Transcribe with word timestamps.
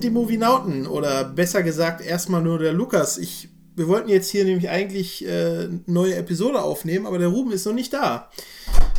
Sind 0.00 0.14
die 0.14 0.18
Movienauten 0.18 0.86
oder 0.86 1.24
besser 1.24 1.62
gesagt 1.62 2.00
erstmal 2.00 2.40
nur 2.40 2.58
der 2.58 2.72
Lukas. 2.72 3.18
Ich, 3.18 3.50
wir 3.76 3.86
wollten 3.86 4.08
jetzt 4.08 4.30
hier 4.30 4.46
nämlich 4.46 4.70
eigentlich 4.70 5.28
äh, 5.28 5.68
neue 5.84 6.14
Episode 6.14 6.62
aufnehmen, 6.62 7.06
aber 7.06 7.18
der 7.18 7.28
Ruben 7.28 7.52
ist 7.52 7.66
noch 7.66 7.74
nicht 7.74 7.92
da. 7.92 8.30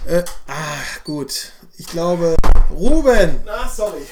Äh, 0.05 0.21
ah, 0.47 0.77
gut. 1.03 1.53
Ich 1.79 1.87
glaube, 1.87 2.35
Ruben, 2.69 3.37
Na, 3.47 3.67
sorry. 3.67 4.03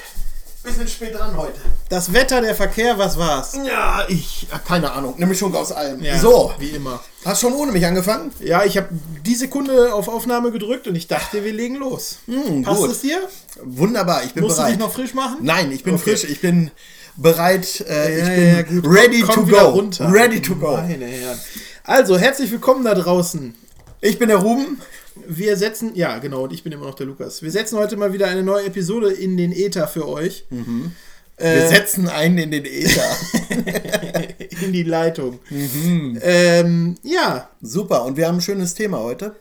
Bisschen 0.62 0.86
spät 0.88 1.14
dran 1.18 1.34
heute. 1.38 1.58
das 1.88 2.12
Wetter, 2.12 2.42
der 2.42 2.54
Verkehr, 2.54 2.98
was 2.98 3.16
war's? 3.16 3.56
Ja, 3.66 4.04
ich. 4.08 4.46
Keine 4.68 4.92
Ahnung. 4.92 5.14
Eine 5.16 5.24
Mischung 5.26 5.54
aus 5.54 5.72
allem. 5.72 6.02
Ja, 6.02 6.18
So. 6.18 6.52
wie 6.58 6.68
immer. 6.70 7.00
Hast 7.24 7.40
schon 7.40 7.54
ohne 7.54 7.72
mich 7.72 7.86
angefangen? 7.86 8.30
Ja, 8.40 8.62
ich 8.64 8.76
habe 8.76 8.88
die 9.24 9.34
Sekunde 9.34 9.94
auf 9.94 10.08
Aufnahme 10.08 10.50
gedrückt 10.52 10.86
und 10.86 10.96
ich 10.96 11.06
dachte, 11.06 11.44
wir 11.44 11.52
legen 11.54 11.76
los. 11.76 12.18
Hm, 12.26 12.62
Passt 12.62 12.78
gut. 12.80 12.90
es 12.90 13.00
dir? 13.00 13.20
Wunderbar, 13.62 14.22
ich 14.24 14.34
bin 14.34 14.42
Musst 14.42 14.58
du 14.58 14.60
bereit. 14.60 14.72
dich 14.74 14.80
noch 14.80 14.92
frisch 14.92 15.14
machen? 15.14 15.38
Nein, 15.40 15.72
ich 15.72 15.82
bin 15.82 15.94
Okay. 15.94 16.10
frisch. 16.10 16.24
Ich 16.24 16.42
bin 16.42 16.70
bereit. 17.16 17.80
Äh, 17.88 18.18
Ja, 18.18 18.58
ich 18.58 18.68
bin 18.70 18.82
ja, 18.84 18.90
ready 18.90 19.20
Komm 19.22 19.48
to 19.48 19.56
go. 19.56 19.66
runter. 19.70 20.12
Ready 20.12 20.42
to 20.42 20.54
go. 20.56 20.76
Meine 20.76 21.06
Herren. 21.06 21.38
Also, 21.84 22.18
herzlich 22.18 22.50
willkommen 22.50 22.84
da 22.84 22.94
draußen. 22.94 23.54
Ich 24.02 24.18
bin 24.18 24.28
der 24.28 24.38
Ruben. 24.38 24.78
Wir 25.26 25.56
setzen, 25.56 25.92
ja 25.94 26.18
genau, 26.18 26.44
und 26.44 26.52
ich 26.52 26.62
bin 26.62 26.72
immer 26.72 26.86
noch 26.86 26.94
der 26.94 27.06
Lukas. 27.06 27.42
Wir 27.42 27.50
setzen 27.50 27.78
heute 27.78 27.96
mal 27.96 28.12
wieder 28.12 28.28
eine 28.28 28.42
neue 28.42 28.66
Episode 28.66 29.12
in 29.12 29.36
den 29.36 29.52
Äther 29.52 29.88
für 29.88 30.06
euch. 30.08 30.44
Mhm. 30.50 30.92
Wir 31.38 31.46
Äh, 31.46 31.68
setzen 31.68 32.08
einen 32.08 32.36
in 32.38 32.50
den 32.50 32.64
Äther. 32.66 33.16
in 34.62 34.72
die 34.72 34.82
Leitung. 34.82 35.38
Mhm. 35.48 36.18
Ähm, 36.22 36.94
ja, 37.02 37.48
Super. 37.62 38.04
Und 38.04 38.16
wir 38.16 38.26
haben 38.28 38.36
ein 38.36 38.40
schönes 38.42 38.74
Thema 38.74 38.98
heute. 38.98 39.34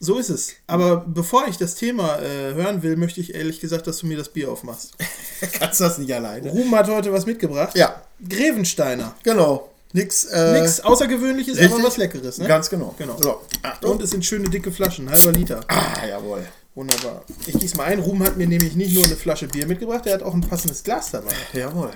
so 0.00 0.18
ist 0.18 0.28
es. 0.30 0.52
Aber 0.66 1.04
bevor 1.06 1.46
ich 1.48 1.56
das 1.56 1.74
Thema 1.74 2.18
äh, 2.20 2.54
hören 2.54 2.82
will, 2.82 2.96
möchte 2.96 3.20
ich 3.20 3.34
ehrlich 3.34 3.60
gesagt, 3.60 3.86
dass 3.86 3.98
du 3.98 4.06
mir 4.06 4.16
das 4.16 4.28
Bier 4.28 4.50
aufmachst. 4.50 4.92
Kannst 5.58 5.80
du 5.80 5.84
das 5.84 5.98
nicht 5.98 6.12
alleine? 6.14 6.50
Ruben 6.50 6.74
hat 6.74 6.88
heute 6.88 7.12
was 7.12 7.26
mitgebracht. 7.26 7.76
Ja, 7.76 8.02
Grevensteiner. 8.28 9.14
genau. 9.22 9.70
Nix. 9.94 10.24
Äh, 10.24 10.60
Nichts 10.60 10.80
Außergewöhnliches, 10.80 11.56
richtig. 11.56 11.72
aber 11.72 11.84
was 11.84 11.96
Leckeres, 11.96 12.38
ne? 12.38 12.48
Ganz 12.48 12.68
genau. 12.68 12.94
Genau. 12.98 13.16
So. 13.16 13.40
Achtung. 13.62 13.92
Und 13.92 14.02
es 14.02 14.10
sind 14.10 14.24
schöne 14.24 14.48
dicke 14.50 14.72
Flaschen, 14.72 15.08
halber 15.08 15.30
Liter. 15.32 15.60
Ah, 15.68 16.04
jawohl. 16.04 16.44
Wunderbar. 16.74 17.22
Ich 17.46 17.56
gieße 17.56 17.76
mal 17.76 17.84
ein. 17.84 18.00
Ruben 18.00 18.24
hat 18.24 18.36
mir 18.36 18.48
nämlich 18.48 18.74
nicht 18.74 18.92
nur 18.92 19.04
eine 19.04 19.14
Flasche 19.14 19.46
Bier 19.46 19.66
mitgebracht, 19.68 20.04
er 20.06 20.14
hat 20.14 20.22
auch 20.24 20.34
ein 20.34 20.40
passendes 20.40 20.82
Glas 20.82 21.12
dabei. 21.12 21.32
Jawohl. 21.52 21.92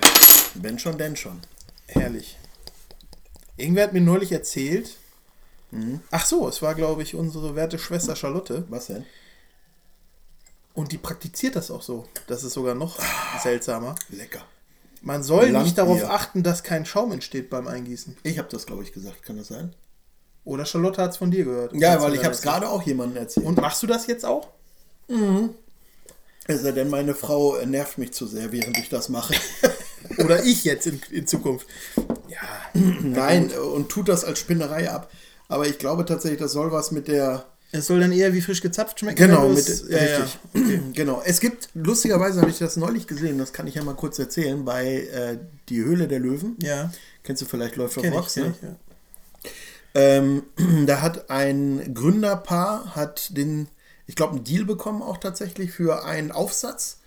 Wenn 0.55 0.79
schon, 0.79 0.97
denn 0.97 1.17
schon. 1.17 1.41
Herrlich. 1.87 2.37
Irgendwer 3.57 3.83
hat 3.83 3.93
mir 3.93 3.99
neulich 4.01 4.31
erzählt. 4.31 4.95
Ach 6.09 6.25
so, 6.25 6.47
es 6.47 6.61
war, 6.61 6.75
glaube 6.75 7.03
ich, 7.03 7.15
unsere 7.15 7.55
werte 7.55 7.77
Schwester 7.77 8.15
Charlotte. 8.15 8.63
Was 8.69 8.87
denn? 8.87 9.05
Und 10.73 10.93
die 10.93 10.97
praktiziert 10.97 11.57
das 11.57 11.69
auch 11.69 11.81
so. 11.81 12.07
Das 12.27 12.45
ist 12.45 12.53
sogar 12.53 12.75
noch 12.75 12.97
seltsamer. 13.43 13.95
Lecker. 14.09 14.41
Man 15.01 15.23
soll 15.23 15.51
nicht 15.51 15.77
darauf 15.77 16.03
achten, 16.03 16.43
dass 16.43 16.63
kein 16.63 16.85
Schaum 16.85 17.11
entsteht 17.11 17.49
beim 17.49 17.67
Eingießen. 17.67 18.17
Ich 18.23 18.37
habe 18.37 18.49
das, 18.51 18.65
glaube 18.65 18.83
ich, 18.83 18.91
gesagt. 18.91 19.23
Kann 19.23 19.37
das 19.37 19.47
sein? 19.47 19.73
Oder 20.43 20.65
Charlotte 20.65 21.01
hat 21.01 21.11
es 21.11 21.17
von 21.17 21.31
dir 21.31 21.45
gehört. 21.45 21.73
Ja, 21.73 22.01
weil 22.01 22.15
ich 22.15 22.23
habe 22.23 22.33
es 22.33 22.41
gerade 22.41 22.69
auch 22.69 22.81
jemandem 22.83 23.17
erzählt. 23.17 23.45
Und 23.45 23.61
machst 23.61 23.83
du 23.83 23.87
das 23.87 24.07
jetzt 24.07 24.25
auch? 24.25 24.47
Es 26.47 26.61
sei 26.61 26.71
denn, 26.71 26.89
meine 26.89 27.13
Frau 27.13 27.57
nervt 27.65 27.97
mich 27.97 28.13
zu 28.13 28.25
sehr, 28.25 28.51
während 28.51 28.77
ich 28.77 28.89
das 28.89 29.09
mache. 29.09 29.35
Oder 30.17 30.43
ich 30.43 30.63
jetzt 30.63 30.87
in, 30.87 31.01
in 31.11 31.27
Zukunft? 31.27 31.67
Ja. 32.27 32.39
Nein, 32.73 33.51
und 33.51 33.89
tut 33.89 34.09
das 34.09 34.23
als 34.23 34.39
Spinnerei 34.39 34.89
ab. 34.89 35.11
Aber 35.47 35.67
ich 35.67 35.77
glaube 35.77 36.05
tatsächlich, 36.05 36.39
das 36.39 36.51
soll 36.51 36.71
was 36.71 36.91
mit 36.91 37.07
der. 37.07 37.45
Es 37.71 37.85
soll 37.87 37.99
dann 37.99 38.11
eher 38.11 38.33
wie 38.33 38.41
frisch 38.41 38.61
gezapft 38.61 38.99
schmecken. 38.99 39.17
Genau, 39.17 39.47
mit, 39.49 39.59
es- 39.59 39.85
ja, 39.87 39.97
ja. 40.03 40.17
richtig. 40.17 40.39
Genau. 40.93 41.21
Es 41.23 41.39
gibt, 41.39 41.69
lustigerweise 41.75 42.41
habe 42.41 42.49
ich 42.49 42.57
das 42.57 42.77
neulich 42.77 43.05
gesehen, 43.05 43.37
das 43.37 43.53
kann 43.53 43.67
ich 43.67 43.75
ja 43.75 43.83
mal 43.83 43.93
kurz 43.95 44.17
erzählen, 44.17 44.65
bei 44.65 45.01
äh, 45.13 45.37
Die 45.69 45.83
Höhle 45.83 46.07
der 46.07 46.19
Löwen. 46.19 46.55
Ja, 46.61 46.91
Kennst 47.23 47.41
du 47.43 47.45
vielleicht 47.45 47.75
läuft 47.75 47.97
auf 47.97 48.03
kenn 48.03 48.13
ne? 48.13 48.23
ich, 48.27 48.61
ja. 48.63 48.75
Ähm, 49.93 50.43
da 50.87 51.01
hat 51.01 51.29
ein 51.29 51.93
Gründerpaar, 51.93 52.95
hat 52.95 53.35
den, 53.37 53.67
ich 54.07 54.15
glaube, 54.15 54.35
einen 54.35 54.43
Deal 54.43 54.65
bekommen 54.65 55.01
auch 55.03 55.17
tatsächlich 55.17 55.71
für 55.71 56.05
einen 56.05 56.31
Aufsatz, 56.31 56.98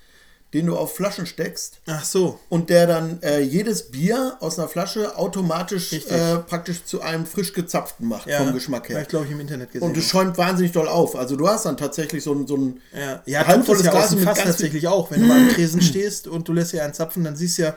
den 0.53 0.67
du 0.67 0.77
auf 0.77 0.95
Flaschen 0.95 1.27
steckst. 1.27 1.81
Ach 1.87 2.05
so. 2.05 2.39
und 2.49 2.69
der 2.71 2.87
dann 2.87 3.23
äh, 3.23 3.41
jedes 3.41 3.91
Bier 3.91 4.37
aus 4.41 4.59
einer 4.59 4.69
Flasche 4.69 5.17
automatisch 5.17 5.93
äh, 5.93 6.37
praktisch 6.47 6.85
zu 6.85 7.01
einem 7.01 7.27
frisch 7.27 7.53
gezapften 7.53 8.07
macht 8.09 8.27
Ja, 8.29 8.39
vom 8.39 8.53
Geschmack 8.53 8.89
her. 8.89 9.01
ich, 9.03 9.09
glaube 9.09 9.25
ich, 9.27 9.31
im 9.33 9.41
Internet 9.41 9.73
gesehen. 9.73 9.89
Und 9.89 9.97
es 9.97 10.05
schäumt 10.05 10.37
wahnsinnig 10.39 10.73
doll 10.73 10.89
auf. 10.89 11.17
Also 11.17 11.37
du 11.37 11.49
hast 11.49 11.65
dann 11.67 11.77
tatsächlich 11.77 12.23
so 12.23 12.33
ein, 12.35 12.47
so 12.47 12.57
ein 12.57 12.81
Ja, 12.93 13.23
ja 13.27 13.45
das 13.45 13.83
ja 13.83 13.91
Glas 13.91 14.11
mit 14.13 14.25
Fass 14.25 14.39
tatsächlich 14.39 14.89
auch. 14.89 15.11
Wenn 15.11 15.21
du 15.23 15.27
mal 15.27 15.39
am 15.39 15.49
Tresen 15.49 15.81
stehst 15.81 16.27
und 16.29 16.47
du 16.49 16.53
lässt 16.53 16.73
ja 16.73 16.85
einen 16.85 16.95
zapfen, 16.95 17.25
dann 17.25 17.37
siehst 17.37 17.59
du 17.59 17.63
ja 17.63 17.77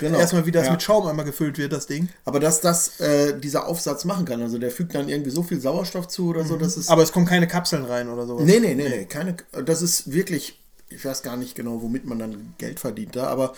Genau. 0.00 0.18
erstmal, 0.18 0.46
wie 0.46 0.50
das 0.52 0.66
Ja. 0.66 0.72
mit 0.72 0.82
Schaum 0.82 1.06
einmal 1.06 1.24
gefüllt 1.26 1.58
wird, 1.58 1.72
das 1.72 1.86
Ding. 1.86 2.08
Aber 2.24 2.40
dass 2.40 2.60
das 2.60 3.00
äh, 3.00 3.38
dieser 3.38 3.66
Aufsatz 3.66 4.04
machen 4.04 4.24
kann, 4.24 4.40
also 4.40 4.56
der 4.58 4.70
fügt 4.70 4.94
dann 4.94 5.08
irgendwie 5.08 5.30
so 5.30 5.42
viel 5.42 5.60
Sauerstoff 5.60 6.08
zu 6.08 6.28
oder 6.28 6.44
so, 6.44 6.56
dass 6.56 6.76
es. 6.76 6.88
Aber 6.88 7.02
es 7.02 7.12
kommen 7.12 7.26
keine 7.26 7.46
Kapseln 7.46 7.84
rein 7.84 8.08
oder 8.08 8.26
sowas. 8.26 8.44
nee, 8.44 8.60
nee, 8.60 8.74
nee, 8.74 8.88
nee, 8.88 9.04
keine. 9.04 9.36
Das 9.64 9.82
ist 9.82 10.10
wirklich. 10.12 10.59
Ich 10.90 11.04
weiß 11.04 11.22
gar 11.22 11.36
nicht 11.36 11.54
genau, 11.54 11.80
womit 11.82 12.04
man 12.04 12.18
dann 12.18 12.54
Geld 12.58 12.80
verdient 12.80 13.16
da, 13.16 13.26
aber 13.28 13.54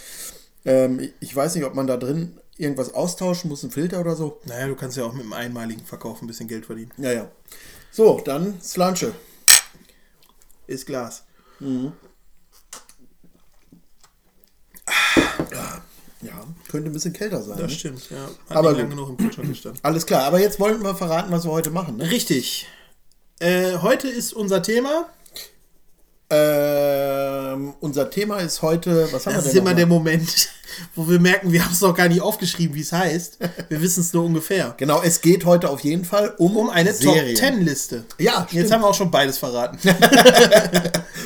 ähm, 0.64 1.00
ich- 1.20 1.34
weiß 1.34 1.54
nicht, 1.54 1.64
ob 1.64 1.74
man 1.74 1.86
da 1.86 1.96
drin 1.96 2.38
irgendwas 2.58 2.94
austauschen 2.94 3.48
muss, 3.50 3.62
ein 3.62 3.70
Filter 3.70 4.00
oder 4.00 4.14
so. 4.14 4.40
Naja, 4.44 4.68
du 4.68 4.76
kannst 4.76 4.96
ja 4.96 5.04
auch 5.04 5.12
mit 5.14 5.24
dem 5.24 5.32
einmaligen 5.32 5.84
Verkauf 5.84 6.20
ein 6.22 6.26
bisschen 6.26 6.46
Geld 6.48 6.66
verdienen. 6.66 6.92
Ja, 6.98 7.10
ja. 7.12 7.30
So, 7.90 8.20
dann 8.24 8.60
Slanche. 8.62 9.12
Ist 10.66 10.86
Glas. 10.86 11.24
Ja, 16.22 16.46
könnte 16.70 16.88
ein 16.90 16.92
bisschen 16.92 17.12
kälter 17.12 17.42
sein. 17.42 17.58
Das 17.58 17.70
ne? 17.72 17.76
stimmt, 17.76 18.10
ja. 18.10 18.16
Hat 18.48 18.56
Aber 18.56 18.70
nicht 18.70 18.78
lang 18.80 18.90
gut. 18.90 18.96
genug 18.96 19.08
im 19.10 19.16
Kühlschrank 19.16 19.48
gestanden. 19.48 19.80
Alles 19.82 20.06
klar, 20.06 20.22
aber 20.24 20.38
jetzt 20.38 20.60
wollten 20.60 20.82
wir 20.82 20.94
verraten, 20.94 21.32
was 21.32 21.44
wir 21.44 21.50
heute 21.50 21.70
machen. 21.70 21.96
Ne? 21.96 22.10
Richtig. 22.10 22.68
Äh, 23.40 23.78
heute 23.78 24.08
ist 24.08 24.32
unser 24.32 24.62
Thema. 24.62 25.08
Ähm, 26.34 27.74
unser 27.80 28.08
Thema 28.10 28.38
ist 28.38 28.62
heute, 28.62 29.08
was 29.12 29.26
haben 29.26 29.34
Das 29.34 29.44
wir 29.44 29.48
ist 29.48 29.54
denn 29.54 29.62
immer 29.62 29.70
noch 29.70 29.76
der 29.76 29.86
mal? 29.86 29.94
Moment, 29.96 30.48
wo 30.94 31.08
wir 31.08 31.20
merken, 31.20 31.52
wir 31.52 31.62
haben 31.64 31.72
es 31.72 31.80
noch 31.82 31.94
gar 31.94 32.08
nicht 32.08 32.22
aufgeschrieben, 32.22 32.74
wie 32.74 32.80
es 32.80 32.92
heißt. 32.92 33.38
Wir 33.68 33.82
wissen 33.82 34.00
es 34.00 34.12
nur 34.14 34.24
ungefähr. 34.24 34.74
Genau, 34.78 35.02
es 35.02 35.20
geht 35.20 35.44
heute 35.44 35.68
auf 35.68 35.80
jeden 35.80 36.04
Fall 36.06 36.34
um, 36.38 36.56
Um 36.56 36.70
eine 36.70 36.94
Serien. 36.94 37.34
Top 37.36 37.44
10 37.52 37.60
Liste. 37.62 38.04
Ja, 38.18 38.40
Jetzt 38.50 38.50
stimmt. 38.50 38.72
haben 38.72 38.80
wir 38.82 38.88
auch 38.88 38.94
schon 38.94 39.10
beides 39.10 39.38
verraten. 39.38 39.78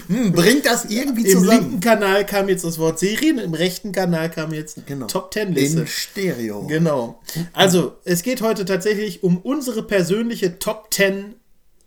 Hm, 0.09 0.31
bringt 0.31 0.67
das 0.67 0.85
irgendwie 0.85 1.27
Im 1.27 1.33
zusammen? 1.41 1.61
linken 1.63 1.81
Kanal 1.81 2.25
kam 2.25 2.49
jetzt 2.49 2.63
das 2.65 2.79
Wort 2.79 3.01
Serien, 3.01 3.39
im 3.41 3.55
rechten 3.55 3.91
Kanal 3.91 4.31
kam 4.31 4.53
jetzt 4.53 4.87
Genau. 4.87 5.07
Top 5.09 5.35
10 5.35 5.53
Liste. 5.53 5.81
In 5.81 5.87
Stereo. 5.89 6.65
Genau. 6.69 7.21
Also, 7.53 7.97
es 8.05 8.23
geht 8.23 8.41
heute 8.41 8.65
tatsächlich 8.65 9.25
um 9.25 9.39
unsere 9.39 9.83
persönliche 9.83 10.61
Top 10.61 10.95
10 10.95 11.35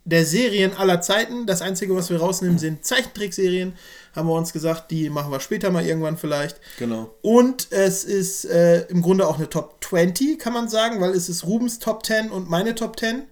der 0.05 0.25
Serien 0.25 0.73
aller 0.75 1.01
Zeiten. 1.01 1.45
Das 1.45 1.61
Einzige, 1.61 1.95
was 1.95 2.09
wir 2.09 2.19
rausnehmen, 2.19 2.57
sind 2.57 2.85
Zeichentrickserien. 2.85 3.73
Haben 4.15 4.27
wir 4.27 4.33
uns 4.33 4.53
gesagt, 4.53 4.91
die 4.91 5.09
machen 5.09 5.31
wir 5.31 5.39
später 5.39 5.69
mal 5.71 5.85
irgendwann 5.85 6.17
vielleicht. 6.17 6.59
Genau. 6.77 7.13
Und 7.21 7.71
es 7.71 8.03
ist 8.03 8.45
äh, 8.45 8.81
im 8.87 9.01
Grunde 9.01 9.27
auch 9.27 9.37
eine 9.37 9.49
Top 9.49 9.83
20, 9.83 10.39
kann 10.39 10.53
man 10.53 10.67
sagen, 10.67 10.99
weil 10.99 11.11
es 11.11 11.29
ist 11.29 11.45
Rubens 11.45 11.79
Top 11.79 12.05
10 12.05 12.31
und 12.31 12.49
meine 12.49 12.75
Top 12.75 12.99
10. 12.99 13.23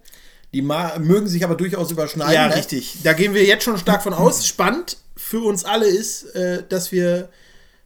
Die 0.54 0.62
mögen 0.62 1.28
sich 1.28 1.44
aber 1.44 1.56
durchaus 1.56 1.90
überschneiden. 1.90 2.32
Ja, 2.32 2.48
ne? 2.48 2.56
richtig. 2.56 3.00
Da 3.02 3.12
gehen 3.12 3.34
wir 3.34 3.44
jetzt 3.44 3.64
schon 3.64 3.76
stark 3.76 4.02
von 4.02 4.14
aus. 4.14 4.46
Spannend 4.46 4.96
für 5.16 5.40
uns 5.40 5.64
alle 5.64 5.86
ist, 5.86 6.34
äh, 6.34 6.62
dass 6.66 6.90
wir, 6.90 7.28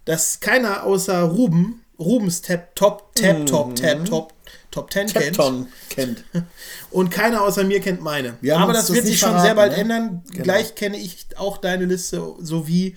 dass 0.05 0.39
keiner 0.41 0.85
außer 0.85 1.23
Ruben, 1.23 1.83
Rubens 1.99 2.43
Tab, 2.43 2.77
Top, 2.77 3.15
Tab, 3.15 3.47
Top, 3.47 3.75
Tab, 3.75 4.05
Top, 4.05 4.32
Top 4.73 4.93
10 4.93 5.07
kennt. 5.07 5.25
Tepton 5.37 5.69
kennt. 5.89 6.25
Und 6.91 7.11
keiner 7.11 7.43
außer 7.43 7.63
mir 7.63 7.81
kennt 7.81 8.01
meine. 8.03 8.37
Wir 8.41 8.59
Aber 8.59 8.73
das 8.73 8.87
das 8.89 8.97
wird 8.97 9.07
sich 9.07 9.19
schon 9.21 9.29
verraten, 9.29 9.47
sehr 9.47 9.55
bald 9.55 9.73
ne? 9.73 9.79
ändern. 9.79 10.23
Genau. 10.31 10.43
Gleich 10.43 10.75
kenne 10.75 10.97
ich 10.97 11.27
auch 11.37 11.59
deine 11.59 11.85
Liste 11.85 12.21
sowie 12.41 12.97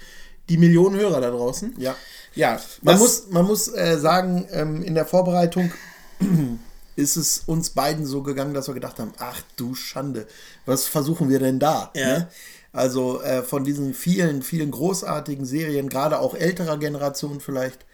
die 0.50 0.58
Millionen 0.58 0.96
Hörer 0.98 1.22
da 1.22 1.30
draußen. 1.30 1.74
Ja. 1.78 1.96
Ja, 2.34 2.60
Man 2.82 2.96
das- 2.96 3.00
muss, 3.02 3.28
man 3.30 3.46
muss 3.46 3.68
äh, 3.74 3.98
sagen, 4.00 4.48
ähm, 4.52 4.82
in 4.84 4.96
der 4.96 5.06
Vorbereitung 5.06 5.72
ist 6.96 7.16
es 7.18 7.44
uns 7.46 7.70
beiden 7.72 8.06
so 8.06 8.24
gegangen, 8.24 8.54
dass 8.54 8.68
wir 8.68 8.74
gedacht 8.74 9.00
haben, 9.00 9.14
ach 9.20 9.42
du 9.58 9.76
Schande, 9.76 10.28
was 10.66 10.86
versuchen 10.88 11.30
wir 11.30 11.40
denn 11.40 11.60
da? 11.60 11.92
Ja. 11.96 12.06
Ne? 12.08 12.28
Also 12.74 13.22
äh, 13.22 13.42
von 13.44 13.64
diesen 13.64 13.94
vielen, 13.94 14.42
vielen 14.42 14.72
großartigen 14.72 15.46
Serien, 15.46 15.88
gerade 15.88 16.20
auch 16.20 16.36
älterer 16.36 16.78
Generation 16.78 17.40
vielleicht, 17.40 17.85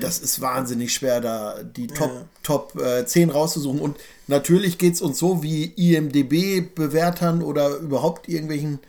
das 0.00 0.18
ist 0.18 0.40
wahnsinnig 0.40 0.92
schwer, 0.94 1.20
da 1.20 1.62
die 1.62 1.86
Top, 1.86 2.10
Top 2.42 2.80
äh, 2.80 3.04
10 3.06 3.30
rauszusuchen. 3.30 3.80
Und 3.80 3.96
natürlich 4.26 4.78
geht 4.78 4.94
es 4.94 5.02
uns 5.02 5.18
so 5.18 5.42
wie 5.42 5.64
IMDB-Bewertern 5.76 7.42
oder 7.42 7.76
überhaupt 7.76 8.28
irgendwelchen 8.28 8.80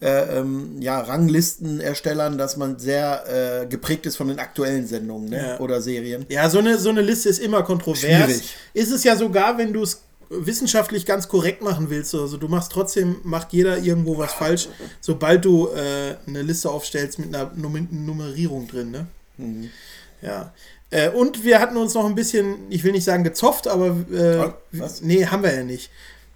äh, 0.00 0.38
ähm, 0.38 0.80
ja, 0.80 1.00
Ranglistenerstellern, 1.00 2.36
dass 2.36 2.56
man 2.56 2.78
sehr 2.78 3.62
äh, 3.62 3.66
geprägt 3.66 4.04
ist 4.04 4.16
von 4.16 4.28
den 4.28 4.40
aktuellen 4.40 4.86
Sendungen 4.86 5.30
ne? 5.30 5.36
Ja. 5.36 5.60
oder 5.60 5.80
Serien. 5.80 6.26
Ja, 6.28 6.50
so 6.50 6.58
eine, 6.58 6.78
so 6.78 6.90
eine 6.90 7.02
Liste 7.02 7.28
ist 7.28 7.38
immer 7.38 7.62
kontrovers. 7.62 8.00
Schwierig. 8.00 8.56
Ist 8.74 8.90
es 8.90 9.04
ja 9.04 9.16
sogar, 9.16 9.58
wenn 9.58 9.72
du 9.72 9.82
es 9.82 10.02
wissenschaftlich 10.28 11.06
ganz 11.06 11.28
korrekt 11.28 11.62
machen 11.62 11.90
willst. 11.90 12.14
Also 12.14 12.36
du 12.36 12.48
machst 12.48 12.72
trotzdem, 12.72 13.16
macht 13.22 13.52
jeder 13.52 13.78
irgendwo 13.78 14.18
was 14.18 14.32
falsch, 14.32 14.68
sobald 15.00 15.44
du 15.44 15.68
äh, 15.68 16.16
eine 16.26 16.42
Liste 16.42 16.70
aufstellst 16.70 17.18
mit 17.18 17.34
einer 17.34 17.52
Num 17.54 17.86
Nummerierung 17.90 18.66
drin, 18.66 18.90
ne? 18.90 19.06
Mhm. 19.36 19.70
Ja. 20.22 20.52
Äh, 20.90 21.08
und 21.10 21.44
wir 21.44 21.60
hatten 21.60 21.76
uns 21.76 21.94
noch 21.94 22.04
ein 22.06 22.14
bisschen, 22.14 22.70
ich 22.70 22.84
will 22.84 22.92
nicht 22.92 23.04
sagen 23.04 23.24
gezofft, 23.24 23.66
aber 23.66 23.96
äh, 24.12 24.52
Was? 24.72 25.00
nee, 25.02 25.26
haben 25.26 25.42
wir 25.42 25.54
ja 25.54 25.64
nicht. 25.64 25.90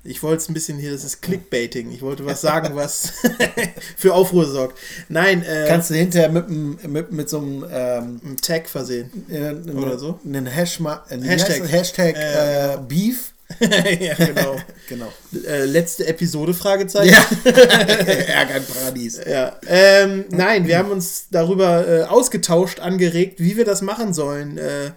Ich 0.08 0.22
wollte 0.22 0.42
es 0.42 0.48
ein 0.48 0.54
bisschen 0.54 0.78
hier, 0.78 0.92
das 0.92 1.04
ist 1.04 1.20
Clickbaiting. 1.20 1.90
Ich 1.90 2.00
wollte 2.00 2.24
was 2.24 2.40
sagen, 2.40 2.74
was 2.76 3.12
für 3.96 4.14
Aufruhr 4.14 4.46
sorgt. 4.46 4.78
Nein. 5.08 5.42
Äh, 5.42 5.66
Kannst 5.68 5.90
du 5.90 5.94
hinterher 5.94 6.30
mit, 6.30 6.48
mit, 6.86 7.12
mit 7.12 7.28
so 7.28 7.38
einem 7.38 7.64
ähm, 7.70 8.36
Tag 8.40 8.68
versehen. 8.68 9.10
Äh, 9.28 9.70
oder 9.70 9.98
so? 9.98 10.20
Einen 10.24 10.46
Hashtag, 10.46 11.08
Hashtag, 11.20 11.70
Hashtag 11.70 12.16
äh, 12.16 12.74
äh, 12.74 12.78
Beef. 12.88 13.32
ja, 14.00 14.14
genau. 14.14 14.56
genau. 14.88 15.12
Äh, 15.46 15.66
letzte 15.66 16.06
Episode, 16.06 16.52
Fragezeichen. 16.52 17.12
Ja. 17.12 17.50
Ärger 17.50 18.56
im 18.56 18.64
Paradies. 18.64 19.20
Ja. 19.24 19.56
Ähm, 19.66 20.24
nein, 20.30 20.66
wir 20.66 20.78
haben 20.78 20.90
uns 20.90 21.26
darüber 21.30 21.86
äh, 21.86 22.02
ausgetauscht, 22.02 22.80
angeregt, 22.80 23.38
wie 23.38 23.56
wir 23.56 23.64
das 23.64 23.82
machen 23.82 24.12
sollen. 24.12 24.58
Äh, 24.58 24.90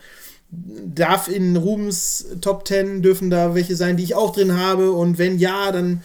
darf 0.50 1.28
in 1.28 1.56
Rubens 1.57 2.25
Top 2.42 2.68
10 2.68 3.04
dürfen 3.04 3.30
da 3.30 3.54
welche 3.54 3.75
sein, 3.75 3.98
die 3.98 4.04
ich 4.04 4.16
auch 4.16 4.34
drin 4.34 4.57
habe? 4.57 4.92
Und 4.92 5.18
wenn 5.18 5.38
ja, 5.38 5.72
dann. 5.72 6.02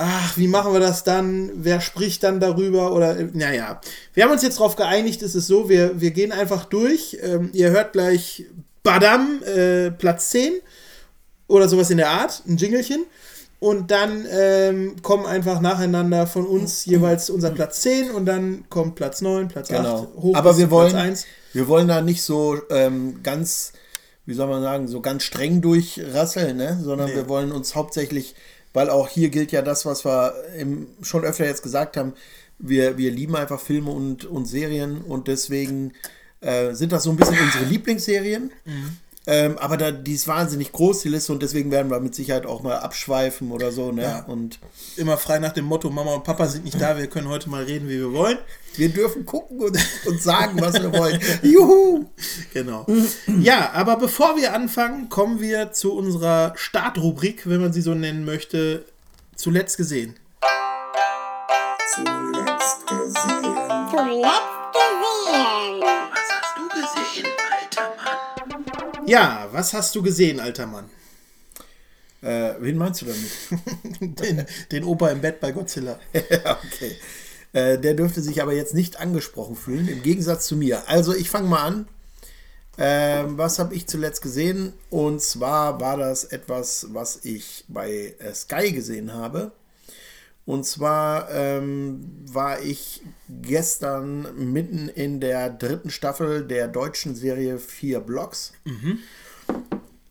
Ach, 0.00 0.36
wie 0.36 0.46
machen 0.46 0.72
wir 0.72 0.80
das 0.80 1.02
dann? 1.02 1.50
Wer 1.54 1.80
spricht 1.80 2.22
dann 2.22 2.38
darüber? 2.38 2.92
Oder, 2.92 3.16
naja. 3.32 3.80
Wir 4.14 4.24
haben 4.24 4.30
uns 4.30 4.42
jetzt 4.42 4.58
darauf 4.58 4.76
geeinigt, 4.76 5.22
es 5.22 5.34
ist 5.34 5.48
so, 5.48 5.68
wir, 5.68 6.00
wir 6.00 6.12
gehen 6.12 6.30
einfach 6.30 6.66
durch. 6.66 7.18
Ähm, 7.20 7.50
ihr 7.52 7.70
hört 7.70 7.94
gleich 7.94 8.44
Badam, 8.84 9.42
äh, 9.42 9.90
Platz 9.90 10.30
10 10.30 10.52
oder 11.48 11.68
sowas 11.68 11.90
in 11.90 11.96
der 11.96 12.10
Art, 12.10 12.42
ein 12.46 12.56
Jingelchen. 12.56 13.04
Und 13.60 13.90
dann 13.90 14.24
ähm, 14.30 15.02
kommen 15.02 15.26
einfach 15.26 15.60
nacheinander 15.60 16.28
von 16.28 16.46
uns 16.46 16.84
jeweils 16.84 17.28
unser 17.28 17.50
Platz 17.50 17.80
10 17.80 18.12
und 18.12 18.24
dann 18.24 18.66
kommt 18.68 18.94
Platz 18.94 19.20
9, 19.20 19.48
Platz 19.48 19.68
genau. 19.68 20.02
8, 20.02 20.22
hoch 20.22 20.34
Aber 20.36 20.56
wir 20.58 20.70
wollen, 20.70 20.90
Platz 20.90 21.02
1. 21.02 21.26
Wir 21.54 21.66
wollen 21.66 21.88
da 21.88 22.00
nicht 22.00 22.22
so 22.22 22.56
ähm, 22.70 23.20
ganz, 23.24 23.72
wie 24.26 24.34
soll 24.34 24.46
man 24.46 24.62
sagen, 24.62 24.86
so 24.86 25.00
ganz 25.00 25.24
streng 25.24 25.60
durchrasseln, 25.60 26.56
ne? 26.56 26.78
sondern 26.80 27.08
nee. 27.08 27.16
wir 27.16 27.28
wollen 27.28 27.50
uns 27.50 27.74
hauptsächlich, 27.74 28.36
weil 28.74 28.90
auch 28.90 29.08
hier 29.08 29.28
gilt 29.28 29.50
ja 29.50 29.60
das, 29.60 29.84
was 29.84 30.04
wir 30.04 30.34
im, 30.56 30.86
schon 31.02 31.24
öfter 31.24 31.44
jetzt 31.44 31.64
gesagt 31.64 31.96
haben, 31.96 32.12
wir, 32.60 32.96
wir 32.96 33.10
lieben 33.10 33.34
einfach 33.34 33.60
Filme 33.60 33.90
und, 33.90 34.24
und 34.24 34.46
Serien 34.46 34.98
und 35.00 35.26
deswegen 35.26 35.94
äh, 36.40 36.74
sind 36.74 36.92
das 36.92 37.02
so 37.02 37.10
ein 37.10 37.16
bisschen 37.16 37.38
unsere 37.40 37.64
Lieblingsserien. 37.64 38.52
Mhm. 38.64 38.96
Ähm, 39.30 39.58
aber 39.58 39.76
da, 39.76 39.90
die 39.90 40.14
ist 40.14 40.26
wahnsinnig 40.26 40.72
groß, 40.72 41.02
die 41.02 41.10
Liste, 41.10 41.34
und 41.34 41.42
deswegen 41.42 41.70
werden 41.70 41.90
wir 41.90 42.00
mit 42.00 42.14
Sicherheit 42.14 42.46
auch 42.46 42.62
mal 42.62 42.78
abschweifen 42.78 43.52
oder 43.52 43.72
so. 43.72 43.92
Ne? 43.92 44.02
Ja. 44.02 44.24
Und 44.24 44.58
Immer 44.96 45.18
frei 45.18 45.38
nach 45.38 45.52
dem 45.52 45.66
Motto, 45.66 45.90
Mama 45.90 46.14
und 46.14 46.24
Papa 46.24 46.46
sind 46.46 46.64
nicht 46.64 46.80
da, 46.80 46.96
wir 46.96 47.08
können 47.08 47.28
heute 47.28 47.50
mal 47.50 47.62
reden, 47.64 47.90
wie 47.90 47.98
wir 47.98 48.14
wollen. 48.14 48.38
Wir 48.76 48.88
dürfen 48.88 49.26
gucken 49.26 49.60
und, 49.60 49.78
und 50.06 50.22
sagen, 50.22 50.58
was 50.62 50.80
wir 50.80 50.90
wollen. 50.94 51.20
Juhu! 51.42 52.06
Genau. 52.54 52.86
Ja, 53.38 53.72
aber 53.74 53.96
bevor 53.96 54.38
wir 54.38 54.54
anfangen, 54.54 55.10
kommen 55.10 55.42
wir 55.42 55.72
zu 55.72 55.92
unserer 55.92 56.54
Startrubrik, 56.56 57.46
wenn 57.46 57.60
man 57.60 57.74
sie 57.74 57.82
so 57.82 57.92
nennen 57.92 58.24
möchte. 58.24 58.86
Zuletzt 59.36 59.76
gesehen. 59.76 60.16
Zuletzt 61.94 62.86
gesehen. 62.86 63.88
Zuletzt 63.90 64.67
Ja, 69.08 69.48
was 69.52 69.72
hast 69.72 69.94
du 69.94 70.02
gesehen, 70.02 70.38
alter 70.38 70.66
Mann? 70.66 70.84
Äh, 72.20 72.54
wen 72.60 72.76
meinst 72.76 73.00
du 73.00 73.06
damit? 73.06 74.20
den, 74.20 74.44
den 74.70 74.84
Opa 74.84 75.08
im 75.08 75.22
Bett 75.22 75.40
bei 75.40 75.50
Godzilla. 75.50 75.98
okay. 76.12 76.94
Äh, 77.54 77.78
der 77.78 77.94
dürfte 77.94 78.20
sich 78.20 78.42
aber 78.42 78.52
jetzt 78.52 78.74
nicht 78.74 79.00
angesprochen 79.00 79.56
fühlen, 79.56 79.88
im 79.88 80.02
Gegensatz 80.02 80.46
zu 80.46 80.56
mir. 80.56 80.86
Also 80.88 81.14
ich 81.14 81.30
fange 81.30 81.48
mal 81.48 81.62
an. 81.64 81.88
Ähm, 82.76 83.38
was 83.38 83.58
habe 83.58 83.74
ich 83.74 83.86
zuletzt 83.86 84.20
gesehen? 84.20 84.74
Und 84.90 85.22
zwar 85.22 85.80
war 85.80 85.96
das 85.96 86.24
etwas, 86.24 86.88
was 86.90 87.24
ich 87.24 87.64
bei 87.66 88.14
äh, 88.18 88.34
Sky 88.34 88.72
gesehen 88.72 89.14
habe. 89.14 89.52
Und 90.44 90.66
zwar 90.66 91.30
ähm, 91.30 92.04
war 92.26 92.60
ich 92.60 93.00
gestern 93.42 94.52
mitten 94.52 94.88
in 94.88 95.20
der 95.20 95.50
dritten 95.50 95.90
Staffel 95.90 96.46
der 96.46 96.68
deutschen 96.68 97.14
Serie 97.14 97.58
Vier 97.58 98.00
Blocks. 98.00 98.52
Mhm. 98.64 98.98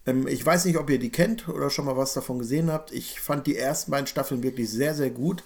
Ähm, 0.05 0.27
ich 0.27 0.45
weiß 0.45 0.65
nicht, 0.65 0.77
ob 0.77 0.89
ihr 0.89 0.99
die 0.99 1.11
kennt 1.11 1.47
oder 1.47 1.69
schon 1.69 1.85
mal 1.85 1.97
was 1.97 2.13
davon 2.13 2.39
gesehen 2.39 2.71
habt. 2.71 2.91
Ich 2.91 3.19
fand 3.19 3.47
die 3.47 3.57
ersten 3.57 3.91
beiden 3.91 4.07
Staffeln 4.07 4.43
wirklich 4.43 4.69
sehr, 4.69 4.95
sehr 4.95 5.09
gut. 5.09 5.43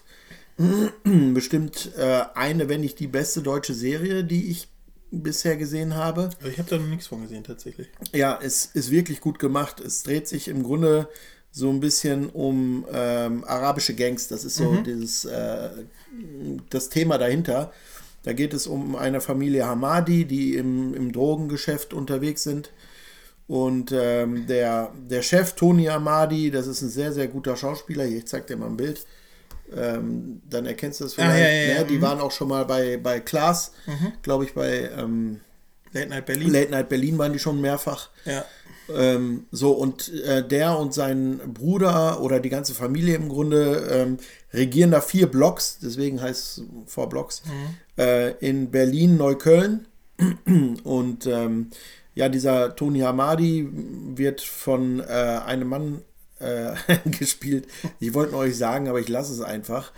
Bestimmt 1.34 1.92
äh, 1.98 2.24
eine, 2.36 2.70
wenn 2.70 2.82
nicht 2.82 3.00
die 3.00 3.08
beste 3.08 3.42
deutsche 3.42 3.74
Serie, 3.74 4.24
die 4.24 4.52
ich 4.52 4.68
bisher 5.10 5.58
gesehen 5.58 5.96
habe. 5.96 6.30
Ich 6.46 6.58
habe 6.58 6.70
da 6.70 6.78
noch 6.78 6.88
nichts 6.88 7.08
von 7.08 7.22
gesehen, 7.22 7.44
tatsächlich. 7.44 7.90
Ja, 8.14 8.40
es 8.42 8.66
ist 8.66 8.92
wirklich 8.92 9.20
gut 9.20 9.40
gemacht. 9.40 9.80
Es 9.80 10.04
dreht 10.04 10.28
sich 10.28 10.48
im 10.48 10.64
Grunde 10.64 11.10
so 11.52 11.70
ein 11.70 11.82
bisschen 11.82 12.30
um 12.30 12.86
ähm, 12.94 13.44
arabische 13.44 13.94
Gangs. 13.94 14.30
Das 14.30 14.46
ist 14.46 14.56
so 14.56 14.72
mhm. 14.72 14.84
dieses, 14.86 15.26
äh, 15.26 15.70
das 16.70 16.90
Thema 16.90 17.18
dahinter. 17.18 17.72
Da 18.24 18.34
geht 18.34 18.54
es 18.54 18.68
um 18.68 18.96
eine 18.96 19.22
Familie 19.22 19.66
Hamadi, 19.66 20.26
die 20.26 20.56
im, 20.56 20.94
im 20.94 21.12
Drogengeschäft 21.12 21.94
unterwegs 21.94 22.44
sind. 22.44 22.72
Und 23.48 23.92
ähm, 23.92 24.48
der, 24.48 24.92
der 25.10 25.22
Chef 25.22 25.54
Tony 25.54 25.86
Hamadi, 25.86 26.52
das 26.52 26.68
ist 26.68 26.82
ein 26.82 26.90
sehr, 26.90 27.12
sehr 27.12 27.28
guter 27.28 27.58
Schauspieler. 27.58 28.06
Hier, 28.06 28.20
ich 28.20 28.28
zeig 28.28 28.48
dir 28.48 28.58
mal 28.58 28.68
ein 28.68 28.78
Bild. 28.78 29.06
Ähm, 29.76 30.42
dann 30.50 30.66
erkennst 30.66 31.00
du 31.00 31.06
das 31.06 31.14
vielleicht. 31.16 31.32
Ah, 31.32 31.38
ja, 31.38 31.50
ja, 31.50 31.74
ja. 31.76 31.84
Die 31.84 31.98
mhm. 31.98 32.02
waren 32.02 32.20
auch 32.20 32.32
schon 32.32 32.50
mal 32.50 32.66
bei, 32.66 32.98
bei 32.98 33.20
Klaas, 33.20 33.72
mhm. 33.88 34.14
glaube 34.22 34.46
ich, 34.46 34.54
bei 34.54 34.90
ähm, 34.98 35.40
Late 35.94 36.10
Night 36.10 36.26
Berlin. 36.26 36.52
Late 36.52 36.72
Night 36.72 36.90
Berlin 36.90 37.18
waren 37.18 37.34
die 37.34 37.40
schon 37.40 37.60
mehrfach. 37.60 38.10
Ja. 38.26 38.46
Ähm, 38.94 39.46
so, 39.52 39.72
und 39.72 40.14
äh, 40.24 40.46
der 40.46 40.78
und 40.78 40.94
sein 40.94 41.40
Bruder 41.54 42.22
oder 42.22 42.40
die 42.40 42.50
ganze 42.50 42.74
Familie 42.74 43.16
im 43.16 43.30
Grunde 43.30 43.88
ähm, 43.92 44.18
regieren 44.54 44.92
da 44.92 45.02
vier 45.02 45.28
Blocks, 45.28 45.80
deswegen 45.82 46.22
heißt 46.22 46.58
es 46.58 46.64
Four 46.88 47.10
Blocks, 47.10 47.44
mhm. 47.46 48.04
äh, 48.04 48.32
in 48.38 48.72
Berlin, 48.72 49.18
Neukölln. 49.18 49.88
und 50.84 51.26
ähm, 51.26 51.72
ja, 52.14 52.30
dieser 52.30 52.76
Tony 52.76 53.00
Hamadi 53.00 53.68
wird 53.72 54.42
von 54.42 55.00
äh, 55.00 55.04
einem 55.04 55.70
Mann 55.70 56.02
äh, 56.40 56.74
gespielt. 57.10 57.68
Ich 58.00 58.14
wollte 58.14 58.36
euch 58.36 58.58
sagen, 58.58 58.88
aber 58.88 59.00
ich 59.00 59.10
lasse 59.10 59.34
es 59.34 59.42
einfach. 59.42 59.92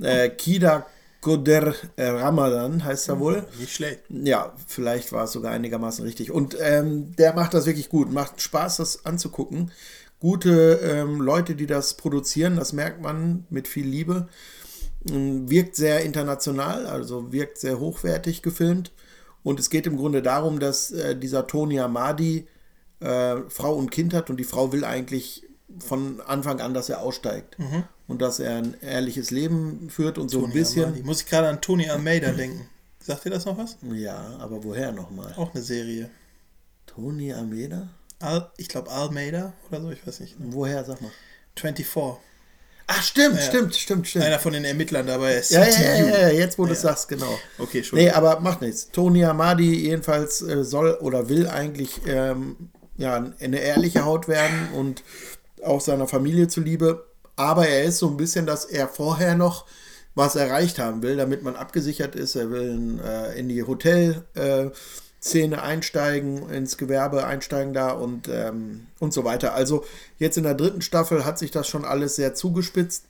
Äh, 0.00 0.28
Kida 0.30 0.86
Goder 1.20 1.74
äh, 1.96 2.06
Ramadan 2.06 2.84
heißt 2.84 3.08
er 3.08 3.18
wohl. 3.18 3.44
Nicht 3.58 3.74
schlecht. 3.74 4.02
Ja, 4.08 4.54
vielleicht 4.66 5.12
war 5.12 5.24
es 5.24 5.32
sogar 5.32 5.52
einigermaßen 5.52 6.04
richtig. 6.04 6.30
Und 6.30 6.56
ähm, 6.60 7.16
der 7.16 7.34
macht 7.34 7.54
das 7.54 7.66
wirklich 7.66 7.88
gut. 7.88 8.12
Macht 8.12 8.40
Spaß, 8.40 8.76
das 8.76 9.04
anzugucken. 9.04 9.72
Gute 10.20 10.80
ähm, 10.82 11.20
Leute, 11.20 11.54
die 11.54 11.66
das 11.66 11.94
produzieren, 11.94 12.56
das 12.56 12.72
merkt 12.72 13.00
man 13.00 13.46
mit 13.50 13.68
viel 13.68 13.86
Liebe. 13.86 14.28
Ähm, 15.08 15.48
wirkt 15.48 15.76
sehr 15.76 16.04
international, 16.04 16.86
also 16.86 17.32
wirkt 17.32 17.58
sehr 17.58 17.78
hochwertig 17.78 18.42
gefilmt. 18.42 18.92
Und 19.42 19.60
es 19.60 19.70
geht 19.70 19.86
im 19.86 19.96
Grunde 19.96 20.22
darum, 20.22 20.58
dass 20.58 20.90
äh, 20.90 21.16
dieser 21.16 21.46
Tony 21.46 21.78
Amadi 21.78 22.46
äh, 23.00 23.36
Frau 23.48 23.74
und 23.74 23.90
Kind 23.90 24.12
hat 24.12 24.28
und 24.28 24.38
die 24.38 24.44
Frau 24.44 24.72
will 24.72 24.84
eigentlich 24.84 25.46
von 25.78 26.20
Anfang 26.22 26.60
an, 26.60 26.74
dass 26.74 26.88
er 26.88 27.00
aussteigt. 27.00 27.58
Mhm 27.58 27.84
und 28.08 28.22
dass 28.22 28.40
er 28.40 28.56
ein 28.56 28.74
ehrliches 28.80 29.30
Leben 29.30 29.90
führt 29.90 30.18
und 30.18 30.30
so 30.30 30.44
ein 30.44 30.52
bisschen. 30.52 30.96
Ich 30.96 31.04
muss 31.04 31.26
gerade 31.26 31.48
an 31.48 31.60
Tony 31.60 31.88
Almeida 31.88 32.32
denken. 32.32 32.66
Sagt 32.98 33.26
ihr 33.26 33.30
das 33.30 33.44
noch 33.44 33.56
was? 33.56 33.76
Ja, 33.94 34.36
aber 34.40 34.64
woher 34.64 34.92
nochmal? 34.92 35.32
Auch 35.36 35.54
eine 35.54 35.62
Serie. 35.62 36.10
Tony 36.86 37.32
Almeida? 37.32 37.88
Al, 38.20 38.50
ich 38.56 38.68
glaube 38.68 38.90
Almeida 38.90 39.52
oder 39.68 39.80
so, 39.80 39.90
ich 39.90 40.06
weiß 40.06 40.20
nicht. 40.20 40.36
Woher, 40.38 40.84
sag 40.84 41.00
mal? 41.00 41.10
24. 41.56 42.18
Ach, 42.90 43.02
stimmt, 43.02 43.36
ja, 43.36 43.42
stimmt, 43.42 43.76
stimmt, 43.76 44.08
stimmt. 44.08 44.24
Einer 44.24 44.38
von 44.38 44.54
den 44.54 44.64
Ermittlern 44.64 45.06
dabei 45.06 45.34
ist. 45.34 45.50
Ja, 45.50 45.66
ja, 45.66 45.94
ja, 45.94 46.18
ja, 46.20 46.28
jetzt 46.30 46.58
wo 46.58 46.64
du 46.64 46.72
es 46.72 46.80
sagst, 46.80 47.08
genau. 47.08 47.38
Okay, 47.58 47.84
schon. 47.84 47.98
Nee, 47.98 48.10
aber 48.10 48.40
macht 48.40 48.62
nichts. 48.62 48.90
Tony 48.90 49.24
Amadi 49.24 49.74
jedenfalls 49.74 50.40
äh, 50.40 50.64
soll 50.64 50.94
oder 51.00 51.28
will 51.28 51.46
eigentlich 51.48 52.00
ähm, 52.06 52.70
ja, 52.96 53.32
eine 53.40 53.60
ehrliche 53.60 54.04
Haut 54.04 54.26
werden 54.26 54.70
und 54.74 55.02
auch 55.62 55.80
seiner 55.80 56.08
Familie 56.08 56.48
zuliebe 56.48 57.08
aber 57.38 57.68
er 57.68 57.84
ist 57.84 57.98
so 57.98 58.08
ein 58.08 58.16
bisschen, 58.16 58.46
dass 58.46 58.64
er 58.64 58.88
vorher 58.88 59.36
noch 59.36 59.64
was 60.16 60.34
erreicht 60.34 60.80
haben 60.80 61.02
will, 61.02 61.16
damit 61.16 61.44
man 61.44 61.54
abgesichert 61.54 62.16
ist. 62.16 62.34
Er 62.34 62.50
will 62.50 62.98
äh, 63.04 63.38
in 63.38 63.48
die 63.48 63.62
Hotelszene 63.62 64.24
äh, 64.34 64.70
einsteigen, 65.54 66.48
ins 66.50 66.76
Gewerbe 66.76 67.26
einsteigen 67.26 67.74
da 67.74 67.90
und, 67.90 68.28
ähm, 68.28 68.86
und 68.98 69.12
so 69.12 69.24
weiter. 69.24 69.54
Also 69.54 69.84
jetzt 70.18 70.36
in 70.36 70.44
der 70.44 70.54
dritten 70.54 70.82
Staffel 70.82 71.24
hat 71.24 71.38
sich 71.38 71.50
das 71.50 71.68
schon 71.68 71.84
alles 71.84 72.16
sehr 72.16 72.34
zugespitzt. 72.34 73.04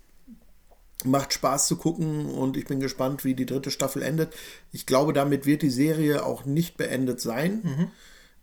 Macht 1.04 1.32
Spaß 1.32 1.68
zu 1.68 1.76
gucken 1.76 2.26
und 2.26 2.56
ich 2.56 2.64
bin 2.64 2.80
gespannt, 2.80 3.24
wie 3.24 3.34
die 3.34 3.46
dritte 3.46 3.70
Staffel 3.70 4.02
endet. 4.02 4.34
Ich 4.72 4.84
glaube, 4.84 5.12
damit 5.12 5.46
wird 5.46 5.62
die 5.62 5.70
Serie 5.70 6.24
auch 6.24 6.44
nicht 6.44 6.76
beendet 6.76 7.20
sein. 7.20 7.60
Mhm. 7.62 7.90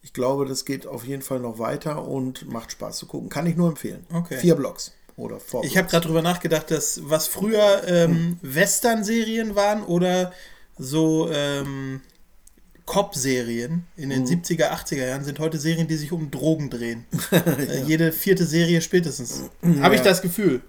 Ich 0.01 0.13
glaube, 0.13 0.45
das 0.45 0.63
geht 0.63 0.87
auf 0.87 1.03
jeden 1.03 1.23
Fall 1.23 1.39
noch 1.39 1.59
weiter 1.59 2.07
und 2.07 2.47
macht 2.47 2.71
Spaß 2.71 2.97
zu 2.97 3.07
gucken. 3.07 3.29
Kann 3.29 3.47
ich 3.47 3.57
nur 3.57 3.69
empfehlen. 3.69 4.05
Okay. 4.13 4.37
Vier 4.37 4.55
Blocks 4.55 4.93
oder 5.17 5.39
Vorwärts. 5.39 5.71
Ich 5.71 5.77
habe 5.77 5.89
gerade 5.89 6.03
darüber 6.03 6.21
nachgedacht, 6.21 6.71
dass 6.71 7.01
was 7.03 7.27
früher 7.27 7.81
ähm, 7.87 8.37
Western-Serien 8.41 9.55
waren 9.55 9.83
oder 9.83 10.31
so 10.77 11.29
ähm, 11.31 12.01
Cop-Serien 12.85 13.85
in 13.97 14.09
den 14.09 14.25
70er, 14.25 14.69
80er 14.71 15.05
Jahren 15.07 15.23
sind 15.23 15.39
heute 15.39 15.57
Serien, 15.57 15.87
die 15.87 15.95
sich 15.95 16.11
um 16.11 16.29
Drogen 16.31 16.69
drehen. 16.69 17.05
äh, 17.31 17.81
jede 17.85 18.11
vierte 18.11 18.45
Serie 18.45 18.81
spätestens. 18.81 19.43
Habe 19.81 19.95
ich 19.95 20.01
das 20.01 20.21
Gefühl. 20.21 20.61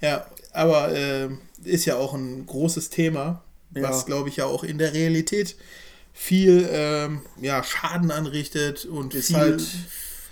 Ja, 0.00 0.26
aber 0.52 0.92
äh, 0.94 1.28
ist 1.64 1.84
ja 1.86 1.96
auch 1.96 2.14
ein 2.14 2.46
großes 2.46 2.90
Thema, 2.90 3.42
was, 3.70 4.00
Ja. 4.00 4.06
glaube 4.06 4.28
ich, 4.28 4.36
ja 4.36 4.46
auch 4.46 4.62
in 4.64 4.78
der 4.78 4.92
Realität 4.94 5.56
viel 6.12 6.68
ähm, 6.70 7.20
ja, 7.40 7.62
Schaden 7.62 8.10
anrichtet 8.10 8.84
und 8.86 9.14
Ist 9.14 9.26
viel, 9.28 9.36
halt 9.36 9.62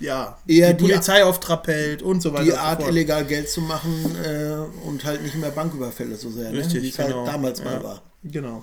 ja, 0.01 0.39
eher 0.47 0.73
die 0.73 0.85
die- 0.85 0.91
Polizei 0.93 1.25
auftrappelt 1.25 2.03
und 2.03 2.21
so 2.23 2.33
weiter. 2.33 2.45
die 2.45 2.51
so 2.53 2.57
Art, 2.57 2.81
fort. 2.81 2.91
illegal 2.93 3.25
Geld 3.25 3.49
zu 3.51 3.61
machen 3.61 4.17
äh, 4.25 4.87
und 4.87 5.05
halt 5.05 5.23
nicht 5.23 5.35
mehr 5.35 5.51
Banküberfälle 5.51 6.17
so 6.17 6.31
sehr, 6.31 6.53
ne? 6.53 6.59
Richtig, 6.59 6.83
wie 6.83 6.89
es 6.91 6.97
genau. 6.97 7.19
halt 7.19 7.29
damals 7.29 7.59
Ja. 7.59 7.65
mal 7.67 7.83
war. 7.85 8.03
Genau. 8.23 8.63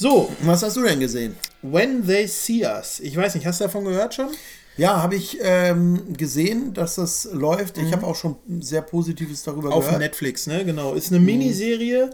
So, 0.00 0.32
Was 0.42 0.62
hast 0.62 0.76
du 0.76 0.82
denn 0.84 1.00
gesehen? 1.00 1.34
When 1.62 2.06
They 2.06 2.28
See 2.28 2.64
Us. 2.64 3.00
Ich 3.00 3.16
weiß 3.16 3.34
nicht, 3.34 3.46
hast 3.46 3.60
du 3.60 3.64
davon 3.64 3.84
gehört 3.84 4.14
schon? 4.14 4.28
Ja, 4.76 5.02
habe 5.02 5.16
ich 5.16 5.38
ähm, 5.42 6.14
gesehen, 6.16 6.72
dass 6.72 6.94
das 6.94 7.28
läuft. 7.32 7.78
Ich 7.78 7.92
habe 7.92 8.06
auch 8.06 8.14
schon 8.14 8.36
sehr 8.60 8.82
Positives 8.82 9.42
darüber 9.42 9.68
Mhm. 9.70 9.74
Auf 9.74 9.84
gehört. 9.86 10.00
Netflix, 10.00 10.46
ne? 10.46 10.64
Genau. 10.64 10.94
Ist 10.94 11.10
eine 11.10 11.18
Miniserie, 11.18 12.10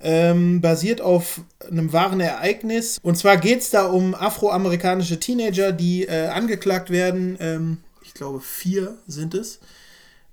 ähm, 0.00 0.60
basiert 0.60 1.00
auf 1.00 1.42
einem 1.70 1.92
wahren 1.92 2.18
Ereignis. 2.18 2.98
Und 3.00 3.16
zwar 3.16 3.36
geht 3.36 3.60
es 3.60 3.70
da 3.70 3.86
um 3.86 4.16
afroamerikanische 4.16 5.20
Teenager, 5.20 5.70
die 5.70 6.06
äh, 6.08 6.26
angeklagt 6.26 6.90
werden. 6.90 7.36
Ähm, 7.38 7.78
ich 8.02 8.12
glaube, 8.12 8.40
vier 8.40 8.98
sind 9.06 9.34
es. 9.34 9.60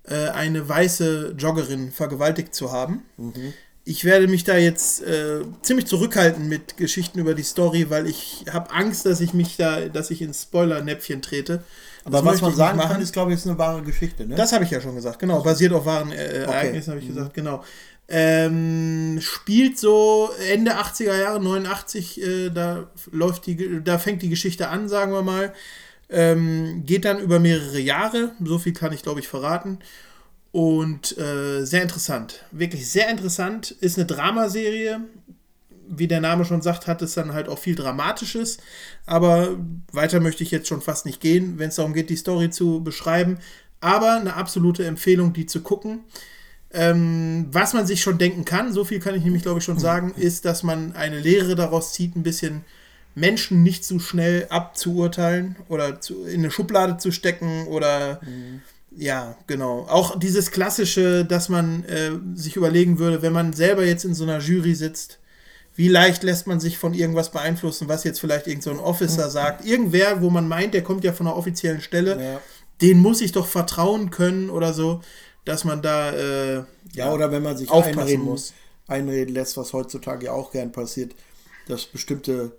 Äh, 0.09 0.29
eine 0.29 0.67
weiße 0.67 1.35
Joggerin 1.37 1.91
vergewaltigt 1.91 2.55
zu 2.55 2.71
haben. 2.71 3.03
Ich 3.87 4.03
werde 4.03 4.27
mich 4.27 4.43
da 4.43 4.57
jetzt 4.57 5.01
äh, 5.01 5.39
ziemlich 5.61 5.85
zurückhalten 5.85 6.49
mit 6.49 6.75
Geschichten 6.75 7.19
über 7.19 7.33
die 7.33 7.43
Story, 7.43 7.89
weil 7.89 8.05
ich 8.05 8.43
habe 8.51 8.71
Angst, 8.71 9.05
dass 9.05 9.21
ich 9.21 9.33
mich 9.33 9.55
da, 9.55 9.87
dass 9.87 10.11
ich 10.11 10.21
ins 10.21 10.43
Spoiler-Näpfchen 10.43 11.21
trete. 11.21 11.63
Aber 12.03 12.17
Das 12.17 12.25
was 12.25 12.41
man 12.41 12.53
sagen 12.53 12.79
kann, 12.79 13.01
ist, 13.01 13.13
glaube 13.13 13.31
ich, 13.31 13.37
ist 13.37 13.47
eine 13.47 13.57
wahre 13.57 13.81
Geschichte. 13.81 14.25
Ne? 14.25 14.35
das 14.35 14.51
habe 14.51 14.65
ich 14.65 14.71
ja 14.71 14.81
schon 14.81 14.95
gesagt, 14.95 15.19
genau. 15.19 15.41
Basiert 15.41 15.71
auf 15.71 15.85
wahren 15.85 16.11
äh, 16.11 16.43
Ereignissen, 16.43 16.91
habe 16.91 16.99
ich 17.01 17.07
gesagt, 17.07 17.33
genau. 17.33 17.63
Ähm, 18.09 19.19
spielt 19.21 19.77
so 19.79 20.31
Ende 20.51 20.77
80er 20.79 21.17
Jahre, 21.17 21.41
89, 21.41 22.21
äh, 22.21 22.49
da 22.49 22.87
läuft 23.11 23.45
die, 23.45 23.81
da 23.83 23.99
fängt 23.99 24.21
die 24.21 24.29
Geschichte 24.29 24.67
an, 24.67 24.89
sagen 24.89 25.13
wir 25.13 25.23
mal. 25.23 25.53
Ähm, 26.09 26.83
geht 26.85 27.05
dann 27.05 27.19
über 27.19 27.39
mehrere 27.39 27.79
Jahre, 27.79 28.31
so 28.43 28.59
viel 28.59 28.73
kann 28.73 28.93
ich, 28.93 29.03
glaube 29.03 29.19
ich, 29.19 29.27
verraten. 29.27 29.79
Und 30.51 31.17
äh, 31.17 31.65
sehr 31.65 31.83
interessant. 31.83 32.43
Wirklich 32.51 32.89
sehr 32.89 33.09
interessant. 33.09 33.71
Ist 33.71 33.97
eine 33.97 34.07
Dramaserie. 34.07 35.01
Wie 35.89 36.07
der 36.07 36.19
Name 36.19 36.45
schon 36.45 36.61
sagt, 36.61 36.87
hat 36.87 37.01
es 37.01 37.13
dann 37.13 37.33
halt 37.33 37.47
auch 37.47 37.59
viel 37.59 37.75
Dramatisches. 37.75 38.57
Aber 39.05 39.57
weiter 39.91 40.19
möchte 40.19 40.43
ich 40.43 40.51
jetzt 40.51 40.67
schon 40.67 40.81
fast 40.81 41.05
nicht 41.05 41.21
gehen, 41.21 41.59
wenn 41.59 41.69
es 41.69 41.75
darum 41.75 41.93
geht, 41.93 42.09
die 42.09 42.15
Story 42.15 42.49
zu 42.49 42.83
beschreiben. 42.83 43.39
Aber 43.79 44.13
eine 44.13 44.33
absolute 44.33 44.85
Empfehlung, 44.85 45.33
die 45.33 45.45
zu 45.45 45.61
gucken. 45.61 46.01
Ähm, 46.71 47.47
was 47.51 47.73
man 47.73 47.87
sich 47.87 48.01
schon 48.01 48.17
denken 48.17 48.43
kann, 48.43 48.73
so 48.73 48.83
viel 48.83 48.99
kann 48.99 49.15
ich 49.15 49.23
nämlich, 49.23 49.43
glaube 49.43 49.59
ich, 49.59 49.65
schon 49.65 49.79
sagen, 49.79 50.13
ist, 50.17 50.43
dass 50.43 50.63
man 50.63 50.95
eine 50.95 51.19
Lehre 51.19 51.55
daraus 51.55 51.93
zieht, 51.93 52.15
ein 52.15 52.23
bisschen 52.23 52.65
Menschen 53.15 53.63
nicht 53.63 53.85
zu 53.85 53.99
schnell 53.99 54.47
abzuurteilen 54.49 55.55
oder 55.69 56.01
zu, 56.01 56.25
in 56.25 56.41
eine 56.41 56.51
Schublade 56.51 56.97
zu 56.97 57.11
stecken 57.11 57.65
oder 57.67 58.19
ja, 58.97 59.35
genau. 59.45 59.85
Auch 59.89 60.17
dieses 60.17 60.51
klassische, 60.51 61.23
dass 61.23 61.49
man 61.49 61.83
äh, 61.85 62.11
sich 62.35 62.55
überlegen 62.55 62.97
würde, 62.99 63.21
wenn 63.21 63.33
man 63.33 63.53
selber 63.53 63.85
jetzt 63.85 64.05
in 64.05 64.13
so 64.15 64.23
einer 64.23 64.39
Jury 64.39 64.73
sitzt, 64.75 65.19
wie 65.75 65.87
leicht 65.87 66.23
lässt 66.23 66.47
man 66.47 66.59
sich 66.59 66.79
von 66.79 66.95
irgendwas 66.95 67.29
beeinflussen, 67.31 67.87
was 67.87 68.03
jetzt 68.03 68.19
vielleicht 68.19 68.47
irgend 68.47 68.63
so 68.63 68.71
ein 68.71 68.79
Officer 68.79 69.29
sagt. 69.29 69.63
Irgendwer, 69.63 70.21
wo 70.23 70.31
man 70.31 70.47
meint, 70.47 70.73
der 70.73 70.83
kommt 70.83 71.03
ja 71.03 71.13
von 71.13 71.27
einer 71.27 71.37
offiziellen 71.37 71.81
Stelle, 71.81 72.19
Ja. 72.19 72.41
den 72.81 72.97
muss 72.97 73.21
ich 73.21 73.31
doch 73.31 73.45
vertrauen 73.45 74.09
können 74.09 74.49
oder 74.49 74.73
so, 74.73 75.01
dass 75.45 75.63
man 75.65 75.83
da 75.83 76.11
äh, 76.13 76.63
Ja, 76.93 77.13
oder 77.13 77.31
wenn 77.31 77.43
man 77.43 77.55
sich 77.55 77.69
aufpassen 77.69 77.99
einreden, 77.99 78.25
muss. 78.25 78.53
einreden 78.87 79.35
lässt, 79.35 79.55
was 79.57 79.71
heutzutage 79.73 80.25
ja 80.25 80.31
auch 80.31 80.51
gern 80.51 80.71
passiert, 80.71 81.13
dass 81.67 81.85
bestimmte 81.85 82.53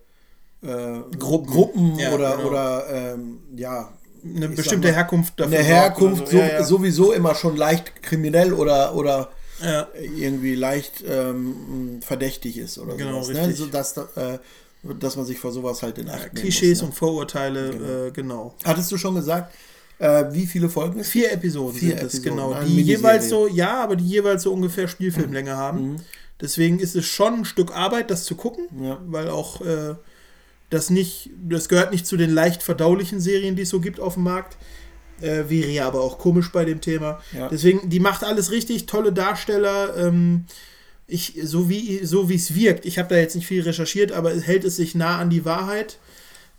äh, 0.63 1.01
Gruppen. 1.19 1.47
Gruppen 1.51 1.99
Ja, 1.99 2.13
oder, 2.13 2.37
genau. 2.37 2.49
oder 2.49 2.87
ähm, 2.89 3.39
ja, 3.57 3.93
eine 4.25 4.49
bestimmte 4.49 4.89
mal, 4.89 4.95
Herkunft 4.95 5.35
dafür 5.41 5.59
eine 5.59 5.65
Herkunft 5.67 6.23
oder 6.23 6.31
so, 6.31 6.37
Ja, 6.39 6.47
ja. 6.49 6.65
sowieso 6.65 7.13
immer 7.13 7.35
schon 7.35 7.57
leicht 7.57 8.03
kriminell 8.03 8.53
oder, 8.53 8.95
oder 8.95 9.31
Ja. 9.63 9.89
irgendwie 10.17 10.55
leicht 10.55 11.05
ähm, 11.09 12.01
verdächtig 12.01 12.57
ist 12.59 12.79
oder 12.79 12.97
Genau, 12.97 13.23
sowas. 13.23 13.29
Ne? 13.37 13.41
richtig. 13.41 13.57
So, 13.57 13.67
dass, 13.67 13.95
da, 13.95 14.09
äh, 14.17 14.39
dass 14.99 15.17
man 15.17 15.25
sich 15.27 15.39
vor 15.39 15.53
sowas 15.53 15.83
halt 15.83 15.99
in 15.99 16.09
Acht 16.09 16.35
Klischees 16.35 16.81
muss, 16.81 16.91
und 16.91 16.95
Vorurteile, 16.97 18.09
äh, 18.09 18.11
genau. 18.13 18.45
ne? 18.47 18.51
Hattest 18.65 18.91
du 18.93 18.97
schon 18.97 19.15
gesagt, 19.15 19.55
äh, 19.99 20.25
wie 20.31 20.47
viele 20.47 20.69
Folgen 20.69 21.01
es 21.01 21.09
Vier 21.09 21.33
Episoden 21.33 21.77
Vier 21.79 21.89
sind 21.91 22.03
es, 22.07 22.15
Episoden, 22.15 22.37
genau. 22.37 22.53
eine 22.53 22.67
Die 22.67 22.75
Miniserie. 22.75 22.97
jeweils 22.99 23.29
so, 23.29 23.49
ja, 23.49 23.83
aber 23.83 23.97
die 23.97 24.07
jeweils 24.07 24.43
so 24.45 24.53
ungefähr 24.53 24.87
Spielfilmlänge 24.89 25.57
haben. 25.57 25.97
Deswegen 26.41 26.79
ist 26.79 26.95
es 26.95 27.05
schon 27.07 27.35
ein 27.41 27.45
Stück 27.45 27.75
Arbeit, 27.75 28.13
das 28.13 28.25
zu 28.25 28.37
gucken, 28.37 28.69
Ja. 28.81 28.99
weil 29.07 29.29
auch 29.29 29.61
äh, 29.61 29.97
das 30.71 30.91
nicht, 30.91 31.31
das 31.49 31.69
gehört 31.69 31.93
nicht 31.93 32.07
zu 32.07 32.17
den 32.17 32.31
leicht 32.31 32.63
verdaulichen 32.63 33.21
Serien, 33.21 33.57
die 33.57 33.63
es 33.63 33.71
so 33.71 33.81
gibt 33.81 34.01
auf 34.01 34.15
dem 34.15 34.25
Markt. 34.25 34.57
Äh, 35.21 35.49
wäre 35.49 35.71
ja 35.71 35.87
aber 35.87 36.01
auch 36.01 36.19
komisch 36.19 36.53
bei 36.53 36.65
dem 36.65 36.81
Thema. 36.81 37.21
Ja. 37.33 37.49
Deswegen, 37.49 37.89
die 37.89 38.01
macht 38.01 38.23
alles 38.23 38.51
richtig, 38.51 38.87
tolle 38.87 39.13
Darsteller. 39.13 39.97
Ähm, 39.97 40.45
ich, 41.07 41.35
so 41.43 41.69
wie 41.69 42.05
so 42.05 42.29
es 42.29 42.55
wirkt, 42.55 42.85
ich 42.85 42.99
habe 42.99 43.09
da 43.09 43.17
jetzt 43.17 43.35
nicht 43.35 43.47
viel 43.47 43.63
recherchiert, 43.63 44.13
aber 44.13 44.33
es 44.33 44.47
hält 44.47 44.65
es 44.65 44.77
sich 44.77 44.95
nah 44.95 45.19
an 45.19 45.31
die 45.31 45.45
Wahrheit. 45.45 45.99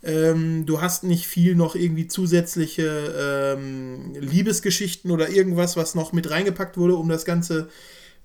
Ähm, 0.02 0.66
du 0.66 0.80
hast 0.80 1.04
nicht 1.04 1.26
viel 1.26 1.54
noch 1.54 1.74
irgendwie 1.74 2.08
zusätzliche 2.08 3.56
ähm, 3.56 4.14
Liebesgeschichten 4.18 5.10
oder 5.10 5.30
irgendwas, 5.30 5.76
was 5.76 5.94
noch 5.94 6.12
mit 6.12 6.30
reingepackt 6.30 6.76
wurde, 6.76 6.96
um 6.96 7.08
das 7.08 7.24
Ganze 7.24 7.68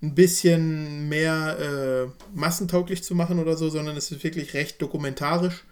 ein 0.01 0.15
bisschen 0.15 1.09
mehr 1.09 1.57
äh, 1.59 2.37
massentauglich 2.37 3.03
zu 3.03 3.13
machen 3.13 3.39
oder 3.39 3.55
so, 3.55 3.69
sondern 3.69 3.95
es 3.97 4.11
ist 4.11 4.23
wirklich 4.23 4.53
recht 4.53 4.81
dokumentarisch. 4.81 5.63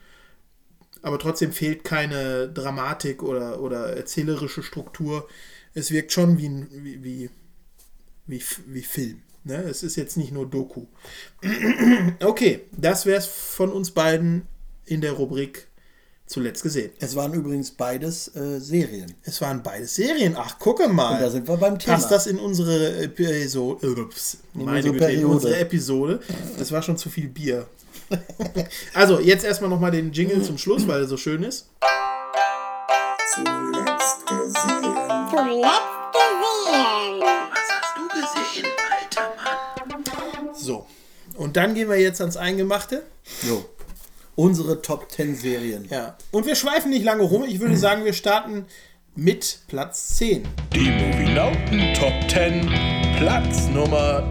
Aber 1.04 1.20
trotzdem 1.20 1.52
fehlt 1.52 1.84
keine 1.84 2.48
Dramatik 2.50 3.22
oder, 3.22 3.62
oder 3.62 3.96
erzählerische 3.96 4.64
Struktur. 4.64 5.28
Es 5.76 5.92
wirkt 5.92 6.12
schon 6.12 6.38
wie, 6.40 6.48
ein- 6.50 6.68
wie, 6.72 7.04
wie, 7.04 7.30
wie, 8.26 8.42
wie 8.68 8.82
Film. 8.82 9.22
Ne? 9.44 9.58
Es 9.64 9.84
ist 9.84 9.96
jetzt 9.98 10.18
nicht 10.18 10.32
nur 10.32 10.50
Doku. 10.50 10.86
Okay, 12.22 12.62
das 12.72 13.06
wäre 13.06 13.18
es 13.20 13.26
von 13.26 13.72
uns 13.72 13.92
beiden 13.92 14.48
in 14.86 15.02
der 15.02 15.12
Rubrik 15.14 15.68
zuletzt 16.26 16.64
gesehen. 16.64 16.92
Es 17.00 17.16
waren 17.16 17.34
übrigens 17.34 17.72
beides 17.72 18.34
äh, 18.36 18.60
Serien. 18.60 19.14
Es 19.24 19.42
waren 19.42 19.62
beides 19.62 19.96
Serien. 19.96 20.36
Ach, 20.38 20.58
gucke 20.58 20.88
mal. 20.88 21.16
Und 21.16 21.22
da 21.22 21.30
sind 21.30 21.48
wir 21.48 21.58
beim 21.58 21.78
Thema. 21.78 21.96
Passt 21.98 22.12
das 22.12 22.28
in 22.28 22.40
unsere 22.40 22.98
Episode? 23.04 24.04
Ups, 24.04 24.38
meine 24.54 24.78
unsere 24.78 24.94
Güte, 24.94 25.12
in 25.12 25.26
unsere 25.26 25.58
Episode. 25.58 26.22
Das 26.58 26.72
war 26.72 26.82
schon 26.82 26.98
zu 26.98 27.10
viel 27.10 27.28
Bier. 27.28 27.68
also, 28.94 29.20
jetzt 29.20 29.46
erstmal 29.46 29.70
nochmal 29.70 29.92
den 29.92 30.12
Jingle 30.12 30.42
zum 30.42 30.58
Schluss, 30.58 30.88
weil 30.88 31.02
er 31.02 31.08
so 31.08 31.18
schön 31.18 31.44
ist. 31.44 31.70
Zuletzt 33.34 34.26
gesehen. 34.28 34.54
Zuletzt 35.30 36.04
gesehen. 36.14 37.22
Was 37.52 37.70
hast 37.72 37.98
du 37.98 38.08
gesehen, 38.10 38.68
alter 38.92 39.34
Mann? 39.36 40.54
So. 40.54 40.86
Und 41.36 41.58
dann 41.58 41.74
gehen 41.74 41.90
wir 41.90 42.00
jetzt 42.00 42.22
ans 42.22 42.38
Eingemachte. 42.38 43.04
Jo. 43.42 43.66
Unsere 44.36 44.82
Top 44.82 45.12
10 45.12 45.36
Serien. 45.36 45.88
Ja. 45.90 46.18
Und 46.32 46.46
wir 46.46 46.56
schweifen 46.56 46.90
nicht 46.90 47.04
lange 47.04 47.24
rum. 47.24 47.44
Ich 47.44 47.60
würde 47.60 47.78
sagen, 47.78 48.06
wir 48.06 48.14
starten 48.14 48.66
mit 49.16 49.60
Platz 49.68 50.16
10. 50.18 50.44
Die 50.74 50.90
Movienauten 50.90 51.94
Top 51.94 52.14
10, 52.30 52.68
Platz 53.18 53.68
Nummer 53.68 54.24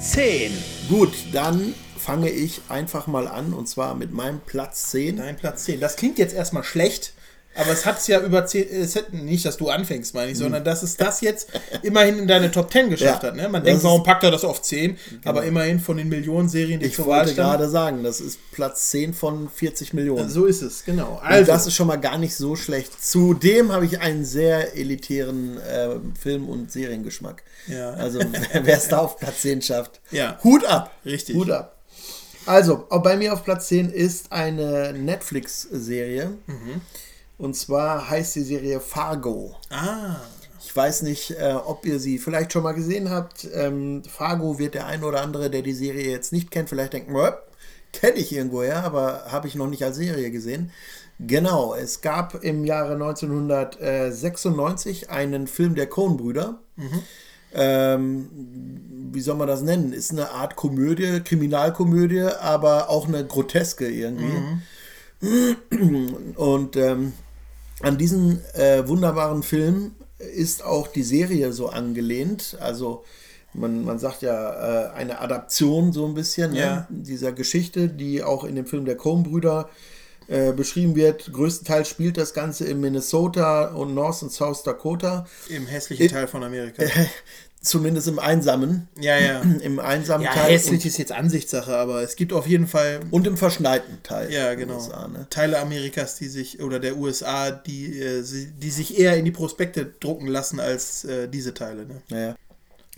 10. 0.00 0.52
Gut, 0.88 1.12
dann 1.32 1.74
fange 2.04 2.30
ich 2.30 2.60
einfach 2.68 3.06
mal 3.06 3.26
an 3.28 3.52
und 3.52 3.68
zwar 3.68 3.94
mit 3.94 4.12
meinem 4.12 4.40
Platz 4.40 4.90
10. 4.90 5.16
Nein, 5.16 5.36
Platz 5.36 5.64
10. 5.64 5.80
Das 5.80 5.96
klingt 5.96 6.18
jetzt 6.18 6.34
erstmal 6.34 6.64
schlecht, 6.64 7.12
aber 7.54 7.70
es 7.70 7.84
hat 7.84 7.98
es 7.98 8.06
ja 8.06 8.18
über 8.20 8.46
10, 8.46 8.66
es 8.70 8.96
hat, 8.96 9.12
nicht, 9.12 9.44
dass 9.44 9.58
du 9.58 9.68
anfängst, 9.68 10.14
meine 10.14 10.30
ich, 10.32 10.38
sondern 10.38 10.64
dass 10.64 10.82
es 10.82 10.96
das 10.96 11.20
jetzt 11.20 11.50
immerhin 11.82 12.18
in 12.20 12.26
deine 12.26 12.50
Top 12.50 12.72
10 12.72 12.88
geschafft 12.88 13.22
Ja. 13.24 13.28
hat. 13.28 13.36
Ne? 13.36 13.46
Man 13.48 13.62
denkt, 13.62 13.82
Genau. 13.82 13.90
warum 13.92 14.04
packt 14.04 14.24
er 14.24 14.30
das 14.30 14.42
auf 14.42 14.62
10? 14.62 14.96
Aber 15.26 15.44
immerhin 15.44 15.78
von 15.78 15.98
den 15.98 16.08
Millionen 16.08 16.48
Serien, 16.48 16.80
die 16.80 16.86
Ich 16.86 16.94
zur 16.94 17.04
wollte 17.04 17.34
gerade 17.34 17.68
sagen, 17.68 18.02
das 18.04 18.22
ist 18.22 18.38
Platz 18.52 18.88
10 18.90 19.12
von 19.12 19.50
40 19.50 19.92
Millionen. 19.92 20.30
So 20.30 20.46
ist 20.46 20.62
es, 20.62 20.82
genau. 20.86 21.20
Und 21.22 21.26
Also, 21.28 21.52
das 21.52 21.66
ist 21.66 21.74
schon 21.74 21.88
mal 21.88 21.96
gar 22.00 22.16
nicht 22.16 22.34
so 22.34 22.56
schlecht. 22.56 23.04
Zudem 23.04 23.70
habe 23.70 23.84
ich 23.84 24.00
einen 24.00 24.24
sehr 24.24 24.74
elitären 24.74 25.58
äh, 25.58 25.90
Film- 26.18 26.48
und 26.48 26.72
Seriengeschmack. 26.72 27.42
Ja. 27.68 27.90
Also 27.90 28.18
wer 28.62 28.76
es 28.78 28.88
da 28.88 28.98
auf 28.98 29.18
Platz 29.18 29.42
10 29.42 29.60
schafft, 29.60 30.00
Ja. 30.10 30.38
Hut 30.42 30.64
ab. 30.64 30.90
Richtig. 31.04 31.36
Hut 31.36 31.50
ab. 31.50 31.76
Also, 32.46 32.86
auch 32.90 33.02
bei 33.02 33.16
mir 33.16 33.32
auf 33.32 33.44
Platz 33.44 33.68
10 33.68 33.90
ist 33.90 34.32
eine 34.32 34.92
Netflix-Serie. 34.92 36.32
Mhm. 36.46 36.80
Und 37.38 37.56
zwar 37.56 38.08
heißt 38.08 38.36
die 38.36 38.42
Serie 38.42 38.80
Fargo. 38.80 39.56
ah, 39.70 40.16
Ich 40.60 40.74
weiß 40.74 41.02
nicht, 41.02 41.32
äh, 41.32 41.54
ob 41.54 41.84
ihr 41.86 41.98
sie 41.98 42.18
vielleicht 42.18 42.52
schon 42.52 42.62
mal 42.62 42.72
gesehen 42.72 43.10
habt. 43.10 43.46
Ähm, 43.52 44.02
Fargo 44.04 44.58
wird 44.58 44.74
der 44.74 44.86
ein 44.86 45.02
oder 45.02 45.22
andere, 45.22 45.50
der 45.50 45.62
die 45.62 45.74
Serie 45.74 46.10
jetzt 46.10 46.32
nicht 46.32 46.50
kennt, 46.50 46.68
vielleicht 46.68 46.92
denken, 46.92 47.14
kenne 47.92 48.16
ich 48.16 48.32
irgendwoher, 48.32 48.84
aber 48.84 49.24
habe 49.28 49.48
ich 49.48 49.54
noch 49.54 49.68
nicht 49.68 49.84
als 49.84 49.96
Serie 49.96 50.30
gesehen. 50.30 50.70
Genau, 51.18 51.74
es 51.74 52.00
gab 52.00 52.42
im 52.42 52.64
Jahre 52.64 52.94
1996 52.94 55.10
einen 55.10 55.46
Film 55.46 55.74
der 55.74 55.88
Coen-Brüder. 55.88 56.58
Ähm, 57.54 58.28
wie 59.12 59.20
soll 59.20 59.36
man 59.36 59.48
das 59.48 59.62
nennen? 59.62 59.92
Ist 59.92 60.10
eine 60.12 60.30
Art 60.30 60.56
Komödie, 60.56 61.20
Kriminalkomödie, 61.20 62.22
aber 62.40 62.88
auch 62.88 63.06
eine 63.06 63.26
groteske 63.26 63.86
irgendwie. 63.88 64.32
Und 66.36 66.76
ähm, 66.76 67.12
an 67.80 67.98
diesen 67.98 68.40
äh, 68.54 68.86
wunderbaren 68.88 69.42
Film 69.42 69.92
ist 70.18 70.64
auch 70.64 70.88
die 70.88 71.02
Serie 71.02 71.52
so 71.52 71.68
angelehnt. 71.68 72.56
Also 72.60 73.04
man, 73.54 73.84
man 73.84 73.98
sagt 73.98 74.22
ja 74.22 74.88
äh, 74.88 74.92
eine 74.94 75.20
Adaption 75.20 75.92
so 75.92 76.06
ein 76.06 76.14
bisschen 76.14 76.54
Ja. 76.54 76.74
ne? 76.74 76.86
dieser 76.88 77.32
Geschichte, 77.32 77.88
die 77.88 78.22
auch 78.22 78.44
in 78.44 78.56
dem 78.56 78.66
Film 78.66 78.84
der 78.84 78.96
Coen-Brüder 78.96 79.68
äh, 79.68 79.91
beschrieben 80.52 80.94
wird. 80.96 81.32
Größtenteils 81.32 81.88
spielt 81.88 82.16
das 82.16 82.32
Ganze 82.34 82.64
in 82.64 82.80
Minnesota 82.80 83.66
und 83.74 83.94
North 83.94 84.22
und 84.22 84.30
South 84.32 84.62
Dakota. 84.62 85.26
Im 85.48 85.66
hässlichen 85.66 86.08
Teil 86.08 86.26
von 86.28 86.42
Amerika. 86.44 86.84
Zumindest 87.60 88.08
im 88.08 88.18
einsamen. 88.18 88.88
Ja, 89.00 89.16
ja. 89.20 89.40
Im 89.62 89.78
einsamen 89.78 90.24
Ja, 90.24 90.32
Teil 90.32 90.50
hässlich 90.52 90.84
ist 90.84 90.98
jetzt 90.98 91.12
Ansichtssache, 91.12 91.76
aber 91.76 92.02
es 92.02 92.16
gibt 92.16 92.32
auf 92.32 92.48
jeden 92.48 92.66
Fall 92.66 92.98
und 93.12 93.24
im 93.28 93.36
verschneiten 93.36 93.98
Teil. 94.02 94.32
ja, 94.32 94.54
genau. 94.54 94.74
USA, 94.74 95.06
ne? 95.06 95.28
Teile 95.30 95.60
Amerikas, 95.60 96.16
die 96.16 96.26
sich, 96.26 96.60
oder 96.60 96.80
der 96.80 96.96
USA, 96.96 97.52
die, 97.52 98.00
äh, 98.00 98.22
sie- 98.22 98.48
die 98.48 98.70
sich 98.70 98.98
eher 98.98 99.16
in 99.16 99.24
die 99.24 99.30
Prospekte 99.30 99.86
drucken 100.00 100.26
lassen 100.26 100.58
als 100.58 101.04
äh, 101.04 101.28
diese 101.28 101.54
Teile. 101.54 101.86
Ne? 101.86 102.02
Naja. 102.08 102.36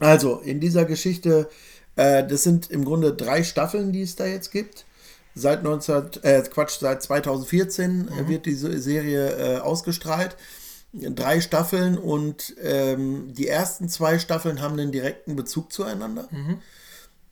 Also, 0.01 0.39
in 0.41 0.61
dieser 0.61 0.87
Geschichte, 0.87 1.51
äh, 1.97 2.27
das 2.27 2.43
sind 2.43 2.71
im 2.71 2.87
Grunde 2.87 3.13
drei 3.13 3.45
Staffeln, 3.45 3.93
die 3.93 4.01
es 4.01 4.17
da 4.17 4.25
jetzt 4.25 4.51
gibt. 4.51 4.87
Seit 5.35 5.63
19, 5.63 6.23
äh, 6.23 6.43
Quatsch, 6.43 6.79
seit 6.79 7.03
2014 7.03 8.09
äh, 8.09 8.29
wird 8.29 8.47
diese 8.47 8.79
Serie 8.81 9.57
äh, 9.57 9.59
ausgestrahlt. 9.59 10.37
Drei 10.93 11.41
Staffeln 11.41 11.99
und 11.99 12.55
ähm, 12.63 13.35
die 13.35 13.49
ersten 13.49 13.89
zwei 13.89 14.21
Staffeln 14.21 14.63
haben 14.63 14.79
einen 14.79 14.93
direkten 14.93 15.35
Bezug 15.35 15.73
zueinander. 15.73 16.29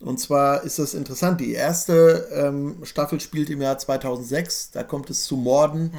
Und 0.00 0.18
zwar 0.18 0.64
ist 0.64 0.80
das 0.80 0.94
interessant. 0.94 1.40
Die 1.40 1.52
erste 1.52 2.28
ähm, 2.32 2.78
Staffel 2.82 3.20
spielt 3.20 3.50
im 3.50 3.62
Jahr 3.62 3.78
2006. 3.78 4.72
Da 4.72 4.82
kommt 4.82 5.10
es 5.10 5.22
zu 5.22 5.36
Morden 5.36 5.92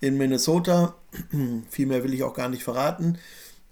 in 0.00 0.16
Minnesota. 0.16 0.94
Viel 1.68 1.86
mehr 1.86 2.02
will 2.04 2.14
ich 2.14 2.22
auch 2.22 2.32
gar 2.32 2.48
nicht 2.48 2.64
verraten. 2.64 3.18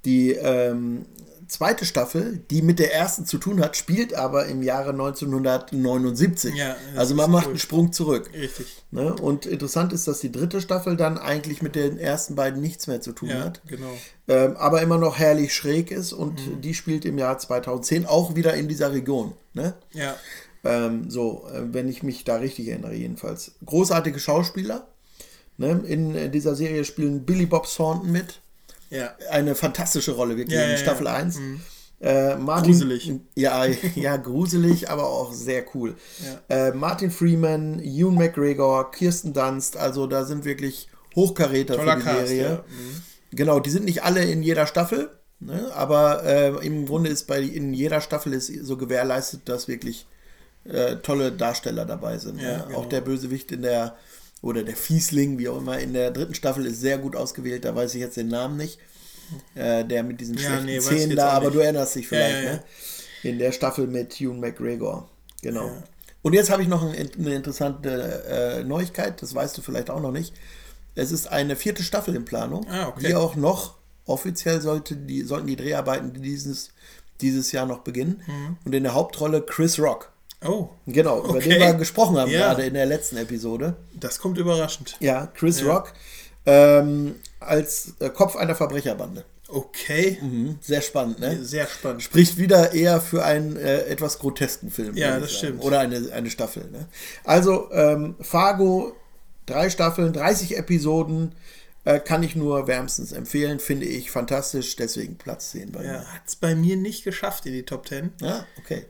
Die 0.04 0.32
ähm, 0.32 1.06
zweite 1.52 1.86
Staffel, 1.86 2.42
die 2.50 2.62
mit 2.62 2.78
der 2.78 2.92
ersten 2.94 3.24
zu 3.26 3.38
tun 3.38 3.60
hat, 3.60 3.76
spielt 3.76 4.14
aber 4.14 4.46
im 4.46 4.62
Jahre 4.62 4.90
1979. 4.90 6.54
Ja, 6.54 6.76
also 6.96 7.14
man 7.14 7.30
macht 7.30 7.44
cool. 7.46 7.50
einen 7.52 7.58
Sprung 7.58 7.92
zurück. 7.92 8.30
Richtig. 8.34 8.82
Ne? 8.90 9.14
Und 9.14 9.46
interessant 9.46 9.92
ist, 9.92 10.08
dass 10.08 10.20
die 10.20 10.32
dritte 10.32 10.60
Staffel 10.60 10.96
dann 10.96 11.18
eigentlich 11.18 11.62
mit 11.62 11.74
den 11.74 11.98
ersten 11.98 12.34
beiden 12.34 12.60
nichts 12.60 12.86
mehr 12.86 13.00
zu 13.00 13.12
tun 13.12 13.28
Ja, 13.30 13.40
hat 13.44 13.62
genau. 13.66 13.90
ähm, 14.28 14.56
aber 14.56 14.82
immer 14.82 14.98
noch 14.98 15.18
herrlich 15.18 15.54
schräg 15.54 15.90
ist 15.90 16.12
und 16.12 16.46
Mhm. 16.46 16.60
die 16.60 16.74
spielt 16.74 17.04
im 17.04 17.18
Jahr 17.18 17.38
2010 17.38 18.06
auch 18.06 18.34
wieder 18.34 18.54
in 18.54 18.68
dieser 18.68 18.92
Region. 18.92 19.32
Ne? 19.54 19.74
Ja. 19.92 20.16
Ähm, 20.64 21.10
so, 21.10 21.46
äh, 21.52 21.62
wenn 21.72 21.88
ich 21.88 22.02
mich 22.02 22.24
da 22.24 22.36
richtig 22.36 22.68
erinnere, 22.68 22.94
jedenfalls. 22.94 23.52
Großartige 23.66 24.18
Schauspieler. 24.18 24.86
Ne? 25.58 25.82
In 25.86 26.14
äh, 26.14 26.30
dieser 26.30 26.54
Serie 26.54 26.84
spielen 26.84 27.24
Billy 27.24 27.46
Bob 27.46 27.66
Thornton 27.68 28.10
mit. 28.12 28.40
Ja. 28.92 29.14
Eine 29.30 29.54
fantastische 29.54 30.12
Rolle, 30.12 30.36
wirklich, 30.36 30.56
Ja, 30.58 30.64
in 30.64 30.76
Staffel 30.76 31.06
ja. 31.06 31.14
1. 31.14 31.40
Äh, 32.00 32.36
Martin, 32.36 32.72
Gruselig. 32.72 33.12
Ja, 33.36 33.64
ja, 33.94 34.16
gruselig, 34.16 34.90
aber 34.90 35.06
auch 35.06 35.32
sehr 35.32 35.64
cool. 35.74 35.94
Ja. 36.48 36.68
Äh, 36.68 36.72
Martin 36.72 37.10
Freeman, 37.12 37.78
Ewan 37.80 38.16
McGregor, 38.16 38.90
Kirsten 38.90 39.32
Dunst, 39.32 39.76
also 39.76 40.06
da 40.06 40.24
sind 40.24 40.44
wirklich 40.44 40.88
Hochkaräter 41.14 41.76
Toller 41.76 41.92
für 41.92 41.98
die 41.98 42.04
Cast, 42.04 42.28
Serie. 42.28 42.42
ja. 42.42 42.54
Mhm. 42.56 43.02
Genau, 43.34 43.60
die 43.60 43.70
sind 43.70 43.84
nicht 43.84 44.02
alle 44.02 44.24
in 44.24 44.42
jeder 44.42 44.66
Staffel, 44.66 45.10
ne? 45.40 45.70
aber 45.74 46.24
äh, 46.24 46.66
im 46.66 46.86
Grunde 46.86 47.08
ist 47.08 47.26
bei 47.28 47.40
in 47.40 47.72
jeder 47.72 48.00
Staffel 48.00 48.32
ist 48.32 48.48
so 48.48 48.76
gewährleistet, 48.76 49.42
dass 49.48 49.68
wirklich 49.68 50.06
äh, 50.64 50.96
tolle 50.96 51.32
Darsteller 51.32 51.84
dabei 51.84 52.18
sind. 52.18 52.40
Ja, 52.40 52.58
ne? 52.58 52.64
genau. 52.66 52.78
Auch 52.80 52.86
der 52.86 53.00
Bösewicht 53.00 53.52
in 53.52 53.62
der 53.62 53.96
oder 54.42 54.62
der 54.64 54.76
Fiesling, 54.76 55.38
wie 55.38 55.48
auch 55.48 55.58
immer, 55.58 55.78
in 55.78 55.92
der 55.94 56.10
dritten 56.10 56.34
Staffel 56.34 56.66
ist 56.66 56.80
sehr 56.80 56.98
gut 56.98 57.16
ausgewählt. 57.16 57.64
Da 57.64 57.74
weiß 57.74 57.94
ich 57.94 58.00
jetzt 58.00 58.16
den 58.16 58.28
Namen 58.28 58.56
nicht. 58.58 58.78
Äh, 59.54 59.84
der 59.86 60.02
mit 60.02 60.20
diesen 60.20 60.34
Ja, 60.36 60.42
schlechten 60.60 60.66
nee, 60.66 60.80
Zähnen 60.80 61.16
da, 61.16 61.30
aber 61.30 61.50
du 61.50 61.60
erinnerst 61.60 61.94
dich 61.94 62.06
vielleicht, 62.08 62.34
Ja, 62.34 62.40
ja, 62.42 62.44
ja. 62.50 62.52
ne? 62.56 62.62
In 63.22 63.38
der 63.38 63.52
Staffel 63.52 63.86
mit 63.86 64.20
Ewan 64.20 64.40
McGregor. 64.40 65.08
Genau. 65.40 65.70
Und 66.20 66.34
jetzt 66.34 66.50
habe 66.50 66.60
ich 66.62 66.68
noch 66.68 66.82
ein, 66.82 66.94
eine 67.18 67.34
interessante 67.34 68.24
äh, 68.28 68.64
Neuigkeit, 68.64 69.22
das 69.22 69.34
weißt 69.34 69.56
du 69.56 69.62
vielleicht 69.62 69.88
auch 69.90 70.00
noch 70.00 70.12
nicht. 70.12 70.34
Es 70.94 71.12
ist 71.12 71.28
eine 71.28 71.56
vierte 71.56 71.82
Staffel 71.82 72.14
in 72.14 72.24
Planung, 72.26 72.66
Ah, 72.68 72.88
okay. 72.88 73.06
die 73.08 73.14
auch 73.14 73.34
noch 73.34 73.76
offiziell 74.04 74.60
sollte 74.60 74.96
die, 74.96 75.22
sollten 75.22 75.46
die 75.46 75.56
Dreharbeiten 75.56 76.20
dieses, 76.22 76.70
dieses 77.22 77.52
Jahr 77.52 77.64
noch 77.64 77.78
beginnen. 77.78 78.22
Mhm. 78.26 78.56
Und 78.66 78.74
in 78.74 78.82
der 78.82 78.92
Hauptrolle 78.94 79.40
Chris 79.42 79.78
Rock. 79.78 80.11
Oh, 80.44 80.68
Genau, 80.86 81.20
über 81.24 81.36
Okay. 81.36 81.48
den 81.50 81.60
wir 81.60 81.74
gesprochen 81.74 82.16
haben 82.18 82.30
Ja. 82.30 82.48
gerade 82.48 82.64
in 82.66 82.74
der 82.74 82.86
letzten 82.86 83.16
Episode. 83.16 83.76
das 83.94 84.18
kommt 84.18 84.38
überraschend. 84.38 84.96
Ja, 85.00 85.26
Chris 85.34 85.64
Rock 85.64 85.92
ähm, 86.46 87.16
als 87.40 87.94
äh, 88.00 88.08
Kopf 88.10 88.36
einer 88.36 88.54
Verbrecherbande. 88.54 89.24
Okay. 89.48 90.18
Mhm, 90.22 90.58
sehr 90.62 90.80
spannend, 90.80 91.20
ne? 91.20 91.44
Sehr 91.44 91.66
spannend. 91.66 92.02
Spricht 92.02 92.38
wieder 92.38 92.72
eher 92.72 93.00
für 93.00 93.22
einen 93.24 93.56
äh, 93.56 93.82
etwas 93.84 94.18
grotesken 94.18 94.70
Film. 94.70 94.96
Ja, 94.96 95.20
das 95.20 95.30
sagen. 95.30 95.38
stimmt. 95.38 95.62
Oder 95.62 95.80
eine, 95.80 96.10
eine 96.12 96.30
Staffel. 96.30 96.68
Ne? 96.70 96.86
Also, 97.24 97.70
ähm, 97.70 98.16
Fargo, 98.20 98.96
drei 99.46 99.68
Staffeln, 99.68 100.12
30 100.14 100.56
Episoden, 100.56 101.34
äh, 101.84 102.00
kann 102.00 102.22
ich 102.22 102.34
nur 102.34 102.66
wärmstens 102.66 103.12
empfehlen. 103.12 103.60
Finde 103.60 103.84
ich 103.86 104.10
fantastisch, 104.10 104.74
deswegen 104.76 105.16
Platz 105.16 105.50
10 105.50 105.70
bei 105.72 105.84
Ja, 105.84 105.92
mir. 105.92 105.98
hat 106.14 106.22
es 106.26 106.36
bei 106.36 106.54
mir 106.54 106.76
nicht 106.76 107.04
geschafft 107.04 107.44
in 107.44 107.52
die 107.52 107.64
Top 107.64 107.86
10. 107.86 108.12
Ja, 108.22 108.46
okay. 108.58 108.86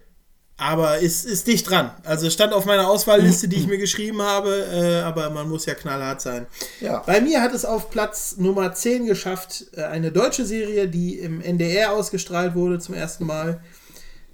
Aber 0.63 0.99
ist, 0.99 1.25
ist 1.25 1.49
dicht 1.49 1.69
dran. 1.69 1.91
Also 2.05 2.31
stand 2.31 2.53
auf 2.53 2.67
meiner 2.67 2.89
Auswahlliste, 2.89 3.49
die 3.49 3.57
ich 3.57 3.67
mir 3.69 3.79
geschrieben 3.79 4.23
habe, 4.23 4.65
äh, 4.73 5.01
aber 5.01 5.29
man 5.31 5.49
muss 5.49 5.67
ja 5.67 5.75
knallhart 5.75 6.21
sein. 6.21 6.47
Ja. 6.81 7.03
Bei 7.05 7.21
mir 7.21 7.43
hat 7.43 7.53
es 7.53 7.65
auf 7.65 7.91
Platz 7.91 8.37
Nummer 8.39 8.73
10 8.73 9.07
geschafft, 9.07 9.67
äh, 9.77 9.83
eine 9.83 10.13
deutsche 10.13 10.47
Serie, 10.47 10.87
die 10.87 11.19
im 11.19 11.41
NDR 11.41 11.93
ausgestrahlt 11.93 12.55
wurde 12.55 12.79
zum 12.79 12.95
ersten 12.95 13.27
Mal. 13.27 13.61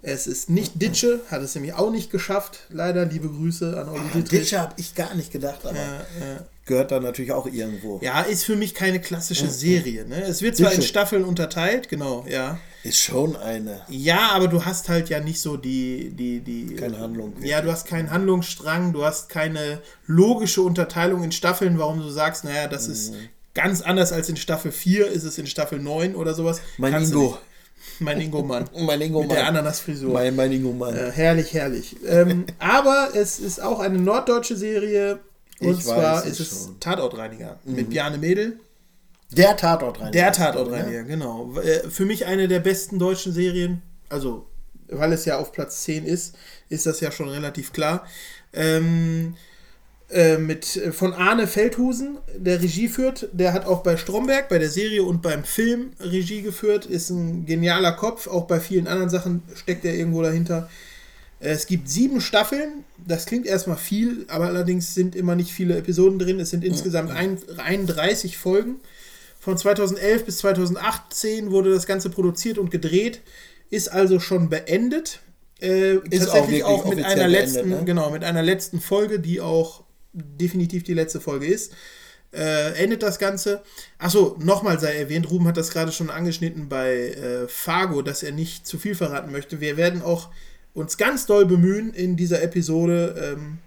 Es 0.02 0.26
ist 0.26 0.50
nicht 0.50 0.80
Ditsche, 0.80 1.20
hat 1.30 1.40
es 1.40 1.54
nämlich 1.54 1.72
auch 1.72 1.90
nicht 1.90 2.10
geschafft. 2.10 2.60
Leider 2.68 3.06
liebe 3.06 3.28
Grüße 3.28 3.80
an 3.80 3.88
Olli 3.88 4.04
Dittrich. 4.14 4.40
Ditcher 4.40 4.60
habe 4.60 4.74
ich 4.76 4.94
gar 4.94 5.14
nicht 5.14 5.32
gedacht, 5.32 5.64
aber 5.64 5.76
ja. 5.76 6.46
gehört 6.66 6.92
da 6.92 7.00
natürlich 7.00 7.32
auch 7.32 7.46
irgendwo. 7.46 8.00
Ja, 8.02 8.20
ist 8.20 8.44
für 8.44 8.54
mich 8.54 8.74
keine 8.74 9.00
klassische 9.00 9.48
Serie. 9.48 10.04
Ne? 10.04 10.22
Es 10.22 10.42
wird 10.42 10.58
zwar 10.58 10.72
in 10.72 10.76
Ditsche. 10.76 10.90
Staffeln 10.90 11.24
unterteilt, 11.24 11.88
genau, 11.88 12.24
ja. 12.28 12.58
Ist 12.88 13.01
schon 13.01 13.37
eine. 13.37 13.81
Ja, 13.88 14.31
aber 14.33 14.48
du 14.48 14.64
hast 14.64 14.88
halt 14.88 15.09
ja 15.09 15.20
nicht 15.20 15.40
so 15.40 15.57
die, 15.57 16.11
die, 16.11 16.40
die. 16.40 16.74
Keine 16.77 16.98
Handlung. 16.98 17.35
Ja, 17.42 17.61
du 17.61 17.70
hast 17.70 17.87
keinen 17.87 18.11
Handlungsstrang, 18.11 18.92
du 18.92 19.05
hast 19.05 19.29
keine 19.29 19.81
logische 20.07 20.62
Unterteilung 20.62 21.22
in 21.24 21.33
Staffeln, 21.33 21.79
warum 21.79 21.98
du 22.01 22.09
sagst, 22.09 22.44
naja, 22.44 22.66
das 22.68 22.88
ist 22.88 23.12
Mhm. 23.12 23.16
ganz 23.55 23.81
anders 23.83 24.12
als 24.12 24.29
in 24.29 24.37
Staffel 24.37 24.72
4, 24.72 25.07
ist 25.09 25.24
es 25.24 25.38
in 25.38 25.46
Staffel 25.46 25.79
9 25.81 26.14
oder 26.14 26.35
sowas. 26.35 26.61
Mein 26.79 26.92
Kannst 26.92 27.12
Ingo. 27.12 27.38
Mein 28.01 28.20
Ingo-Mann. 28.20 28.68
Mein 28.79 29.01
Ingo 29.01 29.22
Mit 29.22 29.31
der 29.33 29.38
Mann. 29.38 29.46
Ananasfrisur. 29.57 30.12
Mein, 30.12 30.35
mein 30.37 30.53
Ingo 30.53 30.72
Mann. 30.72 30.94
Äh, 30.96 31.11
herrlich, 31.12 31.53
herrlich. 31.55 31.96
ähm, 32.07 32.44
aber 32.59 33.11
es 33.14 33.38
ist 33.38 33.61
auch 33.62 33.81
eine 33.81 33.98
norddeutsche 33.98 34.57
Serie. 34.57 35.18
Und 35.61 35.70
Ich 35.79 35.85
zwar 35.85 36.16
weiß 36.18 36.24
es 36.27 36.38
ist 36.40 36.53
es 36.53 36.62
schon. 36.64 36.72
Mhm. 36.74 36.81
Tatortreiniger 36.81 37.59
mit 37.64 37.90
Bjarne 37.90 38.18
Mädel. 38.18 38.61
Der 39.30 39.56
Tatort 39.56 40.00
rein. 40.00 40.12
Der 40.12 40.32
Tatortreiniger, 40.32 41.04
genau. 41.04 41.54
Äh, 41.58 41.88
Für 41.90 42.04
mich 42.06 42.26
eine 42.26 42.48
der 42.48 42.60
besten 42.60 42.98
deutschen 42.98 43.32
Serien. 43.32 43.82
Also, 44.08 44.46
weil 44.88 45.12
es 45.12 45.24
ja 45.26 45.38
auf 45.38 45.52
Platz 45.52 45.82
10 45.84 46.06
ist, 46.06 46.34
ist 46.70 46.86
das 46.86 47.00
ja 47.00 47.10
schon 47.12 47.28
relativ 47.28 47.72
klar. 47.72 48.06
Ähm, 48.54 49.34
äh, 50.10 50.38
mit, 50.38 50.76
äh, 50.76 50.92
von 50.92 51.12
Arne 51.12 51.46
Feldhusen, 51.46 52.16
der 52.34 52.62
Regie 52.62 52.88
führt. 52.88 53.28
Der 53.32 53.52
hat 53.52 53.66
auch 53.66 53.82
bei 53.82 53.98
Stromberg, 53.98 54.48
bei 54.48 54.58
der 54.58 54.70
Serie 54.70 55.02
und 55.02 55.20
beim 55.20 55.44
Film 55.44 55.92
Regie 56.00 56.40
geführt. 56.40 56.86
Ist 56.86 57.10
ein 57.10 57.44
genialer 57.44 57.92
Kopf. 57.92 58.26
Auch 58.26 58.46
bei 58.46 58.60
vielen 58.60 58.86
anderen 58.86 59.10
Sachen 59.10 59.42
steckt 59.54 59.84
er 59.84 59.94
irgendwo 59.94 60.22
dahinter. 60.22 60.70
Äh, 61.40 61.50
Es 61.50 61.66
gibt 61.66 61.90
sieben 61.90 62.22
Staffeln. 62.22 62.84
Das 63.06 63.26
klingt 63.26 63.44
erstmal 63.44 63.76
viel, 63.76 64.24
aber 64.28 64.46
allerdings 64.46 64.94
sind 64.94 65.14
immer 65.14 65.34
nicht 65.36 65.52
viele 65.52 65.76
Episoden 65.76 66.18
drin. 66.18 66.40
Es 66.40 66.48
sind 66.48 66.64
insgesamt 66.64 67.10
ein, 67.10 67.36
31 67.58 68.38
Folgen. 68.38 68.76
Von 69.48 69.56
2011 69.56 70.26
bis 70.26 70.38
2018 70.40 71.50
wurde 71.50 71.70
das 71.70 71.87
Ganze 71.87 72.11
produziert 72.11 72.58
und 72.58 72.70
gedreht. 72.70 73.22
Ist 73.70 73.90
also 73.90 74.20
schon 74.20 74.50
beendet. 74.50 75.20
Äh, 75.58 75.94
Ist 76.11 76.28
auch 76.28 76.34
tatsächlich 76.34 76.61
wirklich 76.61 76.64
auch, 76.64 76.84
mit 76.84 77.02
einer 77.02 77.14
beendet, 77.14 77.30
letzten, 77.30 77.68
ne? 77.70 77.82
genau, 77.87 78.11
mit 78.11 78.24
einer 78.24 78.42
letzten 78.42 78.78
Folge, 78.78 79.20
die 79.20 79.40
auch 79.40 79.84
definitiv 80.12 80.84
die 80.84 80.92
letzte 80.92 81.18
Folge 81.18 81.46
ist. 81.46 81.72
äh, 82.30 82.74
endet 82.74 83.02
das 83.02 83.18
Ganze. 83.18 83.62
Achso, 83.96 84.37
nochmal 84.38 84.78
sei 84.80 84.94
erwähnt, 84.94 85.30
Ruben 85.30 85.46
hat 85.46 85.56
das 85.56 85.70
gerade 85.70 85.92
schon 85.92 86.11
angeschnitten 86.11 86.68
bei 86.68 87.12
äh, 87.12 87.48
Fargo, 87.48 88.02
dass 88.02 88.22
er 88.22 88.32
nicht 88.32 88.66
zu 88.66 88.76
viel 88.78 88.94
verraten 88.94 89.32
möchte. 89.32 89.62
Wir 89.62 89.78
werden 89.78 90.02
auch 90.02 90.28
uns 90.74 90.98
ganz 90.98 91.24
doll 91.24 91.46
bemühen, 91.46 91.94
in 91.94 92.18
dieser 92.18 92.42
Episode 92.42 93.32
ähm, 93.32 93.61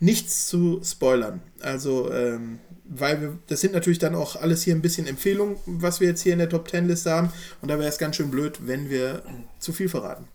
nichts 0.00 0.46
zu 0.46 0.80
spoilern. 0.82 1.42
Also, 1.60 2.10
ähm, 2.10 2.60
weil 2.88 3.20
wir, 3.20 3.38
das 3.46 3.60
sind 3.60 3.74
natürlich 3.74 3.98
dann 3.98 4.14
auch 4.14 4.36
alles 4.36 4.62
hier 4.62 4.74
ein 4.74 4.82
bisschen 4.82 5.06
Empfehlungen, 5.06 5.58
was 5.66 6.00
wir 6.00 6.08
jetzt 6.08 6.22
hier 6.22 6.32
in 6.32 6.38
der 6.38 6.48
Top 6.48 6.68
10 6.68 6.88
Liste 6.88 7.10
haben. 7.10 7.30
Und 7.60 7.70
da 7.70 7.78
wäre 7.78 7.88
es 7.88 7.98
ganz 7.98 8.16
schön 8.16 8.30
blöd, 8.30 8.60
wenn 8.66 8.88
wir 8.88 9.22
zu 9.58 9.72
viel 9.72 9.88
verraten. 9.88 10.26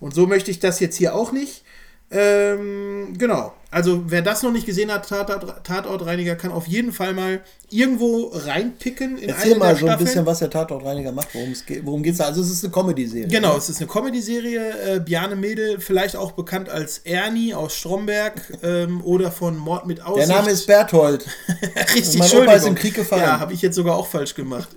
Und 0.00 0.14
so 0.14 0.26
möchte 0.26 0.50
ich 0.50 0.58
das 0.58 0.80
jetzt 0.80 0.96
hier 0.96 1.14
auch 1.14 1.32
nicht. 1.32 1.64
Ähm, 2.10 3.14
genau. 3.16 3.52
Also, 3.72 4.02
wer 4.06 4.20
das 4.20 4.42
noch 4.42 4.50
nicht 4.50 4.66
gesehen 4.66 4.90
hat, 4.90 5.08
Tatort, 5.08 5.62
Tatortreiniger, 5.62 6.34
kann 6.34 6.50
auf 6.50 6.66
jeden 6.66 6.92
Fall 6.92 7.14
mal 7.14 7.40
irgendwo 7.70 8.32
reinpicken. 8.34 9.16
In 9.16 9.28
Erzähl 9.28 9.56
mal 9.56 9.68
der 9.68 9.76
so 9.76 9.86
ein 9.86 9.98
bisschen, 9.98 10.26
was 10.26 10.40
der 10.40 10.50
Tatortreiniger 10.50 11.12
macht, 11.12 11.32
worum 11.34 11.52
es 11.52 11.64
geht. 11.64 11.86
Worum 11.86 12.02
geht's 12.02 12.18
da? 12.18 12.24
Also 12.24 12.40
es 12.40 12.50
ist 12.50 12.64
eine 12.64 12.72
Comedy-Serie. 12.72 13.28
Genau, 13.28 13.56
es 13.56 13.68
ist 13.68 13.80
eine 13.80 13.86
Comedy-Serie. 13.86 14.96
Äh, 14.96 15.00
Bjarne 15.00 15.36
Mädel, 15.36 15.78
vielleicht 15.78 16.16
auch 16.16 16.32
bekannt 16.32 16.68
als 16.68 16.98
Ernie 16.98 17.54
aus 17.54 17.76
Stromberg 17.76 18.58
ähm, 18.64 19.04
oder 19.04 19.30
von 19.30 19.56
Mord 19.56 19.86
mit 19.86 19.98
Der 19.98 20.08
Aussicht. 20.08 20.28
Name 20.28 20.50
ist 20.50 20.66
Berthold. 20.66 21.24
Richtig, 21.94 22.18
mein 22.18 22.32
Opa 22.32 22.52
ist 22.54 22.66
im 22.66 22.74
Krieg 22.74 22.94
gefallen. 22.94 23.22
Ja, 23.22 23.38
habe 23.38 23.52
ich 23.52 23.62
jetzt 23.62 23.76
sogar 23.76 23.94
auch 23.94 24.08
falsch 24.08 24.34
gemacht. 24.34 24.68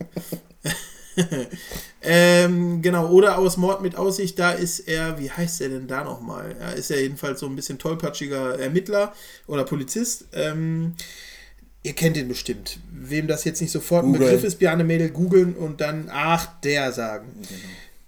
ähm, 2.01 2.81
genau, 2.81 3.09
oder 3.09 3.37
aus 3.37 3.57
Mord 3.57 3.81
mit 3.81 3.95
Aussicht, 3.95 4.39
da 4.39 4.51
ist 4.51 4.79
er, 4.79 5.19
wie 5.19 5.29
heißt 5.29 5.61
er 5.61 5.69
denn 5.69 5.87
da 5.87 6.03
nochmal? 6.03 6.55
Ja, 6.59 6.69
ist 6.69 6.91
er 6.91 7.01
jedenfalls 7.01 7.39
so 7.39 7.45
ein 7.45 7.55
bisschen 7.55 7.79
tollpatschiger 7.79 8.59
Ermittler 8.59 9.13
oder 9.47 9.63
Polizist. 9.63 10.25
Ähm, 10.33 10.95
ihr 11.83 11.93
kennt 11.93 12.17
ihn 12.17 12.27
bestimmt. 12.27 12.79
Wem 12.91 13.27
das 13.27 13.43
jetzt 13.43 13.61
nicht 13.61 13.71
sofort 13.71 14.03
ein 14.03 14.13
Googeln. 14.13 14.31
Begriff 14.31 14.43
ist, 14.43 14.59
Bjarne 14.59 14.83
Mädel 14.83 15.09
googeln 15.09 15.55
und 15.55 15.81
dann, 15.81 16.09
ach, 16.11 16.47
der 16.61 16.91
sagen. 16.91 17.27
Genau. 17.41 17.59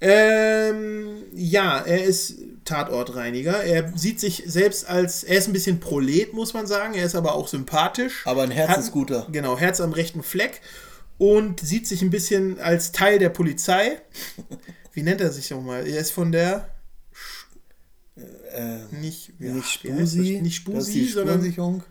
Ähm, 0.01 1.23
ja, 1.33 1.79
er 1.79 2.03
ist 2.03 2.35
Tatortreiniger. 2.65 3.63
Er 3.63 3.91
sieht 3.97 4.19
sich 4.19 4.43
selbst 4.45 4.87
als, 4.87 5.23
er 5.23 5.37
ist 5.37 5.47
ein 5.47 5.53
bisschen 5.53 5.79
Prolet, 5.79 6.33
muss 6.33 6.53
man 6.53 6.67
sagen. 6.67 6.93
Er 6.93 7.05
ist 7.05 7.15
aber 7.15 7.35
auch 7.35 7.47
sympathisch. 7.47 8.23
Aber 8.25 8.43
ein 8.43 8.51
Herzensguter. 8.51 9.21
Hat, 9.21 9.33
genau, 9.33 9.57
Herz 9.57 9.79
am 9.79 9.93
rechten 9.93 10.21
Fleck. 10.21 10.61
Und 11.17 11.61
sieht 11.61 11.87
sich 11.87 12.01
ein 12.01 12.09
bisschen 12.09 12.59
als 12.59 12.91
Teil 12.91 13.19
der 13.19 13.29
Polizei. 13.29 14.01
Wie 14.93 15.03
nennt 15.03 15.21
er 15.21 15.31
sich 15.31 15.49
nochmal? 15.51 15.87
Er 15.87 15.99
ist 15.99 16.11
von 16.11 16.31
der. 16.31 16.69
Äh, 18.15 18.79
Nicht, 18.91 19.33
ja, 19.39 19.53
nicht? 19.53 19.69
Spusi. 19.69 20.39
Nicht 20.41 20.55
Spusi, 20.55 21.05
sondern 21.05 21.35
Spurensicherung. 21.35 21.83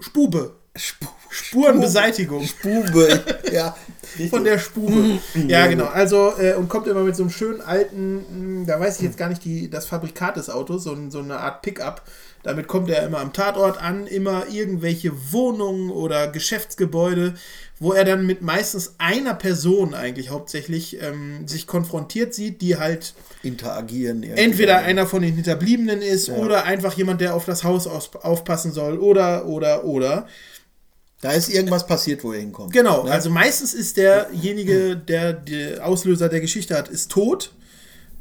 Spube. 0.00 0.56
Spu 0.74 1.06
Spurenbeseitigung. 1.30 2.46
Spube. 2.46 3.22
ja. 3.52 3.76
Von 4.30 4.44
der 4.44 4.58
Spube. 4.58 5.18
ja, 5.46 5.66
genau. 5.66 5.86
Also, 5.86 6.32
äh, 6.38 6.54
und 6.54 6.68
kommt 6.68 6.86
immer 6.86 7.02
mit 7.02 7.14
so 7.14 7.24
einem 7.24 7.30
schönen 7.30 7.60
alten, 7.60 8.60
mh, 8.60 8.66
da 8.66 8.80
weiß 8.80 8.96
ich 8.96 9.02
jetzt 9.02 9.18
gar 9.18 9.28
nicht 9.28 9.44
die, 9.44 9.68
das 9.68 9.86
Fabrikat 9.86 10.36
des 10.36 10.48
Autos, 10.48 10.84
so, 10.84 10.96
so 11.10 11.18
eine 11.18 11.38
Art 11.38 11.62
Pickup. 11.62 12.02
Damit 12.46 12.68
kommt 12.68 12.88
er 12.90 13.04
immer 13.04 13.18
am 13.18 13.32
Tatort 13.32 13.82
an, 13.82 14.06
immer 14.06 14.44
irgendwelche 14.48 15.10
Wohnungen 15.32 15.90
oder 15.90 16.28
Geschäftsgebäude, 16.28 17.34
wo 17.80 17.92
er 17.92 18.04
dann 18.04 18.24
mit 18.24 18.40
meistens 18.40 18.94
einer 18.98 19.34
Person 19.34 19.94
eigentlich 19.94 20.30
hauptsächlich 20.30 21.02
ähm, 21.02 21.48
sich 21.48 21.66
konfrontiert 21.66 22.34
sieht, 22.34 22.62
die 22.62 22.76
halt 22.78 23.14
Interagieren. 23.42 24.22
entweder 24.22 24.78
einer 24.78 25.08
von 25.08 25.22
den 25.22 25.34
Hinterbliebenen 25.34 26.02
ist 26.02 26.30
oder 26.30 26.62
einfach 26.64 26.94
jemand, 26.96 27.20
der 27.20 27.34
auf 27.34 27.44
das 27.46 27.64
Haus 27.64 27.88
aus, 27.88 28.10
aufpassen 28.22 28.70
soll 28.70 28.98
oder, 28.98 29.46
oder, 29.46 29.84
oder. 29.84 30.28
Da 31.20 31.32
ist 31.32 31.48
irgendwas 31.48 31.84
passiert, 31.84 32.22
wo 32.22 32.32
er 32.32 32.38
hinkommt. 32.38 32.72
Genau, 32.72 33.02
Ne? 33.04 33.10
also 33.10 33.28
meistens 33.28 33.74
ist 33.74 33.96
derjenige, 33.96 34.94
der 34.96 35.32
die 35.32 35.80
Auslöser 35.80 36.28
der 36.28 36.40
Geschichte 36.40 36.76
hat, 36.76 36.88
ist 36.88 37.10
tot. 37.10 37.50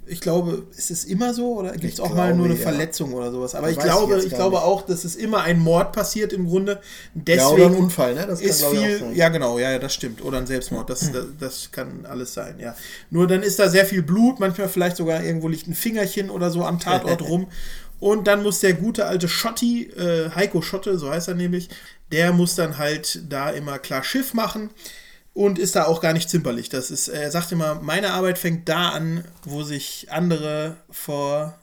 Ich 0.07 0.21
glaube, 0.21 0.67
ist 0.77 0.91
es 0.91 1.05
immer 1.05 1.33
so 1.33 1.55
oder 1.59 1.71
gibt 1.71 1.85
es 1.85 1.93
Ich 1.93 1.99
auch 1.99 2.13
mal 2.13 2.33
nur 2.33 2.45
eine 2.45 2.55
glaube, 2.55 2.55
ja. 2.55 2.77
Verletzung 2.77 3.13
oder 3.13 3.31
sowas? 3.31 3.55
Aber 3.55 3.67
Das 3.67 3.71
ich 3.71 3.77
ich 3.77 3.83
glaube, 3.83 4.17
ich 4.17 4.29
gar 4.29 4.37
glaube 4.39 4.55
nicht. 4.57 4.65
auch, 4.65 4.81
dass 4.83 5.03
es 5.03 5.15
immer 5.15 5.41
ein 5.43 5.59
Mord 5.59 5.91
passiert 5.93 6.33
im 6.33 6.47
Grunde. 6.47 6.73
ja, 6.73 6.79
Deswegen 7.13 7.49
oder 7.53 7.65
ein 7.65 7.75
Unfall, 7.75 8.13
ne? 8.15 8.25
Das 8.27 8.41
ist 8.41 8.59
glaube 8.59 8.75
ich, 8.75 8.81
auch 8.81 8.85
viel, 8.85 9.17
ja 9.17 9.29
genau, 9.29 9.57
ja, 9.59 9.71
ja, 9.71 9.79
das 9.79 9.93
stimmt. 9.93 10.23
Oder 10.23 10.37
ein 10.39 10.47
Selbstmord, 10.47 10.89
das, 10.89 11.11
das, 11.11 11.25
das 11.39 11.69
kann 11.71 12.05
alles 12.05 12.33
sein, 12.33 12.55
ja. 12.59 12.75
Nur 13.09 13.27
dann 13.27 13.43
ist 13.43 13.59
da 13.59 13.69
sehr 13.69 13.85
viel 13.85 14.03
Blut, 14.03 14.39
manchmal 14.39 14.69
vielleicht 14.69 14.97
sogar 14.97 15.23
irgendwo 15.23 15.47
liegt 15.47 15.67
ein 15.67 15.75
Fingerchen 15.75 16.29
oder 16.29 16.51
so 16.51 16.63
am 16.63 16.79
Tatort 16.79 17.21
rum. 17.27 17.47
Und 17.99 18.27
dann 18.27 18.43
muss 18.43 18.59
der 18.59 18.73
gute 18.73 19.05
alte 19.05 19.27
Schotti, 19.27 19.89
äh, 19.95 20.29
Heiko 20.35 20.61
Schotte, 20.61 20.97
so 20.99 21.09
heißt 21.09 21.29
er 21.29 21.35
nämlich, 21.35 21.69
der 22.11 22.33
muss 22.33 22.55
dann 22.55 22.77
halt 22.77 23.21
da 23.29 23.49
immer 23.49 23.79
klar 23.79 24.03
Schiff 24.03 24.33
machen 24.33 24.69
und 25.36 25.60
ist 25.60 25.76
da 25.76 25.84
auch 25.86 26.02
gar 26.02 26.13
nicht 26.13 26.30
zimperlich. 26.30 26.69
Das 26.69 26.89
ist, 26.89 27.10
er 27.10 27.30
sagt 27.30 27.52
immer, 27.52 27.76
meine 27.76 28.12
Arbeit 28.13 28.39
fängt 28.39 28.67
da 28.69 28.89
an, 28.89 29.26
wo 29.43 29.63
sich 29.63 30.08
andere 30.10 30.78
vor 30.89 31.60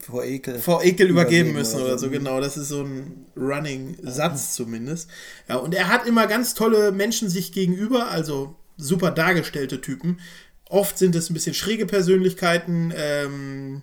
Vor 0.00 0.24
Ekel. 0.24 0.58
vor 0.58 0.82
Ekel 0.84 1.08
übergeben 1.08 1.50
Übergeben 1.50 1.52
müssen 1.52 1.80
oder 1.80 1.84
oder 1.84 1.98
so. 1.98 2.10
genau. 2.10 2.40
Das 2.40 2.56
ist 2.56 2.68
so 2.68 2.82
ein 2.82 3.26
Running-Satz 3.36 4.54
zumindest. 4.54 5.08
Ja, 5.48 5.56
und 5.56 5.72
er 5.72 5.88
hat 5.88 6.04
immer 6.06 6.26
ganz 6.26 6.54
tolle 6.54 6.90
Menschen 6.90 7.30
sich 7.30 7.52
gegenüber, 7.52 8.10
also 8.10 8.56
super 8.76 9.12
dargestellte 9.12 9.80
Typen. 9.80 10.20
Oft 10.68 10.98
sind 10.98 11.14
es 11.14 11.30
ein 11.30 11.34
bisschen 11.34 11.54
schräge 11.54 11.86
Persönlichkeiten. 11.86 12.92
Ähm, 12.96 13.82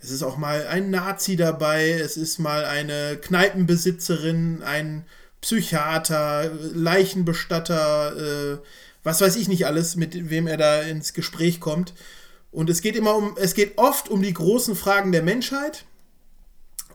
es 0.00 0.12
ist 0.12 0.22
auch 0.22 0.36
mal 0.36 0.64
ein 0.68 0.90
Nazi 0.90 1.34
dabei, 1.34 1.90
es 1.90 2.16
ist 2.16 2.38
mal 2.38 2.64
eine 2.64 3.16
Kneipenbesitzerin, 3.20 4.62
ein 4.62 5.04
Psychiater, 5.46 6.50
Leichenbestatter, 6.74 8.16
äh, 8.16 8.58
was 9.04 9.20
weiß 9.20 9.36
ich 9.36 9.46
nicht 9.46 9.64
alles, 9.64 9.94
mit 9.94 10.28
wem 10.28 10.48
er 10.48 10.56
da 10.56 10.82
ins 10.82 11.12
Gespräch 11.12 11.60
kommt. 11.60 11.94
Und 12.50 12.68
es 12.68 12.80
geht 12.80 12.96
immer 12.96 13.14
um, 13.14 13.36
es 13.40 13.54
geht 13.54 13.78
oft 13.78 14.08
um 14.08 14.22
die 14.22 14.32
großen 14.32 14.74
Fragen 14.74 15.12
der 15.12 15.22
Menschheit. 15.22 15.84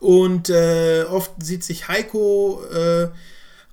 Und 0.01 0.49
äh, 0.49 1.05
oft 1.09 1.31
sieht 1.41 1.63
sich 1.63 1.87
Heiko 1.87 2.61
äh, 2.73 3.07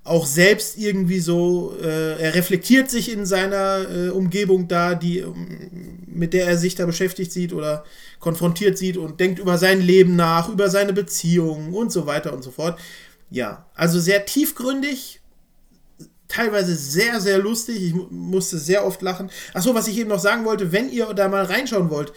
auch 0.05 0.25
selbst 0.25 0.77
irgendwie 0.77 1.19
so, 1.19 1.75
äh, 1.81 2.17
er 2.17 2.33
reflektiert 2.33 2.89
sich 2.89 3.11
in 3.11 3.25
seiner 3.25 3.85
äh, 3.89 4.09
Umgebung 4.11 4.69
da, 4.69 4.95
die, 4.95 5.25
mit 6.07 6.33
der 6.33 6.47
er 6.47 6.57
sich 6.57 6.75
da 6.75 6.85
beschäftigt 6.85 7.33
sieht 7.33 7.51
oder 7.51 7.83
konfrontiert 8.21 8.77
sieht 8.77 8.95
und 8.95 9.19
denkt 9.19 9.39
über 9.39 9.57
sein 9.57 9.81
Leben 9.81 10.15
nach, 10.15 10.47
über 10.47 10.69
seine 10.69 10.93
Beziehungen 10.93 11.73
und 11.73 11.91
so 11.91 12.05
weiter 12.05 12.31
und 12.31 12.43
so 12.43 12.51
fort. 12.51 12.79
Ja, 13.29 13.65
also 13.75 13.99
sehr 13.99 14.25
tiefgründig, 14.25 15.21
teilweise 16.27 16.75
sehr, 16.75 17.19
sehr 17.21 17.37
lustig. 17.39 17.81
Ich 17.83 17.93
mu- 17.93 18.07
musste 18.09 18.57
sehr 18.57 18.85
oft 18.85 19.01
lachen. 19.01 19.29
Achso, 19.53 19.73
was 19.75 19.87
ich 19.87 19.97
eben 19.97 20.09
noch 20.09 20.19
sagen 20.19 20.45
wollte, 20.45 20.71
wenn 20.71 20.89
ihr 20.89 21.07
da 21.13 21.27
mal 21.27 21.43
reinschauen 21.45 21.89
wollt, 21.89 22.13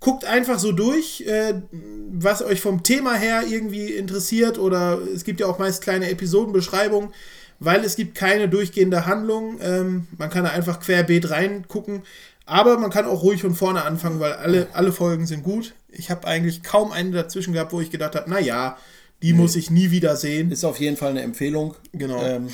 guckt 0.00 0.24
einfach 0.24 0.58
so 0.58 0.72
durch, 0.72 1.22
äh, 1.22 1.62
was 2.10 2.42
euch 2.42 2.60
vom 2.60 2.82
Thema 2.82 3.14
her 3.14 3.44
irgendwie 3.48 3.92
interessiert 3.92 4.58
oder 4.58 4.98
es 5.14 5.24
gibt 5.24 5.40
ja 5.40 5.46
auch 5.46 5.58
meist 5.58 5.82
kleine 5.82 6.10
Episodenbeschreibungen, 6.10 7.10
weil 7.58 7.84
es 7.84 7.96
gibt 7.96 8.14
keine 8.14 8.48
durchgehende 8.48 9.06
Handlung. 9.06 9.58
Ähm, 9.62 10.06
man 10.18 10.28
kann 10.30 10.44
da 10.44 10.50
einfach 10.50 10.80
querbeet 10.80 11.30
reingucken, 11.30 12.02
aber 12.44 12.78
man 12.78 12.90
kann 12.90 13.06
auch 13.06 13.22
ruhig 13.22 13.40
von 13.40 13.54
vorne 13.54 13.84
anfangen, 13.84 14.20
weil 14.20 14.34
alle, 14.34 14.68
alle 14.74 14.92
Folgen 14.92 15.26
sind 15.26 15.42
gut. 15.42 15.74
Ich 15.90 16.10
habe 16.10 16.26
eigentlich 16.26 16.62
kaum 16.62 16.92
eine 16.92 17.12
dazwischen 17.12 17.54
gehabt, 17.54 17.72
wo 17.72 17.80
ich 17.80 17.90
gedacht 17.90 18.14
habe, 18.14 18.28
naja, 18.28 18.76
die 19.22 19.32
muss 19.32 19.56
ich 19.56 19.70
nie 19.70 19.90
wieder 19.90 20.16
sehen. 20.16 20.50
Ist 20.50 20.64
auf 20.64 20.78
jeden 20.80 20.96
Fall 20.96 21.10
eine 21.10 21.22
Empfehlung. 21.22 21.74
Genau. 21.92 22.22
Ähm, 22.22 22.48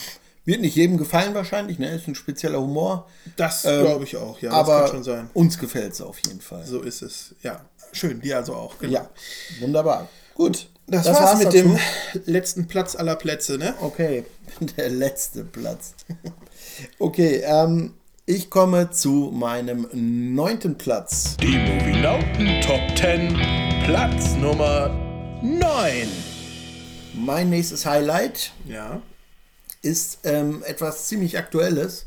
wird 0.44 0.60
nicht 0.60 0.76
jedem 0.76 0.96
gefallen 0.96 1.34
wahrscheinlich, 1.34 1.78
ne? 1.78 1.90
Ist 1.94 2.08
ein 2.08 2.14
spezieller 2.14 2.60
Humor. 2.60 3.08
Das 3.36 3.64
Ähm, 3.64 3.82
glaube 3.82 4.04
ich 4.04 4.16
auch, 4.16 4.40
ja, 4.40 4.50
aber 4.52 4.72
das 4.72 4.90
kann 4.90 4.90
schon 4.90 5.04
sein. 5.04 5.30
uns 5.34 5.58
gefällt 5.58 5.92
es 5.92 6.00
auf 6.00 6.18
jeden 6.26 6.40
Fall. 6.40 6.64
So 6.64 6.80
ist 6.80 7.02
es, 7.02 7.34
ja. 7.42 7.60
Schön, 7.92 8.20
dir 8.20 8.36
also 8.38 8.54
auch, 8.54 8.78
genau. 8.78 8.92
Ja, 8.94 9.10
wunderbar. 9.60 10.08
Gut. 10.34 10.68
Das, 10.86 11.06
war's, 11.06 11.38
mit 11.38 11.48
dazu. 11.48 11.56
dem 11.58 11.78
letzten 12.26 12.66
Platz 12.66 12.96
aller 12.96 13.14
Plätze, 13.16 13.58
ne? 13.58 13.74
Okay, 13.80 14.24
der 14.76 14.90
letzte 14.90 15.44
Platz. 15.44 15.94
Okay, 16.98 17.42
ähm, 17.44 17.94
ich 18.26 18.50
komme 18.50 18.90
zu 18.90 19.30
meinem 19.32 19.86
neunten 19.92 20.78
Platz. 20.78 21.36
Die 21.36 21.58
Movie 21.58 22.00
Nauten 22.00 22.60
Top 22.62 22.80
10, 22.96 23.34
Platz 23.84 24.34
Nummer 24.34 24.88
9. 25.42 26.29
Mein 27.20 27.50
nächstes 27.50 27.86
Highlight 27.86 28.52
Ja. 28.66 29.02
ist 29.82 30.20
ähm, 30.24 30.62
etwas 30.66 31.06
ziemlich 31.08 31.36
Aktuelles. 31.38 32.06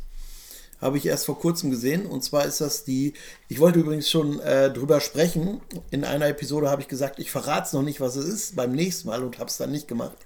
Habe 0.82 0.98
ich 0.98 1.06
erst 1.06 1.26
vor 1.26 1.40
kurzem 1.40 1.72
gesehen. 1.72 2.06
Und 2.06 2.24
zwar 2.24 2.46
ist 2.46 2.60
das 2.60 2.84
die. 2.84 3.14
Ich 3.48 3.60
wollte 3.60 3.80
übrigens 3.80 4.10
schon 4.10 4.40
äh, 4.42 4.70
drüber 4.72 5.00
sprechen. 5.00 5.62
In 5.92 6.04
einer 6.04 6.28
Episode 6.28 6.70
habe 6.70 6.82
ich 6.82 6.88
gesagt, 6.90 7.20
ich 7.20 7.32
verrate 7.32 7.68
es 7.68 7.74
noch 7.74 7.84
nicht, 7.84 8.02
was 8.02 8.16
es 8.18 8.26
ist, 8.26 8.56
beim 8.56 8.74
nächsten 8.74 9.08
Mal 9.08 9.24
und 9.24 9.40
habe 9.40 9.50
es 9.50 9.58
dann 9.58 9.72
nicht 9.72 9.88
gemacht. 9.88 10.18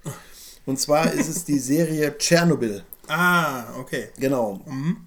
Und 0.66 0.80
zwar 0.80 1.14
ist 1.14 1.28
es 1.28 1.46
die 1.46 1.60
Serie 1.60 2.16
Tschernobyl. 2.18 2.84
Ah, 3.08 3.66
okay. 3.80 4.10
Genau. 4.20 4.62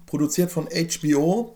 Produziert 0.05 0.51
von 0.51 0.67
HBO. 0.69 1.55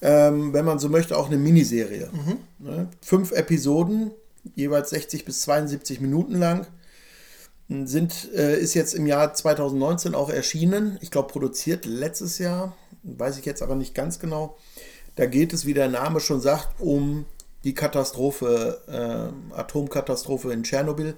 Ähm, 0.00 0.52
wenn 0.52 0.64
man 0.64 0.78
so 0.78 0.88
möchte, 0.88 1.16
auch 1.16 1.26
eine 1.26 1.36
Miniserie. 1.38 2.10
Ne? 2.58 2.88
Fünf 3.00 3.32
Episoden, 3.32 4.10
jeweils 4.54 4.90
60 4.90 5.24
bis 5.24 5.40
72 5.42 6.00
Minuten 6.00 6.34
lang. 6.34 6.66
Sind, 7.68 8.32
äh, 8.32 8.58
ist 8.58 8.74
jetzt 8.74 8.94
im 8.94 9.06
Jahr 9.06 9.34
2019 9.34 10.14
auch 10.14 10.30
erschienen. 10.30 10.98
Ich 11.02 11.10
glaube, 11.10 11.28
produziert 11.28 11.84
letztes 11.84 12.38
Jahr, 12.38 12.76
weiß 13.02 13.38
ich 13.38 13.44
jetzt 13.44 13.62
aber 13.62 13.74
nicht 13.74 13.94
ganz 13.94 14.18
genau. 14.18 14.56
Da 15.16 15.26
geht 15.26 15.52
es, 15.52 15.66
wie 15.66 15.74
der 15.74 15.88
Name 15.88 16.20
schon 16.20 16.40
sagt, 16.40 16.80
um 16.80 17.26
die 17.64 17.74
Katastrophe, 17.74 18.80
äh, 19.52 19.54
Atomkatastrophe 19.54 20.52
in 20.52 20.62
Tschernobyl 20.62 21.14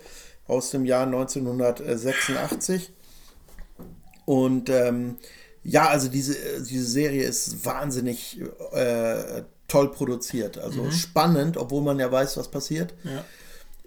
aus 0.46 0.70
dem 0.70 0.84
Jahr 0.84 1.06
1986. 1.06 2.92
Und 4.24 4.70
ähm, 4.70 5.18
ja, 5.62 5.88
also 5.88 6.08
diese, 6.08 6.34
diese 6.62 6.86
Serie 6.86 7.24
ist 7.24 7.64
wahnsinnig 7.64 8.40
äh, 8.72 9.42
toll 9.68 9.92
produziert. 9.92 10.58
Also 10.58 10.90
spannend, 10.90 11.56
obwohl 11.56 11.82
man 11.82 11.98
ja 11.98 12.10
weiß, 12.10 12.36
was 12.36 12.50
passiert. 12.50 12.94
Ja. 13.04 13.24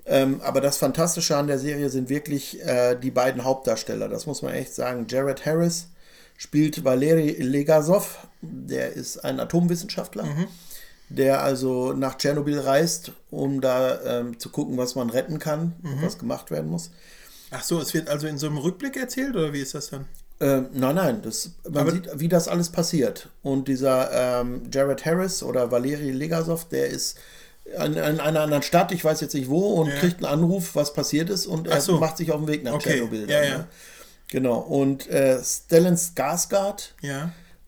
Ähm, 0.06 0.42
aber 0.42 0.60
das 0.62 0.78
Fantastische 0.78 1.38
an 1.38 1.48
der 1.48 1.60
Serie 1.60 1.90
sind 1.90 2.10
wirklich 2.10 2.62
äh, 2.62 2.96
die 2.96 3.12
beiden 3.12 3.44
Hauptdarsteller. 3.44 4.10
Das 4.10 4.26
muss 4.26 4.42
man 4.42 4.54
echt 4.54 4.76
sagen. 4.76 5.06
Jared 5.10 5.46
Harris 5.46 5.88
spielt 6.38 6.84
Valeri 6.84 7.32
Legasov. 7.42 8.28
Der 8.42 8.92
ist 8.94 9.24
ein 9.24 9.40
Atomwissenschaftler, 9.40 10.28
der 11.08 11.42
also 11.42 11.94
nach 11.94 12.18
Tschernobyl 12.18 12.60
reist, 12.60 13.14
um 13.32 13.62
da 13.62 14.02
ähm, 14.20 14.40
zu 14.40 14.50
gucken, 14.50 14.78
was 14.78 14.96
man 14.96 15.10
retten 15.10 15.40
kann, 15.40 15.74
was 16.02 16.18
gemacht 16.18 16.52
werden 16.52 16.70
muss. 16.70 16.92
Ach 17.52 17.64
so, 17.64 17.80
es 17.80 17.94
wird 17.94 18.10
also 18.10 18.28
in 18.28 18.38
so 18.38 18.48
einem 18.48 18.58
Rückblick 18.58 18.98
erzählt 18.98 19.36
oder 19.36 19.54
wie 19.54 19.62
ist 19.62 19.76
das 19.76 19.92
dann? 19.92 20.06
Ähm, 20.40 20.68
nein, 20.74 20.96
nein, 20.96 21.22
das, 21.22 21.52
man 21.70 21.84
Aber- 21.84 21.92
sieht, 21.92 22.10
wie 22.16 22.28
das 22.28 22.48
alles 22.50 22.70
passiert. 22.70 23.30
Und 23.44 23.68
dieser 23.70 24.42
ähm, 24.42 24.64
Jared 24.74 25.06
Harris 25.06 25.44
oder 25.44 25.72
Valeri 25.72 26.12
Legasov, 26.12 26.68
der 26.68 26.88
ist 26.88 27.18
in, 27.66 27.94
in 27.94 28.20
einer 28.20 28.42
anderen 28.42 28.64
Stadt, 28.64 28.92
ich 28.92 29.04
weiß 29.04 29.22
jetzt 29.22 29.34
nicht 29.34 29.50
wo, 29.50 29.74
und 29.82 29.88
Ja. 29.90 29.96
kriegt 29.96 30.18
einen 30.18 30.26
Anruf, 30.34 30.76
was 30.76 30.94
passiert 30.94 31.30
ist, 31.30 31.46
und 31.48 31.68
er 31.68 31.82
so. 31.82 31.98
macht 32.00 32.18
sich 32.18 32.32
auf 32.32 32.40
den 32.40 32.48
Weg 32.48 32.64
nach 32.64 32.74
Okay, 32.74 32.92
Tschernobyl. 32.96 33.30
ja, 33.30 33.40
dann, 33.42 33.50
ja. 33.50 33.58
ne? 33.60 33.68
Genau. 34.30 34.58
Und 34.60 35.08
äh, 35.10 35.40
Stellan 35.44 35.96
Skarsgård 35.96 36.90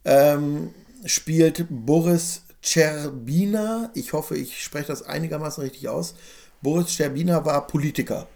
ähm, 0.06 0.74
spielt 1.06 1.66
Boris 1.70 2.42
Cherbina. 2.62 3.92
Ich 3.94 4.14
hoffe, 4.14 4.36
ich 4.38 4.64
spreche 4.64 4.88
das 4.88 5.04
einigermaßen 5.04 5.64
richtig 5.64 5.88
aus. 5.90 6.16
Boris 6.62 6.90
Cherbina 6.90 7.46
war 7.46 7.68
Politiker 7.68 8.28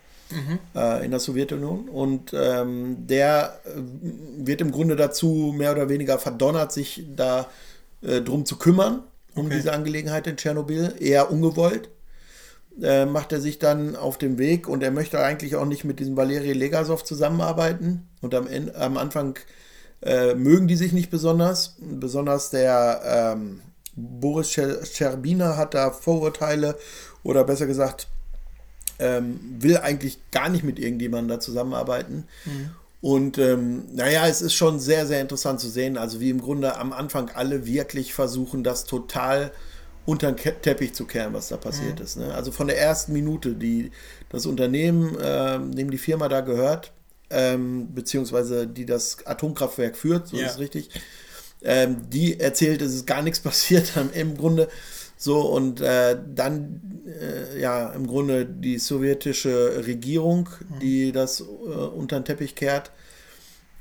äh, 0.76 1.04
in 1.04 1.10
der 1.10 1.20
Sowjetunion 1.20 1.90
und 1.90 2.32
ähm, 2.36 3.08
der 3.08 3.60
äh, 3.66 3.80
wird 4.46 4.62
im 4.62 4.72
Grunde 4.72 4.96
dazu 4.96 5.52
mehr 5.58 5.72
oder 5.72 5.90
weniger 5.90 6.20
verdonnert, 6.20 6.72
sich 6.72 7.04
da 7.16 7.48
äh, 8.04 8.22
drum 8.22 8.46
zu 8.46 8.58
kümmern, 8.58 9.02
um 9.40 9.46
Okay. 9.48 9.56
diese 9.56 9.74
Angelegenheit 9.74 10.28
in 10.28 10.38
Tschernobyl. 10.38 10.96
Eher 11.00 11.32
ungewollt 11.32 11.90
äh, 12.82 13.06
macht 13.06 13.32
er 13.32 13.42
sich 13.42 13.60
dann 13.60 13.96
auf 13.96 14.18
den 14.18 14.38
Weg 14.38 14.68
und 14.68 14.84
er 14.84 14.92
möchte 14.92 15.20
eigentlich 15.20 15.56
auch 15.56 15.66
nicht 15.66 15.84
mit 15.84 16.00
diesem 16.00 16.16
Valeri 16.18 16.54
Legasov 16.54 17.04
zusammenarbeiten. 17.04 18.08
Und 18.22 18.34
am, 18.36 18.48
Ende, 18.48 18.76
am 18.76 18.98
Anfang 18.98 19.38
äh, 20.02 20.34
mögen 20.36 20.68
die 20.68 20.76
sich 20.78 20.94
nicht 20.94 21.10
besonders. 21.10 21.76
Besonders 21.80 22.50
der 22.52 23.02
ähm, 23.36 23.62
Boris 23.96 24.50
Scher- 24.52 24.86
Scherbina 24.86 25.58
hat 25.58 25.74
da 25.74 25.92
Vorurteile 25.92 26.78
oder 27.24 27.44
besser 27.44 27.68
gesagt, 27.68 28.08
ähm, 29.00 29.40
will 29.60 29.78
eigentlich 29.78 30.20
gar 30.32 30.50
nicht 30.50 30.64
mit 30.64 30.80
irgendjemandem 30.80 31.30
da 31.38 31.40
zusammenarbeiten. 31.42 32.26
Und 33.02 33.38
ähm, 33.38 33.86
naja, 33.94 34.28
es 34.28 34.42
ist 34.42 34.54
schon 34.54 34.80
sehr, 34.80 35.06
sehr 35.08 35.22
interessant 35.22 35.60
zu 35.62 35.70
sehen, 35.70 35.98
also 35.98 36.20
wie 36.20 36.30
im 36.30 36.42
Grunde 36.42 36.76
am 36.78 36.92
Anfang 36.92 37.30
alle 37.30 37.66
wirklich 37.66 38.14
versuchen, 38.14 38.64
das 38.64 38.84
total 38.84 39.52
unter 40.06 40.32
den 40.32 40.62
Teppich 40.62 40.94
zu 40.94 41.06
kehren, 41.06 41.34
was 41.34 41.50
da 41.50 41.58
passiert 41.58 42.00
ist. 42.00 42.18
Ne? 42.18 42.34
Also 42.34 42.52
von 42.52 42.68
der 42.68 42.80
ersten 42.80 43.14
Minute, 43.14 43.54
die 43.54 43.92
das 44.30 44.46
Unternehmen, 44.46 45.16
ähm, 45.22 45.74
dem 45.76 45.92
die 45.92 45.98
Firma 45.98 46.28
da 46.28 46.42
gehört, 46.42 46.92
ähm, 47.30 47.94
beziehungsweise 47.94 48.68
die 48.68 48.86
das 48.86 49.26
Atomkraftwerk 49.26 49.96
führt, 49.96 50.28
so 50.28 50.38
Ja. 50.38 50.48
ist 50.48 50.54
es 50.54 50.60
richtig, 50.60 50.90
ähm, 51.62 52.10
die 52.10 52.40
erzählt, 52.40 52.82
es 52.82 52.96
ist 52.96 53.06
gar 53.06 53.22
nichts 53.22 53.40
passiert 53.42 53.94
im 54.14 54.36
Grunde. 54.36 54.68
So, 55.22 55.42
und 55.42 55.82
äh, 55.82 56.18
dann, 56.34 57.04
äh, 57.06 57.60
ja, 57.60 57.90
im 57.90 58.08
Grunde 58.08 58.46
die 58.46 58.80
sowjetische 58.80 59.86
Regierung, 59.86 60.48
die 60.82 61.12
das 61.12 61.42
äh, 61.42 61.44
unter 61.44 62.22
den 62.22 62.24
Teppich 62.24 62.56
kehrt. 62.56 62.92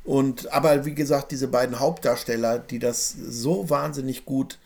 Und 0.02 0.52
aber 0.52 0.84
wie 0.84 0.96
gesagt, 0.96 1.30
diese 1.30 1.46
beiden 1.46 1.78
Hauptdarsteller, 1.78 2.58
die 2.58 2.80
das 2.80 3.12
so 3.12 3.70
wahnsinnig 3.70 4.24
gut 4.24 4.58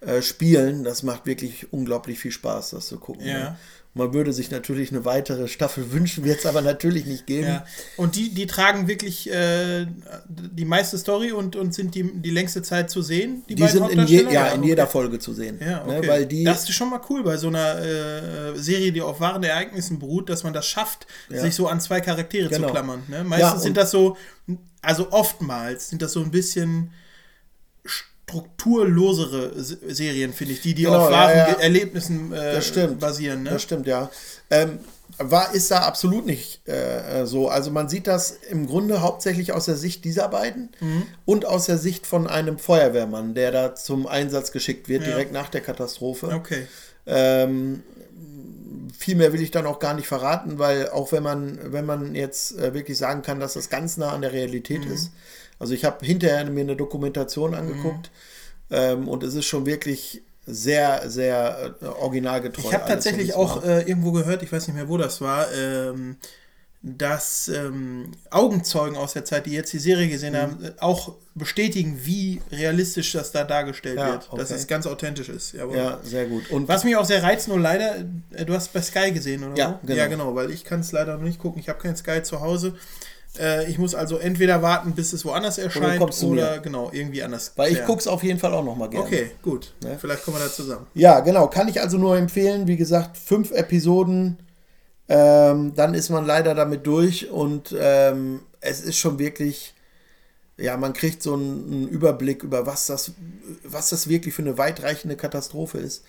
äh, 0.00 0.22
spielen, 0.22 0.82
das 0.82 1.02
macht 1.02 1.26
wirklich 1.26 1.74
unglaublich 1.74 2.18
viel 2.18 2.32
Spaß, 2.32 2.70
das 2.70 2.86
zu 2.86 2.98
gucken. 2.98 3.26
Ja. 3.26 3.38
Ne? 3.38 3.58
Man 3.94 4.12
würde 4.12 4.32
sich 4.32 4.50
natürlich 4.50 4.90
eine 4.92 5.04
weitere 5.04 5.48
Staffel 5.48 5.90
wünschen, 5.92 6.24
wird 6.24 6.38
es 6.38 6.46
aber 6.46 6.60
natürlich 6.60 7.06
nicht 7.06 7.26
geben. 7.26 7.48
Ja. 7.48 7.66
Und 7.96 8.14
die, 8.16 8.30
die 8.32 8.46
tragen 8.46 8.86
wirklich 8.86 9.30
äh, 9.30 9.86
die 10.28 10.64
meiste 10.64 10.98
Story 10.98 11.32
und, 11.32 11.56
und 11.56 11.74
sind 11.74 11.94
die, 11.94 12.04
die 12.04 12.30
längste 12.30 12.62
Zeit 12.62 12.90
zu 12.90 13.02
sehen? 13.02 13.42
Die 13.48 13.66
sind 13.66 13.90
in, 13.90 14.06
je, 14.06 14.24
ja, 14.30 14.48
in 14.48 14.62
jeder 14.62 14.84
okay. 14.84 14.92
Folge 14.92 15.18
zu 15.18 15.32
sehen. 15.32 15.58
Ja, 15.60 15.82
okay. 15.84 16.00
ne, 16.00 16.08
weil 16.08 16.26
die, 16.26 16.44
das 16.44 16.62
ist 16.64 16.72
schon 16.74 16.90
mal 16.90 17.00
cool 17.10 17.22
bei 17.24 17.36
so 17.36 17.48
einer 17.48 17.78
äh, 17.80 18.56
Serie, 18.56 18.92
die 18.92 19.02
auf 19.02 19.20
wahren 19.20 19.42
Ereignissen 19.42 19.98
beruht, 19.98 20.28
dass 20.28 20.44
man 20.44 20.52
das 20.52 20.66
schafft, 20.66 21.06
Ja. 21.28 21.40
sich 21.40 21.54
so 21.54 21.66
an 21.66 21.80
zwei 21.80 22.00
Charaktere 22.00 22.48
Genau. 22.48 22.68
zu 22.68 22.72
klammern. 22.72 23.02
Ne? 23.08 23.24
Meistens 23.24 23.62
sind 23.62 23.76
das 23.76 23.90
so, 23.90 24.16
also 24.80 25.10
oftmals 25.10 25.88
sind 25.90 26.02
das 26.02 26.12
so 26.12 26.20
ein 26.20 26.30
bisschen 26.30 26.92
strukturlosere 28.28 29.52
Serien, 29.56 30.32
finde 30.32 30.54
ich, 30.54 30.60
die, 30.60 30.74
die 30.74 30.82
Genau, 30.84 31.04
auf 31.04 31.10
ja, 31.10 31.16
wahren 31.16 31.36
ja. 31.38 31.46
Ge- 31.54 31.62
Erlebnissen 31.62 32.32
äh, 32.32 32.54
Das 32.54 32.66
stimmt. 32.66 33.00
basieren. 33.00 33.42
Ne? 33.42 33.50
Das 33.50 33.62
stimmt, 33.62 33.86
ja. 33.86 34.10
Ähm, 34.50 34.78
war, 35.18 35.54
ist 35.54 35.70
da 35.70 35.80
absolut 35.80 36.26
nicht 36.26 36.66
äh, 36.68 37.24
so. 37.24 37.48
Also 37.48 37.70
man 37.70 37.88
sieht 37.88 38.06
das 38.06 38.30
im 38.50 38.66
Grunde 38.66 39.00
hauptsächlich 39.00 39.52
aus 39.52 39.64
der 39.64 39.76
Sicht 39.76 40.04
dieser 40.04 40.28
beiden 40.28 40.68
Mhm. 40.80 41.02
und 41.24 41.46
aus 41.46 41.66
der 41.66 41.78
Sicht 41.78 42.06
von 42.06 42.26
einem 42.26 42.58
Feuerwehrmann, 42.58 43.34
der 43.34 43.50
da 43.50 43.74
zum 43.74 44.06
Einsatz 44.06 44.52
geschickt 44.52 44.88
wird, 44.88 45.02
Ja. 45.02 45.08
direkt 45.08 45.32
nach 45.32 45.48
der 45.48 45.62
Katastrophe. 45.62 46.26
Okay. 46.34 46.66
Ähm, 47.06 47.82
viel 48.96 49.16
mehr 49.16 49.32
will 49.32 49.40
ich 49.40 49.50
dann 49.50 49.66
auch 49.66 49.78
gar 49.78 49.94
nicht 49.94 50.06
verraten, 50.08 50.58
weil 50.58 50.90
auch 50.90 51.10
wenn 51.12 51.22
man, 51.22 51.58
wenn 51.72 51.86
man 51.86 52.14
jetzt 52.14 52.58
äh, 52.58 52.74
wirklich 52.74 52.98
sagen 52.98 53.22
kann, 53.22 53.40
dass 53.40 53.54
das 53.54 53.70
ganz 53.70 53.96
nah 53.96 54.12
an 54.12 54.20
der 54.22 54.32
Realität 54.32 54.84
Mhm. 54.84 54.92
ist. 54.92 55.10
Also 55.58 55.74
ich 55.74 55.84
habe 55.84 56.04
hinterher 56.04 56.44
mir 56.50 56.60
eine 56.60 56.76
Dokumentation 56.76 57.54
angeguckt 57.54 58.10
ähm, 58.70 59.08
und 59.08 59.22
es 59.22 59.34
ist 59.34 59.46
schon 59.46 59.66
wirklich 59.66 60.22
sehr, 60.46 61.10
sehr 61.10 61.74
äh, 61.80 61.84
originalgetreu. 61.84 62.68
Ich 62.68 62.74
habe 62.74 62.88
tatsächlich 62.88 63.34
auch 63.34 63.64
äh, 63.64 63.82
irgendwo 63.82 64.12
gehört, 64.12 64.42
ich 64.42 64.50
weiß 64.50 64.66
nicht 64.68 64.76
mehr, 64.76 64.88
wo 64.88 64.96
das 64.96 65.20
war, 65.20 65.52
ähm, 65.52 66.16
dass 66.80 67.48
ähm, 67.48 68.12
Augenzeugen 68.30 68.96
aus 68.96 69.12
der 69.12 69.24
Zeit, 69.24 69.46
die 69.46 69.50
jetzt 69.50 69.72
die 69.72 69.80
Serie 69.80 70.08
gesehen 70.08 70.36
haben, 70.36 70.64
äh, 70.64 70.72
auch 70.78 71.14
bestätigen, 71.34 72.00
wie 72.04 72.40
realistisch 72.52 73.12
das 73.12 73.32
da 73.32 73.44
dargestellt 73.44 73.98
Ja, 73.98 74.12
wird. 74.12 74.28
Dass 74.32 74.50
okay. 74.50 74.60
es 74.60 74.66
ganz 74.68 74.86
authentisch 74.86 75.28
ist. 75.28 75.52
Jawohl. 75.52 75.76
Ja, 75.76 75.98
sehr 76.04 76.26
gut. 76.26 76.50
Und 76.50 76.68
Was 76.68 76.84
mich 76.84 76.96
auch 76.96 77.04
sehr 77.04 77.22
reizt, 77.22 77.48
nur 77.48 77.58
leider, 77.58 77.96
äh, 78.32 78.44
du 78.44 78.54
hast 78.54 78.72
bei 78.72 78.80
Sky 78.80 79.10
gesehen, 79.10 79.44
oder? 79.44 79.56
Ja, 79.56 79.80
genau. 79.82 79.98
Ja, 79.98 80.06
genau, 80.06 80.34
weil 80.34 80.50
ich 80.50 80.64
kann 80.64 80.80
es 80.80 80.92
leider 80.92 81.16
noch 81.16 81.24
nicht 81.24 81.40
gucken. 81.40 81.60
Ich 81.60 81.68
habe 81.68 81.80
kein 81.80 81.96
Sky 81.96 82.22
zu 82.22 82.40
Hause. 82.40 82.74
Äh, 83.38 83.70
ich 83.70 83.78
muss 83.78 83.94
also 83.94 84.18
entweder 84.18 84.62
warten, 84.62 84.92
bis 84.92 85.12
es 85.12 85.24
woanders 85.24 85.58
erscheint 85.58 86.00
oder 86.22 86.54
mir. 86.54 86.60
genau, 86.60 86.90
irgendwie 86.92 87.22
anders. 87.22 87.52
weil 87.56 87.68
ich 87.68 87.74
klären. 87.74 87.86
gucke 87.86 88.00
es 88.00 88.08
auf 88.08 88.22
jeden 88.22 88.38
Fall 88.38 88.54
auch 88.54 88.64
noch 88.64 88.76
mal 88.76 88.88
gerne. 88.88 89.04
Okay, 89.04 89.30
gut. 89.42 89.74
Ne? 89.82 89.96
Vielleicht 90.00 90.24
kommen 90.24 90.38
wir 90.38 90.44
da 90.44 90.52
zusammen. 90.52 90.86
Ja, 90.94 91.20
genau. 91.20 91.48
Kann 91.48 91.68
ich 91.68 91.80
also 91.80 91.98
nur 91.98 92.16
empfehlen. 92.16 92.66
Wie 92.66 92.76
gesagt, 92.76 93.16
fünf 93.16 93.50
Episoden. 93.50 94.38
Ähm, 95.08 95.74
dann 95.74 95.94
ist 95.94 96.10
man 96.10 96.26
leider 96.26 96.54
damit 96.54 96.86
durch 96.86 97.30
und 97.30 97.74
ähm, 97.78 98.40
es 98.60 98.82
ist 98.82 98.98
schon 98.98 99.18
wirklich, 99.18 99.74
ja, 100.58 100.76
man 100.76 100.92
kriegt 100.92 101.22
so 101.22 101.32
einen, 101.32 101.72
einen 101.72 101.88
Überblick 101.88 102.42
über 102.42 102.66
was 102.66 102.86
das, 102.86 103.12
was 103.64 103.88
das 103.88 104.08
wirklich 104.08 104.34
für 104.34 104.42
eine 104.42 104.58
weitreichende 104.58 105.16
Katastrophe 105.16 105.78
ist. 105.78 106.04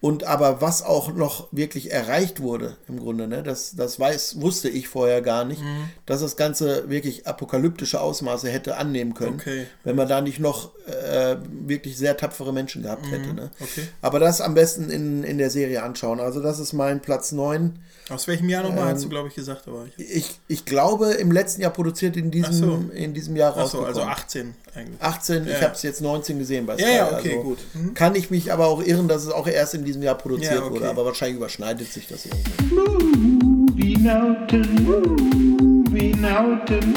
Und 0.00 0.22
aber 0.22 0.60
was 0.60 0.84
auch 0.84 1.12
noch 1.12 1.48
wirklich 1.50 1.90
erreicht 1.90 2.40
wurde 2.40 2.76
im 2.86 3.00
Grunde, 3.00 3.26
ne, 3.26 3.42
das, 3.42 3.74
das 3.74 3.98
weiß, 3.98 4.40
wusste 4.40 4.68
ich 4.68 4.86
vorher 4.86 5.22
gar 5.22 5.44
nicht, 5.44 5.60
Mhm. 5.60 5.90
dass 6.06 6.20
das 6.20 6.36
Ganze 6.36 6.88
wirklich 6.88 7.26
apokalyptische 7.26 8.00
Ausmaße 8.00 8.48
hätte 8.48 8.76
annehmen 8.76 9.14
können, 9.14 9.40
Okay. 9.40 9.66
wenn 9.82 9.96
man 9.96 10.06
da 10.06 10.20
nicht 10.20 10.38
noch 10.38 10.70
äh, 10.86 11.36
wirklich 11.66 11.96
sehr 11.98 12.16
tapfere 12.16 12.52
Menschen 12.52 12.82
gehabt 12.84 13.10
hätte. 13.10 13.34
Ne? 13.34 13.50
Mhm. 13.58 13.64
okay. 13.64 13.88
Aber 14.00 14.20
das 14.20 14.40
am 14.40 14.54
besten 14.54 14.88
in, 14.88 15.24
in 15.24 15.36
der 15.36 15.50
Serie 15.50 15.82
anschauen. 15.82 16.20
Also 16.20 16.40
das 16.40 16.60
ist 16.60 16.72
mein 16.72 17.00
Platz 17.00 17.32
9. 17.32 17.80
Aus 18.10 18.26
welchem 18.28 18.48
Jahr 18.48 18.62
nochmal, 18.62 18.88
Ähm, 18.90 18.94
hast 18.94 19.04
du, 19.04 19.08
glaube 19.08 19.28
ich, 19.28 19.34
gesagt, 19.34 19.66
aber 19.66 19.84
ich. 19.96 20.10
Ich, 20.16 20.40
ich 20.46 20.64
glaube, 20.64 21.10
im 21.14 21.32
letzten 21.32 21.60
Jahr 21.60 21.72
produziert, 21.72 22.16
in 22.16 22.30
diesem, 22.30 22.52
so. 22.54 22.84
in 22.94 23.14
diesem 23.14 23.34
Jahr 23.36 23.50
Achso, 23.50 23.78
rausgekommen. 23.82 23.88
also 23.88 24.02
18 24.02 24.54
eigentlich. 24.78 25.00
18, 25.02 25.46
ich 25.46 25.52
Ja. 25.52 25.60
habe 25.62 25.74
es 25.74 25.82
jetzt 25.82 26.00
19 26.00 26.38
gesehen 26.38 26.66
bei 26.66 26.74
Ja, 26.76 26.86
Sky. 26.86 26.94
ja, 26.96 27.06
okay, 27.18 27.30
also 27.36 27.42
gut. 27.42 27.58
Mhm. 27.74 27.94
Kann 27.94 28.14
ich 28.14 28.30
mich 28.30 28.52
aber 28.52 28.66
auch 28.68 28.82
irren, 28.82 29.08
dass 29.08 29.24
es 29.24 29.30
auch 29.30 29.46
erst 29.46 29.74
in 29.74 29.84
diesem 29.84 30.02
Jahr 30.02 30.16
produziert 30.16 30.54
Ja, 30.54 30.62
okay. 30.62 30.70
wurde. 30.74 30.88
Aber 30.88 31.04
wahrscheinlich 31.04 31.36
überschneidet 31.36 31.92
sich 31.92 32.06
das 32.06 32.26
irgendwie. 32.26 32.74
Movie 32.74 33.96
Nauten, 33.98 34.84
Movie 34.84 36.14
Nauten, 36.14 36.92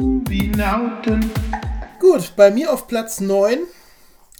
Movie 0.00 0.48
Nauten. 0.56 1.30
Gut, 1.98 2.32
bei 2.36 2.50
mir 2.50 2.72
auf 2.72 2.86
Platz 2.88 3.20
9 3.20 3.58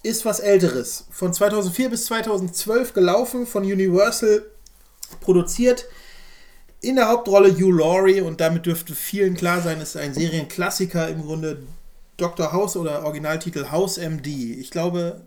ist 0.02 0.24
was 0.24 0.40
Älteres. 0.40 1.04
Von 1.10 1.32
2004 1.34 1.90
bis 1.90 2.06
2012 2.06 2.94
gelaufen, 2.94 3.46
von 3.46 3.64
Universal 3.64 4.42
produziert. 5.20 5.84
In 6.80 6.96
der 6.96 7.08
Hauptrolle 7.08 7.50
Hugh 7.54 7.70
Laurie 7.76 8.22
und 8.22 8.40
damit 8.40 8.64
dürfte 8.64 8.94
vielen 8.94 9.34
klar 9.34 9.60
sein, 9.60 9.80
ist 9.82 9.96
ein 9.98 10.14
Serienklassiker 10.14 11.08
im 11.10 11.22
Grunde 11.22 11.58
Dr. 12.20 12.52
House 12.52 12.76
oder 12.76 13.04
Originaltitel 13.04 13.70
House 13.70 13.98
MD. 13.98 14.26
Ich 14.58 14.70
glaube, 14.70 15.22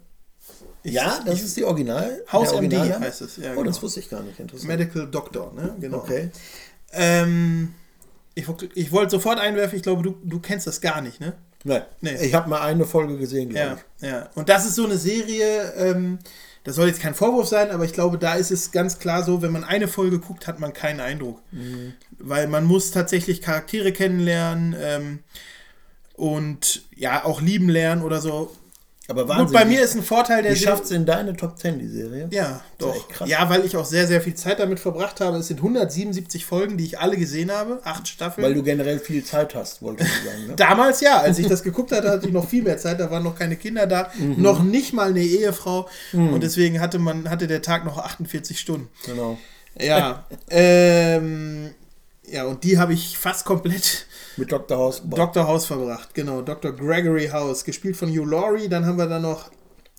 Ja, 0.84 1.22
das 1.26 1.42
ist 1.42 1.56
die 1.58 1.64
Original. 1.64 2.24
House 2.32 2.50
MD 2.50 2.56
Originalname? 2.56 3.06
heißt 3.06 3.22
es, 3.22 3.38
ja, 3.38 3.52
oh, 3.52 3.56
genau. 3.56 3.64
das 3.64 3.82
wusste 3.82 4.00
ich 4.02 4.10
gar 4.10 4.22
nicht. 4.22 4.40
Interessant. 4.40 4.68
Medical 4.68 5.08
Doctor, 5.10 5.54
ne? 5.54 5.76
Genau. 5.80 5.98
Okay. 5.98 6.30
Ähm, 6.92 7.74
ich, 8.36 8.46
ich 8.76 8.92
wollte 8.92 9.12
sofort 9.12 9.40
einwerfen, 9.40 9.78
ich 9.78 9.84
glaube, 9.84 10.04
du, 10.04 10.16
du 10.24 10.40
kennst 10.40 10.68
das 10.68 10.82
gar 10.82 11.02
nicht, 11.02 11.20
ne? 11.20 11.34
Nein. 11.64 11.84
Nee. 12.02 12.16
Ich 12.26 12.34
habe 12.34 12.50
mal 12.50 12.62
eine 12.62 12.86
Folge 12.86 13.18
gesehen, 13.18 13.50
glaube 13.50 13.78
Ja, 14.02 14.08
ja. 14.08 14.30
Und 14.36 14.50
das 14.50 14.66
ist 14.66 14.76
so 14.76 14.84
eine 14.84 14.98
Serie, 14.98 15.74
ähm, 15.78 16.20
das 16.66 16.76
soll 16.76 16.88
jetzt 16.88 17.00
kein 17.02 17.14
Vorwurf 17.14 17.48
sein, 17.48 17.72
aber 17.72 17.86
ich 17.86 17.94
glaube, 17.94 18.18
da 18.18 18.36
ist 18.36 18.52
es 18.52 18.72
ganz 18.72 19.00
klar 19.00 19.24
so, 19.24 19.42
wenn 19.42 19.52
man 19.52 19.64
eine 19.64 19.88
Folge 19.88 20.20
guckt, 20.20 20.48
hat 20.48 20.60
man 20.60 20.74
keinen 20.74 21.00
Eindruck. 21.00 21.42
Mhm. 21.52 21.94
Weil 22.20 22.48
man 22.48 22.66
muss 22.66 22.92
tatsächlich 22.92 23.42
Charaktere 23.42 23.92
kennenlernen 23.94 24.76
ähm, 24.78 25.20
und 26.14 26.84
ja, 26.96 27.26
auch 27.26 27.42
lieben 27.42 27.70
lernen 27.70 28.02
oder 28.04 28.22
so. 28.22 28.52
Aber 29.10 29.24
Gut, 29.26 29.30
Wahnsinn. 29.36 29.54
bei 29.54 29.66
mir 29.66 29.82
ist 29.82 29.96
ein 29.96 30.02
Vorteil, 30.04 30.44
der 30.44 30.54
Wie 30.54 30.56
schafft 30.56 30.86
es 30.86 30.92
in 30.92 31.06
deine 31.06 31.36
Top 31.36 31.58
10, 31.60 31.78
die 31.78 31.90
Serie? 31.90 32.30
Ja, 32.32 32.62
doch. 32.78 32.96
echt 32.96 33.10
krass. 33.10 33.28
Ja, 33.30 33.50
weil 33.50 33.66
ich 33.66 33.76
auch 33.76 33.84
sehr, 33.84 34.08
sehr 34.08 34.22
viel 34.22 34.34
Zeit 34.34 34.60
damit 34.62 34.80
verbracht 34.80 35.20
habe. 35.20 35.36
Es 35.40 35.48
sind 35.50 35.58
177 35.58 36.46
Folgen, 36.46 36.78
die 36.78 36.86
ich 36.86 37.00
alle 37.00 37.18
gesehen 37.18 37.52
habe. 37.52 37.82
Acht 37.84 38.08
Staffeln. 38.08 38.46
Weil 38.48 38.54
du 38.54 38.64
generell 38.64 39.00
viel 39.00 39.22
Zeit 39.26 39.56
hast, 39.56 39.82
wollte 39.82 40.06
ich 40.06 40.10
sagen. 40.10 40.48
Ne? 40.48 40.54
Damals 40.56 41.02
ja, 41.02 41.20
als 41.20 41.38
ich 41.38 41.48
das 41.48 41.64
geguckt 41.64 41.92
hatte, 41.92 42.10
hatte 42.10 42.28
ich 42.28 42.32
noch 42.34 42.48
viel 42.48 42.64
mehr 42.64 42.78
Zeit. 42.78 42.98
Da 43.02 43.12
waren 43.12 43.24
noch 43.24 43.38
keine 43.38 43.58
Kinder 43.58 43.88
da, 43.88 44.10
Mhm. 44.18 44.42
noch 44.42 44.64
nicht 44.64 44.94
mal 44.94 45.10
eine 45.10 45.22
Ehefrau. 45.22 45.90
Und 46.14 46.42
deswegen 46.42 46.80
hatte 46.80 46.98
man 46.98 47.30
hatte 47.30 47.48
der 47.48 47.62
Tag 47.62 47.84
noch 47.84 47.98
48 47.98 48.58
Stunden. 48.58 48.88
Genau. 49.06 49.38
Ja, 49.78 50.24
ähm, 50.50 51.72
ja, 52.26 52.46
und 52.46 52.64
die 52.64 52.78
habe 52.78 52.94
ich 52.94 53.18
fast 53.18 53.46
komplett 53.46 54.08
Mit 54.38 54.52
Dr. 54.52 54.78
House. 54.78 55.02
Dr. 55.10 55.48
House 55.48 55.66
verbracht. 55.66 56.14
Genau, 56.14 56.42
Dr. 56.42 56.72
Gregory 56.72 57.28
House, 57.28 57.64
gespielt 57.64 57.98
von 57.98 58.10
Hugh 58.10 58.26
Laurie. 58.26 58.70
Dann 58.70 58.86
haben 58.86 58.98
wir 58.98 59.08
da 59.08 59.20
noch 59.20 59.52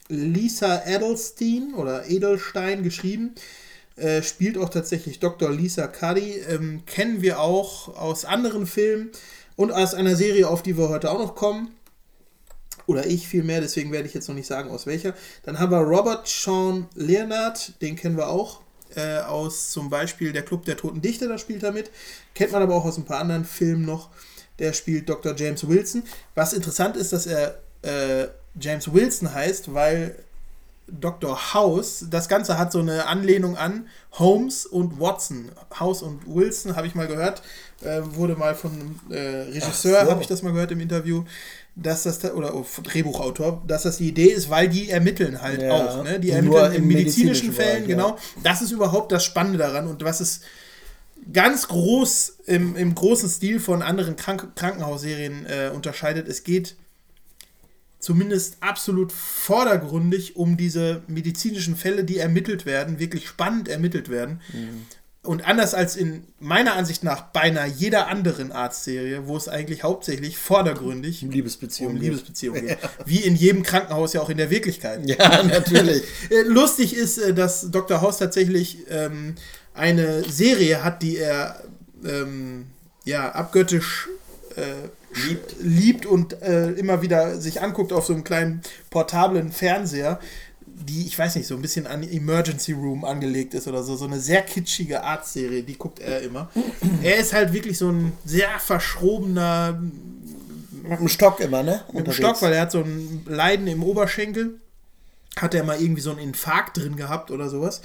Lisa 0.09 0.83
Edelstein 0.87 1.75
oder 1.75 2.09
Edelstein 2.09 2.83
geschrieben. 2.83 3.35
Äh, 3.97 4.23
spielt 4.23 4.59
auch 4.59 4.71
tatsächlich 4.71 5.21
Dr. 5.21 5.51
Lisa 5.51 5.87
Cuddy. 5.87 6.43
Ähm, 6.49 6.83
kennen 6.87 7.23
wir 7.23 7.41
auch 7.41 7.97
aus 7.97 8.25
anderen 8.25 8.67
Filmen 8.67 9.11
und 9.57 9.71
aus 9.71 9.95
einer 9.95 10.17
Serie, 10.17 10.49
auf 10.49 10.63
die 10.63 10.77
wir 10.77 10.89
heute 10.89 11.11
auch 11.11 11.19
noch 11.19 11.35
kommen. 11.35 11.71
Oder 12.87 13.07
ich 13.07 13.29
vielmehr, 13.29 13.61
deswegen 13.61 13.93
werde 13.93 14.09
ich 14.09 14.15
jetzt 14.15 14.29
noch 14.29 14.35
nicht 14.35 14.47
sagen, 14.47 14.71
aus 14.71 14.87
welcher. 14.87 15.15
Dann 15.45 15.59
haben 15.59 15.71
wir 15.71 15.79
Robert 15.79 16.27
Sean 16.27 16.87
Leonard, 16.95 17.81
den 17.81 17.97
kennen 17.97 18.17
wir 18.17 18.29
auch 18.29 18.64
äh, 18.97 19.19
aus 19.19 19.71
zum 19.71 19.91
Beispiel 19.91 20.33
Der 20.33 20.43
Club 20.43 20.65
der 20.65 20.77
Toten 20.77 21.01
Dichter, 21.01 21.29
da 21.29 21.39
spielt 21.39 21.63
er 21.63 21.73
mit. 21.73 21.91
Kennt 22.35 22.53
man 22.53 22.63
aber 22.63 22.75
auch 22.75 22.85
aus 22.85 22.99
ein 22.99 23.05
paar 23.05 23.21
anderen 23.21 23.45
Filmen 23.45 23.85
noch. 23.85 24.11
Der 24.59 24.73
spielt 24.73 25.09
Dr. 25.09 25.35
James 25.37 25.67
Wilson. 25.69 26.05
Was 26.35 26.53
interessant 26.53 26.97
ist, 26.97 27.13
dass 27.13 27.27
er 27.27 27.59
äh, 27.83 28.29
James 28.59 28.93
Wilson 28.93 29.33
heißt, 29.33 29.75
weil 29.75 30.17
Dr. 30.87 31.55
House, 31.55 32.05
das 32.11 32.29
Ganze 32.29 32.59
hat 32.59 32.71
so 32.71 32.81
eine 32.81 33.07
Anlehnung 33.07 33.57
an 33.57 33.89
Holmes 34.13 34.67
und 34.67 35.01
Watson. 35.01 35.51
House 35.79 36.03
und 36.03 36.23
Wilson, 36.27 36.77
habe 36.77 36.87
ich 36.87 36.95
mal 36.95 37.07
gehört, 37.07 37.43
äh, 37.81 38.01
wurde 38.03 38.37
mal 38.37 38.55
von 38.55 38.73
einem 38.73 39.01
äh, 39.11 39.43
Regisseur, 39.51 40.05
so. 40.05 40.11
habe 40.11 40.21
ich 40.21 40.29
das 40.29 40.43
mal 40.43 40.53
gehört 40.53 40.73
im 40.73 40.81
Interview, 40.81 41.25
dass 41.77 42.05
das, 42.05 42.21
da- 42.21 42.35
oder 42.35 42.55
oh, 42.55 42.65
Drehbuchautor, 42.83 43.63
dass 43.67 43.83
das 43.83 43.97
die 43.99 44.09
Idee 44.09 44.29
ist, 44.29 44.49
weil 44.49 44.69
die 44.69 44.91
ermitteln 44.91 45.43
halt 45.43 45.63
Ja. 45.63 45.73
auch. 45.73 46.05
Ne? 46.05 46.21
Die 46.21 46.31
ermitteln 46.31 46.73
in 46.73 46.83
im 46.83 46.89
medizinischen 46.89 47.49
medizinischen 47.49 47.53
Fällen, 47.53 47.87
Bereich, 47.87 47.89
ja. 47.89 47.97
genau. 47.97 48.19
Das 48.43 48.63
ist 48.63 48.71
überhaupt 48.71 49.11
das 49.13 49.25
Spannende 49.25 49.59
daran 49.59 49.89
und 49.89 50.05
was 50.05 50.21
es 50.21 50.41
ganz 51.33 51.69
groß 51.69 52.39
im, 52.47 52.77
im 52.77 52.95
großen 52.95 53.29
Stil 53.29 53.59
von 53.59 53.83
anderen 53.83 54.17
Krank 54.17 54.55
Krankenhausserien 54.55 55.47
äh, 55.47 55.71
unterscheidet. 55.75 56.29
Es 56.29 56.45
geht 56.45 56.77
zumindest 57.99 58.59
absolut 58.61 59.13
vordergründig 59.13 60.37
um 60.37 60.57
diese 60.59 61.03
medizinischen 61.07 61.75
Fälle, 61.75 62.05
die 62.05 62.19
ermittelt 62.19 62.67
werden, 62.67 62.99
wirklich 62.99 63.27
spannend 63.27 63.67
ermittelt 63.69 64.11
werden. 64.11 64.41
Und 65.25 65.49
anders 65.49 65.73
als 65.73 65.97
in 65.97 66.25
meiner 66.39 66.75
Ansicht 66.75 67.03
nach 67.03 67.23
beinahe 67.23 67.67
jeder 67.67 68.09
anderen 68.09 68.53
Arztserie, 68.53 69.27
wo 69.27 69.37
es 69.39 69.49
eigentlich 69.49 69.83
hauptsächlich 69.83 70.37
vordergründig 70.37 71.23
Um 71.23 71.31
Liebesbeziehungen 71.31 71.97
um 71.97 72.01
geht. 72.01 72.11
Liebesbeziehungen 72.11 72.67
geht. 72.67 72.79
Wie 73.07 73.21
in 73.21 73.35
jedem 73.35 73.63
Krankenhaus 73.63 74.13
ja 74.13 74.21
auch 74.21 74.29
in 74.29 74.37
der 74.37 74.51
Wirklichkeit. 74.51 75.01
Ja, 75.07 75.43
natürlich. 75.43 76.03
Äh, 76.31 76.43
Lustig 76.43 76.95
ist, 76.95 77.19
äh, 77.19 77.35
dass 77.35 77.71
Dr. 77.71 78.01
House 78.01 78.19
tatsächlich 78.19 78.79
ähm, 78.91 79.35
eine 79.73 80.25
Serie 80.25 80.85
hat, 80.85 81.03
die 81.03 81.17
er 81.17 81.63
ähm, 82.05 82.67
ja, 83.05 83.31
abgöttisch 83.33 84.09
äh, 84.57 84.89
liebt. 85.27 85.57
liebt 85.61 86.07
und 86.07 86.43
äh, 86.43 86.71
immer 86.73 87.03
wieder 87.03 87.41
sich 87.41 87.63
anguckt 87.63 87.93
auf 87.93 88.07
so 88.07 88.13
einem 88.13 88.25
kleinen 88.25 88.63
portablen 88.91 89.53
Fernseher, 89.53 90.21
die, 90.87 91.07
ich 91.07 91.19
weiß 91.19 91.37
nicht, 91.37 91.47
so 91.47 91.55
ein 91.55 91.63
bisschen 91.63 91.87
an 91.87 92.03
Emergency 92.03 92.73
Room 92.73 93.05
angelegt 93.05 93.55
ist 93.55 93.67
oder 93.69 93.83
so. 93.83 93.97
So 93.97 94.07
eine 94.07 94.21
sehr 94.21 94.43
kitschige 94.43 95.03
Arztserie, 95.03 95.63
die 95.63 95.77
guckt 95.77 95.99
er 95.99 96.21
immer. 96.23 96.51
er 97.03 97.17
ist 97.17 97.33
halt 97.33 97.53
wirklich 97.53 97.79
so 97.79 97.91
ein 97.91 98.13
sehr 98.25 98.59
verschrobener 98.59 99.81
Mit 100.83 101.01
dem 101.01 101.09
Stock 101.09 101.41
immer, 101.41 101.63
ne? 101.63 101.85
mit 101.93 102.07
dem 102.07 102.13
Stock, 102.13 102.41
weil 102.43 102.53
er 102.53 102.63
hat 102.63 102.73
so 102.73 102.81
ein 102.81 103.25
Leiden 103.27 103.67
im 103.67 103.83
Oberschenkel. 103.83 104.61
Hat 105.37 105.55
er 105.55 105.65
mal 105.65 105.81
irgendwie 105.81 106.03
so 106.03 106.11
einen 106.11 106.21
Infarkt 106.21 106.77
drin 106.77 106.97
gehabt 106.97 107.31
oder 107.31 107.49
sowas. 107.49 107.81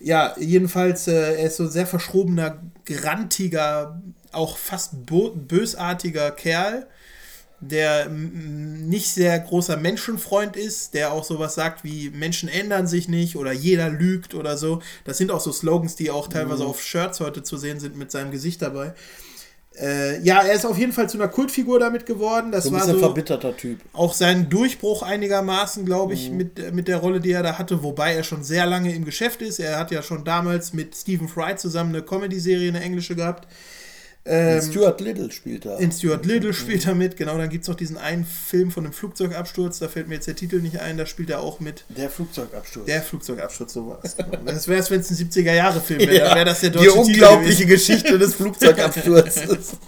Ja, 0.00 0.34
jedenfalls, 0.38 1.08
äh, 1.08 1.34
er 1.36 1.46
ist 1.46 1.56
so 1.56 1.64
ein 1.64 1.70
sehr 1.70 1.86
verschrobener, 1.86 2.58
grantiger, 2.84 4.00
auch 4.32 4.56
fast 4.56 5.06
bösartiger 5.06 6.30
Kerl, 6.30 6.86
der 7.60 8.08
nicht 8.08 9.12
sehr 9.12 9.38
großer 9.38 9.76
Menschenfreund 9.76 10.56
ist, 10.56 10.94
der 10.94 11.12
auch 11.12 11.24
sowas 11.24 11.54
sagt 11.54 11.84
wie 11.84 12.10
Menschen 12.10 12.48
ändern 12.48 12.86
sich 12.86 13.08
nicht 13.08 13.36
oder 13.36 13.52
jeder 13.52 13.90
lügt 13.90 14.34
oder 14.34 14.56
so. 14.56 14.80
Das 15.04 15.18
sind 15.18 15.30
auch 15.30 15.40
so 15.40 15.52
Slogans, 15.52 15.94
die 15.94 16.10
auch 16.10 16.28
teilweise 16.28 16.64
auf 16.64 16.82
Shirts 16.82 17.20
heute 17.20 17.42
zu 17.42 17.56
sehen 17.58 17.78
sind 17.78 17.96
mit 17.96 18.10
seinem 18.10 18.30
Gesicht 18.30 18.62
dabei. 18.62 18.94
Äh, 19.78 20.20
ja, 20.22 20.42
er 20.42 20.52
ist 20.54 20.66
auf 20.66 20.76
jeden 20.76 20.92
Fall 20.92 21.08
zu 21.08 21.16
einer 21.16 21.28
Kultfigur 21.28 21.78
damit 21.78 22.04
geworden. 22.04 22.50
Das 22.50 22.64
So 22.64 22.70
ein 22.70 22.76
war 22.76 22.86
so 22.86 22.98
verbitterter 22.98 23.56
Typ. 23.56 23.78
auch 23.92 24.14
sein 24.14 24.48
Durchbruch 24.50 25.02
einigermaßen, 25.02 25.84
glaube 25.84 26.12
ich, 26.14 26.30
mit, 26.30 26.58
äh, 26.58 26.72
mit 26.72 26.88
der 26.88 26.96
Rolle, 26.98 27.20
die 27.20 27.30
er 27.30 27.42
da 27.42 27.56
hatte, 27.56 27.82
wobei 27.82 28.14
er 28.14 28.24
schon 28.24 28.42
sehr 28.42 28.66
lange 28.66 28.94
im 28.94 29.04
Geschäft 29.04 29.42
ist. 29.42 29.60
Er 29.60 29.78
hat 29.78 29.90
ja 29.92 30.02
schon 30.02 30.24
damals 30.24 30.72
mit 30.72 30.96
Stephen 30.96 31.28
Fry 31.28 31.54
zusammen 31.56 31.94
eine 31.94 32.04
Comedy-Serie, 32.04 32.68
eine 32.68 32.80
englische 32.80 33.14
gehabt. 33.14 33.46
Ähm, 34.26 34.60
Stuart 34.60 35.00
Little 35.00 35.32
spielt 35.32 35.64
da. 35.64 35.78
in 35.78 35.90
Stuart 35.90 36.26
Little 36.26 36.52
spielt 36.52 36.86
er 36.86 36.94
mit, 36.94 37.16
genau, 37.16 37.38
dann 37.38 37.48
gibt 37.48 37.64
es 37.64 37.68
noch 37.68 37.74
diesen 37.74 37.96
einen 37.96 38.26
Film 38.26 38.70
von 38.70 38.84
einem 38.84 38.92
Flugzeugabsturz, 38.92 39.78
da 39.78 39.88
fällt 39.88 40.08
mir 40.08 40.16
jetzt 40.16 40.26
der 40.26 40.36
Titel 40.36 40.60
nicht 40.60 40.78
ein, 40.78 40.98
da 40.98 41.06
spielt 41.06 41.30
er 41.30 41.40
auch 41.40 41.58
mit. 41.58 41.84
der 41.88 42.10
Flugzeugabsturz. 42.10 42.84
Der 42.84 43.00
Flugzeugabsturz, 43.00 43.72
sowas. 43.72 44.16
Genau. 44.18 44.36
Das 44.44 44.68
wäre 44.68 44.78
es, 44.78 44.90
wenn 44.90 45.00
es 45.00 45.10
ein 45.10 45.16
70er-Jahre-Film 45.16 46.00
wäre, 46.00 46.24
dann 46.26 46.34
wäre 46.34 46.44
das 46.44 46.60
der 46.60 46.68
die 46.68 46.76
deutsche 46.76 46.90
Titel 46.90 47.10
unglaubliche 47.12 47.64
gewesen. 47.64 47.68
Geschichte 47.68 48.18
des 48.18 48.34
Flugzeugabsturzes. 48.34 49.72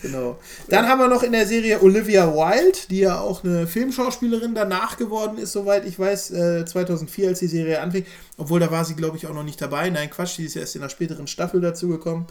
Genau. 0.00 0.38
Dann 0.68 0.88
haben 0.88 0.98
wir 0.98 1.08
noch 1.08 1.22
in 1.22 1.32
der 1.32 1.46
Serie 1.46 1.82
Olivia 1.82 2.32
Wilde, 2.32 2.78
die 2.88 3.00
ja 3.00 3.20
auch 3.20 3.44
eine 3.44 3.66
Filmschauspielerin 3.66 4.54
danach 4.54 4.96
geworden 4.96 5.36
ist, 5.36 5.52
soweit 5.52 5.84
ich 5.86 5.98
weiß, 5.98 6.30
äh, 6.30 6.64
2004, 6.64 7.28
als 7.28 7.40
die 7.40 7.48
Serie 7.48 7.80
anfing. 7.80 8.06
Obwohl, 8.38 8.60
da 8.60 8.70
war 8.70 8.84
sie, 8.86 8.94
glaube 8.94 9.18
ich, 9.18 9.26
auch 9.26 9.34
noch 9.34 9.42
nicht 9.42 9.60
dabei. 9.60 9.90
Nein, 9.90 10.08
Quatsch, 10.08 10.38
die 10.38 10.44
ist 10.44 10.56
erst 10.56 10.76
in 10.76 10.82
einer 10.82 10.88
späteren 10.88 11.26
Staffel 11.26 11.60
dazugekommen. 11.60 12.26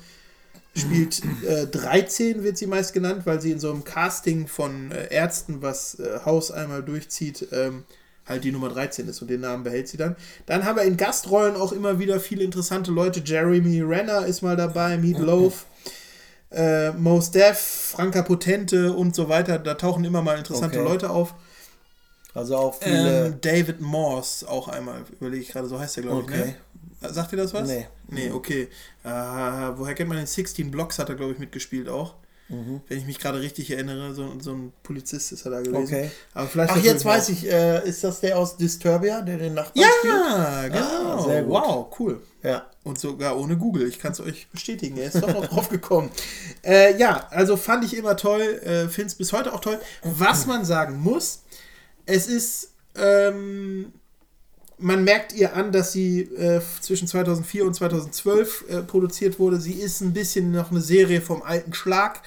Spielt 0.76 1.22
äh, 1.48 1.68
13, 1.68 2.44
wird 2.44 2.58
sie 2.58 2.66
meist 2.66 2.94
genannt, 2.94 3.26
weil 3.26 3.40
sie 3.40 3.52
in 3.52 3.60
so 3.60 3.70
einem 3.70 3.84
Casting 3.84 4.48
von 4.48 4.92
äh, 4.92 5.14
Ärzten, 5.14 5.62
was 5.62 6.00
äh, 6.00 6.20
Haus 6.26 6.50
einmal 6.52 6.82
durchzieht, 6.82 7.48
ähm, 7.52 7.84
halt 8.26 8.44
die 8.44 8.52
Nummer 8.52 8.70
13 8.70 9.08
ist 9.08 9.22
und 9.22 9.30
den 9.30 9.42
Namen 9.42 9.64
behält 9.64 9.88
sie 9.88 9.98
dann. 9.98 10.16
Dann 10.48 10.66
haben 10.66 10.78
wir 10.78 10.84
in 10.84 10.98
Gastrollen 10.98 11.56
auch 11.56 11.74
immer 11.74 12.00
wieder 12.00 12.20
viele 12.20 12.44
interessante 12.44 12.90
Leute. 12.90 13.22
Jeremy 13.24 13.82
Renner 13.82 14.26
ist 14.26 14.42
mal 14.42 14.56
dabei, 14.56 14.98
Meat 14.98 15.20
Loaf 15.20 15.66
äh, 16.54 16.92
Mos 16.92 17.32
Def, 17.32 17.58
Franka 17.58 18.22
Potente 18.22 18.94
und 18.94 19.16
so 19.16 19.28
weiter. 19.28 19.60
Da 19.60 19.74
tauchen 19.74 20.06
immer 20.06 20.22
mal 20.22 20.38
interessante 20.38 20.80
Okay. 20.80 20.88
Leute 20.88 21.10
auf. 21.10 21.34
Also 22.34 22.58
auch 22.58 22.76
viele. 22.76 23.28
Ähm, 23.28 23.42
David 23.42 23.82
Morse 23.82 24.48
auch 24.50 24.68
einmal, 24.68 25.04
überlege 25.20 25.44
ich 25.44 25.50
gerade, 25.50 25.68
so 25.68 25.80
heißt 25.80 25.98
er, 25.98 26.04
glaube 26.04 26.22
ich. 26.22 26.28
Okay. 26.28 26.46
Ne? 26.48 26.56
Sagt 27.10 27.32
ihr 27.34 27.38
das 27.38 27.54
was? 27.54 27.68
Nee. 27.68 27.88
Nee, 28.08 28.32
okay. 28.32 28.68
Äh, 29.04 29.08
woher 29.10 29.94
kennt 29.94 30.10
man 30.10 30.18
den 30.18 30.28
16 30.28 30.72
Blocks? 30.72 31.00
Hat 31.00 31.10
er, 31.10 31.16
glaube 31.16 31.34
ich, 31.34 31.40
mitgespielt 31.40 31.90
auch. 31.90 32.16
Wenn 32.88 32.98
ich 32.98 33.06
mich 33.06 33.20
gerade 33.20 33.42
richtig 33.42 33.72
erinnere, 33.72 34.14
so, 34.14 34.32
so 34.40 34.52
ein 34.52 34.74
Polizist 34.84 35.32
ist 35.32 35.46
er 35.46 35.52
da 35.52 35.62
gewesen. 35.62 35.84
Okay. 35.84 36.12
Aber 36.34 36.48
vielleicht 36.48 36.74
Ach, 36.74 36.84
jetzt 36.84 37.04
weiß 37.04 37.30
ich, 37.30 37.50
äh, 37.50 37.88
ist 37.88 38.04
das 38.04 38.20
der 38.20 38.38
aus 38.38 38.58
Disturbia, 38.58 39.22
der 39.22 39.38
den 39.38 39.54
Nachbarn 39.54 39.86
spielt? 40.00 40.14
Ja, 40.14 40.68
genau. 40.68 40.80
Ah, 40.82 41.24
sehr 41.24 41.44
gut. 41.44 41.52
Wow, 41.52 42.00
cool. 42.00 42.22
Ja. 42.44 42.68
Und 42.84 43.00
sogar 43.00 43.40
ohne 43.40 43.58
Google. 43.58 43.88
Ich 43.88 43.98
kann 43.98 44.12
es 44.12 44.20
euch 44.20 44.48
bestätigen. 44.50 44.98
Er 44.98 45.08
ist 45.08 45.22
doch 45.22 45.34
noch 45.34 45.48
drauf 45.50 45.70
gekommen. 45.70 46.12
Äh, 46.64 46.98
ja, 46.98 47.28
also 47.32 47.58
fand 47.58 47.86
ich 47.86 47.96
immer 47.96 48.18
toll. 48.18 48.42
Äh, 48.42 48.88
Finde 48.90 49.08
es 49.08 49.16
bis 49.16 49.34
heute 49.34 49.54
auch 49.54 49.62
toll. 49.62 49.80
Was 50.04 50.46
man 50.46 50.66
sagen 50.66 51.00
muss, 51.00 51.44
es 52.06 52.28
ist. 52.28 52.74
Ähm, 52.96 53.94
man 54.84 55.04
merkt 55.06 55.34
ihr 55.34 55.56
an, 55.56 55.72
dass 55.72 55.94
sie 55.94 56.22
äh, 56.22 56.62
zwischen 56.82 57.08
2004 57.08 57.66
und 57.66 57.74
2012 57.74 58.66
äh, 58.68 58.82
produziert 58.82 59.40
wurde. 59.40 59.60
Sie 59.60 59.74
ist 59.74 60.02
ein 60.02 60.14
bisschen 60.14 60.52
noch 60.52 60.72
eine 60.72 60.82
Serie 60.82 61.22
vom 61.22 61.42
alten 61.42 61.74
Schlag. 61.74 62.22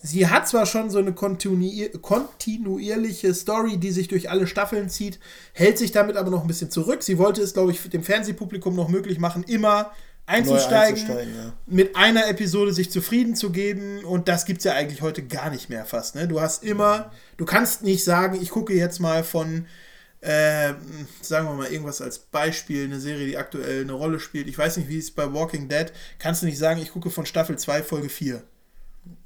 Sie 0.00 0.28
hat 0.28 0.46
zwar 0.46 0.66
schon 0.66 0.88
so 0.88 0.98
eine 0.98 1.12
kontinuier 1.12 1.88
kontinuierliche 2.00 3.34
Story, 3.34 3.78
die 3.78 3.90
sich 3.90 4.06
durch 4.06 4.30
alle 4.30 4.46
Staffeln 4.46 4.88
zieht, 4.88 5.18
hält 5.52 5.78
sich 5.78 5.90
damit 5.90 6.16
aber 6.16 6.30
noch 6.30 6.42
ein 6.42 6.46
bisschen 6.46 6.70
zurück. 6.70 7.02
Sie 7.02 7.18
wollte 7.18 7.42
es, 7.42 7.54
glaube 7.54 7.72
ich, 7.72 7.82
dem 7.90 8.04
Fernsehpublikum 8.04 8.76
noch 8.76 8.88
möglich 8.88 9.18
machen, 9.18 9.42
immer 9.42 9.90
einzusteigen, 10.26 11.00
einzusteigen, 11.00 11.34
ja. 11.34 11.52
mit 11.66 11.96
einer 11.96 12.28
Episode 12.28 12.72
sich 12.72 12.90
zufrieden 12.90 13.34
zu 13.34 13.50
geben 13.50 14.04
und 14.04 14.28
das 14.28 14.44
gibt 14.44 14.58
es 14.58 14.64
ja 14.64 14.74
eigentlich 14.74 15.02
heute 15.02 15.24
gar 15.24 15.50
nicht 15.50 15.70
mehr 15.70 15.84
fast. 15.84 16.14
Ne? 16.14 16.28
Du 16.28 16.40
hast 16.40 16.62
immer, 16.62 17.10
du 17.36 17.44
kannst 17.44 17.82
nicht 17.82 18.04
sagen, 18.04 18.38
ich 18.40 18.50
gucke 18.50 18.74
jetzt 18.74 19.00
mal 19.00 19.24
von, 19.24 19.66
äh, 20.20 20.74
sagen 21.20 21.48
wir 21.48 21.54
mal 21.54 21.70
irgendwas 21.70 22.00
als 22.00 22.18
Beispiel, 22.18 22.84
eine 22.84 23.00
Serie, 23.00 23.26
die 23.26 23.36
aktuell 23.36 23.82
eine 23.82 23.92
Rolle 23.92 24.20
spielt. 24.20 24.48
Ich 24.48 24.58
weiß 24.58 24.76
nicht, 24.78 24.88
wie 24.88 24.98
es 24.98 25.10
bei 25.10 25.32
Walking 25.32 25.68
Dead, 25.68 25.92
kannst 26.18 26.42
du 26.42 26.46
nicht 26.46 26.58
sagen, 26.58 26.80
ich 26.80 26.92
gucke 26.92 27.10
von 27.10 27.26
Staffel 27.26 27.58
2, 27.58 27.82
Folge 27.82 28.08
4. 28.08 28.42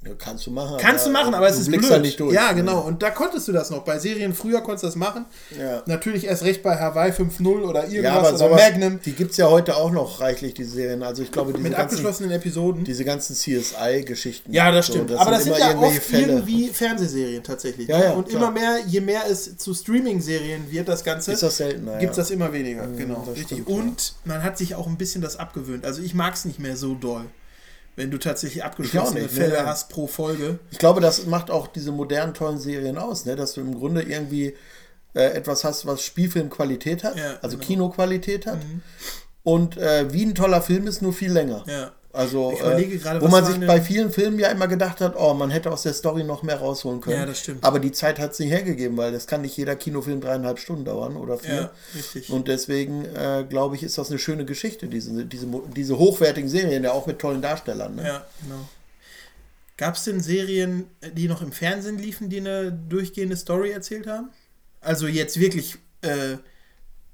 Ja, 0.02 0.12
kannst 0.16 0.46
du 0.46 0.50
machen. 0.50 0.78
Kannst 0.80 1.04
du 1.06 1.10
machen, 1.10 1.34
aber 1.34 1.48
es 1.48 1.56
du 1.56 1.60
ist 1.60 1.68
blickst 1.68 1.90
blöd. 1.90 2.00
nicht 2.00 2.18
durch. 2.20 2.34
ja, 2.34 2.52
genau. 2.52 2.80
Und 2.80 3.02
da 3.02 3.10
konntest 3.10 3.46
du 3.48 3.52
das 3.52 3.68
noch. 3.68 3.84
Bei 3.84 3.98
Serien 3.98 4.32
früher 4.32 4.62
konntest 4.62 4.84
du 4.84 4.86
das 4.86 4.96
machen. 4.96 5.26
Ja. 5.58 5.82
Natürlich 5.84 6.24
erst 6.24 6.42
recht 6.42 6.62
bei 6.62 6.78
Hawaii 6.78 7.10
5.0 7.10 7.46
oder 7.62 7.82
irgendwas 7.86 8.02
Ja, 8.02 8.12
aber 8.14 8.38
sowas, 8.38 8.62
Magnum 8.62 8.98
die 9.04 9.12
gibt 9.12 9.32
es 9.32 9.36
ja 9.36 9.50
heute 9.50 9.76
auch 9.76 9.90
noch 9.90 10.20
reichlich, 10.20 10.54
die 10.54 10.64
Serien. 10.64 11.02
Also 11.02 11.22
ich 11.22 11.30
glaube, 11.30 11.52
diese 11.52 11.62
mit 11.62 11.72
ganzen, 11.72 11.84
abgeschlossenen 11.84 12.30
Episoden. 12.30 12.82
diese 12.84 13.04
ganzen 13.04 13.36
CSI-Geschichten. 13.36 14.52
Ja, 14.54 14.70
das 14.70 14.86
so, 14.86 14.94
stimmt. 14.94 15.12
aber 15.12 15.32
das 15.32 15.44
sind 15.44 15.58
ja 15.58 15.76
oft 15.78 16.02
Fälle. 16.02 16.32
irgendwie 16.32 16.68
Fernsehserien 16.68 17.42
tatsächlich. 17.42 17.88
Ja, 17.88 17.98
ne? 17.98 18.04
ja, 18.04 18.12
und 18.12 18.28
klar. 18.28 18.42
immer 18.42 18.50
mehr, 18.52 18.78
je 18.86 19.02
mehr 19.02 19.24
es 19.28 19.58
zu 19.58 19.74
Streaming-Serien 19.74 20.70
wird, 20.70 20.88
das 20.88 21.04
Ganze, 21.04 21.32
Ist 21.32 21.42
das 21.42 21.58
seltener, 21.58 21.98
gibt 21.98 22.12
es 22.12 22.16
das 22.16 22.30
immer 22.30 22.52
weniger. 22.54 22.86
genau, 22.86 23.24
das 23.26 23.36
richtig. 23.36 23.62
stimmt, 23.64 23.68
und 23.68 24.14
man 24.24 24.42
hat 24.42 24.56
sich 24.56 24.74
auch 24.74 24.86
ein 24.86 24.96
bisschen 24.96 25.20
das 25.20 25.36
abgewöhnt. 25.36 25.84
Also 25.84 26.00
ich 26.00 26.14
mag 26.14 26.32
es 26.34 26.46
nicht 26.46 26.58
mehr 26.58 26.76
so 26.78 26.94
doll. 26.94 27.26
Wenn 27.96 28.10
du 28.10 28.18
tatsächlich 28.18 28.64
abgeschlossene 28.64 29.22
nicht, 29.22 29.34
Fälle 29.34 29.62
ne? 29.62 29.66
hast 29.66 29.88
pro 29.90 30.06
Folge. 30.06 30.58
Ich 30.70 30.78
glaube, 30.78 31.00
das 31.00 31.26
macht 31.26 31.50
auch 31.50 31.66
diese 31.66 31.92
modernen, 31.92 32.34
tollen 32.34 32.58
Serien 32.58 32.98
aus, 32.98 33.24
ne? 33.24 33.36
dass 33.36 33.54
du 33.54 33.60
im 33.60 33.74
Grunde 33.74 34.02
irgendwie 34.02 34.54
äh, 35.14 35.24
etwas 35.32 35.64
hast, 35.64 35.86
was 35.86 36.02
Spielfilmqualität 36.02 37.04
hat, 37.04 37.16
Ja, 37.16 37.38
also 37.42 37.56
genau. 37.56 37.66
Kinoqualität 37.66 38.46
hat. 38.46 38.58
Und 39.42 39.76
äh, 39.76 40.12
wie 40.12 40.24
ein 40.24 40.34
toller 40.34 40.62
Film 40.62 40.86
ist, 40.86 41.02
nur 41.02 41.12
viel 41.12 41.32
länger. 41.32 41.64
Ja. 41.66 41.92
Also, 42.12 42.52
äh, 42.52 42.84
gerade, 42.98 43.20
wo 43.20 43.28
man 43.28 43.44
sich 43.44 43.60
bei 43.60 43.80
vielen 43.80 44.10
Filmen 44.10 44.38
ja 44.40 44.48
immer 44.48 44.66
gedacht 44.66 45.00
hat, 45.00 45.14
oh, 45.16 45.32
man 45.32 45.50
hätte 45.50 45.70
aus 45.70 45.82
der 45.82 45.94
Story 45.94 46.24
noch 46.24 46.42
mehr 46.42 46.56
rausholen 46.56 47.00
können. 47.00 47.18
Ja, 47.18 47.26
das 47.26 47.38
stimmt. 47.38 47.62
Aber 47.62 47.78
die 47.78 47.92
Zeit 47.92 48.18
hat 48.18 48.32
es 48.32 48.40
nicht 48.40 48.50
hergegeben, 48.50 48.96
weil 48.96 49.12
das 49.12 49.28
kann 49.28 49.42
nicht 49.42 49.56
jeder 49.56 49.76
Kinofilm 49.76 50.20
dreieinhalb 50.20 50.58
Stunden 50.58 50.84
dauern 50.84 51.16
oder 51.16 51.38
vier. 51.38 51.54
Ja, 51.54 51.70
richtig. 51.94 52.30
Und 52.30 52.48
deswegen, 52.48 53.04
äh, 53.04 53.46
glaube 53.48 53.76
ich, 53.76 53.84
ist 53.84 53.96
das 53.96 54.10
eine 54.10 54.18
schöne 54.18 54.44
Geschichte, 54.44 54.88
diese, 54.88 55.24
diese, 55.24 55.46
diese 55.76 55.98
hochwertigen 55.98 56.50
Serien, 56.50 56.82
ja 56.82 56.90
auch 56.90 57.06
mit 57.06 57.20
tollen 57.20 57.42
Darstellern. 57.42 57.94
Ne? 57.94 58.04
Ja, 58.04 58.26
genau. 58.42 58.68
Gab 59.76 59.94
es 59.94 60.04
denn 60.04 60.20
Serien, 60.20 60.86
die 61.14 61.28
noch 61.28 61.42
im 61.42 61.52
Fernsehen 61.52 61.98
liefen, 61.98 62.28
die 62.28 62.38
eine 62.38 62.72
durchgehende 62.72 63.36
Story 63.36 63.70
erzählt 63.70 64.08
haben? 64.08 64.30
Also 64.80 65.06
jetzt 65.06 65.38
wirklich 65.38 65.76
äh, 66.02 66.36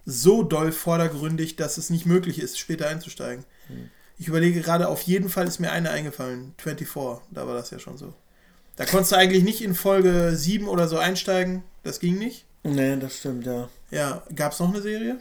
so 0.06 0.42
doll 0.42 0.72
vordergründig, 0.72 1.56
dass 1.56 1.76
es 1.76 1.90
nicht 1.90 2.06
möglich 2.06 2.38
ist, 2.40 2.58
später 2.58 2.88
einzusteigen. 2.88 3.44
Ich 4.18 4.28
überlege 4.28 4.60
gerade, 4.62 4.88
auf 4.88 5.02
jeden 5.02 5.28
Fall 5.28 5.46
ist 5.46 5.58
mir 5.60 5.72
eine 5.72 5.90
eingefallen. 5.90 6.54
24, 6.58 7.22
da 7.30 7.46
war 7.46 7.54
das 7.54 7.70
ja 7.70 7.78
schon 7.78 7.98
so. 7.98 8.14
Da 8.76 8.84
konntest 8.84 9.12
du 9.12 9.16
eigentlich 9.16 9.42
nicht 9.42 9.62
in 9.62 9.74
Folge 9.74 10.32
7 10.34 10.68
oder 10.68 10.88
so 10.88 10.98
einsteigen. 10.98 11.62
Das 11.82 12.00
ging 12.00 12.18
nicht. 12.18 12.44
Nee, 12.62 12.96
das 12.96 13.18
stimmt, 13.18 13.46
ja. 13.46 13.68
Ja, 13.90 14.22
gab 14.34 14.52
es 14.52 14.58
noch 14.58 14.68
eine 14.68 14.82
Serie? 14.82 15.18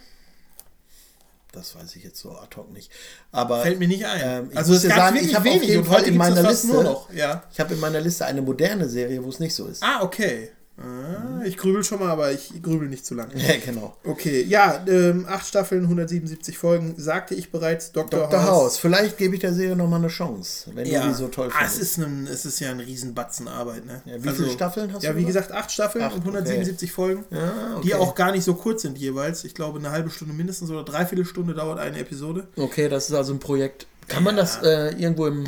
Das 1.51 1.73
weiß 1.75 1.95
ich 1.95 2.03
jetzt 2.03 2.19
so 2.19 2.31
ad 2.31 2.55
hoc 2.57 2.71
nicht. 2.73 2.91
Aber 3.31 3.61
Fällt 3.61 3.79
mir 3.79 3.87
nicht 3.87 4.05
ein. 4.05 4.21
Ähm, 4.23 4.49
ich 4.51 4.57
also 4.57 4.73
es 4.73 4.83
gab 4.83 4.97
sagen, 4.97 5.17
ich 5.17 5.33
habe 5.35 5.47
auf 5.47 5.55
wenig 5.55 5.69
jeden 5.69 5.81
und 5.83 5.85
Fall 5.87 5.99
heute 5.99 6.09
in 6.09 6.17
meiner 6.17 6.43
Liste. 6.43 6.97
Ja. 7.13 7.43
ich 7.51 7.59
habe 7.61 7.73
in 7.73 7.79
meiner 7.79 8.01
Liste 8.01 8.25
eine 8.25 8.41
moderne 8.41 8.89
Serie, 8.89 9.23
wo 9.23 9.29
es 9.29 9.39
nicht 9.39 9.55
so 9.55 9.65
ist. 9.67 9.81
Ah, 9.81 10.01
okay. 10.01 10.51
Ah, 10.77 11.41
ich 11.45 11.55
grübel 11.55 11.85
schon 11.85 11.99
mal, 11.99 12.09
aber 12.09 12.33
ich 12.33 12.61
grübel 12.61 12.89
nicht 12.89 13.05
zu 13.05 13.15
lange. 13.15 13.33
Ja, 13.35 13.53
genau. 13.63 13.95
Okay, 14.03 14.43
ja, 14.43 14.83
ähm, 14.87 15.25
acht 15.29 15.47
Staffeln, 15.47 15.83
177 15.83 16.57
Folgen, 16.57 16.95
sagte 16.97 17.33
ich 17.33 17.49
bereits. 17.49 17.93
Dr. 17.93 18.21
Dr. 18.21 18.41
House. 18.43 18.49
House. 18.49 18.77
Vielleicht 18.77 19.17
gebe 19.17 19.35
ich 19.35 19.41
der 19.41 19.53
Serie 19.53 19.75
nochmal 19.77 19.99
eine 19.99 20.09
Chance, 20.09 20.71
wenn 20.73 20.85
Ja, 20.85 21.03
du 21.03 21.07
die 21.09 21.13
so 21.13 21.27
toll 21.29 21.47
ah, 21.53 21.59
findest. 21.59 21.81
es, 21.81 21.89
ist 21.91 21.97
ein, 21.99 22.27
es 22.27 22.45
ist 22.45 22.59
ja 22.59 22.71
ein 22.71 22.81
Riesenbatzen 22.81 23.47
Arbeit. 23.47 23.85
Ne? 23.85 24.01
Ja, 24.05 24.21
wie 24.23 24.29
viele 24.29 24.49
Staffeln 24.49 24.91
hast 24.93 25.03
ja, 25.03 25.13
du 25.13 25.17
wie 25.17 25.23
gesagt? 25.25 25.51
acht 25.53 25.71
Staffeln 25.71 26.03
Acht, 26.03 26.15
und 26.15 26.21
177 26.21 26.91
Folgen, 26.91 27.23
Ja, 27.31 27.79
die 27.81 27.93
okay. 27.93 28.03
auch 28.03 28.13
gar 28.15 28.31
nicht 28.33 28.43
so 28.43 28.55
kurz 28.55 28.81
sind 28.81 28.97
jeweils. 28.97 29.45
Ich 29.45 29.55
glaube, 29.55 29.79
eine 29.79 29.91
halbe 29.91 30.09
Stunde 30.09 30.33
mindestens 30.33 30.69
oder 30.71 30.83
dreiviertel 30.83 31.25
Stunde 31.25 31.53
dauert 31.53 31.79
eine 31.79 31.99
Episode. 31.99 32.47
Okay, 32.57 32.89
das 32.89 33.09
ist 33.09 33.15
also 33.15 33.33
ein 33.33 33.39
Projekt. 33.39 33.87
Kann 34.09 34.23
man 34.23 34.35
Ja. 34.35 34.41
das 34.41 34.61
äh, 34.61 34.89
irgendwo 35.01 35.27
im 35.27 35.45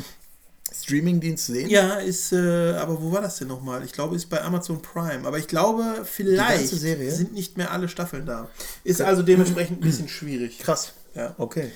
Streamingdienst 0.88 1.46
sehen? 1.46 1.68
Ja, 1.68 1.96
ist, 1.96 2.32
äh, 2.32 2.72
aber 2.72 3.02
wo 3.02 3.12
war 3.12 3.20
das 3.20 3.36
denn 3.36 3.48
nochmal? 3.48 3.84
Ich 3.84 3.92
glaube, 3.92 4.16
ist 4.16 4.30
bei 4.30 4.40
Amazon 4.40 4.80
Prime. 4.80 5.26
Aber 5.26 5.36
ich 5.36 5.46
glaube, 5.46 6.02
vielleicht 6.04 6.68
sind 6.68 7.34
nicht 7.34 7.58
mehr 7.58 7.72
alle 7.72 7.90
Staffeln 7.90 8.24
da. 8.24 8.48
Ist 8.84 9.02
also 9.02 9.22
dementsprechend 9.22 9.78
ein 9.78 9.82
bisschen 9.82 10.08
schwierig. 10.08 10.58
Krass. 10.62 10.94
Ja. 11.14 11.34
Okay. 11.36 11.70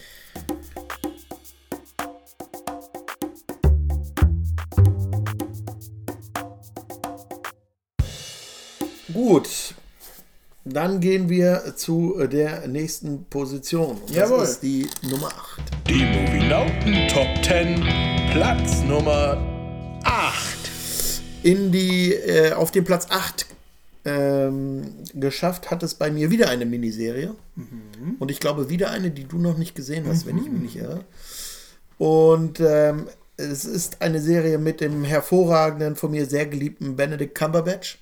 Gut. 9.12 9.74
Dann 10.64 11.00
gehen 11.00 11.28
wir 11.28 11.74
zu 11.76 12.16
der 12.30 12.66
nächsten 12.66 13.24
Position. 13.24 13.98
Und 13.98 14.10
Jawohl. 14.10 14.38
Das 14.38 14.50
ist 14.52 14.62
die 14.62 14.88
Nummer 15.02 15.26
8. 15.26 15.60
Die 15.88 16.04
Movienauten 16.04 17.08
Top 17.08 17.44
10, 17.44 18.21
Platz 18.32 18.80
Nummer 18.88 19.36
8. 20.04 21.22
In 21.42 21.70
die, 21.70 22.14
äh, 22.14 22.54
auf 22.54 22.70
den 22.70 22.82
Platz 22.82 23.08
8 23.10 23.44
ähm, 24.06 24.84
geschafft 25.12 25.70
hat 25.70 25.82
es 25.82 25.92
bei 25.92 26.10
mir 26.10 26.30
wieder 26.30 26.48
eine 26.48 26.64
Miniserie. 26.64 27.34
Und 28.18 28.30
ich 28.30 28.40
glaube 28.40 28.70
wieder 28.70 28.90
eine, 28.90 29.10
die 29.10 29.24
du 29.24 29.36
noch 29.36 29.58
nicht 29.58 29.74
gesehen 29.74 30.06
hast, 30.08 30.24
wenn 30.24 30.38
ich 30.38 30.48
mich 30.48 30.62
nicht 30.62 30.76
irre. 30.76 31.04
Und 31.98 32.58
ähm, 32.60 33.08
es 33.36 33.66
ist 33.66 34.00
eine 34.00 34.22
Serie 34.22 34.56
mit 34.56 34.80
dem 34.80 35.04
hervorragenden, 35.04 35.94
von 35.94 36.10
mir 36.10 36.24
sehr 36.24 36.46
geliebten 36.46 36.96
Benedict 36.96 37.34
Cumberbatch. 37.34 37.98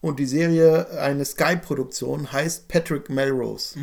Und 0.00 0.18
die 0.18 0.26
Serie, 0.26 0.90
eine 0.98 1.24
Sky-Produktion, 1.24 2.32
heißt 2.32 2.66
Patrick 2.66 3.08
Melrose. 3.08 3.78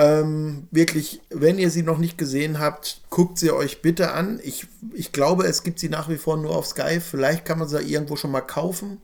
Ähm, 0.00 0.66
wirklich, 0.70 1.20
wenn 1.28 1.58
ihr 1.58 1.68
sie 1.70 1.82
noch 1.82 1.98
nicht 1.98 2.16
gesehen 2.16 2.58
habt, 2.58 3.02
guckt 3.10 3.38
sie 3.38 3.50
euch 3.50 3.82
bitte 3.82 4.12
an. 4.12 4.40
Ich, 4.42 4.66
ich 4.94 5.12
glaube, 5.12 5.44
es 5.44 5.62
gibt 5.62 5.78
sie 5.78 5.90
nach 5.90 6.08
wie 6.08 6.16
vor 6.16 6.38
nur 6.38 6.56
auf 6.56 6.66
Sky. 6.66 7.00
Vielleicht 7.00 7.44
kann 7.44 7.58
man 7.58 7.68
sie 7.68 7.82
irgendwo 7.82 8.16
schon 8.16 8.30
mal 8.30 8.40
kaufen. 8.40 8.98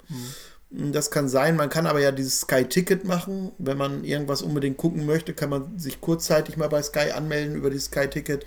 Das 0.70 1.11
kann 1.11 1.28
sein. 1.28 1.55
Man 1.55 1.68
kann 1.68 1.86
aber 1.86 2.01
ja 2.01 2.12
dieses 2.12 2.40
Sky-Ticket 2.40 3.05
machen. 3.05 3.53
Wenn 3.59 3.76
man 3.76 4.05
irgendwas 4.05 4.40
unbedingt 4.40 4.78
gucken 4.78 5.05
möchte, 5.05 5.34
kann 5.34 5.51
man 5.51 5.78
sich 5.78 6.01
kurzzeitig 6.01 6.57
mal 6.57 6.68
bei 6.68 6.82
Sky 6.82 7.11
anmelden 7.14 7.57
über 7.57 7.68
dieses 7.68 7.86
Sky-Ticket. 7.86 8.47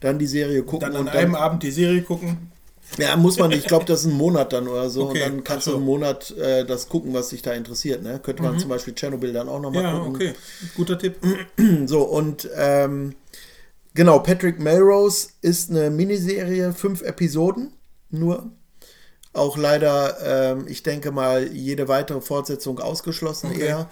Dann 0.00 0.18
die 0.18 0.26
Serie 0.26 0.62
gucken. 0.62 0.92
Dann 0.92 0.96
an 0.96 1.06
und 1.06 1.08
einem 1.14 1.34
Abend 1.34 1.62
die 1.62 1.70
Serie 1.70 2.00
gucken. 2.00 2.50
Ja, 2.98 3.16
muss 3.16 3.38
man 3.38 3.50
nicht. 3.50 3.60
Ich 3.60 3.66
glaube, 3.66 3.84
das 3.84 4.00
ist 4.00 4.06
ein 4.06 4.16
Monat 4.16 4.52
dann 4.52 4.68
oder 4.68 4.90
so. 4.90 5.08
Okay, 5.08 5.24
und 5.24 5.30
dann 5.30 5.44
kannst 5.44 5.64
so. 5.66 5.72
du 5.72 5.76
einen 5.78 5.86
Monat 5.86 6.30
äh, 6.36 6.64
das 6.64 6.88
gucken, 6.88 7.14
was 7.14 7.28
dich 7.30 7.42
da 7.42 7.52
interessiert. 7.52 8.02
Ne? 8.02 8.18
Könnte 8.22 8.42
man 8.42 8.58
zum 8.58 8.68
Beispiel 8.68 8.94
Tschernobyl 8.94 9.32
dann 9.32 9.48
auch 9.48 9.60
nochmal 9.60 9.82
Ja, 9.82 9.98
gucken. 9.98 10.14
okay. 10.16 10.32
Guter 10.76 10.98
Tipp. 10.98 11.16
So, 11.86 12.02
und 12.02 12.48
ähm, 12.56 13.14
genau, 13.94 14.18
Patrick 14.18 14.58
Melrose 14.60 15.28
ist 15.40 15.70
eine 15.70 15.90
Miniserie, 15.90 16.72
fünf 16.72 17.02
Episoden 17.02 17.72
nur. 18.10 18.50
Auch 19.32 19.56
leider, 19.56 20.16
ähm, 20.24 20.66
ich 20.66 20.82
denke 20.82 21.12
mal, 21.12 21.46
jede 21.52 21.86
weitere 21.86 22.20
Fortsetzung 22.20 22.80
ausgeschlossen 22.80 23.50
Okay. 23.52 23.66
eher. 23.66 23.88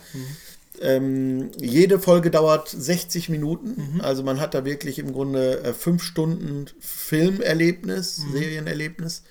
Ähm, 0.81 1.51
jede 1.61 1.99
Folge 1.99 2.31
dauert 2.31 2.69
60 2.69 3.29
Minuten. 3.29 4.01
Also 4.03 4.23
man 4.23 4.41
hat 4.41 4.55
da 4.55 4.65
wirklich 4.65 4.99
im 4.99 5.13
Grunde 5.13 5.63
äh, 5.63 5.73
fünf 5.75 6.03
Stunden 6.03 6.67
Filmerlebnis, 6.81 8.23
Serienerlebnis. 8.33 9.23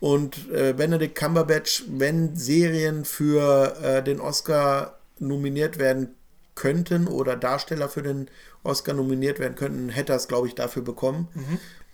Und 0.00 0.50
äh, 0.50 0.72
Benedict 0.72 1.14
Cumberbatch, 1.14 1.84
wenn 1.88 2.34
Serien 2.34 3.04
für 3.04 3.76
äh, 3.82 4.02
den 4.02 4.20
Oscar 4.20 4.98
nominiert 5.18 5.78
werden 5.78 6.14
könnten 6.54 7.06
oder 7.06 7.36
Darsteller 7.36 7.88
für 7.88 8.02
den 8.02 8.28
Oscar 8.62 8.94
nominiert 8.94 9.38
werden 9.38 9.54
könnten, 9.54 9.88
hätte 9.88 10.12
er 10.12 10.16
es, 10.16 10.28
glaube 10.28 10.48
ich, 10.48 10.54
dafür 10.54 10.82
bekommen. 10.82 11.28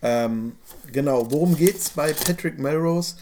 Ähm, 0.03 0.53
genau, 0.93 1.31
worum 1.31 1.57
geht's 1.57 1.91
bei 1.91 2.13
Patrick 2.13 2.59
Melrose? 2.59 3.17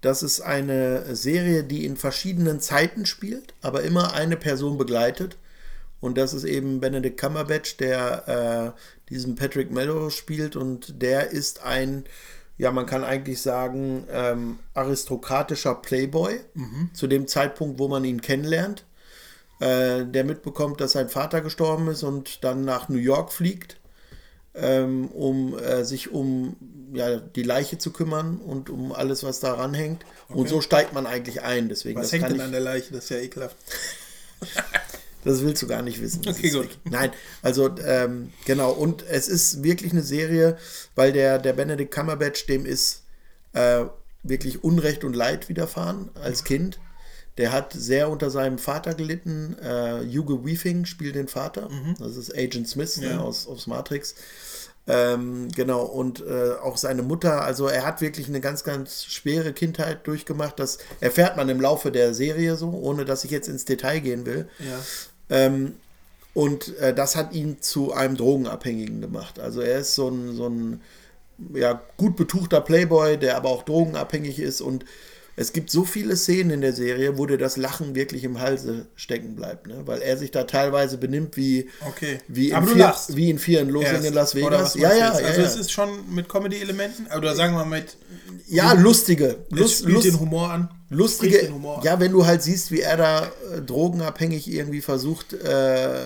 Das 0.00 0.22
ist 0.22 0.40
eine 0.40 1.14
Serie, 1.14 1.64
die 1.64 1.84
in 1.84 1.96
verschiedenen 1.96 2.60
Zeiten 2.60 3.06
spielt, 3.06 3.54
aber 3.60 3.82
immer 3.82 4.14
eine 4.14 4.36
Person 4.36 4.78
begleitet. 4.78 5.36
Und 6.00 6.16
das 6.16 6.32
ist 6.32 6.44
eben 6.44 6.80
Benedict 6.80 7.18
Cumberbatch, 7.20 7.76
der 7.76 8.74
äh, 8.76 9.10
diesen 9.10 9.34
Patrick 9.34 9.70
Melrose 9.70 10.16
spielt. 10.16 10.56
Und 10.56 11.02
der 11.02 11.30
ist 11.30 11.62
ein, 11.62 12.04
ja, 12.56 12.70
man 12.72 12.86
kann 12.86 13.04
eigentlich 13.04 13.42
sagen, 13.42 14.06
ähm, 14.10 14.58
aristokratischer 14.74 15.74
Playboy 15.74 16.40
zu 16.94 17.06
dem 17.06 17.26
Zeitpunkt, 17.26 17.78
wo 17.78 17.88
man 17.88 18.04
ihn 18.04 18.22
kennenlernt. 18.22 18.86
äh, 19.60 20.06
der 20.06 20.24
mitbekommt, 20.24 20.80
dass 20.80 20.92
sein 20.92 21.08
Vater 21.08 21.40
gestorben 21.42 21.88
ist 21.88 22.02
und 22.02 22.44
dann 22.44 22.64
nach 22.64 22.88
New 22.88 22.98
York 22.98 23.32
fliegt, 23.32 23.79
ähm, 24.54 25.06
um 25.08 25.58
äh, 25.58 25.84
sich 25.84 26.10
um 26.12 26.56
ja, 26.92 27.16
die 27.18 27.42
Leiche 27.44 27.78
zu 27.78 27.92
kümmern 27.92 28.38
und 28.38 28.68
um 28.68 28.92
alles, 28.92 29.22
was 29.22 29.38
daran 29.40 29.74
hängt. 29.74 30.04
Und 30.28 30.48
so 30.48 30.60
steigt 30.60 30.92
man 30.92 31.06
eigentlich 31.06 31.42
ein. 31.42 31.68
Deswegen, 31.68 31.98
Was 32.00 32.06
das 32.06 32.12
hängt 32.12 32.22
kann 32.24 32.32
denn 32.32 32.40
ich- 32.40 32.44
an 32.46 32.52
der 32.52 32.60
Leiche? 32.60 32.92
Das 32.92 33.04
ist 33.04 33.10
ja 33.10 33.18
ekelhaft. 33.18 33.56
Das 35.22 35.42
willst 35.42 35.60
du 35.62 35.66
gar 35.66 35.82
nicht 35.82 36.00
wissen. 36.00 36.22
Das 36.22 36.36
Okay, 36.38 36.48
gut. 36.48 36.60
wirklich- 36.62 36.78
Nein, 36.84 37.12
also 37.42 37.68
ähm, 37.84 38.32
genau. 38.46 38.70
Und 38.72 39.04
es 39.06 39.28
ist 39.28 39.62
wirklich 39.62 39.92
eine 39.92 40.02
Serie, 40.02 40.56
weil 40.94 41.12
der, 41.12 41.38
der 41.38 41.52
Benedict 41.52 41.92
Cumberbatch, 41.94 42.46
dem 42.46 42.64
ist 42.64 43.02
äh, 43.52 43.84
wirklich 44.22 44.64
Unrecht 44.64 45.04
und 45.04 45.14
Leid 45.14 45.50
widerfahren 45.50 46.08
als 46.14 46.42
Kind. 46.44 46.78
Der 47.38 47.52
hat 47.52 47.72
sehr 47.72 48.10
unter 48.10 48.30
seinem 48.30 48.58
Vater 48.58 48.94
gelitten. 48.94 49.56
Äh, 49.62 50.00
Hugo 50.14 50.44
Weaving 50.44 50.84
spielt 50.84 51.14
den 51.14 51.28
Vater. 51.28 51.68
Das 51.98 52.16
ist 52.16 52.36
Agent 52.36 52.68
Smith 52.68 52.96
ne, 52.98 53.10
Ja. 53.10 53.20
aus, 53.20 53.46
aus 53.46 53.66
Matrix. 53.66 54.14
Ähm, 54.86 55.48
genau, 55.54 55.82
und 55.84 56.20
äh, 56.26 56.52
auch 56.62 56.76
seine 56.76 57.02
Mutter, 57.02 57.42
also 57.42 57.68
er 57.68 57.86
hat 57.86 58.00
wirklich 58.00 58.26
eine 58.28 58.40
ganz, 58.40 58.64
ganz 58.64 59.04
schwere 59.04 59.52
Kindheit 59.52 60.06
durchgemacht. 60.06 60.58
Das 60.58 60.78
erfährt 61.00 61.36
man 61.36 61.48
im 61.48 61.60
Laufe 61.60 61.92
der 61.92 62.12
Serie 62.14 62.56
so, 62.56 62.70
ohne 62.70 63.04
dass 63.04 63.24
ich 63.24 63.30
jetzt 63.30 63.48
ins 63.48 63.64
Detail 63.64 64.00
gehen 64.00 64.26
will. 64.26 64.48
Ja. 64.58 64.80
Ähm, 65.28 65.74
und 66.34 66.76
äh, 66.78 66.94
das 66.94 67.14
hat 67.14 67.32
ihn 67.34 67.60
zu 67.60 67.92
einem 67.92 68.16
Drogenabhängigen 68.16 69.00
gemacht. 69.00 69.38
Also 69.38 69.60
er 69.60 69.80
ist 69.80 69.94
so 69.94 70.08
ein, 70.08 70.34
so 70.34 70.48
ein 70.48 70.80
ja, 71.54 71.80
gut 71.96 72.16
betuchter 72.16 72.60
Playboy, 72.60 73.16
der 73.16 73.36
aber 73.36 73.50
auch 73.50 73.62
drogenabhängig 73.62 74.38
ist. 74.40 74.60
Und 74.60 74.84
es 75.40 75.54
gibt 75.54 75.70
so 75.70 75.84
viele 75.84 76.16
Szenen 76.16 76.50
in 76.50 76.60
der 76.60 76.74
Serie, 76.74 77.16
wo 77.16 77.24
dir 77.24 77.38
das 77.38 77.56
Lachen 77.56 77.94
wirklich 77.94 78.24
im 78.24 78.40
Halse 78.40 78.88
stecken 78.94 79.36
bleibt. 79.36 79.66
Ne? 79.68 79.82
Weil 79.86 80.02
er 80.02 80.18
sich 80.18 80.30
da 80.30 80.44
teilweise 80.44 80.98
benimmt 80.98 81.38
wie, 81.38 81.70
Okay. 81.88 82.18
wie, 82.28 82.50
in, 82.50 82.66
vier, 82.66 82.94
wie 83.08 83.30
in 83.30 83.38
Vier 83.38 83.62
in 83.62 83.70
Losing 83.70 83.94
Erst. 83.94 84.06
in 84.06 84.12
Las 84.14 84.34
Vegas. 84.34 84.74
Ja, 84.74 84.90
ja, 84.90 84.96
ja, 84.98 85.10
Also 85.12 85.40
ja. 85.40 85.46
es 85.46 85.56
ist 85.56 85.72
schon 85.72 85.88
mit 86.14 86.28
Comedy-Elementen? 86.28 87.06
Oder 87.16 87.34
sagen 87.34 87.54
wir 87.54 87.64
mal 87.64 87.78
mit 87.80 87.96
ja, 88.48 88.74
lustige. 88.74 89.38
Lust, 89.48 89.78
spielt 89.78 89.94
lust, 89.94 90.06
den 90.08 90.20
Humor 90.20 90.50
an. 90.50 90.68
lustige, 90.90 91.50
Humor 91.50 91.78
an. 91.78 91.84
ja, 91.84 91.98
wenn 92.00 92.12
du 92.12 92.26
halt 92.26 92.42
siehst, 92.42 92.70
wie 92.70 92.80
er 92.80 92.98
da 92.98 93.24
äh, 93.24 93.62
drogenabhängig 93.62 94.46
irgendwie 94.52 94.82
versucht, 94.82 95.32
äh, 95.32 96.04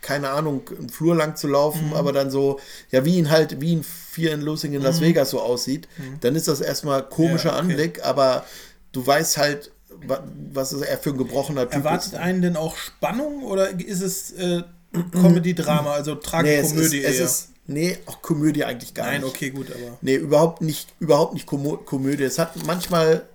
keine 0.00 0.30
Ahnung, 0.30 0.62
einen 0.78 0.88
Flur 0.88 1.14
lang 1.16 1.36
zu 1.36 1.48
laufen, 1.48 1.88
Mhm. 1.88 1.94
aber 1.94 2.12
dann 2.12 2.30
so, 2.30 2.60
ja, 2.90 3.04
wie 3.04 3.16
ihn 3.18 3.30
halt, 3.30 3.60
wie 3.60 3.72
ihn 3.72 3.82
Fear 3.84 4.34
and 4.34 4.42
Losing 4.42 4.72
in 4.72 4.82
Las 4.82 5.00
Vegas 5.00 5.30
so 5.30 5.40
aussieht, 5.40 5.88
dann 6.20 6.36
ist 6.36 6.46
das 6.48 6.60
erstmal 6.60 7.02
komischer 7.08 7.50
Mhm. 7.50 7.56
Ja, 7.56 7.62
okay. 7.62 7.72
Anblick, 7.72 8.04
aber 8.04 8.44
du 8.92 9.06
weißt 9.06 9.38
halt, 9.38 9.70
wa- 10.06 10.22
was 10.52 10.72
ist 10.72 10.82
er 10.82 10.98
für 10.98 11.10
ein 11.10 11.18
gebrochener 11.18 11.64
Typ 11.64 11.84
Erwartet 11.84 12.12
ist. 12.12 12.18
einen 12.18 12.42
denn 12.42 12.56
auch 12.56 12.76
Spannung 12.76 13.42
oder 13.42 13.70
ist 13.80 14.00
es 14.00 14.30
äh, 14.32 14.62
Comedy-Drama, 15.12 15.92
also 15.92 16.12
Nee, 16.14 16.18
es 16.18 16.22
ist, 16.22 16.30
Tragikomödie 16.30 17.02
es 17.04 17.16
eher? 17.18 17.24
ist, 17.24 17.48
nee, 17.66 17.98
auch 18.06 18.22
Komödie 18.22 18.64
eigentlich 18.64 18.94
gar 18.94 19.06
Nein, 19.06 19.20
nicht. 19.22 19.30
okay, 19.30 19.50
gut, 19.50 19.66
aber. 19.70 19.98
Nee, 20.00 20.14
überhaupt 20.16 20.62
nicht, 20.62 20.94
überhaupt 21.00 21.34
nicht 21.34 21.46
Komo 21.46 21.76
Komödie. 21.76 22.22
Es 22.24 22.38
hat 22.38 22.52
manchmal 22.66 23.26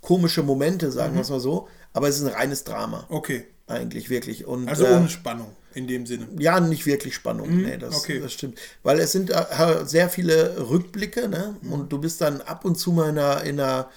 komische 0.00 0.42
Momente, 0.42 0.86
Mhm. 0.86 0.92
sagen 0.92 1.14
wir 1.14 1.22
es 1.22 1.30
mal 1.30 1.40
so, 1.40 1.68
aber 1.92 2.08
es 2.08 2.16
ist 2.18 2.22
ein 2.26 2.32
reines 2.34 2.64
Drama. 2.64 3.06
Okay. 3.08 3.44
Eigentlich, 3.72 4.10
wirklich. 4.10 4.46
Und, 4.46 4.68
Also 4.68 4.84
äh, 4.84 4.94
ohne 4.94 5.08
Spannung 5.08 5.56
in 5.74 5.86
dem 5.86 6.06
Sinne. 6.06 6.28
Ja, 6.38 6.60
nicht 6.60 6.86
wirklich 6.86 7.14
Spannung. 7.14 7.62
nee, 7.62 7.76
das, 7.76 7.96
okay. 7.96 8.20
das 8.20 8.32
stimmt. 8.32 8.58
Weil 8.82 9.00
es 9.00 9.12
sind 9.12 9.30
äh, 9.30 9.44
sehr 9.84 10.08
viele 10.08 10.68
Rückblicke, 10.68 11.28
ne? 11.28 11.56
Und 11.70 11.92
du 11.92 11.98
bist 11.98 12.20
dann 12.20 12.40
ab 12.42 12.64
und 12.64 12.76
zu 12.76 12.92
mal 12.92 13.08
in 13.08 13.18
einer, 13.18 13.42
in 13.44 13.60
einer, 13.60 13.90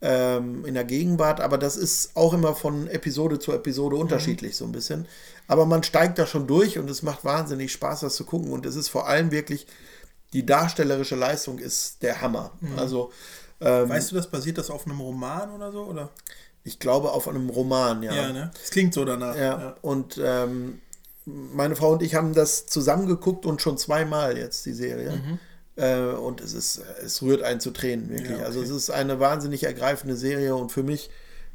ähm, 0.00 0.64
in 0.64 0.74
der 0.74 0.84
Gegenwart, 0.84 1.40
aber 1.40 1.58
das 1.58 1.76
ist 1.76 2.16
auch 2.16 2.32
immer 2.32 2.54
von 2.54 2.88
Episode 2.88 3.38
zu 3.38 3.52
Episode 3.52 3.96
unterschiedlich, 3.96 4.56
so 4.56 4.64
ein 4.64 4.72
bisschen. 4.72 5.06
Aber 5.46 5.66
man 5.66 5.82
steigt 5.82 6.18
da 6.18 6.26
schon 6.26 6.46
durch 6.46 6.78
und 6.78 6.88
es 6.88 7.02
macht 7.02 7.24
wahnsinnig 7.24 7.72
Spaß, 7.72 8.00
das 8.00 8.16
zu 8.16 8.24
gucken. 8.24 8.50
Und 8.52 8.66
es 8.66 8.76
ist 8.76 8.88
vor 8.88 9.06
allem 9.06 9.30
wirklich, 9.30 9.66
die 10.32 10.46
darstellerische 10.46 11.16
Leistung 11.16 11.58
ist 11.58 12.02
der 12.02 12.20
Hammer. 12.22 12.52
Also, 12.76 13.12
ähm, 13.60 13.88
Weißt 13.88 14.10
du, 14.10 14.16
das 14.16 14.28
basiert 14.28 14.58
das 14.58 14.70
auf 14.70 14.86
einem 14.86 15.00
Roman 15.00 15.50
oder 15.50 15.70
so? 15.70 15.84
Oder? 15.84 16.10
Ich 16.64 16.78
glaube 16.78 17.10
auf 17.12 17.26
einem 17.28 17.50
Roman, 17.50 18.02
ja. 18.02 18.14
Ja, 18.14 18.32
ne? 18.32 18.50
Das 18.60 18.70
klingt 18.70 18.94
so 18.94 19.04
danach. 19.04 19.36
Ja, 19.36 19.76
und 19.82 20.20
ähm, 20.22 20.80
meine 21.24 21.76
Frau 21.76 21.92
und 21.92 22.02
ich 22.02 22.14
haben 22.14 22.34
das 22.34 22.66
zusammengeguckt 22.66 23.46
und 23.46 23.62
schon 23.62 23.78
zweimal 23.78 24.36
jetzt 24.38 24.64
die 24.66 24.72
Serie. 24.72 25.20
Äh, 25.76 26.00
und 26.14 26.40
es 26.40 26.52
ist, 26.52 26.82
es 27.04 27.22
rührt 27.22 27.42
einen 27.42 27.60
zu 27.60 27.70
Tränen, 27.70 28.10
wirklich. 28.10 28.28
Mhm. 28.30 28.34
Ja, 28.34 28.36
okay. 28.40 28.46
Also 28.46 28.62
es 28.62 28.70
ist 28.70 28.90
eine 28.90 29.20
wahnsinnig 29.20 29.64
ergreifende 29.64 30.16
Serie 30.16 30.54
und 30.54 30.70
für 30.72 30.82
mich 30.82 31.10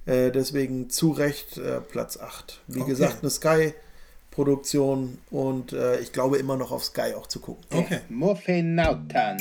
äh, 0.05 0.31
deswegen 0.31 0.89
zu 0.89 1.11
Recht 1.11 1.57
äh, 1.57 1.81
Platz 1.81 2.17
8. 2.17 2.61
Wie 2.67 2.79
Okay. 2.81 2.89
gesagt, 2.89 3.17
eine 3.21 3.29
Sky-Produktion 3.29 5.17
und 5.31 5.73
äh, 5.73 5.99
ich 5.99 6.13
glaube 6.13 6.37
immer 6.37 6.55
noch 6.57 6.71
auf 6.71 6.83
Sky 6.85 7.13
auch 7.15 7.27
zu 7.27 7.39
gucken. 7.39 7.63
Okay. 7.71 7.99
Muffinauten. 8.09 9.37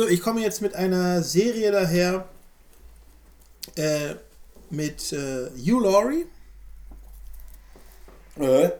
So, 0.00 0.08
ich 0.08 0.22
komme 0.22 0.40
jetzt 0.40 0.62
mit 0.62 0.74
einer 0.74 1.22
Serie 1.22 1.70
daher 1.72 2.24
äh, 3.74 4.14
mit 4.70 5.12
äh, 5.12 5.50
Hugh 5.58 5.78
Laurie. 5.78 6.24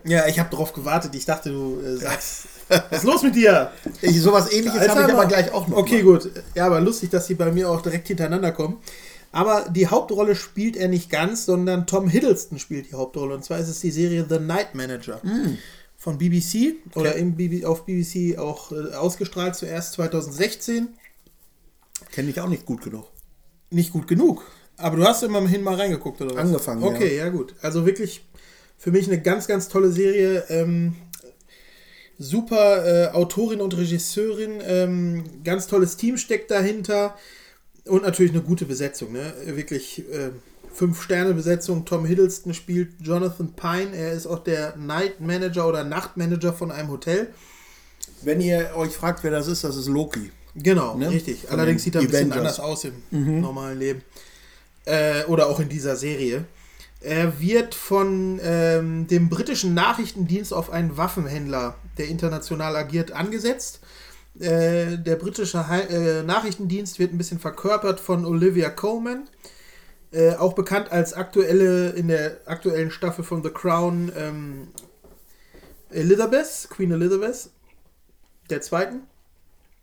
Ja, 0.05 0.27
ich 0.29 0.39
habe 0.39 0.49
darauf 0.49 0.73
gewartet. 0.73 1.15
Ich 1.15 1.27
dachte, 1.27 1.51
du 1.51 1.79
äh, 1.79 1.97
sagst. 1.99 2.47
Was 2.69 3.01
ist 3.01 3.05
los 3.05 3.23
mit 3.23 3.37
dir? 3.37 3.71
Ich, 4.01 4.19
sowas 4.23 4.51
ähnliches 4.51 4.89
habe 4.89 5.03
ich 5.03 5.13
aber 5.13 5.27
gleich 5.27 5.53
auch 5.53 5.69
noch. 5.69 5.77
Okay, 5.77 6.03
mal. 6.03 6.13
gut. 6.15 6.31
Ja, 6.55 6.65
aber 6.65 6.81
lustig, 6.81 7.11
dass 7.11 7.27
sie 7.27 7.35
bei 7.35 7.53
mir 7.53 7.69
auch 7.69 7.83
direkt 7.83 8.09
hintereinander 8.09 8.53
kommen. 8.53 8.79
Aber 9.31 9.67
die 9.69 9.89
Hauptrolle 9.89 10.35
spielt 10.35 10.75
er 10.75 10.89
nicht 10.89 11.11
ganz, 11.11 11.45
sondern 11.45 11.87
Tom 11.87 12.09
Hiddleston 12.09 12.59
spielt 12.59 12.91
die 12.91 12.95
Hauptrolle. 12.95 13.35
Und 13.35 13.45
zwar 13.45 13.59
ist 13.59 13.69
es 13.69 13.81
die 13.81 13.91
Serie 13.91 14.25
The 14.27 14.39
Night 14.39 14.75
Manager 14.75 15.23
Hm. 15.23 15.59
von 15.99 16.17
BBC 16.17 16.77
oder 16.95 17.15
im 17.17 17.37
auf 17.67 17.85
BBC 17.85 18.39
auch 18.39 18.73
äh, 18.73 18.95
ausgestrahlt 18.95 19.55
zuerst 19.55 19.93
2016. 19.93 20.89
Kenne 22.13 22.31
ich 22.31 22.41
auch 22.41 22.49
nicht 22.49 22.67
gut 22.67 22.83
genug. 22.83 23.07
Nicht 23.71 23.93
gut 23.93 24.09
genug. 24.09 24.43
Aber 24.77 24.97
du 24.97 25.05
hast 25.05 25.23
immerhin 25.23 25.63
mal 25.63 25.75
reingeguckt, 25.75 26.21
oder 26.21 26.35
was? 26.35 26.41
Angefangen, 26.41 26.83
Okay, 26.83 27.17
ja. 27.17 27.29
gut. 27.29 27.55
Also 27.63 27.87
wirklich 27.87 28.25
für 28.79 28.91
mich 28.91 29.07
eine 29.07 29.21
ganz, 29.21 29.47
ganz 29.47 29.69
tolle 29.69 29.91
Serie. 29.91 30.45
Ähm, 30.49 30.97
super 32.19 32.87
äh, 32.87 33.13
Autorin 33.13 33.61
und 33.61 33.77
Regisseurin. 33.77 34.61
Ähm, 34.65 35.25
ganz 35.45 35.67
tolles 35.67 35.97
Team 35.97 36.17
steckt 36.17 36.51
dahinter. 36.51 37.17
Und 37.85 38.03
natürlich 38.03 38.33
eine 38.33 38.43
gute 38.43 38.65
Besetzung. 38.65 39.13
Ne? 39.13 39.33
Wirklich 39.47 40.01
äh, 40.11 40.31
Fünf-Sterne-Besetzung. 40.73 41.85
Tom 41.85 42.05
Hiddleston 42.07 42.55
spielt 42.55 43.01
Jonathan 43.01 43.53
Pine. 43.55 43.95
Er 43.95 44.13
ist 44.13 44.27
auch 44.27 44.39
der 44.39 44.77
Night 44.77 45.21
Manager 45.21 45.69
oder 45.69 45.85
Nachtmanager 45.85 46.53
von 46.53 46.71
einem 46.71 46.91
Hotel. 46.91 47.29
Wenn 48.23 48.41
ihr 48.41 48.71
euch 48.77 48.93
fragt, 48.93 49.25
wer 49.25 49.31
das 49.31 49.47
ist, 49.47 49.65
das 49.65 49.77
ist 49.77 49.89
Loki. 49.89 50.31
Genau, 50.55 50.97
Ne? 50.97 51.11
richtig. 51.11 51.43
Von 51.43 51.51
Allerdings 51.59 51.83
sieht 51.85 51.95
er 51.95 52.01
ein 52.01 52.07
bisschen 52.09 52.33
anders 52.33 52.61
aus 52.61 52.85
im 52.85 53.41
normalen 53.41 53.79
Leben. 53.79 54.03
Äh, 54.85 55.25
oder 55.27 55.47
auch 55.49 55.61
in 55.61 55.69
dieser 55.69 55.95
Serie. 55.97 56.45
Er 57.03 57.41
wird 57.41 57.75
von 57.75 58.41
ähm, 58.43 59.07
dem 59.07 59.29
britischen 59.29 59.73
Nachrichtendienst 59.75 60.53
auf 60.53 60.71
einen 60.71 60.97
Waffenhändler, 60.97 61.77
der 61.99 62.09
international 62.09 62.77
agiert, 62.77 63.13
angesetzt. 63.13 63.81
Äh, 64.39 64.99
der 64.99 65.17
britische 65.17 65.69
Hei- 65.69 65.83
äh, 65.83 66.23
Nachrichtendienst 66.23 66.99
wird 66.99 67.13
ein 67.13 67.19
bisschen 67.19 67.39
verkörpert 67.39 68.01
von 68.01 68.25
Olivia 68.25 68.69
Coleman. 68.71 69.29
Äh, 70.13 70.35
auch 70.35 70.55
bekannt 70.55 70.91
als 70.93 71.13
aktuelle, 71.15 71.91
in 71.91 72.09
der 72.09 72.39
aktuellen 72.47 72.91
Staffel 72.91 73.23
von 73.25 73.43
The 73.45 73.51
Crown 73.51 74.11
ähm, 74.17 74.69
Elizabeth, 75.91 76.69
Queen 76.71 76.91
Elizabeth, 76.93 77.51
der 78.51 78.61
zweiten. 78.61 79.03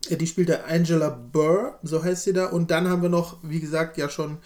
Die 0.09 0.27
spielt 0.27 0.49
da 0.49 0.61
Angela 0.67 1.09
Burr, 1.09 1.79
so 1.83 2.03
heißt 2.03 2.23
sie 2.23 2.33
da. 2.33 2.47
Und 2.47 2.71
dann 2.71 2.87
haben 2.87 3.01
wir 3.01 3.09
noch, 3.09 3.37
wie 3.43 3.59
gesagt, 3.59 3.97
ja 3.97 4.09
schon 4.09 4.37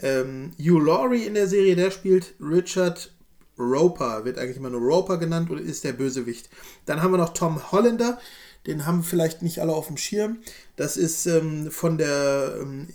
ähm, 0.00 0.52
Hugh 0.58 0.80
Laurie 0.80 1.24
in 1.24 1.34
der 1.34 1.46
Serie. 1.46 1.76
Der 1.76 1.90
spielt 1.90 2.34
Richard 2.40 3.12
Roper, 3.58 4.24
wird 4.24 4.38
eigentlich 4.38 4.56
immer 4.56 4.70
nur 4.70 4.80
Roper 4.80 5.18
genannt 5.18 5.50
und 5.50 5.58
ist 5.58 5.84
der 5.84 5.92
Bösewicht. 5.92 6.50
Dann 6.86 7.02
haben 7.02 7.12
wir 7.12 7.18
noch 7.18 7.34
Tom 7.34 7.70
Hollander, 7.70 8.18
den 8.66 8.86
haben 8.86 9.04
vielleicht 9.04 9.42
nicht 9.42 9.60
alle 9.60 9.72
auf 9.72 9.86
dem 9.86 9.96
Schirm. 9.96 10.38
Das 10.76 10.96
ist 10.96 11.26
ähm, 11.26 11.70
von 11.70 11.98
der 11.98 12.58
ähm, 12.60 12.88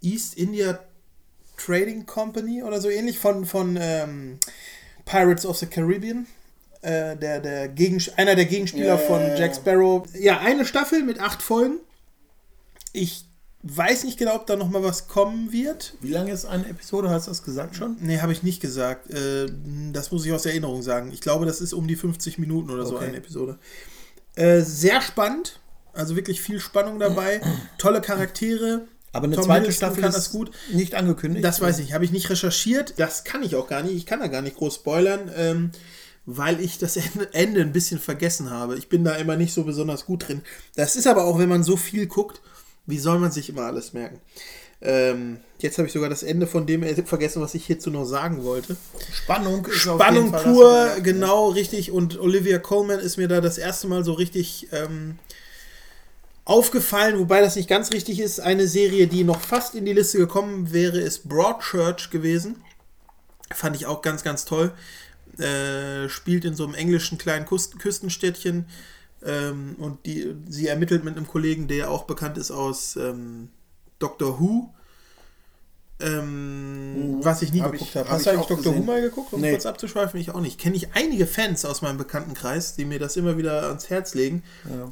East 0.00 0.36
India 0.36 0.78
Trading 1.56 2.06
Company 2.06 2.62
oder 2.62 2.80
so 2.80 2.88
ähnlich, 2.88 3.18
von, 3.18 3.46
von 3.46 3.76
ähm, 3.80 4.38
Pirates 5.04 5.46
of 5.46 5.58
the 5.58 5.66
Caribbean. 5.66 6.26
Äh, 6.82 7.16
der, 7.16 7.40
der 7.40 7.68
Gegen, 7.68 8.02
einer 8.16 8.34
der 8.34 8.44
Gegenspieler 8.44 8.86
Ja, 8.86 8.98
von 8.98 9.20
ja, 9.20 9.28
ja. 9.28 9.36
Jack 9.36 9.54
Sparrow. 9.56 10.06
Ja, 10.18 10.38
eine 10.40 10.64
Staffel 10.64 11.02
mit 11.02 11.20
acht 11.20 11.40
Folgen. 11.42 11.78
Ich 12.92 13.24
weiß 13.62 14.04
nicht 14.04 14.18
genau, 14.18 14.34
ob 14.34 14.46
da 14.46 14.56
noch 14.56 14.68
mal 14.68 14.82
was 14.82 15.06
kommen 15.06 15.52
wird. 15.52 15.94
Wie 16.00 16.10
lange 16.10 16.32
ist 16.32 16.44
eine 16.44 16.68
Episode? 16.68 17.08
Hast 17.10 17.28
du 17.28 17.30
das 17.30 17.44
gesagt 17.44 17.76
schon? 17.76 17.96
Nee, 18.00 18.18
habe 18.18 18.32
ich 18.32 18.42
nicht 18.42 18.60
gesagt. 18.60 19.10
Äh, 19.10 19.46
das 19.92 20.10
muss 20.10 20.26
ich 20.26 20.32
aus 20.32 20.44
Erinnerung 20.46 20.82
sagen. 20.82 21.12
Ich 21.12 21.20
glaube, 21.20 21.46
das 21.46 21.60
ist 21.60 21.72
um 21.72 21.86
die 21.86 21.94
50 21.96 22.38
Minuten 22.38 22.70
oder 22.70 22.84
so 22.84 22.96
Okay. 22.96 23.06
eine 23.06 23.16
Episode. 23.18 23.58
Äh, 24.34 24.62
sehr 24.62 25.00
spannend. 25.00 25.60
Also 25.92 26.16
wirklich 26.16 26.40
viel 26.40 26.58
Spannung 26.58 26.98
dabei. 26.98 27.40
Tolle 27.78 28.00
Charaktere. 28.00 28.86
Aber 29.12 29.26
eine 29.26 29.36
Tom 29.36 29.44
zweite 29.44 29.60
Hiddleston 29.60 29.86
Staffel 29.88 30.00
kann 30.02 30.10
ist 30.10 30.16
das 30.16 30.30
gut. 30.32 30.50
nicht 30.72 30.94
angekündigt. 30.94 31.44
Das 31.44 31.60
weiß 31.60 31.78
ich, 31.80 31.92
habe 31.92 32.04
ich 32.04 32.10
nicht 32.12 32.30
recherchiert. 32.30 32.94
Das 32.96 33.24
kann 33.24 33.42
ich 33.42 33.54
auch 33.54 33.68
gar 33.68 33.82
nicht. 33.82 33.94
Ich 33.94 34.06
kann 34.06 34.20
da 34.20 34.26
gar 34.26 34.40
nicht 34.42 34.56
groß 34.56 34.76
spoilern, 34.76 35.30
ähm, 35.36 35.70
weil 36.26 36.60
ich 36.60 36.78
das 36.78 36.96
Ende, 37.32 37.60
ein 37.60 37.72
bisschen 37.72 37.98
vergessen 37.98 38.50
habe. 38.50 38.76
Ich 38.76 38.88
bin 38.88 39.04
da 39.04 39.14
immer 39.16 39.36
nicht 39.36 39.52
so 39.52 39.64
besonders 39.64 40.06
gut 40.06 40.28
drin. 40.28 40.42
Das 40.76 40.96
ist 40.96 41.06
aber 41.06 41.24
auch, 41.24 41.38
wenn 41.38 41.48
man 41.48 41.64
so 41.64 41.76
viel 41.76 42.06
guckt, 42.06 42.40
wie 42.86 42.98
soll 42.98 43.18
man 43.18 43.32
sich 43.32 43.48
immer 43.48 43.62
alles 43.62 43.92
merken? 43.92 44.20
Ähm, 44.84 45.38
jetzt 45.58 45.78
habe 45.78 45.86
ich 45.86 45.92
sogar 45.92 46.10
das 46.10 46.24
Ende 46.24 46.48
von 46.48 46.66
dem 46.66 46.82
vergessen, 47.06 47.40
was 47.40 47.54
ich 47.54 47.64
hierzu 47.66 47.90
noch 47.90 48.04
sagen 48.04 48.42
wollte. 48.42 48.76
Spannung 49.12 49.64
ist 49.66 49.86
auf 49.86 50.00
Spannung 50.00 50.24
jeden 50.26 50.30
Fall 50.38 50.42
pur, 50.52 50.72
das- 50.96 51.02
genau, 51.04 51.48
richtig. 51.50 51.92
Und 51.92 52.18
Olivia 52.18 52.58
Colman 52.58 52.98
ist 52.98 53.16
mir 53.16 53.28
da 53.28 53.40
das 53.40 53.58
erste 53.58 53.86
Mal 53.86 54.04
so 54.04 54.12
richtig 54.12 54.68
ähm, 54.72 55.18
aufgefallen, 56.44 57.18
wobei 57.18 57.40
das 57.40 57.54
nicht 57.56 57.68
ganz 57.68 57.92
richtig 57.92 58.18
ist. 58.18 58.40
Eine 58.40 58.66
Serie, 58.66 59.06
die 59.06 59.22
noch 59.24 59.40
fast 59.40 59.74
in 59.76 59.84
die 59.84 59.92
Liste 59.92 60.18
gekommen 60.18 60.72
wäre, 60.72 60.98
ist 60.98 61.28
Broadchurch 61.28 62.10
gewesen. 62.10 62.56
Fand 63.52 63.76
ich 63.76 63.86
auch 63.86 64.02
ganz, 64.02 64.24
ganz 64.24 64.44
toll. 64.44 64.72
Äh, 65.38 66.08
spielt 66.08 66.44
in 66.44 66.54
so 66.54 66.64
einem 66.64 66.74
englischen 66.74 67.18
kleinen 67.18 67.46
Küst 67.46 67.78
Küstenstädtchen. 67.78 68.66
Ähm, 69.24 69.76
und 69.78 70.04
die, 70.04 70.34
sie 70.48 70.66
ermittelt 70.66 71.04
mit 71.04 71.16
einem 71.16 71.26
Kollegen, 71.26 71.68
der 71.68 71.90
auch 71.90 72.04
bekannt 72.04 72.36
ist 72.38 72.50
aus 72.50 72.96
ähm, 72.96 73.48
Doctor 73.98 74.40
Who. 74.40 74.74
Ähm, 76.00 77.18
was 77.22 77.42
ich 77.42 77.52
nie 77.52 77.62
Hab 77.62 77.72
geguckt 77.72 77.94
habe. 77.94 78.08
hab 78.08 78.16
Hast 78.16 78.26
du 78.26 78.30
eigentlich 78.30 78.46
Doctor 78.46 78.74
Who 78.76 78.82
mal 78.82 79.00
geguckt, 79.00 79.32
um 79.32 79.40
Nee. 79.40 79.52
kurz 79.52 79.66
abzuschweifen? 79.66 80.18
Ich 80.20 80.30
auch 80.30 80.40
nicht. 80.40 80.58
Kenne 80.58 80.76
ich 80.76 80.94
einige 80.94 81.26
Fans 81.26 81.64
aus 81.64 81.80
meinem 81.82 81.98
Bekanntenkreis, 81.98 82.74
die 82.74 82.84
mir 82.84 82.98
das 82.98 83.16
immer 83.16 83.38
wieder 83.38 83.62
ans 83.68 83.88
Herz 83.90 84.14
legen. 84.14 84.42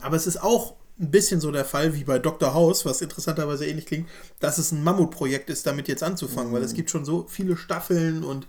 Aber 0.00 0.16
es 0.16 0.26
ist 0.26 0.40
auch 0.42 0.74
ein 1.00 1.10
bisschen 1.10 1.40
so 1.40 1.50
der 1.50 1.64
Fall 1.64 1.94
wie 1.94 2.04
bei 2.04 2.18
Dr. 2.18 2.54
House, 2.54 2.84
was 2.84 3.00
interessanterweise 3.00 3.66
ähnlich 3.66 3.86
klingt, 3.86 4.08
dass 4.38 4.58
es 4.58 4.70
ein 4.70 4.84
Mammutprojekt 4.84 5.48
ist, 5.50 5.66
damit 5.66 5.88
jetzt 5.88 6.02
anzufangen, 6.02 6.52
weil 6.52 6.62
es 6.62 6.74
gibt 6.74 6.90
schon 6.90 7.04
so 7.04 7.26
viele 7.28 7.56
Staffeln 7.56 8.22
und 8.22 8.46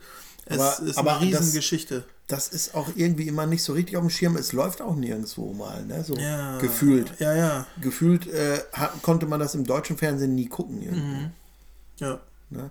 es 0.51 0.57
Mhm. 0.57 0.61
Aber- 0.61 0.89
ist 0.89 0.97
aber 0.97 1.17
eine 1.19 1.31
das- 1.31 1.41
Riesengeschichte. 1.41 2.03
Das 2.27 2.47
ist 2.47 2.75
auch 2.75 2.87
irgendwie 2.95 3.27
immer 3.27 3.45
nicht 3.45 3.61
so 3.61 3.73
richtig 3.73 3.97
auf 3.97 4.03
dem 4.03 4.09
Schirm. 4.09 4.37
Es 4.37 4.53
läuft 4.53 4.81
auch 4.81 4.95
nirgendwo 4.95 5.51
mal, 5.53 5.83
ne? 5.85 6.03
So 6.03 6.13
Ja. 6.15 6.57
gefühlt. 6.59 7.11
Ja, 7.19 7.35
ja, 7.35 7.67
Gefühlt 7.81 8.27
äh, 8.27 8.59
konnte 9.01 9.25
man 9.25 9.39
das 9.41 9.53
im 9.55 9.65
deutschen 9.65 9.97
Fernsehen 9.97 10.35
nie 10.35 10.47
gucken. 10.47 10.81
Irgendwie. 10.81 11.29
ja. 11.99 12.19
Ne? 12.49 12.69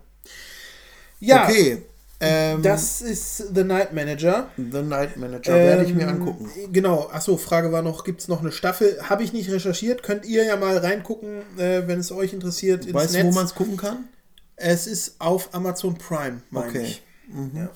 Ja, 1.21 1.45
Okay. 1.45 1.83
Ähm, 2.23 2.61
das 2.63 3.01
ist 3.01 3.55
The 3.55 3.65
Night 3.65 3.95
Manager. 3.95 4.51
The 4.59 4.83
Night 4.83 5.17
Manager 5.17 5.55
werde 5.55 5.85
ich 5.85 5.95
mir 5.95 6.03
Ähm, 6.03 6.09
angucken. 6.21 6.51
Genau, 6.71 7.09
achso, 7.11 7.39
Frage 7.39 7.73
war 7.73 7.81
noch, 7.81 8.05
gibt 8.05 8.21
es 8.21 8.29
noch 8.29 8.41
eine 8.41 8.53
Staffel? 8.53 8.99
Habe 9.09 9.23
ich 9.23 9.33
nicht 9.33 9.51
recherchiert, 9.51 10.03
könnt 10.03 10.27
ihr 10.27 10.45
ja 10.45 10.57
mal 10.57 10.77
reingucken, 10.77 11.41
äh, 11.59 11.87
wenn 11.89 11.99
es 11.99 12.13
euch 12.13 12.35
interessiert. 12.35 12.85
ins 12.85 12.93
Weißt 12.95 13.15
du, 13.15 13.25
wo 13.25 13.33
man 13.33 13.47
es 13.47 13.55
gucken 13.55 13.79
kann? 13.79 14.05
Es 14.57 14.87
ist 14.87 15.15
auf 15.19 15.55
Amazon 15.55 15.97
Prime, 15.97 16.43
meine 16.51 16.69
Okay. 16.69 16.83
ich. 16.83 17.03
Ja. 17.55 17.71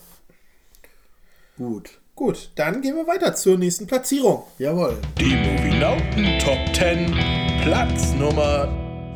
Gut. 1.56 1.90
Gut, 2.16 2.50
dann 2.54 2.80
gehen 2.80 2.94
wir 2.96 3.06
weiter 3.06 3.34
zur 3.34 3.58
nächsten 3.58 3.86
Platzierung. 3.86 4.44
Jawohl. 4.58 4.96
Die 5.18 5.34
Movienauten 5.36 6.38
Top 6.38 6.58
10, 6.74 7.12
Platz 7.62 8.12
Nummer 8.12 8.68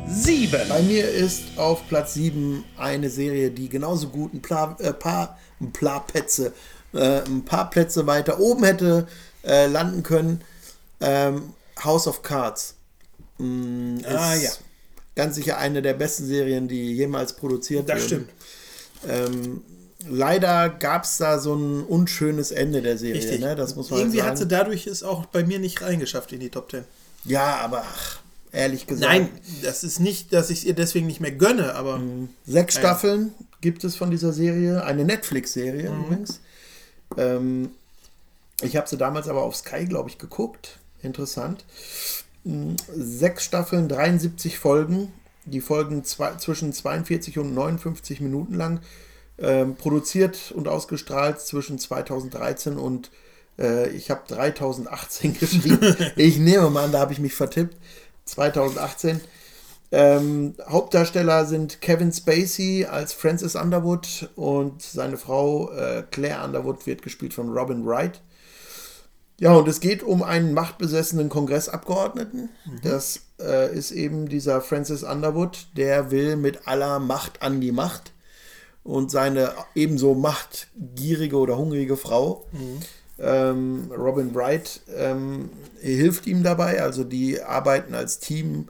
7. 0.07 0.67
Bei 0.67 0.81
mir 0.81 1.09
ist 1.09 1.57
auf 1.57 1.87
Platz 1.87 2.13
7 2.15 2.63
eine 2.77 3.09
Serie, 3.09 3.51
die 3.51 3.69
genauso 3.69 4.09
gut 4.09 4.33
ein 4.33 4.41
paar, 4.41 4.79
äh, 4.81 4.91
paar, 4.93 5.37
ein 5.61 5.71
paar 5.71 6.05
Plätze, 6.07 6.53
äh, 6.93 7.21
ein 7.23 7.45
paar 7.45 7.69
Plätze 7.69 8.05
weiter 8.05 8.39
oben 8.39 8.65
hätte 8.65 9.07
äh, 9.45 9.67
landen 9.67 10.03
können. 10.03 10.41
Ähm, 10.99 11.53
House 11.83 12.05
of 12.07 12.21
Cards. 12.21 12.75
Mm, 13.37 13.97
ist 13.99 14.05
Ah, 14.07 14.35
ja. 14.35 14.51
Ganz 15.15 15.35
sicher 15.35 15.57
eine 15.57 15.81
der 15.81 15.93
besten 15.93 16.25
Serien, 16.25 16.67
die 16.67 16.93
jemals 16.95 17.33
produziert 17.33 17.87
Das 17.87 17.99
wurden. 17.99 18.05
stimmt. 18.07 18.29
Ähm, 19.07 19.61
leider 20.07 20.69
gab 20.69 21.03
es 21.03 21.17
da 21.17 21.39
so 21.39 21.55
ein 21.55 21.83
unschönes 21.83 22.51
Ende 22.51 22.81
der 22.81 22.97
Serie, 22.97 23.15
Richtig. 23.21 23.39
ne? 23.41 23.55
Das 23.55 23.75
muss 23.75 23.89
man 23.89 23.99
Irgendwie 23.99 24.17
sagen. 24.19 24.29
hat 24.29 24.37
sie 24.37 24.47
dadurch 24.47 24.87
es 24.87 25.03
auch 25.03 25.25
bei 25.25 25.43
mir 25.43 25.59
nicht 25.59 25.81
reingeschafft 25.81 26.31
in 26.31 26.39
die 26.39 26.49
Top 26.49 26.71
10. 26.71 26.83
ja, 27.25 27.57
aber 27.57 27.83
ach, 27.85 28.19
ehrlich 28.51 28.87
gesagt. 28.87 29.11
Nein, 29.11 29.29
das 29.61 29.83
ist 29.83 29.99
nicht, 29.99 30.31
dass 30.33 30.49
ich 30.49 30.59
es 30.59 30.63
ihr 30.65 30.73
deswegen 30.73 31.07
nicht 31.07 31.19
mehr 31.19 31.31
gönne, 31.33 31.75
aber 31.75 32.01
Sechs 32.45 32.75
Ja. 32.75 32.81
Staffeln 32.81 33.33
gibt 33.61 33.83
es 33.83 33.95
von 33.95 34.09
dieser 34.09 34.31
Serie. 34.33 34.83
Eine 34.85 35.03
Netflix-Serie 35.05 35.89
Mhm. 35.91 36.03
übrigens. 36.05 36.39
Ähm, 37.17 37.71
ich 38.61 38.75
habe 38.77 38.87
sie 38.87 38.97
damals 38.97 39.27
aber 39.27 39.43
auf 39.43 39.55
Sky, 39.55 39.85
glaube 39.85 40.09
ich, 40.09 40.17
geguckt. 40.17 40.79
Interessant. 41.01 41.65
Mm, 42.45 42.75
Sechs 42.95 43.43
Staffeln, 43.45 43.87
73 43.89 44.57
Folgen. 44.59 45.11
Die 45.45 45.61
Folgen 45.61 46.03
zwei, 46.03 46.35
zwischen 46.35 46.71
42 46.73 47.37
und 47.39 47.53
59 47.53 48.21
Minuten 48.21 48.53
lang. 48.53 48.79
Ähm, 49.41 49.75
produziert 49.75 50.51
und 50.51 50.67
ausgestrahlt 50.67 51.39
zwischen 51.39 51.79
2013 51.79 52.77
und 52.77 53.09
äh, 53.57 53.89
ich 53.89 54.11
habe 54.11 54.21
3018 54.27 55.33
geschrieben. 55.39 55.95
ich 56.15 56.37
nehme 56.37 56.69
mal 56.69 56.85
an, 56.85 56.91
da 56.91 56.99
habe 56.99 57.13
ich 57.13 57.19
mich 57.19 57.33
vertippt. 57.33 57.77
2018. 58.25 59.21
Ähm, 59.91 60.55
Hauptdarsteller 60.67 61.45
sind 61.45 61.81
Kevin 61.81 62.11
Spacey 62.11 62.85
als 62.85 63.13
Francis 63.13 63.55
Underwood 63.55 64.29
und 64.35 64.81
seine 64.81 65.17
Frau 65.17 65.71
äh, 65.71 66.03
Claire 66.11 66.43
Underwood 66.43 66.85
wird 66.85 67.01
gespielt 67.01 67.33
von 67.33 67.49
Robin 67.49 67.85
Wright. 67.85 68.21
Ja, 69.39 69.53
und 69.53 69.67
es 69.69 69.79
geht 69.79 70.03
um 70.03 70.21
einen 70.21 70.53
machtbesessenen 70.53 71.29
Kongressabgeordneten. 71.29 72.49
Das 72.83 73.21
äh, 73.39 73.73
ist 73.73 73.91
eben 73.91 74.27
dieser 74.27 74.59
Francis 74.59 75.03
Underwood, 75.03 75.67
der 75.77 76.11
will 76.11 76.35
mit 76.35 76.67
aller 76.67 76.99
Macht 76.99 77.41
an 77.41 77.61
die 77.61 77.71
Macht. 77.71 78.11
Und 78.83 79.11
seine 79.11 79.53
ebenso 79.75 80.15
machtgierige 80.15 81.37
oder 81.37 81.57
hungrige 81.57 81.97
Frau, 81.97 82.45
ähm, 83.19 83.91
Robin 83.95 84.33
Wright, 84.33 84.81
ähm, 84.95 85.49
hilft 85.79 86.25
ihm 86.25 86.43
dabei. 86.43 86.81
Also 86.81 87.03
die 87.03 87.41
arbeiten 87.41 87.93
als 87.93 88.19
Team 88.19 88.69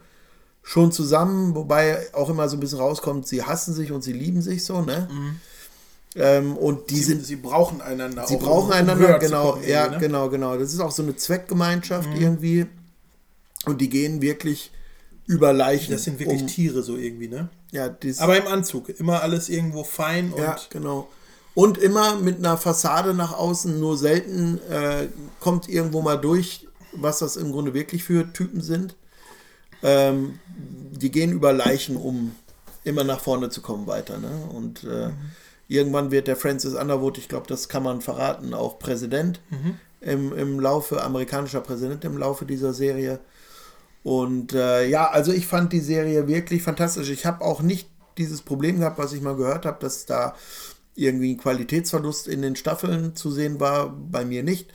schon 0.63 0.91
zusammen, 0.91 1.55
wobei 1.55 2.07
auch 2.13 2.29
immer 2.29 2.49
so 2.49 2.57
ein 2.57 2.59
bisschen 2.59 2.79
rauskommt, 2.79 3.27
sie 3.27 3.43
hassen 3.43 3.73
sich 3.73 3.91
und 3.91 4.03
sie 4.03 4.13
lieben 4.13 4.41
sich 4.41 4.63
so, 4.63 4.81
ne? 4.81 5.07
Ähm, 6.15 6.57
und 6.57 6.89
die 6.89 6.97
sie, 6.97 7.03
sind 7.03 7.25
sie 7.25 7.35
brauchen 7.35 7.81
einander. 7.81 8.25
Sie 8.27 8.35
auch, 8.35 8.39
brauchen 8.39 8.67
um 8.67 8.73
einander, 8.73 9.19
genau, 9.19 9.51
kommen 9.53 9.67
ja, 9.67 9.87
ne? 9.89 9.99
genau, 9.99 10.29
genau. 10.29 10.57
Das 10.57 10.73
ist 10.73 10.79
auch 10.79 10.91
so 10.91 11.03
eine 11.03 11.15
Zweckgemeinschaft 11.15 12.09
irgendwie. 12.17 12.65
Und 13.65 13.79
die 13.81 13.89
gehen 13.89 14.21
wirklich 14.21 14.71
über 15.27 15.53
Leichen. 15.53 15.91
Das 15.91 16.03
sind 16.03 16.19
wirklich 16.19 16.41
um, 16.41 16.47
Tiere 16.47 16.81
so 16.81 16.97
irgendwie, 16.97 17.27
ne? 17.27 17.49
Ja, 17.71 17.95
Aber 18.17 18.37
im 18.37 18.47
Anzug, 18.47 18.89
immer 18.89 19.21
alles 19.21 19.49
irgendwo 19.49 19.83
fein 19.83 20.33
und 20.33 20.41
ja, 20.41 20.57
genau. 20.69 21.07
Und 21.53 21.77
immer 21.77 22.15
mit 22.15 22.37
einer 22.37 22.57
Fassade 22.57 23.13
nach 23.13 23.33
außen, 23.33 23.79
nur 23.79 23.97
selten 23.97 24.59
äh, 24.69 25.07
kommt 25.39 25.67
irgendwo 25.67 26.01
mal 26.01 26.15
durch, 26.15 26.67
was 26.93 27.19
das 27.19 27.35
im 27.35 27.51
Grunde 27.51 27.73
wirklich 27.73 28.03
für 28.03 28.31
Typen 28.31 28.61
sind. 28.61 28.95
Ähm, 29.83 30.39
die 30.47 31.11
gehen 31.11 31.31
über 31.31 31.53
Leichen, 31.53 31.95
um 31.95 32.35
immer 32.83 33.03
nach 33.03 33.19
vorne 33.19 33.49
zu 33.49 33.61
kommen 33.61 33.87
weiter. 33.87 34.17
Ne? 34.17 34.49
Und 34.53 34.83
äh, 34.83 35.09
irgendwann 35.67 36.11
wird 36.11 36.27
der 36.27 36.35
Francis 36.35 36.75
Underwood, 36.75 37.17
ich 37.17 37.29
glaube, 37.29 37.47
das 37.47 37.69
kann 37.69 37.83
man 37.83 38.01
verraten, 38.01 38.53
auch 38.53 38.79
Präsident 38.79 39.41
im, 40.01 40.33
im 40.37 40.59
Laufe, 40.59 41.03
amerikanischer 41.03 41.61
Präsident 41.61 42.03
im 42.05 42.17
Laufe 42.17 42.45
dieser 42.45 42.73
Serie. 42.73 43.19
Und 44.03 44.53
äh, 44.53 44.87
ja, 44.87 45.09
also 45.09 45.31
ich 45.31 45.47
fand 45.47 45.73
die 45.73 45.79
Serie 45.79 46.27
wirklich 46.27 46.63
fantastisch. 46.63 47.09
Ich 47.09 47.25
habe 47.25 47.43
auch 47.43 47.61
nicht 47.61 47.89
dieses 48.17 48.41
Problem 48.41 48.79
gehabt, 48.79 48.97
was 48.97 49.13
ich 49.13 49.21
mal 49.21 49.35
gehört 49.35 49.65
habe, 49.65 49.79
dass 49.79 50.05
da 50.05 50.35
irgendwie 50.95 51.33
ein 51.33 51.37
Qualitätsverlust 51.37 52.27
in 52.27 52.41
den 52.41 52.55
Staffeln 52.57 53.15
zu 53.15 53.31
sehen 53.31 53.59
war, 53.59 53.89
bei 53.89 54.25
mir 54.25 54.43
nicht. 54.43 54.71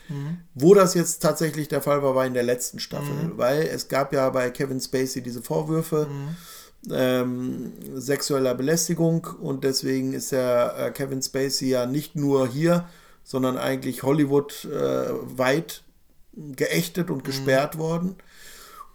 Wo 0.54 0.74
das 0.74 0.94
jetzt 0.94 1.18
tatsächlich 1.20 1.68
der 1.68 1.82
Fall 1.82 2.02
war, 2.02 2.14
war 2.14 2.24
in 2.24 2.32
der 2.34 2.42
letzten 2.42 2.78
Staffel, 2.78 3.32
weil 3.36 3.62
es 3.62 3.88
gab 3.88 4.12
ja 4.14 4.30
bei 4.30 4.50
Kevin 4.50 4.80
Spacey 4.80 5.22
diese 5.22 5.42
Vorwürfe 5.42 6.06
ähm, 6.90 7.72
sexueller 7.94 8.54
Belästigung. 8.54 9.26
Und 9.40 9.64
deswegen 9.64 10.12
ist 10.14 10.32
der 10.32 10.74
äh, 10.78 10.90
Kevin 10.92 11.20
Spacey 11.22 11.68
ja 11.68 11.86
nicht 11.86 12.16
nur 12.16 12.46
hier, 12.48 12.88
sondern 13.22 13.58
eigentlich 13.58 14.02
Hollywood 14.02 14.64
äh, 14.66 15.06
weit 15.36 15.82
geächtet 16.32 17.10
und 17.10 17.24
gesperrt 17.24 17.78
worden. 17.78 18.16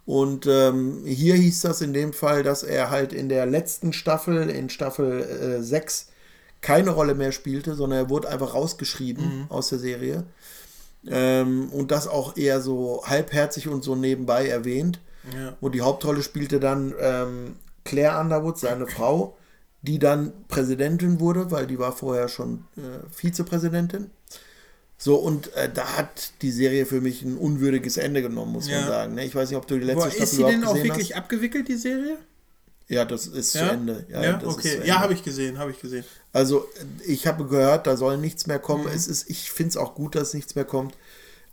Und 0.09 0.47
ähm, 0.47 1.03
hier 1.05 1.35
hieß 1.35 1.61
das 1.61 1.81
in 1.81 1.93
dem 1.93 2.13
Fall, 2.13 2.41
dass 2.41 2.63
er 2.63 2.89
halt 2.89 3.13
in 3.13 3.29
der 3.29 3.45
letzten 3.45 3.93
Staffel, 3.93 4.49
in 4.49 4.71
Staffel 4.71 5.21
äh, 5.21 5.61
6, 5.61 6.07
keine 6.61 6.89
Rolle 6.89 7.13
mehr 7.13 7.31
spielte, 7.31 7.75
sondern 7.75 7.99
er 7.99 8.09
wurde 8.09 8.27
einfach 8.27 8.55
rausgeschrieben 8.55 9.45
aus 9.49 9.69
der 9.69 9.77
Serie. 9.77 10.23
Ähm, 11.05 11.69
und 11.69 11.91
das 11.91 12.07
auch 12.07 12.37
eher 12.37 12.59
so 12.59 13.03
halbherzig 13.05 13.67
und 13.67 13.83
so 13.83 13.95
nebenbei 13.95 14.47
erwähnt. 14.47 14.99
Ja. 15.31 15.55
Und 15.61 15.75
die 15.75 15.81
Hauptrolle 15.81 16.23
spielte 16.23 16.59
dann 16.59 16.95
ähm, 16.99 17.57
Claire 17.83 18.19
Underwood, 18.19 18.57
seine 18.57 18.87
Frau, 18.87 19.37
die 19.83 19.99
dann 19.99 20.33
Präsidentin 20.47 21.19
wurde, 21.19 21.51
weil 21.51 21.67
die 21.67 21.77
war 21.77 21.91
vorher 21.91 22.29
schon 22.29 22.65
äh, 22.77 23.07
Vizepräsidentin. 23.11 24.09
So, 25.01 25.15
und 25.15 25.53
äh, 25.55 25.69
da 25.73 25.95
hat 25.97 26.33
die 26.41 26.51
Serie 26.51 26.85
für 26.85 26.99
mich 26.99 27.21
ein 27.23 27.37
unwürdiges 27.37 27.95
Ende 27.95 28.21
genommen, 28.21 28.51
muss 28.51 28.67
Ja. 28.67 28.81
man 28.81 28.89
sagen. 28.89 29.15
Ne? 29.15 29.25
Ich 29.25 29.33
weiß 29.33 29.49
nicht, 29.49 29.57
ob 29.57 29.65
du 29.65 29.79
die 29.79 29.85
letzte 29.85 30.01
Boah, 30.03 30.07
Staffel 30.11 30.23
ist 30.23 30.31
sie 30.31 30.43
denn 30.43 30.65
auch 30.65 30.75
wirklich 30.75 31.11
hast. 31.11 31.17
abgewickelt, 31.17 31.69
die 31.69 31.77
Serie? 31.77 32.17
Ja, 32.89 33.05
das 33.05 33.27
ist 33.27 33.53
zu 33.53 33.59
Ende. 33.59 34.05
Ja, 34.11 34.21
Ja, 34.23 34.41
okay. 34.43 34.81
Ja, 34.83 34.99
habe 34.99 35.13
ich 35.13 35.23
gesehen, 35.23 35.57
habe 35.57 35.71
ich 35.71 35.79
gesehen. 35.79 36.03
Also, 36.33 36.67
ich 37.07 37.27
habe 37.27 37.45
gehört, 37.45 37.87
da 37.87 37.95
soll 37.95 38.17
nichts 38.17 38.45
mehr 38.45 38.59
kommen. 38.59 38.85
Mhm. 38.85 38.91
Es 38.91 39.07
ist, 39.07 39.29
ich 39.29 39.51
finde 39.51 39.69
es 39.69 39.77
auch 39.77 39.95
gut, 39.95 40.15
dass 40.15 40.33
nichts 40.33 40.55
mehr 40.55 40.65
kommt. 40.65 40.95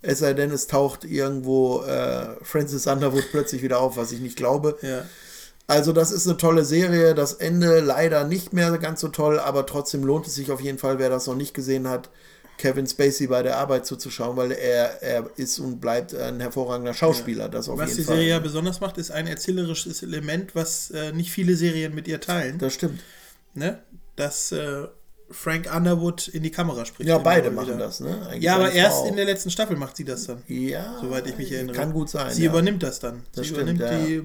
Es 0.03 0.19
sei 0.19 0.35
denn, 0.35 0.51
es 0.51 0.67
taucht 0.67 1.05
irgendwo 1.05 1.83
äh, 1.83 2.29
Francis 2.43 2.87
Underwood 2.89 3.27
plötzlich 3.31 3.63
wieder 3.63 3.79
auf, 3.81 3.97
was 3.97 4.11
ich 4.13 4.21
nicht 4.21 4.37
glaube. 4.37 4.77
Ja. 4.83 5.05
Also, 5.69 5.93
das 5.93 6.11
ist 6.11 6.27
eine 6.27 6.37
tolle 6.37 6.65
Serie. 6.65 7.15
Das 7.15 7.35
Ende 7.35 7.79
leider 7.81 8.25
nicht 8.25 8.53
mehr 8.53 8.77
ganz 8.79 9.01
so 9.03 9.09
toll, 9.09 9.39
aber 9.39 9.67
trotzdem 9.67 10.03
lohnt 10.05 10.27
es 10.27 10.35
sich 10.35 10.51
auf 10.51 10.61
jeden 10.61 10.79
Fall, 10.79 10.99
wer 10.99 11.11
das 11.11 11.27
noch 11.27 11.37
nicht 11.37 11.55
gesehen 11.55 11.87
hat, 11.89 12.09
Kevin 12.59 12.87
Spacey 12.87 13.27
bei 13.27 13.43
der 13.43 13.59
Arbeit 13.59 13.87
zuzuschauen, 13.87 14.37
weil 14.37 14.53
er, 14.53 15.03
er 15.03 15.31
ist 15.37 15.59
und 15.59 15.81
bleibt 15.81 16.15
ein 16.15 16.41
hervorragender 16.41 16.95
Schauspieler. 16.95 17.49
Das 17.49 17.69
auf 17.69 17.79
Was 17.79 17.91
jeden 17.91 17.99
die 18.01 18.05
Fall. 18.05 18.17
Serie 18.17 18.31
ja 18.31 18.39
besonders 18.39 18.81
macht, 18.81 18.99
ist 18.99 19.11
ein 19.11 19.27
erzählerisches 19.27 20.03
Element, 20.03 20.55
was 20.55 20.91
äh, 20.91 21.13
nicht 21.13 21.31
viele 21.31 21.57
Serien 21.57 21.95
mit 21.95 22.09
ihr 22.09 22.21
teilen. 22.21 22.59
das 22.59 22.75
stimmt. 22.75 23.01
ne? 23.55 23.81
Dass 24.17 24.53
äh, 24.53 24.87
Frank 25.31 25.69
Underwood 25.75 26.29
in 26.29 26.43
die 26.43 26.51
Kamera 26.51 26.85
spricht. 26.87 27.09
Ja, 27.09 27.19
beide 27.19 27.51
machen 27.51 27.75
wieder. 27.75 27.79
das, 27.79 28.01
ne? 28.01 28.27
Eigentlich 28.29 28.45
Ja, 28.45 28.55
aber 28.57 28.73
erst 28.73 28.99
Frau. 28.99 29.09
in 29.09 29.17
der 29.17 29.25
letzten 29.25 29.51
Staffel 29.51 29.77
macht 29.77 29.97
sie 29.97 30.05
das 30.05 30.27
dann. 30.27 30.43
Ja, 30.47 30.99
Soweit 31.01 31.27
ich 31.27 31.37
mich 31.37 31.51
erinnere. 31.53 31.75
Kann 31.77 31.93
gut 31.93 32.09
sein. 32.09 32.33
Sie 32.33 32.45
ja. 32.45 32.51
übernimmt 32.51 32.83
das 32.83 33.01
dann. 33.01 33.23
Das 33.35 33.47
sie 33.47 33.55
stimmt, 33.55 33.81
übernimmt 33.81 33.81
ja. 33.81 34.23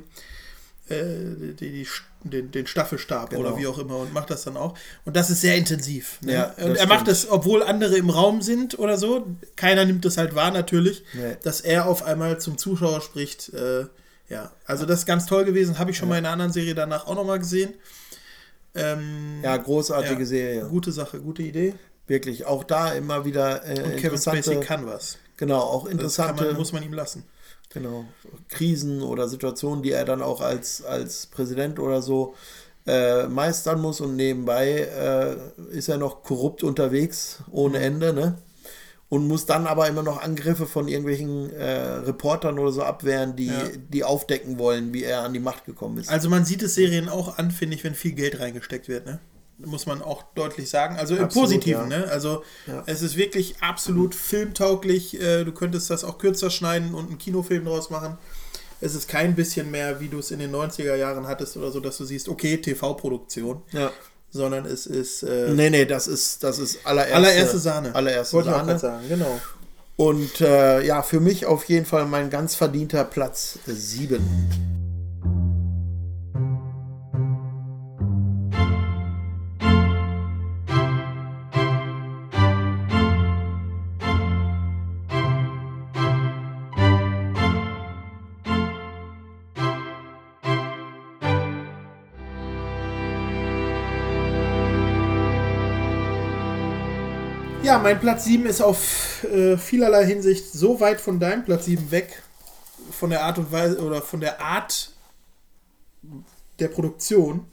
die, 0.90 0.94
äh, 0.94 1.54
die, 1.60 1.72
die, 1.72 1.88
den, 2.24 2.52
den 2.52 2.68
Staffelstab 2.68 3.30
Genau. 3.32 3.42
oder 3.42 3.58
wie 3.58 3.68
auch 3.68 3.78
immer 3.80 3.98
und 3.98 4.14
macht 4.14 4.30
das 4.30 4.44
dann 4.44 4.58
auch. 4.58 4.78
Und 5.06 5.16
das 5.16 5.30
ist 5.30 5.42
sehr 5.42 5.56
intensiv. 5.56 6.20
Ne? 6.22 6.34
Ja, 6.34 6.44
und 6.58 6.70
das 6.74 6.80
er 6.80 6.88
macht 6.88 7.02
stimmt. 7.02 7.18
es, 7.18 7.30
obwohl 7.30 7.64
andere 7.64 7.98
im 7.98 8.10
Raum 8.10 8.42
sind 8.42 8.78
oder 8.80 8.98
so. 8.98 9.26
Keiner 9.56 9.86
nimmt 9.86 10.06
es 10.06 10.18
halt 10.18 10.36
wahr, 10.36 10.52
natürlich, 10.52 11.04
Nee. 11.14 11.38
dass 11.44 11.62
er 11.62 11.88
auf 11.88 12.04
einmal 12.04 12.40
zum 12.40 12.58
Zuschauer 12.58 13.02
spricht. 13.02 13.54
Äh, 13.54 13.86
ja, 14.30 14.52
also 14.66 14.86
das 14.86 15.00
ist 15.00 15.06
ganz 15.06 15.26
toll 15.26 15.46
gewesen. 15.46 15.78
Habe 15.80 15.92
ich 15.92 15.98
schon 15.98 16.08
mal 16.10 16.18
in 16.18 16.26
einer 16.26 16.34
anderen 16.34 16.54
Serie 16.54 16.76
danach 16.76 17.08
auch 17.08 17.16
nochmal 17.16 17.40
gesehen. 17.40 17.74
Ähm, 18.76 19.40
Ja, 19.44 19.58
großartige 19.58 20.22
ja, 20.22 20.26
Serie. 20.26 20.66
Gute 20.66 20.92
Sache, 20.92 21.20
gute 21.20 21.44
Idee. 21.44 21.74
Wirklich. 22.08 22.46
Auch 22.46 22.64
da 22.64 22.94
immer 22.94 23.26
wieder 23.26 23.66
äh, 23.66 23.82
Und 23.84 23.98
Kevin 23.98 24.18
Spacey 24.18 24.60
kann 24.60 24.86
was. 24.86 25.18
genau, 25.38 25.60
auch 25.60 25.84
Das 25.84 25.90
kann 25.90 25.92
interessante, 26.00 26.46
man, 26.46 26.56
muss 26.56 26.72
man 26.74 26.84
ihm 26.84 26.94
lassen. 26.94 27.24
Genau, 27.74 28.06
Krisen 28.50 29.02
oder 29.02 29.28
Situationen, 29.28 29.84
die 29.84 29.92
er 29.92 30.06
dann 30.06 30.22
auch 30.22 30.42
als, 30.42 30.84
als 30.84 31.28
Präsident 31.28 31.80
oder 31.80 32.02
so 32.02 32.36
äh, 32.88 33.28
meistern 33.28 33.80
muss 33.82 34.02
und 34.02 34.16
nebenbei 34.16 34.70
äh, 34.72 35.36
ist 35.76 35.88
er 35.90 35.98
noch 35.98 36.24
korrupt 36.24 36.64
unterwegs 36.64 37.40
ohne 37.52 37.78
Mhm. 37.78 37.84
Ende, 37.84 38.14
ne? 38.14 38.38
Und 39.10 39.28
muss 39.28 39.46
dann 39.46 39.68
aber 39.68 39.90
immer 39.90 40.04
noch 40.04 40.22
Angriffe 40.22 40.66
von 40.66 40.88
irgendwelchen 40.88 41.52
äh, 41.52 41.80
Reportern 42.08 42.58
oder 42.58 42.72
so 42.72 42.84
abwehren, 42.84 43.36
die, 43.36 43.48
Ja. 43.48 43.64
die 43.94 44.04
aufdecken 44.06 44.58
wollen, 44.58 44.94
wie 44.94 45.04
er 45.04 45.24
an 45.24 45.34
die 45.34 45.42
Macht 45.42 45.66
gekommen 45.66 45.98
ist. 45.98 46.10
Also 46.10 46.30
man 46.30 46.46
sieht 46.46 46.64
es 46.64 46.76
Serien 46.76 47.10
auch 47.10 47.38
an, 47.38 47.52
finde 47.52 47.76
ich, 47.76 47.84
wenn 47.84 47.94
viel 47.94 48.14
Geld 48.14 48.40
reingesteckt 48.40 48.88
wird, 48.88 49.06
ne? 49.06 49.20
Muss 49.66 49.86
man 49.86 50.02
auch 50.02 50.24
deutlich 50.36 50.70
sagen. 50.70 50.98
Also 50.98 51.16
im 51.16 51.24
Absolut, 51.26 51.48
Positiven, 51.50 51.92
ja. 51.92 52.00
ne? 52.00 52.08
Also 52.10 52.44
Ja. 52.68 52.84
es 52.86 53.02
ist 53.02 53.18
wirklich 53.18 53.56
absolut 53.62 54.16
filmtauglich. 54.16 55.20
Äh, 55.22 55.44
du 55.44 55.52
könntest 55.52 55.90
das 55.90 56.04
auch 56.04 56.18
kürzer 56.18 56.50
schneiden 56.50 56.94
und 56.94 57.10
einen 57.10 57.18
Kinofilm 57.18 57.66
draus 57.66 57.90
machen. 57.90 58.18
Es 58.80 58.96
ist 58.96 59.08
kein 59.08 59.36
bisschen 59.36 59.70
mehr, 59.70 60.00
wie 60.00 60.08
du 60.08 60.20
es 60.20 60.32
in 60.32 60.40
den 60.40 60.52
90er 60.52 60.96
Jahren 60.96 61.28
hattest 61.28 61.56
oder 61.58 61.72
so, 61.72 61.80
dass 61.80 61.98
du 61.98 62.06
siehst, 62.06 62.28
okay, 62.30 62.58
TV-Produktion. 62.58 63.62
ja. 63.72 63.92
Sondern 64.34 64.66
es 64.66 64.86
ist 64.86 65.24
äh, 65.24 65.50
Nee, 65.54 65.70
nee, 65.70 65.86
das 65.86 66.08
ist, 66.08 66.42
das 66.42 66.58
ist 66.58 66.80
allererste, 66.86 67.16
allererste 67.16 67.60
Sahne. 67.60 67.94
Allererste 67.94 68.34
Wollte 68.38 68.48
ich 68.50 68.56
auch 68.56 68.60
Sahne. 68.60 68.68
gerade 68.70 68.80
sagen, 68.80 69.10
genau. 69.10 69.42
Und 69.98 70.40
äh, 70.40 70.82
ja, 70.86 71.04
für 71.04 71.20
mich 71.20 71.46
auf 71.46 71.66
jeden 71.66 71.86
Fall 71.86 72.06
mein 72.06 72.30
ganz 72.30 72.56
verdienter 72.56 73.04
Platz 73.04 73.60
7. 73.66 74.81
mein 97.82 98.00
Platz 98.00 98.26
7 98.26 98.46
ist 98.46 98.62
auf 98.62 99.24
äh, 99.24 99.58
vielerlei 99.58 100.06
Hinsicht 100.06 100.52
so 100.52 100.80
weit 100.80 101.02
von 101.02 101.20
deinem 101.20 101.44
Platz 101.44 101.66
7 101.66 101.92
weg, 101.92 102.22
von 102.92 103.10
der 103.10 103.24
Art 103.24 103.38
und 103.38 103.52
Weise 103.52 103.80
oder 103.80 104.02
von 104.02 104.20
der 104.20 104.42
Art 104.42 104.92
der 106.60 106.68
Produktion, 106.68 107.46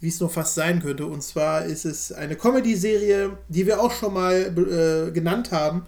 wie 0.00 0.08
es 0.08 0.20
nur 0.20 0.30
fast 0.30 0.54
sein 0.54 0.82
könnte. 0.82 1.06
Und 1.06 1.22
zwar 1.22 1.64
ist 1.64 1.84
es 1.84 2.12
eine 2.12 2.36
Comedy-Serie, 2.36 3.36
die 3.48 3.66
wir 3.66 3.80
auch 3.80 3.92
schon 3.92 4.14
mal 4.14 4.34
äh, 4.34 5.10
genannt 5.12 5.52
haben, 5.52 5.86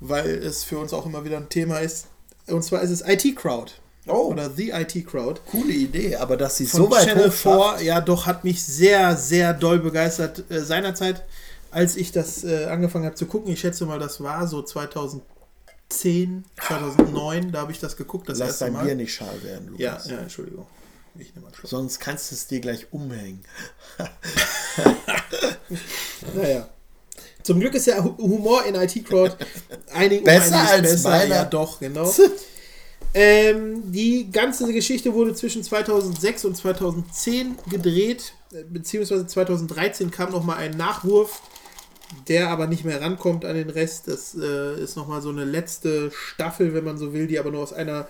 weil 0.00 0.28
es 0.28 0.64
für 0.64 0.78
uns 0.78 0.92
auch 0.92 1.06
immer 1.06 1.24
wieder 1.24 1.36
ein 1.36 1.48
Thema 1.48 1.78
ist. 1.78 2.06
Und 2.46 2.62
zwar 2.62 2.82
ist 2.82 2.90
es 2.90 3.02
IT 3.06 3.36
Crowd. 3.36 3.72
Oh. 4.06 4.30
Oder 4.30 4.50
The 4.50 4.70
IT 4.70 5.06
Crowd. 5.06 5.40
Coole 5.50 5.72
Idee, 5.72 6.16
aber 6.16 6.36
dass 6.36 6.56
sie 6.56 6.64
so 6.64 6.90
weit 6.90 7.06
Channel 7.06 7.28
hoch 7.28 7.34
schafft, 7.34 7.78
4, 7.78 7.86
ja 7.86 8.00
doch, 8.00 8.26
hat 8.26 8.44
mich 8.44 8.64
sehr, 8.64 9.16
sehr 9.16 9.52
doll 9.52 9.78
begeistert. 9.78 10.50
Äh, 10.50 10.60
seinerzeit, 10.60 11.24
als 11.70 11.96
ich 11.96 12.12
das 12.12 12.44
äh, 12.44 12.66
angefangen 12.66 13.04
habe 13.06 13.14
zu 13.16 13.26
gucken, 13.26 13.52
ich 13.52 13.60
schätze 13.60 13.86
mal, 13.86 13.98
das 13.98 14.20
war 14.22 14.46
so 14.46 14.62
2010, 14.62 16.44
2009, 16.66 17.52
da 17.52 17.60
habe 17.62 17.72
ich 17.72 17.78
das 17.80 17.96
geguckt, 17.96 18.28
das 18.28 18.38
lass 18.38 18.58
dein 18.58 18.72
Mal. 18.72 18.84
Bier 18.84 18.94
nicht 18.96 19.14
schal 19.14 19.42
werden, 19.42 19.74
ja, 19.76 19.92
Lukas. 19.92 20.10
ja, 20.10 20.18
Entschuldigung. 20.18 20.66
Ich 21.18 21.34
nehme 21.34 21.48
Schluck. 21.52 21.68
Sonst 21.70 21.98
kannst 21.98 22.30
du 22.30 22.34
es 22.36 22.46
dir 22.46 22.60
gleich 22.60 22.86
umhängen. 22.92 23.40
Naja. 26.34 26.68
Zum 27.42 27.58
Glück 27.60 27.74
ist 27.74 27.86
ja 27.86 28.02
Hu- 28.02 28.16
Humor 28.18 28.64
in 28.66 28.74
IT 28.74 29.04
Crowd 29.06 29.34
einigen 29.92 30.24
Besser 30.24 30.56
um 30.60 30.66
als 30.84 31.02
meiner. 31.04 31.34
Ja, 31.36 31.44
doch, 31.44 31.80
genau. 31.80 32.12
ähm, 33.14 33.90
die 33.90 34.30
ganze 34.30 34.72
Geschichte 34.72 35.14
wurde 35.14 35.34
zwischen 35.34 35.62
2006 35.64 36.44
und 36.44 36.56
2010 36.56 37.56
gedreht, 37.70 38.34
äh, 38.52 38.62
beziehungsweise 38.64 39.26
2013 39.26 40.10
kam 40.10 40.32
noch 40.32 40.44
mal 40.44 40.56
ein 40.56 40.72
Nachwurf, 40.72 41.40
der 42.28 42.50
aber 42.50 42.66
nicht 42.66 42.84
mehr 42.84 43.00
rankommt 43.00 43.44
an 43.44 43.54
den 43.54 43.70
Rest. 43.70 44.08
Das 44.08 44.34
äh, 44.34 44.80
ist 44.82 44.96
noch 44.96 45.08
mal 45.08 45.22
so 45.22 45.30
eine 45.30 45.44
letzte 45.44 46.10
Staffel, 46.10 46.74
wenn 46.74 46.84
man 46.84 46.98
so 46.98 47.12
will, 47.12 47.26
die 47.26 47.38
aber 47.38 47.50
nur 47.50 47.62
aus 47.62 47.72
einer 47.72 48.08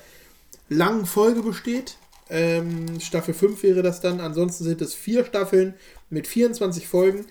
langen 0.69 1.07
Folge 1.07 1.43
besteht. 1.43 1.97
Ähm, 2.29 3.01
Staffel 3.01 3.35
5 3.35 3.63
wäre 3.63 3.83
das 3.83 4.01
dann. 4.01 4.21
Ansonsten 4.21 4.65
sind 4.65 4.81
es 4.81 4.95
vier 4.95 5.25
Staffeln 5.25 5.75
mit 6.09 6.27
24 6.27 6.87
Folgen. 6.87 7.27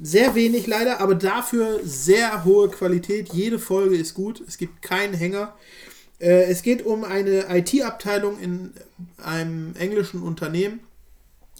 Sehr 0.00 0.34
wenig 0.34 0.66
leider, 0.66 1.00
aber 1.00 1.14
dafür 1.14 1.80
sehr 1.84 2.44
hohe 2.44 2.68
Qualität. 2.68 3.32
Jede 3.32 3.58
Folge 3.58 3.96
ist 3.96 4.14
gut. 4.14 4.42
Es 4.46 4.58
gibt 4.58 4.82
keinen 4.82 5.14
Hänger. 5.14 5.54
Äh, 6.18 6.44
es 6.44 6.62
geht 6.62 6.84
um 6.84 7.04
eine 7.04 7.46
IT-Abteilung 7.48 8.38
in 8.38 8.72
einem 9.22 9.74
englischen 9.76 10.22
Unternehmen. 10.22 10.80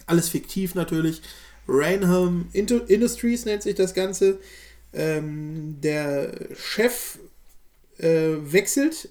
Alles 0.06 0.28
fiktiv 0.28 0.74
natürlich. 0.74 1.22
Rainham 1.68 2.48
Industries 2.52 3.44
nennt 3.44 3.62
sich 3.62 3.74
das 3.74 3.94
Ganze. 3.94 4.38
Ähm, 4.92 5.78
der 5.82 6.32
Chef 6.56 7.18
äh, 7.98 8.36
wechselt, 8.40 9.08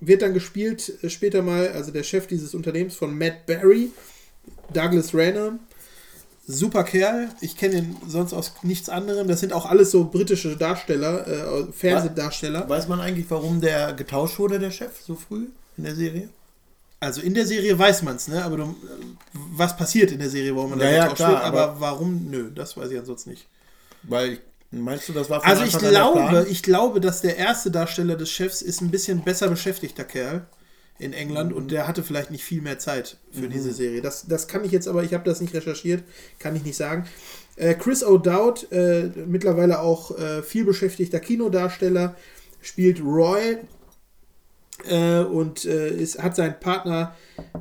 wird 0.00 0.22
dann 0.22 0.34
gespielt 0.34 0.92
äh, 1.02 1.08
später 1.08 1.42
mal, 1.42 1.68
also 1.68 1.90
der 1.90 2.02
Chef 2.02 2.26
dieses 2.26 2.54
Unternehmens 2.54 2.94
von 2.94 3.16
Matt 3.16 3.46
Barry, 3.46 3.90
Douglas 4.72 5.14
Rainham. 5.14 5.60
Super 6.44 6.82
Kerl. 6.82 7.28
Ich 7.40 7.56
kenne 7.56 7.76
ihn 7.76 7.96
sonst 8.08 8.32
aus 8.32 8.52
nichts 8.62 8.88
anderem. 8.88 9.28
Das 9.28 9.38
sind 9.38 9.52
auch 9.52 9.64
alles 9.64 9.92
so 9.92 10.04
britische 10.04 10.56
Darsteller, 10.56 11.26
äh, 11.26 11.72
Fernsehdarsteller. 11.72 12.68
Weiß 12.68 12.88
man 12.88 13.00
eigentlich, 13.00 13.26
warum 13.28 13.60
der 13.60 13.92
getauscht 13.92 14.40
wurde, 14.40 14.58
der 14.58 14.72
Chef, 14.72 14.90
so 15.06 15.14
früh 15.14 15.46
in 15.76 15.84
der 15.84 15.94
Serie? 15.94 16.28
Also 17.02 17.20
in 17.20 17.34
der 17.34 17.46
Serie 17.48 17.76
weiß 17.76 18.02
man 18.02 18.14
es, 18.14 18.28
ne? 18.28 18.44
Aber 18.44 18.56
du, 18.58 18.76
was 19.32 19.76
passiert 19.76 20.12
in 20.12 20.20
der 20.20 20.30
Serie, 20.30 20.54
warum 20.54 20.70
man 20.70 20.78
Ja, 20.78 20.84
da 20.86 20.92
ja, 20.92 21.08
klar, 21.08 21.42
aber, 21.42 21.62
aber- 21.62 21.80
warum? 21.80 22.28
Nö, 22.30 22.52
das 22.54 22.76
weiß 22.76 22.92
ich 22.92 22.98
ansonsten 22.98 23.30
nicht. 23.30 23.48
Weil, 24.04 24.38
meinst 24.70 25.08
du, 25.08 25.12
das 25.12 25.28
war 25.28 25.44
Also 25.44 25.64
ich 25.64 25.76
glaube, 25.76 26.46
ich 26.48 26.62
glaube, 26.62 27.00
dass 27.00 27.20
der 27.20 27.36
erste 27.36 27.72
Darsteller 27.72 28.14
des 28.14 28.30
Chefs 28.30 28.62
ist 28.62 28.82
ein 28.82 28.92
bisschen 28.92 29.24
besser 29.24 29.48
beschäftigter 29.48 30.04
Kerl 30.04 30.46
in 31.00 31.12
England 31.12 31.52
und 31.52 31.72
der 31.72 31.88
hatte 31.88 32.04
vielleicht 32.04 32.30
nicht 32.30 32.44
viel 32.44 32.62
mehr 32.62 32.78
Zeit 32.78 33.16
für 33.32 33.48
diese 33.48 33.72
Serie. 33.72 34.00
Das, 34.00 34.28
das 34.28 34.46
kann 34.46 34.64
ich 34.64 34.70
jetzt 34.70 34.86
aber, 34.86 35.02
ich 35.02 35.12
habe 35.12 35.24
das 35.28 35.40
nicht 35.40 35.54
recherchiert, 35.54 36.04
kann 36.38 36.54
ich 36.54 36.64
nicht 36.64 36.76
sagen. 36.76 37.08
Äh, 37.56 37.74
Chris 37.74 38.04
O'Dowd, 38.04 38.70
äh, 38.70 39.10
mittlerweile 39.26 39.80
auch 39.80 40.16
äh, 40.16 40.44
viel 40.44 40.64
beschäftigter 40.64 41.18
Kinodarsteller, 41.18 42.14
spielt 42.60 43.00
Roy. 43.02 43.58
Äh, 44.88 45.20
und 45.20 45.64
äh, 45.64 45.90
ist, 45.90 46.22
hat 46.22 46.36
seinen 46.36 46.58
Partner 46.60 47.14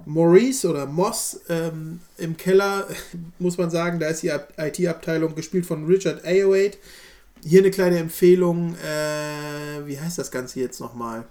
Maurice 0.06 0.70
oder 0.70 0.86
Moss 0.86 1.42
ähm, 1.50 2.00
im 2.18 2.38
Keller, 2.38 2.88
muss 3.40 3.58
man 3.58 3.70
sagen. 3.70 4.00
Da 4.00 4.08
ist 4.08 4.24
die 4.24 4.32
IT-Abteilung 4.58 5.36
gespielt 5.36 5.66
von 5.66 5.86
Richard 5.86 6.26
Ayoade. 6.26 6.78
Hier 7.44 7.62
eine 7.62 7.72
kleine 7.72 7.98
Empfehlung. 8.00 8.76
Äh, 8.76 9.86
wie 9.88 10.00
heißt 10.00 10.18
das 10.18 10.32
Ganze 10.32 10.60
jetzt 10.60 10.80
nochmal? 10.80 11.26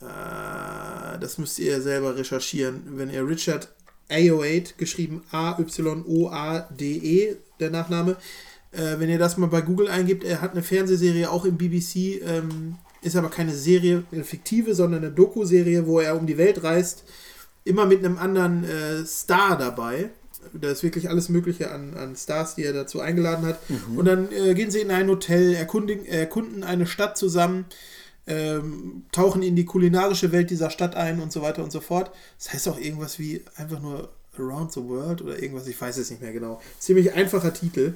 Äh, 0.00 1.18
das 1.20 1.38
müsst 1.38 1.58
ihr 1.58 1.80
selber 1.80 2.16
recherchieren. 2.16 2.82
Wenn 2.86 3.10
ihr 3.10 3.26
Richard 3.26 3.68
Ayoade, 4.08 4.70
geschrieben 4.76 5.22
A-Y-O-A-D-E, 5.30 5.66
der 7.60 7.70
Nachname, 7.70 8.16
äh, 8.72 8.98
wenn 8.98 9.08
ihr 9.08 9.18
das 9.18 9.36
mal 9.36 9.48
bei 9.48 9.60
Google 9.60 9.88
eingibt, 9.88 10.24
er 10.24 10.40
hat 10.40 10.52
eine 10.52 10.62
Fernsehserie 10.62 11.30
auch 11.30 11.44
im 11.44 11.56
BBC, 11.56 12.20
ähm, 12.22 12.76
ist 13.02 13.16
aber 13.16 13.28
keine 13.28 13.54
Serie, 13.54 14.04
eine 14.12 14.24
fiktive, 14.24 14.74
sondern 14.74 15.04
eine 15.04 15.12
Doku-Serie, 15.12 15.86
wo 15.86 16.00
er 16.00 16.16
um 16.16 16.26
die 16.26 16.38
Welt 16.38 16.62
reist, 16.62 17.04
immer 17.64 17.86
mit 17.86 18.04
einem 18.04 18.18
anderen 18.18 18.64
äh, 18.64 19.04
Star 19.04 19.58
dabei. 19.58 20.10
Da 20.52 20.70
ist 20.70 20.82
wirklich 20.82 21.08
alles 21.08 21.28
Mögliche 21.28 21.70
an, 21.70 21.94
an 21.94 22.16
Stars, 22.16 22.56
die 22.56 22.64
er 22.64 22.72
dazu 22.72 23.00
eingeladen 23.00 23.46
hat. 23.46 23.58
Und 23.96 24.06
dann 24.06 24.28
äh, 24.32 24.54
gehen 24.54 24.70
sie 24.70 24.80
in 24.80 24.90
ein 24.90 25.08
Hotel, 25.08 25.54
erkundigen, 25.54 26.04
erkunden 26.04 26.64
eine 26.64 26.86
Stadt 26.86 27.16
zusammen, 27.16 27.66
ähm, 28.26 29.04
tauchen 29.12 29.42
in 29.42 29.56
die 29.56 29.64
kulinarische 29.64 30.32
Welt 30.32 30.50
dieser 30.50 30.70
Stadt 30.70 30.96
ein 30.96 31.20
und 31.20 31.32
so 31.32 31.42
weiter 31.42 31.62
und 31.62 31.70
so 31.70 31.80
fort. 31.80 32.10
Das 32.38 32.52
heißt 32.52 32.68
auch 32.68 32.78
irgendwas 32.78 33.18
wie 33.18 33.42
einfach 33.56 33.80
nur 33.80 34.10
Around 34.38 34.72
the 34.72 34.82
World 34.82 35.22
oder 35.22 35.40
irgendwas, 35.40 35.66
ich 35.66 35.80
weiß 35.80 35.96
es 35.98 36.10
nicht 36.10 36.22
mehr 36.22 36.32
genau. 36.32 36.60
Ziemlich 36.78 37.12
einfacher 37.12 37.52
Titel. 37.52 37.94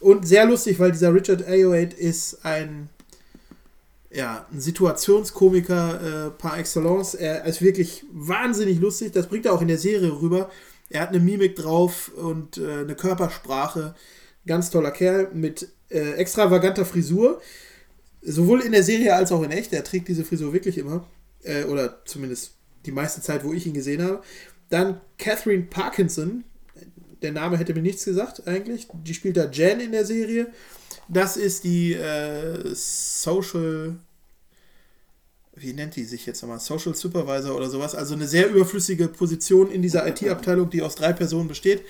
Und 0.00 0.26
sehr 0.26 0.46
lustig, 0.46 0.78
weil 0.78 0.92
dieser 0.92 1.14
Richard 1.14 1.46
Ayoade 1.46 1.94
ist 1.96 2.44
ein, 2.44 2.88
ja, 4.14 4.46
ein 4.52 4.60
Situationskomiker 4.60 6.26
äh, 6.26 6.30
par 6.30 6.58
excellence. 6.58 7.14
Er 7.14 7.44
ist 7.44 7.62
wirklich 7.62 8.04
wahnsinnig 8.12 8.78
lustig. 8.78 9.12
Das 9.12 9.26
bringt 9.26 9.46
er 9.46 9.54
auch 9.54 9.62
in 9.62 9.68
der 9.68 9.78
Serie 9.78 10.20
rüber. 10.20 10.50
Er 10.90 11.00
hat 11.00 11.08
eine 11.10 11.20
Mimik 11.20 11.56
drauf 11.56 12.10
und 12.14 12.58
äh, 12.58 12.80
eine 12.80 12.94
Körpersprache. 12.94 13.94
Ganz 14.46 14.70
toller 14.70 14.90
Kerl 14.90 15.30
mit 15.32 15.68
äh, 15.88 16.12
extravaganter 16.14 16.84
Frisur. 16.84 17.40
Sowohl 18.20 18.60
in 18.60 18.72
der 18.72 18.82
Serie 18.82 19.14
als 19.14 19.32
auch 19.32 19.42
in 19.42 19.50
echt. 19.50 19.72
Er 19.72 19.84
trägt 19.84 20.08
diese 20.08 20.24
Frisur 20.24 20.52
wirklich 20.52 20.76
immer. 20.76 21.06
Äh, 21.42 21.64
oder 21.64 22.04
zumindest 22.04 22.52
die 22.84 22.92
meiste 22.92 23.22
Zeit, 23.22 23.44
wo 23.44 23.52
ich 23.52 23.66
ihn 23.66 23.74
gesehen 23.74 24.02
habe. 24.02 24.22
Dann 24.68 25.00
Catherine 25.16 25.64
Parkinson. 25.64 26.44
Der 27.22 27.32
Name 27.32 27.56
hätte 27.56 27.72
mir 27.72 27.82
nichts 27.82 28.04
gesagt 28.04 28.46
eigentlich. 28.46 28.88
Die 28.92 29.14
spielt 29.14 29.36
da 29.36 29.48
Jen 29.48 29.80
in 29.80 29.92
der 29.92 30.04
Serie. 30.04 30.48
Das 31.12 31.36
ist 31.36 31.64
die 31.64 31.92
äh, 31.92 32.74
Social. 32.74 33.96
Wie 35.54 35.74
nennt 35.74 35.96
die 35.96 36.04
sich 36.04 36.24
jetzt 36.24 36.40
nochmal? 36.40 36.60
Social 36.60 36.94
Supervisor 36.94 37.54
oder 37.54 37.68
sowas. 37.68 37.94
Also 37.94 38.14
eine 38.14 38.26
sehr 38.26 38.48
überflüssige 38.48 39.08
Position 39.08 39.70
in 39.70 39.82
dieser 39.82 40.06
IT-Abteilung, 40.08 40.70
die 40.70 40.80
aus 40.80 40.94
drei 40.94 41.12
Personen 41.12 41.48
besteht. 41.48 41.82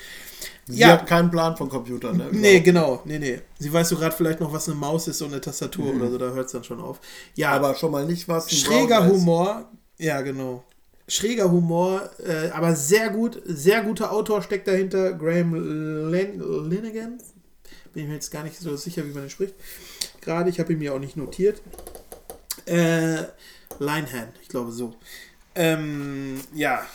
Sie 0.67 0.81
Ja. 0.81 0.89
hat 0.89 1.07
keinen 1.07 1.31
Plan 1.31 1.57
von 1.57 1.69
Computern. 1.69 2.17
Ne? 2.17 2.29
Nee, 2.33 2.61
genau. 2.61 3.03
Nee, 3.05 3.21
nee. 3.21 3.41
Sie 3.61 3.73
weiß 3.73 3.91
so 3.91 3.97
gerade 3.97 4.17
vielleicht 4.17 4.41
noch, 4.41 4.53
was 4.53 4.69
eine 4.69 4.77
Maus 4.77 5.07
ist 5.07 5.23
und 5.23 5.31
eine 5.33 5.41
Tastatur 5.41 5.95
oder 5.95 6.11
so. 6.11 6.19
Da 6.19 6.31
hört 6.33 6.47
es 6.47 6.53
dann 6.53 6.65
schon 6.65 6.81
auf. 6.81 7.01
Ja, 7.37 7.53
Aber 7.53 7.77
schon 7.77 7.93
mal 7.93 8.05
nicht 8.05 8.27
was. 8.27 8.51
schräger. 8.51 9.07
Humor. 9.09 9.71
Ja, 9.99 10.21
genau. 10.23 10.65
Schräger 11.07 11.51
Humor, 11.51 12.11
äh, 12.27 12.49
aber 12.51 12.75
sehr 12.75 13.11
gut. 13.11 13.41
Sehr 13.45 13.83
guter 13.83 14.11
Autor 14.13 14.43
steckt 14.43 14.67
dahinter. 14.67 15.13
Graham 15.13 15.55
Lin 16.11 16.41
Linigan. 16.69 17.19
Bin 17.93 18.05
ich 18.05 18.09
mir 18.09 18.15
jetzt 18.15 18.31
gar 18.31 18.45
nicht 18.45 18.59
so 18.59 18.77
sicher, 18.77 19.05
wie 19.05 19.13
man 19.13 19.25
den 19.25 19.31
spricht. 19.31 19.55
Gerade, 20.21 20.51
ich 20.51 20.61
habe 20.61 20.73
ihn 20.73 20.79
mir 20.79 20.95
auch 20.95 20.99
nicht 20.99 21.17
notiert. 21.17 21.61
Äh, 22.67 23.25
Linehan, 23.79 24.29
ich 24.41 24.49
glaube 24.49 24.73
so. 24.73 24.95
Ähm, 25.55 26.41
ja, 26.55 26.87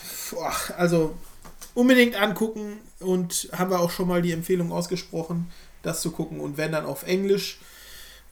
also 0.77 1.15
unbedingt 1.75 2.19
angucken 2.19 2.79
und 2.99 3.49
haben 3.51 3.69
wir 3.69 3.79
auch 3.79 3.91
schon 3.91 4.07
mal 4.07 4.23
die 4.23 4.31
Empfehlung 4.31 4.71
ausgesprochen, 4.71 5.51
das 5.83 6.01
zu 6.01 6.11
gucken 6.11 6.39
und 6.39 6.57
wenn 6.57 6.71
dann 6.71 6.85
auf 6.85 7.03
Englisch 7.03 7.59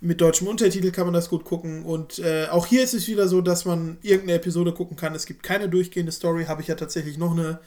mit 0.01 0.19
deutschem 0.21 0.47
Untertitel 0.47 0.91
kann 0.91 1.05
man 1.05 1.13
das 1.13 1.29
gut 1.29 1.45
gucken 1.45 1.83
und 1.83 2.19
äh, 2.19 2.47
auch 2.49 2.65
hier 2.65 2.83
ist 2.83 2.95
es 2.95 3.07
wieder 3.07 3.27
so, 3.27 3.41
dass 3.41 3.65
man 3.65 3.97
irgendeine 4.01 4.39
Episode 4.39 4.73
gucken 4.73 4.97
kann. 4.97 5.13
Es 5.13 5.27
gibt 5.27 5.43
keine 5.43 5.69
durchgehende 5.69 6.11
Story, 6.11 6.45
habe 6.45 6.61
ich 6.63 6.67
ja 6.67 6.75
tatsächlich 6.75 7.17
noch 7.17 7.31
eine 7.31 7.59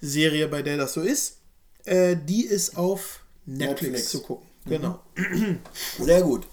Serie, 0.00 0.46
bei 0.46 0.62
der 0.62 0.76
das 0.76 0.92
so 0.92 1.00
ist. 1.00 1.38
Äh, 1.84 2.16
die 2.24 2.44
ist 2.46 2.76
auf 2.76 3.20
Netflix, 3.46 3.82
Netflix. 3.82 4.08
zu 4.10 4.22
gucken. 4.22 4.46
Genau. 4.66 5.00
Sehr 5.98 6.22
gut. 6.22 6.46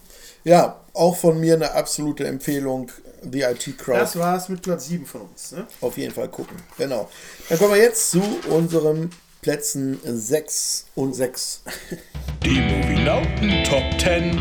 Ja, 0.44 0.82
auch 0.94 1.16
von 1.16 1.40
mir 1.40 1.56
eine 1.56 1.72
absolute 1.72 2.26
Empfehlung. 2.26 2.92
The 3.24 3.42
IT 3.44 3.78
Crowd. 3.78 4.00
Das 4.00 4.18
war's 4.18 4.50
mit 4.50 4.62
Platz 4.62 4.88
7 4.88 5.06
von 5.06 5.22
uns. 5.22 5.54
Ne? 5.54 5.66
Auf 5.80 5.98
jeden 5.98 6.14
Fall 6.14 6.28
gucken. 6.28 6.58
Genau. 6.78 7.10
Dann 7.48 7.58
kommen 7.58 7.74
wir 7.74 7.82
jetzt 7.82 8.12
zu 8.12 8.22
unseren 8.50 9.10
Plätzen 9.42 10.00
6 10.04 10.88
und 10.96 11.14
6. 11.14 11.64
Die 12.44 12.60
Movie 12.60 13.64
Top 13.64 13.84
10, 14.00 14.38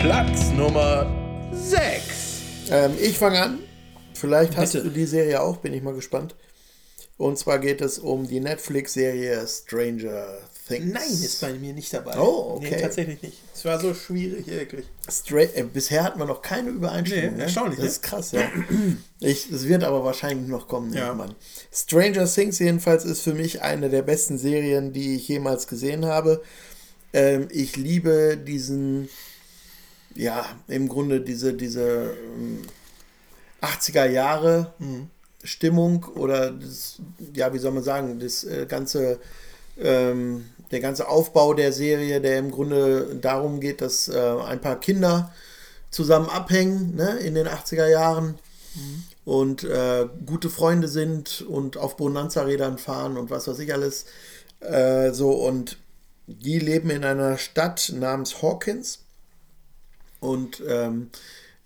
Platz 0.00 0.50
Nummer 0.50 1.06
6. 1.52 2.70
Ähm, 2.70 2.92
ich 3.00 3.18
fange 3.18 3.42
an. 3.42 3.58
Vielleicht 4.14 4.56
hast 4.56 4.72
Bitte. 4.72 4.84
du 4.84 4.90
die 4.90 5.06
Serie 5.06 5.42
auch, 5.42 5.58
bin 5.58 5.72
ich 5.72 5.82
mal 5.82 5.94
gespannt. 5.94 6.34
Und 7.18 7.38
zwar 7.38 7.58
geht 7.58 7.80
es 7.80 7.98
um 7.98 8.26
die 8.26 8.40
Netflix-Serie 8.40 9.46
Stranger 9.46 10.38
Things. 10.66 10.92
Nein, 10.92 11.10
ist 11.10 11.40
bei 11.40 11.52
mir 11.54 11.72
nicht 11.72 11.92
dabei. 11.92 12.18
Oh, 12.18 12.56
okay. 12.56 12.70
Nee, 12.72 12.80
tatsächlich 12.80 13.22
nicht. 13.22 13.38
Es 13.54 13.64
war 13.64 13.78
so 13.80 13.94
schwierig, 13.94 14.46
wirklich. 14.48 14.84
Stra 15.08 15.38
äh, 15.40 15.62
bisher 15.62 16.02
hatten 16.02 16.18
wir 16.18 16.26
noch 16.26 16.42
keine 16.42 16.70
Übereinstimmung. 16.70 17.30
Nee, 17.32 17.36
ne? 17.36 17.42
erstaunlich, 17.44 17.76
Das 17.76 17.84
ne? 17.84 17.90
ist 17.90 18.02
krass, 18.02 18.32
ja. 18.32 18.42
Ich, 19.20 19.50
es 19.50 19.66
wird 19.66 19.82
aber 19.84 20.04
wahrscheinlich 20.04 20.48
noch 20.48 20.68
kommen, 20.68 20.92
Ja. 20.92 21.06
irgendwann. 21.06 21.34
Stranger 21.72 22.26
Things 22.26 22.58
jedenfalls 22.58 23.04
ist 23.04 23.22
für 23.22 23.32
mich 23.34 23.62
eine 23.62 23.88
der 23.88 24.02
besten 24.02 24.36
Serien, 24.38 24.92
die 24.92 25.16
ich 25.16 25.26
jemals 25.28 25.66
gesehen 25.68 26.04
habe. 26.04 26.42
Ähm, 27.12 27.48
ich 27.50 27.76
liebe 27.76 28.36
diesen, 28.36 29.08
ja, 30.14 30.44
im 30.68 30.88
Grunde 30.88 31.20
diese, 31.20 31.54
diese 31.54 32.14
ähm, 32.36 32.62
80er 33.62 34.06
Jahre 34.06 34.72
Stimmung 35.44 36.04
oder 36.16 36.50
das, 36.50 36.96
ja, 37.34 37.54
wie 37.54 37.58
soll 37.58 37.72
man 37.72 37.82
sagen, 37.84 38.18
das 38.18 38.44
äh, 38.44 38.66
ganze 38.68 39.18
ähm, 39.78 40.46
der 40.70 40.80
ganze 40.80 41.08
Aufbau 41.08 41.54
der 41.54 41.72
Serie, 41.72 42.20
der 42.20 42.38
im 42.38 42.50
Grunde 42.50 43.16
darum 43.20 43.60
geht, 43.60 43.80
dass 43.80 44.08
äh, 44.08 44.18
ein 44.18 44.60
paar 44.60 44.80
Kinder 44.80 45.32
zusammen 45.90 46.28
abhängen 46.28 46.96
ne, 46.96 47.18
in 47.18 47.34
den 47.34 47.46
80er 47.46 47.88
Jahren 47.88 48.34
und 49.24 49.64
äh, 49.64 50.06
gute 50.26 50.50
Freunde 50.50 50.88
sind 50.88 51.42
und 51.42 51.76
auf 51.76 51.96
Bonanza-Rädern 51.96 52.78
fahren 52.78 53.16
und 53.16 53.30
was 53.30 53.48
weiß 53.48 53.58
ich 53.60 53.72
alles. 53.72 54.04
Äh, 54.60 55.12
so 55.12 55.32
und 55.32 55.78
die 56.26 56.58
leben 56.58 56.90
in 56.90 57.04
einer 57.04 57.38
Stadt 57.38 57.92
namens 57.94 58.42
Hawkins 58.42 59.00
und 60.20 60.62
ähm, 60.68 61.10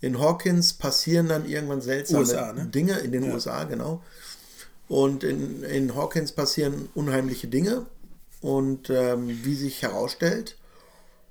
in 0.01 0.19
Hawkins 0.19 0.75
passieren 0.75 1.29
dann 1.29 1.49
irgendwann 1.49 1.81
seltsame 1.81 2.21
USA, 2.21 2.53
ne? 2.53 2.67
Dinge 2.67 2.99
in 2.99 3.13
den 3.13 3.25
Ja. 3.25 3.35
USA, 3.35 3.65
genau. 3.65 4.03
Und 4.89 5.25
in, 5.25 5.63
in 5.63 5.95
Hawkins 5.95 6.33
passieren 6.33 6.89
unheimliche 6.95 7.49
Dinge. 7.49 7.87
Und 8.41 8.91
ähm, 8.91 9.41
wie 9.45 9.55
sich 9.55 9.83
herausstellt, 9.83 10.57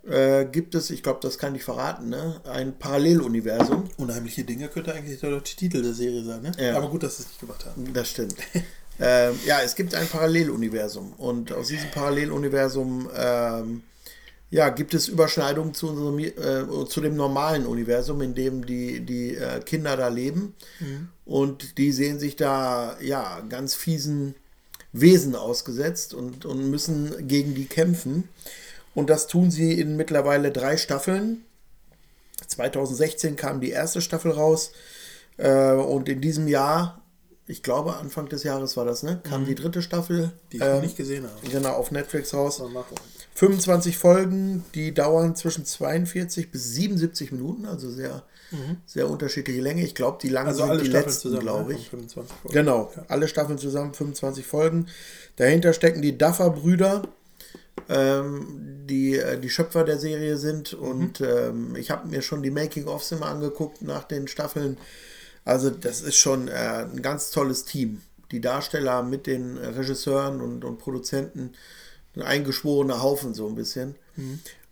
äh, 0.07 0.45
gibt 0.45 0.75
es, 0.75 0.89
ich 0.91 1.03
glaube, 1.03 1.19
das 1.21 1.37
kann 1.37 1.55
ich 1.55 1.63
verraten, 1.63 2.09
ne? 2.09 2.41
ein 2.45 2.77
Paralleluniversum. 2.77 3.89
Unheimliche 3.97 4.43
Dinge 4.43 4.67
könnte 4.67 4.93
eigentlich 4.93 5.19
der 5.19 5.31
deutsche 5.31 5.55
Titel 5.55 5.81
der 5.81 5.93
Serie 5.93 6.23
sein, 6.23 6.41
ne? 6.41 6.51
Ja. 6.57 6.77
Aber 6.77 6.89
gut, 6.89 7.03
dass 7.03 7.17
sie 7.17 7.23
es 7.23 7.29
nicht 7.29 7.39
gemacht 7.39 7.65
haben. 7.65 7.93
Das 7.93 8.09
stimmt. 8.09 8.35
ähm, 8.99 9.39
ja, 9.45 9.61
es 9.61 9.75
gibt 9.75 9.93
ein 9.95 10.07
Paralleluniversum. 10.07 11.13
Und 11.13 11.51
aus 11.51 11.67
diesem 11.67 11.91
Paralleluniversum 11.91 13.09
ähm, 13.15 13.83
ja, 14.51 14.69
gibt 14.69 14.93
es 14.93 15.07
Überschneidungen 15.07 15.73
zu, 15.73 15.89
unserem, 15.89 16.19
äh, 16.19 16.87
zu 16.87 17.01
dem 17.01 17.15
normalen 17.15 17.65
Universum, 17.65 18.21
in 18.21 18.33
dem 18.33 18.65
die, 18.65 19.01
die 19.01 19.35
äh, 19.35 19.59
Kinder 19.59 19.95
da 19.95 20.07
leben. 20.07 20.55
Und 21.25 21.77
die 21.77 21.91
sehen 21.91 22.19
sich 22.19 22.35
da 22.35 22.97
ja 22.99 23.41
ganz 23.47 23.75
fiesen 23.75 24.33
Wesen 24.91 25.35
ausgesetzt 25.35 26.13
und, 26.13 26.45
und 26.45 26.69
müssen 26.69 27.27
gegen 27.27 27.55
die 27.55 27.65
kämpfen. 27.65 28.27
Und 28.95 29.09
das 29.09 29.27
tun 29.27 29.51
sie 29.51 29.79
in 29.79 29.95
mittlerweile 29.97 30.51
drei 30.51 30.77
Staffeln. 30.77 31.45
2016 32.47 33.35
kam 33.35 33.61
die 33.61 33.69
erste 33.69 34.01
Staffel 34.01 34.31
raus. 34.31 34.71
Äh, 35.37 35.73
und 35.73 36.09
in 36.09 36.21
diesem 36.21 36.47
Jahr, 36.47 37.01
ich 37.47 37.63
glaube 37.63 37.97
Anfang 37.97 38.27
des 38.29 38.43
Jahres 38.43 38.77
war 38.77 38.85
das, 38.85 39.03
ne? 39.03 39.21
Kam 39.23 39.45
die 39.45 39.55
dritte 39.55 39.81
Staffel. 39.81 40.27
Mhm. 40.27 40.31
Die 40.51 40.57
ich 40.57 40.63
ähm, 40.63 40.75
noch 40.75 40.81
nicht 40.81 40.97
gesehen 40.97 41.25
habe. 41.25 41.49
Genau, 41.49 41.73
auf 41.73 41.91
Netflix 41.91 42.33
raus. 42.33 42.59
Mal 42.59 42.69
machen. 42.69 42.95
25 43.35 43.97
Folgen, 43.97 44.65
die 44.75 44.93
dauern 44.93 45.35
zwischen 45.35 45.65
42 45.65 46.51
bis 46.51 46.73
77 46.73 47.31
Minuten, 47.31 47.65
also 47.65 47.89
sehr, 47.89 48.23
sehr 48.85 49.09
unterschiedliche 49.09 49.61
Länge. 49.61 49.83
Ich 49.83 49.95
glaube, 49.95 50.17
die 50.21 50.29
langen 50.29 50.55
Mhm. 50.55 50.61
Also 50.61 50.73
sind 50.73 50.81
die 50.81 50.89
Staffeln 50.89 51.05
letzten, 51.05 51.21
zusammen, 51.21 51.41
glaube 51.41 51.73
ne? 51.73 51.79
ich. 51.79 51.89
Von 51.89 51.99
25 51.99 52.35
Folgen. 52.41 52.53
Genau, 52.55 52.91
Ja. 52.95 53.05
alle 53.07 53.27
Staffeln 53.27 53.57
zusammen, 53.57 53.93
25 53.93 54.45
Folgen. 54.45 54.87
Dahinter 55.35 55.73
stecken 55.73 56.01
die 56.01 56.17
Duffer-Brüder, 56.17 57.03
ähm, 57.87 58.85
die 58.87 59.17
äh, 59.17 59.39
die 59.39 59.49
Schöpfer 59.49 59.83
der 59.83 59.97
Serie 59.99 60.37
sind. 60.37 60.73
Mhm. 60.73 60.79
Und 60.87 61.21
ähm, 61.21 61.75
ich 61.75 61.91
habe 61.91 62.07
mir 62.07 62.21
schon 62.21 62.43
die 62.43 62.51
Making-ofs 62.51 63.11
immer 63.11 63.27
angeguckt 63.27 63.81
nach 63.81 64.03
den 64.03 64.27
Staffeln. 64.27 64.77
Also 65.45 65.69
das 65.69 66.01
ist 66.01 66.17
schon 66.17 66.47
äh, 66.47 66.85
ein 66.91 67.01
ganz 67.01 67.31
tolles 67.31 67.65
Team. 67.65 68.01
Die 68.31 68.41
Darsteller 68.41 69.01
mit 69.01 69.25
den 69.25 69.57
Regisseuren 69.57 70.41
und, 70.41 70.63
und 70.63 70.77
Produzenten, 70.77 71.53
ein 72.15 72.21
eingeschworener 72.21 73.01
Haufen 73.01 73.33
so 73.33 73.47
ein 73.47 73.55
bisschen. 73.55 73.95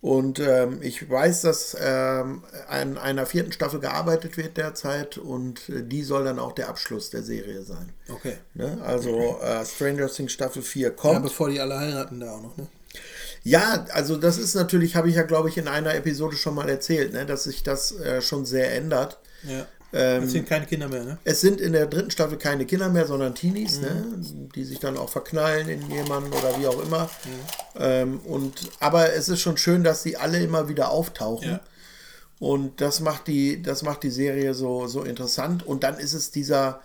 Und 0.08 0.39
ähm, 0.39 0.80
ich 0.82 1.10
weiß, 1.10 1.41
dass 1.41 1.76
ähm, 1.78 2.41
an 2.70 2.97
einer 2.97 3.26
vierten 3.26 3.51
Staffel 3.51 3.82
gearbeitet 3.82 4.38
wird 4.38 4.55
derzeit 4.55 5.18
und 5.18 5.68
äh, 5.68 5.84
die 5.84 6.01
soll 6.01 6.24
dann 6.24 6.39
auch 6.39 6.53
der 6.53 6.70
Abschluss 6.70 7.10
der 7.10 7.24
Serie 7.24 7.64
sein. 7.64 7.91
Okay. 8.08 8.38
Ne? 8.53 8.78
Also 8.86 9.38
äh, 9.41 9.66
Stranger 9.66 10.08
Things 10.08 10.32
Staffel 10.32 10.62
4 10.62 10.88
Ja, 10.88 10.93
kommt. 10.93 11.24
bevor 11.24 11.49
die 11.49 11.60
alle 11.60 11.78
heiraten, 11.78 12.22
da 12.22 12.32
auch 12.32 12.41
noch, 12.41 12.55
ne? 12.55 12.68
Ja, 13.43 13.86
also 13.91 14.16
das 14.16 14.38
ist 14.38 14.55
natürlich, 14.55 14.95
habe 14.95 15.10
ich 15.10 15.16
ja, 15.16 15.24
glaube 15.24 15.49
ich, 15.49 15.58
in 15.58 15.68
einer 15.68 15.93
Episode 15.93 16.38
schon 16.38 16.55
mal 16.55 16.70
erzählt, 16.70 17.12
ne, 17.12 17.26
dass 17.26 17.43
sich 17.43 17.64
das 17.64 17.91
äh, 17.99 18.22
schon 18.22 18.45
sehr 18.45 18.74
ändert. 18.76 19.20
Ja. 19.43 19.66
Ähm, 19.93 20.23
Es 20.23 20.31
sind 20.31 20.47
keine 20.47 20.65
Kinder 20.65 20.89
mehr, 20.89 21.03
ne? 21.03 21.17
Es 21.23 21.41
sind 21.41 21.61
in 21.61 21.73
der 21.73 21.85
dritten 21.88 22.11
Staffel 22.11 22.38
keine 22.38 22.65
Kinder 22.65 22.89
mehr, 22.89 23.05
sondern 23.07 23.35
Teenies, 23.35 23.79
ne, 23.79 24.05
die 24.53 24.65
sich 24.65 24.79
dann 24.79 24.97
auch 24.97 25.09
verknallen 25.09 25.69
in 25.69 25.89
jemanden 25.89 26.31
oder 26.33 26.59
wie 26.59 26.67
auch 26.67 26.81
immer. 26.83 27.09
Ähm, 27.79 28.19
und, 28.25 28.69
aber 28.79 29.13
es 29.13 29.29
ist 29.29 29.39
schon 29.39 29.57
schön, 29.57 29.83
dass 29.83 30.03
sie 30.03 30.17
alle 30.17 30.39
immer 30.39 30.67
wieder 30.67 30.91
auftauchen. 30.91 31.51
Ja. 31.51 31.59
Und 32.39 32.81
das 32.81 32.99
macht 32.99 33.27
die, 33.27 33.61
das 33.61 33.81
macht 33.81 34.03
die 34.03 34.11
Serie 34.11 34.53
so, 34.53 34.88
so 34.88 35.03
interessant. 35.03 35.65
Und 35.65 35.83
dann 35.83 35.97
ist 35.97 36.13
es 36.13 36.31
dieser 36.31 36.81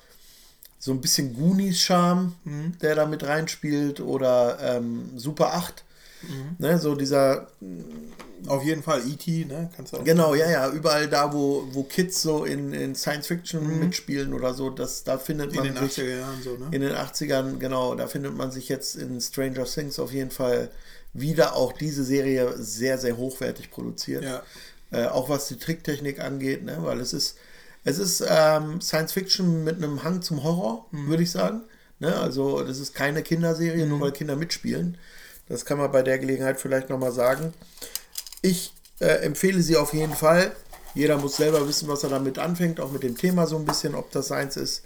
so 0.79 0.93
ein 0.93 1.01
bisschen 1.01 1.35
Goonies-Charme, 1.35 2.35
der 2.81 2.95
da 2.95 3.07
mit 3.07 3.25
reinspielt 3.25 4.01
oder 4.01 4.59
ähm, 4.61 5.11
Super 5.17 5.55
8. 5.55 5.85
Ne, 6.59 6.79
so 6.79 6.95
dieser 6.95 7.49
Auf 8.49 8.65
jeden 8.65 8.83
Fall 8.83 9.01
E.T., 9.07 9.45
ne? 9.47 9.71
Kannst 9.77 9.93
du 9.93 9.99
auch. 9.99 10.05
Genau, 10.05 10.35
ja, 10.35 10.51
ja, 10.51 10.71
überall 10.71 11.09
da, 11.09 11.33
wo, 11.33 11.65
wo 11.73 11.83
Kids 11.85 12.23
so 12.23 12.45
in, 12.45 12.73
in 12.73 12.95
Science 12.95 13.27
Fiction 13.27 13.79
mitspielen 13.81 14.33
oder 14.35 14.55
so, 14.55 14.71
das, 14.71 15.05
da 15.05 15.19
findet 15.19 15.51
In 15.51 15.57
man 15.57 15.75
den 15.75 15.89
sich 15.89 15.99
80er 16.05 16.19
Jahren 16.19 16.43
so, 16.43 16.57
ne? 16.57 16.69
in 16.71 16.81
den 16.81 16.93
80ern, 16.93 17.59
genau, 17.59 17.95
da 17.95 18.07
findet 18.07 18.37
man 18.37 18.51
sich 18.51 18.69
jetzt 18.69 18.97
in 18.97 19.21
Stranger 19.21 19.65
Things 19.65 19.99
auf 19.99 20.13
jeden 20.13 20.31
Fall 20.31 20.71
wieder 21.13 21.57
auch 21.57 21.73
diese 21.73 22.05
Serie 22.05 22.55
sehr, 22.57 22.99
sehr 22.99 23.17
hochwertig 23.17 23.71
produziert. 23.71 24.25
Ja. 24.25 24.43
Äh, 24.91 25.07
auch 25.07 25.29
was 25.29 25.49
die 25.49 25.57
Tricktechnik 25.59 26.21
angeht, 26.21 26.65
ne, 26.65 26.79
weil 26.81 27.01
es 27.01 27.13
ist, 27.13 27.37
es 27.85 27.99
ist 27.99 28.25
ähm, 28.29 28.81
Science 28.81 29.13
Fiction 29.13 29.65
mit 29.65 29.77
einem 29.77 30.05
Hang 30.05 30.23
zum 30.23 30.43
Horror, 30.43 30.87
Mhm. 30.91 31.09
würde 31.09 31.23
ich 31.23 31.31
sagen. 31.31 31.63
Ne, 31.99 32.15
also 32.17 32.63
das 32.63 32.79
ist 32.79 32.95
keine 32.95 33.23
Kinderserie, 33.23 33.87
nur 33.87 34.01
weil 34.01 34.13
Kinder 34.13 34.37
mitspielen. 34.37 34.99
Das 35.49 35.65
kann 35.65 35.79
man 35.79 35.93
bei 35.93 36.03
der 36.03 36.19
Gelegenheit 36.19 36.61
vielleicht 36.61 36.89
nochmal 36.89 37.13
sagen. 37.13 37.53
Ich 38.43 38.75
äh, 38.99 39.07
empfehle 39.07 39.63
sie 39.63 39.77
auf 39.77 39.95
jeden 39.95 40.15
Fall. 40.15 40.53
Jeder 40.95 41.17
muss 41.17 41.37
selber 41.37 41.67
wissen, 41.67 41.89
was 41.89 42.03
er 42.03 42.11
damit 42.11 42.39
anfängt, 42.39 42.79
auch 42.79 42.93
mit 42.93 43.03
dem 43.03 43.17
Thema 43.17 43.47
so 43.47 43.57
ein 43.57 43.65
bisschen, 43.65 43.95
ob 43.95 44.11
das 44.11 44.29
seins 44.29 44.59
ist. 44.59 44.83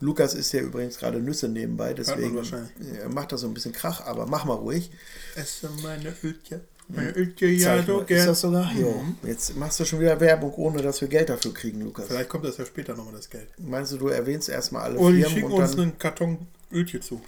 Lukas 0.00 0.34
ist 0.34 0.52
ja 0.52 0.60
übrigens 0.60 0.98
gerade 0.98 1.20
Nüsse 1.20 1.48
nebenbei, 1.48 1.94
deswegen 1.94 2.36
äh, 2.38 3.08
macht 3.08 3.32
das 3.32 3.42
so 3.42 3.46
ein 3.46 3.54
bisschen 3.54 3.72
Krach, 3.72 4.00
aber 4.04 4.26
mach 4.26 4.44
mal 4.44 4.54
ruhig. 4.54 4.90
Esse 5.36 5.70
meine 5.82 6.12
Öltje. 6.24 6.60
Meine 6.88 7.10
Öltje, 7.12 7.48
ja, 7.48 7.82
so 7.84 8.00
ist 8.00 8.26
das 8.26 8.40
sogar? 8.40 8.72
Jo. 8.72 9.04
Jetzt 9.22 9.54
machst 9.56 9.78
du 9.78 9.84
schon 9.84 10.00
wieder 10.00 10.18
Werbung, 10.20 10.54
ohne 10.54 10.82
dass 10.82 11.00
wir 11.02 11.08
Geld 11.08 11.28
dafür 11.28 11.52
kriegen, 11.52 11.82
Lukas. 11.82 12.06
Vielleicht 12.06 12.30
kommt 12.30 12.46
das 12.46 12.56
ja 12.56 12.64
später 12.64 12.94
nochmal, 12.96 13.14
das 13.14 13.28
Geld. 13.28 13.48
Meinst 13.58 13.92
du, 13.92 13.98
du 13.98 14.08
erwähnst 14.08 14.48
erstmal 14.48 14.82
alle 14.82 14.98
Und 14.98 15.14
die 15.14 15.22
Firmen 15.22 15.36
schicken 15.36 15.52
und 15.52 15.62
uns 15.62 15.70
dann... 15.72 15.80
einen 15.80 15.98
Karton 15.98 16.46
Öltje 16.72 17.00
zu. 17.00 17.20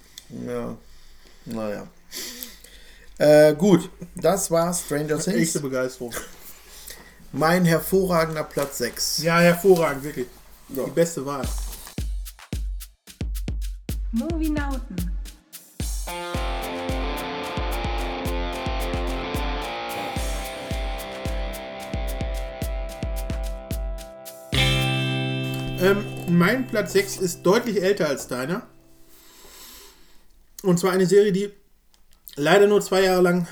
Ja, 0.46 0.76
naja. 1.44 1.86
Äh, 3.20 3.54
gut, 3.54 3.90
das 4.16 4.50
war 4.50 4.72
Stranger 4.72 5.18
Things. 5.18 5.36
Echte 5.36 5.60
Begeisterung. 5.60 6.14
Mein 7.32 7.66
hervorragender 7.66 8.44
Platz 8.44 8.78
6. 8.78 9.22
Ja, 9.22 9.38
hervorragend, 9.40 10.04
wirklich. 10.04 10.26
Ja. 10.70 10.84
Die 10.84 10.90
beste 10.90 11.26
Wahl. 11.26 11.46
Movienauten. 14.12 14.96
Ähm, 25.82 26.04
mein 26.26 26.66
Platz 26.66 26.94
6 26.94 27.18
ist 27.18 27.42
deutlich 27.42 27.82
älter 27.82 28.08
als 28.08 28.28
deiner. 28.28 28.66
Und 30.62 30.80
zwar 30.80 30.92
eine 30.92 31.04
Serie, 31.04 31.32
die 31.32 31.59
leider 32.41 32.66
nur 32.66 32.80
zwei 32.80 33.03
Jahre 33.03 33.22
lang 33.22 33.47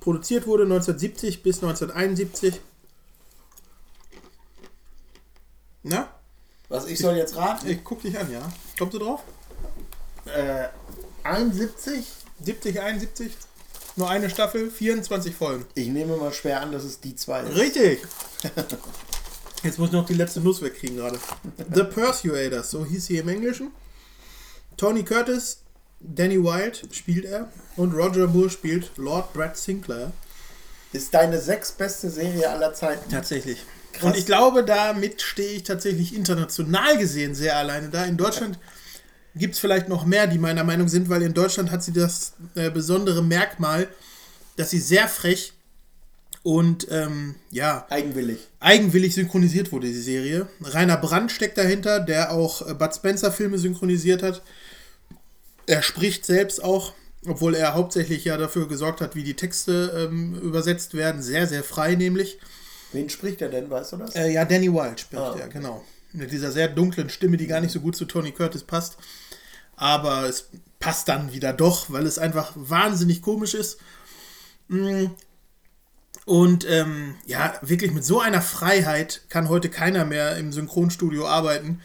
produziert 0.00 0.46
wurde, 0.46 0.62
1970 0.64 1.42
bis 1.42 1.56
1971. 1.56 2.60
Na, 5.82 6.08
Was, 6.68 6.86
ich 6.86 6.98
soll 6.98 7.16
jetzt 7.16 7.36
raten? 7.36 7.68
ich 7.68 7.82
guck 7.84 8.02
dich 8.02 8.18
an, 8.18 8.30
ja. 8.30 8.40
Kommst 8.78 8.94
du 8.94 8.98
drauf? 8.98 9.22
Äh, 10.26 10.68
71? 11.24 12.04
70, 12.42 12.80
71? 12.80 13.32
Nur 13.96 14.08
eine 14.08 14.30
Staffel, 14.30 14.70
24 14.70 15.34
Folgen. 15.34 15.66
Ich 15.74 15.88
nehme 15.88 16.16
mal 16.16 16.32
schwer 16.32 16.60
an, 16.60 16.70
dass 16.70 16.84
es 16.84 17.00
die 17.00 17.16
zwei 17.16 17.40
ist. 17.40 17.56
Richtig! 17.56 18.00
Jetzt 19.64 19.78
muss 19.78 19.88
ich 19.88 19.92
noch 19.94 20.06
die 20.06 20.14
letzte 20.14 20.40
Nuss 20.40 20.62
wegkriegen 20.62 20.96
gerade. 20.98 21.18
The 21.74 21.82
Persuaders, 21.82 22.70
so 22.70 22.84
hieß 22.84 23.06
sie 23.06 23.16
im 23.16 23.28
Englischen. 23.28 23.72
Tony 24.76 25.02
Curtis, 25.02 25.62
Danny 26.00 26.42
Wilde 26.42 26.78
spielt 26.92 27.24
er 27.24 27.50
und 27.76 27.92
Roger 27.92 28.26
Moore 28.26 28.50
spielt 28.50 28.90
Lord 28.96 29.32
Brad 29.32 29.56
Sinclair. 29.56 30.12
Ist 30.92 31.12
deine 31.12 31.40
sechs 31.40 31.72
beste 31.72 32.10
Serie 32.10 32.48
aller 32.48 32.72
Zeiten. 32.72 33.10
Tatsächlich. 33.10 33.64
Krass. 33.92 34.04
Und 34.04 34.16
ich 34.16 34.26
glaube, 34.26 34.64
damit 34.64 35.20
stehe 35.22 35.56
ich 35.56 35.64
tatsächlich 35.64 36.14
international 36.14 36.96
gesehen 36.98 37.34
sehr 37.34 37.56
alleine 37.56 37.88
da. 37.88 38.04
In 38.04 38.16
Deutschland 38.16 38.58
gibt 39.34 39.54
es 39.54 39.60
vielleicht 39.60 39.88
noch 39.88 40.06
mehr, 40.06 40.26
die 40.26 40.38
meiner 40.38 40.64
Meinung 40.64 40.88
sind, 40.88 41.08
weil 41.08 41.22
in 41.22 41.34
Deutschland 41.34 41.70
hat 41.70 41.82
sie 41.82 41.92
das 41.92 42.34
äh, 42.54 42.70
besondere 42.70 43.22
Merkmal, 43.22 43.88
dass 44.56 44.70
sie 44.70 44.80
sehr 44.80 45.08
frech 45.08 45.52
und 46.42 46.86
ähm, 46.90 47.34
ja, 47.50 47.86
Eigenwillig. 47.90 48.38
eigenwillig 48.60 49.14
synchronisiert 49.14 49.72
wurde, 49.72 49.88
die 49.88 49.92
Serie. 49.92 50.48
Rainer 50.62 50.96
Brandt 50.96 51.32
steckt 51.32 51.58
dahinter, 51.58 52.00
der 52.00 52.32
auch 52.32 52.66
äh, 52.66 52.74
Bud 52.74 52.94
Spencer 52.94 53.32
Filme 53.32 53.58
synchronisiert 53.58 54.22
hat. 54.22 54.42
Er 55.68 55.82
spricht 55.82 56.24
selbst 56.24 56.64
auch, 56.64 56.94
obwohl 57.26 57.54
er 57.54 57.74
hauptsächlich 57.74 58.24
ja 58.24 58.38
dafür 58.38 58.68
gesorgt 58.68 59.02
hat, 59.02 59.14
wie 59.14 59.22
die 59.22 59.36
Texte 59.36 60.08
ähm, 60.08 60.34
übersetzt 60.34 60.94
werden. 60.94 61.20
Sehr, 61.22 61.46
sehr 61.46 61.62
frei 61.62 61.94
nämlich. 61.94 62.38
Wen 62.92 63.10
spricht 63.10 63.42
er 63.42 63.50
denn, 63.50 63.68
weißt 63.68 63.92
du 63.92 63.96
das? 63.98 64.14
Äh, 64.14 64.32
ja, 64.32 64.46
Danny 64.46 64.72
Wilde 64.72 64.96
spricht 64.96 65.22
Ah, 65.22 65.36
er, 65.38 65.48
genau. 65.48 65.84
Mit 66.12 66.32
dieser 66.32 66.52
sehr 66.52 66.68
dunklen 66.68 67.10
Stimme, 67.10 67.36
die 67.36 67.46
gar 67.46 67.60
nicht 67.60 67.72
so 67.72 67.80
gut 67.80 67.96
zu 67.96 68.06
Tony 68.06 68.32
Curtis 68.32 68.64
passt. 68.64 68.96
Aber 69.76 70.26
es 70.26 70.48
passt 70.80 71.08
dann 71.08 71.32
wieder 71.34 71.52
doch, 71.52 71.90
weil 71.90 72.06
es 72.06 72.18
einfach 72.18 72.52
wahnsinnig 72.54 73.20
komisch 73.20 73.52
ist. 73.52 73.78
Mm. 74.68 75.08
Und 76.24 76.66
ähm, 76.68 77.16
ja, 77.26 77.58
wirklich 77.60 77.92
mit 77.92 78.04
so 78.04 78.20
einer 78.20 78.40
Freiheit 78.40 79.22
kann 79.28 79.50
heute 79.50 79.68
keiner 79.68 80.06
mehr 80.06 80.38
im 80.38 80.50
Synchronstudio 80.50 81.26
arbeiten. 81.26 81.82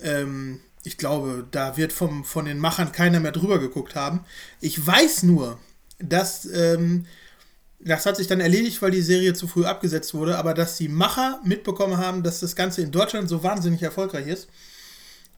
Ähm, 0.00 0.60
ich 0.86 0.98
glaube, 0.98 1.44
da 1.50 1.76
wird 1.76 1.92
vom, 1.92 2.24
von 2.24 2.44
den 2.44 2.60
Machern 2.60 2.92
keiner 2.92 3.18
mehr 3.18 3.32
drüber 3.32 3.58
geguckt 3.58 3.96
haben. 3.96 4.20
Ich 4.60 4.86
weiß 4.86 5.24
nur, 5.24 5.58
dass 5.98 6.46
ähm, 6.46 7.06
das 7.80 8.06
hat 8.06 8.16
sich 8.16 8.28
dann 8.28 8.40
erledigt, 8.40 8.80
weil 8.80 8.92
die 8.92 9.02
Serie 9.02 9.34
zu 9.34 9.48
früh 9.48 9.64
abgesetzt 9.64 10.14
wurde, 10.14 10.38
aber 10.38 10.54
dass 10.54 10.76
die 10.76 10.88
Macher 10.88 11.40
mitbekommen 11.44 11.98
haben, 11.98 12.22
dass 12.22 12.38
das 12.38 12.54
Ganze 12.54 12.82
in 12.82 12.92
Deutschland 12.92 13.28
so 13.28 13.42
wahnsinnig 13.42 13.82
erfolgreich 13.82 14.28
ist. 14.28 14.48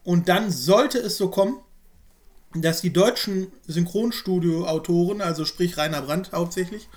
Und 0.03 0.29
dann 0.29 0.51
sollte 0.51 0.99
es 0.99 1.17
so 1.17 1.29
kommen, 1.29 1.57
dass 2.53 2.81
die 2.81 2.93
deutschen 2.93 3.51
Synchronstudio-Autoren, 3.67 5.21
also 5.21 5.45
sprich 5.45 5.77
Rainer 5.77 6.03
Brandt 6.03 6.31
hauptsächlich, 6.31 6.87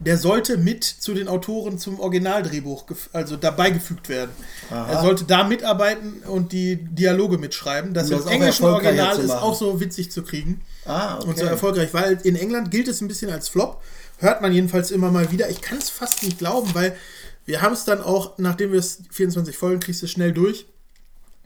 der 0.00 0.16
sollte 0.16 0.56
mit 0.56 0.84
zu 0.84 1.12
den 1.12 1.26
Autoren 1.26 1.78
zum 1.78 1.98
Originaldrehbuch, 1.98 2.84
also 3.12 3.36
dabei 3.36 3.70
gefügt 3.70 4.08
werden. 4.08 4.30
Er 4.70 5.00
sollte 5.02 5.24
da 5.24 5.44
mitarbeiten 5.44 6.22
und 6.26 6.52
die 6.52 6.76
Dialoge 6.76 7.36
mitschreiben. 7.38 7.94
Das, 7.94 8.10
Um 8.10 8.18
das 8.18 8.26
englischen 8.26 8.64
erfolgreicher 8.64 9.06
Original 9.08 9.24
ist 9.24 9.30
auch 9.32 9.54
so 9.56 9.80
witzig 9.80 10.12
zu 10.12 10.22
kriegen 10.22 10.60
Ah, 10.84 11.16
okay. 11.16 11.28
und 11.28 11.38
so 11.38 11.44
erfolgreich, 11.44 11.92
weil 11.92 12.18
in 12.22 12.36
England 12.36 12.70
gilt 12.70 12.86
es 12.88 13.00
ein 13.00 13.08
bisschen 13.08 13.30
als 13.30 13.48
Flop. 13.48 13.82
Hört 14.18 14.40
man 14.40 14.52
jedenfalls 14.52 14.90
immer 14.90 15.10
mal 15.10 15.30
wieder. 15.32 15.50
Ich 15.50 15.60
kann 15.60 15.78
es 15.78 15.90
fast 15.90 16.22
nicht 16.22 16.38
glauben, 16.38 16.74
weil 16.74 16.96
wir 17.44 17.62
haben 17.62 17.72
es 17.72 17.84
dann 17.84 18.00
auch, 18.00 18.38
nachdem 18.38 18.72
wir 18.72 18.78
es 18.78 19.00
24 19.10 19.56
Folgen 19.56 19.80
kriegst 19.80 20.02
du 20.02 20.06
schnell 20.06 20.32
durch, 20.32 20.66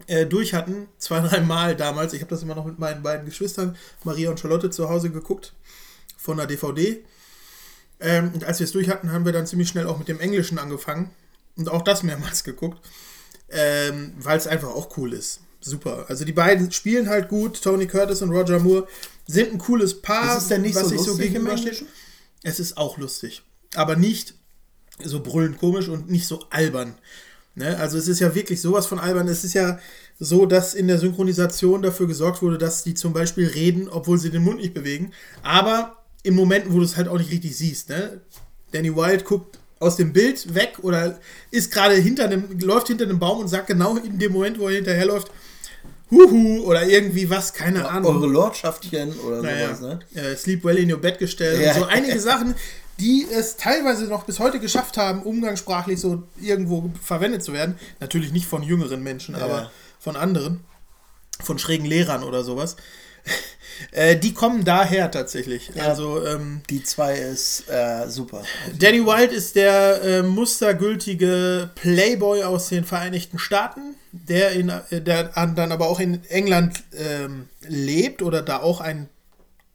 äh, 0.08 0.26
durch 0.26 0.52
hatten, 0.52 0.88
zwei, 0.98 1.20
drei 1.20 1.40
Mal 1.40 1.76
damals. 1.76 2.12
Ich 2.12 2.20
habe 2.20 2.30
das 2.30 2.42
immer 2.42 2.54
noch 2.54 2.66
mit 2.66 2.78
meinen 2.78 3.02
beiden 3.02 3.24
Geschwistern, 3.24 3.76
Maria 4.04 4.30
und 4.30 4.40
Charlotte, 4.40 4.68
zu 4.70 4.88
Hause 4.88 5.10
geguckt, 5.10 5.52
von 6.16 6.36
der 6.36 6.46
DVD. 6.46 7.02
Ähm, 8.02 8.32
und 8.34 8.44
als 8.44 8.58
wir 8.58 8.64
es 8.64 8.72
durch 8.72 8.88
hatten, 8.88 9.12
haben 9.12 9.24
wir 9.24 9.32
dann 9.32 9.46
ziemlich 9.46 9.68
schnell 9.68 9.86
auch 9.86 9.98
mit 9.98 10.08
dem 10.08 10.20
Englischen 10.20 10.58
angefangen 10.58 11.10
und 11.56 11.68
auch 11.68 11.82
das 11.82 12.02
mehrmals 12.02 12.44
geguckt, 12.44 12.78
ähm, 13.50 14.12
weil 14.18 14.36
es 14.36 14.46
einfach 14.46 14.68
auch 14.68 14.96
cool 14.96 15.12
ist. 15.12 15.40
Super. 15.60 16.06
Also 16.08 16.24
die 16.24 16.32
beiden 16.32 16.72
spielen 16.72 17.08
halt 17.08 17.28
gut. 17.28 17.62
Tony 17.62 17.86
Curtis 17.86 18.20
und 18.20 18.30
Roger 18.30 18.58
Moore 18.58 18.88
sind 19.28 19.52
ein 19.52 19.58
cooles 19.58 20.02
Paar, 20.02 20.36
Ist 20.36 20.42
es 20.42 20.48
denn 20.48 20.62
nicht 20.62 20.74
so 20.74 20.86
sich 20.86 20.98
lustig 20.98 21.26
im 21.26 21.32
gegenübersteht. 21.32 21.72
Englischen? 21.72 21.88
Es 22.42 22.58
ist 22.58 22.76
auch 22.76 22.98
lustig, 22.98 23.42
aber 23.76 23.94
nicht 23.94 24.34
so 25.04 25.20
brüllend 25.20 25.58
komisch 25.58 25.88
und 25.88 26.10
nicht 26.10 26.26
so 26.26 26.44
albern. 26.50 26.96
Ne? 27.54 27.78
Also 27.78 27.98
es 27.98 28.08
ist 28.08 28.18
ja 28.18 28.34
wirklich 28.34 28.60
sowas 28.60 28.86
von 28.86 28.98
albern. 28.98 29.28
Es 29.28 29.44
ist 29.44 29.54
ja 29.54 29.78
so, 30.18 30.46
dass 30.46 30.74
in 30.74 30.88
der 30.88 30.98
Synchronisation 30.98 31.82
dafür 31.82 32.08
gesorgt 32.08 32.42
wurde, 32.42 32.58
dass 32.58 32.82
die 32.82 32.94
zum 32.94 33.12
Beispiel 33.12 33.46
reden, 33.46 33.88
obwohl 33.88 34.18
sie 34.18 34.30
den 34.30 34.42
Mund 34.42 34.58
nicht 34.58 34.74
bewegen. 34.74 35.12
Aber 35.42 36.01
in 36.22 36.34
Momenten, 36.34 36.72
wo 36.72 36.78
du 36.78 36.84
es 36.84 36.96
halt 36.96 37.08
auch 37.08 37.18
nicht 37.18 37.30
richtig 37.30 37.56
siehst. 37.56 37.88
Ne? 37.88 38.20
Danny 38.72 38.94
Wilde 38.94 39.24
guckt 39.24 39.58
aus 39.80 39.96
dem 39.96 40.12
Bild 40.12 40.54
weg 40.54 40.74
oder 40.82 41.18
ist 41.50 41.72
gerade 41.72 41.94
hinter 41.96 42.24
einem, 42.24 42.58
läuft 42.60 42.88
hinter 42.88 43.04
einem 43.04 43.18
Baum 43.18 43.40
und 43.40 43.48
sagt 43.48 43.66
genau 43.66 43.96
in 43.96 44.18
dem 44.18 44.32
Moment, 44.32 44.58
wo 44.60 44.68
er 44.68 44.76
hinterherläuft, 44.76 45.30
Huhu 46.10 46.62
oder 46.64 46.86
irgendwie 46.86 47.28
was, 47.30 47.52
keine 47.54 47.88
Ahnung. 47.88 48.14
Eure 48.14 48.26
Lordschaftchen 48.26 49.18
oder 49.20 49.42
Naja, 49.42 49.74
sowas, 49.74 49.98
ne? 50.14 50.20
äh, 50.22 50.36
Sleep 50.36 50.62
Well 50.62 50.76
in 50.76 50.92
Your 50.92 51.00
Bed 51.00 51.18
gestellt 51.18 51.60
Ja. 51.60 51.72
und 51.72 51.80
so 51.80 51.86
einige 51.86 52.20
Sachen, 52.20 52.54
die 53.00 53.26
es 53.32 53.56
teilweise 53.56 54.04
noch 54.04 54.24
bis 54.24 54.38
heute 54.38 54.60
geschafft 54.60 54.98
haben, 54.98 55.22
umgangssprachlich 55.22 55.98
so 55.98 56.22
irgendwo 56.40 56.90
verwendet 57.02 57.42
zu 57.42 57.52
werden. 57.54 57.76
Natürlich 58.00 58.30
nicht 58.30 58.46
von 58.46 58.62
jüngeren 58.62 59.02
Menschen, 59.02 59.34
aber 59.34 59.70
von 59.98 60.14
anderen, 60.14 60.60
von 61.42 61.58
schrägen 61.58 61.86
Lehrern 61.86 62.22
oder 62.22 62.44
sowas. 62.44 62.76
äh, 63.92 64.16
die 64.16 64.34
kommen 64.34 64.64
daher 64.64 65.10
tatsächlich. 65.10 65.70
Also 65.80 66.24
ähm, 66.26 66.62
Die 66.70 66.82
zwei 66.82 67.14
ist 67.16 67.68
äh, 67.68 68.08
super. 68.08 68.42
Danny 68.78 69.04
Wilde 69.04 69.34
ist 69.34 69.56
der 69.56 70.02
äh, 70.02 70.22
mustergültige 70.22 71.70
Playboy 71.74 72.42
aus 72.44 72.68
den 72.68 72.84
Vereinigten 72.84 73.38
Staaten, 73.38 73.94
der, 74.12 74.50
in, 74.52 74.68
äh, 74.68 75.00
der 75.00 75.36
an- 75.36 75.54
dann 75.54 75.72
aber 75.72 75.88
auch 75.88 76.00
in 76.00 76.24
England 76.28 76.82
ähm, 76.96 77.48
lebt 77.66 78.22
oder 78.22 78.42
da 78.42 78.58
auch 78.60 78.80
einen 78.80 79.08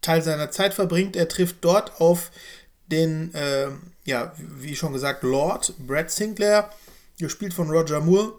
Teil 0.01 0.21
seiner 0.21 0.51
Zeit 0.51 0.73
verbringt. 0.73 1.15
Er 1.15 1.27
trifft 1.27 1.57
dort 1.61 1.99
auf 1.99 2.31
den, 2.87 3.31
ähm, 3.33 3.81
ja, 4.05 4.33
wie 4.37 4.75
schon 4.75 4.93
gesagt, 4.93 5.23
Lord 5.23 5.73
Brad 5.79 6.09
Sinclair, 6.11 6.69
gespielt 7.19 7.53
von 7.53 7.69
Roger 7.69 7.99
Moore, 7.99 8.33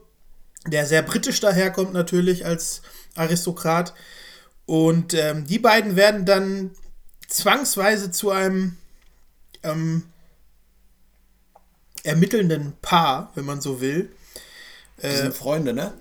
der 0.66 0.86
sehr 0.86 1.02
britisch 1.02 1.40
daherkommt 1.40 1.92
natürlich 1.92 2.46
als 2.46 2.80
Aristokrat. 3.16 3.92
Und 4.68 5.14
ähm, 5.14 5.46
die 5.46 5.58
beiden 5.58 5.96
werden 5.96 6.26
dann 6.26 6.72
zwangsweise 7.26 8.10
zu 8.10 8.30
einem 8.30 8.76
ähm, 9.62 10.02
ermittelnden 12.02 12.74
Paar, 12.82 13.32
wenn 13.34 13.46
man 13.46 13.62
so 13.62 13.80
will. 13.80 14.10
Die 15.02 15.06
Äh, 15.06 15.16
sind 15.16 15.34
Freunde, 15.34 15.72
ne? 15.72 15.94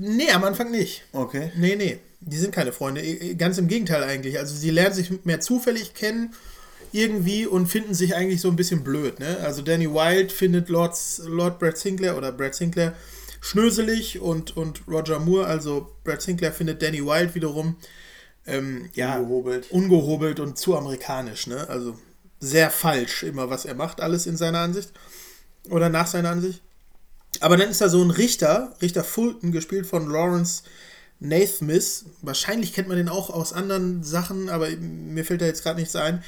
nee, 0.00 0.30
am 0.30 0.44
Anfang 0.44 0.70
nicht. 0.70 1.04
Okay. 1.12 1.50
Nee, 1.56 1.76
nee, 1.76 1.98
die 2.20 2.36
sind 2.36 2.52
keine 2.54 2.72
Freunde. 2.72 3.02
Ganz 3.36 3.58
im 3.58 3.68
Gegenteil 3.68 4.04
eigentlich. 4.04 4.38
Also 4.38 4.54
sie 4.54 4.70
lernen 4.70 4.94
sich 4.94 5.24
mehr 5.24 5.40
zufällig 5.40 5.94
kennen 5.94 6.34
irgendwie 6.92 7.46
und 7.46 7.66
finden 7.66 7.94
sich 7.94 8.14
eigentlich 8.14 8.40
so 8.40 8.48
ein 8.48 8.56
bisschen 8.56 8.84
blöd. 8.84 9.18
Ne? 9.18 9.38
Also 9.42 9.62
Danny 9.62 9.90
Wilde 9.90 10.32
findet 10.32 10.68
Lords, 10.68 11.22
Lord 11.24 11.58
Brad 11.58 11.78
Sinclair 11.78 12.16
oder 12.16 12.32
Brad 12.32 12.54
Sinclair 12.54 12.94
schnöselig 13.44 14.20
und, 14.20 14.56
und 14.56 14.88
Roger 14.88 15.18
Moore, 15.18 15.46
also 15.46 15.94
Brad 16.02 16.22
Sinclair 16.22 16.50
findet 16.50 16.80
Danny 16.80 17.04
Wilde 17.04 17.34
wiederum 17.34 17.76
ähm, 18.46 18.88
ja, 18.94 19.18
Ungehobelt. 19.18 19.70
ungehobelt 19.70 20.40
und 20.40 20.56
zu 20.56 20.76
amerikanisch. 20.76 21.46
Ne? 21.46 21.68
Also 21.68 21.98
sehr 22.40 22.70
falsch 22.70 23.22
immer, 23.22 23.50
was 23.50 23.66
er 23.66 23.74
macht, 23.74 24.00
alles 24.00 24.24
in 24.26 24.38
seiner 24.38 24.60
Ansicht 24.60 24.92
oder 25.68 25.90
nach 25.90 26.06
seiner 26.06 26.30
Ansicht. 26.30 26.62
Aber 27.40 27.58
dann 27.58 27.68
ist 27.68 27.82
da 27.82 27.90
so 27.90 28.02
ein 28.02 28.10
Richter, 28.10 28.74
Richter 28.80 29.04
Fulton, 29.04 29.52
gespielt 29.52 29.86
von 29.86 30.08
Lawrence 30.08 30.62
Nathmith. 31.20 32.06
Wahrscheinlich 32.22 32.72
kennt 32.72 32.88
man 32.88 32.96
den 32.96 33.10
auch 33.10 33.28
aus 33.28 33.52
anderen 33.52 34.04
Sachen, 34.04 34.48
aber 34.48 34.70
mir 34.70 35.24
fällt 35.24 35.42
da 35.42 35.46
jetzt 35.46 35.62
gerade 35.62 35.80
nichts 35.80 35.96
ein. 35.96 36.24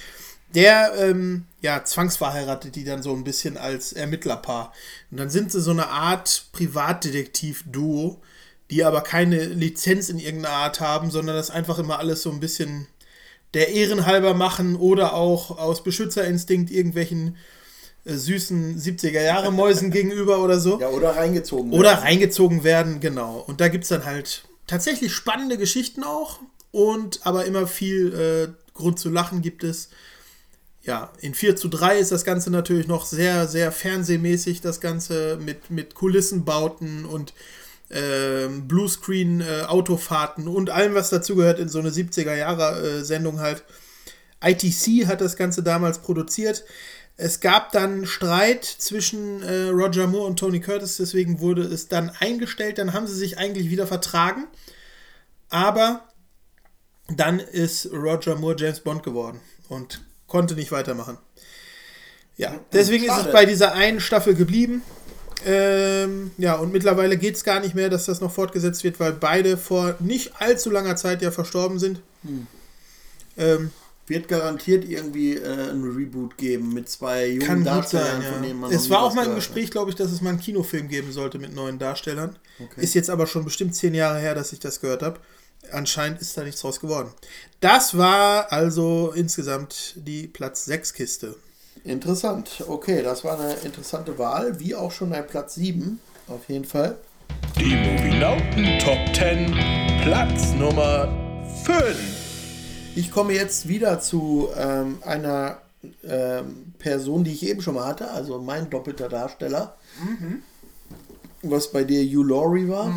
Der, 0.55 0.94
ähm, 0.99 1.47
ja, 1.61 1.84
zwangsverheiratet 1.84 2.76
die 2.76 2.84
dann 2.84 3.03
so 3.03 3.14
ein 3.14 3.24
bisschen 3.24 3.57
als 3.57 3.92
Ermittlerpaar. 3.92 4.72
Und 5.11 5.18
dann 5.18 5.30
sind 5.30 5.53
sie 5.53 5.61
so 5.61 5.72
eine 5.72 5.88
Art 5.88 6.47
Privatdetektiv-Duo, 6.53 8.20
die 8.70 8.84
aber 8.84 9.03
keine 9.03 9.44
Lizenz 9.44 10.09
in 10.09 10.18
irgendeiner 10.18 10.55
Art 10.55 10.80
haben, 10.80 11.11
sondern 11.11 11.36
das 11.36 11.51
einfach 11.51 11.78
immer 11.78 11.99
alles 11.99 12.22
so 12.22 12.30
ein 12.30 12.40
bisschen 12.40 12.86
der 13.55 13.68
Ehrenhalber 13.68 14.34
machen 14.34 14.76
oder 14.76 15.14
auch 15.14 15.59
aus 15.59 15.82
Beschützerinstinkt 15.82 16.70
irgendwelchen 16.70 17.36
äh, 18.05 18.14
süßen 18.14 18.78
70er-Jahre-Mäusen 18.78 19.90
gegenüber 19.92 20.42
oder 20.42 20.61
so. 20.61 20.80
Ja, 20.80 20.88
oder 20.88 21.16
reingezogen. 21.16 21.72
Oder 21.72 21.90
werden. 21.90 22.03
reingezogen 22.03 22.64
werden, 22.64 23.01
genau. 23.01 23.44
Und 23.47 23.61
da 23.61 23.68
gibt 23.68 23.84
es 23.84 23.88
dann 23.88 24.05
halt 24.05 24.44
tatsächlich 24.66 25.12
spannende 25.12 25.59
Geschichten 25.59 26.05
auch. 26.05 26.40
Und 26.72 27.20
aber 27.24 27.47
immer 27.47 27.66
viel 27.66 28.12
äh, 28.14 28.72
Grund 28.74 28.99
zu 28.99 29.09
lachen 29.09 29.40
gibt 29.40 29.64
es. 29.64 29.88
Ja, 30.87 31.11
in 31.20 31.34
4 31.34 31.57
zu 31.57 31.68
3 31.68 31.99
ist 31.99 32.12
das 32.12 32.24
Ganze 32.24 32.51
natürlich 32.51 32.87
noch 32.87 33.07
sehr, 33.07 33.49
sehr 33.49 33.72
fernsehmäßig, 33.72 34.61
das 34.61 34.80
Ganze 34.80 35.37
mit, 35.37 35.68
mit 35.68 35.97
Kulissenbauten 35.97 37.05
und 37.05 37.34
ähm, 37.91 38.68
Bluescreen-Autofahrten 38.68 40.47
und 40.47 40.70
allem, 40.70 40.95
was 40.95 41.11
dazugehört 41.11 41.59
in 41.59 41.68
so 41.68 41.80
eine 41.80 41.91
70er-Jahre-Sendung 41.91 43.41
halt. 43.41 43.64
ITC 44.41 45.09
hat 45.09 45.20
das 45.20 45.37
Ganze 45.37 45.64
damals 45.64 45.99
produziert. 45.99 46.64
Es 47.16 47.41
gab 47.41 47.72
dann 47.72 48.07
Streit 48.07 48.64
zwischen 48.64 49.43
äh, 49.43 49.68
Roger 49.70 50.07
Moore 50.07 50.26
und 50.26 50.39
Tony 50.39 50.61
Curtis, 50.61 50.99
deswegen 50.99 51.41
wurde 51.41 51.62
es 51.62 51.89
dann 51.89 52.11
eingestellt. 52.20 52.78
Dann 52.78 52.93
haben 52.93 53.09
sie 53.09 53.14
sich 53.16 53.39
eigentlich 53.39 53.70
wieder 53.70 53.89
vertragen. 53.89 54.47
Aber 55.49 56.07
dann 57.09 57.41
ist 57.41 57.91
Roger 57.93 58.37
Moore 58.37 58.57
James 58.57 58.80
Bond 58.80 59.03
geworden 59.03 59.41
und 59.68 60.05
konnte 60.27 60.55
nicht 60.55 60.72
weitermachen. 60.72 61.18
Ja, 62.37 62.61
deswegen 62.72 63.05
ist 63.05 63.16
es 63.16 63.33
bei 63.33 63.47
dieser 63.47 63.72
einen 63.72 64.01
Staffel 64.01 64.35
geblieben. 64.35 64.83
Ähm, 65.45 66.33
ja, 66.39 66.55
und 66.55 66.72
mittlerweile 66.72 67.16
geht 67.16 67.37
es 67.37 67.45
gar 67.45 67.61
nicht 67.61 67.74
mehr, 67.74 67.89
dass 67.89 68.07
das 68.07 68.20
noch 68.20 68.33
fortgesetzt 68.33 68.85
wird, 68.85 68.99
weil 68.99 69.12
beide 69.12 69.57
vor 69.57 69.95
nicht 70.01 70.33
allzu 70.41 70.70
langer 70.70 70.97
Zeit 70.97 71.22
ja 71.22 71.31
verstorben 71.31 71.79
sind. 71.79 72.01
Ähm, 73.37 73.70
Wird 74.07 74.29
garantiert 74.29 74.85
irgendwie 74.89 75.35
äh, 75.35 75.70
ein 75.70 75.83
Reboot 75.83 76.37
geben 76.37 76.72
mit 76.74 76.89
zwei 76.89 77.27
jungen 77.27 77.47
kann 77.47 77.59
gut 77.59 77.66
Darstellern, 77.66 78.22
sein, 78.22 78.33
von 78.33 78.43
denen 78.43 78.55
ja. 78.55 78.61
man 78.66 78.72
Es 78.72 78.89
war 78.89 79.03
auch 79.03 79.14
mal 79.14 79.27
im 79.27 79.35
Gespräch, 79.35 79.70
glaube 79.70 79.91
ich, 79.91 79.97
dass 79.97 80.11
es 80.11 80.20
mal 80.20 80.31
einen 80.31 80.41
Kinofilm 80.41 80.89
geben 80.89 81.12
sollte 81.12 81.39
mit 81.39 81.55
neuen 81.55 81.79
Darstellern. 81.79 82.37
Okay. 82.59 82.83
Ist 82.83 82.95
jetzt 82.95 83.11
aber 83.11 83.27
schon 83.27 83.45
bestimmt 83.45 83.74
zehn 83.74 83.95
Jahre 83.95 84.18
her, 84.18 84.35
dass 84.35 84.53
ich 84.53 84.61
das 84.61 84.81
gehört 84.81 85.03
habe. 85.03 85.20
Anscheinend 85.72 86.20
ist 86.20 86.37
da 86.37 86.45
nichts 86.45 86.61
draus 86.61 86.80
geworden. 86.80 87.11
Das 87.61 87.96
war 87.96 88.53
also 88.53 89.12
insgesamt 89.14 89.95
die 89.96 90.26
Platz 90.26 90.64
6 90.66 90.92
Kiste. 90.95 91.37
Interessant. 91.84 92.64
Okay, 92.66 93.03
das 93.03 93.24
war 93.24 93.38
eine 93.38 93.54
interessante 93.54 94.18
Wahl, 94.18 94.58
wie 94.61 94.74
auch 94.74 94.92
schon 94.92 95.12
ein 95.12 95.26
Platz 95.26 95.54
7, 95.54 96.00
auf 96.28 96.49
jeden 96.49 96.64
Fall. 96.64 96.99
Die 97.58 97.76
Movienauten 97.76 98.78
Top 98.80 98.99
10, 99.14 99.53
Platz 100.03 100.53
Nummer 100.53 101.08
5. 101.64 101.96
Ich 102.96 103.11
komme 103.11 103.34
jetzt 103.34 103.68
wieder 103.68 104.00
zu 104.00 104.49
ähm, 104.57 104.99
einer 105.04 105.58
ähm, 106.03 106.72
Person, 106.78 107.24
die 107.24 107.33
ich 107.33 107.46
eben 107.46 107.62
schon 107.62 107.74
mal 107.74 107.87
hatte, 107.87 108.11
also 108.11 108.41
mein 108.41 108.70
doppelter 108.70 109.08
Darsteller. 109.08 109.76
Mhm. 110.03 110.42
Was 111.42 111.70
bei 111.70 111.84
dir 111.84 112.03
Hugh 112.03 112.24
Laurie 112.24 112.68
war, 112.68 112.88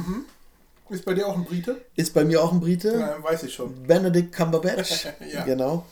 Ist 0.89 1.05
bei 1.05 1.13
dir 1.13 1.27
auch 1.27 1.35
ein 1.35 1.45
Brite? 1.45 1.81
ist 1.95 2.13
bei 2.13 2.23
mir 2.25 2.41
auch 2.43 2.51
ein 2.51 2.59
Brite. 2.59 3.17
weiß 3.21 3.43
ich 3.43 3.53
schon. 3.53 3.83
Benedict 3.83 4.33
Cumberbatch. 4.35 5.07
Ja. 5.33 5.43
Genau. 5.45 5.85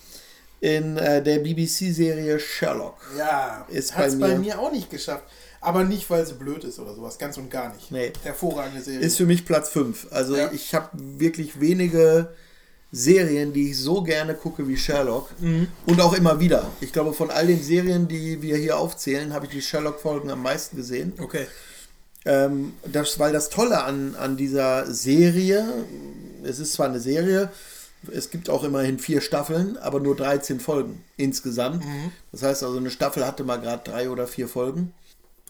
In 0.60 0.98
äh, 0.98 1.22
der 1.22 1.40
BBC-Serie 1.40 2.40
Sherlock. 2.40 2.96
Ja, 3.18 3.66
Ist 3.70 3.96
hat 3.96 4.08
es 4.08 4.20
bei 4.20 4.28
bei 4.30 4.34
mir- 4.36 4.40
mir 4.56 4.60
auch 4.60 4.72
nicht 4.72 4.90
geschafft. 4.90 5.24
Aber 5.62 5.84
nicht, 5.84 6.10
weil 6.10 6.26
sie 6.26 6.34
blöd 6.34 6.64
ist 6.64 6.80
oder 6.80 6.94
sowas, 6.96 7.18
ganz 7.18 7.38
und 7.38 7.50
gar 7.52 7.74
nicht. 7.74 7.92
Nee. 7.92 8.12
Hervorragende 8.24 8.82
Serie. 8.82 9.00
Ist 9.06 9.18
für 9.18 9.26
mich 9.26 9.46
Platz 9.46 9.70
5. 9.70 10.08
Also 10.12 10.36
Ja. 10.36 10.52
ich 10.52 10.74
habe 10.74 10.90
wirklich 10.94 11.60
wenige 11.60 12.30
Serien, 12.92 13.54
die 13.54 13.72
ich 13.72 13.78
so 13.78 14.02
gerne 14.02 14.34
gucke 14.34 14.68
wie 14.68 14.78
Sherlock. 14.78 15.30
Mhm. 15.40 15.68
Und 15.88 16.00
auch 16.02 16.14
immer 16.14 16.40
wieder. 16.40 16.68
Ich 16.80 16.94
glaube, 16.94 17.14
von 17.14 17.30
all 17.32 17.46
den 17.48 17.62
Serien, 17.62 18.08
die 18.08 18.42
wir 18.42 18.56
hier 18.58 18.78
aufzählen, 18.78 19.34
habe 19.34 19.46
ich 19.46 19.52
die 19.52 19.62
Sherlock-Folgen 19.62 20.32
am 20.32 20.42
meisten 20.42 20.78
gesehen. 20.78 21.14
okay. 21.22 21.48
Ähm, 22.28 22.74
das, 22.86 23.18
weil 23.20 23.32
das 23.34 23.50
Tolle 23.50 23.84
an, 23.84 24.16
an 24.16 24.36
dieser 24.38 24.92
Serie, 24.92 25.66
es 26.44 26.60
ist 26.60 26.74
zwar 26.74 26.88
eine 26.88 27.00
Serie, 27.00 27.50
es 28.12 28.30
gibt 28.30 28.50
auch 28.50 28.64
immerhin 28.64 29.00
vier 29.00 29.22
Staffeln, 29.22 29.78
aber 29.78 30.00
nur 30.00 30.16
13 30.16 30.60
Folgen 30.60 31.04
insgesamt. 31.18 31.84
Mhm. 31.86 32.12
Das 32.32 32.44
heißt 32.44 32.64
also, 32.64 32.78
eine 32.78 32.92
Staffel 32.92 33.26
hatte 33.26 33.44
mal 33.44 33.58
gerade 33.58 33.90
drei 33.90 34.10
oder 34.10 34.28
vier 34.28 34.48
Folgen. 34.48 34.94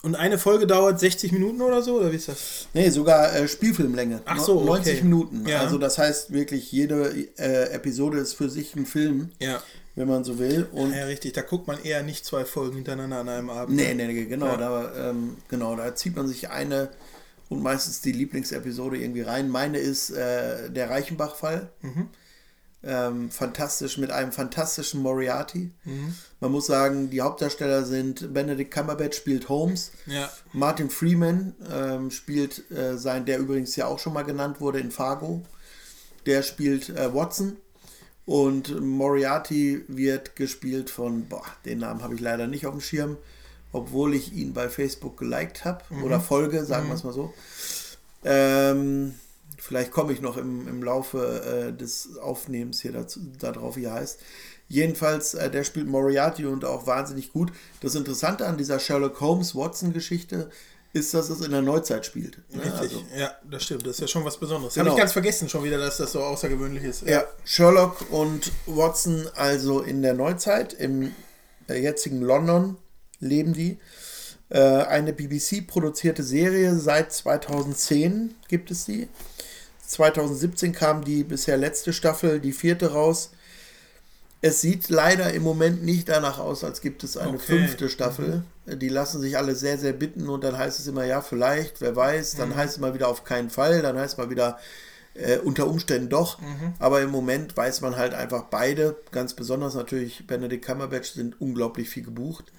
Und 0.04 0.16
eine 0.16 0.38
Folge 0.38 0.68
dauert 0.68 1.00
60 1.00 1.32
Minuten 1.32 1.62
oder 1.62 1.82
so? 1.82 1.96
Oder 2.00 2.12
wie 2.12 2.16
ist 2.18 2.28
das? 2.30 2.68
Nee, 2.74 2.90
sogar 2.92 3.36
äh, 3.36 3.48
Spielfilmlänge. 3.48 4.22
Ach 4.26 4.40
so, 4.40 4.60
No- 4.60 4.66
90 4.68 4.94
okay. 4.94 5.04
Minuten. 5.04 5.46
Ja. 5.48 5.60
Also 5.62 5.78
das 5.80 5.98
heißt 5.98 6.32
wirklich, 6.32 6.72
jede 6.72 7.10
äh, 7.38 7.72
Episode 7.72 8.20
ist 8.20 8.34
für 8.34 8.50
sich 8.50 8.76
ein 8.76 8.86
Film, 8.86 9.32
Ja. 9.40 9.62
Wenn 9.98 10.08
man 10.08 10.24
so 10.24 10.40
will. 10.40 10.68
Und 10.72 10.94
Ja, 10.94 11.04
richtig. 11.06 11.34
Da 11.34 11.42
guckt 11.42 11.68
man 11.68 11.84
eher 11.84 12.04
nicht 12.04 12.24
zwei 12.26 12.46
Folgen 12.46 12.76
hintereinander 12.78 13.18
an 13.20 13.28
einem 13.30 13.50
Abend. 13.50 13.76
nee, 13.76 13.94
nee, 13.94 14.08
nee, 14.08 14.26
genau, 14.26 14.46
Ja. 14.48 14.58
da, 14.58 15.10
ähm, 15.10 15.36
genau, 15.50 15.76
da 15.76 15.94
zieht 15.96 16.16
man 16.16 16.28
sich 16.28 16.50
eine 16.50 16.90
und 17.50 17.62
meistens 17.64 18.02
die 18.02 18.12
Lieblingsepisode 18.12 18.98
irgendwie 18.98 19.22
rein. 19.22 19.50
Meine 19.50 19.80
ist 19.80 20.12
äh, 20.12 20.70
der 20.70 20.90
Reichenbach-Fall. 20.90 21.70
Mhm. 21.82 22.08
Ähm, 22.84 23.32
fantastisch 23.32 23.98
mit 23.98 24.12
einem 24.12 24.32
fantastischen 24.32 25.02
Moriarty. 25.02 25.72
Mhm. 25.84 26.14
Man 26.40 26.52
muss 26.52 26.68
sagen, 26.68 27.10
die 27.10 27.22
Hauptdarsteller 27.22 27.84
sind 27.84 28.34
Benedict 28.36 28.72
Cumberbatch 28.72 29.18
spielt 29.18 29.50
Holmes, 29.50 29.92
Ja. 30.06 30.30
Martin 30.54 30.92
Freeman 30.92 31.56
ähm, 31.74 32.12
spielt 32.12 32.70
äh, 32.70 32.98
sein, 32.98 33.26
der 33.26 33.40
übrigens 33.40 33.76
ja 33.76 33.88
auch 33.88 33.98
schon 33.98 34.14
mal 34.14 34.22
genannt 34.24 34.62
wurde 34.62 34.80
in 34.80 34.92
Fargo. 34.92 35.42
Der 36.28 36.44
spielt 36.44 36.90
äh, 36.90 37.14
Watson 37.16 37.58
und 38.28 38.82
Moriarty 38.82 39.86
wird 39.88 40.36
gespielt 40.36 40.90
von, 40.90 41.30
boah, 41.30 41.46
den 41.64 41.80
Namen 41.80 42.04
habe 42.04 42.14
ich 42.14 42.20
leider 42.20 42.46
nicht 42.46 42.68
auf 42.68 42.74
dem 42.74 42.82
Schirm, 42.82 43.16
obwohl 43.72 44.14
ich 44.14 44.34
ihn 44.34 44.52
bei 44.52 44.68
Facebook 44.68 45.18
geliked 45.18 45.64
habe 45.64 45.86
oder 46.04 46.20
folge, 46.20 46.66
sagen 46.66 46.90
wir 46.90 46.96
es 46.96 47.06
mal 47.06 47.14
so. 47.14 47.34
Ähm, 48.26 49.16
vielleicht 49.58 49.92
komme 49.92 50.12
ich 50.12 50.20
noch 50.20 50.36
im, 50.36 50.68
im 50.68 50.84
Laufe 50.84 51.70
äh, 51.70 51.74
des 51.74 52.18
Aufnehmens 52.18 52.82
hier 52.82 52.92
dazu, 52.92 53.22
darauf, 53.40 53.78
wie 53.78 53.86
er 53.86 53.94
heißt. 53.94 54.20
Jedenfalls, 54.68 55.34
äh, 55.34 55.50
der 55.50 55.64
spielt 55.64 55.88
Moriarty 55.88 56.46
und 56.48 56.66
auch 56.66 56.86
wahnsinnig 56.86 57.32
gut. 57.32 57.54
Das 57.80 57.96
Interessante 57.96 58.46
an 58.46 58.58
dieser 58.58 58.80
Sherlock 58.80 59.22
Holmes 59.22 59.56
Watson-Geschichte 59.56 60.50
ist, 60.94 61.14
dass 61.14 61.30
es 61.30 61.42
in 61.42 61.52
der 61.52 61.62
Neuzeit 61.62 62.06
spielt. 62.06 62.40
Ne? 62.50 62.64
Richtig. 62.64 62.80
Also, 62.80 63.04
ja, 63.18 63.36
das 63.50 63.64
stimmt. 63.64 63.86
Das 63.86 63.96
ist 63.96 64.02
ja 64.02 64.08
schon 64.08 64.26
was 64.26 64.38
Besonderes. 64.38 64.74
Genau. 64.74 64.86
Habe 64.86 64.96
ich 64.96 65.00
ganz 65.00 65.14
vergessen 65.14 65.50
schon 65.50 65.64
wieder, 65.64 65.78
dass 65.78 65.98
das 65.98 66.12
so 66.12 66.22
außergewöhnlich 66.24 66.84
ist. 66.84 67.04
ja, 67.04 67.26
Sherlock 67.44 68.10
und 68.12 68.52
Watson 68.66 69.28
also 69.36 69.82
in 69.82 70.02
der 70.02 70.14
Neuzeit, 70.14 70.74
im 70.74 71.14
äh, 71.68 71.80
jetzigen 71.82 72.22
London 72.22 72.78
leben 73.20 73.54
die. 73.54 73.80
Äh, 74.50 74.60
eine 74.60 75.14
BBC-produzierte 75.14 76.24
Serie, 76.24 76.76
seit 76.76 77.12
2010 77.12 78.36
gibt 78.48 78.72
es 78.72 78.86
die. 78.86 79.08
2017 79.86 80.74
kam 80.74 81.04
die 81.04 81.24
bisher 81.24 81.58
letzte 81.58 81.94
Staffel, 81.94 82.40
die 82.40 82.52
vierte 82.52 82.92
raus. 82.92 83.32
Es 84.42 84.62
sieht 84.62 84.90
leider 84.90 85.34
im 85.34 85.42
Moment 85.44 85.84
nicht 85.84 86.10
danach 86.10 86.38
aus, 86.38 86.64
als 86.64 86.82
gibt 86.82 87.04
es 87.04 87.18
eine 87.18 87.34
Okay. 87.34 87.40
fünfte 87.58 87.90
Staffel. 87.90 88.44
Die 88.68 88.90
lassen 88.90 89.20
sich 89.22 89.38
alle 89.38 89.56
sehr, 89.56 89.78
sehr 89.78 89.94
bitten 89.94 90.30
und 90.30 90.44
dann 90.44 90.58
heißt 90.58 90.80
es 90.80 90.88
immer, 90.88 91.06
ja, 91.06 91.22
vielleicht, 91.22 91.82
wer 91.82 91.96
weiß. 91.96 92.36
Dann 92.36 92.56
heißt 92.56 92.74
es 92.76 92.80
mal 92.80 92.94
wieder 92.94 93.08
auf 93.08 93.24
keinen 93.24 93.50
Fall. 93.50 93.82
Dann 93.82 93.98
heißt 93.98 94.14
es 94.14 94.18
mal 94.18 94.30
wieder 94.30 94.60
äh, 95.16 95.38
unter 95.38 95.68
Umständen 95.68 96.10
doch. 96.10 96.38
Aber 96.78 97.02
im 97.02 97.10
Moment 97.10 97.58
weiß 97.58 97.82
man 97.82 97.96
halt 97.96 98.14
einfach 98.14 98.44
beide, 98.52 98.96
ganz 99.12 99.34
besonders 99.34 99.74
natürlich 99.74 100.28
Benedict 100.28 100.64
Cumberbatch, 100.66 101.12
sind 101.14 101.42
unglaublich 101.42 101.90
viel 101.90 102.04
gebucht. 102.04 102.52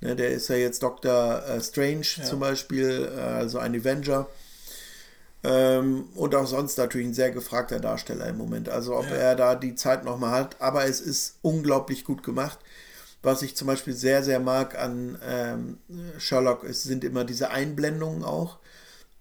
Ne, 0.00 0.16
der 0.16 0.30
ist 0.32 0.48
ja 0.48 0.56
jetzt 0.56 0.82
Dr. 0.82 1.42
Äh, 1.48 1.60
Strange 1.62 2.02
zum 2.02 2.40
Beispiel, 2.40 3.08
äh, 3.16 3.20
also 3.20 3.58
ein 3.58 3.74
Avenger. 3.74 4.26
Ähm, 5.44 6.04
und 6.14 6.34
auch 6.34 6.46
sonst 6.46 6.78
natürlich 6.78 7.08
ein 7.08 7.14
sehr 7.14 7.30
gefragter 7.32 7.80
Darsteller 7.80 8.28
im 8.28 8.38
Moment. 8.38 8.68
Also 8.68 8.96
ob 8.96 9.10
er 9.10 9.34
da 9.34 9.54
die 9.56 9.74
Zeit 9.74 10.04
nochmal 10.04 10.30
hat. 10.32 10.60
Aber 10.60 10.84
es 10.84 11.00
ist 11.00 11.36
unglaublich 11.42 12.04
gut 12.04 12.22
gemacht. 12.22 12.58
Was 13.22 13.42
ich 13.42 13.56
zum 13.56 13.66
Beispiel 13.68 13.94
sehr, 13.94 14.22
sehr 14.24 14.40
mag 14.40 14.76
an 14.78 15.18
ähm, 15.24 15.78
Sherlock, 16.18 16.64
ist, 16.64 16.82
sind 16.84 17.04
immer 17.04 17.24
diese 17.24 17.50
Einblendungen 17.50 18.24
auch. 18.24 18.58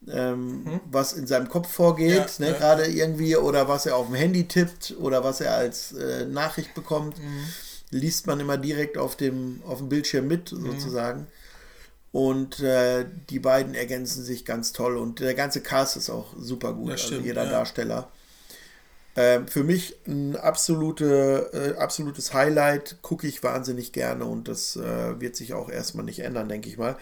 Ähm, 0.07 0.80
Was 0.89 1.14
in 1.14 1.27
seinem 1.27 1.48
Kopf 1.48 1.72
vorgeht, 1.72 2.15
Ja, 2.39 2.45
ne, 2.45 2.52
ja. 2.52 2.57
gerade 2.57 2.85
irgendwie, 2.88 3.35
oder 3.35 3.68
was 3.68 3.85
er 3.85 3.95
auf 3.95 4.07
dem 4.07 4.15
Handy 4.15 4.48
tippt, 4.48 4.95
oder 4.99 5.23
was 5.23 5.41
er 5.41 5.53
als 5.53 5.91
äh, 5.93 6.26
Nachricht 6.26 6.73
bekommt, 6.73 7.18
liest 7.91 8.26
man 8.26 8.39
immer 8.39 8.57
direkt 8.57 8.98
auf 8.98 9.15
dem, 9.15 9.61
auf 9.68 9.77
dem 9.77 9.89
Bildschirm 9.89 10.27
mit, 10.27 10.52
Mhm. 10.52 11.27
Und 12.11 12.59
äh, 12.59 13.05
die 13.29 13.39
beiden 13.39 13.73
ergänzen 13.73 14.23
sich 14.23 14.43
ganz 14.43 14.73
toll 14.73 14.97
und 14.97 15.19
der 15.21 15.33
ganze 15.33 15.61
Cast 15.61 15.95
ist 15.95 16.09
auch 16.09 16.33
super 16.38 16.73
gut, 16.73 16.91
also 16.91 17.07
stimmt, 17.07 17.25
jeder 17.25 17.45
ja. 17.45 17.49
Darsteller. 17.51 18.11
Ähm, 19.15 19.47
für 19.47 19.63
mich 19.63 19.95
ein 20.07 20.35
absolute, 20.38 21.49
äh, 21.53 21.79
absolutes 21.79 22.33
Highlight, 22.33 22.97
gucke 23.01 23.27
ich 23.27 23.43
wahnsinnig 23.43 23.91
gerne 23.91 24.25
und 24.25 24.47
das 24.47 24.75
äh, 24.77 25.19
wird 25.19 25.35
sich 25.35 25.53
auch 25.53 25.69
erstmal 25.69 26.05
nicht 26.05 26.19
ändern, 26.19 26.49
denke 26.49 26.69
ich 26.69 26.77
mal. 26.77 26.97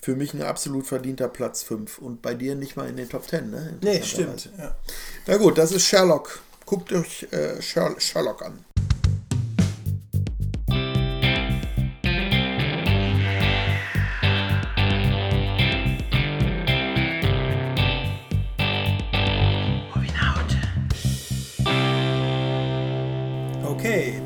Für 0.00 0.14
mich 0.14 0.34
ein 0.34 0.42
absolut 0.42 0.86
verdienter 0.86 1.28
Platz 1.28 1.62
5 1.62 1.98
und 1.98 2.20
bei 2.22 2.34
dir 2.34 2.54
nicht 2.54 2.76
mal 2.76 2.88
in 2.88 2.96
den 2.96 3.08
Top 3.08 3.28
10, 3.28 3.50
ne? 3.50 3.78
Nee, 3.82 4.02
stimmt. 4.02 4.50
Ja. 4.58 4.74
Na 5.26 5.36
gut, 5.38 5.56
das 5.58 5.72
ist 5.72 5.86
Sherlock. 5.86 6.40
Guckt 6.66 6.92
euch 6.92 7.26
äh, 7.30 7.60
Sher- 7.62 7.98
Sherlock 7.98 8.42
an. 8.42 8.65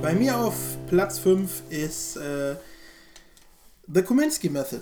Bei 0.03 0.15
mir 0.15 0.37
auf 0.37 0.55
Platz 0.89 1.19
5 1.19 1.63
ist 1.71 2.17
äh, 2.17 2.57
The 3.93 4.03
Kominsky 4.03 4.49
Method. 4.49 4.81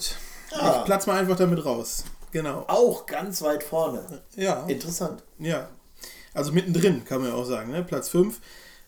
Ah. 0.53 0.79
Ich 0.79 0.85
platz 0.85 1.07
mal 1.07 1.19
einfach 1.19 1.37
damit 1.37 1.65
raus. 1.65 2.05
Genau. 2.31 2.65
Auch 2.69 3.07
ganz 3.07 3.43
weit 3.43 3.63
vorne. 3.63 4.23
Ja. 4.37 4.65
Interessant. 4.67 5.23
Ja. 5.39 5.69
Also 6.35 6.53
mittendrin, 6.53 7.05
kann 7.05 7.21
man 7.21 7.31
ja 7.31 7.37
auch 7.37 7.45
sagen, 7.45 7.73
ne? 7.73 7.83
Platz 7.83 8.09
5. 8.11 8.39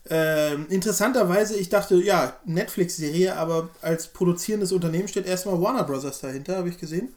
Ähm, 0.08 0.66
interessanterweise, 0.70 1.56
ich 1.56 1.68
dachte, 1.68 1.96
ja, 1.96 2.36
Netflix-Serie, 2.44 3.36
aber 3.36 3.68
als 3.82 4.08
produzierendes 4.08 4.72
Unternehmen 4.72 5.08
steht 5.08 5.26
erstmal 5.26 5.60
Warner 5.60 5.84
Brothers 5.84 6.20
dahinter, 6.20 6.56
habe 6.56 6.68
ich 6.68 6.78
gesehen. 6.78 7.12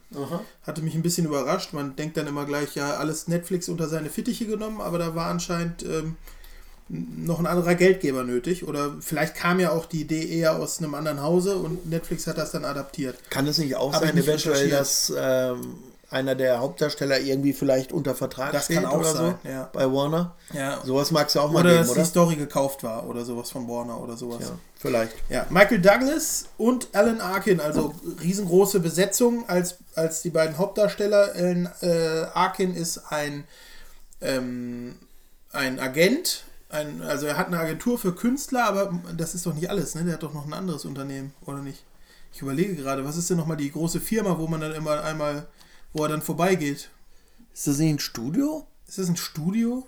Hatte 0.63 0.81
mich 0.81 0.95
ein 0.95 1.01
bisschen 1.01 1.25
überrascht. 1.25 1.73
Man 1.73 1.95
denkt 1.95 2.17
dann 2.17 2.27
immer 2.27 2.45
gleich, 2.45 2.75
ja, 2.75 2.95
alles 2.95 3.27
Netflix 3.27 3.69
unter 3.69 3.87
seine 3.87 4.09
Fittiche 4.09 4.45
genommen, 4.45 4.81
aber 4.81 4.97
da 4.97 5.15
war 5.15 5.27
anscheinend 5.27 5.83
ähm, 5.83 6.17
noch 6.89 7.39
ein 7.39 7.47
anderer 7.47 7.75
Geldgeber 7.75 8.23
nötig. 8.23 8.67
Oder 8.67 8.95
vielleicht 8.99 9.35
kam 9.35 9.59
ja 9.59 9.71
auch 9.71 9.85
die 9.85 10.01
Idee 10.01 10.39
eher 10.39 10.55
aus 10.57 10.79
einem 10.79 10.95
anderen 10.95 11.21
Hause 11.21 11.57
und 11.57 11.89
Netflix 11.89 12.27
hat 12.27 12.37
das 12.37 12.51
dann 12.51 12.65
adaptiert. 12.65 13.17
Kann 13.29 13.47
es 13.47 13.57
nicht 13.57 13.75
auch 13.75 13.93
ich 13.93 13.99
sein, 13.99 14.15
nicht 14.15 14.27
eventuell, 14.27 14.69
dass 14.69 15.11
ähm, 15.17 15.75
einer 16.13 16.35
der 16.35 16.59
Hauptdarsteller 16.59 17.19
irgendwie 17.19 17.53
vielleicht 17.53 17.91
unter 17.91 18.13
Vertrag 18.13 18.51
Das 18.51 18.65
steht 18.65 18.77
kann 18.77 18.85
auch 18.85 18.99
oder 18.99 19.11
sein, 19.11 19.35
so 19.43 19.49
ja. 19.49 19.69
bei 19.73 19.91
Warner? 19.91 20.35
Ja. 20.53 20.79
Sowas 20.85 21.09
mag 21.09 21.27
es 21.27 21.33
ja 21.33 21.41
auch 21.41 21.51
mal 21.51 21.61
Oder 21.61 21.71
geben, 21.71 21.81
dass 21.81 21.89
oder? 21.91 22.01
die 22.01 22.07
Story 22.07 22.35
gekauft 22.35 22.83
war 22.83 23.09
oder 23.09 23.25
sowas 23.25 23.49
von 23.49 23.67
Warner 23.67 23.99
oder 23.99 24.15
sowas. 24.15 24.41
Ja, 24.41 24.59
vielleicht. 24.77 25.13
Ja, 25.29 25.47
Michael 25.49 25.81
Douglas 25.81 26.45
und 26.57 26.87
Alan 26.93 27.19
Arkin, 27.19 27.59
also 27.59 27.95
riesengroße 28.21 28.79
Besetzung 28.79 29.49
als, 29.49 29.77
als 29.95 30.21
die 30.21 30.29
beiden 30.29 30.57
Hauptdarsteller. 30.59 31.33
Alan 31.33 31.69
äh, 31.81 32.25
Arkin 32.33 32.75
ist 32.75 33.01
ein, 33.09 33.45
ähm, 34.21 34.95
ein 35.51 35.79
Agent, 35.79 36.43
ein, 36.73 37.01
also 37.01 37.25
er 37.25 37.37
hat 37.37 37.47
eine 37.47 37.59
Agentur 37.59 37.97
für 37.97 38.13
Künstler, 38.13 38.65
aber 38.65 38.99
das 39.15 39.35
ist 39.35 39.45
doch 39.45 39.53
nicht 39.53 39.69
alles, 39.69 39.95
ne? 39.95 40.03
Der 40.03 40.15
hat 40.15 40.23
doch 40.23 40.33
noch 40.33 40.45
ein 40.45 40.53
anderes 40.53 40.85
Unternehmen, 40.85 41.33
oder 41.45 41.59
nicht? 41.59 41.83
Ich 42.33 42.41
überlege 42.41 42.75
gerade, 42.75 43.05
was 43.05 43.15
ist 43.15 43.29
denn 43.29 43.37
nochmal 43.37 43.57
die 43.57 43.71
große 43.71 44.01
Firma, 44.01 44.37
wo 44.39 44.47
man 44.47 44.59
dann 44.59 44.73
immer 44.73 45.03
einmal, 45.03 45.47
wo 45.93 46.03
er 46.03 46.09
dann 46.09 46.21
vorbeigeht? 46.21 46.89
Ist 47.53 47.67
das 47.67 47.77
nicht 47.77 47.93
ein 47.93 47.99
Studio? 47.99 48.65
Ist 48.87 48.97
das 48.97 49.07
ein 49.07 49.17
Studio? 49.17 49.85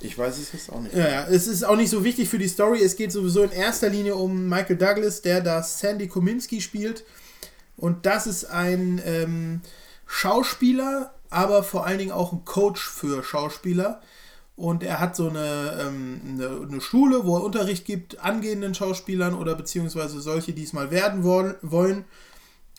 Ich 0.00 0.18
weiß 0.18 0.38
es 0.38 0.52
jetzt 0.52 0.72
auch 0.72 0.80
nicht. 0.80 0.94
Ja, 0.94 1.08
ja, 1.08 1.26
es 1.28 1.46
ist 1.46 1.62
auch 1.62 1.76
nicht 1.76 1.90
so 1.90 2.02
wichtig 2.02 2.28
für 2.28 2.38
die 2.38 2.48
Story. 2.48 2.82
Es 2.82 2.96
geht 2.96 3.12
sowieso 3.12 3.44
in 3.44 3.52
erster 3.52 3.88
Linie 3.88 4.16
um 4.16 4.48
Michael 4.48 4.76
Douglas, 4.76 5.22
der 5.22 5.40
da 5.40 5.62
Sandy 5.62 6.08
Kominski 6.08 6.60
spielt. 6.60 7.04
Und 7.76 8.04
das 8.04 8.26
ist 8.26 8.46
ein 8.46 9.00
ähm, 9.04 9.60
Schauspieler, 10.06 11.14
aber 11.30 11.62
vor 11.62 11.86
allen 11.86 11.98
Dingen 11.98 12.12
auch 12.12 12.32
ein 12.32 12.44
Coach 12.44 12.88
für 12.88 13.22
Schauspieler. 13.22 14.02
Und 14.62 14.84
er 14.84 15.00
hat 15.00 15.16
so 15.16 15.28
eine, 15.28 15.76
ähm, 15.80 16.20
eine, 16.24 16.68
eine 16.70 16.80
Schule, 16.80 17.24
wo 17.24 17.36
er 17.36 17.42
Unterricht 17.42 17.84
gibt, 17.84 18.20
angehenden 18.20 18.74
Schauspielern 18.74 19.34
oder 19.34 19.56
beziehungsweise 19.56 20.20
solche, 20.20 20.52
die 20.52 20.62
es 20.62 20.72
mal 20.72 20.92
werden 20.92 21.24
wollen. 21.24 22.04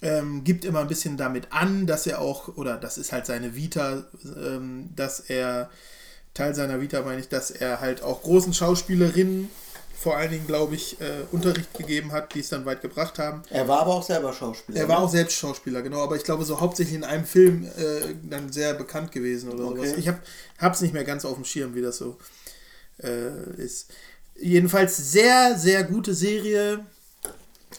Ähm, 0.02 0.46
gibt 0.46 0.64
immer 0.64 0.80
ein 0.80 0.88
bisschen 0.88 1.18
damit 1.18 1.52
an, 1.52 1.86
dass 1.86 2.08
er 2.08 2.22
auch, 2.22 2.56
oder 2.56 2.78
das 2.78 2.98
ist 2.98 3.12
halt 3.12 3.26
seine 3.26 3.58
Vita, 3.58 4.06
ähm, 4.24 4.92
dass 4.96 5.20
er, 5.20 5.70
Teil 6.34 6.56
seiner 6.56 6.80
Vita 6.80 7.02
meine 7.02 7.20
ich, 7.20 7.28
dass 7.28 7.52
er 7.52 7.82
halt 7.82 8.02
auch 8.02 8.22
großen 8.22 8.54
Schauspielerinnen, 8.54 9.50
vor 10.04 10.18
allen 10.18 10.32
Dingen 10.32 10.46
glaube 10.46 10.76
ich, 10.76 11.00
äh, 11.00 11.24
Unterricht 11.32 11.74
gegeben 11.74 12.12
hat, 12.12 12.36
die 12.36 12.42
es 12.42 12.50
dann 12.50 12.66
weit 12.66 12.82
gebracht 12.82 13.18
haben. 13.20 13.42
Er 13.50 13.70
war 13.70 13.80
aber 13.80 13.94
auch 13.94 14.04
selber 14.04 14.34
Schauspieler. 14.34 14.78
Er 14.78 14.88
war 14.90 15.00
ne? 15.00 15.06
auch 15.06 15.10
selbst 15.10 15.38
Schauspieler, 15.38 15.82
genau, 15.82 16.04
aber 16.04 16.18
ich 16.18 16.26
glaube 16.26 16.44
so 16.44 16.60
hauptsächlich 16.60 16.96
in 16.96 17.06
einem 17.06 17.24
Film 17.24 17.64
äh, 17.64 18.14
dann 18.30 18.52
sehr 18.52 18.74
bekannt 18.74 19.14
gewesen 19.14 19.50
oder 19.50 19.64
Okay. 19.64 19.88
sowas. 19.88 19.98
Ich 19.98 20.08
habe 20.10 20.20
es 20.76 20.82
nicht 20.82 20.94
mehr 20.94 21.06
ganz 21.06 21.24
auf 21.24 21.36
dem 21.36 21.46
Schirm, 21.46 21.74
wie 21.74 21.82
das 21.82 21.98
so 21.98 22.18
äh, 23.02 23.54
ist. 23.56 23.92
Jedenfalls 24.36 24.98
sehr, 24.98 25.58
sehr 25.58 25.86
gute 25.86 26.14
Serie. 26.14 26.86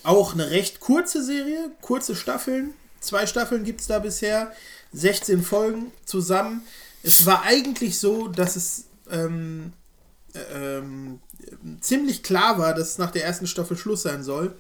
Auch 0.03 0.33
eine 0.33 0.51
recht 0.51 0.81
kurze 0.81 1.23
Serie, 1.23 1.73
kurze 1.83 2.17
Staffeln. 2.17 2.73
Zwei 3.01 3.27
Staffeln 3.27 3.65
gibt 3.65 3.83
es 3.83 3.87
da 3.87 3.99
bisher. 3.99 4.51
16 4.95 5.43
Folgen 5.43 5.93
zusammen. 6.07 6.63
Es 7.03 7.27
war 7.27 7.43
eigentlich 7.43 7.99
so, 7.99 8.29
dass 8.29 8.57
es 8.57 8.85
ähm, 9.11 9.75
ähm, 10.55 11.21
ziemlich 11.81 12.23
klar 12.23 12.59
war, 12.59 12.75
dass 12.75 12.99
nach 12.99 13.11
der 13.11 13.25
ersten 13.25 13.47
Staffel 13.47 13.77
Schluss 13.77 14.03
sein 14.03 14.23
soll. 14.23 14.55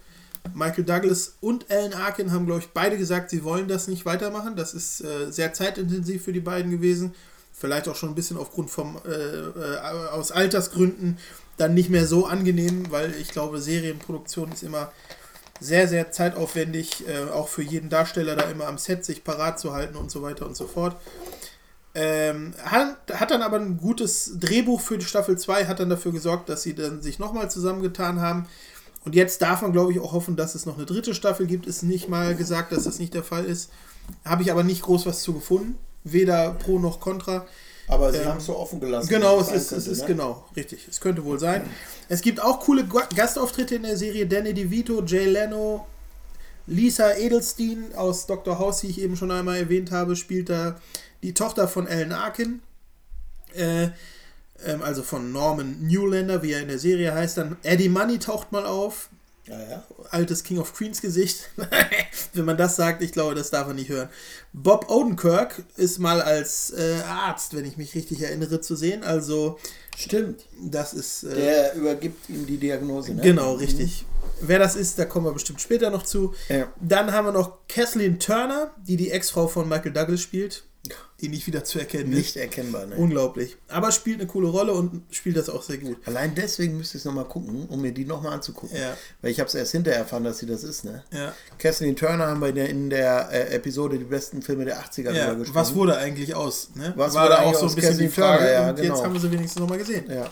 Michael 0.52 0.84
Douglas 0.84 1.36
und 1.40 1.70
Alan 1.70 1.94
Arkin 1.94 2.32
haben, 2.32 2.46
glaube 2.46 2.60
ich, 2.60 2.68
beide 2.68 2.98
gesagt, 2.98 3.30
sie 3.30 3.44
wollen 3.44 3.66
das 3.66 3.88
nicht 3.88 4.04
weitermachen. 4.04 4.56
Das 4.56 4.74
ist 4.74 5.02
äh, 5.02 5.30
sehr 5.30 5.54
zeitintensiv 5.54 6.22
für 6.24 6.32
die 6.32 6.40
beiden 6.40 6.70
gewesen. 6.70 7.14
vielleicht 7.52 7.88
auch 7.88 7.96
schon 7.96 8.10
ein 8.10 8.14
bisschen 8.14 8.36
aufgrund 8.36 8.68
vom, 8.70 8.98
äh, 9.06 9.10
äh, 9.10 9.78
aus 10.10 10.32
Altersgründen 10.32 11.18
dann 11.56 11.72
nicht 11.74 11.88
mehr 11.88 12.06
so 12.06 12.26
angenehm, 12.26 12.90
weil 12.90 13.14
ich 13.14 13.28
glaube, 13.28 13.60
Serienproduktion 13.60 14.52
ist 14.52 14.64
immer 14.64 14.92
sehr, 15.60 15.86
sehr 15.88 16.10
zeitaufwendig, 16.10 17.04
äh, 17.08 17.30
auch 17.30 17.48
für 17.48 17.62
jeden 17.62 17.88
Darsteller 17.88 18.36
da 18.36 18.50
immer 18.50 18.66
am 18.66 18.76
Set 18.76 19.04
sich 19.04 19.22
parat 19.24 19.60
zu 19.60 19.72
halten 19.72 19.96
und 19.96 20.10
so 20.10 20.20
weiter 20.20 20.46
und 20.46 20.56
so 20.56 20.66
fort. 20.66 20.96
Ähm, 21.96 22.54
hat, 22.64 22.96
hat 23.12 23.30
dann 23.30 23.42
aber 23.42 23.58
ein 23.58 23.76
gutes 23.76 24.32
Drehbuch 24.40 24.80
für 24.80 24.98
die 24.98 25.04
Staffel 25.04 25.38
2, 25.38 25.66
hat 25.66 25.78
dann 25.78 25.90
dafür 25.90 26.10
gesorgt, 26.12 26.48
dass 26.48 26.62
sie 26.62 26.74
dann 26.74 27.02
sich 27.02 27.18
nochmal 27.20 27.50
zusammengetan 27.50 28.20
haben. 28.20 28.46
Und 29.04 29.14
jetzt 29.14 29.42
darf 29.42 29.62
man, 29.62 29.72
glaube 29.72 29.92
ich, 29.92 30.00
auch 30.00 30.12
hoffen, 30.12 30.34
dass 30.34 30.54
es 30.54 30.66
noch 30.66 30.76
eine 30.76 30.86
dritte 30.86 31.14
Staffel 31.14 31.46
gibt. 31.46 31.66
Ist 31.66 31.82
nicht 31.82 32.08
mal 32.08 32.34
gesagt, 32.34 32.72
dass 32.72 32.84
das 32.84 32.98
nicht 32.98 33.14
der 33.14 33.22
Fall 33.22 33.44
ist. 33.44 33.70
Habe 34.24 34.42
ich 34.42 34.50
aber 34.50 34.64
nicht 34.64 34.82
groß 34.82 35.06
was 35.06 35.22
zu 35.22 35.34
gefunden. 35.34 35.78
Weder 36.04 36.52
pro 36.52 36.78
noch 36.78 37.00
contra. 37.00 37.46
Aber 37.86 38.10
sie 38.12 38.18
Ähm, 38.18 38.26
haben 38.26 38.38
es 38.38 38.46
so 38.46 38.56
offen 38.56 38.80
gelassen. 38.80 39.08
Genau, 39.08 39.38
es 39.40 39.50
ist, 39.52 39.72
es 39.72 39.86
ist 39.86 40.00
ne? 40.00 40.06
genau, 40.06 40.46
richtig. 40.56 40.88
Es 40.88 41.00
könnte 41.00 41.24
wohl 41.24 41.38
sein. 41.38 41.62
Es 42.08 42.22
gibt 42.22 42.42
auch 42.42 42.60
coole 42.60 42.86
Gastauftritte 43.14 43.74
in 43.76 43.82
der 43.82 43.96
Serie. 43.98 44.26
Danny 44.26 44.54
DeVito, 44.54 45.02
Jay 45.04 45.26
Leno, 45.26 45.86
Lisa 46.66 47.12
Edelstein 47.14 47.94
aus 47.94 48.26
Dr. 48.26 48.58
House, 48.58 48.80
die 48.80 48.88
ich 48.88 49.00
eben 49.00 49.16
schon 49.16 49.30
einmal 49.30 49.58
erwähnt 49.58 49.90
habe, 49.90 50.16
spielt 50.16 50.48
da 50.48 50.76
die 51.24 51.32
Tochter 51.32 51.66
von 51.68 51.88
Alan 51.88 52.12
Arkin. 52.12 52.60
Äh, 53.54 53.88
ähm, 54.64 54.82
also 54.82 55.02
von 55.02 55.32
Norman 55.32 55.78
Newlander, 55.80 56.42
wie 56.42 56.52
er 56.52 56.60
in 56.60 56.68
der 56.68 56.78
Serie 56.78 57.14
heißt. 57.14 57.38
Dann 57.38 57.56
Eddie 57.62 57.88
Money 57.88 58.18
taucht 58.18 58.52
mal 58.52 58.66
auf. 58.66 59.08
Ja, 59.46 59.58
ja. 59.58 59.84
Altes 60.10 60.42
King 60.44 60.58
of 60.58 60.74
Queens 60.74 61.00
Gesicht. 61.00 61.50
Wenn 62.34 62.44
man 62.44 62.56
das 62.56 62.76
sagt, 62.76 63.02
ich 63.02 63.12
glaube, 63.12 63.34
das 63.34 63.50
darf 63.50 63.66
man 63.66 63.76
nicht 63.76 63.88
hören. 63.88 64.08
Bob 64.52 64.90
Odenkirk 64.90 65.62
ist 65.76 65.98
mal 65.98 66.20
als 66.20 66.70
äh, 66.70 67.00
Arzt, 67.06 67.54
wenn 67.54 67.64
ich 67.64 67.76
mich 67.76 67.94
richtig 67.94 68.22
erinnere, 68.22 68.60
zu 68.60 68.74
sehen. 68.74 69.02
Also, 69.04 69.58
Stimmt. 69.96 70.44
das 70.62 70.94
ist. 70.94 71.24
Äh, 71.24 71.34
Der 71.34 71.74
übergibt 71.74 72.28
ihm 72.30 72.46
die 72.46 72.56
Diagnose, 72.56 73.12
ne? 73.14 73.22
Genau, 73.22 73.54
richtig. 73.54 74.06
Wer 74.40 74.58
das 74.58 74.76
ist, 74.76 74.98
da 74.98 75.04
kommen 75.04 75.26
wir 75.26 75.32
bestimmt 75.32 75.60
später 75.60 75.90
noch 75.90 76.04
zu. 76.04 76.34
Ja. 76.48 76.72
Dann 76.80 77.12
haben 77.12 77.26
wir 77.26 77.32
noch 77.32 77.58
Kathleen 77.68 78.18
Turner, 78.18 78.72
die 78.86 78.96
die 78.96 79.10
Ex-Frau 79.10 79.46
von 79.46 79.68
Michael 79.68 79.92
Douglas 79.92 80.20
spielt, 80.20 80.64
die 81.24 81.30
nicht 81.30 81.46
wieder 81.46 81.64
zu 81.64 81.78
erkennen 81.78 82.10
Nicht 82.10 82.36
ist. 82.36 82.42
erkennbar, 82.42 82.86
ne? 82.86 82.96
Unglaublich. 82.96 83.56
Aber 83.68 83.90
spielt 83.92 84.20
eine 84.20 84.28
coole 84.28 84.48
Rolle 84.48 84.72
und 84.74 85.02
spielt 85.10 85.36
das 85.36 85.48
auch 85.48 85.62
sehr 85.62 85.78
gut. 85.78 85.96
Allein 86.06 86.34
deswegen 86.34 86.76
müsste 86.76 86.98
ich 86.98 87.00
es 87.00 87.04
nochmal 87.06 87.24
gucken, 87.24 87.66
um 87.68 87.80
mir 87.80 87.92
die 87.92 88.04
nochmal 88.04 88.34
anzugucken. 88.34 88.76
Ja. 88.76 88.96
Weil 89.22 89.30
ich 89.30 89.40
habe 89.40 89.48
es 89.48 89.54
erst 89.54 89.72
hinterher 89.72 90.00
erfahren, 90.00 90.24
dass 90.24 90.38
sie 90.38 90.46
das 90.46 90.62
ist, 90.64 90.84
ne? 90.84 91.02
Ja. 91.12 91.34
Kathleen 91.58 91.96
Turner 91.96 92.26
haben 92.26 92.40
wir 92.40 92.48
in 92.48 92.54
der, 92.56 92.68
in 92.68 92.90
der 92.90 93.28
äh, 93.32 93.54
Episode 93.54 93.98
die 93.98 94.04
besten 94.04 94.42
Filme 94.42 94.64
der 94.66 94.78
80er 94.84 95.12
Ja, 95.12 95.32
gesprochen. 95.34 95.54
was 95.54 95.74
wurde 95.74 95.96
eigentlich 95.96 96.34
aus? 96.34 96.70
Ne? 96.74 96.92
Was 96.96 97.14
War 97.14 97.24
wurde 97.24 97.34
da 97.36 97.42
auch 97.42 97.54
so 97.54 97.66
ein 97.68 97.74
bisschen 97.74 97.98
die 97.98 98.08
Kathleen 98.08 98.12
Turner? 98.14 98.38
Frage. 98.38 98.52
Ja, 98.52 98.68
und 98.70 98.76
genau. 98.76 98.94
jetzt 98.94 99.04
haben 99.04 99.12
wir 99.14 99.20
sie 99.20 99.32
wenigstens 99.32 99.60
nochmal 99.60 99.78
gesehen. 99.78 100.04
Ja. 100.10 100.28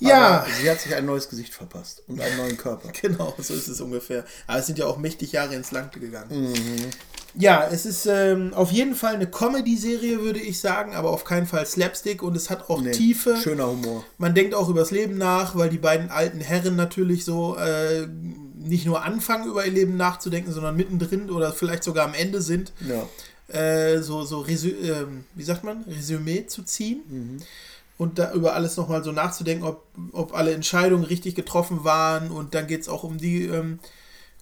Ja, 0.00 0.40
Aber 0.40 0.46
sie 0.60 0.70
hat 0.70 0.80
sich 0.80 0.94
ein 0.94 1.06
neues 1.06 1.28
Gesicht 1.28 1.54
verpasst 1.54 2.02
und 2.08 2.20
einen 2.20 2.36
neuen 2.36 2.56
Körper. 2.56 2.90
genau, 3.00 3.34
so 3.38 3.54
ist 3.54 3.68
es 3.68 3.80
ungefähr. 3.80 4.24
Aber 4.46 4.58
es 4.58 4.66
sind 4.66 4.78
ja 4.78 4.86
auch 4.86 4.98
mächtig 4.98 5.32
Jahre 5.32 5.54
ins 5.54 5.70
Land 5.70 5.92
gegangen. 5.92 6.50
Mhm. 6.50 6.90
Ja, 7.36 7.66
es 7.70 7.84
ist 7.84 8.06
ähm, 8.06 8.54
auf 8.54 8.70
jeden 8.70 8.94
Fall 8.94 9.14
eine 9.14 9.26
Comedy-Serie, 9.26 10.20
würde 10.20 10.38
ich 10.40 10.60
sagen, 10.60 10.94
aber 10.94 11.10
auf 11.10 11.24
keinen 11.24 11.46
Fall 11.46 11.66
Slapstick 11.66 12.22
und 12.22 12.36
es 12.36 12.48
hat 12.48 12.70
auch 12.70 12.80
Nee, 12.80 12.92
Tiefe. 12.92 13.36
Schöner 13.36 13.66
Humor. 13.68 14.04
Man 14.18 14.34
denkt 14.34 14.54
auch 14.54 14.68
übers 14.68 14.90
Leben 14.92 15.18
nach, 15.18 15.56
weil 15.56 15.68
die 15.68 15.78
beiden 15.78 16.10
alten 16.10 16.40
Herren 16.40 16.76
natürlich 16.76 17.24
so 17.24 17.56
äh, 17.56 18.06
nicht 18.56 18.86
nur 18.86 19.02
anfangen, 19.04 19.48
über 19.48 19.66
ihr 19.66 19.72
Leben 19.72 19.96
nachzudenken, 19.96 20.52
sondern 20.52 20.76
mittendrin 20.76 21.28
oder 21.30 21.52
vielleicht 21.52 21.82
sogar 21.84 22.06
am 22.06 22.14
Ende 22.14 22.40
sind, 22.40 22.72
Ja. 22.86 23.04
äh, 23.58 24.00
so, 24.00 24.22
so 24.24 24.40
Resü 24.40 24.70
ähm, 24.70 25.24
wie 25.34 25.42
sagt 25.42 25.64
man, 25.64 25.82
Resümee 25.88 26.46
zu 26.46 26.62
ziehen 26.62 27.42
und 27.98 28.18
da 28.18 28.32
über 28.32 28.54
alles 28.54 28.76
nochmal 28.76 29.02
so 29.04 29.10
nachzudenken, 29.12 29.64
ob, 29.64 29.84
ob 30.12 30.34
alle 30.34 30.52
Entscheidungen 30.54 31.04
richtig 31.04 31.34
getroffen 31.34 31.82
waren 31.84 32.30
und 32.30 32.54
dann 32.54 32.66
geht 32.68 32.80
es 32.82 32.88
auch 32.88 33.02
um 33.02 33.18
die, 33.18 33.44
ähm, 33.46 33.80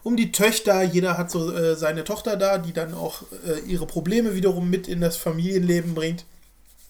um 0.03 0.16
die 0.16 0.33
Töchter. 0.33 0.83
Jeder 0.83 1.16
hat 1.19 1.31
so 1.31 1.53
äh, 1.53 1.77
seine 1.77 2.05
Tochter 2.05 2.37
da, 2.37 2.59
die 2.59 2.73
dann 2.73 2.95
auch 2.95 3.23
äh, 3.47 3.61
ihre 3.66 3.87
Probleme 3.87 4.35
wiederum 4.35 4.69
mit 4.70 4.89
in 4.89 5.01
das 5.01 5.16
Familienleben 5.16 5.95
bringt. 5.95 6.24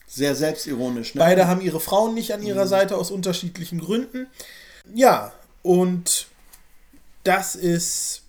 Sehr 0.07 0.35
selbstironisch, 0.35 1.15
ne? 1.15 1.19
Beide 1.19 1.47
haben 1.47 1.61
ihre 1.61 1.79
Frauen 1.79 2.13
nicht 2.13 2.33
an 2.33 2.43
ihrer 2.43 2.67
Seite 2.67 2.97
aus 2.97 3.09
unterschiedlichen 3.09 3.79
Gründen. 3.79 4.27
Ja, 4.93 5.31
und 5.63 6.27
das 7.23 7.55
ist 7.55 8.21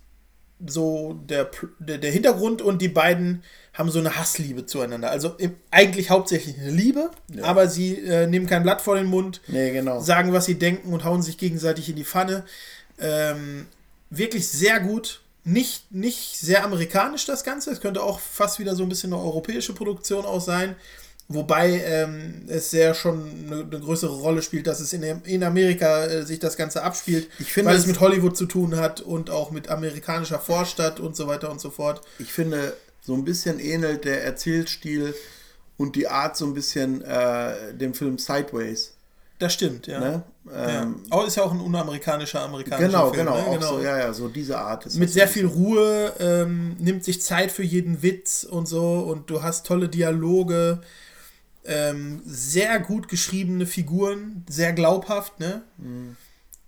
so 0.67 1.21
der, 1.29 1.51
der, 1.79 1.99
der 1.99 2.11
Hintergrund 2.11 2.63
und 2.63 2.81
die 2.81 2.89
beiden 2.89 3.43
haben 3.75 3.91
so 3.91 3.99
eine 3.99 4.17
Hassliebe 4.17 4.67
zueinander. 4.67 5.11
Also 5.11 5.35
im, 5.39 5.57
eigentlich 5.71 6.11
hauptsächlich 6.11 6.59
eine 6.59 6.71
Liebe, 6.71 7.11
aber 7.43 7.69
sie 7.69 7.99
äh, 7.99 8.27
nehmen 8.29 8.47
kein 8.47 8.63
Blatt 8.63 8.81
vor 8.81 8.95
den 8.95 9.07
Mund, 9.07 9.41
Nee, 9.49 9.73
genau. 9.73 10.01
sagen, 10.01 10.33
was 10.33 10.45
sie 10.45 10.55
denken 10.59 10.93
und 10.93 11.05
hauen 11.05 11.23
sich 11.23 11.39
gegenseitig 11.39 11.89
in 11.91 11.97
die 11.97 12.05
Pfanne. 12.05 12.45
Ähm, 13.01 13.67
wirklich 14.17 14.49
sehr 14.49 14.81
gut. 14.81 15.21
Nicht, 15.47 15.93
nicht 15.93 16.39
sehr 16.39 16.65
amerikanisch 16.65 17.27
das 17.27 17.45
Ganze. 17.45 17.71
Es 17.71 17.81
könnte 17.81 18.03
auch 18.03 18.19
fast 18.19 18.59
wieder 18.59 18.75
so 18.75 18.83
ein 18.83 18.89
bisschen 18.89 19.13
eine 19.13 19.23
europäische 19.23 19.75
Produktion 19.75 20.25
auch 20.25 20.41
sein. 20.41 20.75
Wobei 21.29 21.83
ähm, 21.85 22.45
es 22.49 22.71
sehr 22.71 22.95
schon 22.95 23.31
eine, 23.47 23.63
eine 23.63 23.81
größere 23.81 24.15
Rolle 24.15 24.43
spielt, 24.43 24.67
dass 24.67 24.81
es 24.81 24.93
in, 24.93 25.03
in 25.03 25.43
Amerika 25.43 26.05
äh, 26.05 26.23
sich 26.25 26.39
das 26.39 26.57
Ganze 26.57 26.83
abspielt. 26.83 27.29
Ich 27.39 27.53
finde 27.53 27.71
weil 27.71 27.79
es 27.79 27.87
mit 27.87 28.01
Hollywood 28.01 28.37
zu 28.37 28.45
tun 28.45 28.77
hat 28.77 29.01
und 29.01 29.31
auch 29.31 29.51
mit 29.51 29.69
amerikanischer 29.69 30.39
Vorstadt 30.39 31.01
und 31.01 31.17
so 31.17 31.27
weiter 31.27 31.51
und 31.51 31.61
so 31.61 31.71
fort. 31.71 32.03
Ich 32.19 32.33
finde, 32.33 32.75
so 33.01 33.15
ein 33.15 33.25
bisschen 33.25 33.59
ähnelt 33.59 34.05
der 34.05 34.25
Erzählstil 34.25 35.15
und 35.77 35.97
die 35.97 36.09
Art 36.09 36.37
so 36.37 36.47
ein 36.47 36.55
bisschen 36.55 37.03
äh, 37.03 37.75
dem 37.75 37.95
Film 37.95 38.19
Sideways. 38.19 38.94
Das 39.39 39.53
stimmt, 39.53 39.87
ja. 39.87 40.01
Ne? 40.01 40.23
ja. 40.47 40.83
Ähm, 40.83 41.03
Aber 41.11 41.27
ist 41.27 41.37
ja 41.37 41.43
auch 41.43 41.53
ein 41.53 41.61
unamerikanischer 41.61 42.43
amerikanischer 42.43 42.87
genau, 42.87 43.11
Film. 43.11 43.27
genau, 43.27 43.37
ne? 43.37 43.59
auch 43.59 43.63
so, 43.63 43.81
ja, 43.81 43.99
ja, 43.99 44.13
so 44.13 44.29
diese 44.29 44.59
Art. 44.59 44.87
Ist 44.87 44.97
mit 44.97 45.11
sehr 45.11 45.27
so 45.27 45.33
viel 45.33 45.49
bisschen. 45.49 45.65
Ruhe, 45.65 46.13
ähm, 46.21 46.77
nimmt 46.79 47.05
sich 47.05 47.21
Zeit 47.21 47.51
für 47.51 47.65
jeden 47.65 48.03
Witz 48.03 48.45
und 48.45 48.67
so 48.69 49.01
und 49.01 49.31
du 49.31 49.43
hast 49.43 49.67
tolle 49.67 49.89
Dialoge, 49.89 50.81
ähm, 51.65 52.23
sehr 52.25 52.79
gut 52.79 53.09
geschriebene 53.09 53.67
Figuren, 53.67 54.45
sehr 54.49 54.73
glaubhaft, 54.73 55.41
ne? 55.41 55.63
Mhm. 55.79 56.17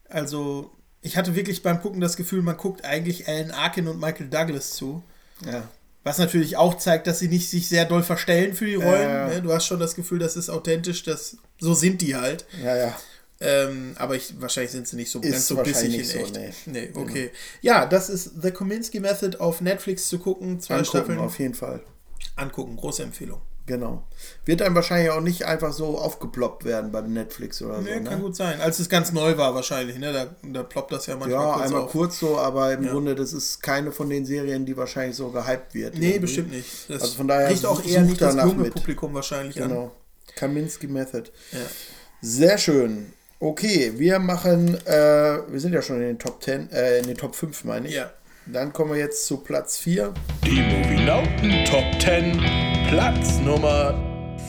Also, 0.09 0.70
ich 1.02 1.16
hatte 1.16 1.34
wirklich 1.34 1.62
beim 1.62 1.80
Gucken 1.80 2.01
das 2.01 2.16
Gefühl, 2.16 2.43
man 2.43 2.56
guckt 2.56 2.84
eigentlich 2.84 3.28
Alan 3.28 3.51
Arkin 3.51 3.88
und 3.88 4.01
Michael 4.01 4.28
Douglas 4.28 4.72
zu. 4.72 5.02
Ja. 5.44 5.68
Was 6.06 6.18
natürlich 6.18 6.56
auch 6.56 6.76
zeigt, 6.76 7.08
dass 7.08 7.18
sie 7.18 7.26
nicht 7.26 7.50
sich 7.50 7.68
sehr 7.68 7.84
doll 7.84 8.04
verstellen 8.04 8.54
für 8.54 8.64
die 8.64 8.76
Rollen. 8.76 9.10
Ja. 9.10 9.26
Ne? 9.26 9.42
Du 9.42 9.52
hast 9.52 9.66
schon 9.66 9.80
das 9.80 9.96
Gefühl, 9.96 10.20
das 10.20 10.36
ist 10.36 10.48
authentisch, 10.48 11.02
das, 11.02 11.36
so 11.58 11.74
sind 11.74 12.00
die 12.00 12.14
halt. 12.14 12.46
ja, 12.62 12.76
ja. 12.76 12.96
Ähm, 13.40 13.96
aber 13.98 14.14
ich, 14.14 14.40
wahrscheinlich 14.40 14.70
sind 14.70 14.86
sie 14.86 14.94
nicht 14.94 15.10
so 15.10 15.20
Ist 15.20 15.32
ganz 15.32 15.48
so 15.48 15.56
bissig 15.56 15.98
in 15.98 16.04
so, 16.04 16.18
echt. 16.18 16.36
nee. 16.36 16.52
Genau. 16.64 16.78
Nee, 16.78 16.90
okay. 16.94 17.30
Ja, 17.60 17.86
das 17.86 18.08
ist 18.08 18.40
The 18.40 18.52
Kominsky 18.52 19.00
Method 19.00 19.38
auf 19.38 19.60
Netflix 19.60 20.08
zu 20.08 20.20
gucken. 20.20 20.60
Zwei 20.60 20.76
Angucken, 20.76 20.88
Staffeln 20.90 21.18
auf 21.18 21.38
jeden 21.40 21.54
Fall. 21.54 21.82
angucken. 22.36 22.76
Große 22.76 23.02
Empfehlung. 23.02 23.42
Genau. 23.66 24.05
Wird 24.44 24.60
dann 24.60 24.74
wahrscheinlich 24.76 25.10
auch 25.10 25.20
nicht 25.20 25.44
einfach 25.44 25.72
so 25.72 25.98
aufgeploppt 25.98 26.64
werden 26.64 26.93
bei 26.93 27.01
Netflix 27.01 27.60
oder 27.62 27.80
Nee, 27.80 27.94
so. 27.98 28.05
kann 28.05 28.18
Ne? 28.18 28.24
gut 28.24 28.36
sein. 28.36 28.60
Als 28.60 28.78
es 28.78 28.88
ganz 28.88 29.10
neu 29.12 29.36
war 29.36 29.55
wahrscheinlich, 29.56 29.98
ne? 29.98 30.12
Da, 30.12 30.26
da 30.44 30.62
ploppt 30.62 30.93
das 30.93 31.06
ja 31.06 31.16
manchmal 31.16 31.43
Ja, 31.44 31.52
kurz 31.55 31.64
einmal 31.66 31.80
auf. 31.82 31.90
kurz 31.90 32.18
so, 32.20 32.38
aber 32.38 32.72
im 32.72 32.84
Ja. 32.84 32.93
Grunde, 32.93 33.14
das 33.16 33.32
ist 33.32 33.60
keine 33.62 33.90
von 33.90 34.09
den 34.09 34.24
Serien, 34.24 34.64
die 34.66 34.76
wahrscheinlich 34.76 35.16
so 35.16 35.30
gehypt 35.30 35.74
wird. 35.74 35.94
Nee, 35.94 36.06
irgendwie. 36.06 36.18
bestimmt 36.20 36.52
nicht. 36.52 36.88
Das 36.88 37.02
Also 37.02 37.14
von 37.16 37.26
daher 37.28 37.51
riecht 37.51 37.66
auch 37.66 37.84
eher 37.84 38.02
nicht 38.02 38.20
das 38.20 38.36
danach 38.36 38.51
junge 38.52 38.62
mit. 38.64 38.74
Publikum 38.74 39.12
wahrscheinlich 39.14 39.60
an. 39.60 39.68
Genau. 39.68 39.93
Kaminski 40.36 40.86
Method. 40.86 41.30
Ja. 41.52 41.59
Sehr 42.20 42.59
schön. 42.59 43.12
Okay, 43.40 43.93
wir 43.97 44.18
machen, 44.18 44.76
äh, 44.86 45.38
wir 45.48 45.60
sind 45.60 45.72
ja 45.74 45.82
schon 45.82 45.97
in 45.97 46.02
den 46.02 46.18
Top 46.18 46.43
10, 46.43 46.70
äh, 46.70 46.98
in 47.01 47.06
den 47.06 47.16
Top 47.16 47.34
5 47.34 47.64
meine 47.64 47.88
ich. 47.88 47.94
Ja. 47.94 48.10
Dann 48.48 48.73
kommen 48.73 48.93
wir 48.93 48.98
jetzt 49.01 49.27
zu 49.27 49.39
Platz 49.39 49.77
4. 49.78 50.14
Die 50.44 50.62
Movienauten 50.62 51.64
Top 51.64 52.01
10, 52.01 52.39
Platz 52.89 53.39
Nummer 53.44 53.93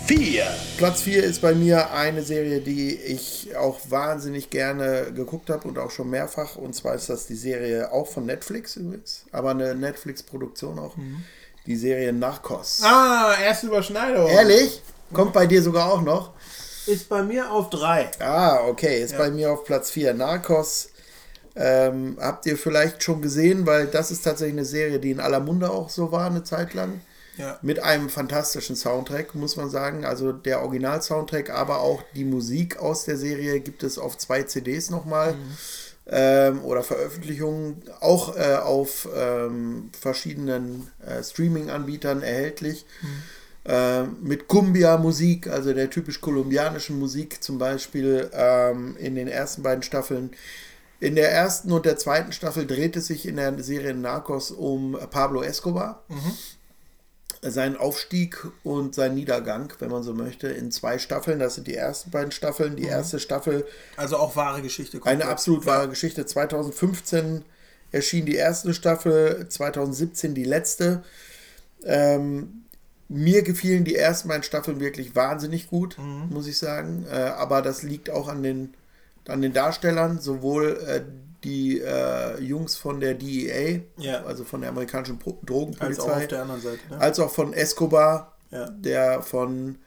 4. 0.06 0.46
Platz 0.78 1.02
4 1.02 1.24
ist 1.24 1.42
bei 1.42 1.56
mir 1.56 1.92
eine 1.92 2.22
Serie, 2.22 2.62
die 2.62 2.94
ich 2.94 3.56
auch 3.58 3.80
wahnsinnig 3.90 4.52
gerne 4.52 5.12
geguckt 5.16 5.50
habe 5.50 5.68
und 5.68 5.80
auch 5.80 5.90
schon 5.90 6.12
mehrfach. 6.12 6.58
Und 6.58 6.76
zwar 6.76 6.94
ist 6.94 7.10
das 7.10 7.26
die 7.26 7.36
Serie 7.36 7.92
auch 7.92 8.06
von 8.06 8.28
Netflix 8.28 8.76
übrigens, 8.76 9.26
aber 9.32 9.50
eine 9.50 9.74
Netflix-Produktion 9.74 10.78
auch. 10.78 10.94
Die 11.66 11.76
Serie 11.76 12.14
Narcos. 12.14 12.82
Ah, 12.84 13.34
erste 13.44 13.66
Überschneidung. 13.66 14.28
Ehrlich? 14.28 14.80
Kommt 15.12 15.34
bei 15.34 15.48
dir 15.48 15.64
sogar 15.64 15.92
auch 15.92 16.02
noch? 16.04 16.34
Ist 16.86 17.10
bei 17.10 17.24
mir 17.24 17.52
auf 17.52 17.72
drei. 17.72 18.12
Ah, 18.20 18.60
okay, 18.68 19.02
ist 19.02 19.18
bei 19.18 19.32
mir 19.32 19.52
auf 19.52 19.64
Platz 19.64 19.90
4. 19.90 20.14
Narcos 20.14 20.90
ähm, 21.58 22.18
habt 22.22 22.46
ihr 22.46 22.58
vielleicht 22.58 23.02
schon 23.04 23.22
gesehen, 23.22 23.66
weil 23.66 23.88
das 23.88 24.12
ist 24.12 24.22
tatsächlich 24.22 24.56
eine 24.56 24.66
Serie, 24.66 25.00
die 25.00 25.12
in 25.12 25.20
aller 25.20 25.40
Munde 25.40 25.72
auch 25.72 25.90
so 25.90 26.12
war 26.12 26.28
eine 26.28 26.44
Zeit 26.44 26.74
lang. 26.74 27.02
Ja. 27.38 27.60
Mit 27.62 27.80
einem 27.80 28.10
fantastischen 28.10 28.76
Soundtrack, 28.76 29.36
muss 29.36 29.58
man 29.58 29.70
sagen. 29.70 30.06
Also 30.06 30.32
der 30.32 30.62
Original-Soundtrack, 30.64 31.52
aber 31.52 31.82
auch 31.82 32.04
die 32.16 32.26
Musik 32.26 32.78
aus 32.78 33.06
der 33.06 33.18
Serie 33.18 33.60
gibt 33.60 33.84
es 33.84 34.00
auf 34.00 34.18
zwei 34.18 34.44
CDs 34.44 34.90
nochmal. 34.90 35.36
Ähm, 36.10 36.64
oder 36.64 36.84
Veröffentlichungen 36.84 37.84
auch 38.00 38.36
äh, 38.38 38.56
auf 38.56 39.10
ähm, 39.16 39.90
verschiedenen 40.00 40.90
äh, 41.06 41.22
Streaming-Anbietern 41.22 42.22
erhältlich. 42.24 42.86
äh, 43.66 44.04
mit 44.22 44.48
Cumbia-Musik, 44.48 45.48
also 45.48 45.74
der 45.74 45.90
typisch 45.90 46.22
kolumbianischen 46.22 46.98
Musik 46.98 47.44
zum 47.44 47.58
Beispiel 47.58 48.30
ähm, 48.34 48.96
in 48.98 49.16
den 49.16 49.28
ersten 49.28 49.62
beiden 49.62 49.84
Staffeln. 49.84 50.32
In 51.00 51.16
der 51.16 51.32
ersten 51.32 51.72
und 51.72 51.86
der 51.86 51.98
zweiten 51.98 52.32
Staffel 52.32 52.66
dreht 52.66 52.96
es 52.96 53.08
sich 53.08 53.28
in 53.28 53.36
der 53.36 53.62
Serie 53.64 53.94
Narcos 53.94 54.52
um 54.52 54.98
Pablo 55.12 55.42
Escobar. 55.44 56.04
Seinen 57.44 57.78
Aufstieg 57.78 58.46
und 58.64 58.96
seinen 58.96 59.14
Niedergang, 59.14 59.72
wenn 59.78 59.92
man 59.92 60.02
so 60.02 60.16
möchte, 60.16 60.48
in 60.48 60.72
zwei 60.72 60.98
Staffeln. 60.98 61.38
Das 61.38 61.54
sind 61.56 61.68
die 61.68 61.76
ersten 61.76 62.10
beiden 62.10 62.32
Staffeln. 62.32 62.76
Die 62.76 62.86
erste 62.86 63.20
Staffel 63.20 63.66
Also 63.96 64.18
auch 64.18 64.36
wahre 64.36 64.64
Geschichte. 64.64 65.00
eine 65.04 65.26
absolut 65.26 65.68
wahre 65.68 65.88
Geschichte. 65.88 66.26
2015 66.26 67.44
erschien 67.92 68.26
die 68.26 68.36
erste 68.36 68.74
Staffel, 68.74 69.48
2017 69.48 70.34
die 70.34 70.44
letzte. 70.46 71.04
Ähm, 71.84 72.64
mir 73.08 73.44
gefielen 73.44 73.84
die 73.86 73.96
ersten 73.96 74.28
beiden 74.30 74.44
Staffeln 74.44 74.80
wirklich 74.80 75.16
wahnsinnig 75.16 75.68
gut, 75.68 75.96
Mhm. 76.00 76.30
muss 76.34 76.48
ich 76.48 76.58
sagen. 76.58 77.06
Äh, 77.10 77.16
aber 77.18 77.62
das 77.62 77.84
liegt 77.84 78.10
auch 78.10 78.28
an 78.30 78.42
den, 78.42 78.74
an 79.30 79.42
den 79.42 79.54
Darstellern, 79.54 80.20
sowohl 80.20 80.78
äh, 80.88 81.02
die 81.44 81.80
äh, 81.82 82.40
Jungs 82.42 82.76
von 82.76 83.00
der 83.00 83.14
DEA, 83.14 83.82
Ja. 83.98 84.24
also 84.26 84.44
von 84.44 84.62
der 84.62 84.70
amerikanischen 84.72 85.20
Pro 85.20 85.32
Als 85.32 85.40
auch 85.42 85.46
Drogenpolizei, 85.46 86.12
auf 86.14 86.28
der 86.28 86.42
anderen 86.42 86.62
Seite. 86.62 86.80
Ne? 86.90 87.00
als 87.00 87.20
auch 87.20 87.32
von 87.32 87.54
Escobar, 87.54 88.34
Ja. 88.52 88.70
der 88.72 89.22
von, 89.22 89.78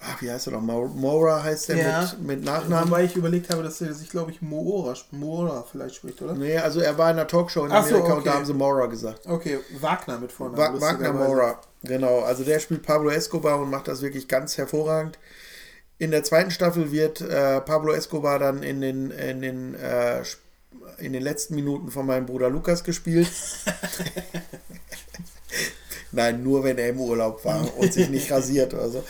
ach, 0.00 0.22
wie 0.22 0.30
heißt 0.30 0.46
er 0.46 0.54
noch, 0.54 0.62
Mora 0.62 1.42
heißt 1.42 1.68
der 1.68 1.76
Ja. 1.76 2.00
mit, 2.18 2.38
mit 2.38 2.44
Nachnamen. 2.44 2.88
Wobei 2.90 3.04
ich 3.04 3.14
überlegt 3.14 3.50
habe, 3.50 3.62
dass 3.62 3.80
er 3.82 3.92
sich, 3.92 4.08
glaube 4.08 4.30
ich, 4.30 4.40
Moora, 4.40 4.94
Moora 5.10 5.64
vielleicht 5.70 5.96
spricht, 5.96 6.22
oder? 6.22 6.32
Nee, 6.34 6.56
also 6.56 6.80
er 6.80 6.96
war 6.96 7.10
in 7.10 7.18
einer 7.18 7.26
Talkshow 7.28 7.66
in 7.66 7.72
Ach 7.72 7.84
so, 7.84 7.96
Amerika 7.96 8.14
und 8.14 8.26
da 8.26 8.30
okay. 8.30 8.38
haben 8.38 8.46
sie 8.46 8.54
Mora 8.54 8.86
gesagt. 8.86 9.26
Okay, 9.26 9.58
Wagner 9.80 10.18
mit 10.18 10.32
vorne. 10.32 10.56
Wa 10.56 10.80
Wagner 10.80 11.12
Mora, 11.12 11.60
genau. 11.82 12.20
Also 12.20 12.42
der 12.44 12.58
spielt 12.58 12.82
Pablo 12.82 13.10
Escobar 13.10 13.60
und 13.60 13.68
macht 13.70 13.86
das 13.88 14.00
wirklich 14.00 14.26
ganz 14.28 14.56
hervorragend. 14.56 15.18
In 16.00 16.12
der 16.12 16.24
zweiten 16.24 16.50
Staffel 16.50 16.92
wird 16.92 17.20
äh, 17.20 17.60
Pablo 17.60 17.92
Escobar 17.92 18.38
dann 18.38 18.62
in 18.62 18.80
den, 18.80 19.10
in, 19.10 19.42
den, 19.42 19.74
äh, 19.74 20.22
in 20.96 21.12
den 21.12 21.22
letzten 21.22 21.54
Minuten 21.54 21.90
von 21.90 22.06
meinem 22.06 22.24
Bruder 22.24 22.48
Lukas 22.48 22.84
gespielt. 22.84 23.28
Nein, 26.12 26.42
nur 26.42 26.64
wenn 26.64 26.78
er 26.78 26.88
im 26.88 27.00
Urlaub 27.00 27.44
war 27.44 27.68
und 27.76 27.92
sich 27.92 28.08
nicht 28.08 28.32
rasiert 28.32 28.72
oder 28.72 28.88
so. 28.88 29.04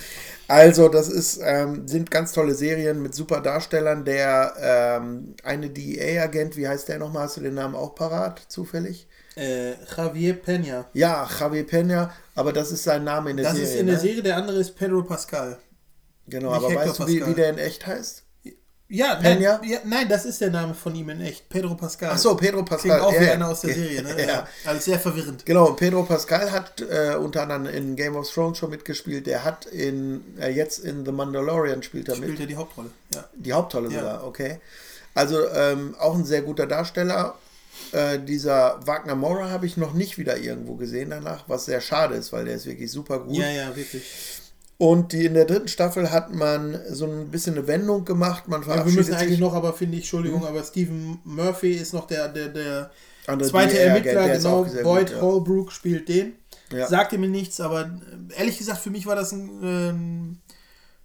Also, 0.48 0.88
das 0.88 1.08
ist, 1.08 1.40
ähm, 1.44 1.86
sind 1.86 2.10
ganz 2.10 2.32
tolle 2.32 2.54
Serien 2.54 3.00
mit 3.00 3.14
super 3.14 3.40
Darstellern. 3.40 4.04
Der 4.04 4.52
ähm, 4.60 5.36
eine 5.44 5.70
DEA-Agent, 5.70 6.56
wie 6.56 6.66
heißt 6.66 6.88
der 6.88 6.98
nochmal? 6.98 7.26
Hast 7.26 7.36
du 7.36 7.40
den 7.40 7.54
Namen 7.54 7.76
auch 7.76 7.94
parat, 7.94 8.42
zufällig? 8.48 9.06
Äh, 9.36 9.74
Javier 9.96 10.42
Peña. 10.44 10.86
Ja, 10.92 11.28
Javier 11.38 11.68
Peña, 11.68 12.10
aber 12.34 12.52
das 12.52 12.72
ist 12.72 12.82
sein 12.82 13.04
Name 13.04 13.30
in 13.30 13.36
der 13.36 13.46
Das 13.46 13.54
Serie. 13.54 13.72
ist 13.72 13.78
in 13.78 13.86
der 13.86 13.94
ne? 13.94 14.00
Serie, 14.00 14.22
der 14.24 14.36
andere 14.36 14.58
ist 14.58 14.76
Pedro 14.76 15.04
Pascal. 15.04 15.56
Genau, 16.30 16.52
aber 16.52 16.68
Hector 16.70 16.86
weißt 16.86 16.98
du, 17.00 17.06
wie, 17.08 17.26
wie 17.26 17.34
der 17.34 17.50
in 17.50 17.58
echt 17.58 17.86
heißt? 17.86 18.24
Ja, 18.92 19.20
nein, 19.22 19.40
ja, 19.40 19.60
nein, 19.84 20.08
das 20.08 20.24
ist 20.24 20.40
der 20.40 20.50
Name 20.50 20.74
von 20.74 20.92
ihm 20.96 21.10
in 21.10 21.20
echt. 21.20 21.48
Pedro 21.48 21.76
Pascal. 21.76 22.10
Ach 22.12 22.18
so, 22.18 22.34
Pedro 22.34 22.64
Pascal. 22.64 22.98
Klingt 22.98 23.02
auch 23.14 23.20
wie 23.20 23.24
ja, 23.24 23.32
einer 23.34 23.48
aus 23.48 23.60
der. 23.60 23.72
Serie, 23.74 24.02
ne? 24.02 24.14
Ja. 24.18 24.26
Ja. 24.26 24.48
Also 24.64 24.80
sehr 24.80 24.98
verwirrend. 24.98 25.46
Genau, 25.46 25.74
Pedro 25.74 26.02
Pascal 26.02 26.50
hat 26.50 26.80
äh, 26.80 27.14
unter 27.14 27.42
anderem 27.42 27.66
in 27.66 27.94
Game 27.94 28.16
of 28.16 28.28
Thrones 28.28 28.58
schon 28.58 28.70
mitgespielt. 28.70 29.28
Der 29.28 29.44
hat 29.44 29.66
in 29.66 30.24
äh, 30.40 30.50
jetzt 30.50 30.80
in 30.80 31.04
The 31.04 31.12
Mandalorian 31.12 31.84
spielt 31.84 32.08
er 32.08 32.16
Spielt 32.16 32.32
mit. 32.32 32.40
er 32.40 32.46
die 32.46 32.56
Hauptrolle. 32.56 32.90
Ja. 33.14 33.28
Die 33.36 33.52
Hauptrolle 33.52 33.90
Ja. 33.92 33.98
sogar, 34.00 34.26
okay. 34.26 34.58
Also 35.14 35.48
ähm, 35.50 35.94
auch 36.00 36.16
ein 36.16 36.24
sehr 36.24 36.42
guter 36.42 36.66
Darsteller. 36.66 37.36
Äh, 37.92 38.18
dieser 38.18 38.80
Wagner 38.86 39.14
Mora 39.14 39.50
habe 39.50 39.66
ich 39.66 39.76
noch 39.76 39.94
nicht 39.94 40.18
wieder 40.18 40.36
irgendwo 40.36 40.74
gesehen 40.74 41.10
danach, 41.10 41.44
was 41.46 41.64
sehr 41.66 41.80
schade 41.80 42.16
ist, 42.16 42.32
weil 42.32 42.44
der 42.44 42.56
ist 42.56 42.66
wirklich 42.66 42.90
super 42.90 43.20
gut. 43.20 43.36
ja, 43.36 43.48
ja, 43.48 43.76
wirklich. 43.76 44.02
Und 44.80 45.12
die, 45.12 45.26
in 45.26 45.34
der 45.34 45.44
dritten 45.44 45.68
Staffel 45.68 46.10
hat 46.10 46.32
man 46.32 46.80
so 46.88 47.04
ein 47.04 47.30
bisschen 47.30 47.54
eine 47.54 47.66
Wendung 47.66 48.06
gemacht. 48.06 48.48
Man 48.48 48.62
Ja, 48.62 48.86
wir 48.86 48.92
müssen 48.94 49.12
eigentlich 49.12 49.38
noch, 49.38 49.52
aber 49.52 49.74
finde 49.74 49.98
ich, 49.98 50.04
Entschuldigung, 50.04 50.46
aber 50.46 50.64
Stephen 50.64 51.18
Murphy 51.22 51.72
ist 51.72 51.92
noch 51.92 52.06
der, 52.06 52.28
der, 52.28 52.48
der 52.48 52.90
Andere 53.26 53.50
zweite 53.50 53.74
DEA-Agent, 53.74 54.06
Ermittler, 54.06 54.26
der 54.26 54.36
genau. 54.38 54.64
Boyd 54.82 55.08
gut, 55.08 55.10
ja. 55.10 55.20
Holbrook 55.20 55.72
spielt 55.72 56.08
den. 56.08 56.32
Ja. 56.72 56.86
Sagte 56.88 57.18
mir 57.18 57.28
nichts, 57.28 57.60
aber 57.60 57.82
äh, 57.82 58.38
ehrlich 58.38 58.56
gesagt, 58.56 58.80
für 58.80 58.88
mich 58.88 59.04
war 59.04 59.16
das 59.16 59.32
ein, 59.32 59.50
ähm, 59.62 60.38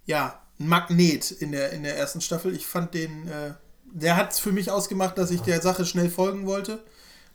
ja, 0.06 0.42
ein 0.58 0.70
Magnet 0.70 1.32
in 1.32 1.52
der, 1.52 1.72
in 1.72 1.84
der 1.84 1.98
ersten 1.98 2.22
Staffel. 2.22 2.56
Ich 2.56 2.66
fand 2.66 2.94
den, 2.94 3.28
äh, 3.28 3.56
der 3.92 4.16
hat 4.16 4.32
es 4.32 4.40
für 4.40 4.54
mich 4.54 4.72
ausgemacht, 4.72 5.18
dass 5.18 5.32
ich 5.32 5.42
der 5.42 5.60
Sache 5.62 5.86
schnell 5.86 6.10
folgen 6.10 6.46
wollte. 6.46 6.80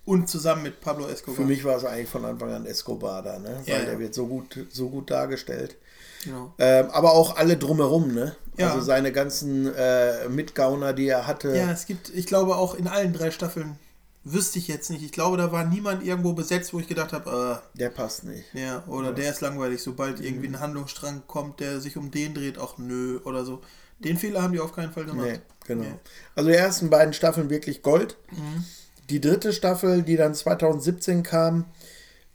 Und 0.07 0.31
zusammen 0.31 0.63
mit 0.63 0.81
Pablo 0.81 1.07
Escobar. 1.07 1.37
Für 1.37 1.45
mich 1.47 1.63
war 1.63 1.77
es 1.77 1.85
eigentlich 1.85 2.09
von 2.09 2.25
Anfang 2.25 2.51
an 2.51 2.65
Escobar 2.65 3.23
da, 3.23 3.39
ne? 3.39 3.61
Weil 3.67 3.85
der 3.85 3.99
wird 3.99 4.15
so 4.15 4.27
gut, 4.27 4.67
so 4.71 4.89
gut 4.89 5.11
dargestellt. 5.11 5.77
Genau. 6.25 6.55
Ähm, 6.59 6.91
aber 6.91 7.13
auch 7.13 7.37
alle 7.37 7.57
drumherum, 7.57 8.13
ne? 8.13 8.37
Ja. 8.57 8.69
Also 8.73 8.83
seine 8.83 9.11
ganzen 9.13 9.73
äh, 9.75 10.29
Mitgauner, 10.29 10.93
die 10.93 11.09
er 11.09 11.27
hatte. 11.27 11.57
Ja, 11.57 11.71
es 11.71 11.87
gibt, 11.87 12.11
ich 12.15 12.27
glaube 12.27 12.57
auch 12.57 12.75
in 12.75 12.89
allen 12.89 13.13
drei 13.13 13.31
Staffeln, 13.31 13.79
wüsste 14.23 14.59
ich 14.59 14.69
jetzt 14.69 14.91
nicht. 14.91 15.03
Ich 15.03 15.13
glaube, 15.13 15.39
da 15.39 15.51
war 15.51 15.65
niemand 15.65 16.05
irgendwo 16.05 16.35
besetzt, 16.35 16.75
wo 16.75 16.79
ich 16.81 16.87
gedacht 16.87 17.15
habe, 17.15 17.63
Der 17.75 17.89
passt 17.89 18.25
nicht. 18.25 18.45
äh, 18.55 18.65
ja, 18.67 18.85
oder 18.87 19.13
der 19.15 19.31
ist 19.31 19.41
langweilig, 19.41 19.83
sobald 19.83 20.21
irgendwie 20.21 20.49
Mhm. 20.49 20.57
ein 20.57 20.61
Handlungsstrang 20.61 21.23
kommt, 21.27 21.61
der 21.61 21.81
sich 21.81 21.97
um 21.97 22.11
den 22.11 22.35
dreht, 22.35 22.59
auch 22.59 22.77
nö, 22.77 23.21
oder 23.25 23.45
so. 23.47 23.63
Den 23.99 24.19
Fehler 24.19 24.43
haben 24.43 24.53
die 24.53 24.61
auf 24.61 24.75
keinen 24.75 24.93
Fall 24.93 25.05
gemacht. 25.07 25.27
Nee, 25.27 25.41
genau. 25.67 25.83
Nee. 25.85 25.95
Also 26.35 26.51
die 26.51 26.57
ersten 26.57 26.91
beiden 26.91 27.15
Staffeln 27.15 27.49
wirklich 27.49 27.83
Gold. 27.83 28.19
Mhm. 28.31 28.65
Die 29.09 29.21
dritte 29.23 29.53
Staffel, 29.55 30.03
die 30.03 30.17
dann 30.17 30.35
2017 30.35 31.23
kam, 31.23 31.65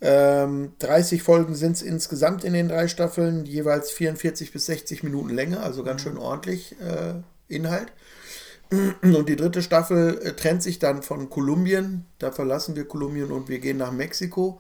ähm, 0.06 0.74
30 0.80 1.24
Folgen 1.24 1.56
sind 1.56 1.74
es 1.74 1.82
insgesamt 1.82 2.44
in 2.44 2.54
den 2.54 2.70
drei 2.70 2.88
Staffeln, 2.88 3.46
jeweils 3.46 3.92
44 3.92 4.52
bis 4.52 4.68
60 4.68 5.04
Minuten 5.04 5.30
Länge, 5.30 5.60
also 5.62 5.84
ganz 5.84 6.02
Mhm. 6.02 6.10
schön 6.10 6.18
ordentlich 6.18 6.76
äh, 6.80 7.16
Inhalt. 7.48 7.92
Und 9.02 9.30
die 9.30 9.36
dritte 9.36 9.62
Staffel 9.62 10.20
äh, 10.22 10.34
trennt 10.34 10.64
sich 10.64 10.80
dann 10.80 11.02
von 11.04 11.30
Kolumbien. 11.30 12.06
Da 12.20 12.32
verlassen 12.32 12.76
wir 12.76 12.88
Kolumbien 12.88 13.32
und 13.32 13.48
wir 13.48 13.60
gehen 13.60 13.78
nach 13.78 13.92
Mexiko. 13.92 14.60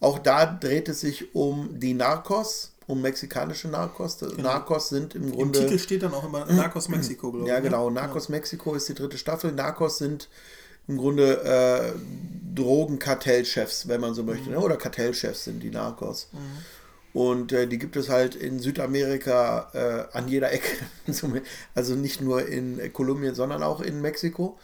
Auch 0.00 0.18
da 0.18 0.46
dreht 0.46 0.88
es 0.88 1.00
sich 1.00 1.34
um 1.34 1.78
die 1.78 1.94
Narcos, 1.94 2.72
um 2.86 3.00
mexikanische 3.02 3.68
Narcos. 3.68 4.20
Narcos 4.36 4.88
sind 4.90 5.14
im 5.14 5.28
Im 5.28 5.32
Grunde. 5.32 5.60
Titel 5.60 5.78
steht 5.78 6.02
dann 6.02 6.12
auch 6.12 6.24
immer 6.24 6.44
Narcos 6.46 6.88
Mexiko, 6.88 7.30
glaube 7.32 7.46
ich. 7.46 7.50
Ja, 7.50 7.56
ne? 7.56 7.62
genau. 7.62 7.88
Narcos 7.88 8.28
Mexiko 8.28 8.74
ist 8.74 8.88
die 8.88 8.94
dritte 8.94 9.16
Staffel. 9.16 9.52
Narcos 9.52 9.98
sind 9.98 10.28
im 10.88 10.96
Grunde 10.98 11.42
äh, 11.42 11.92
Drogenkartellchefs, 12.54 13.88
wenn 13.88 14.00
man 14.00 14.14
so 14.14 14.22
möchte. 14.22 14.50
Ne? 14.50 14.58
Oder 14.58 14.76
Kartellchefs 14.76 15.44
sind 15.44 15.62
die 15.62 15.70
Narcos. 15.70 16.28
Und 17.12 17.52
äh, 17.52 17.66
die 17.66 17.78
gibt 17.78 17.96
es 17.96 18.08
halt 18.08 18.34
in 18.34 18.58
Südamerika 18.58 19.70
äh, 19.72 20.16
an 20.16 20.28
jeder 20.28 20.52
Ecke. 20.52 20.68
also 21.74 21.94
nicht 21.94 22.20
nur 22.20 22.46
in 22.46 22.92
Kolumbien, 22.92 23.34
sondern 23.34 23.62
auch 23.62 23.80
in 23.80 24.02
Mexiko. 24.02 24.58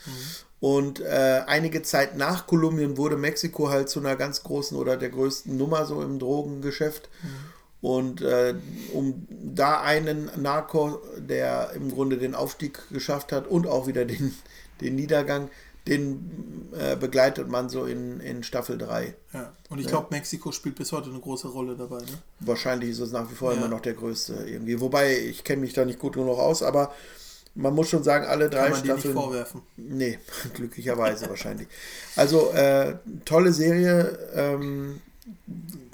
Und 0.61 1.01
äh, 1.01 1.43
einige 1.47 1.83
Zeit 1.83 2.17
nach 2.17 2.47
Kolumbien 2.47 2.97
wurde 2.97 3.17
Mexiko 3.17 3.71
halt 3.71 3.89
zu 3.89 4.01
einer 4.01 4.17
ganz 4.17 4.43
großen 4.43 4.77
oder 4.77 4.97
der 4.97 5.09
größten 5.09 5.57
Nummer 5.57 5.87
so 5.87 6.03
im 6.03 6.19
Drogengeschäft. 6.19 7.09
Und 7.81 8.21
äh, 8.21 8.55
um 8.93 9.27
da 9.29 9.81
einen 9.81 10.31
Narco, 10.37 11.01
der 11.17 11.73
im 11.75 11.91
Grunde 11.91 12.17
den 12.17 12.35
Aufstieg 12.35 12.79
geschafft 12.91 13.33
hat 13.33 13.49
und 13.49 13.67
auch 13.67 13.89
wieder 13.89 14.05
den, 14.05 14.37
den 14.81 14.95
Niedergang, 14.95 15.49
den 15.89 16.69
äh, 16.79 16.97
begleitet 16.97 17.49
man 17.49 17.69
so 17.69 17.85
in, 17.87 18.21
in 18.21 18.43
Staffel 18.45 18.79
3. 18.79 19.15
Ja. 19.33 19.53
Und 19.69 19.79
ich 19.81 19.87
glaube, 19.89 20.09
Mexiko 20.11 20.53
spielt 20.53 20.77
bis 20.77 20.93
heute 20.93 21.11
eine 21.11 21.19
große 21.19 21.49
Rolle 21.49 21.77
dabei. 21.77 21.99
Ne? 21.99 22.19
Wahrscheinlich 22.41 22.91
ist 22.91 23.01
es 23.01 23.11
nach 23.13 23.31
wie 23.31 23.35
vor 23.35 23.53
Ja. 23.53 23.59
immer 23.59 23.69
noch 23.69 23.81
der 23.81 23.95
größte 23.95 24.35
irgendwie. 24.47 24.81
Wobei, 24.81 25.19
ich 25.19 25.43
kenne 25.45 25.61
mich 25.63 25.73
da 25.73 25.85
nicht 25.85 25.99
gut 25.99 26.15
genug 26.15 26.39
aus, 26.39 26.63
aber 26.63 26.95
man 27.55 27.75
muss 27.75 27.89
schon 27.91 28.03
sagen, 28.05 28.25
alle 28.27 28.49
drei 28.49 28.63
Kann 28.63 28.71
man 28.73 28.83
dir 28.83 28.93
nicht 28.95 29.01
Staffeln. 29.01 29.15
vorwerfen. 29.15 29.63
Nee, 29.77 30.19
glücklicherweise 30.55 31.29
wahrscheinlich. 31.29 31.69
Also, 32.17 32.51
äh, 32.53 32.95
tolle 33.25 33.53
Serie. 33.53 34.19
Ähm, 34.35 35.01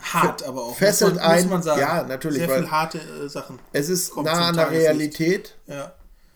Hart 0.01 0.43
aber 0.45 0.63
auch. 0.63 0.77
fesselt 0.77 1.15
muss 1.15 1.23
man, 1.23 1.31
ein. 1.31 1.43
Muss 1.45 1.51
man 1.51 1.63
sagen. 1.63 1.81
Ja, 1.81 2.03
natürlich, 2.05 2.39
Sehr 2.39 2.49
weil- 2.49 2.61
viel 2.63 2.71
harte 2.71 2.99
äh, 2.99 3.29
Sachen. 3.29 3.59
es 3.73 3.89
ist 3.89 4.17
nah 4.17 4.49
an 4.49 4.55
der. 4.57 4.71
Realität 4.71 5.55
Ja, 5.67 5.93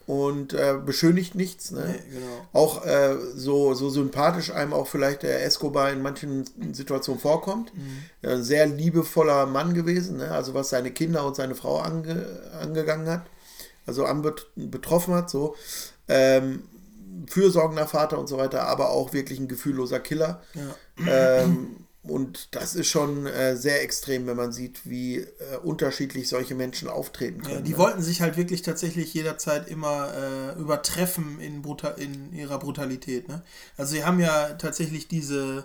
und 0.06 0.52
äh, 0.52 0.76
beschönigt 0.84 1.34
nichts. 1.34 1.70
Ne? 1.70 1.84
nee, 1.86 2.14
genau. 2.14 2.46
Auch 2.52 2.84
äh, 2.84 3.16
so, 3.34 3.74
so 3.74 3.90
sympathisch 3.90 4.50
einem 4.50 4.72
auch 4.72 4.86
vielleicht 4.86 5.22
der 5.22 5.44
Escobar 5.44 5.90
in 5.90 6.02
manchen 6.02 6.44
Situationen 6.72 7.20
vorkommt. 7.20 7.72
Mhm. 7.74 8.28
Ein 8.28 8.42
sehr 8.42 8.66
liebevoller 8.66 9.46
Mann 9.46 9.74
gewesen, 9.74 10.18
ne? 10.18 10.30
also 10.30 10.54
was 10.54 10.70
seine 10.70 10.90
Kinder 10.90 11.26
und 11.26 11.36
seine 11.36 11.54
Frau 11.54 11.78
ange, 11.78 12.26
angegangen 12.60 13.08
hat, 13.08 13.22
also 13.86 14.04
anbet 14.04 14.46
betroffen 14.56 15.14
hat, 15.14 15.30
so. 15.30 15.54
Ähm, 16.08 16.64
fürsorgender 17.26 17.86
Vater 17.86 18.18
und 18.18 18.26
so 18.26 18.38
weiter, 18.38 18.66
aber 18.66 18.90
auch 18.90 19.12
wirklich 19.12 19.38
ein 19.38 19.48
gefühlloser 19.48 20.00
Killer. 20.00 20.42
Ja. 20.54 21.42
Ähm, 21.42 21.76
und 22.04 22.48
das 22.56 22.74
ist 22.74 22.88
schon 22.88 23.26
äh, 23.26 23.56
sehr 23.56 23.82
extrem, 23.82 24.26
wenn 24.26 24.36
man 24.36 24.50
sieht, 24.50 24.80
wie 24.90 25.18
äh, 25.18 25.56
unterschiedlich 25.62 26.28
solche 26.28 26.56
Menschen 26.56 26.88
auftreten 26.88 27.42
können. 27.42 27.56
Ja, 27.56 27.60
die 27.60 27.72
ne? 27.72 27.78
wollten 27.78 28.02
sich 28.02 28.20
halt 28.20 28.36
wirklich 28.36 28.62
tatsächlich 28.62 29.14
jederzeit 29.14 29.68
immer 29.68 30.12
äh, 30.12 30.60
übertreffen 30.60 31.40
in, 31.40 31.62
in 31.98 32.32
ihrer 32.32 32.58
Brutalität. 32.58 33.28
Ne? 33.28 33.42
Also 33.76 33.94
sie 33.94 34.04
haben 34.04 34.18
ja 34.18 34.54
tatsächlich 34.54 35.06
diese, 35.06 35.64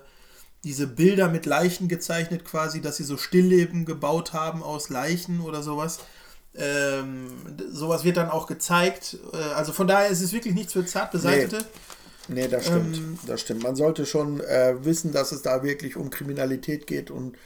diese 0.63 0.85
Bilder 0.85 1.27
mit 1.27 1.47
Leichen 1.47 1.87
gezeichnet, 1.87 2.45
quasi, 2.45 2.81
dass 2.81 2.97
sie 2.97 3.03
so 3.03 3.17
Stillleben 3.17 3.85
gebaut 3.85 4.33
haben 4.33 4.61
aus 4.61 4.89
Leichen 4.89 5.41
oder 5.41 5.63
sowas. 5.63 6.01
Ähm, 6.55 7.29
sowas 7.71 8.03
wird 8.03 8.17
dann 8.17 8.29
auch 8.29 8.45
gezeigt. 8.45 9.17
Äh, 9.33 9.37
also 9.37 9.73
von 9.73 9.87
daher 9.87 10.09
ist 10.09 10.21
es 10.21 10.33
wirklich 10.33 10.53
nichts 10.53 10.73
für 10.73 10.85
zart 10.85 11.11
beseitete. 11.11 11.65
Nee, 12.27 12.47
das 12.47 12.65
stimmt. 12.65 12.97
Ähm, 12.97 13.19
das 13.25 13.41
stimmt. 13.41 13.63
Man 13.63 13.75
sollte 13.75 14.05
schon 14.05 14.39
äh, 14.41 14.75
wissen, 14.83 15.11
dass 15.11 15.31
es 15.31 15.41
da 15.41 15.63
wirklich 15.63 15.95
um 15.95 16.09
Kriminalität 16.09 16.87
geht 16.87 17.11
und, 17.11 17.37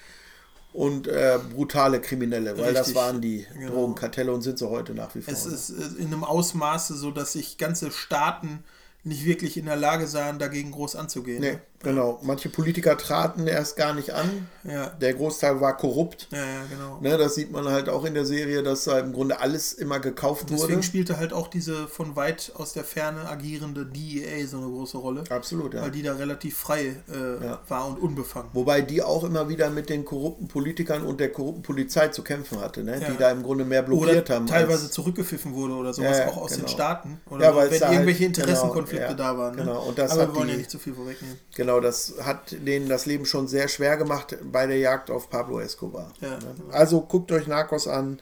und 0.74 1.08
äh, 1.08 1.40
brutale 1.54 2.02
Kriminelle, 2.02 2.58
weil 2.58 2.74
das 2.74 2.88
Richtig, 2.88 2.96
waren 2.96 3.22
die 3.22 3.46
genau. 3.54 3.72
Drogenkartelle 3.72 4.32
und 4.32 4.42
sind 4.42 4.58
sie 4.58 4.70
heute 4.70 4.94
nach 4.94 5.14
wie 5.16 5.22
vor. 5.22 5.34
Es 5.34 5.46
ne? 5.46 5.54
ist 5.54 5.70
äh, 5.70 6.02
in 6.02 6.08
einem 6.08 6.24
Ausmaße 6.24 6.96
so, 6.96 7.12
dass 7.12 7.34
sich 7.34 7.58
ganze 7.58 7.92
Staaten 7.92 8.64
nicht 9.04 9.26
wirklich 9.26 9.58
in 9.58 9.66
der 9.66 9.76
Lage 9.76 10.08
sahen, 10.08 10.40
dagegen 10.40 10.72
groß 10.72 10.96
anzugehen. 10.96 11.42
Nee, 11.42 11.58
genau. 11.84 12.20
Manche 12.24 12.50
Politiker 12.50 12.98
traten 12.98 13.48
erst 13.48 13.76
gar 13.76 13.94
nicht 13.94 14.12
an. 14.12 14.48
Ja. 14.64 14.88
Der 15.02 15.14
Großteil 15.14 15.60
war 15.62 15.76
korrupt. 15.78 16.28
Ja, 16.32 16.38
ja, 16.38 16.62
genau. 16.70 17.00
Ne, 17.02 17.18
das 17.18 17.36
sieht 17.36 17.52
man 17.52 17.66
halt 17.68 17.90
auch 17.90 18.06
in 18.06 18.14
der 18.14 18.26
Serie, 18.26 18.62
dass 18.64 18.84
da 18.84 19.00
im 19.00 19.12
Grunde 19.14 19.40
alles 19.40 19.74
immer 19.74 20.00
gekauft 20.00 20.48
Deswegen 20.52 20.74
wurde. 20.76 20.84
spielte 20.84 21.18
halt 21.18 21.34
auch 21.34 21.48
diese 21.48 21.88
von 21.88 22.16
weit 22.16 22.52
aus 22.56 22.74
der 22.74 22.84
Ferne 22.84 23.28
agierende 23.28 23.86
DEA 23.86 24.46
so 24.48 24.58
eine 24.58 24.68
große 24.68 24.98
Rolle. 24.98 25.24
Absolut, 25.30 25.74
ja. 25.74 25.82
Weil 25.82 25.92
die 25.92 26.04
da 26.04 26.14
relativ 26.16 26.58
frei 26.58 26.96
äh, 27.12 27.44
Ja. 27.46 27.60
war 27.68 27.88
und 27.88 28.00
unbefangen. 28.00 28.50
Wobei 28.54 28.82
die 28.82 29.02
auch 29.02 29.24
immer 29.24 29.50
wieder 29.50 29.70
mit 29.70 29.90
den 29.90 30.06
korrupten 30.06 30.48
Politikern 30.48 31.04
und 31.04 31.20
der 31.20 31.32
korrupten 31.32 31.64
Polizei 31.64 32.10
zu 32.10 32.22
kämpfen 32.24 32.60
hatte, 32.62 32.84
ne? 32.84 33.00
Ja. 33.02 33.10
die 33.10 33.18
da 33.18 33.32
im 33.32 33.42
Grunde 33.44 33.66
mehr 33.66 33.80
Oder 33.82 33.88
blockiert 33.98 34.30
haben. 34.30 34.46
teilweise 34.46 34.84
als- 34.86 34.92
zurückgepfiffen 34.92 35.54
wurde 35.54 35.74
oder 35.74 35.94
sowas, 35.94 36.18
Ja, 36.20 36.26
ja, 36.26 36.30
auch 36.32 36.38
aus 36.38 36.52
genau. 36.52 36.64
den 36.66 36.68
Staaten. 36.70 37.22
Oder 37.30 37.46
Ja, 37.46 37.52
so, 37.52 37.58
weil 37.58 37.66
es 37.68 37.72
wenn 37.74 37.80
da 37.80 37.86
halt- 37.88 37.94
irgendwelche 37.96 38.26
Interessenkonflikte 38.26 39.08
genau, 39.08 39.24
ja, 39.24 39.32
da 39.34 39.38
waren. 39.38 39.56
Ne? 39.56 39.62
genau. 39.64 39.82
Und 39.84 39.98
das 39.98 40.12
Aber 40.12 40.28
wir 40.28 40.36
wollen 40.36 40.48
ja 40.50 40.54
die- 40.54 40.58
nicht 40.60 40.70
zu 40.72 40.78
viel 40.80 40.94
vorwegnehmen. 40.94 41.38
Genau, 41.56 41.71
das 41.80 42.16
hat 42.24 42.52
denen 42.52 42.90
das 42.90 43.06
Leben 43.06 43.26
schon 43.26 43.48
sehr 43.48 43.68
schwer 43.68 43.98
gemacht 43.98 44.38
bei 44.44 44.68
der 44.68 44.78
Jagd 44.78 45.10
auf 45.12 45.30
Pablo 45.30 45.60
Escobar. 45.60 46.12
Ja, 46.22 46.38
genau. 46.38 46.72
Also 46.72 47.02
guckt 47.02 47.32
euch 47.32 47.48
Narcos 47.48 47.88
an, 47.88 48.20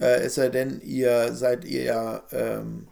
äh, 0.00 0.22
es 0.22 0.34
sei 0.36 0.48
denn, 0.48 0.80
ihr 0.82 1.34
seid 1.34 1.64
ihr 1.64 1.82
ja, 1.82 2.22
ähm, 2.32 2.88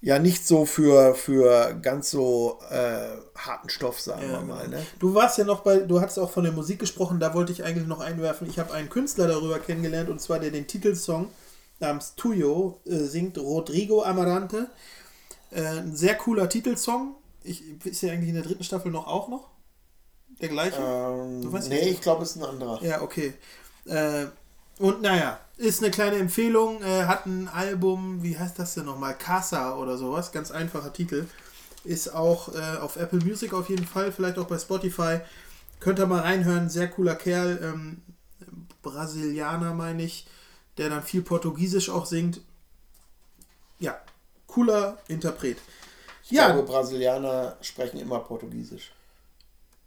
ja 0.00 0.18
nicht 0.18 0.46
so 0.46 0.66
für, 0.66 1.14
für 1.14 1.74
ganz 1.82 2.10
so 2.10 2.58
äh, 2.70 3.16
harten 3.36 3.68
Stoff, 3.68 4.00
sagen 4.00 4.22
Ja, 4.22 4.40
wir 4.40 4.40
mal. 4.42 4.64
genau. 4.64 4.76
Ne? 4.78 4.86
Du 4.98 5.14
warst 5.14 5.38
ja 5.38 5.44
noch 5.44 5.60
bei, 5.60 5.78
du 5.78 6.00
hattest 6.00 6.18
auch 6.18 6.30
von 6.30 6.44
der 6.44 6.52
Musik 6.52 6.78
gesprochen, 6.78 7.18
da 7.18 7.34
wollte 7.34 7.52
ich 7.52 7.64
eigentlich 7.64 7.88
noch 7.88 8.00
einwerfen. 8.00 8.48
Ich 8.48 8.58
habe 8.58 8.72
einen 8.72 8.88
Künstler 8.88 9.26
darüber 9.26 9.58
kennengelernt 9.58 10.08
und 10.10 10.20
zwar 10.20 10.38
der 10.38 10.50
den 10.50 10.66
Titelsong 10.66 11.28
namens 11.80 12.14
Tuyo 12.14 12.80
äh, 12.86 12.96
singt 12.98 13.36
Rodrigo 13.38 14.02
Amarante. 14.02 14.68
Äh, 15.50 15.62
ein 15.62 15.96
sehr 15.96 16.14
cooler 16.14 16.48
Titelsong. 16.48 17.14
Ich, 17.46 17.62
ist 17.84 18.02
ja 18.02 18.12
eigentlich 18.12 18.28
in 18.28 18.34
der 18.34 18.44
dritten 18.44 18.64
Staffel 18.64 18.90
noch 18.90 19.06
auch 19.06 19.28
noch? 19.28 19.50
Der 20.40 20.48
gleiche? 20.48 20.76
Ähm, 20.76 21.42
Du 21.42 21.52
weißt 21.52 21.68
nee, 21.68 21.88
ich 21.88 22.00
glaube, 22.00 22.22
es 22.22 22.30
ist 22.30 22.42
ein 22.42 22.48
anderer. 22.48 22.82
Ja, 22.82 23.00
okay. 23.02 23.34
Äh, 23.86 24.26
und 24.78 25.00
naja, 25.00 25.38
ist 25.56 25.82
eine 25.82 25.90
kleine 25.90 26.16
Empfehlung. 26.16 26.82
Äh, 26.82 27.04
hat 27.04 27.26
ein 27.26 27.48
Album, 27.48 28.22
wie 28.22 28.38
heißt 28.38 28.58
das 28.58 28.74
denn 28.74 28.84
nochmal? 28.84 29.16
Casa 29.16 29.76
oder 29.76 29.96
sowas. 29.96 30.32
Ganz 30.32 30.50
einfacher 30.50 30.92
Titel. 30.92 31.26
Ist 31.84 32.14
auch 32.14 32.54
äh, 32.54 32.78
auf 32.78 32.96
Apple 32.96 33.20
Music 33.24 33.54
auf 33.54 33.70
jeden 33.70 33.86
Fall, 33.86 34.12
vielleicht 34.12 34.38
auch 34.38 34.46
bei 34.46 34.58
Spotify. 34.58 35.20
Könnt 35.80 35.98
ihr 35.98 36.06
mal 36.06 36.20
reinhören. 36.20 36.68
Sehr 36.68 36.88
cooler 36.88 37.14
Kerl. 37.14 37.58
Ähm, 37.62 38.02
Brasilianer, 38.82 39.72
meine 39.72 40.02
ich. 40.02 40.26
Der 40.76 40.90
dann 40.90 41.02
viel 41.02 41.22
Portugiesisch 41.22 41.88
auch 41.88 42.04
singt. 42.04 42.40
Ja, 43.78 43.98
cooler 44.46 44.98
Interpret. 45.08 45.58
Ich 46.28 46.32
Ja, 46.32 46.50
glaube, 46.50 46.66
Brasilianer 46.66 47.56
sprechen 47.60 48.00
immer 48.00 48.18
Portugiesisch. 48.18 48.92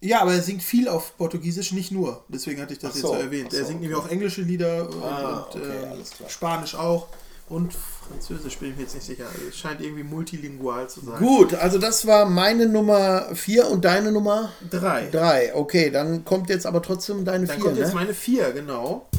Ja, 0.02 0.22
aber 0.22 0.34
er 0.34 0.42
singt 0.42 0.64
viel 0.64 0.88
auf 0.88 1.18
Portugiesisch, 1.18 1.74
nicht 1.74 1.92
nur. 1.92 2.24
Deswegen 2.30 2.62
hatte 2.62 2.72
ich 2.72 2.80
das 2.80 2.92
Ach 2.92 2.96
jetzt 2.96 3.02
so, 3.02 3.14
so 3.14 3.20
erwähnt. 3.20 3.52
so, 3.52 3.58
er 3.58 3.66
singt 3.66 3.80
okay. 3.80 3.88
nämlich 3.90 4.02
auch 4.06 4.10
englische 4.10 4.42
Lieder 4.42 4.88
und, 4.88 5.04
Ah, 5.04 5.48
und 5.54 5.62
okay, 5.62 5.68
äh. 5.68 6.30
Spanisch 6.30 6.76
auch. 6.76 7.08
Und 7.50 7.74
Französisch 8.08 8.58
bin 8.60 8.70
ich 8.72 8.76
mir 8.78 8.84
jetzt 8.84 8.96
nicht 8.96 9.06
sicher. 9.08 9.26
Es 9.50 9.58
scheint 9.58 9.82
irgendwie 9.82 10.04
multilingual 10.04 10.88
zu 10.88 11.02
sein. 11.02 11.18
Gut, 11.18 11.54
also 11.56 11.78
das 11.80 12.06
war 12.08 12.26
meine 12.26 12.68
Nummer 12.68 13.36
4 13.36 13.68
und 13.70 13.84
deine 13.84 14.12
Nummer 14.14 14.52
Drei. 14.70 15.10
3. 15.10 15.56
Okay, 15.56 15.90
dann 15.90 16.24
kommt 16.24 16.50
jetzt 16.50 16.66
aber 16.66 16.82
trotzdem 16.82 17.26
deine 17.26 17.48
Dann 17.48 17.58
4, 17.58 17.66
kommt 17.66 17.78
jetzt 17.78 17.90
ne? 17.90 17.96
meine 17.96 18.14
vier, 18.14 18.52
genau. 18.54 19.10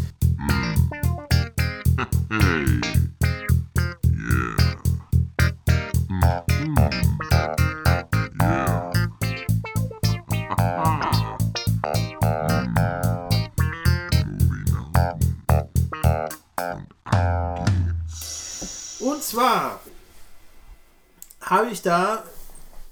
Und 19.20 19.26
zwar 19.26 19.80
habe 21.42 21.68
ich 21.68 21.82
da 21.82 22.24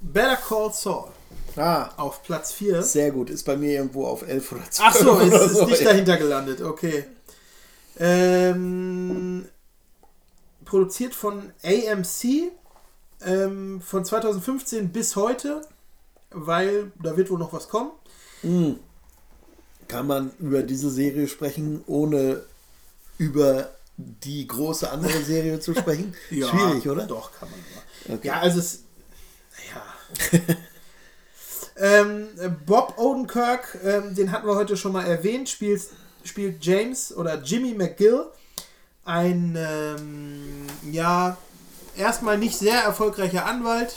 Better 0.00 0.36
Call 0.36 0.70
Saul 0.74 1.08
Ah, 1.56 1.88
auf 1.96 2.22
Platz 2.22 2.52
4. 2.52 2.82
sehr 2.82 3.12
gut. 3.12 3.30
Ist 3.30 3.44
bei 3.44 3.56
mir 3.56 3.72
irgendwo 3.72 4.04
auf 4.06 4.28
11 4.28 4.52
oder 4.52 4.70
12 4.70 4.78
Ach 4.86 4.94
so, 4.94 5.18
ist, 5.20 5.32
ist 5.32 5.54
so. 5.54 5.64
nicht 5.64 5.86
dahinter 5.86 6.18
gelandet, 6.18 6.60
okay. 6.60 7.04
Ähm, 7.98 9.48
produziert 10.66 11.14
von 11.14 11.50
AMC 11.64 12.52
ähm, 13.24 13.80
von 13.80 14.04
2015 14.04 14.90
bis 14.92 15.16
heute, 15.16 15.62
weil 16.30 16.92
da 17.02 17.16
wird 17.16 17.30
wohl 17.30 17.38
noch 17.38 17.54
was 17.54 17.70
kommen. 17.70 17.92
Kann 19.88 20.06
man 20.06 20.32
über 20.38 20.62
diese 20.62 20.90
Serie 20.90 21.26
sprechen, 21.26 21.82
ohne 21.86 22.42
über 23.16 23.70
die 23.98 24.46
große 24.46 24.90
andere 24.90 25.22
Serie 25.22 25.58
zu 25.60 25.74
sprechen? 25.74 26.14
Schwierig, 26.28 26.88
oder? 26.88 27.06
Doch, 27.06 27.32
kann 27.38 27.50
man. 27.50 27.58
aber. 28.06 28.14
Okay. 28.14 28.28
Ja, 28.28 28.40
also 28.40 28.60
es. 28.60 28.84
Ja. 29.74 30.40
ähm, 31.76 32.28
Bob 32.64 32.96
Odenkirk, 32.96 33.78
ähm, 33.84 34.14
den 34.14 34.30
hatten 34.30 34.46
wir 34.46 34.54
heute 34.54 34.76
schon 34.76 34.92
mal 34.92 35.04
erwähnt, 35.04 35.48
spielt, 35.48 35.82
spielt 36.24 36.64
James 36.64 37.14
oder 37.14 37.42
Jimmy 37.42 37.74
McGill. 37.74 38.26
Ein, 39.04 39.56
ähm, 39.58 40.66
ja, 40.92 41.36
erstmal 41.96 42.38
nicht 42.38 42.56
sehr 42.56 42.80
erfolgreicher 42.80 43.46
Anwalt. 43.46 43.96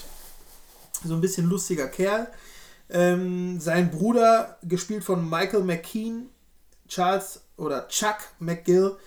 So 1.03 1.13
ein 1.13 1.21
bisschen 1.21 1.47
lustiger 1.47 1.87
Kerl. 1.87 2.27
Ähm, 2.89 3.59
sein 3.59 3.91
Bruder, 3.91 4.57
gespielt 4.63 5.03
von 5.03 5.29
Michael 5.29 5.63
McKean, 5.63 6.29
Charles 6.87 7.41
oder 7.55 7.87
Chuck 7.87 8.17
McGill, 8.39 8.97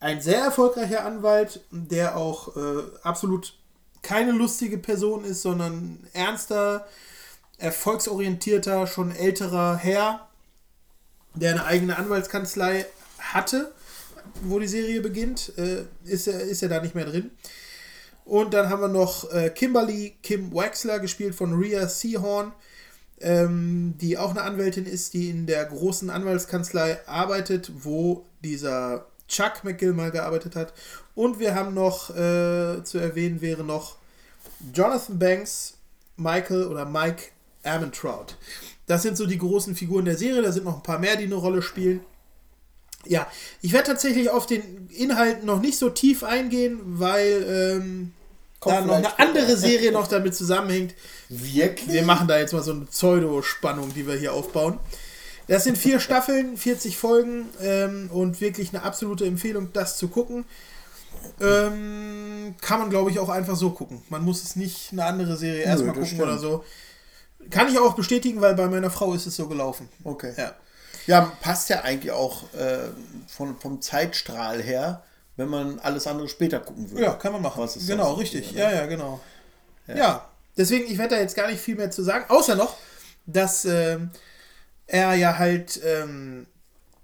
ein 0.00 0.20
sehr 0.20 0.40
erfolgreicher 0.40 1.04
Anwalt, 1.04 1.60
der 1.70 2.16
auch 2.16 2.56
äh, 2.56 2.82
absolut 3.02 3.54
keine 4.02 4.32
lustige 4.32 4.78
Person 4.78 5.24
ist, 5.24 5.42
sondern 5.42 6.06
ernster, 6.12 6.86
erfolgsorientierter, 7.58 8.86
schon 8.86 9.14
älterer 9.14 9.76
Herr, 9.76 10.28
der 11.34 11.52
eine 11.52 11.64
eigene 11.64 11.98
Anwaltskanzlei 11.98 12.86
hatte, 13.18 13.72
wo 14.42 14.58
die 14.60 14.68
Serie 14.68 15.00
beginnt, 15.00 15.52
äh, 15.58 15.84
ist, 16.04 16.28
er, 16.28 16.40
ist 16.40 16.62
er 16.62 16.68
da 16.68 16.80
nicht 16.80 16.94
mehr 16.94 17.06
drin. 17.06 17.30
Und 18.24 18.54
dann 18.54 18.68
haben 18.68 18.82
wir 18.82 18.88
noch 18.88 19.32
äh, 19.32 19.50
Kimberly 19.50 20.16
Kim 20.22 20.54
Wexler, 20.54 21.00
gespielt 21.00 21.34
von 21.34 21.54
Rhea 21.54 21.88
Seahorn, 21.88 22.52
ähm, 23.20 23.94
die 24.00 24.16
auch 24.16 24.30
eine 24.30 24.42
Anwältin 24.42 24.86
ist, 24.86 25.14
die 25.14 25.30
in 25.30 25.46
der 25.46 25.64
großen 25.64 26.10
Anwaltskanzlei 26.10 26.98
arbeitet, 27.06 27.72
wo 27.82 28.26
dieser 28.44 29.07
Chuck 29.28 29.62
McGill 29.62 29.92
mal 29.92 30.10
gearbeitet 30.10 30.56
hat. 30.56 30.72
Und 31.14 31.38
wir 31.38 31.54
haben 31.54 31.74
noch 31.74 32.10
äh, 32.10 32.82
zu 32.84 32.98
erwähnen 32.98 33.40
wäre 33.40 33.64
noch 33.64 33.96
Jonathan 34.74 35.18
Banks, 35.18 35.74
Michael 36.16 36.64
oder 36.64 36.84
Mike 36.84 37.24
Armentrout. 37.62 38.34
Das 38.86 39.02
sind 39.02 39.16
so 39.16 39.26
die 39.26 39.38
großen 39.38 39.76
Figuren 39.76 40.04
der 40.04 40.16
Serie. 40.16 40.42
Da 40.42 40.50
sind 40.50 40.64
noch 40.64 40.76
ein 40.76 40.82
paar 40.82 40.98
mehr, 40.98 41.16
die 41.16 41.24
eine 41.24 41.34
Rolle 41.34 41.62
spielen. 41.62 42.00
Ja, 43.04 43.26
ich 43.62 43.72
werde 43.72 43.88
tatsächlich 43.88 44.30
auf 44.30 44.46
den 44.46 44.88
Inhalt 44.88 45.44
noch 45.44 45.60
nicht 45.60 45.78
so 45.78 45.90
tief 45.90 46.24
eingehen, 46.24 46.80
weil 46.84 47.44
ähm, 47.48 48.12
da 48.60 48.80
noch 48.80 48.96
eine 48.96 49.18
andere. 49.18 49.56
Serie 49.56 49.92
noch 49.92 50.08
damit 50.08 50.34
zusammenhängt. 50.34 50.94
Wirklich? 51.28 51.92
Wir 51.92 52.02
machen 52.02 52.26
da 52.26 52.38
jetzt 52.38 52.52
mal 52.52 52.62
so 52.62 52.72
eine 52.72 52.86
Pseudo-Spannung, 52.86 53.94
die 53.94 54.06
wir 54.06 54.16
hier 54.16 54.32
aufbauen. 54.32 54.78
Das 55.48 55.64
sind 55.64 55.78
vier 55.78 55.98
Staffeln, 55.98 56.56
40 56.56 56.96
Folgen 56.96 57.48
ähm, 57.62 58.10
und 58.12 58.40
wirklich 58.40 58.68
eine 58.74 58.82
absolute 58.82 59.26
Empfehlung, 59.26 59.72
das 59.72 59.96
zu 59.96 60.08
gucken. 60.08 60.44
Ähm, 61.40 62.54
kann 62.60 62.80
man, 62.80 62.90
glaube 62.90 63.10
ich, 63.10 63.18
auch 63.18 63.28
einfach 63.30 63.56
so 63.56 63.70
gucken. 63.70 64.02
Man 64.10 64.24
muss 64.24 64.42
es 64.42 64.56
nicht 64.56 64.92
eine 64.92 65.04
andere 65.04 65.36
Serie 65.36 65.62
erstmal 65.62 65.94
das 65.94 66.10
gucken 66.10 66.22
oder 66.22 66.38
so. 66.38 66.64
Kann 67.50 67.68
ich 67.68 67.78
auch 67.78 67.94
bestätigen, 67.94 68.40
weil 68.40 68.54
bei 68.54 68.66
meiner 68.66 68.90
Frau 68.90 69.14
ist 69.14 69.26
es 69.26 69.36
so 69.36 69.48
gelaufen. 69.48 69.88
Okay. 70.04 70.34
Ja. 70.36 70.54
Ja, 71.06 71.32
passt 71.40 71.70
ja 71.70 71.80
eigentlich 71.80 72.12
auch 72.12 72.42
äh, 72.52 72.90
von, 73.28 73.58
vom 73.58 73.80
Zeitstrahl 73.80 74.62
her, 74.62 75.02
wenn 75.36 75.48
man 75.48 75.78
alles 75.78 76.06
andere 76.06 76.28
später 76.28 76.60
gucken 76.60 76.90
würde. 76.90 77.04
Ja, 77.04 77.14
kann 77.14 77.32
man 77.32 77.40
machen. 77.40 77.62
Was 77.62 77.76
ist 77.76 77.86
genau, 77.86 78.08
sonst 78.08 78.20
richtig. 78.20 78.50
so, 78.50 78.58
Ja, 78.58 78.68
ne? 78.68 78.76
ja, 78.76 78.86
genau. 78.86 79.20
Ja. 79.86 80.28
deswegen, 80.58 80.84
ich 80.90 80.98
werde 80.98 81.14
da 81.14 81.20
jetzt 81.22 81.34
gar 81.34 81.46
nicht 81.46 81.60
viel 81.60 81.76
mehr 81.76 81.90
zu 81.90 82.02
sagen, 82.02 82.26
außer 82.28 82.56
noch, 82.56 82.76
dass 83.24 83.64
ähm, 83.64 84.10
er 84.88 85.14
ja 85.14 85.38
halt 85.38 85.80
ähm, 85.84 86.46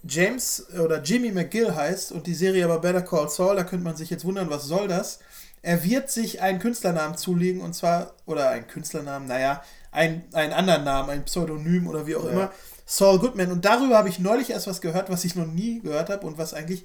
James 0.03 0.67
oder 0.79 1.03
Jimmy 1.03 1.31
McGill 1.31 1.75
heißt 1.75 2.13
und 2.13 2.27
die 2.27 2.35
Serie 2.35 2.65
aber 2.65 2.81
Better 2.81 3.03
Call 3.03 3.29
Saul, 3.29 3.57
da 3.57 3.65
könnte 3.65 3.85
man 3.85 3.97
sich 3.97 4.11
jetzt 4.11 4.25
wundern, 4.25 4.51
was 4.51 4.65
soll 4.65 4.89
das? 4.89 5.21
Er 5.63 5.85
wird 5.85 6.11
sich 6.11 6.43
einen 6.43 6.59
Künstlernamen 6.59 7.17
zulegen 7.17 7.63
und 7.63 7.75
zwar, 7.75 8.15
oder 8.27 8.51
einen 8.51 8.67
Künstlernamen, 8.67 9.27
naja, 9.27 9.63
ein, 9.93 10.25
einen 10.33 10.53
anderen 10.53 10.85
Namen, 10.85 11.11
ein 11.11 11.25
Pseudonym 11.25 11.87
oder 11.87 12.07
wie 12.07 12.17
auch 12.17 12.25
immer, 12.25 12.53
Saul 12.85 13.19
Goodman. 13.19 13.53
Und 13.53 13.65
darüber 13.65 13.97
habe 13.97 14.09
ich 14.09 14.19
neulich 14.19 14.51
erst 14.51 14.67
was 14.67 14.81
gehört, 14.81 15.09
was 15.09 15.25
ich 15.25 15.37
noch 15.37 15.47
nie 15.47 15.81
gehört 15.81 16.11
habe 16.11 16.27
und 16.27 16.37
was 16.37 16.53
eigentlich 16.53 16.85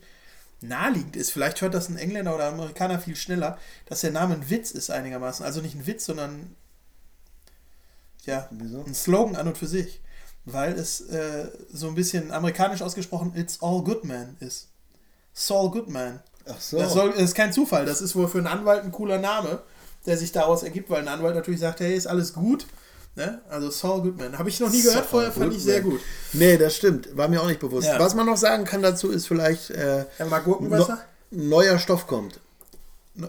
naheliegend 0.61 1.15
ist. 1.15 1.31
Vielleicht 1.31 1.61
hört 1.61 1.73
das 1.73 1.89
ein 1.89 1.97
Engländer 1.97 2.35
oder 2.35 2.47
Amerikaner 2.47 2.99
viel 2.99 3.15
schneller, 3.15 3.57
dass 3.85 4.01
der 4.01 4.11
Name 4.11 4.35
ein 4.35 4.49
Witz 4.49 4.71
ist 4.71 4.91
einigermaßen. 4.91 5.45
Also 5.45 5.61
nicht 5.61 5.75
ein 5.75 5.87
Witz, 5.87 6.05
sondern 6.05 6.55
ja, 8.25 8.47
Wieso? 8.51 8.83
ein 8.85 8.93
Slogan 8.93 9.35
an 9.35 9.47
und 9.47 9.57
für 9.57 9.67
sich. 9.67 10.01
Weil 10.53 10.73
es 10.73 11.01
äh, 11.09 11.47
so 11.71 11.87
ein 11.87 11.95
bisschen 11.95 12.31
amerikanisch 12.31 12.81
ausgesprochen 12.81 13.33
It's 13.35 13.59
All 13.61 13.83
Good 13.83 14.03
Man 14.03 14.37
ist. 14.39 14.67
Saul 15.33 15.71
Goodman. 15.71 16.19
Ach 16.47 16.59
so. 16.59 16.77
Das, 16.79 16.93
soll, 16.93 17.11
das 17.11 17.21
ist 17.21 17.35
kein 17.35 17.53
Zufall. 17.53 17.85
Das 17.85 18.01
ist 18.01 18.15
wohl 18.15 18.27
für 18.27 18.39
einen 18.39 18.47
Anwalt 18.47 18.83
ein 18.83 18.91
cooler 18.91 19.19
Name, 19.19 19.61
der 20.05 20.17
sich 20.17 20.31
daraus 20.31 20.63
ergibt, 20.63 20.89
weil 20.89 21.01
ein 21.01 21.07
Anwalt 21.07 21.35
natürlich 21.35 21.59
sagt, 21.59 21.79
hey, 21.79 21.95
ist 21.95 22.07
alles 22.07 22.33
gut. 22.33 22.65
Ne? 23.15 23.41
Also 23.49 23.69
Saul 23.69 24.01
Goodman. 24.01 24.37
Habe 24.37 24.49
ich 24.49 24.59
noch 24.59 24.69
nie 24.71 24.81
gehört 24.81 25.05
vorher, 25.05 25.31
fand 25.31 25.53
ich 25.53 25.63
sehr 25.63 25.81
gut. 25.81 25.99
Nee, 26.33 26.57
das 26.57 26.75
stimmt. 26.75 27.15
War 27.15 27.27
mir 27.27 27.41
auch 27.41 27.47
nicht 27.47 27.59
bewusst. 27.59 27.87
Ja. 27.87 27.99
Was 27.99 28.15
man 28.15 28.25
noch 28.25 28.37
sagen 28.37 28.65
kann 28.65 28.81
dazu 28.81 29.11
ist 29.11 29.27
vielleicht, 29.27 29.69
äh, 29.71 30.05
Ja, 30.17 30.25
mal 30.25 30.39
Gurkenwasser? 30.39 30.99
ein 31.31 31.49
neuer 31.49 31.77
Stoff 31.79 32.07
kommt. 32.07 32.39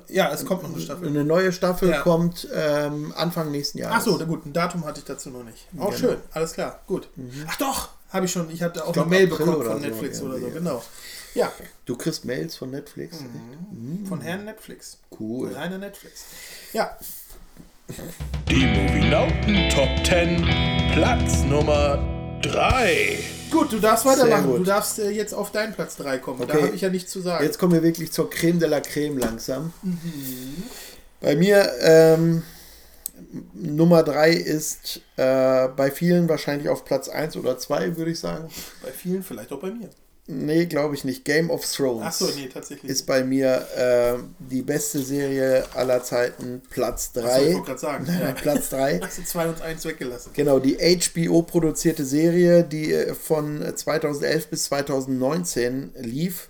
Ja, 0.09 0.31
es 0.33 0.45
kommt 0.45 0.63
noch 0.63 0.71
eine 0.73 0.81
Staffel. 0.81 1.09
Eine 1.09 1.25
neue 1.25 1.53
Staffel 1.53 1.91
Ja. 1.91 2.01
kommt 2.01 2.47
ähm, 2.55 3.13
Anfang 3.17 3.51
nächsten 3.51 3.79
Jahres. 3.79 3.97
Ach 3.99 4.03
so, 4.19 4.19
gut, 4.27 4.47
ein 4.47 4.53
Datum 4.53 4.85
hatte 4.85 5.01
ich 5.01 5.05
dazu 5.05 5.31
noch 5.31 5.43
nicht. 5.45 5.67
Auch 5.79 5.87
Genau. 5.87 5.97
schön, 5.99 6.17
alles 6.33 6.53
klar, 6.53 6.81
gut. 6.87 7.09
Ach 7.49 7.57
doch, 7.57 7.89
habe 8.11 8.27
ich 8.27 8.33
schon. 8.33 8.51
Ich 8.51 8.63
hatte 8.63 8.85
auch 8.87 8.93
glaub, 8.93 9.07
eine 9.07 9.17
Mail 9.17 9.25
April 9.33 9.39
bekommen 9.47 9.57
oder 9.61 9.71
von 9.73 9.81
so, 9.83 9.87
Netflix 9.89 10.23
oder 10.23 10.39
so, 10.39 10.49
genau. 10.51 10.83
Ja, 11.35 11.53
Du 11.85 11.97
kriegst 11.97 12.25
Mails 12.25 12.57
von 12.57 12.71
Netflix. 12.71 13.19
Mhm. 13.21 14.07
von 14.07 14.21
Herrn 14.21 14.45
Netflix. 14.45 14.99
Cool. 15.19 15.53
Reiner 15.53 15.79
Netflix. 15.79 16.25
Ja, 16.73 16.97
Die 18.49 18.67
Movienauten 18.67 19.69
Top 19.71 19.89
10. 20.07 20.45
Platz 20.93 21.43
Nummer 21.45 21.99
3. 22.43 23.19
gut, 23.51 23.73
du 23.73 23.79
darfst 23.79 24.05
weitermachen. 24.07 24.57
Du 24.57 24.65
darfst 24.65 24.99
äh, 24.99 25.11
jetzt 25.11 25.33
auf 25.35 25.51
deinen 25.53 25.75
Platz 25.75 25.97
3 25.97 26.19
kommen. 26.19 26.41
Da 26.47 26.55
Okay. 26.55 26.63
habe 26.65 26.75
ich 26.75 26.81
ja 26.81 26.89
nichts 26.89 27.11
zu 27.13 27.21
sagen. 27.21 27.45
Jetzt 27.45 27.59
kommen 27.59 27.73
wir 27.73 27.83
wirklich 27.83 28.13
zur 28.13 28.31
Creme 28.31 28.59
de 28.59 28.69
la 28.69 28.81
Creme 28.81 29.19
langsam. 29.19 29.73
Bei 31.21 31.37
mir 31.37 31.71
ähm, 31.81 32.43
Nummer 33.55 34.03
3 34.03 34.31
ist 34.33 35.01
äh, 35.17 35.69
bei 35.69 35.91
vielen 35.91 36.29
wahrscheinlich 36.29 36.69
auf 36.69 36.85
Platz 36.85 37.09
1 37.09 37.37
oder 37.37 37.59
2, 37.59 37.97
würde 37.97 38.11
ich 38.13 38.19
sagen. 38.21 38.49
Bei 38.83 38.91
vielen, 38.91 39.23
vielleicht 39.23 39.53
auch 39.53 39.61
bei 39.61 39.71
mir. 39.71 39.91
Nee, 40.31 40.67
glaube 40.67 40.95
ich 40.95 41.03
nicht. 41.05 41.25
Game 41.25 41.51
of 41.51 41.65
Thrones 41.71 42.05
Ach 42.07 42.13
so, 42.13 42.31
nee, 42.37 42.49
tatsächlich. 42.49 42.91
ist 42.91 43.07
bei 43.07 43.25
mir 43.25 43.67
äh, 43.77 44.15
die 44.39 44.63
beste 44.63 45.03
Serie 45.03 45.65
aller 45.75 46.03
Zeiten, 46.05 46.63
Platz 46.71 47.11
Ach 47.17 47.17
so, 47.17 47.21
3. 47.23 47.43
ich 47.49 47.55
wollte 47.55 47.67
gerade 47.67 47.81
sagen. 47.81 48.07
Ja. 48.21 48.33
Platz 48.33 48.69
3. 48.71 49.01
Hast 49.03 49.19
du 49.19 49.25
2 49.25 49.49
und 49.49 49.61
1 49.63 49.85
weggelassen. 49.85 50.31
Genau, 50.35 50.59
die 50.61 50.77
HBO-produzierte 50.77 52.05
Serie, 52.05 52.63
die 52.65 52.93
äh, 52.93 53.15
von 53.15 53.65
2011 53.75 54.49
bis 54.49 54.65
2019 54.65 55.91
lief. 55.99 56.49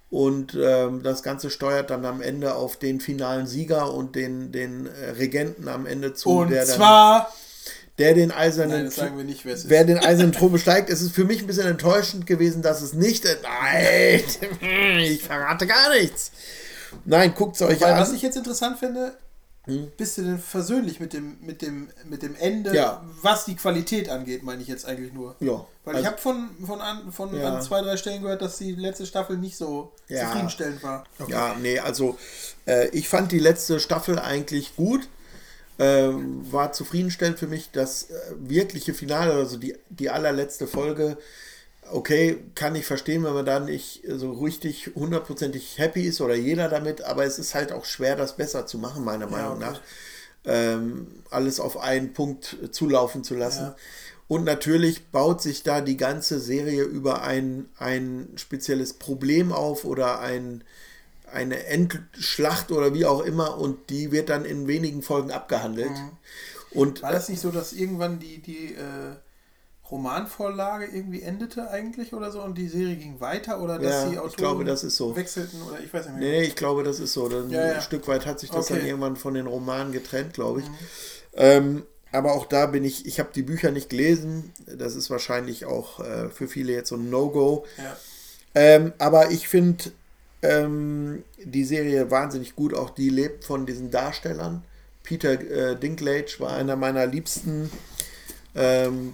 Und 0.10 0.57
ähm, 0.60 1.03
das 1.03 1.22
Ganze 1.22 1.49
steuert 1.49 1.89
dann 1.91 2.06
am 2.06 2.22
Ende 2.22 2.56
auf 2.56 2.77
den 2.77 2.99
finalen 2.99 3.45
Sieger 3.45 3.94
und 3.94 4.15
den, 4.15 4.52
den 4.52 4.88
äh, 4.88 5.11
Regenten 5.11 5.68
am 5.68 5.85
Ende 5.85 6.14
zu, 6.14 6.30
Und 6.30 6.49
der, 6.49 6.65
dann, 6.65 6.76
zwar. 6.76 7.34
Der 7.97 8.13
den 8.13 8.31
eisernen 8.31 8.83
Nein, 8.83 8.91
sagen 8.91 9.17
wir 9.17 9.23
nicht, 9.23 9.43
wer 9.45 9.57
wer 9.65 9.83
den 9.83 9.97
eisernen 9.97 10.31
Thron 10.31 10.51
besteigt. 10.51 10.89
Es 10.89 11.01
ist 11.01 11.13
für 11.15 11.25
mich 11.25 11.41
ein 11.41 11.47
bisschen 11.47 11.67
enttäuschend 11.67 12.27
gewesen, 12.27 12.61
dass 12.61 12.81
es 12.81 12.93
nicht. 12.93 13.25
Nein, 13.43 14.21
ich 14.99 15.23
verrate 15.23 15.65
gar 15.67 15.89
nichts. 15.95 16.31
Nein, 17.05 17.33
guckt 17.35 17.55
es 17.55 17.61
euch 17.61 17.81
Weil, 17.81 17.93
an. 17.93 17.99
was 17.99 18.13
ich 18.13 18.21
jetzt 18.21 18.37
interessant 18.37 18.79
finde, 18.79 19.17
bist 19.97 20.17
du 20.17 20.21
denn 20.21 20.39
versöhnlich 20.39 21.01
mit 21.01 21.11
dem, 21.11 21.37
mit 21.41 21.61
dem, 21.61 21.89
mit 22.05 22.23
dem 22.23 22.35
Ende, 22.35 22.73
Ja. 22.73 23.03
was 23.21 23.43
die 23.43 23.55
Qualität 23.55 24.07
angeht, 24.09 24.41
meine 24.43 24.61
ich 24.61 24.67
jetzt 24.69 24.85
eigentlich 24.85 25.11
nur. 25.11 25.35
Ja, 25.41 25.65
Weil 25.83 25.95
also- 25.95 25.99
ich 25.99 26.05
habe 26.05 26.17
von, 26.17 26.49
von, 26.65 26.79
an, 26.79 27.11
von 27.11 27.35
Ja. 27.35 27.55
an 27.55 27.61
zwei, 27.61 27.81
drei 27.81 27.97
Stellen 27.97 28.21
gehört, 28.21 28.41
dass 28.41 28.57
die 28.59 28.71
letzte 28.75 29.05
Staffel 29.05 29.37
nicht 29.37 29.57
so 29.57 29.91
Ja. 30.07 30.21
zufriedenstellend 30.25 30.83
war. 30.83 31.03
Ja, 31.27 31.55
nee, 31.61 31.79
also 31.79 32.17
äh, 32.65 32.87
ich 32.89 33.09
fand 33.09 33.31
die 33.33 33.39
letzte 33.39 33.79
Staffel 33.81 34.19
eigentlich 34.19 34.75
gut. 34.77 35.09
Ähm, 35.79 36.51
war 36.51 36.71
zufriedenstellend 36.71 37.37
für 37.37 37.47
mich. 37.47 37.69
Das 37.71 38.09
äh, 38.09 38.13
wirkliche 38.37 38.93
Finale, 38.93 39.33
also 39.33 39.57
die, 39.57 39.75
die 39.89 40.09
allerletzte 40.09 40.65
Folge, 40.65 41.17
okay, 41.91 42.37
kann 42.55 42.75
ich 42.75 42.85
verstehen, 42.85 43.23
wenn 43.23 43.33
man 43.33 43.45
da 43.45 43.59
nicht 43.59 44.03
so 44.07 44.31
richtig 44.31 44.91
hundertprozentig 44.95 45.77
happy 45.77 46.03
ist 46.03 46.21
oder 46.21 46.35
jeder 46.35 46.69
damit, 46.69 47.03
aber 47.03 47.25
es 47.25 47.39
ist 47.39 47.55
halt 47.55 47.71
auch 47.71 47.85
schwer, 47.85 48.15
das 48.15 48.35
besser 48.35 48.65
zu 48.65 48.77
machen, 48.77 49.03
meiner 49.03 49.27
Meinung 49.27 49.57
okay. 49.57 49.65
nach. 49.65 49.81
Ähm, 50.45 51.07
alles 51.29 51.59
auf 51.59 51.77
einen 51.77 52.13
Punkt 52.13 52.57
zulaufen 52.71 53.23
zu 53.23 53.35
lassen. 53.35 53.63
Ja. 53.63 53.75
Und 54.27 54.43
natürlich 54.43 55.07
baut 55.07 55.41
sich 55.41 55.63
da 55.63 55.81
die 55.81 55.97
ganze 55.97 56.39
Serie 56.39 56.83
über 56.83 57.21
ein, 57.21 57.69
ein 57.77 58.29
spezielles 58.35 58.93
Problem 58.93 59.53
auf 59.53 59.85
oder 59.85 60.19
ein, 60.19 60.63
eine 61.31 61.65
Endschlacht 61.65 62.71
oder 62.71 62.93
wie 62.93 63.05
auch 63.05 63.21
immer 63.21 63.57
und 63.57 63.89
die 63.89 64.11
wird 64.11 64.29
dann 64.29 64.45
in 64.45 64.67
wenigen 64.67 65.01
Folgen 65.01 65.31
abgehandelt. 65.31 65.91
Und 66.71 67.01
War 67.01 67.11
das 67.11 67.29
nicht 67.29 67.41
so, 67.41 67.51
dass 67.51 67.73
irgendwann 67.73 68.19
die, 68.19 68.39
die 68.41 68.73
äh, 68.75 69.15
Romanvorlage 69.89 70.85
irgendwie 70.85 71.21
endete 71.21 71.69
eigentlich 71.69 72.13
oder 72.13 72.31
so 72.31 72.41
und 72.41 72.57
die 72.57 72.67
Serie 72.67 72.95
ging 72.97 73.19
weiter 73.21 73.61
oder 73.61 73.79
dass 73.79 73.91
Ja, 74.03 74.05
die 74.05 74.13
ich 74.15 74.19
Autoren 74.19 74.35
glaube, 74.35 74.65
das 74.65 74.83
ist 74.83 74.97
so. 74.97 75.15
wechselten 75.15 75.61
oder 75.61 75.79
ich 75.79 75.93
weiß 75.93 76.07
nicht 76.07 76.19
mehr. 76.19 76.29
nee, 76.29 76.41
ich 76.43 76.55
glaube, 76.55 76.83
das 76.83 76.99
ist 76.99 77.13
so. 77.13 77.29
Dann 77.29 77.49
Ja, 77.49 77.67
ja. 77.67 77.73
Ein 77.75 77.81
Stück 77.81 78.07
weit 78.07 78.25
hat 78.25 78.39
sich 78.39 78.49
das 78.49 78.67
dann 78.67 78.77
Okay. 78.77 78.83
Mhm. 78.83 78.89
irgendwann 78.89 79.15
von 79.15 79.33
den 79.33 79.47
Romanen 79.47 79.91
getrennt, 79.93 80.33
glaube 80.33 80.61
ich. 80.61 80.65
Ähm, 81.33 81.83
aber 82.11 82.33
auch 82.33 82.45
da 82.45 82.65
bin 82.65 82.83
ich, 82.83 83.05
ich 83.05 83.19
habe 83.19 83.29
die 83.33 83.43
Bücher 83.43 83.71
nicht 83.71 83.89
gelesen. 83.89 84.51
Das 84.65 84.95
ist 84.95 85.09
wahrscheinlich 85.09 85.65
auch 85.65 85.99
äh, 86.01 86.29
für 86.29 86.47
viele 86.47 86.73
jetzt 86.73 86.89
so 86.89 86.95
ein 86.95 87.09
No-Go. 87.09 87.65
Ja. 87.77 87.97
Ähm, 88.55 88.93
aber 88.97 89.31
ich 89.31 89.47
finde 89.47 89.91
ähm, 90.47 91.23
die 91.43 91.63
Serie 91.65 92.09
wahnsinnig 92.11 92.55
gut. 92.55 92.73
Auch 92.73 92.89
die 92.91 93.09
lebt 93.09 93.43
von 93.45 93.65
diesen 93.65 93.91
Darstellern. 93.91 94.63
Peter 95.03 95.31
äh, 95.39 95.75
Dinklage 95.75 96.35
war 96.39 96.53
einer 96.55 96.75
meiner 96.75 97.05
liebsten. 97.05 97.69
Ähm, 98.55 99.13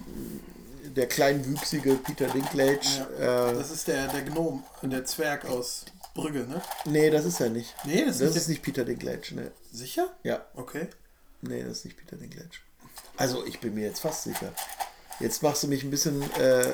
der 0.96 1.06
kleinwüchsige 1.08 1.94
Peter 1.96 2.28
Dinklage. 2.28 3.06
Äh, 3.18 3.54
Das 3.56 3.70
ist 3.70 3.88
der, 3.88 4.06
der 4.08 4.22
Gnom, 4.22 4.62
der 4.82 5.04
Zwerg 5.04 5.44
aus 5.46 5.84
Brügge, 6.14 6.46
ne? 6.46 6.62
nee, 6.84 7.10
das 7.10 7.24
ist 7.24 7.40
er 7.40 7.50
nicht. 7.50 7.74
Nee, 7.84 8.04
das 8.04 8.16
ist 8.16 8.20
Das 8.20 8.28
nicht 8.28 8.36
ist 8.36 8.48
nicht 8.48 8.62
Peter 8.62 8.84
Dinklage. 8.84 9.34
Ne? 9.34 9.50
Sicher? 9.72 10.14
Ja, 10.22 10.44
Okay. 10.54 10.86
nee, 11.42 11.62
das 11.64 11.78
ist 11.78 11.84
nicht 11.86 11.96
Peter 11.96 12.16
Dinklage. 12.16 12.50
Also 13.16 13.44
ich 13.44 13.58
bin 13.58 13.74
mir 13.74 13.86
jetzt 13.88 14.00
fast 14.00 14.22
sicher. 14.22 14.52
Jetzt 15.20 15.42
machst 15.42 15.62
du 15.62 15.68
mich 15.68 15.84
ein 15.84 15.90
bisschen 15.90 16.20
äh, 16.38 16.64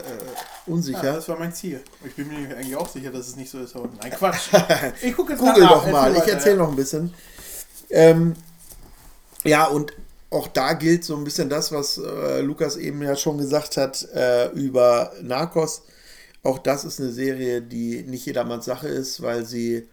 unsicher. 0.66 1.04
Ja, 1.04 1.12
das 1.16 1.28
war 1.28 1.38
mein 1.38 1.52
Ziel. 1.52 1.80
Ich 2.04 2.14
bin 2.14 2.28
mir 2.28 2.56
eigentlich 2.56 2.76
auch 2.76 2.88
sicher, 2.88 3.10
dass 3.10 3.28
es 3.28 3.36
nicht 3.36 3.50
so 3.50 3.58
ist. 3.60 3.74
Nein, 3.74 4.10
Quatsch. 4.12 4.48
Ich 5.02 5.14
gucke 5.14 5.32
jetzt 5.32 5.40
Google 5.40 5.64
nach. 5.64 5.84
doch 5.84 5.90
mal, 5.90 6.16
ich 6.16 6.26
erzähle 6.26 6.56
ja. 6.56 6.62
noch 6.62 6.70
ein 6.70 6.76
bisschen. 6.76 7.12
Ähm, 7.90 8.34
ja, 9.44 9.66
und 9.66 9.92
auch 10.30 10.46
da 10.48 10.72
gilt 10.74 11.04
so 11.04 11.16
ein 11.16 11.24
bisschen 11.24 11.50
das, 11.50 11.72
was 11.72 11.98
äh, 11.98 12.40
Lukas 12.40 12.76
eben 12.76 13.02
ja 13.02 13.16
schon 13.16 13.38
gesagt 13.38 13.76
hat 13.76 14.08
äh, 14.14 14.48
über 14.52 15.12
Narcos. 15.20 15.82
Auch 16.42 16.58
das 16.58 16.84
ist 16.84 17.00
eine 17.00 17.10
Serie, 17.10 17.60
die 17.60 18.02
nicht 18.02 18.24
jedermanns 18.24 18.64
Sache 18.64 18.88
ist, 18.88 19.20
weil 19.22 19.44
sie 19.44 19.88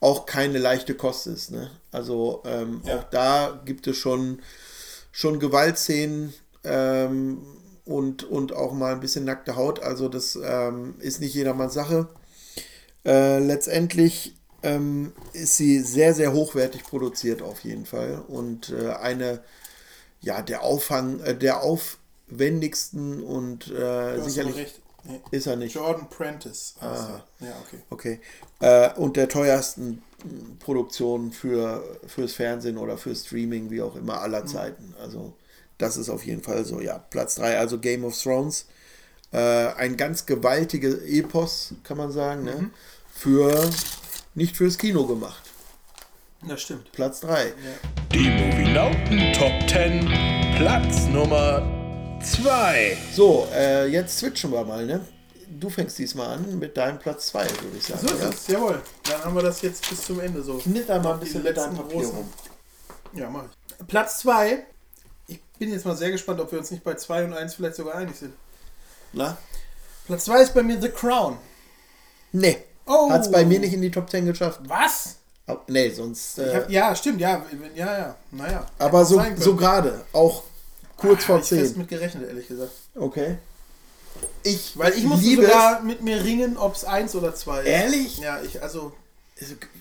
auch 0.00 0.24
keine 0.24 0.58
leichte 0.58 0.94
Kost 0.94 1.26
ist. 1.26 1.50
Ne? 1.50 1.70
Also 1.90 2.42
ähm, 2.46 2.80
Ja. 2.86 2.98
auch 2.98 3.04
da 3.04 3.60
gibt 3.64 3.86
es 3.86 3.96
schon, 3.96 4.40
schon 5.10 5.38
Gewaltszenen 5.38 6.32
ähm, 6.64 7.42
und, 7.84 8.24
und 8.24 8.52
auch 8.52 8.72
mal 8.72 8.92
ein 8.92 9.00
bisschen 9.00 9.24
nackte 9.24 9.56
Haut. 9.56 9.82
Also 9.82 10.08
das 10.08 10.38
ähm, 10.42 10.94
ist 11.00 11.20
nicht 11.20 11.34
jedermanns 11.34 11.74
Sache. 11.74 12.08
Äh, 13.04 13.38
letztendlich 13.40 14.36
ähm, 14.62 15.12
ist 15.32 15.56
sie 15.56 15.80
sehr, 15.80 16.14
sehr 16.14 16.32
hochwertig 16.32 16.84
produziert 16.84 17.42
auf 17.42 17.60
jeden 17.60 17.86
Fall 17.86 18.22
und 18.28 18.70
äh, 18.70 18.92
eine 18.92 19.40
ja 20.20 20.40
der 20.40 20.62
Auffang, 20.62 21.20
äh, 21.20 21.36
der 21.36 21.62
aufwendigsten 21.62 23.22
und 23.22 23.70
äh, 23.70 24.20
sicherlich 24.20 24.56
recht. 24.56 24.80
Nee. 25.04 25.20
ist 25.32 25.46
er 25.46 25.56
nicht. 25.56 25.74
Jordan 25.74 26.08
Prentice. 26.08 26.76
heißt 26.80 27.02
Ah. 27.02 27.24
Ja, 27.40 27.52
okay. 27.66 27.82
Okay. 27.90 28.20
Äh, 28.60 28.94
und 29.00 29.16
der 29.16 29.28
teuersten 29.28 30.04
mh, 30.22 30.56
Produktion 30.60 31.32
für 31.32 31.82
fürs 32.06 32.34
Fernsehen 32.34 32.78
oder 32.78 32.96
für 32.96 33.12
Streaming, 33.16 33.68
wie 33.70 33.82
auch 33.82 33.96
immer, 33.96 34.20
aller 34.20 34.46
Zeiten. 34.46 34.94
Also 35.02 35.34
das 35.82 35.96
ist 35.96 36.08
auf 36.08 36.24
jeden 36.24 36.42
Fall 36.42 36.64
so, 36.64 36.80
ja. 36.80 36.98
Platz 37.10 37.34
3, 37.34 37.58
also 37.58 37.78
Game 37.78 38.04
of 38.04 38.16
Thrones. 38.16 38.66
Äh, 39.32 39.38
ein 39.38 39.96
ganz 39.96 40.26
gewaltiges 40.26 41.02
Epos, 41.02 41.74
kann 41.82 41.96
man 41.96 42.12
sagen, 42.12 42.44
ne? 42.44 42.70
Für 43.12 43.68
nicht 44.34 44.56
fürs 44.56 44.78
Kino 44.78 45.06
gemacht. 45.06 45.42
Das 46.46 46.62
stimmt. 46.62 46.92
Platz 46.92 47.20
3. 47.20 47.52
Die 48.12 48.30
Movienauten 48.30 49.32
Top 49.32 49.52
10. 49.68 50.06
Platz 50.56 51.06
Nummer 51.06 51.62
2. 52.22 52.96
So, 53.12 53.48
äh, 53.52 53.88
jetzt 53.88 54.18
switchen 54.18 54.52
wir 54.52 54.64
mal, 54.64 54.86
ne? 54.86 55.04
Du 55.48 55.68
fängst 55.68 55.98
diesmal 55.98 56.38
an 56.38 56.58
mit 56.58 56.76
deinem 56.76 56.98
Platz 56.98 57.26
2, 57.28 57.44
würde 57.44 57.76
ich 57.76 57.84
sagen. 57.84 58.06
So 58.06 58.14
ist 58.14 58.22
es, 58.22 58.46
jawohl. 58.46 58.80
Dann 59.04 59.24
haben 59.24 59.34
wir 59.34 59.42
das 59.42 59.62
jetzt 59.62 59.88
bis 59.88 60.02
zum 60.02 60.20
Ende 60.20 60.42
so. 60.42 60.58
Knitter 60.58 61.00
mal 61.00 61.14
ein 61.14 61.20
bisschen 61.20 61.42
mit 61.42 61.56
deinem 61.56 61.76
Papier 61.76 62.06
rum. 62.06 62.28
Ja, 63.14 63.28
mach 63.28 63.44
ich. 63.44 63.86
Platz 63.86 64.20
2. 64.20 64.66
Ich 65.32 65.58
bin 65.58 65.72
jetzt 65.72 65.86
mal 65.86 65.96
sehr 65.96 66.10
gespannt, 66.10 66.40
ob 66.40 66.50
wir 66.50 66.58
uns 66.58 66.70
nicht 66.70 66.84
bei 66.84 66.94
2 66.94 67.24
und 67.24 67.34
1 67.34 67.54
vielleicht 67.54 67.76
sogar 67.76 67.94
einig 67.94 68.16
sind. 68.16 68.32
Na? 69.12 69.36
Platz 70.06 70.24
2 70.24 70.42
ist 70.42 70.54
bei 70.54 70.62
mir 70.62 70.80
The 70.80 70.88
Crown. 70.88 71.38
Nee. 72.32 72.58
Oh. 72.86 73.10
Hat 73.10 73.22
es 73.22 73.30
bei 73.30 73.44
mir 73.44 73.60
nicht 73.60 73.72
in 73.72 73.82
die 73.82 73.90
Top 73.90 74.10
10 74.10 74.26
geschafft. 74.26 74.60
Was? 74.66 75.16
Aber, 75.46 75.62
nee, 75.68 75.90
sonst. 75.90 76.38
Äh, 76.38 76.54
hab, 76.54 76.70
ja, 76.70 76.94
stimmt, 76.94 77.20
ja. 77.20 77.44
Ja, 77.74 77.98
ja. 77.98 78.16
Naja. 78.30 78.66
aber 78.78 79.04
so, 79.04 79.22
so 79.36 79.54
gerade. 79.54 80.04
Auch 80.12 80.42
kurz 80.96 81.24
vor 81.24 81.36
Hab 81.36 81.42
ich 81.42 81.48
fest 81.48 81.72
10. 81.72 81.78
mit 81.78 81.88
gerechnet, 81.88 82.28
ehrlich 82.28 82.48
gesagt. 82.48 82.72
Okay. 82.94 83.38
Ich, 84.42 84.76
Weil 84.76 84.92
ich 84.92 85.04
liebe 85.04 85.42
sogar 85.42 85.82
mit 85.82 86.02
mir 86.02 86.22
ringen, 86.22 86.56
ob 86.56 86.74
es 86.74 86.84
1 86.84 87.14
oder 87.14 87.34
2 87.34 87.60
ist. 87.60 87.66
Ehrlich? 87.66 88.18
Ja, 88.18 88.40
ich, 88.42 88.62
also. 88.62 88.92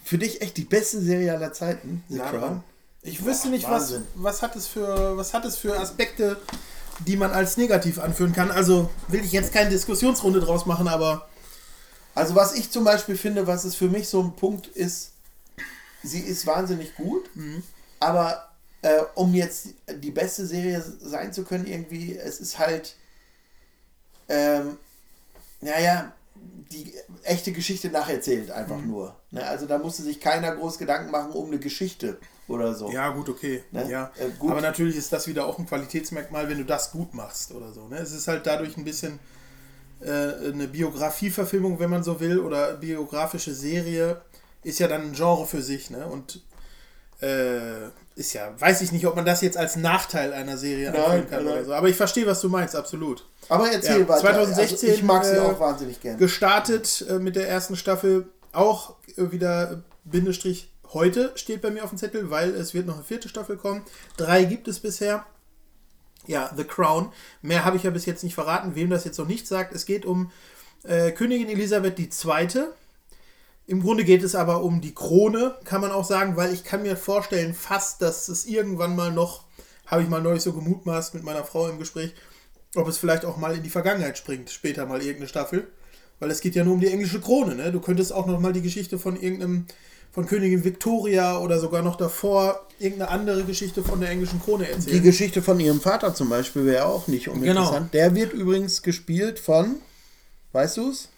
Für 0.04 0.18
dich 0.18 0.42
echt 0.42 0.58
die 0.58 0.64
beste 0.64 1.00
Serie 1.02 1.34
aller 1.34 1.54
Zeiten. 1.54 2.04
The 2.10 2.18
nah 2.18 2.30
Crown. 2.30 2.64
Ich 3.04 3.26
wüsste 3.26 3.50
nicht, 3.50 3.68
was, 3.70 3.96
was, 4.16 4.42
hat 4.42 4.56
es 4.56 4.68
für, 4.68 5.18
was 5.18 5.34
hat 5.34 5.46
es 5.46 5.58
für 5.58 5.80
Aspekte, 5.80 6.38
die 7.08 7.18
man 7.18 7.32
als 7.32 7.58
negativ 7.58 7.98
anführen 8.00 8.34
kann. 8.34 8.52
Also 8.52 8.90
will 9.08 9.24
ich 9.24 9.32
jetzt 9.32 9.54
keine 9.54 9.70
Diskussionsrunde 9.72 10.40
draus 10.40 10.66
machen, 10.66 10.88
aber 10.88 11.28
Also, 12.14 12.36
was 12.36 12.54
ich 12.54 12.70
zum 12.72 12.84
Beispiel 12.84 13.16
finde, 13.18 13.48
was 13.48 13.64
es 13.64 13.74
für 13.76 13.88
mich 13.90 14.08
so 14.10 14.22
ein 14.22 14.36
Punkt 14.36 14.68
ist, 14.68 15.12
sie 16.04 16.20
ist 16.20 16.46
wahnsinnig 16.46 16.94
gut, 16.96 17.36
Mhm. 17.36 17.64
aber 18.00 18.50
äh, 18.84 19.02
um 19.16 19.34
jetzt 19.34 19.70
die 19.96 20.12
beste 20.12 20.46
Serie 20.46 20.84
sein 21.02 21.32
zu 21.34 21.44
können, 21.44 21.66
irgendwie, 21.68 22.18
es 22.18 22.40
ist 22.40 22.60
halt, 22.60 22.96
ähm, 24.28 24.78
naja, 25.62 26.12
die 26.72 26.94
echte 27.24 27.52
Geschichte 27.52 27.90
nacherzählt 27.90 28.50
einfach 28.52 28.78
Mhm. 28.78 28.88
nur. 28.90 29.16
Ne? 29.32 29.46
Also, 29.46 29.66
da 29.66 29.78
musste 29.78 30.04
sich 30.04 30.20
keiner 30.20 30.56
groß 30.56 30.78
Gedanken 30.80 31.12
machen 31.12 31.32
um 31.32 31.48
eine 31.48 31.60
Geschichte 31.60 32.18
oder 32.48 32.74
so. 32.74 32.92
ja, 32.92 33.10
gut, 33.10 33.30
okay. 33.30 33.64
Ne? 33.72 33.90
Ja. 33.90 34.12
Äh, 34.18 34.30
gut. 34.38 34.52
Aber 34.52 34.62
natürlich 34.62 34.96
ist 34.96 35.14
das 35.14 35.28
wieder 35.28 35.46
auch 35.46 35.58
ein 35.60 35.66
Qualitätsmerkmal, 35.66 36.50
wenn 36.50 36.58
du 36.58 36.66
das 36.66 36.92
gut 36.92 37.14
machst 37.14 37.52
oder 37.52 37.72
so. 37.72 37.88
Ne? 37.88 37.98
Es 37.98 38.12
ist 38.12 38.28
halt 38.28 38.46
dadurch 38.46 38.78
ein 38.78 38.84
bisschen 38.84 39.20
äh, 40.02 40.52
eine 40.52 40.68
Biografieverfilmung, 40.68 41.80
wenn 41.80 41.90
man 41.90 42.04
so 42.04 42.20
will, 42.20 42.40
oder 42.40 42.76
biografische 42.76 43.54
Serie, 43.54 44.22
ist 44.64 44.80
ja 44.80 44.88
dann 44.88 45.02
ein 45.02 45.14
Genre 45.14 45.46
für 45.46 45.62
sich. 45.62 45.90
Ne? 45.90 46.06
Und 46.06 46.42
äh, 47.22 47.88
ist 48.16 48.34
ja, 48.34 48.54
weiß 48.60 48.82
ich 48.82 48.92
nicht, 48.92 49.06
ob 49.06 49.16
man 49.16 49.26
das 49.26 49.42
jetzt 49.42 49.58
als 49.58 49.76
Nachteil 49.76 50.34
einer 50.34 50.58
Serie 50.58 50.92
Nein, 50.92 51.30
kann 51.30 51.46
nein. 51.46 51.54
oder 51.54 51.66
so. 51.66 51.74
Aber 51.74 51.88
ich 51.88 51.96
verstehe, 51.96 52.26
was 52.26 52.42
du 52.42 52.50
meinst, 52.50 52.76
absolut. 52.76 53.26
Aber 53.48 53.72
erzähl 53.72 54.02
Ja, 54.02 54.08
weiter. 54.08 54.22
2016, 54.22 54.90
also, 54.90 55.00
ich 55.00 55.04
mag 55.04 55.24
sie 55.24 55.36
äh, 55.36 55.40
auch 55.40 55.60
wahnsinnig 55.60 56.02
gerne. 56.02 56.18
gestartet 56.18 57.06
äh, 57.10 57.20
mit 57.20 57.36
der 57.36 57.48
ersten 57.48 57.76
Staffel. 57.76 58.28
Auch 58.52 58.96
wieder 59.16 59.72
äh, 59.72 59.78
Bindestrich 60.04 60.71
heute 60.94 61.32
steht 61.36 61.62
bei 61.62 61.72
mir 61.72 61.84
auf 61.84 61.90
dem 61.90 61.98
Zettel, 61.98 62.30
weil 62.30 62.50
es 62.52 62.74
wird 62.74 62.88
noch 62.88 62.96
eine 62.96 63.04
vierte 63.04 63.30
Staffel 63.30 63.58
kommen. 63.58 63.84
Drei 64.18 64.44
gibt 64.44 64.68
es 64.68 64.80
bisher. 64.80 65.26
Ja, 66.28 66.52
The 66.56 66.64
Crown. 66.64 67.12
Mehr 67.42 67.66
habe 67.66 67.78
ich 67.78 67.84
ja 67.84 67.90
bis 67.90 68.06
jetzt 68.06 68.24
nicht 68.24 68.36
verraten, 68.36 68.76
wem 68.76 68.90
das 68.90 69.06
jetzt 69.06 69.18
noch 69.18 69.28
nicht 69.28 69.48
sagt. 69.48 69.74
Es 69.74 69.86
geht 69.86 70.06
um 70.06 70.32
äh, 70.84 71.12
Königin 71.12 71.50
Elisabeth 71.50 72.00
II. 72.00 72.64
Im 73.68 73.82
Grunde 73.82 74.04
geht 74.04 74.24
es 74.24 74.36
aber 74.36 74.64
um 74.64 74.82
die 74.82 74.94
Krone, 74.94 75.56
kann 75.64 75.82
man 75.82 75.92
auch 75.92 76.04
sagen, 76.04 76.36
weil 76.36 76.54
ich 76.54 76.64
kann 76.64 76.82
mir 76.82 76.98
vorstellen, 76.98 77.54
fast, 77.54 78.02
dass 78.02 78.28
es 78.28 78.46
irgendwann 78.46 78.96
mal 78.96 79.12
noch, 79.12 79.46
habe 79.86 80.04
ich 80.04 80.10
mal 80.10 80.22
neulich 80.22 80.44
so 80.44 80.54
gemutmaßt 80.54 81.14
mit 81.14 81.24
meiner 81.24 81.44
Frau 81.44 81.68
im 81.70 81.80
Gespräch, 81.80 82.14
ob 82.76 82.88
es 82.88 82.98
vielleicht 82.98 83.24
auch 83.24 83.38
mal 83.38 83.56
in 83.56 83.64
die 83.64 83.70
Vergangenheit 83.70 84.18
springt, 84.18 84.50
später 84.50 84.86
mal 84.86 85.02
irgendeine 85.02 85.28
Staffel. 85.28 85.68
Weil 86.20 86.32
es 86.32 86.42
geht 86.42 86.56
ja 86.56 86.64
nur 86.64 86.74
um 86.74 86.80
die 86.80 86.92
englische 86.92 87.20
Krone, 87.20 87.56
ne? 87.56 87.72
Du 87.72 87.80
könntest 87.80 88.14
auch 88.14 88.28
noch 88.28 88.40
mal 88.40 88.54
die 88.54 88.62
Geschichte 88.62 89.00
von 89.00 89.20
irgendeinem, 89.20 89.66
von 90.12 90.26
Königin 90.26 90.64
Victoria 90.64 91.38
oder 91.40 91.60
sogar 91.60 91.82
noch 91.82 91.96
davor 91.96 92.68
irgendeine 92.80 93.12
andere 93.12 93.44
Geschichte 93.44 93.84
von 93.84 94.00
der 94.02 94.10
englischen 94.10 94.42
Krone 94.42 94.66
Die 94.66 94.72
erzählen. 94.72 95.04
Geschichte 95.04 95.42
von 95.42 95.60
ihrem 95.60 95.80
Vater 95.80 96.14
zum 96.14 96.30
Beispiel 96.30 96.66
wäre 96.66 96.86
auch 96.86 97.08
nicht 97.08 97.30
uninteressant. 97.30 97.94
Der 97.94 98.14
wird 98.16 98.34
übrigens 98.34 98.82
gespielt 98.82 99.40
von, 99.40 99.76
weißt 100.52 100.78
du 100.78 100.90
es? 100.92 101.10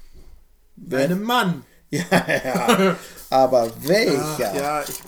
Einem 0.92 1.24
Mann. 1.24 1.66
Ja, 1.94 2.04
ja. 2.44 2.96
Aber 3.30 3.70
welcher? 3.84 4.20
Ach, 4.20 4.40
ja, 4.56 4.82
ich, 4.82 5.00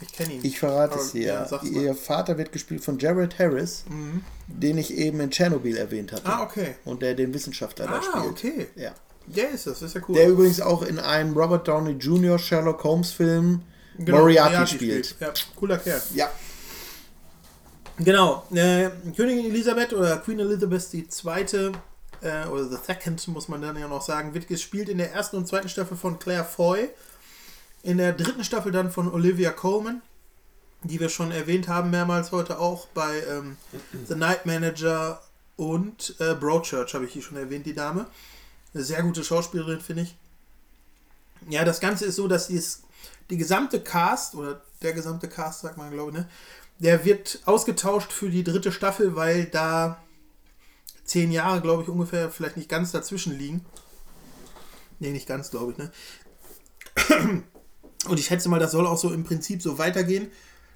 ich 0.00 0.12
kenne 0.12 0.32
ihn. 0.34 0.40
Ich 0.42 0.58
verrate 0.58 0.94
Aber, 0.94 1.02
es 1.02 1.12
dir. 1.12 1.46
ja. 1.48 1.62
Ihr 1.62 1.94
Vater 1.94 2.36
wird 2.38 2.50
gespielt 2.50 2.82
von 2.82 2.98
Jared 2.98 3.38
Harris, 3.38 3.84
den 4.48 4.78
ich 4.78 4.92
eben 4.94 5.20
in 5.20 5.30
Tschernobyl 5.30 5.76
erwähnt 5.76 6.10
hatte. 6.10 6.26
Ah, 6.26 6.42
okay. 6.42 6.74
Und 6.84 7.02
der 7.02 7.14
den 7.14 7.32
Wissenschaftler 7.32 7.86
da 7.86 8.00
Ah, 8.00 8.02
spielt. 8.02 8.24
okay. 8.32 8.66
Ja. 8.74 8.94
Der 9.34 9.50
ist 9.50 9.66
das, 9.66 9.82
ist 9.82 9.94
ja 9.94 10.00
cool. 10.08 10.14
Der 10.14 10.28
übrigens 10.28 10.60
auch 10.60 10.82
in 10.82 10.98
einem 10.98 11.36
Robert 11.36 11.68
Downey 11.68 11.92
Jr. 11.92 12.38
Sherlock 12.38 12.82
Holmes 12.84 13.12
Film 13.12 13.62
Genau, 13.98 14.18
Moriarty, 14.18 14.74
spielt. 14.74 15.16
Ja, 15.20 15.32
cooler 15.56 15.78
Kerl. 15.78 16.00
Ja. 16.14 16.30
Genau. 17.98 18.46
Äh, 18.52 18.90
Königin 19.16 19.46
Elisabeth 19.46 19.92
oder 19.92 20.18
Queen 20.18 20.38
Elizabeth 20.38 20.94
II. 20.94 21.72
Äh, 22.20 22.46
oder 22.48 22.68
The 22.68 22.76
Second, 22.84 23.26
muss 23.28 23.48
man 23.48 23.60
dann 23.60 23.76
ja 23.76 23.88
noch 23.88 24.02
sagen, 24.02 24.34
wird 24.34 24.46
gespielt 24.46 24.88
in 24.88 24.98
der 24.98 25.12
ersten 25.12 25.36
und 25.36 25.48
zweiten 25.48 25.68
Staffel 25.68 25.96
von 25.96 26.18
Claire 26.18 26.44
Foy. 26.44 26.88
In 27.82 27.98
der 27.98 28.12
dritten 28.12 28.44
Staffel 28.44 28.70
dann 28.72 28.90
von 28.90 29.12
Olivia 29.12 29.50
Colman, 29.50 30.02
die 30.84 31.00
wir 31.00 31.08
schon 31.08 31.32
erwähnt 31.32 31.66
haben, 31.68 31.90
mehrmals 31.90 32.30
heute 32.30 32.58
auch 32.58 32.86
bei 32.88 33.22
ähm, 33.28 33.56
The 34.06 34.14
Night 34.14 34.46
Manager 34.46 35.20
und 35.56 36.14
äh, 36.20 36.34
Broadchurch, 36.34 36.94
habe 36.94 37.04
ich 37.04 37.12
hier 37.12 37.22
schon 37.22 37.36
erwähnt, 37.36 37.66
die 37.66 37.74
Dame. 37.74 38.06
Eine 38.74 38.84
sehr 38.84 39.02
gute 39.02 39.24
Schauspielerin, 39.24 39.80
finde 39.80 40.02
ich. 40.02 40.16
Ja, 41.48 41.64
das 41.64 41.80
Ganze 41.80 42.04
ist 42.04 42.16
so, 42.16 42.28
dass 42.28 42.48
dies, 42.48 42.82
die 43.30 43.36
gesamte 43.36 43.80
Cast, 43.80 44.34
oder 44.34 44.60
der 44.82 44.92
gesamte 44.92 45.28
Cast, 45.28 45.60
sagt 45.60 45.76
man, 45.76 45.90
glaube 45.90 46.10
ich, 46.10 46.16
ne? 46.18 46.28
Der 46.80 47.04
wird 47.04 47.40
ausgetauscht 47.44 48.12
für 48.12 48.30
die 48.30 48.44
dritte 48.44 48.70
Staffel, 48.70 49.16
weil 49.16 49.46
da 49.46 50.00
zehn 51.04 51.32
Jahre, 51.32 51.60
glaube 51.60 51.82
ich, 51.82 51.88
ungefähr, 51.88 52.30
vielleicht 52.30 52.56
nicht 52.56 52.68
ganz 52.68 52.92
dazwischen 52.92 53.36
liegen. 53.36 53.64
Nee, 55.00 55.10
nicht 55.10 55.26
ganz, 55.26 55.50
glaube 55.50 55.72
ich, 55.72 55.78
ne? 55.78 55.90
Und 58.08 58.20
ich 58.20 58.26
schätze 58.26 58.48
mal, 58.48 58.60
das 58.60 58.72
soll 58.72 58.86
auch 58.86 58.98
so 58.98 59.12
im 59.12 59.24
Prinzip 59.24 59.60
so 59.60 59.78
weitergehen, 59.78 60.30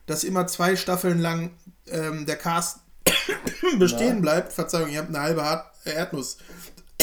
dass 0.06 0.24
immer 0.24 0.46
zwei 0.48 0.74
Staffeln 0.74 1.20
lang 1.20 1.50
ähm, 1.86 2.26
der 2.26 2.36
Cast 2.36 2.80
bestehen 3.78 4.22
bleibt. 4.22 4.52
Verzeihung, 4.52 4.88
ich 4.88 4.96
habe 4.96 5.08
eine 5.08 5.20
halbe 5.20 5.64
Erdnuss 5.84 6.38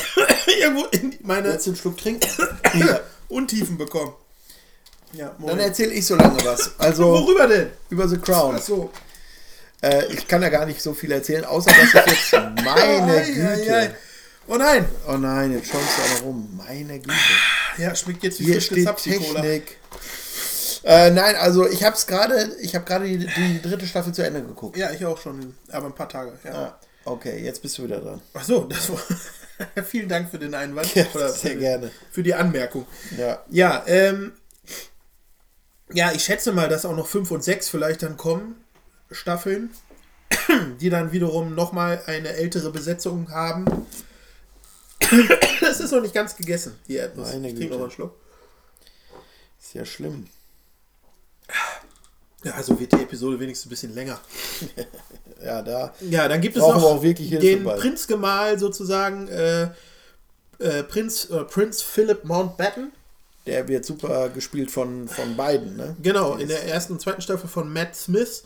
irgendwo 0.59 0.85
in 0.85 1.15
meine 1.23 1.49
Jetzt 1.51 1.67
einen 1.67 1.75
Schluck 1.75 1.97
trinken. 1.97 2.27
Untiefen 3.29 3.77
bekommen. 3.77 4.13
Ja, 5.13 5.27
Dann 5.29 5.35
Moment. 5.39 5.61
erzähle 5.61 5.93
ich 5.93 6.05
so 6.05 6.15
lange 6.15 6.37
was. 6.45 6.71
Also 6.77 7.03
Worüber 7.05 7.47
denn? 7.47 7.69
über 7.89 8.07
The 8.07 8.17
Crown. 8.17 8.55
Ach 8.57 8.61
so. 8.61 8.91
Äh, 9.81 10.05
ich 10.13 10.27
kann 10.27 10.41
da 10.41 10.49
gar 10.49 10.65
nicht 10.65 10.81
so 10.81 10.93
viel 10.93 11.11
erzählen, 11.11 11.45
außer 11.45 11.71
dass 11.71 12.05
ich 12.07 12.31
jetzt 12.31 12.31
meine 12.63 13.13
Ei, 13.13 13.31
Güte. 13.31 13.47
ei, 13.73 13.73
ei. 13.85 13.95
Oh 14.47 14.55
nein! 14.57 14.85
Oh 15.07 15.13
nein, 15.17 15.53
jetzt 15.53 15.69
schäumst 15.69 15.89
du 15.97 16.01
aber 16.15 16.21
rum. 16.25 16.49
Meine 16.57 16.99
Güte. 16.99 17.13
Ja, 17.77 17.95
schmeckt 17.95 18.23
jetzt 18.23 18.39
wie 18.39 18.45
Hier 18.45 18.55
frisch 18.55 18.65
steht. 18.65 18.95
Technik. 18.97 19.77
Äh, 20.83 21.11
nein, 21.11 21.35
also 21.35 21.67
ich 21.67 21.83
habe 21.83 21.95
es 21.95 22.07
gerade, 22.07 22.55
ich 22.61 22.73
habe 22.75 22.85
gerade 22.85 23.05
die, 23.05 23.17
die 23.27 23.61
dritte 23.61 23.85
Staffel 23.85 24.13
zu 24.13 24.23
Ende 24.25 24.41
geguckt. 24.41 24.75
Ja, 24.77 24.91
ich 24.91 25.05
auch 25.05 25.19
schon, 25.19 25.55
aber 25.71 25.87
ein 25.87 25.95
paar 25.95 26.09
Tage. 26.09 26.33
Ja. 26.43 26.51
Ah, 26.53 26.79
okay, 27.05 27.43
jetzt 27.43 27.61
bist 27.61 27.77
du 27.77 27.83
wieder 27.83 27.99
dran. 27.99 28.21
Ach 28.33 28.43
so, 28.43 28.61
das 28.63 28.89
war. 28.89 28.99
Vielen 29.85 30.09
Dank 30.09 30.29
für 30.29 30.39
den 30.39 30.53
Einwand. 30.53 30.93
Ja, 30.95 31.05
Oder 31.13 31.29
sehr 31.29 31.51
für, 31.51 31.57
gerne. 31.57 31.91
Für 32.11 32.23
die 32.23 32.33
Anmerkung. 32.33 32.85
Ja. 33.17 33.43
Ja, 33.49 33.83
ähm. 33.87 34.33
Ja, 35.91 36.11
ich 36.11 36.23
schätze 36.23 36.51
mal, 36.51 36.69
dass 36.69 36.85
auch 36.85 36.95
noch 36.95 37.07
5 37.07 37.31
und 37.31 37.43
6 37.43 37.69
vielleicht 37.69 38.03
dann 38.03 38.15
kommen. 38.15 38.63
Staffeln. 39.11 39.71
Die 40.79 40.89
dann 40.89 41.11
wiederum 41.11 41.55
nochmal 41.55 42.03
eine 42.05 42.29
ältere 42.29 42.71
Besetzung 42.71 43.31
haben. 43.31 43.65
Das 45.61 45.79
ist 45.79 45.91
noch 45.91 46.01
nicht 46.01 46.13
ganz 46.13 46.35
gegessen, 46.35 46.75
die 46.87 46.95
Erdnuss. 46.95 47.27
Meine 47.31 47.47
ich 47.47 47.53
trinke 47.53 47.59
Güte. 47.59 47.71
noch 47.71 47.77
mal 47.79 47.83
einen 47.85 47.91
Schluck. 47.91 48.15
Ist 49.61 49.73
ja 49.73 49.85
schlimm. 49.85 50.27
Ja, 52.43 52.53
also 52.53 52.79
wird 52.79 52.91
die 52.93 53.01
Episode 53.01 53.39
wenigstens 53.39 53.67
ein 53.67 53.69
bisschen 53.69 53.93
länger. 53.93 54.19
Ja, 55.43 55.61
da. 55.61 55.93
Ja, 56.01 56.27
dann 56.27 56.41
gibt 56.41 56.57
es 56.57 56.61
noch 56.61 56.83
auch 56.83 57.01
wirklich 57.01 57.29
Hilfe 57.29 57.45
den 57.45 57.63
bei. 57.63 57.75
Prinzgemahl 57.75 58.59
sozusagen, 58.59 59.27
äh, 59.27 59.69
äh, 60.59 60.83
Prinz, 60.83 61.29
äh, 61.29 61.43
Prinz 61.45 61.81
Philip 61.81 62.25
Mountbatten. 62.25 62.91
Der 63.45 63.67
wird 63.67 63.85
super 63.85 64.29
gespielt 64.29 64.69
von, 64.69 65.07
von 65.07 65.35
beiden, 65.35 65.77
ne? 65.77 65.95
Genau, 66.01 66.35
in 66.35 66.49
der 66.49 66.67
ersten 66.67 66.93
und 66.93 67.01
zweiten 67.01 67.21
Staffel 67.21 67.49
von 67.49 67.71
Matt 67.71 67.95
Smith. 67.95 68.43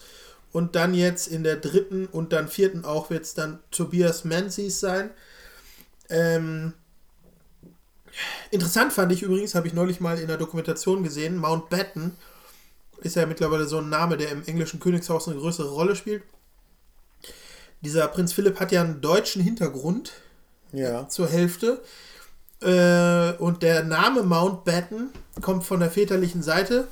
Und 0.51 0.75
dann 0.75 0.93
jetzt 0.93 1.27
in 1.27 1.43
der 1.43 1.55
dritten 1.55 2.05
und 2.05 2.31
dann 2.31 2.47
vierten 2.47 2.85
auch 2.85 3.09
wird 3.09 3.23
es 3.23 3.33
dann 3.33 3.59
Tobias 3.71 4.23
Menzies 4.23 4.79
sein. 4.79 5.09
Ähm, 6.09 6.73
interessant 8.51 8.93
fand 8.93 9.11
ich 9.11 9.23
übrigens, 9.23 9.55
habe 9.55 9.67
ich 9.67 9.73
neulich 9.73 9.99
mal 9.99 10.19
in 10.19 10.27
der 10.27 10.37
Dokumentation 10.37 11.01
gesehen, 11.01 11.37
Mountbatten 11.37 12.15
ist 13.01 13.15
ja 13.15 13.25
mittlerweile 13.25 13.65
so 13.65 13.79
ein 13.79 13.89
Name, 13.89 14.17
der 14.17 14.29
im 14.29 14.43
englischen 14.45 14.79
Königshaus 14.79 15.27
eine 15.27 15.37
größere 15.37 15.69
Rolle 15.69 15.95
spielt. 15.95 16.23
Dieser 17.83 18.07
Prinz 18.07 18.33
Philipp 18.33 18.59
hat 18.59 18.71
ja 18.71 18.81
einen 18.81 19.01
deutschen 19.01 19.41
Hintergrund 19.41 20.11
Ja. 20.71 21.07
zur 21.09 21.27
Hälfte. 21.27 21.81
Äh, 22.61 23.33
und 23.39 23.61
der 23.61 23.83
Name 23.83 24.23
Mountbatten 24.23 25.09
kommt 25.41 25.65
von 25.65 25.79
der 25.81 25.91
väterlichen 25.91 26.41
Seite 26.43 26.87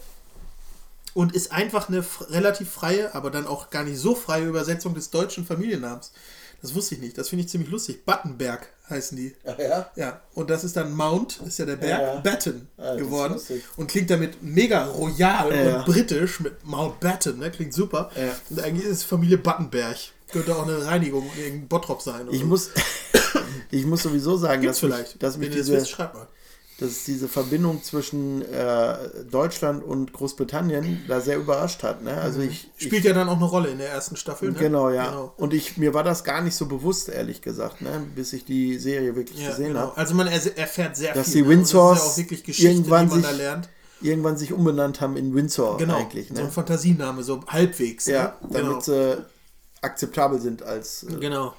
und 1.14 1.34
ist 1.34 1.52
einfach 1.52 1.88
eine 1.88 2.04
relativ 2.30 2.70
freie, 2.70 3.16
aber 3.16 3.32
dann 3.32 3.48
auch 3.48 3.70
gar 3.70 3.84
nicht 3.84 3.98
so 3.98 4.14
freie 4.16 4.46
Übersetzung 4.46 4.94
des 4.94 5.10
deutschen 5.12 5.46
Familiennamens. 5.46 6.12
Das 6.62 6.76
wusste 6.76 6.96
ich 6.96 7.02
nicht. 7.02 7.18
Das 7.18 7.30
finde 7.30 7.44
ich 7.46 7.50
ziemlich 7.50 7.72
lustig. 7.72 8.06
Battenberg 8.06 8.68
heißen 8.90 9.18
die. 9.18 9.34
Ach 9.48 9.58
ja? 9.58 9.90
Ja, 9.96 10.22
und 10.36 10.50
das 10.50 10.64
ist 10.64 10.76
dann 10.78 10.94
Mount, 10.94 11.40
ist 11.48 11.58
ja 11.58 11.66
der 11.66 11.78
Berg, 11.78 12.02
Ja. 12.02 12.20
Batten 12.20 12.68
Ah, 12.78 12.82
das 12.84 12.92
ist 12.98 13.00
geworden. 13.02 13.42
Und 13.78 13.88
klingt 13.90 14.10
damit 14.12 14.44
mega 14.44 14.86
royal 14.86 15.52
Ja. 15.56 15.78
und 15.80 15.86
britisch 15.86 16.40
mit 16.42 16.64
Mountbatten, 16.66 17.40
ne? 17.40 17.50
Klingt 17.50 17.74
super. 17.74 18.12
Ja. 18.16 18.36
Und 18.50 18.60
eigentlich 18.62 18.86
ist 18.86 18.98
es 18.98 19.04
Familie 19.04 19.38
Battenberg. 19.40 19.98
Könnte 20.32 20.56
auch 20.56 20.68
eine 20.68 20.86
Reinigung 20.86 21.30
in 21.46 21.68
Bottrop 21.68 22.02
sein. 22.02 22.24
oder 22.24 22.34
Ich 22.34 22.42
so. 22.42 22.46
muss, 22.48 22.70
ich 23.72 23.86
muss 23.86 24.04
sowieso 24.04 24.38
sagen, 24.38 24.62
Gibt's 24.62 24.80
dass 24.80 24.90
vielleicht. 24.90 25.12
mich, 25.14 25.20
dass 25.20 25.38
mich 25.38 25.50
diese, 25.52 25.74
wisst, 25.74 25.98
dass 26.80 27.04
diese 27.04 27.28
Verbindung 27.28 27.84
zwischen 27.84 28.42
äh, 28.52 28.96
Deutschland 29.30 29.84
und 29.84 30.14
Großbritannien 30.14 31.02
da 31.08 31.22
sehr 31.22 31.38
überrascht 31.38 31.84
hat. 31.84 32.02
Ne? 32.02 32.12
Also 32.20 32.40
ich, 32.42 32.72
ich 32.78 32.88
Spielt 32.88 33.04
ja 33.04 33.14
dann 33.14 33.30
auch 33.30 33.36
eine 33.36 33.46
Rolle 33.46 33.70
in 33.70 33.78
der 33.78 33.90
ersten 33.90 34.16
Staffel. 34.16 34.52
Ne? 34.52 34.58
Genau, 34.58 34.90
ja. 34.90 35.10
Genau. 35.10 35.34
Und 35.38 35.54
ich, 35.54 35.78
mir 35.78 35.94
war 35.94 36.04
das 36.04 36.24
gar 36.24 36.42
nicht 36.42 36.56
so 36.56 36.66
bewusst, 36.66 37.08
ehrlich 37.10 37.42
gesagt, 37.44 37.82
ne? 37.82 38.02
bis 38.16 38.34
ich 38.34 38.46
die 38.46 38.80
Serie 38.80 39.16
wirklich 39.16 39.40
Ja, 39.42 39.50
gesehen 39.52 39.68
genau. 39.70 39.80
habe. 39.82 39.98
Also 39.98 40.16
man 40.16 40.26
er 40.28 40.58
erfährt 40.58 40.96
sehr 40.98 41.14
Dass 41.14 41.28
viel. 41.28 41.36
die 41.36 41.42
ne? 41.44 41.50
Windsors 41.50 42.00
ja 42.00 42.06
auch 42.06 42.18
wirklich 42.18 42.44
Geschichte, 42.44 42.72
irgendwann 42.72 43.08
die 43.10 43.14
man 43.16 43.22
da 43.24 43.30
sich- 43.30 43.38
lernt. 43.38 43.70
Irgendwann 44.04 44.36
sich 44.36 44.52
umbenannt 44.52 45.00
haben 45.00 45.16
in 45.16 45.36
Windsor 45.36 45.78
Genau. 45.78 45.96
eigentlich. 46.00 46.30
So 46.30 46.34
Ne? 46.34 46.40
ein 46.46 46.52
Fantasiename, 46.52 47.22
so 47.22 47.42
halbwegs. 47.46 48.08
ja, 48.08 48.24
ne? 48.42 48.50
damit 48.54 48.62
genau. 48.66 48.80
sie 48.80 49.18
akzeptabel 49.82 50.40
sind 50.40 50.64
als. 50.64 51.04
Äh, 51.04 51.16
Genau. 51.20 51.54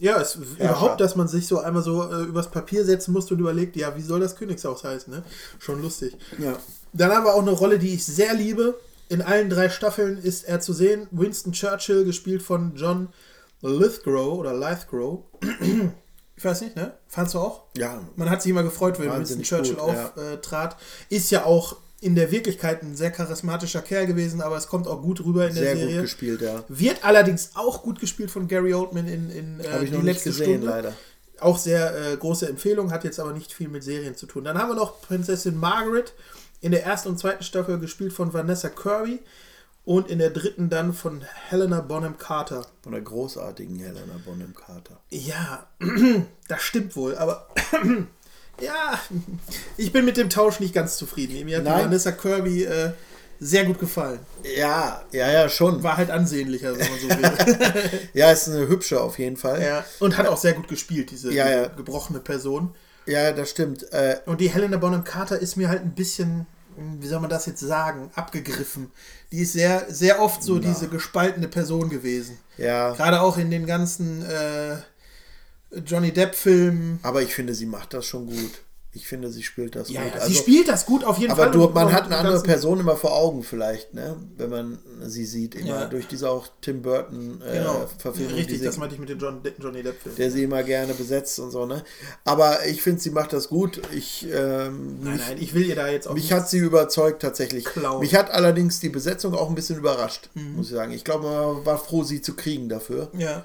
Ja, 0.00 0.20
es 0.20 0.34
überhaupt, 0.34 1.00
dass 1.00 1.14
man 1.14 1.28
sich 1.28 1.46
so 1.46 1.60
einmal 1.60 1.82
so 1.84 2.02
äh, 2.10 2.24
übers 2.24 2.50
Papier 2.50 2.84
setzen 2.84 3.12
musste 3.12 3.34
und 3.34 3.40
überlegt, 3.40 3.76
ja, 3.76 3.94
wie 3.96 4.02
soll 4.02 4.18
das 4.18 4.34
Königshaus 4.34 4.82
heißen, 4.82 5.12
ne? 5.12 5.22
Schon 5.60 5.80
lustig. 5.80 6.16
ja. 6.38 6.56
Dann 6.92 7.12
haben 7.12 7.24
wir 7.24 7.34
auch 7.34 7.42
eine 7.42 7.52
Rolle, 7.52 7.78
die 7.78 7.94
ich 7.94 8.04
sehr 8.04 8.34
liebe. 8.34 8.78
In 9.08 9.22
allen 9.22 9.50
drei 9.50 9.68
Staffeln 9.68 10.18
ist 10.18 10.44
er 10.44 10.60
zu 10.60 10.72
sehen. 10.72 11.06
Winston 11.12 11.52
Churchill, 11.52 12.04
gespielt 12.04 12.42
von 12.42 12.74
John 12.74 13.08
Lithgow 13.62 14.38
oder 14.38 14.52
Lithgow. 14.54 15.22
Ich 16.36 16.44
weiß 16.44 16.62
nicht, 16.62 16.74
ne? 16.74 16.94
Fandst 17.06 17.34
du 17.34 17.38
auch? 17.38 17.64
ja, 17.76 18.02
Man 18.16 18.28
hat 18.30 18.42
sich 18.42 18.50
immer 18.50 18.64
gefreut, 18.64 18.98
wenn 18.98 19.12
Winston 19.12 19.42
Churchill 19.42 19.76
gut, 19.76 19.94
ja. 19.94 20.12
auftrat. 20.32 20.76
Ist 21.08 21.30
ja 21.30 21.44
auch 21.44 21.76
in 22.00 22.14
der 22.14 22.30
Wirklichkeit 22.30 22.82
ein 22.82 22.96
sehr 22.96 23.10
charismatischer 23.10 23.80
Kerl 23.80 24.06
gewesen, 24.06 24.42
aber 24.42 24.56
es 24.56 24.66
kommt 24.68 24.86
auch 24.86 25.00
gut 25.00 25.24
rüber 25.24 25.48
in 25.48 25.54
der 25.54 25.64
sehr 25.64 25.76
Serie. 25.76 25.94
gut 25.94 26.02
gespielt, 26.02 26.40
ja. 26.42 26.64
Wird 26.68 27.04
allerdings 27.04 27.52
auch 27.54 27.82
gut 27.82 27.98
gespielt 27.98 28.30
von 28.30 28.46
Gary 28.48 28.74
Oldman 28.74 29.06
in, 29.06 29.30
in 29.30 29.60
äh, 29.60 29.68
Habe 29.68 29.84
ich 29.84 29.90
die 29.90 29.96
noch 29.96 30.02
nicht 30.02 30.14
letzte 30.16 30.30
gesehen, 30.30 30.44
Stunde. 30.60 30.66
leider. 30.66 30.92
Auch 31.40 31.58
sehr 31.58 32.12
äh, 32.12 32.16
große 32.16 32.48
Empfehlung, 32.48 32.90
hat 32.90 33.04
jetzt 33.04 33.18
aber 33.18 33.32
nicht 33.32 33.52
viel 33.52 33.68
mit 33.68 33.82
Serien 33.82 34.16
zu 34.16 34.26
tun. 34.26 34.44
Dann 34.44 34.58
haben 34.58 34.68
wir 34.68 34.74
noch 34.76 35.00
Prinzessin 35.00 35.56
Margaret 35.56 36.12
in 36.60 36.72
der 36.72 36.84
ersten 36.84 37.08
und 37.08 37.18
zweiten 37.18 37.42
Staffel 37.42 37.78
gespielt 37.78 38.12
von 38.12 38.32
Vanessa 38.32 38.68
Kirby 38.68 39.20
und 39.84 40.08
in 40.08 40.18
der 40.18 40.30
dritten 40.30 40.70
dann 40.70 40.92
von 40.94 41.22
Helena 41.48 41.80
Bonham 41.80 42.16
Carter. 42.18 42.66
Von 42.82 42.92
der 42.92 43.02
großartigen 43.02 43.78
Helena 43.78 44.18
Bonham 44.24 44.54
Carter. 44.54 45.00
Ja, 45.10 45.66
das 46.48 46.62
stimmt 46.62 46.96
wohl, 46.96 47.16
aber 47.16 47.48
ja, 48.60 48.98
ich 49.76 49.92
bin 49.92 50.04
mit 50.04 50.16
dem 50.16 50.30
Tausch 50.30 50.60
nicht 50.60 50.74
ganz 50.74 50.96
zufrieden. 50.96 51.44
Mir 51.44 51.58
hat 51.58 51.64
Nein. 51.64 51.84
Vanessa 51.86 52.12
Kirby 52.12 52.64
äh, 52.64 52.92
sehr 53.40 53.64
gut 53.64 53.78
gefallen. 53.78 54.20
Ja, 54.56 55.02
ja, 55.12 55.30
ja, 55.30 55.48
schon. 55.48 55.82
War 55.82 55.96
halt 55.96 56.10
ansehnlicher, 56.10 56.76
wenn 56.78 56.88
man 56.88 56.98
so 57.00 57.08
will. 57.08 58.00
Ja, 58.14 58.30
ist 58.30 58.48
eine 58.48 58.68
hübsche 58.68 59.00
auf 59.00 59.18
jeden 59.18 59.36
Fall. 59.36 59.62
ja, 59.62 59.84
und 60.00 60.16
hat 60.16 60.26
auch 60.28 60.36
sehr 60.38 60.52
gut 60.54 60.68
gespielt, 60.68 61.10
diese, 61.10 61.32
Ja, 61.32 61.48
ja. 61.50 61.66
gebrochene 61.68 62.20
Person. 62.20 62.74
Ja, 63.06 63.32
das 63.32 63.50
stimmt. 63.50 63.92
Äh, 63.92 64.18
Und 64.24 64.40
die 64.40 64.48
Helena 64.48 64.76
Bonham 64.78 65.04
Carter 65.04 65.38
ist 65.38 65.56
mir 65.56 65.68
halt 65.68 65.82
ein 65.82 65.94
bisschen, 65.94 66.46
wie 66.76 67.06
soll 67.06 67.20
man 67.20 67.28
das 67.28 67.44
jetzt 67.46 67.60
sagen, 67.60 68.10
abgegriffen. 68.14 68.90
Die 69.30 69.40
ist 69.40 69.52
sehr, 69.52 69.86
sehr 69.92 70.22
oft 70.22 70.42
so 70.42 70.58
diese 70.58 70.88
gespaltene 70.88 71.48
Person 71.48 71.90
gewesen. 71.90 72.38
ja, 72.56 72.92
Gerade 72.92 73.20
auch 73.20 73.36
in 73.36 73.50
den 73.50 73.66
ganzen 73.66 74.22
äh, 74.24 74.76
Johnny 75.86 76.12
Depp-Filmen. 76.12 76.98
aber 77.02 77.22
ich 77.22 77.34
finde, 77.34 77.54
sie 77.54 77.66
macht 77.66 77.94
das 77.94 78.06
schon 78.06 78.26
gut. 78.26 78.50
Ich 78.96 79.08
finde, 79.08 79.28
sie 79.32 79.42
spielt 79.42 79.74
das 79.74 79.90
Ja, 79.90 80.02
gut. 80.04 80.12
ja, 80.14 80.20
Also, 80.20 80.28
sie 80.28 80.34
spielt 80.38 80.68
das 80.68 80.86
gut 80.86 81.02
auf 81.02 81.18
jeden 81.18 81.32
aber 81.32 81.50
Fall. 81.50 81.56
Und 81.60 81.74
man 81.74 81.92
hat 81.92 82.04
eine 82.04 82.16
andere 82.16 82.40
Person 82.44 82.78
immer 82.78 82.94
vor 82.96 83.12
Augen 83.12 83.42
vielleicht, 83.42 83.92
ne? 83.92 84.14
wenn 84.36 84.50
man 84.50 84.78
sie 85.04 85.24
sieht. 85.26 85.56
Immer 85.56 85.66
Ja. 85.80 85.84
durch 85.86 86.06
diese 86.06 86.30
auch 86.30 86.46
Tim 86.60 86.80
Burton 86.80 87.42
äh, 87.44 87.58
Genau, 87.58 87.88
Verfilmung, 87.98 88.34
richtig, 88.34 88.60
sie, 88.60 88.64
das 88.64 88.76
meinte 88.76 88.94
ich 88.94 89.00
mit 89.00 89.08
den 89.08 89.18
John, 89.18 89.40
Johnny 89.58 89.82
Depp-Filmen. 89.82 90.16
der 90.16 90.30
sie 90.30 90.44
immer 90.44 90.62
gerne 90.62 90.94
besetzt 90.94 91.40
und 91.40 91.50
so. 91.50 91.66
ne 91.66 91.82
Aber 92.24 92.64
ich 92.66 92.82
finde, 92.82 93.00
sie 93.00 93.10
macht 93.10 93.32
das 93.32 93.48
gut. 93.48 93.82
Ich, 93.92 94.28
ähm, 94.32 95.00
Nein, 95.02 95.18
nein, 95.26 95.38
ich 95.40 95.54
will 95.54 95.66
ihr 95.66 95.74
da 95.74 95.88
jetzt 95.88 96.06
auch 96.06 96.14
mich 96.14 96.32
hat 96.32 96.48
sie 96.48 96.58
überzeugt 96.58 97.20
tatsächlich. 97.20 97.64
Klauen. 97.64 97.98
Mich 97.98 98.14
hat 98.14 98.30
allerdings 98.30 98.78
die 98.78 98.90
Besetzung 98.90 99.34
auch 99.34 99.48
ein 99.48 99.56
bisschen 99.56 99.76
überrascht, 99.76 100.30
Mhm. 100.34 100.54
muss 100.54 100.66
ich 100.68 100.72
sagen. 100.72 100.92
Ich 100.92 101.02
glaube, 101.02 101.24
man 101.24 101.66
war 101.66 101.78
froh, 101.78 102.04
sie 102.04 102.22
zu 102.22 102.34
kriegen 102.34 102.68
dafür. 102.68 103.10
Ja. 103.18 103.44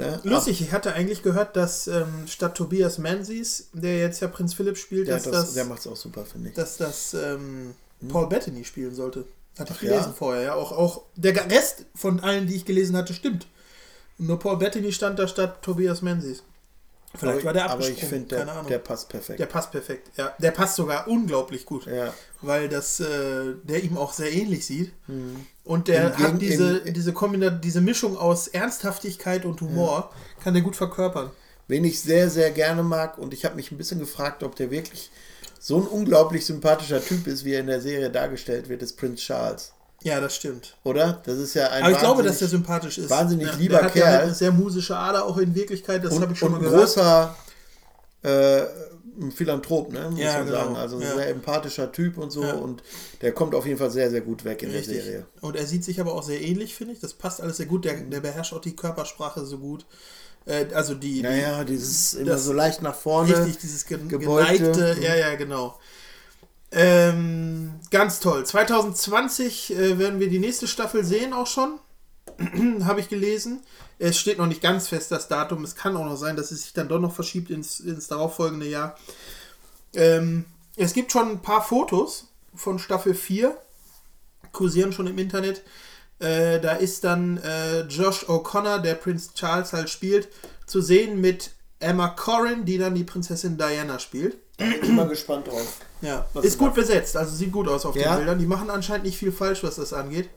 Ne? 0.00 0.20
Lustig, 0.24 0.60
ich 0.60 0.72
hatte 0.72 0.94
eigentlich 0.94 1.22
gehört, 1.22 1.56
dass 1.56 1.86
ähm, 1.86 2.26
statt 2.26 2.56
Tobias 2.56 2.98
Menzies, 2.98 3.68
der 3.72 3.98
jetzt 3.98 4.20
ja 4.20 4.28
Prinz 4.28 4.54
Philipp 4.54 4.76
spielt, 4.76 5.08
Der, 5.08 5.16
dass 5.16 5.24
das, 5.24 5.32
das, 5.32 5.54
der 5.54 5.64
macht 5.64 5.80
es 5.80 5.86
auch 5.86 5.96
super, 5.96 6.24
finde 6.24 6.50
ich. 6.50 6.54
dass 6.54 6.76
das 6.76 7.14
ähm, 7.14 7.74
Paul 8.08 8.28
Bettany 8.28 8.64
spielen 8.64 8.94
sollte. 8.94 9.24
Hatte 9.58 9.72
ich 9.74 9.80
gelesen 9.80 10.06
ja? 10.06 10.14
vorher, 10.16 10.42
ja. 10.42 10.54
Auch, 10.54 10.72
auch 10.72 11.02
der 11.16 11.34
Rest 11.50 11.84
von 11.94 12.20
allen, 12.20 12.46
die 12.46 12.54
ich 12.56 12.64
gelesen 12.64 12.96
hatte, 12.96 13.12
stimmt. 13.14 13.46
Nur 14.18 14.38
Paul 14.38 14.58
Bettany 14.58 14.92
stand 14.92 15.18
da 15.18 15.28
statt 15.28 15.62
Tobias 15.62 16.02
Menzies. 16.02 16.42
Vielleicht 17.18 17.38
aber, 17.38 17.44
war 17.46 17.52
der 17.52 17.64
aber 17.64 17.72
abgesprungen, 17.74 18.02
ich 18.02 18.08
finde, 18.08 18.36
der, 18.36 18.62
der 18.62 18.78
passt 18.78 19.08
perfekt. 19.08 19.40
Der 19.40 19.46
passt 19.46 19.72
perfekt, 19.72 20.10
ja. 20.16 20.32
Der 20.38 20.50
passt 20.52 20.76
sogar 20.76 21.08
unglaublich 21.08 21.66
gut. 21.66 21.86
ja. 21.86 22.14
Weil 22.42 22.68
das, 22.68 23.00
äh, 23.00 23.54
der 23.64 23.82
ihm 23.82 23.98
auch 23.98 24.12
sehr 24.12 24.32
ähnlich 24.32 24.64
sieht. 24.64 24.92
Und 25.64 25.88
der 25.88 26.14
Im 26.14 26.18
hat 26.18 26.40
diese, 26.40 26.78
im- 26.78 26.94
diese, 26.94 27.12
Kombina 27.12 27.50
diese 27.50 27.80
Mischung 27.80 28.16
aus 28.16 28.48
Ernsthaftigkeit 28.48 29.44
und 29.44 29.60
Humor, 29.60 30.10
kann 30.42 30.54
der 30.54 30.62
gut 30.62 30.76
verkörpern. 30.76 31.30
Wen 31.68 31.84
ich 31.84 32.00
sehr, 32.00 32.30
sehr 32.30 32.50
gerne 32.50 32.82
mag 32.82 33.18
und 33.18 33.34
ich 33.34 33.44
habe 33.44 33.56
mich 33.56 33.70
ein 33.70 33.78
bisschen 33.78 33.98
gefragt, 34.00 34.42
ob 34.42 34.56
der 34.56 34.70
wirklich 34.70 35.10
so 35.58 35.76
ein 35.78 35.86
unglaublich 35.86 36.46
sympathischer 36.46 37.04
Typ 37.04 37.26
ist, 37.26 37.44
wie 37.44 37.52
er 37.52 37.60
in 37.60 37.66
der 37.66 37.80
Serie 37.80 38.10
dargestellt 38.10 38.68
wird, 38.68 38.82
ist 38.82 38.96
Prinz 38.96 39.20
Charles. 39.20 39.72
Ja, 40.02 40.18
das 40.20 40.34
stimmt. 40.36 40.76
Oder? 40.84 41.20
Das 41.26 41.36
ist 41.36 41.54
ja 41.54 41.68
ein 41.68 41.82
Aber 41.82 41.92
ich 41.92 41.98
glaube, 41.98 42.22
dass 42.22 42.38
der 42.38 42.48
sympathisch 42.48 42.98
ist. 42.98 43.10
wahnsinnig 43.10 43.48
ja, 43.48 43.54
lieber 43.54 43.74
der 43.76 43.84
hat 43.84 43.94
Ja 43.94 44.02
Kerl. 44.02 44.12
halt 44.14 44.22
eine 44.24 44.34
sehr 44.34 44.52
musische 44.52 44.96
Ader 44.96 45.24
auch 45.26 45.36
in 45.36 45.54
Wirklichkeit, 45.54 46.02
das 46.04 46.18
habe 46.20 46.32
ich 46.32 46.38
schon 46.38 46.54
und 46.54 46.62
mal 46.62 46.66
ein 46.66 46.70
gehört. 46.72 46.86
großer, 46.94 47.36
äh, 48.22 48.62
Philanthrop, 49.34 49.92
ne? 49.92 50.08
Muss 50.10 50.18
Ja, 50.20 50.38
man 50.38 50.46
genau. 50.46 50.58
sagen. 50.58 50.76
Also 50.76 50.96
ein 50.96 51.02
Ja. 51.02 51.14
sehr 51.16 51.28
empathischer 51.28 51.92
Typ 51.92 52.16
und 52.16 52.30
so. 52.30 52.42
Ja. 52.42 52.54
Und 52.54 52.82
der 53.20 53.32
kommt 53.32 53.54
auf 53.54 53.66
jeden 53.66 53.78
Fall 53.78 53.90
sehr, 53.90 54.08
sehr 54.10 54.22
gut 54.22 54.44
weg 54.44 54.62
in 54.62 54.70
Richtig. 54.70 54.94
der 54.94 55.04
Serie. 55.04 55.26
Und 55.42 55.56
er 55.56 55.66
sieht 55.66 55.84
sich 55.84 56.00
aber 56.00 56.14
auch 56.14 56.22
sehr 56.22 56.40
ähnlich, 56.40 56.74
finde 56.74 56.94
ich. 56.94 57.00
Das 57.00 57.12
passt 57.12 57.42
alles 57.42 57.58
sehr 57.58 57.66
gut. 57.66 57.84
Der, 57.84 57.94
der 57.94 58.20
beherrscht 58.20 58.54
auch 58.54 58.60
die 58.62 58.74
Körpersprache 58.74 59.44
so 59.44 59.58
gut. 59.58 59.84
Äh, 60.46 60.66
also 60.72 60.94
die, 60.94 61.20
Naja, 61.20 61.64
dieses 61.64 62.14
immer 62.14 62.38
so 62.38 62.54
leicht 62.54 62.80
nach 62.80 62.94
vorne. 62.94 63.36
richtig, 63.36 63.58
dieses 63.58 63.84
ge 63.84 63.98
geneigte. 63.98 64.94
Mhm. 64.96 65.02
Ja, 65.02 65.14
ja, 65.14 65.34
genau. 65.34 65.78
Ähm, 66.72 67.72
ganz 67.90 68.20
toll. 68.20 68.46
2020 68.46 69.74
äh, 69.74 69.98
werden 69.98 70.20
wir 70.20 70.28
die 70.28 70.38
nächste 70.38 70.68
Staffel 70.68 71.04
sehen, 71.04 71.32
auch 71.32 71.46
schon. 71.46 71.78
Habe 72.84 73.00
ich 73.00 73.08
gelesen. 73.08 73.62
Es 73.98 74.18
steht 74.18 74.38
noch 74.38 74.46
nicht 74.46 74.62
ganz 74.62 74.88
fest, 74.88 75.10
das 75.10 75.28
Datum. 75.28 75.64
Es 75.64 75.74
kann 75.74 75.96
auch 75.96 76.04
noch 76.04 76.16
sein, 76.16 76.36
dass 76.36 76.50
es 76.50 76.62
sich 76.62 76.72
dann 76.72 76.88
doch 76.88 77.00
noch 77.00 77.14
verschiebt 77.14 77.50
ins, 77.50 77.80
ins 77.80 78.08
darauffolgende 78.08 78.66
Jahr. 78.66 78.96
Ähm, 79.94 80.44
es 80.76 80.92
gibt 80.92 81.12
schon 81.12 81.28
ein 81.28 81.42
paar 81.42 81.62
Fotos 81.62 82.28
von 82.54 82.78
Staffel 82.78 83.14
4, 83.14 83.56
kursieren 84.52 84.92
schon 84.92 85.06
im 85.06 85.18
Internet. 85.18 85.62
Äh, 86.20 86.60
da 86.60 86.72
ist 86.72 87.04
dann 87.04 87.38
äh, 87.38 87.80
Josh 87.82 88.24
O'Connor, 88.24 88.78
der 88.78 88.94
Prinz 88.94 89.34
Charles 89.34 89.72
halt 89.72 89.90
spielt, 89.90 90.28
zu 90.66 90.80
sehen 90.80 91.20
mit 91.20 91.50
Emma 91.80 92.08
Corrin, 92.08 92.64
die 92.64 92.78
dann 92.78 92.94
die 92.94 93.04
Prinzessin 93.04 93.56
Diana 93.56 93.98
spielt. 93.98 94.36
Da 94.60 94.66
bin 94.66 94.82
ich 94.82 94.88
mal 94.90 95.08
gespannt 95.08 95.48
drauf. 95.48 95.78
Ja, 96.02 96.26
Was 96.34 96.44
ist 96.44 96.58
gut 96.58 96.74
besetzt, 96.74 97.16
also 97.16 97.34
sieht 97.34 97.50
gut 97.52 97.66
aus 97.68 97.84
auf 97.84 97.96
Ja? 97.96 98.10
den 98.12 98.18
Bildern. 98.18 98.38
Die 98.38 98.46
machen 98.46 98.70
anscheinend 98.70 99.04
nicht 99.06 99.18
viel 99.18 99.32
falsch, 99.32 99.62
was 99.64 99.76
das 99.76 99.92
angeht. 99.92 100.30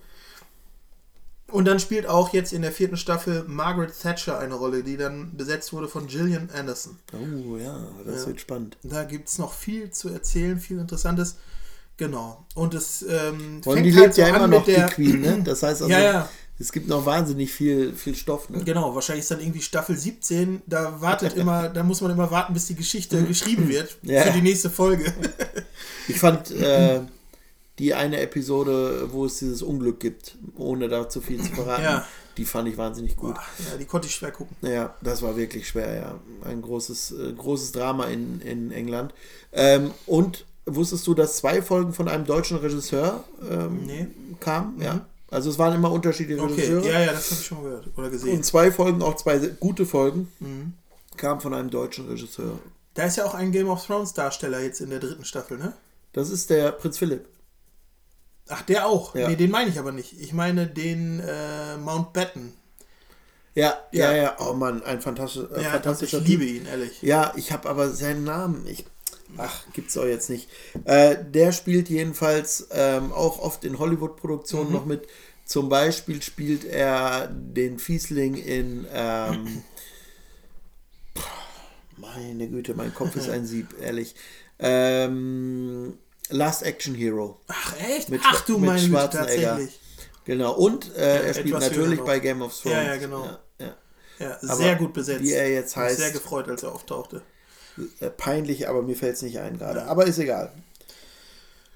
Und 1.52 1.66
dann 1.66 1.80
spielt 1.80 2.08
auch 2.08 2.34
jetzt 2.34 2.52
in 2.52 2.64
der 2.64 2.72
vierten 2.72 2.98
Staffel 2.98 3.44
Margaret 3.48 3.92
Thatcher 4.02 4.40
eine 4.40 4.56
Rolle, 4.56 4.82
die 4.84 4.98
dann 4.98 5.38
besetzt 5.38 5.72
wurde 5.72 5.88
von 5.88 6.08
Gillian 6.08 6.50
Anderson. 6.52 6.98
Oh 7.14 7.58
ja, 7.58 7.78
das 8.06 8.22
Ja. 8.22 8.28
wird 8.28 8.42
spannend. 8.42 8.78
Da 8.82 9.04
gibt 9.04 9.30
es 9.30 9.38
noch 9.38 9.54
viel 9.54 9.92
zu 9.92 10.10
erzählen, 10.10 10.60
viel 10.60 10.80
Interessantes. 10.80 11.36
Genau. 11.98 12.44
Und 12.56 12.74
es 12.74 13.04
ähm, 13.08 13.62
Und 13.66 13.74
fängt 13.76 13.86
die 13.86 13.92
halt 13.94 14.02
lebt 14.04 14.14
so 14.16 14.22
ja 14.22 14.28
an 14.30 14.36
immer 14.36 14.48
noch, 14.48 14.66
der, 14.66 14.88
die 14.88 14.94
Queen, 14.96 15.22
ne? 15.22 15.42
Das 15.44 15.62
heißt 15.62 15.82
also, 15.84 15.94
Ja, 15.94 16.00
ja. 16.00 16.30
Es 16.64 16.72
gibt 16.72 16.88
noch 16.88 17.06
wahnsinnig 17.06 17.52
viel, 17.52 17.94
viel 17.94 18.16
Stoff, 18.16 18.50
ne? 18.50 18.64
Genau, 18.64 18.96
wahrscheinlich 18.96 19.24
ist 19.24 19.32
dann 19.32 19.42
irgendwie 19.42 19.62
Staffel 19.62 19.98
17. 19.98 20.62
Da 20.66 21.02
wartet 21.02 21.34
immer, 21.36 21.68
da 21.70 21.84
muss 21.84 22.00
man 22.02 22.12
immer 22.12 22.32
warten, 22.32 22.54
bis 22.54 22.68
die 22.68 22.76
Geschichte 22.76 23.22
geschrieben 23.24 23.68
wird 23.68 23.98
Ja. 24.04 24.22
für 24.24 24.32
die 24.32 24.42
nächste 24.42 24.70
Folge. 24.70 25.12
Ich 26.08 26.20
fand 26.20 26.52
äh, 26.52 27.00
die 27.80 27.94
eine 27.94 28.20
Episode, 28.20 29.08
wo 29.12 29.26
es 29.26 29.40
dieses 29.40 29.62
Unglück 29.62 30.00
gibt, 30.00 30.38
ohne 30.58 30.90
da 30.90 31.08
zu 31.10 31.22
viel 31.22 31.42
zu 31.42 31.52
verraten, 31.54 31.84
Ja. 31.84 32.06
die 32.38 32.46
fand 32.46 32.68
ich 32.68 32.78
wahnsinnig 32.78 33.16
gut. 33.16 33.36
ja, 33.60 33.78
die 33.78 33.86
konnte 33.86 34.08
ich 34.08 34.16
schwer 34.16 34.32
gucken. 34.32 34.56
Ja, 34.62 34.96
das 35.02 35.22
war 35.22 35.38
wirklich 35.38 35.68
schwer, 35.68 35.96
ja. 35.96 36.20
Ein 36.50 36.62
großes, 36.62 37.12
äh, 37.12 37.34
großes 37.34 37.72
Drama 37.72 38.06
in, 38.08 38.42
in 38.42 38.72
England. 38.72 39.14
Ähm, 39.54 39.92
und 40.06 40.46
wusstest 40.66 41.08
du, 41.08 41.14
dass 41.14 41.38
zwei 41.38 41.62
Folgen 41.62 41.94
von 41.94 42.08
einem 42.10 42.26
deutschen 42.26 42.58
Regisseur 42.58 43.24
ähm, 43.50 43.84
Nee. 43.86 44.08
kamen? 44.40 44.82
Ja. 44.82 45.06
Also 45.34 45.50
es 45.50 45.58
waren 45.60 45.74
immer 45.76 45.92
unterschiedliche 45.92 46.42
Okay, 46.42 46.54
Regisseure. 46.54 46.86
ja, 46.92 47.00
ja, 47.02 47.12
das 47.14 47.32
habe 47.32 47.40
ich 47.42 47.48
schon 47.48 47.64
gehört 47.64 47.88
oder 47.98 48.10
gesehen. 48.10 48.38
Und 48.38 48.44
zwei 48.46 48.72
Folgen, 48.72 49.02
auch 49.02 49.16
zwei 49.16 49.38
gute 49.60 49.86
Folgen, 49.86 50.32
Mhm. 50.40 50.74
kamen 51.18 51.42
von 51.42 51.54
einem 51.54 51.70
deutschen 51.70 52.08
Regisseur. 52.08 52.60
Da 52.94 53.06
ist 53.06 53.18
ja 53.18 53.26
auch 53.26 53.34
ein 53.34 53.52
Game 53.52 53.68
of 53.70 53.86
Thrones 53.86 54.14
Darsteller 54.14 54.60
jetzt 54.62 54.80
in 54.82 54.90
der 54.92 55.00
dritten 55.00 55.26
Staffel, 55.26 55.58
ne? 55.58 55.74
Das 56.14 56.30
ist 56.30 56.50
der 56.50 56.72
Prinz 56.72 56.98
Philipp. 57.00 57.26
Ach, 58.50 58.62
der 58.64 58.86
auch. 58.88 59.16
Ja. 59.16 59.30
Nee, 59.30 59.36
den 59.36 59.50
meine 59.52 59.70
ich 59.70 59.80
aber 59.80 59.92
nicht. 59.92 60.20
Ich 60.20 60.34
meine 60.34 60.68
den 60.68 61.20
äh, 61.22 61.78
Mountbatten. 61.78 62.54
Ja, 63.56 63.78
ja, 63.92 64.12
Ja. 64.12 64.16
ja. 64.24 64.36
Oh 64.40 64.54
Mann, 64.54 64.84
ein 64.84 65.02
fantastisch, 65.02 65.46
äh, 65.56 65.62
Ja, 65.64 65.70
fantastischer 65.72 66.20
ich 66.20 66.28
liebe 66.28 66.44
ihn, 66.44 66.66
ehrlich. 66.66 67.02
Ja, 67.02 67.34
ich 67.36 67.52
habe 67.52 67.70
aber 67.70 67.90
seinen 67.90 68.24
Namen. 68.24 68.66
Ich, 68.68 68.86
ach, 69.38 69.64
gibt's 69.74 69.98
auch 69.98 70.06
jetzt 70.06 70.30
nicht. 70.30 70.50
Äh, 70.86 71.18
der 71.24 71.52
spielt 71.52 71.90
jedenfalls 71.90 72.68
ähm, 72.72 73.12
auch 73.12 73.40
oft 73.40 73.64
in 73.66 73.80
Hollywood-Produktionen 73.80 74.68
Mhm. 74.70 74.74
noch 74.74 74.86
mit. 74.86 75.08
Zum 75.46 75.68
Beispiel 75.70 76.22
spielt 76.22 76.64
er 76.66 77.28
den 77.28 77.78
Fiesling 77.80 78.36
in. 78.36 78.88
Ähm, 78.94 79.64
meine 81.98 82.48
Güte, 82.48 82.74
mein 82.76 82.94
Kopf 82.94 83.16
ist 83.16 83.30
ein 83.30 83.46
Sieb, 83.46 83.76
ehrlich. 83.80 84.16
Ähm, 84.60 85.98
Last 86.30 86.64
Action 86.64 86.96
Hero. 86.96 87.40
Ach, 87.48 87.76
echt? 87.80 88.10
Mit 88.10 88.22
Ach 88.24 88.42
du 88.46 88.58
meine 88.58 88.82
Güte, 88.82 89.10
tatsächlich. 89.12 89.80
Genau. 90.26 90.54
Und 90.54 90.96
äh, 90.96 91.28
er 91.28 91.34
spielt 91.34 91.60
natürlich 91.60 92.00
bei 92.02 92.20
Game 92.20 92.42
of 92.42 92.58
Thrones. 92.60 92.78
Ja, 92.78 92.84
ja, 92.84 92.96
genau. 92.98 93.26
Ja, 93.26 93.40
ja. 93.60 93.76
Ja, 94.20 94.56
sehr 94.56 94.76
gut 94.76 94.94
besetzt. 94.94 95.24
wie 95.24 95.34
er 95.34 95.52
jetzt 95.52 95.76
Mich 95.76 95.86
heißt- 95.86 95.96
Sehr 95.98 96.12
gefreut, 96.12 96.48
als 96.48 96.64
er 96.64 96.72
auftauchte. 96.74 97.22
Äh, 98.00 98.10
Peinlich, 98.10 98.68
aber 98.70 98.82
mir 98.82 98.96
fällt 98.96 99.16
es 99.16 99.22
nicht 99.22 99.40
ein 99.40 99.58
gerade. 99.58 99.84
Aber 99.86 100.06
ist 100.06 100.20
egal. 100.20 100.52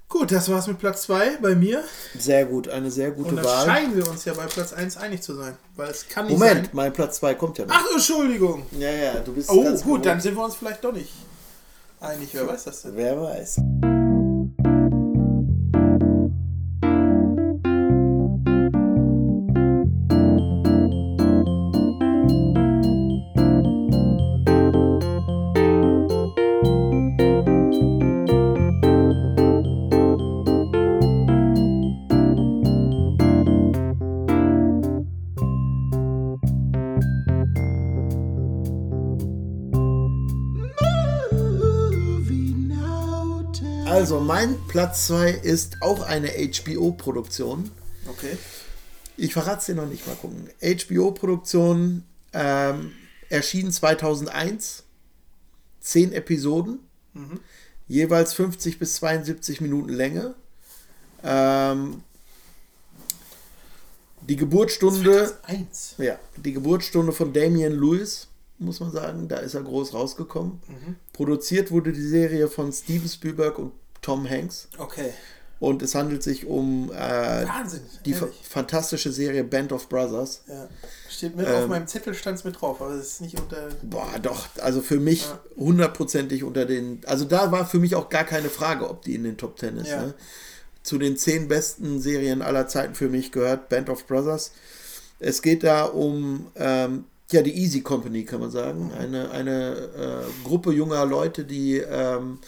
Gut, 0.09 0.31
das 0.31 0.49
war's 0.49 0.67
mit 0.67 0.79
Platz 0.79 1.01
2 1.03 1.37
bei 1.41 1.53
mir. 1.53 1.83
Sehr 2.17 2.45
gut, 2.45 2.69
eine 2.69 2.89
sehr 2.89 3.11
gute 3.11 3.29
Und 3.31 3.35
dann 3.37 3.45
Wahl. 3.45 3.65
scheinen 3.65 3.95
wir 3.97 4.07
uns 4.07 4.23
ja 4.23 4.33
bei 4.33 4.45
Platz 4.45 4.71
1 4.71 4.95
einig 4.95 5.21
zu 5.21 5.35
sein. 5.35 5.57
Weil 5.75 5.89
es 5.89 6.07
kann 6.07 6.27
nicht 6.27 6.37
Moment, 6.39 6.67
sein. 6.67 6.69
mein 6.73 6.93
Platz 6.93 7.17
2 7.17 7.33
kommt 7.35 7.57
ja 7.57 7.65
noch. 7.65 7.75
Ach, 7.75 7.85
Entschuldigung. 7.93 8.65
Ja, 8.79 8.89
ja, 8.89 9.13
du 9.19 9.33
bist 9.33 9.49
Oh, 9.49 9.63
ganz 9.63 9.83
gut, 9.83 9.97
dann 9.97 10.03
beruhigt. 10.03 10.21
sind 10.23 10.35
wir 10.37 10.45
uns 10.45 10.55
vielleicht 10.55 10.81
doch 10.83 10.93
nicht 10.93 11.11
einig. 11.99 12.29
Wer 12.31 12.47
weiß 12.47 12.63
das 12.63 12.83
denn? 12.83 12.95
Wer 12.95 13.21
weiß. 13.21 13.59
Also, 44.07 44.21
mein 44.21 44.57
Platz 44.69 45.07
2 45.07 45.31
ist 45.31 45.81
auch 45.81 46.01
eine 46.01 46.29
HBO-Produktion. 46.29 47.69
Okay. 48.07 48.37
Ich 49.17 49.33
verrate 49.33 49.59
es 49.59 49.65
dir 49.65 49.75
noch 49.75 49.85
nicht, 49.85 50.07
mal 50.07 50.15
gucken. 50.15 50.49
HBO-Produktion 50.61 52.05
ähm, 52.31 52.93
erschien 53.27 53.69
2001. 53.69 54.85
Zehn 55.81 56.13
Episoden. 56.13 56.79
Jeweils 57.89 58.33
50 58.33 58.79
bis 58.79 58.95
72 58.95 59.59
Minuten 59.59 59.89
Länge. 59.89 60.35
Ähm, 61.21 62.01
die 64.21 64.37
Geburtsstunde. 64.37 65.37
1. 65.43 65.95
Ja, 65.97 66.17
die 66.37 66.53
Geburtsstunde 66.53 67.11
von 67.11 67.33
Damian 67.33 67.73
Lewis, 67.73 68.29
muss 68.57 68.79
man 68.79 68.93
sagen, 68.93 69.27
da 69.27 69.39
ist 69.39 69.55
er 69.55 69.63
groß 69.63 69.93
rausgekommen. 69.93 70.61
Produziert 71.11 71.71
wurde 71.71 71.91
die 71.91 72.07
Serie 72.07 72.47
von 72.47 72.71
Steven 72.71 73.09
Spielberg 73.09 73.59
und 73.59 73.73
Tom 74.07 74.29
Hanks. 74.29 74.69
Okay. 74.77 75.11
Und 75.59 75.81
es 75.81 75.95
handelt 75.95 76.23
sich 76.23 76.45
um 76.45 76.91
äh, 76.91 76.95
Wahnsinn. 76.95 77.81
die 78.05 78.13
fa 78.13 78.27
fantastische 78.47 79.11
Serie 79.11 79.43
Band 79.43 79.73
of 79.73 79.89
Brothers. 79.89 80.43
Ja. 80.47 80.69
Steht 81.09 81.35
mit 81.35 81.45
Ähm. 81.45 81.55
auf 81.55 81.67
meinem 81.67 81.87
Zettel, 81.87 82.13
stand 82.13 82.37
es 82.37 82.45
mit 82.45 82.61
drauf, 82.61 82.81
aber 82.81 82.91
es 82.93 83.07
ist 83.13 83.21
nicht 83.21 83.37
unter. 83.37 83.67
Boah, 83.83 84.07
doch, 84.21 84.47
also 84.61 84.79
für 84.81 85.01
mich 85.01 85.27
hundertprozentig 85.57 86.45
unter 86.45 86.65
den. 86.65 87.01
Also 87.05 87.25
da 87.25 87.51
war 87.51 87.65
für 87.65 87.79
mich 87.79 87.95
auch 87.95 88.07
gar 88.07 88.23
keine 88.23 88.49
Frage, 88.49 88.89
ob 88.89 89.01
die 89.01 89.15
in 89.15 89.25
den 89.25 89.35
Top 89.35 89.57
Ten 89.57 89.75
ist. 89.75 89.89
Ja. 89.89 90.03
Ne? 90.03 90.13
Zu 90.83 90.99
den 90.99 91.17
zehn 91.17 91.49
besten 91.49 91.99
Serien 91.99 92.41
aller 92.41 92.67
Zeiten 92.69 92.95
für 92.95 93.09
mich 93.09 93.33
gehört 93.33 93.67
Band 93.67 93.89
of 93.89 94.07
Brothers. 94.07 94.53
Es 95.19 95.41
geht 95.41 95.63
da 95.65 95.83
um 95.83 96.47
ähm, 96.55 97.03
ja 97.31 97.41
die 97.41 97.57
Easy 97.57 97.81
Company, 97.81 98.23
kann 98.23 98.39
man 98.39 98.51
sagen. 98.51 98.93
Eine, 98.97 99.31
eine 99.31 99.73
äh, 99.75 100.47
Gruppe 100.47 100.71
junger 100.71 101.05
Leute, 101.05 101.43
die 101.43 101.77
ähm, 101.79 102.39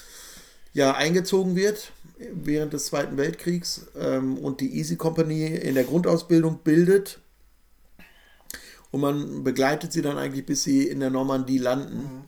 ja 0.73 0.93
eingezogen 0.93 1.55
wird 1.55 1.91
während 2.33 2.73
des 2.73 2.85
Zweiten 2.85 3.17
Weltkriegs 3.17 3.87
ähm, 3.99 4.37
und 4.37 4.61
die 4.61 4.77
Easy 4.77 4.97
Company 4.97 5.45
in 5.45 5.75
der 5.75 5.85
Grundausbildung 5.85 6.59
bildet. 6.63 7.19
Und 8.91 9.01
man 9.01 9.43
begleitet 9.43 9.93
sie 9.93 10.01
dann 10.01 10.17
eigentlich, 10.17 10.45
bis 10.45 10.63
sie 10.63 10.87
in 10.87 10.99
der 10.99 11.11
Normandie 11.11 11.59
landen. 11.59 12.25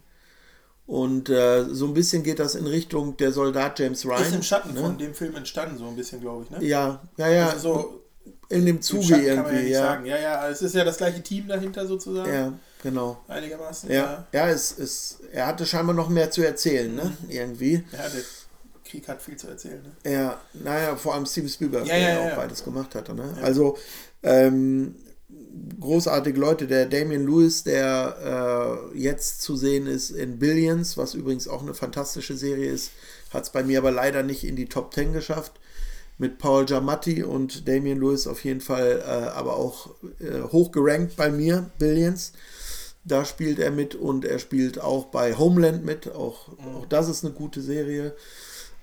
Und 0.85 1.29
äh, 1.29 1.65
so 1.69 1.87
ein 1.87 1.93
bisschen 1.93 2.21
geht 2.23 2.39
das 2.39 2.55
in 2.55 2.67
Richtung 2.67 3.17
der 3.17 3.31
Soldat 3.31 3.79
James 3.79 4.05
Ryan. 4.05 4.21
Ist 4.21 4.35
im 4.35 4.43
Schatten 4.43 4.73
ne? 4.73 4.81
von 4.81 4.97
dem 4.97 5.13
Film 5.13 5.35
entstanden, 5.35 5.77
so 5.77 5.87
ein 5.87 5.95
bisschen, 5.95 6.21
glaube 6.21 6.43
ich, 6.43 6.49
ne? 6.51 6.65
Ja, 6.65 7.01
ja, 7.17 7.29
ja. 7.29 7.49
Also 7.49 7.73
so 7.73 8.01
in 8.49 8.65
dem 8.65 8.81
Zuge 8.81 9.03
Schatten 9.03 9.25
kann 9.25 9.35
man 9.35 9.45
ja 9.45 9.51
irgendwie, 9.51 9.63
nicht 9.63 9.73
ja. 9.73 9.81
sagen. 9.81 10.05
Ja, 10.05 10.19
ja, 10.19 10.49
es 10.49 10.61
ist 10.61 10.75
ja 10.75 10.83
das 10.83 10.97
gleiche 10.97 11.23
Team 11.23 11.47
dahinter 11.47 11.87
sozusagen. 11.87 12.31
Ja, 12.31 12.53
genau. 12.81 13.23
Einigermaßen. 13.27 13.89
Ja, 13.91 14.27
ja, 14.31 14.49
es, 14.49 14.77
es, 14.77 15.19
er 15.31 15.47
hatte 15.47 15.65
scheinbar 15.65 15.95
noch 15.95 16.09
mehr 16.09 16.31
zu 16.31 16.43
erzählen, 16.43 16.93
ne? 16.93 17.15
Irgendwie. 17.29 17.83
Ja, 17.91 18.09
der 18.09 18.23
Krieg 18.85 19.07
hat 19.07 19.21
viel 19.21 19.37
zu 19.37 19.47
erzählen. 19.47 19.81
Ne? 19.81 20.11
Ja, 20.11 20.41
naja, 20.53 20.95
vor 20.95 21.15
allem 21.15 21.25
Steven 21.25 21.49
Spielberg, 21.49 21.85
Ja, 21.85 21.95
der 21.95 22.13
ja, 22.13 22.31
auch 22.31 22.35
beides 22.35 22.63
gemacht 22.63 22.93
hatte. 22.93 23.13
Ne? 23.13 23.37
Also, 23.41 23.77
ähm, 24.21 24.95
großartige 25.79 26.39
Leute. 26.39 26.67
Der 26.67 26.85
Damian 26.85 27.25
Lewis, 27.25 27.63
der 27.63 28.91
äh, 28.93 28.97
jetzt 28.97 29.41
zu 29.41 29.55
sehen 29.55 29.87
ist 29.87 30.11
in 30.11 30.39
Billions, 30.39 30.97
was 30.97 31.13
übrigens 31.13 31.47
auch 31.47 31.61
eine 31.61 31.73
fantastische 31.73 32.35
Serie 32.35 32.69
ist, 32.69 32.91
hat 33.31 33.43
es 33.43 33.49
bei 33.49 33.63
mir 33.63 33.79
aber 33.79 33.91
leider 33.91 34.23
nicht 34.23 34.43
in 34.43 34.55
die 34.55 34.67
Top 34.67 34.93
10 34.93 35.13
geschafft. 35.13 35.53
Mit 36.17 36.37
Paul 36.37 36.65
Giamatti 36.65 37.23
und 37.23 37.67
Damian 37.67 37.99
Lewis 37.99 38.27
auf 38.27 38.43
jeden 38.43 38.61
Fall, 38.61 39.01
äh, 39.03 39.29
aber 39.29 39.55
auch 39.55 39.95
äh, 40.19 40.41
hoch 40.51 40.71
gerankt 40.71 41.15
bei 41.15 41.31
mir, 41.31 41.71
Billions. 41.79 42.33
Da 43.03 43.25
spielt 43.25 43.59
er 43.59 43.71
mit 43.71 43.95
und 43.95 44.25
er 44.25 44.37
spielt 44.39 44.79
auch 44.79 45.05
bei 45.05 45.35
Homeland 45.35 45.83
mit. 45.83 46.11
Auch, 46.13 46.49
auch 46.75 46.85
das 46.87 47.09
ist 47.09 47.25
eine 47.25 47.33
gute 47.33 47.61
Serie. 47.61 48.15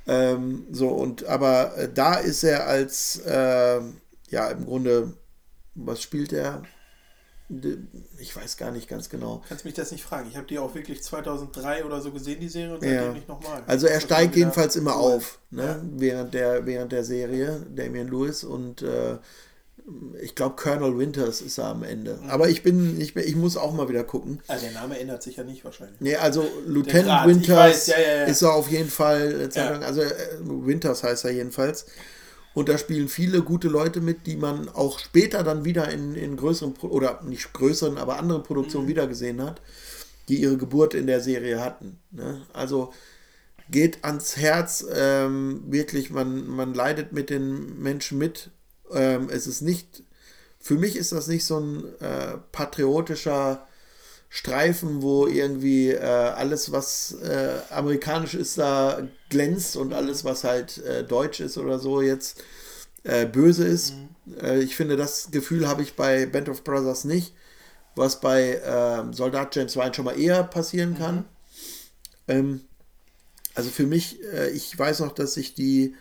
Ähm, 0.07 0.67
so, 0.73 0.89
und 0.89 1.25
aber 1.27 1.77
äh, 1.77 1.89
da 1.93 2.15
ist 2.15 2.43
er 2.43 2.67
als, 2.67 3.19
äh, 3.25 3.81
ja, 4.31 4.49
im 4.51 4.65
Grunde, 4.65 5.13
was 5.75 6.03
spielt 6.03 6.33
er? 6.33 6.63
Ich 8.19 8.37
weiß 8.37 8.59
gar 8.59 8.71
nicht 8.73 8.89
ganz 8.89 9.09
genau. 9.09 9.43
Kannst 9.49 9.65
mich 9.65 9.73
das 9.73 9.91
nicht 9.91 10.05
fragen. 10.05 10.29
Ich 10.29 10.37
habe 10.37 10.47
die 10.47 10.59
auch 10.59 10.75
wirklich 10.75 11.03
2003 11.03 11.85
oder 11.85 12.01
so 12.03 12.11
gesehen, 12.13 12.41
die 12.41 12.49
Serie, 12.49 12.75
und 12.75 12.85
Ja. 12.85 12.91
seitdem 13.01 13.13
nicht 13.15 13.29
nochmal. 13.29 13.63
Also 13.67 13.87
er 13.87 13.95
Das 13.95 14.03
steigt 14.03 14.37
jedenfalls 14.37 14.77
immer 14.77 14.97
auf, 14.97 15.39
ne? 15.51 15.81
während, 15.97 16.35
der, 16.35 16.67
während 16.67 16.93
der 16.93 17.05
Serie, 17.05 17.65
Damian 17.75 18.09
Lewis 18.09 18.45
und 18.45 18.83
äh, 18.83 19.17
ich 20.21 20.35
glaube 20.35 20.57
Colonel 20.57 20.99
Winters 20.99 21.41
ist 21.41 21.59
er 21.59 21.67
am 21.67 21.83
Ende. 21.83 22.19
Aber 22.29 22.49
ich 22.49 22.63
bin, 22.63 23.01
ich, 23.01 23.15
bin, 23.15 23.25
ich 23.27 23.37
muss 23.37 23.57
auch 23.57 23.73
mal 23.73 23.89
wieder 23.89 24.05
gucken. 24.05 24.41
Also 24.49 24.67
der 24.67 24.75
Name 24.75 24.99
ändert 24.99 25.23
sich 25.23 25.37
ja 25.37 25.45
nicht 25.45 25.65
wahrscheinlich. 25.65 26.01
Nee, 26.01 26.17
also 26.17 26.45
Lieutenant 26.67 27.29
Winters 27.29 27.57
weiß, 27.57 27.87
ja, 27.89 27.99
ja, 27.99 28.17
ja. 28.19 28.25
ist 28.25 28.43
er 28.43 28.53
auf 28.53 28.69
jeden 28.71 28.91
Fall, 28.91 29.49
lang, 29.55 29.83
also 29.83 30.03
äh, 30.03 30.11
Winters 30.43 31.03
heißt 31.03 31.25
er 31.25 31.31
jedenfalls. 31.33 31.87
Und 32.55 32.69
da 32.69 32.77
spielen 32.77 33.09
viele 33.09 33.43
gute 33.43 33.69
Leute 33.69 34.01
mit, 34.01 34.27
die 34.27 34.37
man 34.37 34.69
auch 34.69 34.99
später 34.99 35.45
dann 35.45 35.65
wieder 35.65 35.89
in, 35.91 36.15
in 36.15 36.37
größeren, 36.37 36.75
oder 36.83 37.21
nicht 37.23 37.53
größeren, 37.53 37.99
aber 37.99 38.19
anderen 38.19 38.43
Produktionen 38.43 38.87
Mhm. 38.87 38.91
wiedergesehen 38.91 39.43
hat, 39.43 39.61
die 40.29 40.41
ihre 40.41 40.57
Geburt 40.57 40.95
in 40.95 41.07
der 41.07 41.21
Serie 41.21 41.61
hatten. 41.63 41.99
Ne? 42.11 42.43
Also 42.53 42.93
geht 43.71 44.05
ans 44.05 44.37
Herz, 44.37 44.85
ähm, 44.93 45.63
wirklich, 45.67 46.11
man, 46.11 46.49
man 46.49 46.75
leidet 46.75 47.13
mit 47.13 47.31
den 47.31 47.81
Menschen 47.81 48.19
mit. 48.19 48.51
Ähm, 48.93 49.29
es 49.31 49.47
ist 49.47 49.63
nicht, 49.63 50.03
für 50.59 50.75
mich 50.75 50.97
ist 50.97 51.13
das 51.13 51.27
nicht 51.27 51.45
so 51.45 51.59
ein 51.59 51.85
äh, 52.01 52.39
patriotischer 52.53 53.67
Streifen, 54.31 55.01
wo 55.01 55.27
irgendwie 55.27 55.91
äh, 55.91 56.03
alles, 56.03 56.71
was 56.71 57.13
äh, 57.23 57.61
amerikanisch 57.71 58.35
ist, 58.35 58.59
da 58.59 59.09
glänzt 59.31 59.77
und 59.77 59.95
alles, 59.95 60.25
was 60.25 60.45
halt 60.45 60.79
äh, 60.79 61.03
deutsch 61.03 61.41
ist 61.41 61.57
oder 61.57 61.79
so, 61.79 62.03
jetzt 62.03 62.43
äh, 63.05 63.25
böse 63.25 63.67
ist. 63.67 63.95
Äh, 64.43 64.61
ich 64.61 64.77
finde, 64.77 64.97
das 64.97 65.31
Gefühl 65.31 65.67
habe 65.67 65.83
ich 65.83 65.97
bei 65.97 66.27
Band 66.27 66.51
of 66.51 66.63
Brothers 66.63 67.05
nicht, 67.05 67.33
was 67.95 68.21
bei 68.21 68.61
ähm, 68.63 69.15
Soldat 69.15 69.57
James 69.57 69.77
Ryan 69.77 69.95
schon 69.95 70.05
mal 70.05 70.21
eher 70.21 70.45
passieren 70.45 70.99
kann. 70.99 71.25
Ähm, 72.27 72.61
also 73.55 73.71
für 73.71 73.87
mich, 73.87 74.21
ich 74.55 74.79
weiß 74.79 75.01
noch, 75.01 75.11
dass 75.11 75.37
ich 75.37 75.55
die, 75.55 75.97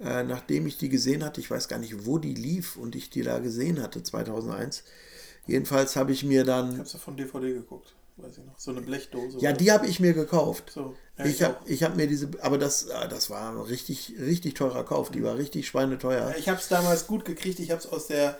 äh, 0.00 0.22
nachdem 0.22 0.66
ich 0.66 0.78
die 0.78 0.88
gesehen 0.88 1.24
hatte, 1.24 1.40
ich 1.40 1.50
weiß 1.50 1.68
gar 1.68 1.78
nicht, 1.78 2.06
wo 2.06 2.18
die 2.18 2.34
lief 2.34 2.76
und 2.76 2.94
ich 2.94 3.10
die 3.10 3.22
da 3.22 3.38
gesehen 3.38 3.82
hatte, 3.82 4.02
2001. 4.02 4.84
Jedenfalls 5.46 5.96
habe 5.96 6.12
ich 6.12 6.24
mir 6.24 6.42
Ich 6.42 6.46
dann, 6.46 6.78
habe 6.78 6.88
ja 6.88 6.98
von 6.98 7.16
DVD 7.16 7.52
geguckt, 7.54 7.94
weiß 8.16 8.38
ich 8.38 8.44
noch. 8.44 8.58
So 8.58 8.70
eine 8.70 8.82
Blechdose. 8.82 9.38
ja, 9.40 9.52
die 9.52 9.72
habe 9.72 9.86
ich 9.86 9.98
mir 9.98 10.12
gekauft. 10.12 10.70
so. 10.74 10.94
Ja, 11.16 11.24
ich 11.24 11.42
habe 11.42 11.56
ich 11.66 11.82
hab 11.82 11.96
mir 11.96 12.06
diese, 12.06 12.28
aber 12.42 12.58
das, 12.58 12.90
ah, 12.90 13.08
das 13.08 13.28
war 13.28 13.50
ein 13.50 13.58
richtig, 13.58 14.14
richtig 14.20 14.54
teurer 14.54 14.84
Kauf. 14.84 15.10
Die 15.10 15.24
war 15.24 15.36
richtig 15.36 15.66
schweineteuer. 15.66 16.34
Ich 16.38 16.48
habe 16.48 16.60
es 16.60 16.68
damals 16.68 17.06
gut 17.08 17.24
gekriegt. 17.24 17.58
Ich 17.58 17.70
habe 17.72 17.80
es 17.80 17.86
aus 17.86 18.06
der. 18.06 18.38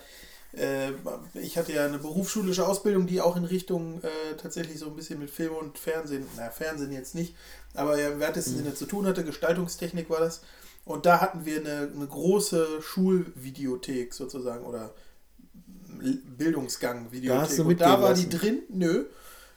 Äh, 0.52 0.92
ich 1.34 1.58
hatte 1.58 1.72
ja 1.72 1.84
eine 1.84 1.98
berufsschulische 1.98 2.66
Ausbildung, 2.66 3.06
die 3.06 3.20
auch 3.20 3.36
in 3.36 3.44
Richtung 3.44 4.00
äh, 4.02 4.36
tatsächlich 4.40 4.78
so 4.78 4.86
ein 4.86 4.96
bisschen 4.96 5.18
mit 5.18 5.28
Film 5.30 5.54
und 5.54 5.76
Fernsehen, 5.76 6.24
na 6.36 6.50
Fernsehen 6.50 6.92
jetzt 6.92 7.14
nicht, 7.14 7.34
aber 7.74 7.98
ja 8.00 8.08
im 8.10 8.20
weitesten 8.20 8.56
Sinne 8.56 8.74
zu 8.74 8.86
tun 8.86 9.06
hatte. 9.06 9.24
Gestaltungstechnik 9.24 10.08
war 10.08 10.20
das. 10.20 10.42
Und 10.88 11.04
da 11.04 11.20
hatten 11.20 11.44
wir 11.44 11.60
eine, 11.60 11.90
eine 11.94 12.06
große 12.06 12.80
Schulvideothek 12.80 14.14
sozusagen 14.14 14.64
oder 14.64 14.90
Bildungsgang-Videothek. 16.38 17.38
Da 17.38 17.42
hast 17.42 17.58
du 17.58 17.64
und 17.64 17.80
da 17.80 18.00
war 18.00 18.14
die 18.14 18.22
mitgehen 18.22 18.40
drin? 18.40 18.62
Nö. 18.70 19.04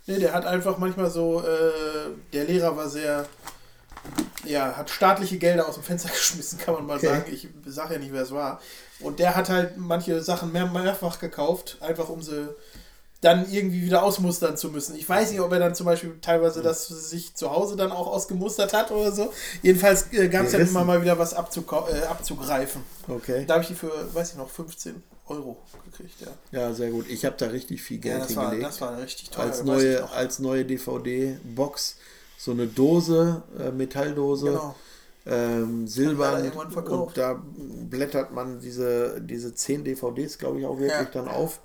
Nee, 0.07 0.19
der 0.19 0.33
hat 0.33 0.45
einfach 0.45 0.77
manchmal 0.77 1.09
so, 1.09 1.41
äh, 1.41 2.09
der 2.33 2.43
Lehrer 2.45 2.75
war 2.75 2.89
sehr, 2.89 3.25
ja, 4.43 4.75
hat 4.75 4.89
staatliche 4.89 5.37
Gelder 5.37 5.69
aus 5.69 5.75
dem 5.75 5.83
Fenster 5.83 6.09
geschmissen, 6.13 6.59
kann 6.59 6.73
man 6.73 6.85
mal 6.85 6.97
Okay. 6.97 7.07
sagen. 7.07 7.31
Ich 7.31 7.47
sage 7.65 7.93
ja 7.93 7.99
nicht, 8.01 8.11
wer 8.11 8.23
es 8.23 8.31
war. 8.31 8.59
Und 8.99 9.19
der 9.19 9.35
hat 9.35 9.47
halt 9.49 9.77
manche 9.77 10.21
Sachen 10.21 10.51
mehr, 10.51 10.65
mehrfach 10.65 11.19
gekauft, 11.19 11.77
einfach 11.79 12.09
um 12.09 12.21
sie 12.21 12.49
dann 13.22 13.52
irgendwie 13.52 13.84
wieder 13.84 14.02
ausmustern 14.03 14.57
zu 14.57 14.69
müssen. 14.69 14.95
Ich 14.95 15.07
weiß 15.07 15.30
nicht, 15.31 15.39
ob 15.41 15.52
er 15.52 15.60
dann 15.60 15.76
zum 15.76 15.85
Beispiel 15.85 16.18
teilweise 16.22 16.61
das 16.64 16.88
sich 16.88 17.35
zu 17.35 17.52
Hause 17.52 17.76
dann 17.76 17.91
auch 17.91 18.07
ausgemustert 18.07 18.73
hat 18.73 18.89
oder 18.91 19.11
so. 19.11 19.31
Jedenfalls 19.61 20.11
äh, 20.11 20.27
gab 20.27 20.45
es 20.45 20.52
Gerissen. 20.53 20.72
immer 20.72 20.84
mal 20.85 21.02
wieder 21.03 21.19
was 21.19 21.34
äh, 21.34 21.35
abzugreifen. 21.35 22.81
Okay. 23.07 23.45
Da 23.45 23.53
habe 23.53 23.61
ich 23.64 23.68
die 23.69 23.76
für, 23.76 23.91
weiß 24.14 24.31
ich 24.31 24.38
noch, 24.38 24.49
15 24.49 25.03
Euro 25.27 25.57
gekriegt, 25.85 26.15
ja. 26.19 26.60
Ja, 26.60 26.73
sehr 26.73 26.89
gut. 26.89 27.06
Ich 27.10 27.23
habe 27.23 27.35
da 27.38 27.45
richtig 27.48 27.84
viel 27.84 27.98
Ja, 27.98 28.18
Geld 28.18 28.23
das 28.23 28.35
war, 28.35 28.43
hingelegt. 28.49 28.68
das 28.69 28.81
war 28.81 28.98
richtig 28.98 29.30
teuer. 29.30 29.45
als 29.45 29.64
neue, 29.64 30.11
als 30.11 30.39
neue 30.39 30.65
DVD-Box. 30.65 31.98
So 32.38 32.52
eine 32.52 32.65
Dose, 32.68 33.43
äh, 33.60 33.72
Metalldose. 33.72 34.48
Genau. 34.48 34.76
Ähm, 35.27 35.88
silbern 35.88 36.49
und 36.52 37.15
da 37.15 37.39
blättert 37.88 38.34
man 38.34 38.60
diese, 38.60 39.22
diese 39.22 39.53
10 39.53 39.84
DVDs, 39.84 40.39
glaube 40.39 40.60
ich, 40.60 40.65
auch 40.65 40.80
wirklich 40.80 40.91
Ja. 40.99 41.06
dann 41.14 41.27
auf. 41.27 41.60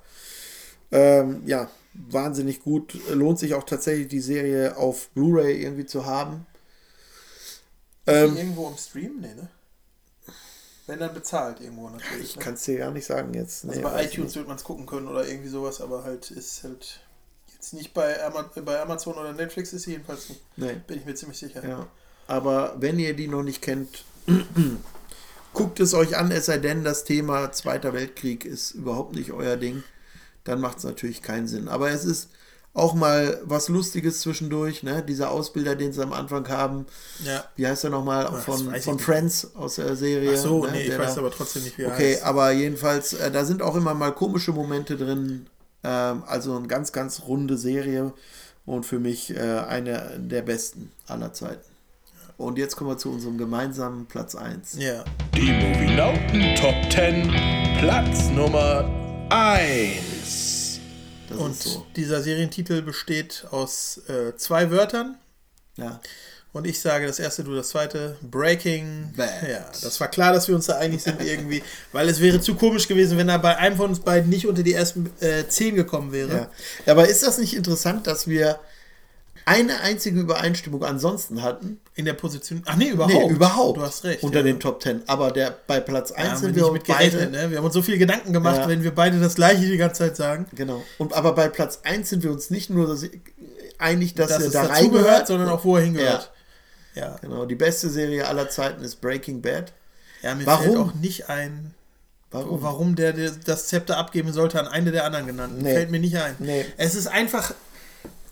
Ähm, 0.91 1.43
ja, 1.45 1.69
wahnsinnig 1.93 2.63
gut. 2.63 2.97
Lohnt 3.09 3.39
sich 3.39 3.53
auch 3.53 3.63
tatsächlich 3.63 4.07
die 4.07 4.19
Serie 4.19 4.77
auf 4.77 5.09
Blu-ray 5.09 5.61
irgendwie 5.61 5.85
zu 5.85 6.05
haben. 6.05 6.45
Ähm, 8.05 8.37
irgendwo 8.37 8.67
im 8.69 8.77
Stream? 8.77 9.19
Nee, 9.19 9.33
ne? 9.33 9.49
Wenn 10.85 10.99
dann 10.99 11.13
bezahlt 11.13 11.59
irgendwo 11.59 11.89
natürlich. 11.89 12.23
ich 12.23 12.35
ne? 12.37 12.41
kann 12.41 12.53
es 12.53 12.63
dir 12.63 12.77
gar 12.77 12.91
nicht 12.91 13.05
sagen 13.05 13.33
jetzt. 13.33 13.65
Also 13.65 13.77
Nee, 13.77 13.83
bei 13.83 13.93
weiß 13.93 14.05
ich 14.05 14.13
iTunes 14.13 14.35
wird 14.35 14.47
man 14.47 14.55
es 14.55 14.63
gucken 14.63 14.85
können 14.85 15.09
oder 15.09 15.27
irgendwie 15.27 15.49
sowas, 15.49 15.81
aber 15.81 16.05
halt 16.05 16.31
ist 16.31 16.63
halt 16.63 17.01
jetzt 17.53 17.73
nicht 17.73 17.93
bei, 17.93 18.23
Ama 18.23 18.49
bei 18.63 18.81
Amazon 18.81 19.15
oder 19.15 19.33
Netflix 19.33 19.73
ist 19.73 19.83
sie 19.83 19.91
jedenfalls 19.91 20.29
nicht. 20.29 20.41
Nee. 20.55 20.77
Bin 20.87 20.99
ich 20.99 21.05
mir 21.05 21.15
ziemlich 21.15 21.37
sicher. 21.37 21.67
Ja. 21.67 21.87
Aber 22.27 22.75
wenn 22.79 22.99
ihr 22.99 23.13
die 23.13 23.27
noch 23.27 23.43
nicht 23.43 23.61
kennt, 23.61 24.05
guckt 25.53 25.81
es 25.81 25.93
euch 25.93 26.15
an, 26.15 26.31
es 26.31 26.45
sei 26.45 26.57
denn, 26.57 26.85
das 26.85 27.03
Thema 27.03 27.51
Zweiter 27.51 27.93
Weltkrieg 27.93 28.45
ist 28.45 28.71
überhaupt 28.71 29.13
nicht 29.13 29.31
euer 29.31 29.57
Ding. 29.57 29.83
Dann 30.47 30.61
macht 30.61 30.77
es 30.79 30.83
natürlich 30.83 31.21
keinen 31.21 31.47
Sinn. 31.47 31.67
Aber 31.67 31.91
es 31.91 32.05
ist 32.05 32.29
auch 32.73 32.93
mal 32.93 33.39
was 33.43 33.69
Lustiges 33.69 34.19
zwischendurch, 34.21 34.83
ne? 34.83 35.03
Dieser 35.03 35.31
Ausbilder, 35.31 35.75
den 35.75 35.91
sie 35.93 36.01
am 36.03 36.13
Anfang 36.13 36.47
haben. 36.47 36.85
Ja. 37.25 37.43
Wie 37.55 37.65
heißt 37.67 37.83
er 37.85 37.89
nochmal? 37.89 38.25
das 38.25 38.43
Von, 38.45 38.73
ich 38.75 38.83
von 38.83 38.95
nicht. 38.95 39.03
Friends 39.05 39.55
aus 39.55 39.75
der 39.75 39.95
Serie. 39.95 40.31
Ach 40.35 40.37
so, 40.37 40.65
ne? 40.65 40.71
nee, 40.73 40.81
ich 40.83 40.89
Der 40.89 40.99
weiß 40.99 41.15
da- 41.15 41.21
aber 41.21 41.31
trotzdem 41.31 41.63
nicht, 41.63 41.77
wie 41.77 41.83
er 41.83 41.91
Okay, 41.93 42.13
heißt. 42.13 42.23
aber 42.23 42.51
jedenfalls, 42.51 43.13
äh, 43.13 43.31
da 43.31 43.45
sind 43.45 43.61
auch 43.63 43.75
immer 43.75 43.93
mal 43.95 44.11
komische 44.13 44.51
Momente 44.51 44.95
drin. 44.95 45.47
Ähm, 45.83 46.23
also 46.27 46.55
eine 46.55 46.67
ganz, 46.67 46.91
ganz 46.91 47.23
runde 47.27 47.57
Serie 47.57 48.13
und 48.65 48.85
für 48.85 48.99
mich 48.99 49.35
äh, 49.35 49.39
eine 49.39 50.11
der 50.19 50.43
besten 50.43 50.91
aller 51.07 51.33
Zeiten. 51.33 51.65
Und 52.37 52.59
jetzt 52.59 52.75
kommen 52.75 52.91
wir 52.91 52.97
zu 52.99 53.09
unserem 53.11 53.39
gemeinsamen 53.39 54.05
Platz 54.05 54.35
1. 54.35 54.75
Ja. 54.77 55.03
Die 55.35 55.51
Movienauten 55.51 56.55
Top 56.55 56.75
10, 56.91 57.31
Platz 57.79 58.29
Nummer 58.29 58.87
1. 59.31 60.16
Das 61.37 61.45
Und 61.45 61.61
so. 61.61 61.85
dieser 61.95 62.21
Serientitel 62.21 62.81
besteht 62.81 63.45
aus 63.51 64.01
äh, 64.07 64.35
zwei 64.37 64.71
Wörtern. 64.71 65.17
Ja. 65.75 66.01
Und 66.53 66.65
ich 66.65 66.79
sage 66.79 67.05
das 67.05 67.19
erste, 67.19 67.43
du 67.43 67.53
das 67.53 67.69
zweite. 67.69 68.17
Breaking 68.21 69.13
Bad. 69.15 69.47
Ja, 69.47 69.69
das 69.81 69.99
war 69.99 70.07
klar, 70.07 70.33
dass 70.33 70.47
wir 70.47 70.55
uns 70.55 70.65
da 70.65 70.77
einig 70.77 71.03
sind 71.03 71.21
irgendwie. 71.21 71.61
Weil 71.91 72.09
es 72.09 72.19
wäre 72.19 72.41
zu 72.41 72.55
komisch 72.55 72.87
gewesen, 72.87 73.17
wenn 73.17 73.29
er 73.29 73.37
bei 73.37 73.57
einem 73.57 73.77
von 73.77 73.89
uns 73.89 73.99
beiden 73.99 74.29
nicht 74.29 74.47
unter 74.47 74.63
die 74.63 74.73
ersten 74.73 75.11
äh, 75.19 75.47
zehn 75.47 75.75
gekommen 75.75 76.11
wäre. 76.11 76.31
Ja. 76.31 76.49
ja. 76.85 76.91
Aber 76.93 77.07
ist 77.07 77.21
das 77.21 77.37
nicht 77.37 77.55
interessant, 77.55 78.07
dass 78.07 78.27
wir 78.27 78.59
eine 79.47 79.79
einzige 79.81 80.19
Übereinstimmung 80.19 80.83
ansonsten 80.83 81.41
hatten? 81.41 81.79
In 81.95 82.05
der 82.05 82.13
Position. 82.13 82.61
Ach 82.65 82.75
nee, 82.75 82.89
überhaupt. 82.89 83.13
Nee, 83.13 83.29
überhaupt. 83.31 83.77
Du 83.77 83.81
hast 83.81 84.03
recht. 84.03 84.21
Unter 84.21 84.39
ja. 84.39 84.43
den 84.43 84.59
Top 84.59 84.83
10. 84.83 85.03
Aber 85.07 85.31
der 85.31 85.55
bei 85.65 85.79
Platz 85.79 86.11
1 86.11 86.27
Ja, 86.27 86.35
sind 86.35 86.55
wir 86.55 86.71
mit 86.71 86.85
beide. 86.85 87.27
ne? 87.29 87.49
Wir 87.49 87.57
haben 87.57 87.65
uns 87.65 87.73
so 87.73 87.81
viel 87.81 87.97
Gedanken 87.97 88.33
gemacht, 88.33 88.57
Ja. 88.57 88.67
wenn 88.67 88.83
wir 88.83 88.93
beide 88.93 89.19
das 89.19 89.35
gleiche 89.35 89.65
die 89.65 89.77
ganze 89.77 89.99
Zeit 90.03 90.17
sagen. 90.17 90.45
Genau. 90.53 90.83
Und 90.97 91.13
aber 91.13 91.33
bei 91.33 91.47
Platz 91.47 91.79
1 91.83 92.09
sind 92.09 92.23
wir 92.23 92.31
uns 92.31 92.49
nicht 92.49 92.69
nur 92.69 92.95
einig, 93.79 94.13
dass, 94.15 94.29
Dass 94.29 94.41
er 94.41 94.47
es 94.47 94.53
da 94.53 94.63
reingehört, 94.63 95.27
sondern 95.27 95.49
auch 95.49 95.63
wo 95.63 95.77
er 95.77 95.83
hingehört. 95.83 96.31
Ja. 96.93 97.15
Genau, 97.21 97.45
die 97.45 97.55
beste 97.55 97.89
Serie 97.89 98.27
aller 98.27 98.49
Zeiten 98.49 98.83
ist 98.83 99.01
Breaking 99.01 99.41
Bad. 99.41 99.71
ja. 100.23 100.35
mir 100.35 100.45
Warum? 100.45 100.63
fällt 100.65 100.77
auch 100.77 100.93
nicht 100.95 101.29
ein, 101.29 101.73
Warum? 102.31 102.61
warum 102.61 102.95
der, 102.95 103.13
der 103.13 103.31
das 103.45 103.67
Zepter 103.67 103.97
abgeben 103.97 104.33
sollte 104.33 104.59
an 104.59 104.67
eine 104.67 104.91
der 104.91 105.05
anderen 105.05 105.27
genannten. 105.27 105.61
Nee. 105.61 105.73
Fällt 105.73 105.91
mir 105.91 105.99
nicht 105.99 106.17
ein. 106.17 106.35
Nee. 106.39 106.65
Es 106.77 106.95
ist 106.95 107.07
einfach 107.07 107.53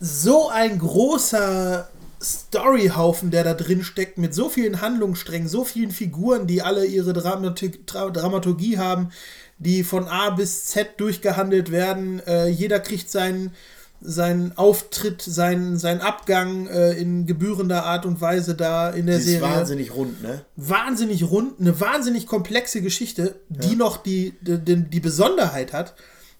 so 0.00 0.48
ein 0.48 0.78
großer 0.78 1.88
Storyhaufen, 2.22 3.30
der 3.30 3.44
da 3.44 3.54
drin 3.54 3.84
steckt, 3.84 4.18
mit 4.18 4.34
so 4.34 4.48
vielen 4.48 4.80
Handlungssträngen, 4.80 5.48
so 5.48 5.64
vielen 5.64 5.90
Figuren, 5.90 6.46
die 6.46 6.62
alle 6.62 6.86
ihre 6.86 7.12
Dramatik, 7.12 7.86
Dra 7.86 8.10
Dramaturgie 8.10 8.78
haben, 8.78 9.10
die 9.58 9.84
von 9.84 10.08
A 10.08 10.30
bis 10.30 10.66
Z 10.66 10.98
durchgehandelt 10.98 11.70
werden. 11.70 12.20
Äh, 12.26 12.48
jeder 12.48 12.80
kriegt 12.80 13.10
seinen, 13.10 13.52
seinen 14.00 14.56
Auftritt, 14.56 15.22
seinen, 15.22 15.78
seinen 15.78 16.00
Abgang 16.00 16.66
äh, 16.68 16.92
in 16.92 17.26
gebührender 17.26 17.84
Art 17.84 18.06
und 18.06 18.20
Weise 18.20 18.54
da 18.54 18.90
in 18.90 19.06
der 19.06 19.16
Die 19.16 19.22
ist 19.22 19.28
Serie 19.28 19.42
wahnsinnig 19.42 19.94
rund, 19.94 20.22
ne? 20.22 20.42
wahnsinnig 20.56 21.24
rund, 21.24 21.60
eine 21.60 21.80
wahnsinnig 21.80 22.26
komplexe 22.26 22.80
Geschichte, 22.80 23.36
die 23.48 23.76
noch 23.76 23.98
die, 23.98 24.34
die, 24.40 24.58
die, 24.58 24.84
die 24.84 25.00
Besonderheit 25.00 25.72
hat, 25.72 25.94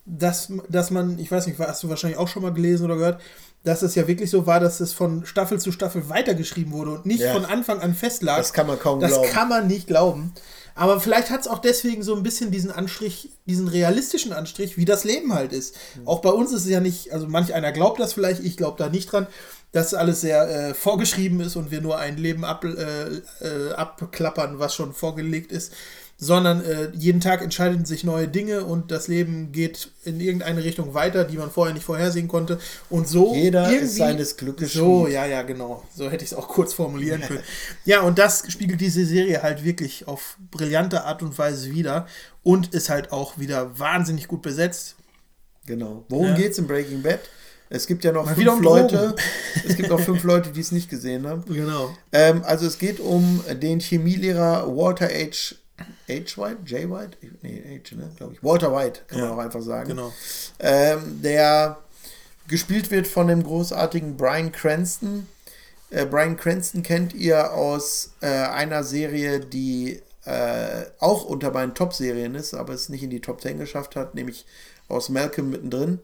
dass, 0.07 0.53
dass 0.69 0.91
man, 0.91 1.19
ich 1.19 1.31
weiß 1.31 1.47
nicht, 1.47 1.59
hast 1.59 1.83
du 1.83 1.89
wahrscheinlich 1.89 2.19
auch 2.19 2.29
schon 2.29 2.43
mal 2.43 2.53
gelesen 2.53 2.85
oder 2.85 2.97
gehört, 2.97 3.21
dass 3.67 3.83
es 3.83 3.97
ja 3.97 4.07
wirklich 4.07 4.31
so 4.31 4.47
war, 4.47 4.61
dass 4.61 4.79
es 4.81 4.93
von 4.93 5.27
Staffel 5.27 5.59
zu 5.61 5.73
Staffel 5.73 6.09
weitergeschrieben 6.09 6.73
wurde 6.73 6.93
und 6.93 7.05
nicht 7.05 7.21
Ja. 7.21 7.33
von 7.33 7.45
Anfang 7.45 7.81
an 7.81 7.95
festlag. 7.95 8.39
Das 8.39 8.53
kann 8.53 8.67
man 8.69 8.79
kaum 8.79 9.01
das 9.01 9.11
glauben. 9.11 9.29
kann 9.29 9.49
man 9.49 9.67
nicht 9.67 9.87
glauben. 9.89 10.33
Aber 10.77 11.01
vielleicht 11.01 11.31
hat 11.31 11.41
es 11.41 11.49
auch 11.49 11.59
deswegen 11.59 12.03
so 12.03 12.15
ein 12.15 12.23
bisschen 12.23 12.51
diesen 12.51 12.71
Anstrich, 12.71 13.31
diesen 13.47 13.67
realistischen 13.67 14.33
Anstrich, 14.33 14.77
wie 14.77 14.85
das 14.85 15.05
Leben 15.05 15.35
halt 15.35 15.53
ist. 15.53 15.75
Mhm. 15.99 16.07
Auch 16.07 16.21
bei 16.21 16.29
uns 16.31 16.53
ist 16.53 16.65
es 16.65 16.71
ja 16.71 16.81
nicht, 16.81 17.13
also 17.13 17.27
manch 17.27 17.55
einer 17.55 17.73
glaubt 17.73 17.99
das 17.99 18.13
vielleicht, 18.13 18.41
ich 18.45 18.57
glaube 18.57 18.77
da 18.79 18.89
nicht 18.89 19.11
dran, 19.11 19.27
dass 19.73 19.95
alles 19.95 20.21
sehr 20.21 20.49
äh, 20.49 20.75
vorgeschrieben 20.75 21.41
ist 21.41 21.57
und 21.57 21.71
wir 21.71 21.81
nur 21.81 21.99
ein 21.99 22.19
Leben 22.19 22.45
ab, 22.45 22.65
äh, 22.65 23.17
äh, 23.45 23.73
abklappern, 23.73 24.59
was 24.59 24.75
schon 24.75 24.93
vorgelegt 24.95 25.51
ist, 25.51 25.73
sondern 26.19 26.65
äh, 26.65 26.89
jeden 26.95 27.21
Tag 27.21 27.43
entscheiden 27.43 27.85
sich 27.85 28.03
neue 28.03 28.27
Dinge 28.27 28.65
und 28.65 28.91
das 28.91 29.07
Leben 29.07 29.53
geht 29.53 29.91
in 30.05 30.19
irgendeine 30.21 30.65
Richtung 30.65 30.95
weiter, 30.95 31.25
die 31.25 31.37
man 31.37 31.51
vorher 31.51 31.75
nicht 31.75 31.85
vorhersehen 31.85 32.27
konnte. 32.27 32.59
Und 32.89 33.07
so 33.07 33.35
Jeder 33.35 33.71
ist 33.71 33.97
seines 33.97 34.37
Glückes 34.39 34.73
So, 34.73 35.07
ja, 35.09 35.27
ja, 35.27 35.43
genau. 35.43 35.85
So 35.95 36.11
hätte 36.11 36.25
ich 36.25 36.33
es 36.33 36.37
auch 36.37 36.49
kurz 36.49 36.73
formulieren 36.73 37.21
können. 37.21 37.43
Ja, 37.85 38.01
und 38.01 38.19
das 38.19 38.45
spiegelt 38.51 38.81
diese 38.81 39.05
Serie 39.05 39.43
halt 39.43 39.63
wirklich 39.63 40.09
auf 40.09 40.39
brillante 40.51 41.05
Art 41.05 41.23
und 41.23 41.37
Weise 41.37 41.71
wieder 41.73 42.07
und 42.43 42.73
ist 42.73 42.89
halt 42.89 43.13
auch 43.13 43.39
wieder 43.39 43.79
wahnsinnig 43.79 44.27
gut 44.27 44.41
besetzt. 44.41 44.97
Genau. 45.67 46.05
Worum 46.09 46.29
Ja. 46.29 46.35
geht's 46.35 46.57
in 46.59 46.67
Breaking 46.67 47.03
Bad? 47.03 47.21
Es 47.69 47.87
gibt 47.87 48.05
ja 48.05 48.13
noch 48.13 48.25
Mal 48.25 48.37
fünf 48.37 48.53
um 48.53 48.63
Leute. 48.63 49.17
Es 49.67 49.77
gibt 49.77 49.91
noch 49.91 50.01
fünf 50.01 50.23
Leute, 50.23 50.51
die 50.51 50.61
es 50.61 50.71
nicht 50.73 50.89
gesehen 50.89 51.27
haben. 51.27 51.45
Genau. 51.53 51.95
Ähm, 52.13 52.43
also 52.45 52.65
es 52.65 52.79
geht 52.79 53.01
um 53.01 53.43
den 53.61 53.81
Chemielehrer 53.81 54.75
Walter 54.75 55.09
H. 55.09 55.57
H. 56.09 56.37
White? 56.37 56.59
J. 56.67 56.89
White? 56.91 57.17
Nee, 57.43 57.81
H, 57.85 57.95
ne, 57.97 58.11
glaube 58.17 58.35
ich. 58.35 58.43
Walter 58.43 58.75
White, 58.75 59.01
kann 59.09 59.21
man 59.21 59.29
Ja, 59.29 59.35
auch 59.35 59.39
einfach 59.39 59.63
sagen. 59.63 59.89
genau. 59.89 60.13
Ähm, 60.59 61.21
der 61.23 61.79
gespielt 62.49 62.91
wird 62.91 63.07
von 63.09 63.27
dem 63.29 63.43
großartigen 63.43 64.17
Brian 64.17 64.53
Cranston. 64.53 65.27
Äh, 65.91 66.07
Brian 66.07 66.37
Cranston 66.37 66.83
kennt 66.83 67.13
ihr 67.15 67.53
aus 67.53 68.13
äh, 68.21 68.27
einer 68.27 68.85
Serie, 68.85 69.41
die 69.41 70.01
äh, 70.25 70.85
auch 71.01 71.25
unter 71.25 71.51
meinen 71.53 71.75
Top-Serien 71.75 72.35
ist, 72.35 72.55
aber 72.55 72.73
es 72.73 72.89
nicht 72.89 73.03
in 73.03 73.11
die 73.11 73.21
Top 73.21 73.41
10 73.41 73.59
geschafft 73.59 73.95
hat, 73.97 74.15
nämlich 74.15 74.45
aus 74.89 75.09
Malcolm 75.09 75.51
mittendrin. 75.51 75.99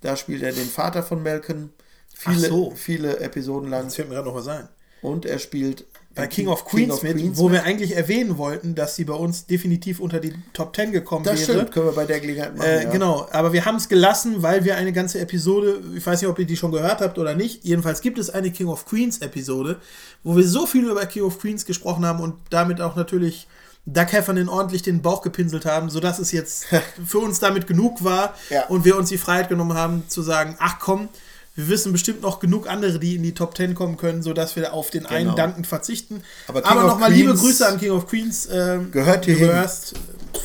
Da 0.00 0.16
spielt 0.16 0.42
er 0.42 0.52
den 0.52 0.68
Vater 0.68 1.02
von 1.02 1.22
Malcolm. 1.22 1.70
Viele, 2.14 2.48
Mhm. 2.48 2.52
So. 2.52 2.70
viele 2.76 3.20
Episoden 3.20 3.68
lang. 3.70 3.84
Das 3.84 3.96
fällt 3.96 4.08
mir 4.08 4.14
gerade 4.14 4.28
noch 4.28 4.34
was 4.36 4.48
ein. 4.48 4.68
Und 5.02 5.24
er 5.26 5.38
spielt 5.38 5.84
Bei 6.14 6.26
King 6.26 6.48
of 6.48 6.64
Queens 6.64 7.02
mit, 7.02 7.36
wo 7.38 7.50
wir 7.50 7.64
eigentlich 7.64 7.96
erwähnen 7.96 8.36
wollten, 8.36 8.74
dass 8.74 8.96
sie 8.96 9.04
bei 9.04 9.14
uns 9.14 9.46
definitiv 9.46 9.98
unter 9.98 10.20
die 10.20 10.34
Top 10.52 10.76
10 10.76 10.92
gekommen 10.92 11.24
Das 11.24 11.40
wäre. 11.48 11.52
stimmt, 11.58 11.72
können 11.72 11.86
wir 11.86 11.92
bei 11.92 12.04
der 12.04 12.20
Gelegenheit 12.20 12.56
machen. 12.56 12.68
Äh, 12.68 12.84
ja. 12.84 12.90
Genau, 12.90 13.26
aber 13.32 13.52
wir 13.52 13.64
haben 13.64 13.76
es 13.76 13.88
gelassen, 13.88 14.42
weil 14.42 14.64
wir 14.64 14.76
eine 14.76 14.92
ganze 14.92 15.20
Episode, 15.20 15.80
ich 15.96 16.06
weiß 16.06 16.20
nicht, 16.20 16.28
ob 16.30 16.38
ihr 16.38 16.44
die 16.44 16.56
schon 16.56 16.70
gehört 16.72 17.00
habt 17.00 17.18
oder 17.18 17.34
nicht, 17.34 17.64
jedenfalls 17.64 18.00
gibt 18.02 18.18
es 18.18 18.28
eine 18.30 18.50
King 18.50 18.68
of 18.68 18.84
Queens 18.84 19.18
Episode, 19.18 19.78
wo 20.22 20.36
wir 20.36 20.46
so 20.46 20.66
viel 20.66 20.84
über 20.84 21.06
King 21.06 21.22
of 21.22 21.38
Queens 21.40 21.64
gesprochen 21.64 22.04
haben 22.04 22.20
und 22.20 22.34
damit 22.50 22.80
auch 22.80 22.94
natürlich 22.96 23.46
Doug 23.86 24.12
Heffernan 24.12 24.48
ordentlich 24.48 24.82
den 24.82 25.02
Bauch 25.02 25.22
gepinselt 25.22 25.64
haben, 25.64 25.90
sodass 25.90 26.18
es 26.18 26.30
jetzt 26.30 26.66
für 27.06 27.18
uns 27.18 27.40
damit 27.40 27.66
genug 27.66 28.04
war 28.04 28.34
Ja. 28.50 28.66
und 28.66 28.84
wir 28.84 28.96
uns 28.96 29.08
die 29.08 29.18
Freiheit 29.18 29.48
genommen 29.48 29.76
haben 29.76 30.04
zu 30.08 30.22
sagen, 30.22 30.56
ach 30.60 30.78
komm, 30.78 31.08
wir 31.54 31.68
wissen 31.68 31.92
bestimmt 31.92 32.22
noch 32.22 32.40
genug 32.40 32.66
andere, 32.68 32.98
die 32.98 33.16
in 33.16 33.22
die 33.22 33.34
Top 33.34 33.56
10 33.56 33.74
kommen 33.74 33.96
können, 33.98 34.22
sodass 34.22 34.56
wir 34.56 34.72
auf 34.72 34.90
den 34.90 35.04
einen 35.06 35.24
Genau. 35.26 35.36
dankend 35.36 35.66
verzichten. 35.66 36.22
Aber 36.48 36.64
Aber 36.64 36.82
nochmal 36.84 37.12
liebe 37.12 37.34
Grüße 37.34 37.66
an 37.66 37.78
King 37.78 37.90
of 37.90 38.06
Queens. 38.06 38.48
ähm, 38.50 38.90
gehört 38.90 39.24
hierhin. 39.26 39.48
gehörst 39.48 39.94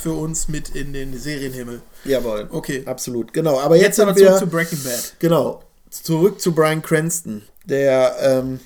für 0.02 0.12
uns 0.12 0.48
mit 0.48 0.70
in 0.70 0.92
den 0.92 1.18
Serienhimmel. 1.18 1.80
Jawohl. 2.04 2.48
Okay. 2.50 2.82
Absolut. 2.86 3.32
Genau. 3.32 3.58
Aber 3.58 3.76
jetzt, 3.76 3.96
Jetzt 3.96 4.00
aber 4.00 4.14
sind 4.14 4.22
wir 4.24 4.28
zurück 4.36 4.40
zu 4.40 4.46
Breaking 4.48 4.78
Bad. 4.84 5.12
Genau. 5.18 5.62
Zurück 5.90 6.40
zu 6.40 6.52
Brian 6.54 6.82
Cranston, 6.82 7.42
der 7.64 8.16
ähm, 8.20 8.60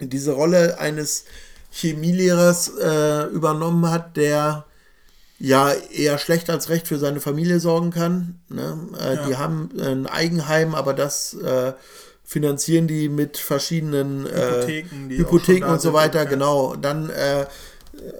diese 0.00 0.32
Rolle 0.32 0.78
eines 0.80 1.24
Chemielehrers 1.72 2.68
äh, 2.78 3.24
übernommen 3.26 3.90
hat, 3.90 4.16
der 4.16 4.64
ja 5.40 5.72
eher 5.72 6.18
schlecht 6.18 6.50
als 6.50 6.68
recht 6.68 6.86
für 6.86 6.98
seine 6.98 7.20
Familie 7.20 7.58
sorgen 7.60 7.90
kann. 7.90 8.40
Ne? 8.48 8.78
Äh, 9.00 9.14
Ja. 9.14 9.26
Die 9.26 9.36
haben 9.36 9.70
ein 9.80 10.06
Eigenheim, 10.06 10.74
aber 10.74 10.92
das 10.94 11.34
äh, 11.34 11.72
finanzieren 12.22 12.86
die 12.86 13.08
mit 13.08 13.38
verschiedenen 13.38 14.26
äh, 14.26 14.30
Hypotheken, 14.30 15.08
Hypotheken 15.08 15.64
und 15.66 15.80
so 15.80 15.88
sind, 15.88 15.94
weiter. 15.94 16.24
ja. 16.24 16.24
Genau. 16.28 16.76
Dann 16.76 17.10
äh, 17.10 17.46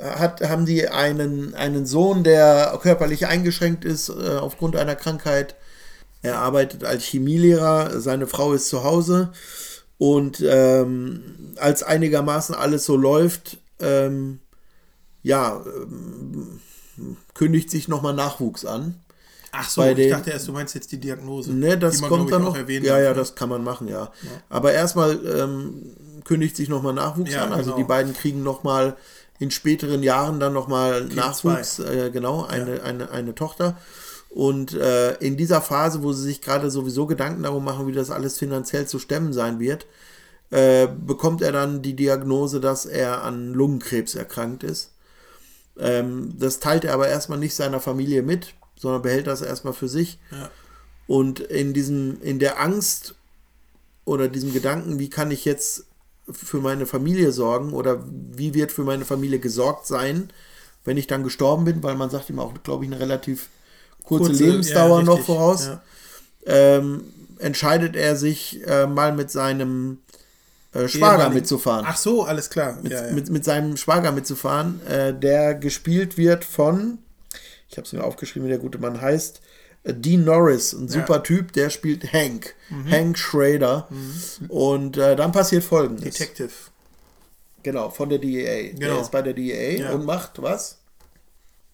hat, 0.02 0.40
haben 0.40 0.66
die 0.66 0.88
einen, 0.88 1.54
einen 1.54 1.86
Sohn, 1.86 2.24
der 2.24 2.78
körperlich 2.82 3.26
eingeschränkt 3.26 3.84
ist 3.84 4.08
äh, 4.08 4.36
aufgrund 4.38 4.74
einer 4.74 4.96
Krankheit. 4.96 5.54
Er 6.22 6.38
arbeitet 6.38 6.84
als 6.84 7.04
Chemielehrer, 7.04 8.00
seine 8.00 8.26
Frau 8.26 8.52
ist 8.52 8.68
zu 8.68 8.82
Hause 8.82 9.32
und 9.98 10.42
ähm, 10.46 11.54
als 11.56 11.82
einigermaßen 11.82 12.54
alles 12.54 12.84
so 12.86 12.96
läuft, 12.96 13.58
ähm, 13.78 14.40
ja, 15.22 15.62
ähm, 15.66 16.60
kündigt 17.34 17.70
sich 17.70 17.88
nochmal 17.88 18.14
Nachwuchs 18.14 18.64
an. 18.64 18.94
Ach 19.52 19.68
so, 19.68 19.82
ich 19.82 19.96
den- 19.96 20.10
dachte 20.10 20.30
erst, 20.30 20.46
du 20.46 20.52
meinst 20.52 20.74
jetzt 20.74 20.92
die 20.92 20.98
Diagnose. 20.98 21.52
Ne, 21.52 21.76
das 21.76 22.00
man, 22.00 22.10
kommt 22.10 22.30
dann 22.30 22.40
ich, 22.42 22.46
noch. 22.46 22.54
auch 22.54 22.58
erwähnen 22.58 22.86
Ja, 22.86 23.00
ja, 23.00 23.14
das 23.14 23.34
kann 23.34 23.48
man 23.48 23.64
machen, 23.64 23.88
ja. 23.88 24.12
Aber 24.48 24.72
erstmal 24.72 25.18
ähm, 25.26 25.96
kündigt 26.24 26.56
sich 26.56 26.68
nochmal 26.68 26.92
Nachwuchs 26.94 27.32
Ja, 27.32 27.44
an. 27.44 27.52
Also 27.52 27.70
genau. 27.72 27.76
die 27.78 27.84
beiden 27.88 28.14
kriegen 28.14 28.42
nochmal 28.44 28.96
in 29.40 29.50
späteren 29.50 30.02
Jahren 30.02 30.38
dann 30.38 30.52
nochmal 30.52 31.04
Nachwuchs, 31.06 31.78
äh, 31.80 32.10
genau, 32.12 32.44
eine, 32.44 32.82
eine, 32.82 33.10
eine 33.10 33.34
Tochter. 33.34 33.76
Und 34.28 34.74
äh, 34.74 35.14
in 35.14 35.36
dieser 35.36 35.60
Phase, 35.60 36.04
wo 36.04 36.12
sie 36.12 36.22
sich 36.22 36.40
gerade 36.40 36.70
sowieso 36.70 37.06
Gedanken 37.06 37.42
darum 37.42 37.64
machen, 37.64 37.88
wie 37.88 37.92
das 37.92 38.10
alles 38.12 38.38
finanziell 38.38 38.86
zu 38.86 39.00
stemmen 39.00 39.32
sein 39.32 39.58
wird, 39.58 39.86
äh, 40.50 40.86
bekommt 40.86 41.42
er 41.42 41.50
dann 41.50 41.82
die 41.82 41.96
Diagnose, 41.96 42.60
dass 42.60 42.86
er 42.86 43.24
an 43.24 43.52
Lungenkrebs 43.52 44.14
erkrankt 44.14 44.62
ist. 44.62 44.90
Ähm, 45.80 46.34
das 46.38 46.60
teilt 46.60 46.84
er 46.84 46.94
aber 46.94 47.08
erstmal 47.08 47.38
nicht 47.38 47.54
seiner 47.54 47.80
Familie 47.80 48.22
mit, 48.22 48.54
sondern 48.76 49.02
behält 49.02 49.26
das 49.26 49.42
erstmal 49.42 49.72
für 49.72 49.88
sich. 49.88 50.18
Ja. 50.30 50.50
Und 51.06 51.40
in 51.40 51.72
diesem, 51.72 52.20
in 52.22 52.38
der 52.38 52.60
Angst 52.60 53.14
oder 54.04 54.28
diesem 54.28 54.52
Gedanken, 54.52 54.98
wie 54.98 55.10
kann 55.10 55.30
ich 55.30 55.44
jetzt 55.44 55.86
für 56.30 56.58
meine 56.58 56.86
Familie 56.86 57.32
sorgen 57.32 57.72
oder 57.72 58.04
wie 58.06 58.54
wird 58.54 58.72
für 58.72 58.84
meine 58.84 59.04
Familie 59.04 59.38
gesorgt 59.38 59.86
sein, 59.86 60.30
wenn 60.84 60.96
ich 60.96 61.06
dann 61.06 61.24
gestorben 61.24 61.64
bin, 61.64 61.82
weil 61.82 61.96
man 61.96 62.10
sagt 62.10 62.30
ihm 62.30 62.38
auch, 62.38 62.54
glaube 62.62 62.84
ich, 62.84 62.90
eine 62.90 63.00
relativ 63.00 63.48
kurze, 64.04 64.28
Kurze- 64.28 64.44
Lebensdauer 64.44 65.00
ja, 65.00 65.04
noch 65.04 65.20
voraus, 65.20 65.66
ja. 65.66 65.82
ähm, 66.46 67.04
entscheidet 67.38 67.96
er 67.96 68.16
sich 68.16 68.66
äh, 68.66 68.86
mal 68.86 69.12
mit 69.12 69.30
seinem 69.30 69.98
äh, 70.72 70.86
Schwager 70.88 71.14
Ehemaligen- 71.14 71.34
mitzufahren 71.34 71.84
Ach 71.88 71.96
so, 71.96 72.22
alles 72.24 72.50
klar. 72.50 72.78
mit, 72.82 72.92
ja, 72.92 73.06
ja. 73.06 73.12
Mit, 73.12 73.28
mit 73.30 73.44
seinem 73.44 73.76
Schwager 73.76 74.12
mitzufahren, 74.12 74.80
äh, 74.86 75.12
der 75.14 75.54
gespielt 75.54 76.16
wird 76.16 76.44
von, 76.44 76.98
ich 77.68 77.76
habe 77.76 77.86
es 77.86 77.92
mir 77.92 78.04
aufgeschrieben, 78.04 78.46
wie 78.46 78.50
der 78.52 78.58
gute 78.60 78.78
Mann 78.78 79.00
heißt, 79.00 79.40
äh, 79.84 79.94
Dean 79.94 80.24
Norris, 80.24 80.72
ein 80.72 80.88
super 80.88 81.22
Typ, 81.22 81.52
der 81.54 81.70
spielt 81.70 82.12
Hank, 82.12 82.54
Mhm. 82.68 82.90
Hank 82.90 83.18
Schrader. 83.18 83.88
Und 84.48 84.96
äh, 84.96 85.16
dann 85.16 85.32
passiert 85.32 85.64
folgendes. 85.64 86.04
Detective. 86.04 86.50
Genau, 87.62 87.90
von 87.90 88.08
der 88.08 88.18
DEA. 88.18 88.72
Der 88.72 88.88
Genau. 88.88 89.00
ist 89.00 89.10
bei 89.10 89.22
der 89.22 89.32
DEA 89.34 89.78
Ja. 89.80 89.90
und 89.92 90.04
macht 90.06 90.40
was? 90.40 90.76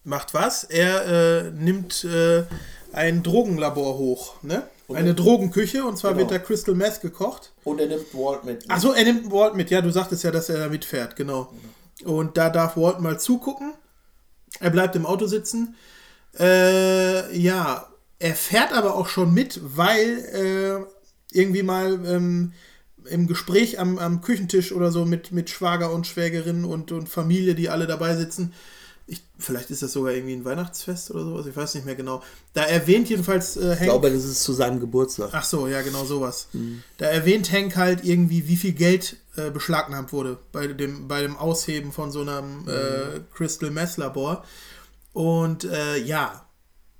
Macht 0.03 0.33
was? 0.33 0.63
Er 0.63 1.05
äh, 1.47 1.51
nimmt 1.51 2.03
äh, 2.03 2.43
ein 2.93 3.23
Drogenlabor 3.23 3.97
hoch, 3.97 4.41
ne? 4.41 4.63
Eine 4.93 5.13
Drogenküche 5.13 5.83
und 5.83 5.97
zwar 5.97 6.13
Genau. 6.13 6.29
wird 6.29 6.31
da 6.31 6.39
Crystal 6.45 6.73
Meth 6.75 7.01
gekocht. 7.01 7.51
Und 7.65 7.79
er 7.81 7.87
nimmt 7.87 8.13
Walt 8.13 8.45
mit. 8.45 8.63
Ach 8.69 8.79
so, 8.79 8.93
er 8.93 9.03
nimmt 9.03 9.29
Walt 9.31 9.55
mit. 9.55 9.69
Ja, 9.69 9.81
du 9.81 9.91
sagtest 9.91 10.23
ja, 10.23 10.31
dass 10.31 10.47
er 10.49 10.59
da 10.59 10.69
mitfährt, 10.69 11.15
genau. 11.15 11.51
Und 12.05 12.37
da 12.37 12.49
darf 12.49 12.77
Walt 12.77 12.99
mal 13.01 13.19
zugucken. 13.19 13.73
Er 14.59 14.69
bleibt 14.69 14.95
im 14.95 15.05
Auto 15.05 15.27
sitzen. 15.27 15.75
Äh, 16.39 17.37
ja, 17.37 17.87
er 18.19 18.35
fährt 18.35 18.71
aber 18.71 18.95
auch 18.95 19.07
schon 19.07 19.33
mit, 19.33 19.59
weil 19.63 20.85
äh, 20.85 21.35
irgendwie 21.35 21.63
mal 21.63 21.99
ähm, 22.05 22.53
im 23.09 23.27
Gespräch 23.27 23.79
am, 23.79 23.97
am 23.99 24.21
Küchentisch 24.21 24.71
oder 24.71 24.91
so 24.91 25.05
mit, 25.05 25.31
mit 25.31 25.49
Schwager 25.49 25.91
und 25.91 26.07
Schwägerin 26.07 26.63
und, 26.65 26.91
und 26.91 27.09
Familie, 27.09 27.55
die 27.55 27.69
alle 27.69 27.87
dabei 27.87 28.15
sitzen. 28.15 28.53
Ich, 29.09 29.23
vielleicht 29.39 29.71
ist 29.71 29.81
das 29.81 29.93
sogar 29.93 30.13
irgendwie 30.13 30.33
ein 30.33 30.43
Weihnachtsfest 30.43 31.11
oder 31.11 31.23
sowas, 31.23 31.45
ich 31.45 31.55
weiß 31.55 31.75
nicht 31.75 31.85
mehr 31.85 31.95
genau. 31.95 32.21
Da 32.53 32.63
erwähnt 32.63 33.09
jedenfalls 33.09 33.55
äh, 33.55 33.69
Hank. 33.69 33.79
ich 33.79 33.85
glaube, 33.85 34.11
das 34.11 34.25
ist 34.25 34.43
zu 34.43 34.51
seinem 34.51 34.81
Geburtstag. 34.81 35.29
Ach 35.31 35.45
so, 35.45 35.67
ja, 35.67 35.81
genau 35.81 36.03
sowas. 36.03 36.47
Da 36.97 37.05
erwähnt 37.05 37.51
Hank 37.51 37.77
halt 37.77 38.03
irgendwie, 38.03 38.47
wie 38.49 38.57
viel 38.57 38.73
Geld 38.73 39.15
äh, 39.37 39.49
beschlagnahmt 39.49 40.11
wurde 40.11 40.37
bei 40.51 40.67
dem, 40.67 41.07
bei 41.07 41.21
dem 41.21 41.37
Ausheben 41.37 41.93
von 41.93 42.11
so 42.11 42.21
einem 42.21 42.67
äh, 42.67 43.21
Crystal 43.33 43.71
Meth 43.71 43.95
Labor. 43.95 44.43
Und 45.13 45.63
äh, 45.63 45.97
ja, 45.97 46.45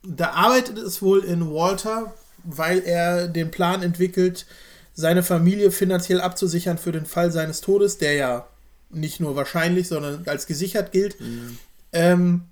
da 0.04 0.32
arbeitet 0.32 0.78
es 0.78 1.02
wohl 1.02 1.24
in 1.26 1.52
Walter, 1.52 2.14
weil 2.44 2.80
er 2.80 3.28
den 3.28 3.52
Plan 3.52 3.84
entwickelt, 3.84 4.46
seine 4.94 5.22
Familie 5.24 5.72
finanziell 5.72 6.22
abzusichern 6.22 6.78
für 6.78 6.92
den 6.92 7.06
Fall 7.06 7.32
seines 7.32 7.62
Todes, 7.62 7.98
der 7.98 8.14
ja 8.14 8.48
nicht 8.90 9.20
nur 9.20 9.36
wahrscheinlich, 9.36 9.88
sondern 9.90 10.24
als 10.28 10.48
gesichert 10.48 10.92
gilt. 10.92 11.18
Ähm, 11.94 12.44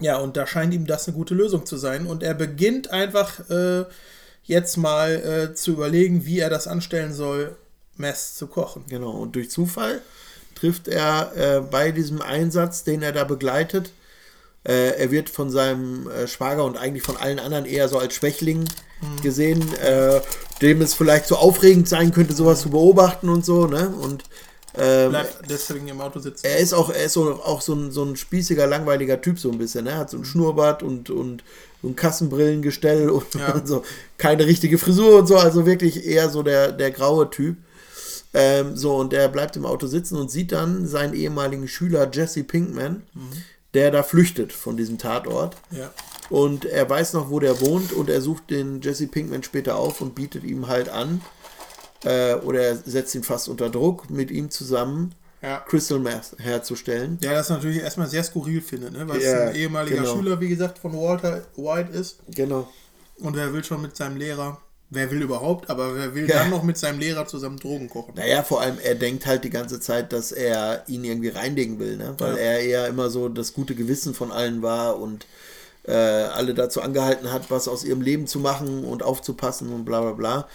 ja, 0.00 0.18
und 0.18 0.36
da 0.36 0.46
scheint 0.46 0.74
ihm 0.74 0.86
das 0.86 1.08
eine 1.08 1.16
gute 1.16 1.34
Lösung 1.34 1.66
zu 1.66 1.76
sein. 1.76 2.06
Und 2.06 2.22
er 2.22 2.34
beginnt 2.34 2.90
einfach 2.90 3.48
äh, 3.50 3.84
jetzt 4.44 4.76
mal 4.76 5.10
äh, 5.50 5.54
zu 5.54 5.72
überlegen, 5.72 6.24
wie 6.24 6.38
er 6.38 6.50
das 6.50 6.66
anstellen 6.66 7.12
soll, 7.12 7.56
Mess 7.96 8.34
zu 8.34 8.46
kochen. 8.46 8.84
Genau, 8.88 9.10
und 9.10 9.34
durch 9.34 9.50
Zufall 9.50 10.00
trifft 10.54 10.88
er 10.88 11.32
äh, 11.36 11.60
bei 11.60 11.92
diesem 11.92 12.22
Einsatz, 12.22 12.84
den 12.84 13.02
er 13.02 13.12
da 13.12 13.24
begleitet, 13.24 13.92
äh, 14.64 14.98
er 14.98 15.10
wird 15.10 15.30
von 15.30 15.50
seinem 15.50 16.10
äh, 16.10 16.26
Schwager 16.26 16.64
und 16.64 16.76
eigentlich 16.76 17.02
von 17.02 17.16
allen 17.16 17.38
anderen 17.38 17.64
eher 17.64 17.88
so 17.88 17.98
als 17.98 18.14
Schwächling 18.14 18.64
gesehen, 19.22 19.62
äh, 19.78 20.20
dem 20.60 20.82
es 20.82 20.94
vielleicht 20.94 21.26
so 21.26 21.36
aufregend 21.36 21.88
sein 21.88 22.12
könnte, 22.12 22.34
sowas 22.34 22.60
zu 22.60 22.70
beobachten 22.70 23.28
und 23.28 23.44
so, 23.44 23.66
ne? 23.66 23.88
Und 23.88 24.24
ähm, 24.76 25.10
Bleibt 25.10 25.50
deswegen 25.50 25.88
im 25.88 26.00
Auto 26.00 26.20
sitzen. 26.20 26.46
er 26.46 26.58
ist 26.58 26.72
auch, 26.74 26.90
er 26.90 27.04
ist 27.04 27.14
so, 27.14 27.32
auch 27.42 27.60
so 27.60 27.74
ein, 27.74 27.90
so 27.90 28.04
ein 28.04 28.16
spießiger, 28.16 28.66
langweiliger 28.66 29.20
Typ 29.20 29.38
so 29.38 29.50
ein 29.50 29.58
bisschen. 29.58 29.84
Ne? 29.84 29.92
Er 29.92 29.98
hat 29.98 30.10
so 30.10 30.18
ein 30.18 30.24
Schnurrbart 30.24 30.82
und, 30.82 31.10
und 31.10 31.42
so 31.82 31.88
ein 31.88 31.96
Kassenbrillengestell 31.96 33.08
und, 33.10 33.34
Ja. 33.34 33.52
und 33.54 33.66
so 33.66 33.82
keine 34.18 34.46
richtige 34.46 34.78
Frisur 34.78 35.18
und 35.18 35.26
so. 35.26 35.36
Also 35.36 35.64
wirklich 35.66 36.04
eher 36.04 36.28
so 36.28 36.42
der, 36.42 36.72
der 36.72 36.90
graue 36.90 37.30
Typ. 37.30 37.56
Ähm, 38.34 38.76
so, 38.76 38.94
und 38.96 39.12
der 39.14 39.28
bleibt 39.28 39.56
im 39.56 39.64
Auto 39.64 39.86
sitzen 39.86 40.16
und 40.16 40.30
sieht 40.30 40.52
dann 40.52 40.86
seinen 40.86 41.14
ehemaligen 41.14 41.66
Schüler 41.66 42.08
Jesse 42.12 42.44
Pinkman, 42.44 43.02
der 43.72 43.90
da 43.90 44.02
flüchtet 44.02 44.52
von 44.52 44.76
diesem 44.76 44.98
Tatort. 44.98 45.56
ja. 45.70 45.90
Und 46.30 46.66
er 46.66 46.90
weiß 46.90 47.14
noch, 47.14 47.30
wo 47.30 47.40
der 47.40 47.58
wohnt 47.62 47.90
und 47.94 48.10
er 48.10 48.20
sucht 48.20 48.50
den 48.50 48.82
Jesse 48.82 49.06
Pinkman 49.06 49.42
später 49.42 49.76
auf 49.76 50.02
und 50.02 50.14
bietet 50.14 50.44
ihm 50.44 50.68
halt 50.68 50.90
an, 50.90 51.22
äh, 52.04 52.34
oder 52.34 52.60
er 52.62 52.76
setzt 52.76 53.14
ihn 53.14 53.22
fast 53.22 53.48
unter 53.48 53.70
Druck, 53.70 54.08
mit 54.10 54.30
ihm 54.30 54.50
zusammen 54.50 55.14
Ja. 55.42 55.58
Crystal 55.68 55.98
Meth 55.98 56.34
herzustellen. 56.38 57.18
Ja, 57.22 57.32
das 57.32 57.48
natürlich 57.48 57.78
erstmal 57.82 58.08
sehr 58.08 58.24
skurril 58.24 58.60
finde, 58.60 58.90
ne? 58.90 59.08
weil 59.08 59.20
Ja, 59.20 59.28
es 59.28 59.50
ein 59.50 59.54
ehemaliger 59.56 59.96
genau. 60.02 60.16
Schüler, 60.16 60.40
wie 60.40 60.48
gesagt, 60.48 60.78
von 60.78 60.92
Walter 60.94 61.42
White 61.56 61.92
ist. 61.92 62.18
Genau. 62.34 62.68
Und 63.20 63.36
wer 63.36 63.52
will 63.52 63.62
schon 63.64 63.82
mit 63.82 63.96
seinem 63.96 64.16
Lehrer, 64.16 64.60
wer 64.90 65.10
will 65.10 65.22
überhaupt, 65.22 65.70
aber 65.70 65.94
wer 65.96 66.14
will 66.14 66.28
Ja. 66.28 66.38
dann 66.40 66.50
noch 66.50 66.62
mit 66.62 66.76
seinem 66.78 66.98
Lehrer 67.00 67.26
zusammen 67.26 67.58
Drogen 67.58 67.88
kochen? 67.88 68.14
Naja, 68.16 68.42
vor 68.42 68.60
allem, 68.60 68.78
er 68.82 68.94
denkt 68.94 69.26
halt 69.26 69.44
die 69.44 69.50
ganze 69.50 69.80
Zeit, 69.80 70.12
dass 70.12 70.32
er 70.32 70.84
ihn 70.88 71.04
irgendwie 71.04 71.28
reinlegen 71.28 71.78
will, 71.78 71.96
ne? 71.96 72.14
Weil 72.18 72.32
Ja. 72.34 72.38
er 72.38 72.60
eher 72.60 72.86
immer 72.88 73.10
so 73.10 73.28
das 73.28 73.52
gute 73.54 73.74
Gewissen 73.74 74.14
von 74.14 74.30
allen 74.32 74.62
war 74.62 74.98
und 75.00 75.26
äh, 75.84 75.92
alle 75.94 76.52
dazu 76.54 76.82
angehalten 76.82 77.32
hat, 77.32 77.50
was 77.50 77.66
aus 77.66 77.82
ihrem 77.84 78.02
Leben 78.02 78.26
zu 78.26 78.40
machen 78.40 78.84
und 78.84 79.02
aufzupassen 79.02 79.72
und 79.72 79.84
bla 79.84 80.00
bla 80.00 80.12
bla. 80.12 80.48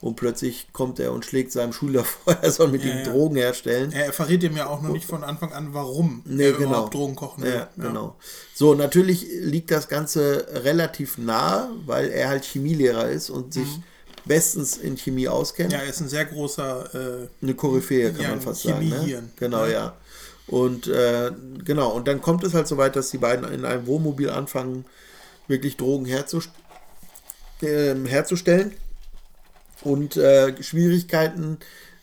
Und 0.00 0.16
plötzlich 0.16 0.68
kommt 0.72 0.98
er 0.98 1.12
und 1.12 1.26
schlägt 1.26 1.52
seinem 1.52 1.74
Schüler 1.74 2.04
vor, 2.24 2.32
er 2.40 2.50
soll 2.50 2.68
mit 2.68 2.82
Ja, 2.82 2.90
ihm 2.92 2.98
ja. 2.98 3.04
Drogen 3.04 3.36
herstellen. 3.36 3.92
Er 3.92 4.12
verrät 4.14 4.42
ihm 4.42 4.56
ja 4.56 4.66
auch 4.66 4.80
noch 4.80 4.90
nicht 4.90 5.04
von 5.04 5.22
Anfang 5.24 5.52
an, 5.52 5.74
warum 5.74 6.22
Nee, 6.24 6.44
er 6.46 6.52
genau. 6.52 6.68
überhaupt 6.70 6.94
Drogen 6.94 7.16
kochen 7.16 7.44
will. 7.44 7.52
Ja, 7.54 7.68
genau. 7.76 8.16
So, 8.54 8.74
natürlich 8.74 9.26
liegt 9.40 9.70
das 9.70 9.88
Ganze 9.88 10.46
relativ 10.64 11.18
nah, 11.18 11.68
weil 11.84 12.08
er 12.08 12.28
halt 12.30 12.44
Chemielehrer 12.44 13.10
ist 13.10 13.28
und 13.28 13.52
sich 13.52 13.68
bestens 14.24 14.76
in 14.78 14.96
Chemie 14.96 15.28
auskennt. 15.28 15.72
Ja, 15.72 15.80
er 15.80 15.88
ist 15.90 16.00
ein 16.00 16.08
sehr 16.08 16.24
großer, 16.24 16.94
äh, 17.22 17.28
Eine 17.42 17.54
Koryphäe, 17.54 18.12
kann 18.12 18.30
man 18.30 18.40
fast 18.40 18.62
Chemiehirn. 18.62 19.00
sagen. 19.00 19.10
Ne? 19.10 19.30
Genau, 19.38 19.66
Ja. 19.66 19.96
Und 20.46 20.88
äh, 20.88 21.30
genau, 21.64 21.90
und 21.90 22.08
dann 22.08 22.20
kommt 22.20 22.42
es 22.42 22.54
halt 22.54 22.66
so 22.66 22.76
weit, 22.76 22.96
dass 22.96 23.10
die 23.10 23.18
beiden 23.18 23.50
in 23.52 23.64
einem 23.64 23.86
Wohnmobil 23.86 24.30
anfangen, 24.30 24.84
wirklich 25.46 25.76
Drogen 25.76 26.06
herzust 26.06 26.50
ähm, 27.62 28.06
herzustellen. 28.06 28.72
Und 29.82 30.16
äh, 30.16 30.62
Schwierigkeiten 30.62 31.58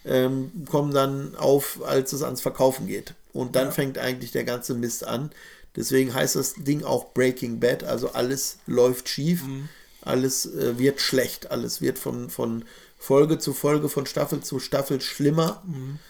ähm, 0.05 0.51
kommen 0.69 0.93
dann 0.93 1.35
auf, 1.35 1.79
als 1.85 2.13
es 2.13 2.23
ans 2.23 2.41
Verkaufen 2.41 2.87
geht. 2.87 3.13
Und 3.33 3.55
dann 3.55 3.67
Ja. 3.67 3.71
fängt 3.71 3.97
eigentlich 3.97 4.31
der 4.31 4.43
ganze 4.45 4.73
Mist 4.73 5.03
an. 5.05 5.31
Deswegen 5.75 6.13
heißt 6.13 6.35
das 6.35 6.55
Ding 6.55 6.83
auch 6.83 7.13
Breaking 7.13 7.59
Bad. 7.59 7.83
Also 7.83 8.09
alles 8.13 8.57
läuft 8.65 9.09
schief, 9.09 9.43
Mhm. 9.43 9.69
alles 10.01 10.45
äh, 10.47 10.79
wird 10.79 11.01
schlecht, 11.01 11.51
alles 11.51 11.81
wird 11.81 11.99
von, 11.99 12.29
von 12.31 12.63
Folge 12.97 13.37
zu 13.37 13.53
Folge, 13.53 13.89
von 13.89 14.07
Staffel 14.07 14.41
zu 14.41 14.59
Staffel 14.59 15.01
schlimmer. 15.01 15.61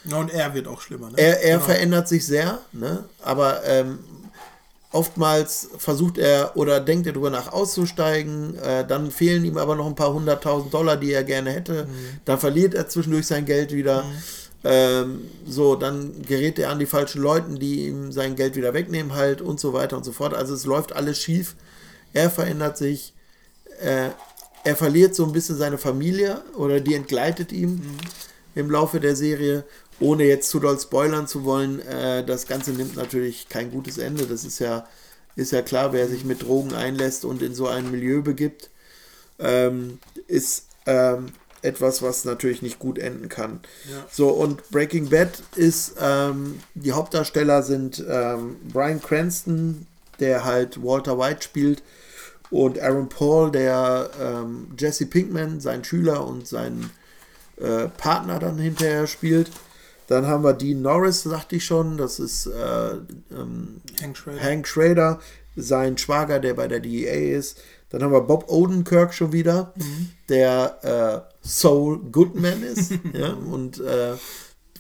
ja, 0.06 0.18
und 0.18 0.32
er 0.32 0.54
wird 0.54 0.68
auch 0.68 0.80
schlimmer. 0.80 1.10
Ne? 1.10 1.18
Er, 1.18 1.42
er 1.44 1.56
Genau. 1.56 1.66
verändert 1.66 2.08
sich 2.08 2.26
sehr, 2.26 2.62
ne? 2.72 3.04
aber 3.22 3.66
ähm, 3.66 4.00
oftmals 4.92 5.70
versucht 5.78 6.18
er 6.18 6.56
oder 6.56 6.80
denkt 6.80 7.08
er 7.08 7.14
darüber 7.14 7.30
nach 7.30 7.52
auszusteigen, 7.52 8.58
äh, 8.60 8.88
dann 8.88 9.12
fehlen 9.12 9.44
ihm 9.46 9.58
aber 9.58 9.76
noch 9.76 9.86
ein 9.86 9.96
paar 9.96 10.14
hunderttausend 10.14 10.74
Dollar, 10.74 10.98
die 10.98 11.12
er 11.12 11.24
gerne 11.24 11.52
hätte, 11.52 11.86
Mhm. 11.86 12.20
dann 12.26 12.40
verliert 12.40 12.74
er 12.74 12.88
zwischendurch 12.88 13.28
sein 13.28 13.46
Geld 13.46 13.72
wieder. 13.74 14.06
Ähm, 14.64 15.22
so, 15.48 15.76
dann 15.76 16.24
gerät 16.24 16.58
er 16.58 16.72
an 16.72 16.80
die 16.80 16.86
falschen 16.88 17.22
Leuten, 17.22 17.60
die 17.60 17.88
ihm 17.88 18.12
sein 18.12 18.36
Geld 18.36 18.56
wieder 18.56 18.74
wegnehmen 18.74 19.14
halt 19.14 19.42
und 19.42 19.60
so 19.60 19.72
weiter 19.74 19.96
und 19.98 20.04
so 20.04 20.12
fort. 20.12 20.34
Also 20.34 20.54
es 20.56 20.66
läuft 20.66 20.94
alles 20.96 21.20
schief. 21.22 21.56
Er 22.14 22.30
verändert 22.30 22.78
sich. 22.78 23.14
Äh, 23.80 24.10
er 24.64 24.76
verliert 24.76 25.16
so 25.16 25.24
ein 25.26 25.32
bisschen 25.32 25.56
seine 25.58 25.78
Familie 25.78 26.42
oder 26.56 26.80
die 26.82 26.96
entgleitet 26.96 27.52
ihm 27.52 27.82
im 28.56 28.72
Laufe 28.72 29.00
der 29.00 29.16
Serie. 29.16 29.64
Ohne 30.00 30.26
jetzt 30.26 30.50
zu 30.50 30.60
doll 30.60 30.80
spoilern 30.80 31.28
zu 31.28 31.44
wollen, 31.44 31.80
äh, 31.80 32.24
das 32.26 32.46
Ganze 32.46 32.72
nimmt 32.72 32.96
natürlich 32.96 33.50
kein 33.50 33.72
gutes 33.72 33.98
Ende. 33.98 34.26
Das 34.26 34.44
ist 34.44 34.60
ja, 34.60 34.88
ist 35.36 35.52
ja 35.52 35.62
klar, 35.62 35.94
wer 35.94 36.08
sich 36.08 36.24
mit 36.24 36.44
Drogen 36.44 36.74
einlässt 36.74 37.26
und 37.26 37.42
in 37.42 37.56
so 37.56 37.68
ein 37.68 37.90
Milieu 37.90 38.22
begibt, 38.22 38.70
ähm, 39.40 40.00
ist 40.28 40.66
ähm, 40.86 41.28
etwas, 41.62 42.02
was 42.02 42.26
natürlich 42.26 42.62
nicht 42.62 42.80
gut 42.80 43.00
enden 43.00 43.30
kann. 43.30 43.60
Ja. 43.90 44.06
So, 44.12 44.30
und 44.30 44.70
Breaking 44.70 45.10
Bad 45.10 45.42
ist, 45.56 45.96
ähm, 46.00 46.60
die 46.76 46.92
Hauptdarsteller 46.92 47.64
sind 47.64 48.04
ähm, 48.08 48.58
Brian 48.72 49.02
Cranston, 49.02 49.88
der 50.20 50.46
halt 50.46 50.84
Walter 50.84 51.18
White 51.18 51.42
spielt, 51.42 51.84
und 52.50 52.80
Aaron 52.80 53.10
Paul, 53.10 53.52
der 53.52 54.10
ähm, 54.22 54.68
Jesse 54.78 55.06
Pinkman, 55.06 55.60
sein 55.60 55.84
Schüler 55.84 56.26
und 56.26 56.48
seinen 56.48 56.92
äh, 57.58 57.88
Partner 57.90 58.40
dann 58.40 58.58
hinterher 58.58 59.08
spielt. 59.08 59.52
Dann 60.08 60.26
haben 60.28 60.44
wir 60.44 60.54
Dean 60.54 60.82
Norris, 60.82 61.24
sagte 61.24 61.58
ich 61.58 61.66
schon, 61.66 61.98
das 61.98 62.20
ist 62.20 62.48
äh, 62.48 62.92
ähm, 63.32 63.82
Hank 64.02 64.18
Schrader. 64.18 64.42
Hank 64.42 64.68
Schrader, 64.68 65.20
sein 65.56 65.98
Schwager, 65.98 66.40
der 66.40 66.54
bei 66.54 66.68
der 66.68 66.80
DEA 66.80 67.38
ist. 67.38 67.58
Dann 67.90 68.04
haben 68.04 68.12
wir 68.12 68.22
Bob 68.22 68.50
Odenkirk 68.50 69.14
schon 69.14 69.32
wieder, 69.32 69.74
der 70.28 71.26
äh, 71.44 71.48
Soul 71.48 72.00
Goodman 72.12 72.64
ist. 72.64 72.92
ja, 73.14 73.34
und 73.34 73.80
äh, 73.80 74.16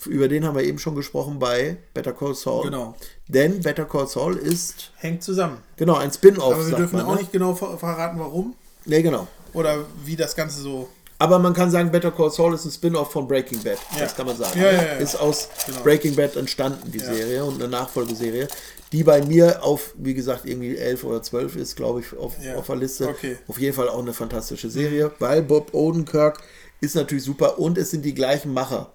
über 0.06 0.28
den 0.28 0.45
haben 0.45 0.56
wir 0.56 0.64
eben 0.64 0.80
schon 0.80 0.95
gesprochen 0.95 1.40
bei 1.40 1.78
Better 1.94 2.14
Call 2.14 2.36
Saul. 2.36 2.66
Genau. 2.66 2.95
Denn 3.28 3.62
Better 3.62 3.86
Call 3.86 4.08
Saul 4.08 4.36
ist, 4.36 4.91
Hängt 4.98 5.24
zusammen. 5.24 5.58
genau, 5.76 5.95
ein 5.95 6.12
Spin-off. 6.12 6.54
Aber 6.54 6.68
wir 6.68 6.76
dürfen 6.76 6.98
man, 6.98 7.06
auch 7.06 7.16
ne? 7.16 7.22
nicht 7.22 7.32
genau 7.32 7.56
ver 7.56 7.78
verraten, 7.78 8.20
warum 8.20 8.56
Nee, 8.86 9.02
genau. 9.02 9.28
oder 9.54 9.86
wie 10.06 10.16
das 10.16 10.36
Ganze 10.36 10.62
so. 10.62 10.90
Aber 11.19 11.39
man 11.39 11.53
kann 11.53 11.72
sagen, 11.72 11.91
Better 11.91 12.11
Call 12.11 12.30
Saul 12.30 12.53
ist 12.53 12.65
ein 12.65 12.72
Spin-off 12.72 13.11
von 13.11 13.27
Breaking 13.27 13.61
Bad. 13.64 13.80
Ja. 13.95 14.02
Das 14.02 14.15
kann 14.15 14.27
man 14.27 14.38
sagen. 14.38 14.60
Ja, 14.60 14.72
ne? 14.72 14.77
ja. 14.77 14.94
Ist 14.94 15.15
aus 15.15 15.49
Genau. 15.65 15.81
Breaking 15.81 16.15
Bad 16.15 16.35
entstanden, 16.35 16.91
die 16.91 16.99
Serie, 16.99 17.44
und 17.44 17.56
eine 17.56 17.68
Nachfolgeserie, 17.68 18.48
die 18.91 19.03
bei 19.03 19.22
mir 19.26 19.64
auf, 19.64 19.94
wie 19.98 20.14
gesagt, 20.14 20.45
irgendwie 20.45 20.77
11 20.77 21.03
oder 21.03 21.23
12 21.23 21.56
ist, 21.56 21.76
glaube 21.76 22.02
ich, 22.02 22.15
auf, 22.15 22.35
auf 22.56 22.68
der 22.68 22.76
Liste. 22.76 23.07
Okay. 23.10 23.31
Mhm. 23.31 23.38
Auf 23.48 23.60
jeden 23.60 23.76
Fall 23.76 23.89
auch 23.89 23.99
eine 23.99 24.14
fantastische 24.14 24.69
Serie, 24.69 25.11
weil 25.19 25.41
Bob 25.41 25.73
Odenkirk 25.73 26.39
ist 26.81 26.95
natürlich 26.95 27.23
super 27.23 27.57
und 27.57 27.77
es 27.80 27.89
sind 27.89 28.06
die 28.06 28.14
gleichen 28.14 28.53
Macher, 28.53 28.94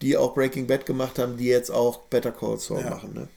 die 0.00 0.16
auch 0.16 0.34
Breaking 0.34 0.68
Bad 0.68 0.86
gemacht 0.86 1.18
haben, 1.18 1.36
die 1.36 1.46
jetzt 1.46 1.70
auch 1.70 1.98
Better 2.02 2.30
Call 2.30 2.58
Saul 2.58 2.84
machen. 2.84 3.12
Ne? 3.14 3.28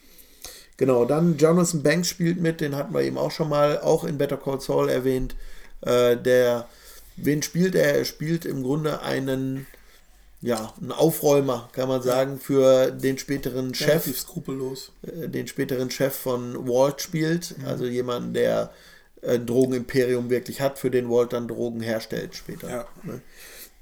Genau, 0.78 1.06
dann 1.06 1.38
Jonathan 1.38 1.82
Banks 1.82 2.10
spielt 2.10 2.40
mit, 2.40 2.62
den 2.62 2.76
hatten 2.76 2.94
wir 2.94 3.02
eben 3.02 3.18
auch 3.18 3.32
schon 3.32 3.50
mal, 3.50 3.80
auch 3.82 4.04
in 4.04 4.18
Better 4.20 4.38
Call 4.38 4.62
Saul 4.62 4.90
erwähnt. 4.90 5.36
Äh, 5.82 6.16
der, 6.18 6.68
wen 7.18 7.42
spielt 7.42 7.76
er? 7.76 7.96
Er 7.96 8.06
spielt 8.06 8.46
im 8.46 8.64
Grunde 8.64 9.02
einen, 9.02 9.68
ja, 10.42 10.74
einen 10.80 10.92
Aufräumer, 10.92 11.70
kann 11.74 11.88
man 11.88 12.02
sagen, 12.02 12.40
für 12.40 12.92
den 12.92 13.18
späteren 13.18 13.74
Chef, 13.74 13.88
Relativ 13.90 14.20
skrupellos. 14.20 14.92
äh, 15.04 15.28
den 15.30 15.48
späteren 15.48 15.90
Chef 15.92 16.14
von 16.16 16.68
Walt 16.68 17.02
spielt. 17.02 17.58
Mhm. 17.58 17.66
Also 17.66 17.86
jemanden, 17.86 18.34
der 18.34 18.72
ein 19.26 19.46
Drogenimperium 19.46 20.30
wirklich 20.30 20.60
hat, 20.62 20.78
für 20.80 20.92
den 20.92 21.10
Walt 21.10 21.34
dann 21.34 21.48
Drogen 21.48 21.82
herstellt 21.82 22.36
später. 22.36 22.70
Ja. 22.70 22.86
Ne? 23.04 23.22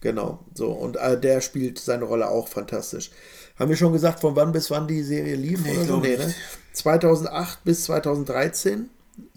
Genau, 0.01 0.39
so. 0.53 0.71
Und 0.71 0.97
äh, 0.97 1.19
der 1.19 1.41
spielt 1.41 1.79
seine 1.79 2.05
Rolle 2.05 2.29
auch 2.29 2.47
fantastisch. 2.47 3.11
Haben 3.57 3.69
wir 3.69 3.75
schon 3.77 3.93
gesagt, 3.93 4.19
von 4.19 4.35
wann 4.35 4.51
bis 4.51 4.71
wann 4.71 4.87
die 4.87 5.03
Serie 5.03 5.35
lief? 5.35 5.63
Nee, 5.63 5.77
oder 5.77 5.85
so? 5.85 5.99
Nee, 5.99 6.17
ne? 6.17 6.33
2008 6.73 7.63
bis 7.63 7.83
2013 7.83 8.89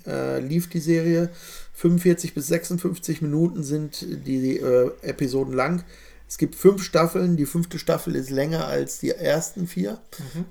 äh, 0.06 0.40
lief 0.40 0.68
die 0.68 0.80
Serie. 0.80 1.30
45 1.74 2.34
bis 2.34 2.46
56 2.48 3.20
Minuten 3.22 3.62
sind 3.64 4.04
die 4.26 4.58
äh, 4.58 4.90
Episoden 5.02 5.52
lang. 5.54 5.84
Es 6.28 6.38
gibt 6.38 6.54
fünf 6.54 6.82
Staffeln. 6.82 7.36
Die 7.36 7.46
fünfte 7.46 7.78
Staffel 7.78 8.16
ist 8.16 8.30
länger 8.30 8.66
als 8.66 8.98
die 9.00 9.10
ersten 9.10 9.66
vier. 9.66 9.98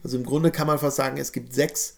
Also 0.04 0.18
im 0.18 0.26
Grunde 0.26 0.52
kann 0.52 0.68
man 0.68 0.80
fast 0.80 0.98
sagen, 0.98 1.18
es 1.18 1.32
gibt 1.32 1.54
sechs. 1.54 1.96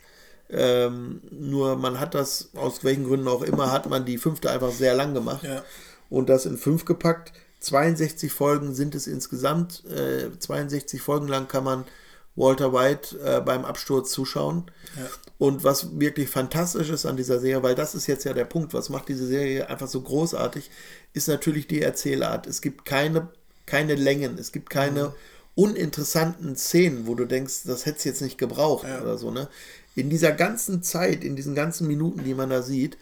Ähm, 0.50 1.22
nur 1.32 1.76
man 1.76 2.00
hat 2.00 2.14
das, 2.14 2.50
aus 2.56 2.84
welchen 2.84 3.04
Gründen 3.06 3.28
auch 3.28 3.42
immer, 3.42 3.72
hat 3.72 3.90
man 3.90 4.06
die 4.06 4.20
fünfte 4.20 4.52
einfach 4.52 4.72
sehr 4.72 4.94
lang 4.94 5.16
gemacht 5.16 5.44
Ja. 5.44 5.64
und 6.10 6.30
das 6.30 6.46
in 6.46 6.58
fünf 6.58 6.86
gepackt. 6.86 7.34
62 7.62 8.32
Folgen 8.32 8.76
sind 8.76 8.94
es 8.94 9.08
insgesamt. 9.08 9.84
Äh, 9.86 10.30
62 10.38 11.02
Folgen 11.02 11.28
lang 11.28 11.48
kann 11.48 11.64
man 11.64 11.84
Walter 12.36 12.74
White 12.74 13.18
äh, 13.26 13.42
beim 13.42 13.66
Absturz 13.66 14.12
zuschauen. 14.12 14.66
Und 15.38 15.64
was 15.64 16.00
wirklich 16.00 16.30
fantastisch 16.30 16.90
ist 16.90 17.06
an 17.06 17.18
dieser 17.18 17.40
Serie, 17.40 17.62
weil 17.62 17.76
das 17.76 17.94
ist 17.94 18.08
jetzt 18.08 18.24
ja 18.24 18.34
der 18.34 18.46
Punkt, 18.46 18.74
was 18.74 18.90
macht 18.90 19.10
diese 19.10 19.28
Serie 19.28 19.70
einfach 19.70 19.88
so 19.88 20.02
großartig, 20.02 20.72
ist 21.14 21.28
natürlich 21.28 21.68
die 21.68 21.82
Erzählart. 21.82 22.48
Es 22.48 22.62
gibt 22.62 22.86
keine, 22.86 23.28
keine 23.66 23.96
Längen, 23.96 24.38
es 24.38 24.54
gibt 24.54 24.70
keine 24.70 25.14
uninteressanten 25.56 26.56
Szenen, 26.56 27.08
wo 27.08 27.16
du 27.16 27.26
denkst, 27.26 27.64
das 27.66 27.86
hätte 27.86 27.98
es 27.98 28.04
jetzt 28.06 28.22
nicht 28.22 28.38
gebraucht 28.38 28.86
oder 29.02 29.18
so. 29.18 29.32
Ne? 29.32 29.50
In 29.96 30.10
dieser 30.10 30.32
ganzen 30.32 30.84
Zeit, 30.84 31.24
in 31.24 31.36
diesen 31.36 31.56
ganzen 31.56 31.88
Minuten, 31.88 32.24
die 32.24 32.34
man 32.34 32.50
da 32.50 32.62
sieht, 32.62 32.98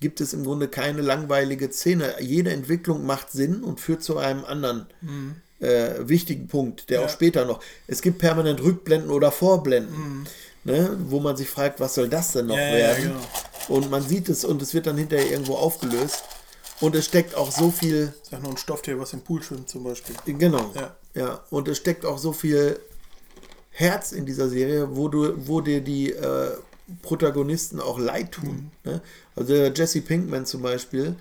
gibt 0.00 0.20
es 0.20 0.32
im 0.34 0.44
Grunde 0.44 0.68
keine 0.68 1.00
langweilige 1.00 1.70
Szene. 1.70 2.14
Jede 2.20 2.50
Entwicklung 2.50 3.06
macht 3.06 3.30
Sinn 3.30 3.62
und 3.62 3.80
führt 3.80 4.02
zu 4.02 4.18
einem 4.18 4.44
anderen 4.44 4.86
äh, 5.60 6.08
wichtigen 6.08 6.48
Punkt, 6.48 6.90
der 6.90 7.02
auch 7.02 7.08
später 7.08 7.44
noch. 7.44 7.62
Es 7.86 8.02
gibt 8.02 8.18
permanent 8.18 8.60
Rückblenden 8.62 9.10
oder 9.10 9.30
Vorblenden, 9.30 10.26
ne, 10.64 10.96
wo 11.06 11.20
man 11.20 11.36
sich 11.36 11.48
fragt, 11.48 11.80
was 11.80 11.94
soll 11.94 12.08
das 12.08 12.32
denn 12.32 12.46
noch 12.46 12.56
Ja, 12.56 12.62
ja, 12.62 12.72
werden? 12.88 13.02
genau. 13.04 13.20
Und 13.68 13.90
man 13.90 14.02
sieht 14.02 14.28
es 14.28 14.44
und 14.44 14.60
es 14.62 14.74
wird 14.74 14.86
dann 14.86 14.96
hinterher 14.98 15.30
irgendwo 15.30 15.54
aufgelöst. 15.54 16.22
Und 16.80 16.96
es 16.96 17.04
steckt 17.04 17.36
auch 17.36 17.52
so 17.52 17.70
viel, 17.70 18.12
Ich 18.24 18.30
sag 18.30 18.42
nur 18.42 18.50
ein 18.50 18.56
Stofftier, 18.56 18.98
was 18.98 19.12
im 19.12 19.20
Pool 19.20 19.40
schwimmt 19.42 19.68
zum 19.68 19.84
Beispiel. 19.84 20.16
genau, 20.38 20.72
Ja. 20.74 20.96
ja, 21.14 21.40
und 21.50 21.68
es 21.68 21.76
steckt 21.78 22.04
auch 22.04 22.18
so 22.18 22.32
viel 22.32 22.78
Herz 23.70 24.10
in 24.12 24.26
dieser 24.26 24.48
Serie, 24.48 24.96
wo 24.96 25.08
du, 25.08 25.32
wo 25.46 25.60
dir 25.60 25.80
die 25.80 26.12
äh, 26.12 26.50
Protagonisten 27.02 27.80
auch 27.80 27.98
leid 27.98 28.32
tun. 28.32 28.70
Mhm. 28.84 28.90
Ne? 28.92 29.00
Also 29.36 29.54
der 29.54 29.72
Jesse 29.72 30.00
Pinkman 30.00 30.44
zum 30.44 30.62
Beispiel, 30.62 31.14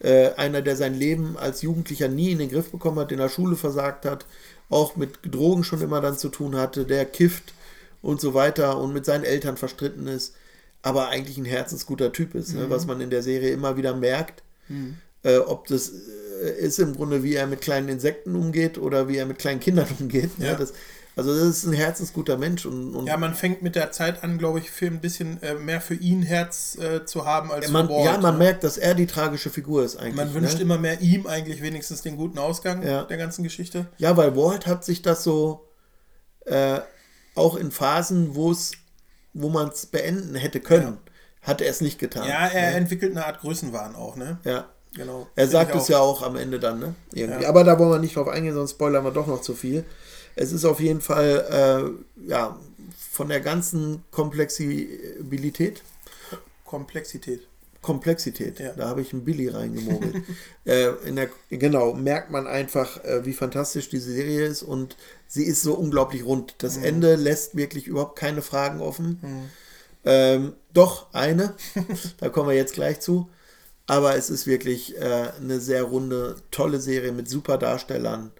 äh, 0.00 0.32
einer, 0.34 0.60
der 0.62 0.76
sein 0.76 0.94
Leben 0.94 1.36
als 1.38 1.62
Jugendlicher 1.62 2.08
nie 2.08 2.32
in 2.32 2.38
den 2.38 2.50
Griff 2.50 2.70
bekommen 2.70 2.98
hat, 2.98 3.10
in 3.10 3.18
der 3.18 3.28
Schule 3.30 3.56
versagt 3.56 4.04
hat, 4.04 4.26
auch 4.68 4.96
mit 4.96 5.18
Drogen 5.22 5.64
schon 5.64 5.80
immer 5.80 6.00
dann 6.00 6.18
zu 6.18 6.28
tun 6.28 6.56
hatte, 6.56 6.84
der 6.84 7.06
kifft 7.06 7.54
und 8.02 8.20
so 8.20 8.34
weiter 8.34 8.78
und 8.78 8.92
mit 8.92 9.04
seinen 9.04 9.24
Eltern 9.24 9.56
verstritten 9.56 10.06
ist, 10.06 10.34
aber 10.82 11.08
eigentlich 11.08 11.38
ein 11.38 11.44
herzensguter 11.44 12.12
Typ 12.12 12.34
ist, 12.34 12.52
Mhm. 12.54 12.60
ne? 12.60 12.70
was 12.70 12.86
man 12.86 13.00
in 13.00 13.10
der 13.10 13.22
Serie 13.22 13.50
immer 13.50 13.76
wieder 13.76 13.94
merkt. 13.96 14.42
Äh, 15.22 15.38
ob 15.38 15.66
das 15.68 15.90
äh, 16.42 16.50
ist 16.58 16.78
im 16.78 16.94
Grunde, 16.94 17.22
wie 17.22 17.34
er 17.34 17.46
mit 17.46 17.60
kleinen 17.60 17.88
Insekten 17.88 18.34
umgeht 18.36 18.78
oder 18.78 19.08
wie 19.08 19.16
er 19.16 19.26
mit 19.26 19.38
kleinen 19.38 19.60
Kindern 19.60 19.86
umgeht. 20.00 20.38
Ne? 20.38 20.46
Ja. 20.48 20.54
Das, 20.54 20.72
also 21.16 21.34
das 21.34 21.44
ist 21.48 21.64
ein 21.64 21.72
herzensguter 21.72 22.36
Mensch 22.36 22.66
und, 22.66 22.94
und 22.94 23.06
Ja, 23.06 23.16
man 23.16 23.34
fängt 23.34 23.62
mit 23.62 23.74
der 23.74 23.90
Zeit 23.90 24.22
an, 24.22 24.36
glaube 24.38 24.58
ich, 24.58 24.70
für 24.70 24.86
ein 24.86 25.00
bisschen 25.00 25.42
äh, 25.42 25.54
mehr 25.54 25.80
für 25.80 25.94
ihn 25.94 26.22
Herz 26.22 26.76
äh, 26.78 27.04
zu 27.06 27.24
haben 27.24 27.50
als 27.50 27.70
man, 27.70 27.86
für 27.86 27.94
Walt. 27.94 28.04
ja, 28.04 28.18
man 28.18 28.34
ne? 28.34 28.44
merkt, 28.44 28.64
dass 28.64 28.76
er 28.76 28.94
die 28.94 29.06
tragische 29.06 29.48
Figur 29.50 29.82
ist 29.84 29.96
eigentlich. 29.96 30.16
Man 30.16 30.34
wünscht 30.34 30.56
ne? 30.56 30.60
immer 30.62 30.78
mehr 30.78 31.00
ihm 31.00 31.26
eigentlich 31.26 31.62
wenigstens 31.62 32.02
den 32.02 32.16
guten 32.16 32.38
Ausgang 32.38 32.82
Ja. 32.86 33.04
der 33.04 33.16
ganzen 33.16 33.42
Geschichte. 33.42 33.86
Ja, 33.98 34.16
weil 34.16 34.36
Walt 34.36 34.66
hat 34.66 34.84
sich 34.84 35.00
das 35.02 35.24
so 35.24 35.66
äh, 36.44 36.80
auch 37.36 37.56
in 37.56 37.70
Phasen, 37.70 38.34
wo 38.34 38.50
es, 38.50 38.72
wo 39.32 39.48
man 39.48 39.68
es 39.68 39.86
beenden 39.86 40.34
hätte 40.34 40.60
können, 40.60 40.98
hat 41.42 41.60
er 41.60 41.70
es 41.70 41.80
nicht 41.80 41.98
getan. 41.98 42.28
Ja, 42.28 42.46
er 42.46 42.70
ne? 42.70 42.76
entwickelt 42.76 43.12
eine 43.12 43.26
Art 43.26 43.40
Größenwahn 43.40 43.94
auch, 43.94 44.16
ne? 44.16 44.38
ja. 44.44 44.66
Genau. 44.96 45.26
Er 45.36 45.46
sagt 45.46 45.74
es 45.74 45.88
ja 45.88 45.98
auch 45.98 46.22
am 46.22 46.36
Ende 46.36 46.58
dann, 46.58 46.78
ne? 46.78 46.94
Irgendwie. 47.12 47.42
Ja. 47.42 47.50
Aber 47.50 47.64
da 47.64 47.78
wollen 47.78 47.90
wir 47.90 47.98
nicht 47.98 48.16
drauf 48.16 48.28
eingehen, 48.28 48.54
sonst 48.54 48.70
spoilern 48.70 49.04
wir 49.04 49.10
doch 49.10 49.26
noch 49.26 49.42
zu 49.42 49.54
viel. 49.54 49.84
Es 50.36 50.52
ist 50.52 50.64
auf 50.64 50.80
jeden 50.80 51.02
Fall, 51.02 51.96
äh, 52.26 52.30
ja, 52.30 52.58
von 53.10 53.28
der 53.28 53.40
ganzen 53.40 54.04
Komplexibilität, 54.10 55.82
Komplexität. 56.64 57.46
Komplexität, 57.86 58.58
Ja. 58.58 58.72
da 58.74 58.88
habe 58.88 59.00
ich 59.00 59.12
einen 59.12 59.24
Billy 59.24 59.48
reingemogelt. 59.48 60.16
äh, 60.64 60.90
der, 61.06 61.28
genau, 61.50 61.94
merkt 61.94 62.30
man 62.30 62.46
einfach, 62.46 63.02
äh, 63.04 63.24
wie 63.24 63.32
fantastisch 63.32 63.88
diese 63.88 64.12
Serie 64.12 64.44
ist 64.46 64.62
und 64.62 64.96
sie 65.28 65.44
ist 65.44 65.62
so 65.62 65.74
unglaublich 65.74 66.24
rund. 66.24 66.52
Mhm. 66.52 66.56
Das 66.58 66.76
Ende 66.76 67.14
lässt 67.16 67.56
wirklich 67.56 67.86
überhaupt 67.86 68.18
keine 68.18 68.42
Fragen 68.42 68.80
offen. 68.80 69.20
Ähm, 70.04 70.52
doch, 70.72 71.06
eine, 71.12 71.54
da 72.18 72.28
kommen 72.28 72.48
wir 72.48 72.56
jetzt 72.56 72.74
gleich 72.74 73.00
zu. 73.00 73.28
Aber 73.88 74.16
es 74.16 74.30
ist 74.30 74.46
wirklich 74.48 74.96
äh, 75.00 75.28
eine 75.40 75.60
sehr 75.60 75.84
runde, 75.84 76.36
tolle 76.50 76.80
Serie 76.80 77.12
mit 77.12 77.28
super 77.28 77.56
Darstellern. 77.56 78.32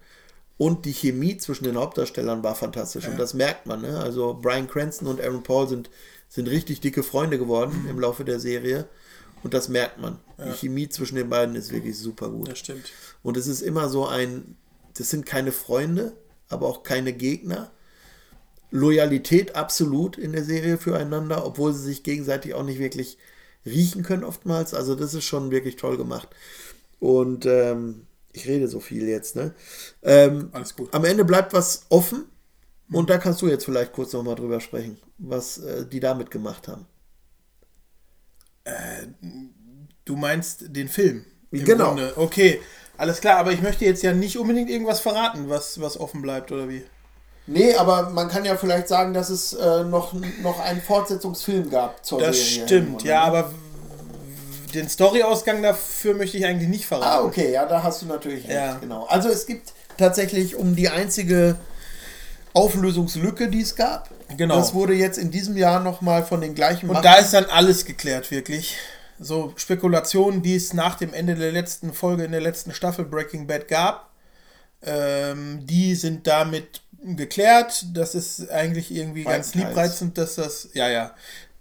Und 0.57 0.85
die 0.85 0.91
Chemie 0.93 1.37
zwischen 1.37 1.63
den 1.65 1.77
Hauptdarstellern 1.77 2.43
war 2.43 2.55
fantastisch. 2.55 3.07
Und 3.07 3.17
das 3.17 3.33
merkt 3.33 3.65
man. 3.65 3.81
Ne? 3.81 3.97
Also 3.99 4.33
Brian 4.41 4.67
Cranston 4.67 5.07
und 5.07 5.21
Aaron 5.21 5.43
Paul 5.43 5.67
sind, 5.69 5.89
sind 6.29 6.47
richtig 6.49 6.81
dicke 6.81 7.03
Freunde 7.03 7.37
geworden 7.37 7.83
Mhm. 7.83 7.89
im 7.91 7.99
Laufe 7.99 8.25
der 8.25 8.39
Serie. 8.39 8.85
Und 9.43 9.53
das 9.53 9.69
merkt 9.69 9.99
man. 9.99 10.19
Die 10.37 10.51
Chemie 10.51 10.89
zwischen 10.89 11.15
den 11.15 11.29
beiden 11.29 11.55
ist 11.55 11.71
wirklich 11.71 11.97
super 11.97 12.29
gut. 12.29 12.49
Das 12.49 12.59
stimmt. 12.59 12.91
Und 13.23 13.37
es 13.37 13.47
ist 13.47 13.61
immer 13.61 13.89
so 13.89 14.05
ein, 14.05 14.55
das 14.95 15.09
sind 15.09 15.25
keine 15.25 15.51
Freunde, 15.51 16.15
aber 16.49 16.67
auch 16.67 16.83
keine 16.83 17.13
Gegner. 17.13 17.71
Loyalität 18.69 19.55
absolut 19.55 20.17
in 20.17 20.33
der 20.33 20.43
Serie 20.43 20.77
füreinander, 20.77 21.45
obwohl 21.45 21.73
sie 21.73 21.83
sich 21.83 22.03
gegenseitig 22.03 22.53
auch 22.53 22.63
nicht 22.63 22.79
wirklich 22.79 23.17
riechen 23.65 24.03
können 24.03 24.23
oftmals. 24.23 24.73
Also 24.73 24.95
das 24.95 25.13
ist 25.13 25.23
schon 25.25 25.51
wirklich 25.51 25.75
toll 25.75 25.97
gemacht. 25.97 26.29
Und 26.99 27.45
ähm, 27.45 28.07
ich 28.33 28.47
rede 28.47 28.67
so 28.67 28.79
viel 28.79 29.07
jetzt, 29.07 29.35
ne? 29.35 29.53
Ähm, 30.03 30.49
Alles 30.51 30.75
gut. 30.75 30.93
am 30.93 31.05
Ende 31.05 31.25
bleibt 31.25 31.53
was 31.53 31.85
offen 31.89 32.25
und 32.91 33.09
da 33.09 33.17
kannst 33.17 33.41
du 33.41 33.47
jetzt 33.47 33.65
vielleicht 33.65 33.93
kurz 33.93 34.13
nochmal 34.13 34.35
drüber 34.35 34.59
sprechen, 34.59 34.97
was 35.17 35.57
äh, 35.59 35.85
die 35.85 35.99
damit 35.99 36.31
gemacht 36.31 36.67
haben. 36.67 36.85
Du 40.05 40.15
meinst 40.15 40.75
den 40.75 40.87
Film. 40.87 41.25
Genau. 41.51 41.87
Grunde. 41.89 42.13
Okay, 42.15 42.61
alles 42.97 43.19
klar, 43.21 43.37
aber 43.39 43.51
ich 43.51 43.61
möchte 43.61 43.85
jetzt 43.85 44.03
ja 44.03 44.13
nicht 44.13 44.37
unbedingt 44.37 44.69
irgendwas 44.69 44.99
verraten, 44.99 45.49
was, 45.49 45.79
was 45.81 45.99
offen 45.99 46.21
bleibt, 46.21 46.51
oder 46.51 46.69
wie? 46.69 46.83
Nee, 47.45 47.75
aber 47.75 48.09
man 48.09 48.27
kann 48.27 48.43
ja 48.43 48.57
vielleicht 48.57 48.87
sagen, 48.89 49.13
dass 49.13 49.29
es 49.29 49.53
äh, 49.53 49.83
noch, 49.85 50.13
noch 50.41 50.59
einen 50.59 50.81
Fortsetzungsfilm 50.81 51.69
gab 51.69 52.05
zur 52.05 52.19
Das 52.19 52.35
Serie. 52.37 52.65
stimmt, 52.65 53.03
ne? 53.03 53.09
ja, 53.09 53.21
aber 53.23 53.51
w- 53.51 54.71
den 54.73 54.89
Storyausgang 54.89 55.61
dafür 55.63 56.13
möchte 56.13 56.37
ich 56.37 56.45
eigentlich 56.45 56.67
nicht 56.67 56.85
verraten. 56.85 57.07
Ah, 57.07 57.25
okay, 57.25 57.51
ja, 57.53 57.65
da 57.65 57.83
hast 57.83 58.01
du 58.01 58.05
natürlich 58.05 58.43
recht, 58.45 58.53
Ja. 58.53 58.77
genau. 58.79 59.05
Also 59.05 59.29
es 59.29 59.45
gibt 59.45 59.71
tatsächlich 59.97 60.55
um 60.57 60.75
die 60.75 60.89
einzige 60.89 61.55
Auflösungslücke, 62.53 63.47
die 63.49 63.61
es 63.61 63.75
gab. 63.75 64.09
Genau. 64.35 64.57
Das 64.57 64.73
wurde 64.73 64.93
jetzt 64.93 65.17
in 65.17 65.31
diesem 65.31 65.55
Jahr 65.55 65.79
nochmal 65.79 66.23
von 66.25 66.41
den 66.41 66.53
gleichen 66.53 66.89
Und 66.89 67.03
da 67.03 67.15
ist 67.15 67.33
dann 67.33 67.45
alles 67.45 67.85
geklärt, 67.85 68.29
wirklich. 68.31 68.77
So 69.19 69.53
Spekulationen, 69.55 70.41
die 70.41 70.55
es 70.55 70.73
nach 70.73 70.95
dem 70.95 71.13
Ende 71.13 71.35
der 71.35 71.51
letzten 71.51 71.93
Folge 71.93 72.25
in 72.25 72.31
der 72.31 72.41
letzten 72.41 72.73
Staffel 72.73 73.05
Breaking 73.05 73.47
Bad 73.47 73.67
gab, 73.67 74.11
ähm, 74.83 75.65
die 75.65 75.95
sind 75.95 76.27
damit 76.27 76.81
geklärt. 77.01 77.85
Das 77.93 78.15
ist 78.15 78.49
eigentlich 78.51 78.91
irgendwie 78.91 79.23
ganz 79.23 79.51
Teils. 79.51 79.65
liebreizend, 79.65 80.17
dass 80.17 80.35
das, 80.35 80.69
ja, 80.73 80.89
ja, 80.89 81.15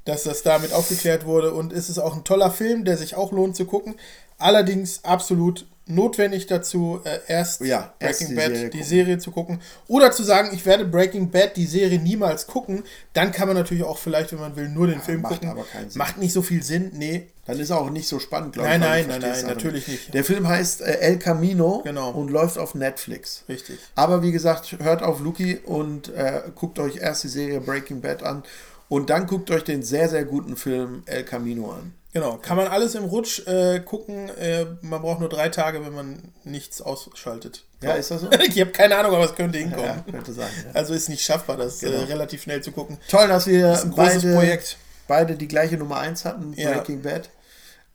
dass 0.04 0.24
das 0.24 0.42
damit 0.42 0.72
aufgeklärt 0.72 1.24
wurde. 1.24 1.52
Und 1.52 1.72
es 1.72 1.88
ist 1.88 1.98
auch 1.98 2.14
ein 2.14 2.24
toller 2.24 2.50
Film, 2.50 2.84
der 2.84 2.96
sich 2.96 3.14
auch 3.14 3.32
lohnt 3.32 3.56
zu 3.56 3.64
gucken. 3.64 3.94
Allerdings 4.38 5.02
absolut 5.04 5.66
notwendig 5.86 6.46
dazu, 6.46 7.00
äh, 7.04 7.18
erst 7.28 7.60
Ja, 7.60 7.94
erst 8.00 8.20
Breaking 8.20 8.28
die 8.28 8.34
Bad, 8.34 8.44
Serie 8.52 8.64
die 8.64 8.70
gucken. 8.78 8.84
Serie 8.88 9.18
zu 9.18 9.30
gucken. 9.30 9.60
Oder 9.88 10.10
zu 10.12 10.22
sagen, 10.24 10.50
ich 10.52 10.66
werde 10.66 10.84
Breaking 10.84 11.30
Bad, 11.30 11.56
die 11.56 11.66
Serie 11.66 11.98
niemals 12.00 12.46
gucken. 12.46 12.82
Dann 13.12 13.32
kann 13.32 13.46
man 13.48 13.56
natürlich 13.56 13.84
auch 13.84 13.98
vielleicht, 13.98 14.32
wenn 14.32 14.40
man 14.40 14.56
will, 14.56 14.68
nur 14.68 14.88
den 14.88 15.00
Film 15.00 15.22
macht 15.22 15.34
gucken. 15.34 15.48
aber 15.48 15.62
keinen 15.64 15.88
Sinn. 15.90 15.98
Macht 15.98 16.18
nicht 16.18 16.32
so 16.32 16.42
viel 16.42 16.62
Sinn. 16.62 16.90
Nee, 16.94 17.28
Dann 17.46 17.60
ist 17.60 17.70
er 17.70 17.78
auch 17.80 17.90
nicht 17.90 18.08
so 18.08 18.18
spannend, 18.18 18.54
glaube 18.54 18.68
Nein, 18.68 18.80
ich. 18.80 19.06
nein, 19.06 19.06
nein, 19.08 19.20
nein, 19.30 19.44
aber 19.44 19.54
natürlich 19.54 19.86
nicht. 19.86 20.12
Der 20.12 20.24
Film 20.24 20.48
heißt 20.48 20.80
äh, 20.82 20.98
El 20.98 21.18
Camino 21.18 21.82
Genau. 21.84 22.10
und 22.10 22.30
läuft 22.30 22.58
auf 22.58 22.74
Netflix. 22.74 23.44
richtig. 23.48 23.78
Aber 23.94 24.22
wie 24.22 24.32
gesagt, 24.32 24.76
hört 24.80 25.02
auf 25.02 25.20
Luki 25.20 25.58
und 25.64 26.08
äh, 26.08 26.42
guckt 26.56 26.78
euch 26.80 26.96
erst 26.96 27.22
die 27.24 27.28
Serie 27.28 27.60
Breaking 27.60 28.00
Bad 28.00 28.22
an 28.24 28.42
und 28.88 29.10
dann 29.10 29.26
guckt 29.26 29.50
euch 29.52 29.62
den 29.64 29.82
sehr, 29.82 30.08
sehr 30.08 30.24
guten 30.24 30.56
Film 30.56 31.02
El 31.06 31.22
Camino 31.24 31.70
an. 31.70 31.92
Genau. 32.20 32.38
Kann 32.38 32.56
man 32.56 32.68
alles 32.68 32.94
im 32.94 33.04
Rutsch 33.04 33.46
äh, 33.46 33.80
gucken. 33.80 34.30
Äh, 34.38 34.64
man 34.80 35.02
braucht 35.02 35.20
nur 35.20 35.28
drei 35.28 35.50
Tage, 35.50 35.84
wenn 35.84 35.92
man 35.92 36.32
nichts 36.44 36.80
ausschaltet. 36.80 37.64
Ja, 37.82 37.92
ist 37.92 38.10
das 38.10 38.22
so? 38.22 38.30
ich 38.48 38.58
habe 38.60 38.70
keine 38.70 38.96
Ahnung, 38.96 39.14
aber 39.14 39.24
es 39.24 39.34
könnte 39.34 39.58
hinkommen. 39.58 39.84
Ja, 39.84 40.04
könnte 40.10 40.32
sein. 40.32 40.48
Ja. 40.64 40.70
Also 40.72 40.94
ist 40.94 41.10
nicht 41.10 41.22
schaffbar, 41.22 41.58
das 41.58 41.80
Genau. 41.80 41.98
äh, 41.98 42.04
relativ 42.04 42.42
schnell 42.42 42.62
zu 42.62 42.72
gucken. 42.72 42.96
Toll, 43.08 43.28
dass 43.28 43.46
wir 43.46 43.68
großes 43.72 43.94
beide, 43.94 44.32
Projekt. 44.34 44.76
beide 45.06 45.34
die 45.36 45.46
gleiche 45.48 45.76
Nummer 45.76 45.98
1 45.98 46.24
hatten, 46.24 46.54
Ja. 46.54 46.72
Breaking 46.72 47.02
Bad. 47.02 47.28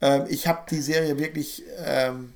Ähm, 0.01 0.25
ich 0.29 0.45
habe 0.47 0.59
die 0.69 0.81
Serie 0.81 1.17
wirklich, 1.17 1.63
ähm, 1.83 2.33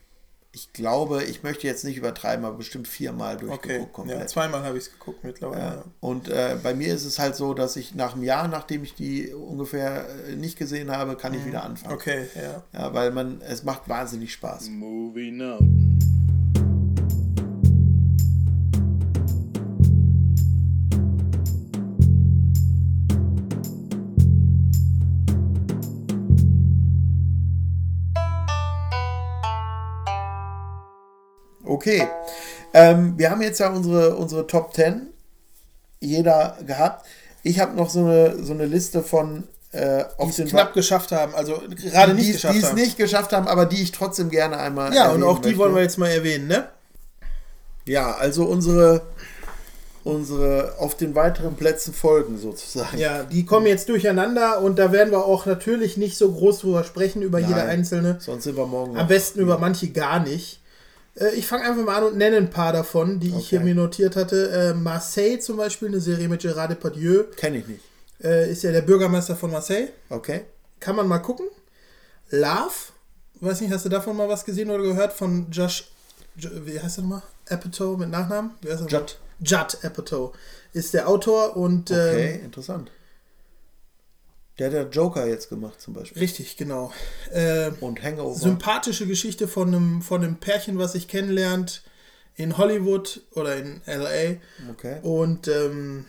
ich 0.56 0.72
glaube, 0.72 1.24
ich 1.26 1.44
möchte 1.44 1.68
jetzt 1.68 1.84
nicht 1.84 1.98
übertreiben, 1.98 2.46
aber 2.46 2.56
bestimmt 2.58 2.88
viermal 2.88 3.36
Okay. 3.36 3.46
durchgeguckt 3.46 3.94
komplett. 3.94 4.20
Ja, 4.22 4.28
zweimal 4.28 4.64
habe 4.64 4.78
ich 4.78 4.86
es 4.86 4.92
geguckt 4.94 5.24
mittlerweile. 5.26 5.62
Ja. 5.62 5.84
Und 6.00 6.30
äh, 6.30 6.58
bei 6.64 6.74
mir 6.74 6.94
ist 6.94 7.04
es 7.04 7.20
halt 7.20 7.36
so, 7.36 7.54
dass 7.54 7.76
ich 7.76 7.94
nach 7.94 8.14
einem 8.14 8.24
Jahr, 8.24 8.48
nachdem 8.48 8.84
ich 8.86 8.96
die 8.96 9.34
ungefähr 9.34 10.08
äh, 10.30 10.36
nicht 10.36 10.58
gesehen 10.58 10.92
habe, 10.92 11.18
kann 11.18 11.34
ich 11.34 11.46
wieder 11.46 11.64
anfangen. 11.66 11.96
Mhm. 11.96 12.00
Okay, 12.00 12.28
ja. 12.36 12.64
Ja, 12.72 12.94
weil 12.94 13.12
man, 13.12 13.42
es 13.42 13.64
macht 13.64 13.90
wahnsinnig 13.90 14.32
Spaß. 14.32 14.70
Movie 14.70 15.32
Noten. 15.32 16.00
Okay. 31.76 32.08
Ähm, 32.74 33.18
wir 33.18 33.30
haben 33.32 33.42
jetzt 33.42 33.60
ja 33.60 33.70
unsere, 33.70 34.16
unsere 34.16 34.48
Top 34.48 34.74
10 34.74 35.08
jeder 36.00 36.58
gehabt. 36.66 37.06
Ich 37.44 37.60
habe 37.60 37.76
noch 37.76 37.90
so 37.90 38.00
eine, 38.00 38.44
so 38.44 38.54
eine 38.54 38.66
Liste 38.66 39.04
von 39.04 39.44
äh, 39.72 40.06
auf 40.18 40.34
Die 40.34 40.44
es 40.44 40.50
knapp 40.50 40.74
geschafft 40.74 41.12
haben, 41.12 41.36
also 41.36 41.62
gerade 41.92 42.14
nicht 42.14 42.30
die, 42.30 42.32
geschafft 42.34 42.54
die 42.56 42.60
es 42.60 42.66
haben. 42.68 42.76
nicht 42.76 42.98
geschafft 42.98 43.34
haben, 43.34 43.48
aber 43.48 43.66
die 43.66 43.82
ich 43.84 43.92
trotzdem 43.92 44.30
gerne 44.30 44.58
einmal. 44.58 44.94
ja, 44.94 45.12
und 45.12 45.22
auch 45.24 45.40
die 45.40 45.50
möchte. 45.50 45.60
wollen 45.60 45.76
wir 45.76 45.82
jetzt 45.82 45.98
mal 45.98 46.08
erwähnen, 46.08 46.48
ne? 46.48 46.70
Ja, 47.86 48.14
also 48.14 48.46
unsere, 48.46 49.02
unsere 50.06 50.76
auf 50.80 50.96
den 50.96 51.14
weiteren 51.14 51.56
Plätzen 51.56 51.94
folgen 51.94 52.38
sozusagen. 52.38 52.98
Ja, 52.98 53.24
die 53.24 53.46
kommen 53.46 53.68
jetzt 53.68 53.90
durcheinander 53.90 54.62
und 54.62 54.80
da 54.80 54.94
werden 54.94 55.12
wir 55.12 55.26
auch 55.26 55.46
natürlich 55.46 55.98
nicht 55.98 56.18
so 56.18 56.32
groß 56.32 56.60
drüber 56.60 56.86
sprechen, 56.86 57.22
über 57.22 57.40
jede 57.40 57.52
Nein. 57.52 57.70
einzelne. 57.70 58.18
Sonst 58.20 58.46
sind 58.46 58.56
wir 58.56 58.68
morgen. 58.68 58.98
Am 58.98 59.08
besten 59.08 59.40
über 59.40 59.58
manche 59.58 59.90
gar 59.90 60.20
nicht. 60.20 60.62
Äh, 61.16 61.36
Ich 61.36 61.48
fange 61.48 61.64
einfach 61.66 61.84
mal 61.84 61.96
an 61.98 62.04
und 62.04 62.18
nenne 62.18 62.38
ein 62.38 62.50
paar 62.50 62.74
davon, 62.74 63.20
die 63.20 63.30
ich 63.38 63.50
hier 63.50 63.60
Okay. 63.60 63.66
mir 63.70 63.76
notiert 63.76 64.16
hatte. 64.16 64.50
Äh, 64.52 64.74
Marseille 64.74 65.40
zum 65.40 65.58
Beispiel, 65.58 65.88
eine 65.90 66.00
Serie 66.02 66.28
mit 66.30 66.42
Gerard 66.42 66.72
Depardieu, 66.72 67.24
Kenne 67.36 67.58
ich 67.60 67.68
nicht. 67.68 67.82
äh, 68.24 68.50
ist 68.52 68.64
ja 68.64 68.72
der 68.72 68.82
Bürgermeister 68.82 69.36
von 69.36 69.52
Marseille. 69.52 69.90
Okay. 70.10 70.42
Kann 70.80 70.96
man 70.96 71.08
mal 71.08 71.20
gucken. 71.20 71.48
Love, 72.30 72.72
weiß 73.42 73.62
nicht, 73.62 73.72
hast 73.72 73.86
du 73.86 73.90
davon 73.90 74.18
mal 74.18 74.28
was 74.30 74.44
gesehen 74.46 74.70
oder 74.70 74.84
gehört 74.84 75.14
von 75.14 75.48
Josh, 75.52 75.90
J 76.38 76.52
wie 76.66 76.80
heißt 76.80 76.98
er 77.00 77.02
nochmal? 77.04 77.22
Apatow 77.50 77.98
mit 77.98 78.10
Nachnamen? 78.10 78.52
Wie 78.62 78.72
heißt 78.72 78.82
er? 78.82 78.88
Judd. 78.88 79.18
Judd 79.40 79.78
Apatow 79.84 80.34
ist 80.74 80.94
der 80.94 81.08
Autor 81.08 81.56
und 81.56 81.92
Okay, 81.92 82.36
ähm, 82.40 82.46
interessant. 82.46 82.90
Der 84.58 84.68
hat 84.68 84.74
ja 84.74 84.84
Joker 84.84 85.28
jetzt 85.28 85.50
gemacht 85.50 85.82
zum 85.82 85.94
Beispiel. 85.94 86.22
richtig, 86.22 86.56
genau. 86.56 86.94
Äh, 87.32 87.72
Und 87.82 88.02
Hangover. 88.02 88.40
sympathische 88.40 89.06
Geschichte 89.06 89.48
von 89.48 89.68
einem, 89.68 90.02
von 90.02 90.24
einem 90.24 90.38
Pärchen, 90.38 90.78
was 90.78 90.94
sich 90.94 91.08
kennenlernt 91.08 91.84
in 92.36 92.58
Hollywood 92.58 93.22
oder 93.34 93.56
in 93.58 93.82
LA 93.86 94.38
okay. 94.72 95.00
und 95.02 95.48
ähm, 95.48 96.06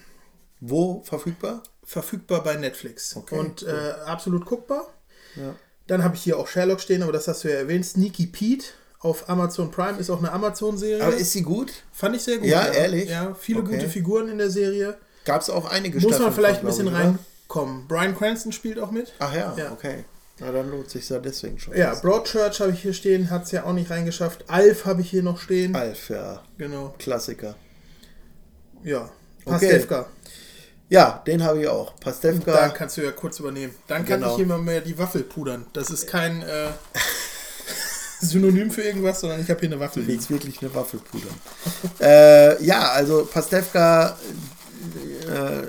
Wo 0.61 1.03
verfügbar? 1.03 1.63
verfügbar 1.85 2.43
bei 2.43 2.57
Netflix. 2.57 3.15
Okay, 3.17 3.39
und 3.39 3.63
äh, 3.63 3.93
absolut 4.07 4.45
guckbar. 4.45 4.87
Ja. 5.37 5.55
Dann 5.87 6.03
habe 6.03 6.17
ich 6.17 6.23
hier 6.23 6.37
auch 6.37 6.49
Sherlock 6.49 6.81
stehen, 6.81 7.03
aber 7.05 7.13
das 7.13 7.29
hast 7.29 7.45
du 7.45 7.49
ja 7.49 7.55
erwähnt. 7.59 7.87
Sneaky 7.87 8.27
Pete 8.27 8.67
auf 8.99 9.29
Amazon 9.29 9.71
Prime 9.71 9.99
ist 9.99 10.11
auch 10.11 10.19
eine 10.19 10.33
Amazon-Serie. 10.33 11.05
Aber 11.05 11.15
ist 11.15 11.31
sie 11.31 11.43
gut? 11.43 11.73
Fand 11.93 12.17
ich 12.17 12.23
sehr 12.23 12.39
gut. 12.39 12.49
Ja, 12.49 12.67
ehrlich? 12.67 13.09
Ja, 13.09 13.35
viele 13.35 13.61
Okay. 13.61 13.77
gute 13.77 13.89
Figuren 13.89 14.29
in 14.29 14.39
der 14.39 14.51
Serie. 14.51 14.97
Gab 15.25 15.43
es 15.43 15.51
auch 15.51 15.67
einige 15.67 15.97
Muss 16.01 16.05
man 16.05 16.15
Staffeln 16.15 16.35
vielleicht 16.35 16.61
ein 16.61 16.67
bisschen 16.67 16.89
glaub 16.89 17.19
reinkommen. 17.49 17.87
Brian 17.89 18.17
Cranston 18.17 18.53
spielt 18.53 18.79
auch 18.79 18.91
mit. 18.91 19.13
Ach 19.19 19.35
ja, 19.35 19.55
Ja. 19.57 19.73
okay. 19.73 20.05
Na, 20.39 20.53
dann 20.53 20.71
lohnt 20.71 20.91
sich 20.91 21.09
ja 21.09 21.19
deswegen 21.19 21.59
schon. 21.59 21.75
Ja, 21.75 21.95
Broadchurch 21.95 22.61
habe 22.61 22.73
ich 22.73 22.83
hier 22.83 22.93
stehen, 22.93 23.31
hat 23.31 23.45
es 23.45 23.53
ja 23.53 23.65
auch 23.65 23.73
nicht 23.73 23.91
reingeschafft. 23.91 24.45
Alf 24.51 24.85
habe 24.85 25.01
ich 25.01 25.09
hier 25.09 25.23
noch 25.23 25.41
stehen. 25.41 25.75
Alf, 25.75 26.11
ja. 26.11 26.43
Genau. 26.59 26.95
Klassiker. 26.99 27.55
Ja. 28.85 29.09
Okay. 29.47 29.53
Pastewka. 29.71 30.07
Ja, 30.91 31.23
den 31.27 31.43
habe 31.43 31.63
ich 31.63 31.69
auch. 31.69 31.95
Da 31.95 32.05
Pastewka. 32.11 32.69
kannst 32.69 32.99
du 32.99 33.03
ja 33.03 33.13
kurz 33.13 33.41
übernehmen. 33.41 33.75
Dann 33.87 34.05
kann 34.05 34.21
Genau. 34.21 34.33
ich 34.33 34.37
hier 34.37 34.47
mal 34.47 34.59
mehr 34.59 34.83
die 34.83 34.99
Waffel 34.99 35.23
pudern. 35.23 35.65
Das 35.73 35.89
ist 35.89 36.07
kein 36.07 36.43
äh, 36.43 36.69
Synonym 38.21 38.71
für 38.71 38.83
irgendwas, 38.83 39.21
sondern 39.21 39.41
ich 39.41 39.49
habe 39.49 39.61
hier 39.61 39.71
eine 39.71 39.81
Waffel 39.81 40.03
Du 40.03 40.09
willst 40.09 40.31
wirklich 40.31 40.61
eine 40.61 40.75
Waffel 40.75 41.01
pudern. 41.01 41.35
äh, 42.01 42.63
ja, 42.63 42.91
also 42.91 43.25
Pastewka, 43.25 44.19
äh, 45.29 45.63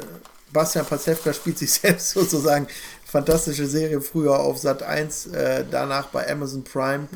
Bastian 0.58 0.88
Pastewka 0.88 1.34
spielt 1.34 1.60
sich 1.60 1.72
selbst 1.82 2.10
sozusagen. 2.10 2.66
Fantastische 3.06 3.68
Serie 3.68 4.02
früher 4.02 4.40
auf 4.40 4.58
Sat 4.58 4.82
1, 4.82 5.28
äh, 5.28 5.64
danach 5.70 6.08
bei 6.08 6.28
Amazon 6.28 6.64
Prime. 6.64 7.08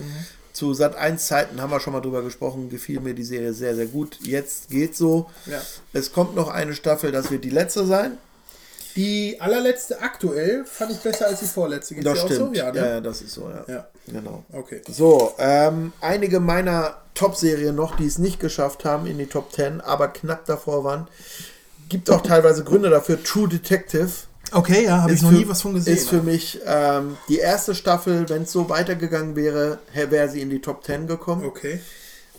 Zu 0.53 0.76
Sat 0.76 0.95
1 0.95 1.26
Zeiten 1.26 1.59
haben 1.59 1.72
wir 1.72 1.80
schon 1.80 1.93
mal 1.93 2.01
drüber 2.01 2.22
gesprochen, 2.22 2.69
gefiel 2.69 2.99
mir 2.99 3.15
die 3.15 3.23
Serie 3.23 3.53
sehr, 3.53 3.76
sehr 3.76 3.88
gut. 3.88 4.19
Jetzt 4.22 4.69
geht's 4.69 4.99
so. 4.99 5.27
Ja. 5.47 5.59
Es 5.91 6.13
kommt 6.13 6.35
noch 6.35 6.49
eine 6.49 6.76
Staffel, 6.76 7.11
das 7.11 7.31
wird 7.31 7.43
die 7.43 7.49
letzte 7.49 7.88
sein. 7.88 8.19
Die 8.95 9.38
allerletzte 9.39 10.01
aktuell 10.01 10.63
fand 10.65 10.91
ich 10.91 10.99
besser 10.99 11.26
als 11.26 11.39
die 11.39 11.45
vorletzte. 11.47 11.95
Geht's 11.95 12.05
Das 12.05 12.19
stimmt. 12.19 12.35
so? 12.35 12.53
Ja, 12.53 12.65
ja, 12.68 12.72
ne? 12.73 12.89
ja, 12.89 13.01
das 13.01 13.22
ist 13.22 13.34
so, 13.34 13.49
ja. 13.49 13.73
ja. 13.73 13.88
Genau. 14.05 14.43
Okay. 14.53 14.81
So, 14.88 15.34
ähm, 15.39 15.93
einige 15.99 16.39
meiner 16.39 16.97
Top-Serien 17.15 17.73
noch, 17.73 17.95
die 17.95 18.05
es 18.05 18.19
nicht 18.19 18.39
geschafft 18.39 18.85
haben 18.85 19.07
in 19.07 19.18
die 19.18 19.26
Top 19.26 19.51
10, 19.51 19.81
aber 19.81 20.09
knapp 20.09 20.45
davor 20.45 20.84
waren. 20.84 21.07
Gibt 21.91 22.09
auch 22.09 22.22
teilweise 22.22 22.63
Gründe 22.63 22.89
dafür. 22.89 23.22
True 23.23 23.47
Detective 23.49 24.09
Okay, 24.53 24.84
ja, 24.85 25.01
habe 25.03 25.11
ich 25.11 25.18
ist 25.18 25.23
noch 25.23 25.30
für- 25.30 25.35
nie 25.38 25.47
was 25.47 25.61
von 25.61 25.73
gesehen. 25.73 25.95
Ist 25.95 26.09
für 26.09 26.22
mich 26.22 26.59
ähm, 26.65 27.18
die 27.30 27.38
erste 27.38 27.73
Staffel, 27.76 28.27
wenn 28.30 28.43
es 28.43 28.51
so 28.51 28.68
weitergegangen 28.69 29.35
wäre, 29.35 29.80
wäre 29.93 30.27
sie 30.30 30.41
in 30.41 30.49
die 30.49 30.59
Top 30.59 30.84
10 30.84 31.07
gekommen. 31.07 31.45
okay. 31.45 31.80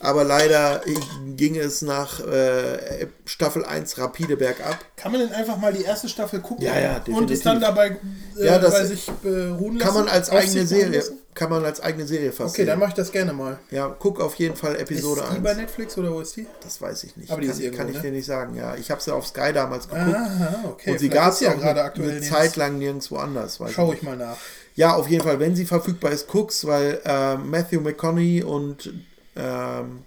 Aber 0.04 0.24
leider 0.24 0.84
äh, 0.84 0.94
ging 1.36 1.56
es 1.56 1.80
nach 1.80 2.18
äh, 2.26 3.06
Staffel 3.24 3.64
1 3.64 3.98
rapide 3.98 4.36
bergab. 4.36 4.76
Kann 4.96 5.12
man 5.12 5.20
denn 5.20 5.32
einfach 5.32 5.58
mal 5.58 5.72
die 5.72 5.84
erste 5.84 6.08
Staffel 6.08 6.40
gucken? 6.40 6.64
Ja, 6.66 6.76
ja, 6.78 7.00
Und 7.14 7.30
es 7.30 7.42
dann 7.42 7.60
dabei 7.60 7.96
äh, 8.36 8.44
Ja, 8.46 8.58
das 8.58 8.72
bei 8.74 8.84
sich 8.86 9.08
äh, 9.24 9.28
ruhen 9.28 9.78
lassen? 9.78 9.78
Kann 9.78 9.94
man 9.94 10.08
als 10.08 10.28
eigene 10.30 10.66
Serie, 10.66 10.96
lassen? 10.98 11.18
Kann 11.34 11.48
man 11.48 11.64
als 11.64 11.80
eigene 11.80 12.06
Serie 12.06 12.30
fast 12.30 12.54
Okay, 12.54 12.66
dann 12.66 12.78
mache 12.78 12.90
ich 12.90 12.94
das 12.94 13.10
gerne 13.10 13.32
mal. 13.32 13.58
Ja, 13.70 13.94
guck 13.98 14.20
auf 14.20 14.34
jeden 14.34 14.54
Fall 14.54 14.76
Episode 14.76 15.22
ist 15.22 15.30
die 15.30 15.36
1. 15.36 15.42
bei 15.42 15.54
Netflix 15.54 15.96
oder 15.96 16.12
wo 16.12 16.20
ist 16.20 16.36
die? 16.36 16.46
Das 16.62 16.80
weiß 16.80 17.04
ich 17.04 17.16
nicht. 17.16 17.30
Aber 17.30 17.40
die 17.40 17.46
kann, 17.46 17.56
ist 17.56 17.62
irgendwo, 17.62 17.78
kann 17.78 17.88
ich 17.88 17.96
ne? 17.96 18.02
dir 18.02 18.12
nicht 18.12 18.26
sagen. 18.26 18.54
Ja, 18.54 18.74
ich 18.74 18.90
habe 18.90 19.00
sie 19.00 19.14
auf 19.14 19.26
Sky 19.26 19.52
damals 19.52 19.88
geguckt. 19.88 20.14
Aha, 20.14 20.64
okay. 20.68 20.90
und 20.90 20.98
sie 20.98 21.08
gab 21.08 21.32
es 21.32 21.40
ja 21.40 21.52
auch 21.52 21.58
gerade 21.58 21.82
aktuell 21.82 22.16
eine. 22.16 22.20
Zeit 22.20 22.56
lang 22.56 22.78
nirgendwo 22.78 23.16
anders. 23.16 23.58
Schau 23.70 23.92
ich 23.92 24.02
mal 24.02 24.16
nach. 24.16 24.36
Ja, 24.74 24.94
auf 24.94 25.08
jeden 25.08 25.24
Fall, 25.24 25.40
wenn 25.40 25.56
sie 25.56 25.64
verfügbar 25.64 26.12
ist, 26.12 26.28
guck's, 26.28 26.66
weil 26.66 27.00
äh, 27.04 27.36
Matthew 27.36 27.80
McConaughey 27.80 28.42
und 28.42 28.92
ähm, 29.36 30.04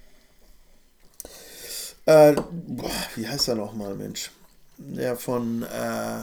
äh, 2.05 2.33
boah, 2.33 2.91
wie 3.15 3.27
heißt 3.27 3.47
er 3.47 3.55
nochmal, 3.55 3.95
Mensch? 3.95 4.31
Der 4.77 5.15
von 5.15 5.63
äh, 5.63 6.21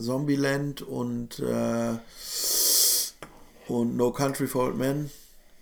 Zombieland 0.00 0.82
und 0.82 1.38
äh, 1.40 1.92
und 3.68 3.96
No 3.96 4.10
Country 4.12 4.46
for 4.46 4.64
Old 4.66 4.76
Men. 4.76 5.10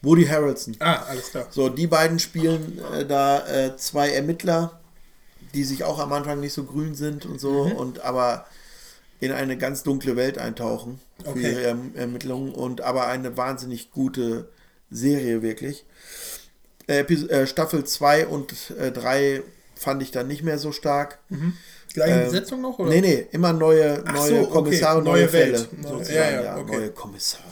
Woody 0.02 0.26
Harrelson. 0.26 0.76
Ah, 0.78 1.02
alles 1.08 1.30
klar. 1.30 1.46
So, 1.50 1.68
die 1.68 1.86
beiden 1.86 2.18
spielen 2.18 2.80
äh, 2.94 3.04
da 3.04 3.46
äh, 3.48 3.76
zwei 3.76 4.10
Ermittler, 4.10 4.78
die 5.54 5.64
sich 5.64 5.82
auch 5.84 5.98
am 5.98 6.12
Anfang 6.12 6.38
nicht 6.40 6.52
so 6.52 6.64
grün 6.64 6.94
sind 6.94 7.26
und 7.26 7.40
so, 7.40 7.64
Mhm. 7.64 7.72
und 7.72 8.00
aber 8.04 8.46
in 9.18 9.32
eine 9.32 9.56
ganz 9.56 9.82
dunkle 9.82 10.14
Welt 10.14 10.38
eintauchen 10.38 11.00
für 11.24 11.30
Okay. 11.30 11.50
ihre 11.52 11.62
erm 11.62 11.92
Ermittlungen 11.94 12.52
und 12.54 12.82
aber 12.82 13.06
eine 13.06 13.36
wahnsinnig 13.36 13.90
gute 13.90 14.48
Serie 14.90 15.42
wirklich. 15.42 15.84
Äh, 16.86 17.00
äh, 17.00 17.46
Staffel 17.46 17.82
2 17.84 18.26
und 18.28 18.54
3 18.78 19.42
fand 19.74 20.02
ich 20.02 20.10
dann 20.12 20.28
nicht 20.28 20.44
mehr 20.44 20.58
so 20.58 20.70
stark. 20.70 21.18
Gleiche 21.96 22.12
Ähm, 22.20 22.24
Besetzung 22.30 22.60
noch? 22.60 22.78
Oder? 22.78 22.90
Nee, 22.90 23.00
nee, 23.00 23.26
immer 23.32 23.52
neue, 23.52 24.02
neue 24.12 24.28
so, 24.28 24.36
okay. 24.42 24.50
Kommissare, 24.52 25.02
Neue 25.02 25.12
neue, 25.22 25.28
Fälle. 25.28 25.66
Neue- 25.82 25.90
sozusagen, 25.92 26.14
ja, 26.14 26.30
ja, 26.30 26.42
ja, 26.42 26.56
okay. 26.58 26.76
neue 26.76 26.90
Kommissare. 26.90 27.42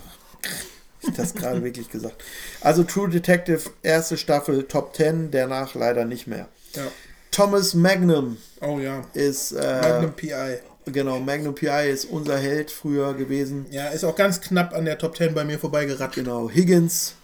Ich 1.00 1.10
das 1.14 1.34
gerade 1.34 1.62
wirklich 1.62 1.90
gesagt. 1.90 2.22
Also 2.60 2.82
True 2.84 3.08
Detective, 3.10 3.60
erste 3.82 4.16
Staffel, 4.16 4.64
Top 4.64 4.94
10, 4.96 5.30
danach 5.30 5.74
leider 5.74 6.04
nicht 6.04 6.26
mehr. 6.26 6.48
Ja. 6.74 6.82
Thomas 7.30 7.74
Magnum 7.74 8.36
Oh 8.60 8.78
ja. 8.78 9.04
ist, 9.14 9.52
äh, 9.52 9.80
Magnum 9.82 10.12
PI. 10.12 10.58
genau, 10.86 11.18
Magnum 11.20 11.54
PI 11.54 11.90
ist 11.90 12.04
unser 12.06 12.38
Held 12.38 12.70
früher 12.70 13.12
gewesen. 13.14 13.66
Ja, 13.70 13.88
ist 13.88 14.04
auch 14.04 14.16
ganz 14.16 14.40
knapp 14.40 14.72
an 14.74 14.84
der 14.84 14.98
Top 14.98 15.16
10 15.16 15.34
bei 15.34 15.44
mir 15.44 15.58
vorbeigeratzt. 15.58 16.14
Genau, 16.14 16.48
Higgins, 16.50 17.14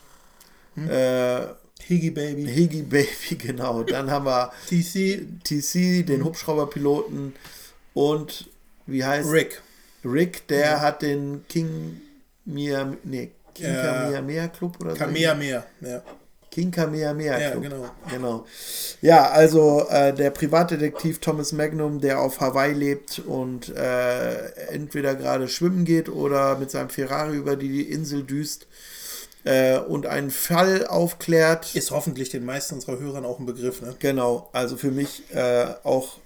Hm. 0.75 0.91
äh, 0.91 1.41
Higgy 1.89 2.11
Baby. 2.11 2.47
Higgy 2.47 2.83
Baby, 2.83 3.37
genau. 3.39 3.83
Dann 3.83 4.11
haben 4.11 4.25
wir 4.27 4.53
TC. 4.69 5.23
TC, 5.45 6.07
den 6.07 6.25
Hubschrauberpiloten 6.25 7.35
und 7.95 8.49
wie 8.87 9.05
heißt 9.05 9.31
Rick. 9.31 9.61
Rick, 10.05 10.47
der 10.49 10.81
hat 10.81 11.03
den 11.03 11.45
King 11.49 12.01
Mia, 12.45 12.95
nee, 13.05 13.31
King 13.55 13.67
Ja. 13.75 13.83
Kamehameha 13.83 14.49
Club 14.49 14.77
oder 14.81 14.93
so. 14.93 14.97
Kamehameha. 14.97 15.65
Ja. 15.81 16.03
King 16.51 16.71
Kamehameha 16.73 17.39
Ja, 17.39 17.51
Club. 17.53 17.63
genau. 17.63 17.91
genau. 18.11 18.47
Ja, 19.03 19.31
also 19.31 19.87
äh, 19.89 20.13
der 20.13 20.31
Privatdetektiv 20.31 21.21
Thomas 21.21 21.53
Magnum, 21.53 22.01
der 22.01 22.21
auf 22.21 22.41
Hawaii 22.41 22.73
lebt 22.73 23.21
und 23.21 23.69
äh, 23.77 24.47
entweder 24.73 25.15
gerade 25.15 25.47
schwimmen 25.49 25.85
geht 25.85 26.09
oder 26.09 26.59
mit 26.59 26.71
seinem 26.71 26.89
Ferrari 26.91 27.37
über 27.37 27.55
die 27.57 27.83
Insel 27.83 28.25
düst 28.25 28.67
äh, 29.45 29.79
und 29.79 30.07
einen 30.07 30.31
Fall 30.31 30.87
aufklärt. 30.87 31.75
Ist 31.75 31.91
hoffentlich 31.91 32.29
den 32.31 32.45
meisten 32.45 32.75
unserer 32.75 32.99
Hörern 32.99 33.25
auch 33.25 33.39
ein 33.39 33.47
Begriff, 33.47 33.81
ne? 33.83 33.95
Genau, 33.99 34.49
also 34.53 34.77
für 34.77 34.91
mich 34.91 35.23
äh, 35.35 35.67
auch 35.85 36.19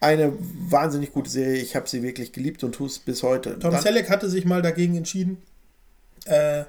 eine 0.00 0.32
wahnsinnig 0.38 1.12
gute 1.12 1.28
Serie. 1.30 1.60
Ich 1.60 1.76
habe 1.76 1.88
sie 1.88 2.02
wirklich 2.02 2.32
geliebt 2.32 2.64
und 2.64 2.72
tue 2.72 2.86
es 2.86 2.98
bis 2.98 3.22
heute. 3.22 3.58
Tom 3.58 3.72
Dann- 3.72 3.82
Selleck 3.82 4.08
hatte 4.08 4.30
sich 4.30 4.44
mal 4.44 4.62
dagegen 4.62 4.96
entschieden, 4.96 5.42
äh, 6.24 6.64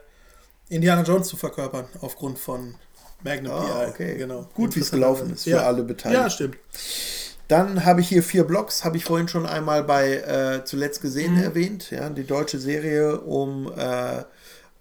Indiana 0.69 1.03
Jones 1.03 1.27
zu 1.27 1.37
verkörpern, 1.37 1.85
aufgrund 2.01 2.39
von 2.39 2.75
Magnum 3.23 3.53
Ah, 3.53 3.83
PI. 3.85 3.89
okay. 3.89 4.17
Genau. 4.17 4.49
Gut, 4.53 4.75
wie 4.75 4.79
es 4.79 4.91
gelaufen 4.91 5.33
ist 5.33 5.43
für 5.43 5.61
alle 5.63 5.83
Beteiligten. 5.83 6.23
Ja, 6.23 6.29
stimmt. 6.29 6.57
Dann 7.47 7.83
habe 7.85 7.99
ich 8.01 8.07
hier 8.07 8.23
vier 8.23 8.45
Blogs, 8.45 8.85
habe 8.85 8.95
ich 8.97 9.03
vorhin 9.03 9.27
schon 9.27 9.45
einmal 9.45 9.83
bei 9.83 10.13
äh, 10.15 10.63
Zuletzt 10.65 11.01
gesehen 11.01 11.35
Mhm. 11.35 11.43
erwähnt. 11.43 11.91
Ja, 11.91 12.09
die 12.09 12.23
deutsche 12.25 12.57
Serie 12.59 13.19
um 13.19 13.71
äh, 13.77 14.23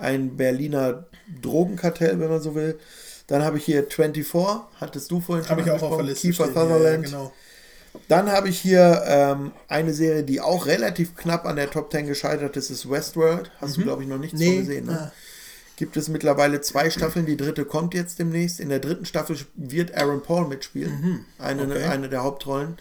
ein 0.00 0.36
Berliner 0.36 1.06
Drogenkartell, 1.42 2.18
wenn 2.20 2.28
man 2.28 2.40
so 2.40 2.54
will. 2.54 2.78
Dann 3.26 3.44
habe 3.44 3.58
ich 3.58 3.64
hier 3.64 3.84
24, 3.88 4.62
hattest 4.80 5.10
du 5.10 5.20
vorhin 5.20 5.44
schon 5.44 5.50
Habe 5.56 5.62
ich 5.62 5.70
auch 5.70 5.82
auf 5.82 5.96
der 5.96 6.06
Liste. 6.06 6.26
Kiefer 6.28 6.44
stehen. 6.44 6.54
Ja, 6.56 6.62
ja, 6.62 6.68
Sutherland. 6.76 7.04
genau. 7.04 7.32
Dann 8.08 8.30
habe 8.30 8.48
ich 8.48 8.58
hier 8.60 9.02
ähm, 9.06 9.52
eine 9.68 9.92
Serie, 9.92 10.22
die 10.24 10.40
auch 10.40 10.66
relativ 10.66 11.16
knapp 11.16 11.44
an 11.44 11.56
der 11.56 11.70
Top 11.70 11.90
10 11.92 12.06
gescheitert 12.06 12.56
ist, 12.56 12.70
ist 12.70 12.88
Westworld. 12.90 13.50
Hast 13.60 13.76
du, 13.76 13.82
glaube 13.82 14.02
ich, 14.02 14.08
noch 14.08 14.18
nichts 14.18 14.38
Mhm. 14.38 14.44
Nee. 14.46 14.56
von 14.56 14.66
gesehen. 14.66 14.86
Ne? 14.86 14.98
Ah. 15.00 15.12
Gibt 15.76 15.96
es 15.96 16.08
mittlerweile 16.08 16.60
zwei 16.60 16.90
Staffeln, 16.90 17.24
die 17.26 17.36
dritte 17.36 17.64
kommt 17.64 17.94
jetzt 17.94 18.18
demnächst. 18.18 18.60
In 18.60 18.68
der 18.68 18.80
dritten 18.80 19.06
Staffel 19.06 19.36
wird 19.54 19.94
Aaron 19.96 20.22
Paul 20.22 20.46
mitspielen, 20.46 21.24
eine, 21.38 21.64
Mhm. 21.64 21.70
Okay. 21.72 21.84
eine 21.84 22.08
der 22.08 22.22
Hauptrollen. 22.22 22.76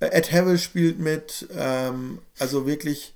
Äh, 0.00 0.06
Ed 0.08 0.32
Harris 0.32 0.62
spielt 0.62 0.98
mit, 0.98 1.46
ähm, 1.56 2.18
also 2.38 2.66
wirklich, 2.66 3.13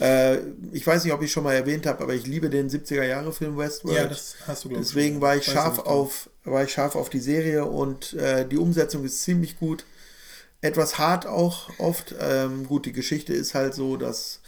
äh, 0.00 0.38
ich 0.72 0.86
weiß 0.86 1.04
nicht, 1.04 1.12
ob 1.12 1.22
ich 1.22 1.30
schon 1.32 1.44
mal 1.44 1.54
erwähnt 1.54 1.86
habe, 1.86 2.02
aber 2.02 2.14
ich 2.14 2.26
liebe 2.26 2.50
den 2.50 2.68
70er-Jahre-Film 2.68 3.56
Westworld. 3.56 3.96
Ja, 3.96 4.06
das 4.06 4.34
hast 4.46 4.64
du, 4.64 4.68
glaube 4.68 4.82
ich. 4.82 4.88
Deswegen 4.88 5.20
war 5.20 5.36
ich 5.36 5.46
Weiß 5.46 5.54
scharf 5.54 5.76
nicht. 5.78 5.86
auf, 5.86 6.30
war 6.44 6.64
ich 6.64 6.72
scharf 6.72 6.96
auf 6.96 7.10
die 7.10 7.20
Serie 7.20 7.64
und 7.64 8.12
äh, 8.14 8.46
die 8.46 8.56
Umsetzung 8.58 9.04
ist 9.04 9.22
ziemlich 9.22 9.58
gut. 9.58 9.84
Etwas 10.60 10.98
hart 10.98 11.26
auch 11.26 11.68
oft. 11.78 12.14
Ähm, 12.20 12.66
gut, 12.66 12.86
die 12.86 12.92
Geschichte 12.92 13.34
ist 13.34 13.54
halt 13.54 13.74
so, 13.74 13.96
dass 13.96 14.40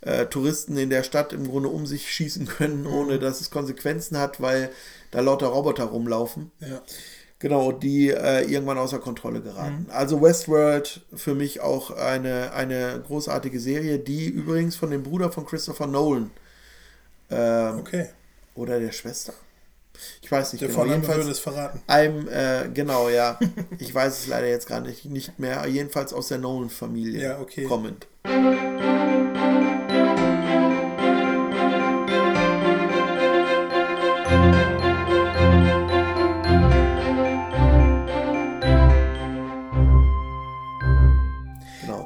äh, 0.00 0.26
Touristen 0.26 0.76
in 0.78 0.90
der 0.90 1.02
Stadt 1.02 1.32
im 1.32 1.46
Grunde 1.46 1.68
um 1.68 1.86
sich 1.86 2.10
schießen 2.12 2.46
können, 2.46 2.82
Mhm. 2.82 2.92
ohne 2.94 3.18
dass 3.18 3.40
es 3.40 3.50
Konsequenzen 3.50 4.16
hat, 4.18 4.40
weil 4.40 4.70
da 5.10 5.20
lauter 5.20 5.48
Roboter 5.48 5.84
rumlaufen. 5.84 6.50
Ja. 6.60 6.82
Genau, 7.40 7.70
die 7.70 8.10
äh, 8.10 8.42
irgendwann 8.50 8.78
außer 8.78 8.98
Kontrolle 8.98 9.40
geraten. 9.40 9.86
Mhm. 9.88 9.90
Also 9.92 10.20
Westworld 10.20 11.02
für 11.14 11.34
mich 11.34 11.60
auch 11.60 11.92
eine, 11.92 12.52
eine 12.52 13.00
großartige 13.06 13.60
Serie, 13.60 13.98
die 14.00 14.26
übrigens 14.28 14.74
von 14.74 14.90
dem 14.90 15.04
Bruder 15.04 15.30
von 15.30 15.46
Christopher 15.46 15.86
Nolan 15.86 16.30
ähm, 17.30 17.78
Okay. 17.78 18.06
oder 18.56 18.80
der 18.80 18.90
Schwester. 18.92 19.32
Ich 20.22 20.30
weiß 20.30 20.52
nicht 20.52 20.62
Der 20.62 20.68
genau. 20.68 20.80
Vorname 20.80 21.06
würde 21.06 21.30
es 21.30 21.38
verraten. 21.40 21.80
einem, 21.86 22.28
äh, 22.28 22.68
genau, 22.74 23.08
ja. 23.08 23.38
Ich 23.78 23.94
weiß 23.94 24.18
es 24.20 24.26
leider 24.26 24.48
jetzt 24.48 24.66
gar 24.68 24.80
nicht, 24.80 25.04
nicht 25.06 25.38
mehr. 25.38 25.64
Jedenfalls 25.66 26.12
aus 26.12 26.28
der 26.28 26.38
Nolan-Familie 26.38 27.20
Ja, 27.22 27.40
okay. 27.40 27.64
kommend. 27.64 28.06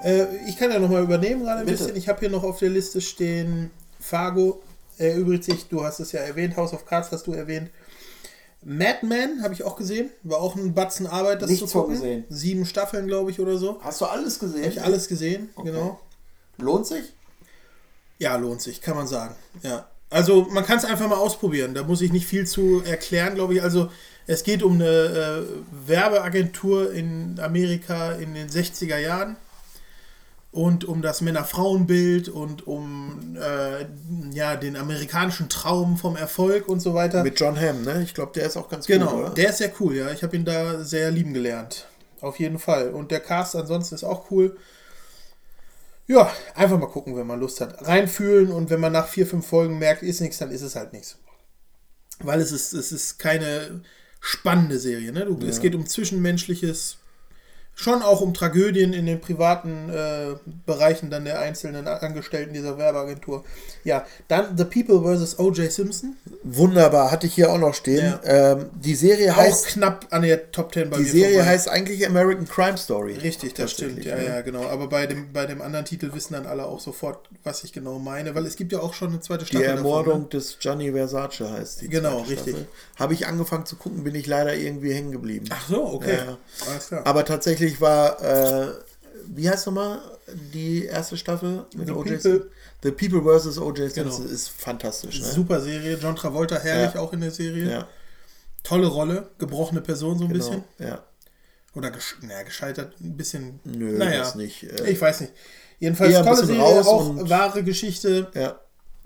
Äh, 0.03 0.27
ich 0.49 0.57
kann 0.57 0.71
ja 0.71 0.79
nochmal 0.79 1.03
übernehmen 1.03 1.43
gerade 1.43 1.61
ein 1.61 1.67
Bitte. 1.67 1.79
bisschen. 1.79 1.97
Ich 1.97 2.09
habe 2.09 2.21
hier 2.21 2.31
noch 2.31 2.43
auf 2.45 2.59
der 2.59 2.71
Liste 2.71 3.01
stehen 3.01 3.71
Fargo. 4.01 4.63
Erübrigt 4.99 5.45
sich, 5.45 5.69
du 5.69 5.83
hast 5.85 6.01
es 6.01 6.13
ja 6.13 6.21
erwähnt, 6.21 6.57
House 6.57 6.73
of 6.73 6.85
Cards 6.87 7.11
hast 7.11 7.27
du 7.27 7.33
erwähnt. 7.33 7.71
Mad 8.65 8.99
Men 9.03 9.43
habe 9.43 9.55
ich 9.55 9.65
auch 9.65 9.77
gesehen. 9.77 10.11
War 10.23 10.39
auch 10.41 10.55
ein 10.55 10.75
Batzen 10.75 11.07
Arbeit, 11.07 11.43
das 11.43 11.51
Nichts 11.51 11.71
zu 11.71 11.79
gucken. 11.79 11.97
vorgesehen. 11.97 12.25
Sieben 12.29 12.65
Staffeln, 12.65 13.07
glaube 13.07 13.31
ich, 13.31 13.41
oder 13.41 13.57
so. 13.57 13.81
Hast 13.83 14.01
du 14.01 14.05
alles 14.07 14.39
gesehen? 14.39 14.63
Habe 14.63 14.73
ich 14.73 14.83
alles 14.83 15.09
gesehen, 15.09 15.51
genau. 15.65 15.99
Lohnt 16.59 16.87
sich? 16.87 17.13
Ja, 18.19 18.37
lohnt 18.37 18.63
sich, 18.63 18.81
kann 18.81 18.97
man 18.97 19.09
sagen. 19.09 19.35
Ja. 19.63 19.89
Also 20.11 20.47
man 20.51 20.65
kann 20.65 20.79
es 20.79 20.85
einfach 20.85 21.09
mal 21.09 21.17
ausprobieren. 21.17 21.75
Da 21.75 21.83
muss 21.83 22.03
ich 22.03 22.13
nicht 22.13 22.27
viel 22.27 22.47
zu 22.47 22.83
erklären, 22.85 23.35
glaube 23.35 23.55
ich. 23.55 23.63
Also 23.63 23.89
es 24.27 24.45
geht 24.45 24.63
um 24.63 24.75
eine 24.75 24.85
äh, 25.47 25.89
Werbeagentur 25.89 26.93
in 26.93 27.41
Amerika 27.41 28.13
in 28.13 28.35
den 28.35 28.49
60er 28.49 28.99
Jahren 28.99 29.37
und 30.53 30.85
um 30.85 31.01
das 31.03 31.23
Männer-Frauen-Bild 31.23 32.29
und 32.29 32.67
um 32.67 33.37
äh, 33.41 33.87
ja, 34.33 34.55
den 34.57 34.77
amerikanischen 34.77 35.49
Traum 35.49 35.97
vom 35.97 36.15
Erfolg 36.15 36.69
und 36.69 36.81
so 36.81 36.93
weiter. 36.95 37.23
Mit 37.25 37.41
John 37.41 37.59
Hamm, 37.59 37.83
ne? 37.83 38.03
Ich 38.03 38.13
glaube, 38.15 38.33
der 38.35 38.45
ist 38.47 38.57
auch 38.59 38.69
ganz 38.69 38.87
Genau, 38.87 39.11
gut, 39.11 39.21
oder? 39.21 39.31
der 39.31 39.49
ist 39.49 39.59
sehr 39.59 39.73
cool, 39.81 39.97
ja. 39.97 40.11
Ich 40.11 40.23
habe 40.23 40.37
ihn 40.37 40.45
da 40.45 40.85
sehr 40.85 41.11
lieben 41.11 41.33
gelernt. 41.33 41.87
Auf 42.21 42.39
jeden 42.39 42.59
Fall. 42.59 42.91
Und 42.91 43.11
der 43.11 43.21
Cast 43.21 43.57
ansonsten 43.57 43.95
ist 43.95 44.05
auch 44.05 44.31
cool. 44.31 44.57
Ja, 46.07 46.31
einfach 46.55 46.79
mal 46.79 46.87
gucken, 46.87 47.17
wenn 47.17 47.27
man 47.27 47.41
Lust 47.41 47.61
hat. 47.61 47.87
Reinfühlen 47.87 48.51
und 48.53 48.69
wenn 48.71 48.81
man 48.81 48.93
nach 48.93 49.09
vier, 49.09 49.27
fünf 49.27 49.47
Folgen 49.47 49.79
merkt, 49.79 50.03
ist 50.03 50.21
nichts, 50.21 50.39
dann 50.39 50.51
ist 50.51 50.63
es 50.63 50.77
halt 50.77 50.93
nichts. 50.93 51.17
Weil 52.19 52.41
es 52.41 52.53
ist, 52.53 52.75
es 52.75 52.93
ist 52.93 53.19
keine 53.19 53.81
spannende 54.21 54.79
Serie. 54.79 55.13
Ne? 55.13 55.25
Du, 55.25 55.39
Es 55.47 55.61
geht 55.61 55.75
um 55.75 55.87
Zwischenmenschliches, 55.87 56.99
schon 57.75 58.03
auch 58.03 58.21
um 58.21 58.35
Tragödien 58.35 58.93
in 58.93 59.07
den 59.07 59.21
privaten 59.21 59.89
äh, 59.91 60.37
Bereichen 60.67 61.11
dann 61.11 61.25
der 61.25 61.41
einzelnen 61.41 61.89
Angestellten 61.89 62.53
dieser 62.53 62.79
Werbeagentur. 62.79 63.45
Ja, 63.85 64.07
dann 64.29 64.57
The 64.57 64.65
People 64.65 65.03
vs. 65.03 65.39
O.J. 65.39 65.73
Simpson. 65.73 66.17
Wunderbar, 66.45 67.11
hatte 67.11 67.27
ich 67.27 67.35
hier 67.35 67.51
auch 67.51 67.59
noch 67.59 67.75
stehen. 67.75 68.15
Ja. 68.25 68.53
Ähm, 68.53 68.67
die 68.75 68.95
Serie 68.95 69.33
Auch 69.33 69.39
heißt, 69.39 69.67
knapp 69.69 70.07
an 70.11 70.23
der 70.23 70.53
Top 70.53 70.73
10 70.73 70.91
bei 70.91 70.99
die 70.99 71.05
Serie 71.05 71.37
vorbei. 71.37 71.51
heißt 71.51 71.69
eigentlich 71.69 72.07
American 72.07 72.47
Crime 72.47 72.77
Story. 72.77 73.15
Richtig, 73.15 73.55
das 73.55 73.73
stimmt. 73.73 74.05
Ja, 74.05 74.17
ne? 74.17 74.27
ja, 74.27 74.41
genau. 74.43 74.65
Aber 74.69 74.89
bei 74.89 75.07
dem, 75.07 75.33
bei 75.33 75.47
dem 75.47 75.61
anderen 75.63 75.85
Titel 75.85 76.13
wissen 76.13 76.35
dann 76.35 76.47
alle 76.47 76.67
auch 76.67 76.81
sofort, 76.81 77.29
was 77.43 77.65
ich 77.65 77.73
genau 77.73 77.99
meine, 77.99 78.35
weil 78.35 78.47
es 78.47 78.57
gibt 78.57 78.73
ja 78.73 78.81
auch 78.81 78.95
schon 78.95 79.09
eine 79.09 79.21
zweite 79.21 79.45
Die 79.45 79.57
Staffel. 79.57 79.67
Ermordung 79.67 80.05
Davon, 80.05 80.23
ne? 80.23 80.29
des 80.29 80.59
Gianni 80.61 80.93
Versace 80.93 81.41
heißt 81.41 81.81
die. 81.83 81.89
Genau, 81.89 82.19
richtig. 82.21 82.55
Staffel. 82.55 82.67
Habe 82.97 83.15
ich 83.15 83.27
angefangen 83.27 83.67
zu 83.67 83.77
gucken, 83.77 84.05
bin 84.05 84.15
ich 84.15 84.27
leider 84.27 84.55
irgendwie 84.55 84.93
hängen 84.93 85.11
geblieben. 85.11 85.47
Ach 85.51 85.69
so, 85.69 85.85
okay. 85.85 86.19
Ja. 86.27 86.39
Alles 86.71 86.89
klar. 86.89 87.07
Aber 87.07 87.25
tatsächlich 87.25 87.62
war, 87.81 88.21
äh, 88.23 88.73
wie 89.27 89.49
heißt 89.49 89.67
nochmal 89.67 90.01
die 90.53 90.85
erste 90.87 91.17
Staffel 91.17 91.65
mit 91.77 91.87
The 91.87 91.93
O.J. 91.93 92.05
People. 92.05 92.21
Simpson? 92.21 92.51
The 92.83 92.91
People 92.91 93.23
vs. 93.23 93.59
O.J. 93.59 93.91
Simpson 93.93 94.23
Genau. 94.25 94.35
ist 94.35 94.49
fantastisch. 94.49 95.21
Ne? 95.21 95.27
Super 95.27 95.61
Serie. 95.61 95.97
John 96.01 96.17
Travolta 96.17 96.59
herrlich 96.59 96.95
Ja. 96.95 97.01
auch 97.01 97.13
in 97.13 97.21
der 97.21 97.31
Serie. 97.31 97.71
Ja, 97.71 97.89
Tolle 98.63 98.87
Rolle. 98.87 99.31
Gebrochene 99.39 99.81
Person 99.81 100.19
so 100.19 100.25
ein 100.25 100.33
genau. 100.33 100.45
bisschen. 100.45 100.65
Ja. 100.79 101.05
Oder 101.75 101.91
gesch 101.91 102.17
naja, 102.23 102.43
gescheitert 102.43 102.95
ein 103.01 103.17
bisschen. 103.17 103.61
Nö, 103.65 103.97
naja, 103.99 104.19
das 104.21 104.35
nicht. 104.35 104.63
Äh, 104.65 104.91
ich 104.91 105.01
weiß 105.01 105.21
nicht. 105.23 105.33
Jedenfalls 105.79 106.15
tolle 106.15 106.47
Serie, 106.47 106.61
raus 106.61 106.87
auch 106.87 107.29
wahre 107.31 107.63
Geschichte. 107.65 108.31
ja. 108.35 108.61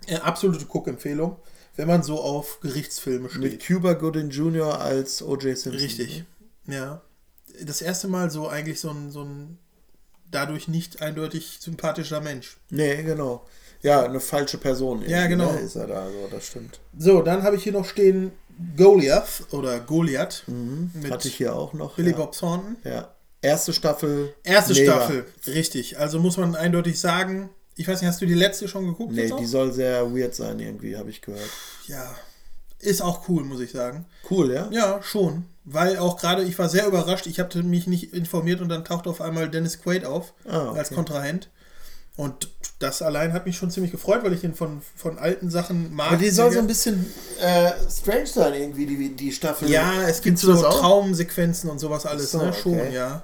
Äh, 0.05 0.15
absolute 0.17 0.65
Guckempfehlung, 0.65 1.37
wenn 1.75 1.87
man 1.87 2.03
so 2.03 2.19
auf 2.21 2.59
Gerichtsfilme 2.61 3.29
steht. 3.29 3.41
Mit 3.41 3.65
Cuba 3.65 3.93
Gooding 3.93 4.29
Jr. 4.29 4.79
als 4.79 5.21
O.J. 5.21 5.41
Simpson. 5.57 5.73
Richtig. 5.73 6.23
Ja. 6.67 7.01
Das 7.63 7.81
erste 7.81 8.07
Mal 8.07 8.29
so 8.31 8.47
eigentlich 8.47 8.79
so 8.79 8.89
ein, 8.89 9.11
so 9.11 9.23
ein 9.23 9.57
dadurch 10.31 10.67
nicht 10.67 11.01
eindeutig 11.01 11.57
sympathischer 11.61 12.21
Mensch. 12.21 12.57
Nee, 12.69 13.03
genau. 13.03 13.45
Ja, 13.81 14.03
eine 14.03 14.19
falsche 14.19 14.57
Person. 14.57 15.03
Ja, 15.07 15.27
genau. 15.27 15.51
Ne, 15.51 15.59
ist 15.59 15.75
er 15.75 15.87
da, 15.87 16.07
so, 16.07 16.27
das 16.31 16.47
stimmt. 16.47 16.79
So, 16.97 17.21
dann 17.21 17.43
habe 17.43 17.55
ich 17.55 17.63
hier 17.63 17.73
noch 17.73 17.85
stehen 17.85 18.31
Goliath 18.75 19.45
oder 19.51 19.79
Goliath 19.79 20.43
mit 20.47 20.57
Mhm. 21.03 21.11
Hatte 21.11 21.27
ich 21.27 21.35
hier 21.35 21.55
auch 21.55 21.73
noch. 21.73 21.95
Billy 21.95 22.11
ja. 22.11 22.17
Bob 22.17 22.31
Thornton. 22.35 22.77
Ja. 22.83 23.13
Erste 23.41 23.71
Staffel. 23.71 24.33
Erste 24.43 24.73
mega. 24.73 24.93
Staffel, 24.93 25.25
richtig. 25.45 25.99
Also 25.99 26.19
muss 26.19 26.37
man 26.37 26.55
eindeutig 26.55 26.99
sagen, 26.99 27.49
ich 27.75 27.87
weiß 27.87 28.01
nicht, 28.01 28.09
hast 28.09 28.19
du 28.19 28.25
die 28.25 28.33
letzte 28.33 28.67
schon 28.67 28.87
geguckt? 28.87 29.13
Nee, 29.13 29.31
die 29.39 29.45
soll 29.45 29.71
sehr 29.71 30.11
weird 30.13 30.33
sein, 30.33 30.59
irgendwie, 30.59 30.97
habe 30.97 31.11
ich 31.11 31.21
gehört. 31.21 31.49
ja, 31.85 32.15
ist 32.79 33.01
auch 33.01 33.29
cool, 33.29 33.43
muss 33.43 33.59
ich 33.59 33.71
sagen. 33.71 34.05
Cool, 34.29 34.51
ja? 34.51 34.69
Ja, 34.71 35.01
schon. 35.03 35.45
Weil 35.69 35.97
auch 35.97 36.17
gerade, 36.17 36.43
ich 36.43 36.57
war 36.57 36.69
sehr 36.69 36.87
überrascht, 36.87 37.27
ich 37.27 37.41
hatte 37.41 37.61
mich 37.61 37.87
nicht 37.87 38.13
informiert 38.13 38.61
und 38.61 38.69
dann 38.69 38.85
taucht 38.85 39.05
auf 39.05 39.19
einmal 39.19 39.49
Dennis 39.49 39.81
Quaid 39.81 40.05
auf 40.05 40.33
Ah, 40.47 40.69
okay. 40.69 40.79
als 40.79 40.91
Kontrahent. 40.91 41.49
Und 42.15 42.49
das 42.79 43.01
allein 43.01 43.33
hat 43.33 43.45
mich 43.45 43.57
schon 43.57 43.69
ziemlich 43.69 43.91
gefreut, 43.91 44.23
weil 44.23 44.31
ich 44.31 44.45
ihn 44.45 44.55
von, 44.55 44.81
von 44.95 45.19
alten 45.19 45.49
Sachen 45.51 45.93
mag. 45.93 46.07
Aber 46.07 46.17
die 46.17 46.29
soll 46.29 46.53
so 46.53 46.59
ein 46.59 46.67
bisschen 46.67 47.05
äh, 47.41 47.71
strange 47.91 48.27
sein, 48.27 48.53
irgendwie, 48.53 48.85
die, 48.85 49.13
die 49.13 49.31
Staffel. 49.33 49.69
Ja, 49.69 50.03
es 50.07 50.21
gibt 50.21 50.39
so? 50.39 50.55
Traumsequenzen 50.55 51.69
und 51.69 51.79
sowas 51.79 52.05
alles, 52.05 52.31
so, 52.31 52.37
ne? 52.41 52.53
Schon, 52.53 52.79
okay. 52.79 52.93
ja. 52.93 53.23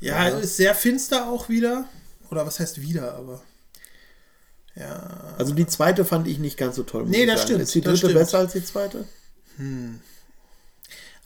ja. 0.00 0.28
Ja. 0.28 0.38
ist 0.38 0.56
sehr 0.58 0.74
finster 0.74 1.26
auch 1.28 1.48
wieder. 1.48 1.86
Oder 2.30 2.46
was 2.46 2.60
heißt 2.60 2.82
wieder, 2.82 3.14
aber. 3.14 3.40
Ja. 4.74 5.34
Also 5.38 5.54
die 5.54 5.66
zweite 5.66 6.04
fand 6.04 6.28
ich 6.28 6.38
nicht 6.38 6.58
ganz 6.58 6.76
so 6.76 6.82
toll. 6.82 7.06
Nee, 7.06 7.24
das 7.24 7.40
sagen. 7.40 7.46
stimmt, 7.48 7.62
Ist 7.62 7.74
die 7.74 7.80
dritte 7.80 8.08
besser 8.12 8.38
als 8.40 8.52
die 8.52 8.64
zweite? 8.64 9.06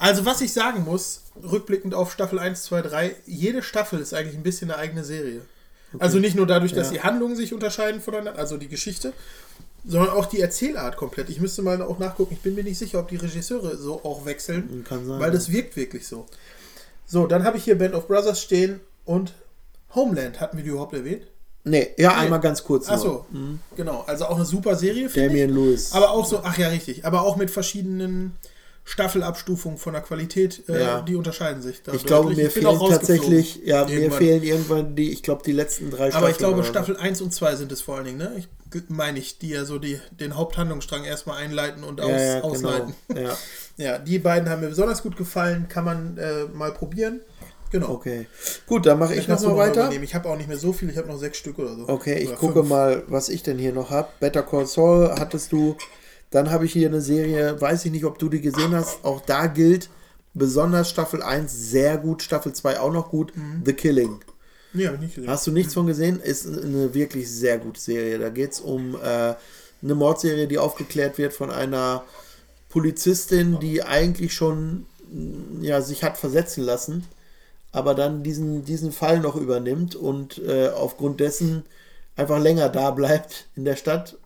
Also, 0.01 0.25
was 0.25 0.41
ich 0.41 0.53
sagen 0.53 0.85
muss, 0.85 1.23
rückblickend 1.43 1.95
auf 1.95 2.11
Staffel 2.13 2.39
1, 2.39 2.65
2, 2.65 2.83
3, 2.83 3.17
jede 3.27 3.63
Staffel 3.63 4.01
ist 4.01 4.15
eigentlich 4.15 4.35
ein 4.37 4.43
bisschen 4.43 4.71
eine 4.71 4.81
eigene 4.81 5.05
Serie. 5.05 5.43
Also 5.99 6.19
nicht 6.19 6.37
nur 6.37 6.47
dadurch, 6.47 6.73
dass 6.73 6.89
Ja. 6.89 6.93
die 6.95 7.01
Handlungen 7.03 7.37
sich 7.37 7.53
unterscheiden 7.53 8.01
voneinander, 8.01 8.39
also 8.39 8.57
die 8.57 8.69
Geschichte, 8.69 9.13
sondern 9.85 10.11
auch 10.11 10.27
die 10.27 10.41
Erzählart 10.41 10.97
komplett. 10.97 11.29
Ich 11.31 11.41
müsste 11.41 11.63
mal 11.63 11.83
auch 11.83 11.99
nachgucken, 11.99 12.33
ich 12.35 12.41
bin 12.41 12.55
mir 12.55 12.65
nicht 12.65 12.79
sicher, 12.79 12.99
ob 13.01 13.09
die 13.09 13.17
Regisseure 13.17 13.77
so 13.77 14.03
auch 14.05 14.25
wechseln, 14.25 14.85
Kann 14.89 15.05
sein. 15.07 15.21
weil 15.21 15.31
das 15.33 15.51
wirkt 15.53 15.77
wirklich 15.77 16.07
so. 16.07 16.27
So, 17.07 17.27
dann 17.27 17.45
habe 17.45 17.59
ich 17.59 17.65
hier 17.65 17.77
Band 17.77 17.95
of 17.95 18.07
Brothers 18.07 18.41
stehen 18.41 18.81
und 19.05 19.35
Homeland. 19.95 20.41
Hatten 20.41 20.57
wir 20.57 20.65
die 20.65 20.71
überhaupt 20.71 20.95
erwähnt? 20.95 21.27
Nee, 21.65 21.89
ja, 21.99 22.17
einmal 22.17 22.41
ganz 22.41 22.65
kurz. 22.65 22.89
Achso, 22.89 23.27
genau. 23.77 24.05
Also 24.07 24.25
auch 24.27 24.37
eine 24.37 24.47
super 24.47 24.77
Serie, 24.77 25.11
finde 25.11 25.37
ich. 25.45 25.51
Lewis. 25.51 25.93
Aber 25.93 26.11
auch 26.11 26.25
so, 26.25 26.41
ach 26.43 26.57
ja, 26.57 26.69
richtig. 26.69 27.05
Aber 27.05 27.23
auch 27.23 27.37
mit 27.37 27.51
verschiedenen 27.51 28.37
Staffelabstufung 28.91 29.79
von 29.79 29.93
der 29.93 30.03
Qualität, 30.03 30.65
äh, 30.69 30.81
Ja. 30.81 31.01
die 31.03 31.15
unterscheiden 31.15 31.63
sich. 31.63 31.81
da 31.85 31.93
Ich 31.93 32.05
glaube, 32.05 32.35
mir 32.35 32.49
Ich 32.49 32.53
fehlen 32.53 32.77
tatsächlich, 32.89 33.61
ja, 33.65 33.85
mir 33.85 33.93
irgendwann. 33.93 34.19
fehlen 34.19 34.43
irgendwann 34.43 34.97
die, 34.97 35.13
ich 35.13 35.23
glaube, 35.23 35.43
die 35.47 35.53
letzten 35.53 35.93
drei 35.93 36.13
Aber 36.13 36.29
ich 36.29 36.39
glaube, 36.39 36.59
oder. 36.59 36.65
Staffel 36.65 36.97
1 36.97 37.21
und 37.23 37.33
2 37.33 37.55
sind 37.55 37.71
es 37.71 37.83
vor 37.83 37.95
allen 37.97 38.07
Dingen, 38.07 38.19
ne? 38.19 38.33
Ich 38.37 38.49
meine 38.89 39.21
ich, 39.21 39.39
die 39.39 39.51
ja 39.51 39.65
so 39.65 39.79
die, 39.79 40.01
den 40.11 40.37
Haupthandlungsstrang 40.37 41.05
erstmal 41.05 41.39
einleiten 41.39 41.85
und 41.85 42.01
aus, 42.01 42.11
ja, 42.11 42.37
ja, 42.39 42.41
ausleiten. 42.43 42.95
Genau. 43.09 43.21
Ja, 43.29 43.37
Ja, 43.77 43.99
die 43.99 44.19
beiden 44.19 44.49
haben 44.51 44.61
mir 44.61 44.69
besonders 44.71 45.03
gut 45.05 45.17
gefallen, 45.17 45.69
kann 45.69 45.85
man 45.85 46.19
äh, 46.19 46.47
mal 46.53 46.73
probieren. 46.75 47.21
Genau. 47.71 47.91
okay. 47.91 48.27
Gut, 48.67 48.87
dann 48.87 48.99
mache 48.99 49.15
ich 49.15 49.29
noch 49.29 49.41
mal 49.41 49.57
weiter. 49.57 49.93
Ich 50.03 50.15
habe 50.17 50.29
auch 50.29 50.37
nicht 50.37 50.49
mehr 50.49 50.59
so 50.59 50.73
viel, 50.73 50.91
ich 50.91 50.97
habe 50.97 51.07
noch 51.07 51.19
sechs 51.19 51.39
Stück 51.39 51.61
oder 51.61 51.77
so. 51.77 51.89
Okay, 51.89 52.19
ich 52.19 52.29
Oder 52.31 52.37
gucke 52.39 52.53
fünf. 52.55 52.69
mal, 52.69 53.05
was 53.07 53.29
ich 53.29 53.45
denn 53.45 53.59
hier 53.59 53.73
noch 53.73 53.91
habe. 53.91 54.09
Better 54.19 54.43
Call 54.43 54.67
Saul 54.67 55.13
hattest 55.17 55.53
du. 55.53 55.77
Dann 56.31 56.51
habe 56.51 56.65
ich 56.65 56.73
hier 56.73 56.89
eine 56.89 57.01
Serie, 57.01 57.61
weiß 57.61 57.85
ich 57.85 57.93
nicht, 57.93 58.05
ob 58.05 58.19
du 58.19 58.29
die 58.29 58.41
gesehen 58.41 58.75
hast. 58.75 59.05
Auch 59.05 59.21
da 59.21 59.47
gilt 59.47 59.91
besonders 60.33 60.89
Staffel 60.89 61.23
1 61.23 61.53
sehr 61.71 61.99
gut, 61.99 62.23
Staffel 62.23 62.53
2 62.53 62.81
auch 62.81 62.93
noch 62.93 63.11
gut. 63.11 63.37
Mhm. 63.37 63.63
The 63.65 63.73
Killing. 63.73 64.21
Ich 64.73 64.91
nicht 65.01 65.15
gesehen. 65.17 65.29
Hast 65.29 65.47
du 65.47 65.51
nichts 65.51 65.75
von 65.75 65.87
gesehen? 65.87 66.21
Ist 66.21 66.47
eine 66.47 66.95
wirklich 66.95 67.31
sehr 67.31 67.59
gute 67.59 67.81
Serie. 67.81 68.19
Da 68.19 68.29
geht 68.29 68.53
es 68.53 68.61
um 68.61 68.95
äh, 68.95 69.35
eine 69.83 69.95
Mordserie, 69.95 70.47
die 70.47 70.59
aufgeklärt 70.59 71.19
wird 71.19 71.33
von 71.33 71.51
einer 71.51 72.05
Polizistin, 72.69 73.59
die 73.59 73.83
eigentlich 73.83 74.33
schon 74.33 74.87
mm, 75.13 75.63
ja, 75.63 75.81
sich 75.83 76.05
hat 76.05 76.17
versetzen 76.17 76.63
lassen, 76.63 77.05
aber 77.73 77.95
dann 77.95 78.23
diesen, 78.23 78.65
diesen 78.65 78.93
Fall 78.93 79.21
noch 79.21 79.37
übernimmt 79.37 79.97
und 79.97 80.39
äh, 80.39 80.69
aufgrund 80.69 81.21
dessen 81.21 81.65
einfach 82.17 82.41
länger 82.41 82.69
da 82.69 82.91
bleibt 82.91 83.49
in 83.57 83.65
der 83.65 83.77
Stadt, 83.77 84.17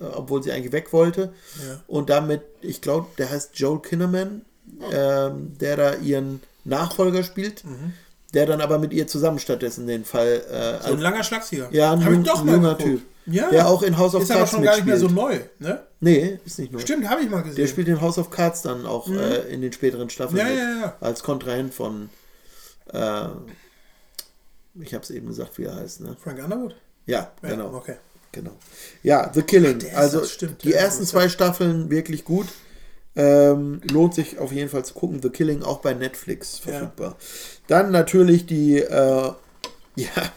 obwohl 0.00 0.42
sie 0.42 0.52
eigentlich 0.52 0.72
weg 0.72 0.92
wollte. 0.92 1.32
Ja. 1.66 1.80
Und 1.86 2.10
damit, 2.10 2.42
ich 2.60 2.80
glaube, 2.80 3.06
der 3.18 3.30
heißt 3.30 3.50
Joel 3.58 3.80
Kinnaman, 3.80 4.42
ähm, 4.92 5.56
der 5.58 5.76
da 5.76 5.94
ihren 5.94 6.40
Nachfolger 6.64 7.22
spielt, 7.24 7.64
der 8.34 8.46
dann 8.46 8.60
aber 8.60 8.78
mit 8.78 8.92
ihr 8.92 9.06
zusammen 9.06 9.38
stattdessen 9.38 9.86
den 9.86 10.04
Fall. 10.04 10.42
Äh, 10.50 10.86
So 10.86 10.92
ein 10.94 11.00
langer 11.00 11.22
Schlagsieger. 11.24 11.68
ja, 11.72 11.92
ein 11.92 12.00
jung- 12.00 12.24
junger. 12.24 12.76
Typ. 12.78 13.02
Ja. 13.26 13.50
Der 13.50 13.68
auch 13.68 13.82
in 13.82 13.98
House 13.98 14.14
of 14.14 14.22
Ist 14.22 14.30
aber 14.30 14.40
Cards 14.40 14.52
schon 14.52 14.62
gar 14.62 14.74
nicht 14.76 14.86
mehr 14.86 14.96
so 14.98 15.08
neu, 15.08 15.38
ne? 15.58 15.82
Nee, 16.00 16.38
ist 16.46 16.58
nicht 16.58 16.72
nur. 16.72 16.80
Stimmt, 16.80 17.06
habe 17.10 17.20
ich 17.20 17.28
mal 17.28 17.42
gesehen. 17.42 17.56
Der 17.56 17.66
spielt 17.66 17.88
in 17.88 18.00
House 18.00 18.16
of 18.18 18.30
Cards 18.30 18.62
dann 18.62 18.86
auch 18.86 19.06
äh, 19.10 19.52
in 19.52 19.60
den 19.60 19.70
späteren 19.72 20.08
Staffeln 20.08 20.42
Mhm. 20.42 20.48
Ja, 20.50 20.54
ja, 20.56 20.80
ja. 20.80 20.96
als 21.00 21.22
Kontrahent 21.22 21.74
von 21.74 22.08
äh, 22.94 23.26
ich 24.80 24.94
habe 24.94 25.02
es 25.04 25.10
eben 25.10 25.26
gesagt, 25.26 25.58
wie 25.58 25.64
er 25.64 25.76
heißt, 25.76 26.00
ne? 26.02 26.16
Frank 26.22 26.42
Underwood? 26.42 26.76
Ja, 27.06 27.32
Ja, 27.42 27.48
genau. 27.50 27.74
Okay. 27.74 27.96
Genau. 28.38 28.52
Ja, 29.02 29.30
The 29.34 29.42
Killing. 29.42 29.80
ist 29.80 29.94
also 29.94 30.24
stimmt. 30.24 30.62
die 30.62 30.70
Ja, 30.70 30.78
ersten 30.78 31.04
zwei 31.06 31.28
Staffeln 31.28 31.90
wirklich 31.90 32.24
gut. 32.24 32.46
Ähm, 33.16 33.80
lohnt 33.90 34.14
sich 34.14 34.38
auf 34.38 34.52
jeden 34.52 34.68
Fall 34.70 34.84
zu 34.84 34.94
gucken. 34.94 35.20
The 35.20 35.30
Killing 35.30 35.62
auch 35.64 35.78
bei 35.80 35.92
Netflix 35.92 36.60
Ja. 36.64 36.70
verfügbar. 36.72 37.16
Dann 37.66 37.90
natürlich 37.90 38.46
die, 38.46 38.78
äh, 38.78 39.32
ja, 39.96 40.32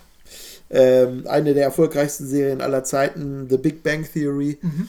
ähm, 0.71 1.27
eine 1.27 1.53
der 1.53 1.65
erfolgreichsten 1.65 2.25
Serien 2.27 2.61
aller 2.61 2.83
Zeiten, 2.83 3.47
The 3.49 3.57
Big 3.57 3.83
Bang 3.83 4.07
Theory. 4.11 4.57
Mhm. 4.61 4.87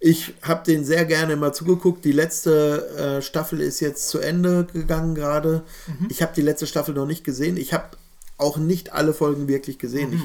Ich 0.00 0.32
habe 0.42 0.64
den 0.64 0.84
sehr 0.84 1.04
gerne 1.04 1.36
mal 1.36 1.52
zugeguckt. 1.52 2.04
Die 2.04 2.12
letzte 2.12 3.18
äh, 3.18 3.22
Staffel 3.22 3.60
ist 3.60 3.78
jetzt 3.80 4.08
zu 4.08 4.18
Ende 4.18 4.66
gegangen 4.72 5.14
gerade. 5.14 5.62
Mhm. 5.86 6.08
Ich 6.10 6.22
habe 6.22 6.32
die 6.34 6.40
letzte 6.42 6.66
Staffel 6.66 6.94
noch 6.94 7.06
nicht 7.06 7.22
gesehen. 7.22 7.56
Ich 7.58 7.72
habe 7.74 7.90
auch 8.38 8.56
nicht 8.56 8.92
alle 8.94 9.12
Folgen 9.12 9.46
wirklich 9.46 9.78
gesehen. 9.78 10.10
Mhm. 10.10 10.16
Ich, 10.16 10.22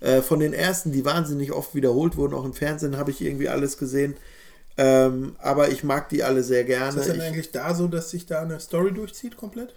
äh, 0.00 0.22
von 0.22 0.40
den 0.40 0.52
ersten, 0.52 0.92
die 0.92 1.04
wahnsinnig 1.04 1.52
oft 1.52 1.74
wiederholt 1.74 2.16
wurden, 2.16 2.34
auch 2.34 2.44
im 2.44 2.54
Fernsehen, 2.54 2.96
habe 2.96 3.10
ich 3.10 3.20
irgendwie 3.20 3.48
alles 3.48 3.78
gesehen. 3.78 4.16
Ähm, 4.76 5.36
aber 5.40 5.68
ich 5.70 5.84
mag 5.84 6.08
die 6.08 6.22
alle 6.22 6.42
sehr 6.42 6.64
gerne. 6.64 6.88
Ist 6.88 6.96
das 6.98 7.06
denn 7.06 7.16
Ich, 7.16 7.22
eigentlich 7.22 7.50
da 7.50 7.74
so, 7.74 7.86
dass 7.88 8.10
sich 8.10 8.26
da 8.26 8.42
eine 8.42 8.60
Story 8.60 8.92
durchzieht 8.92 9.36
komplett? 9.36 9.74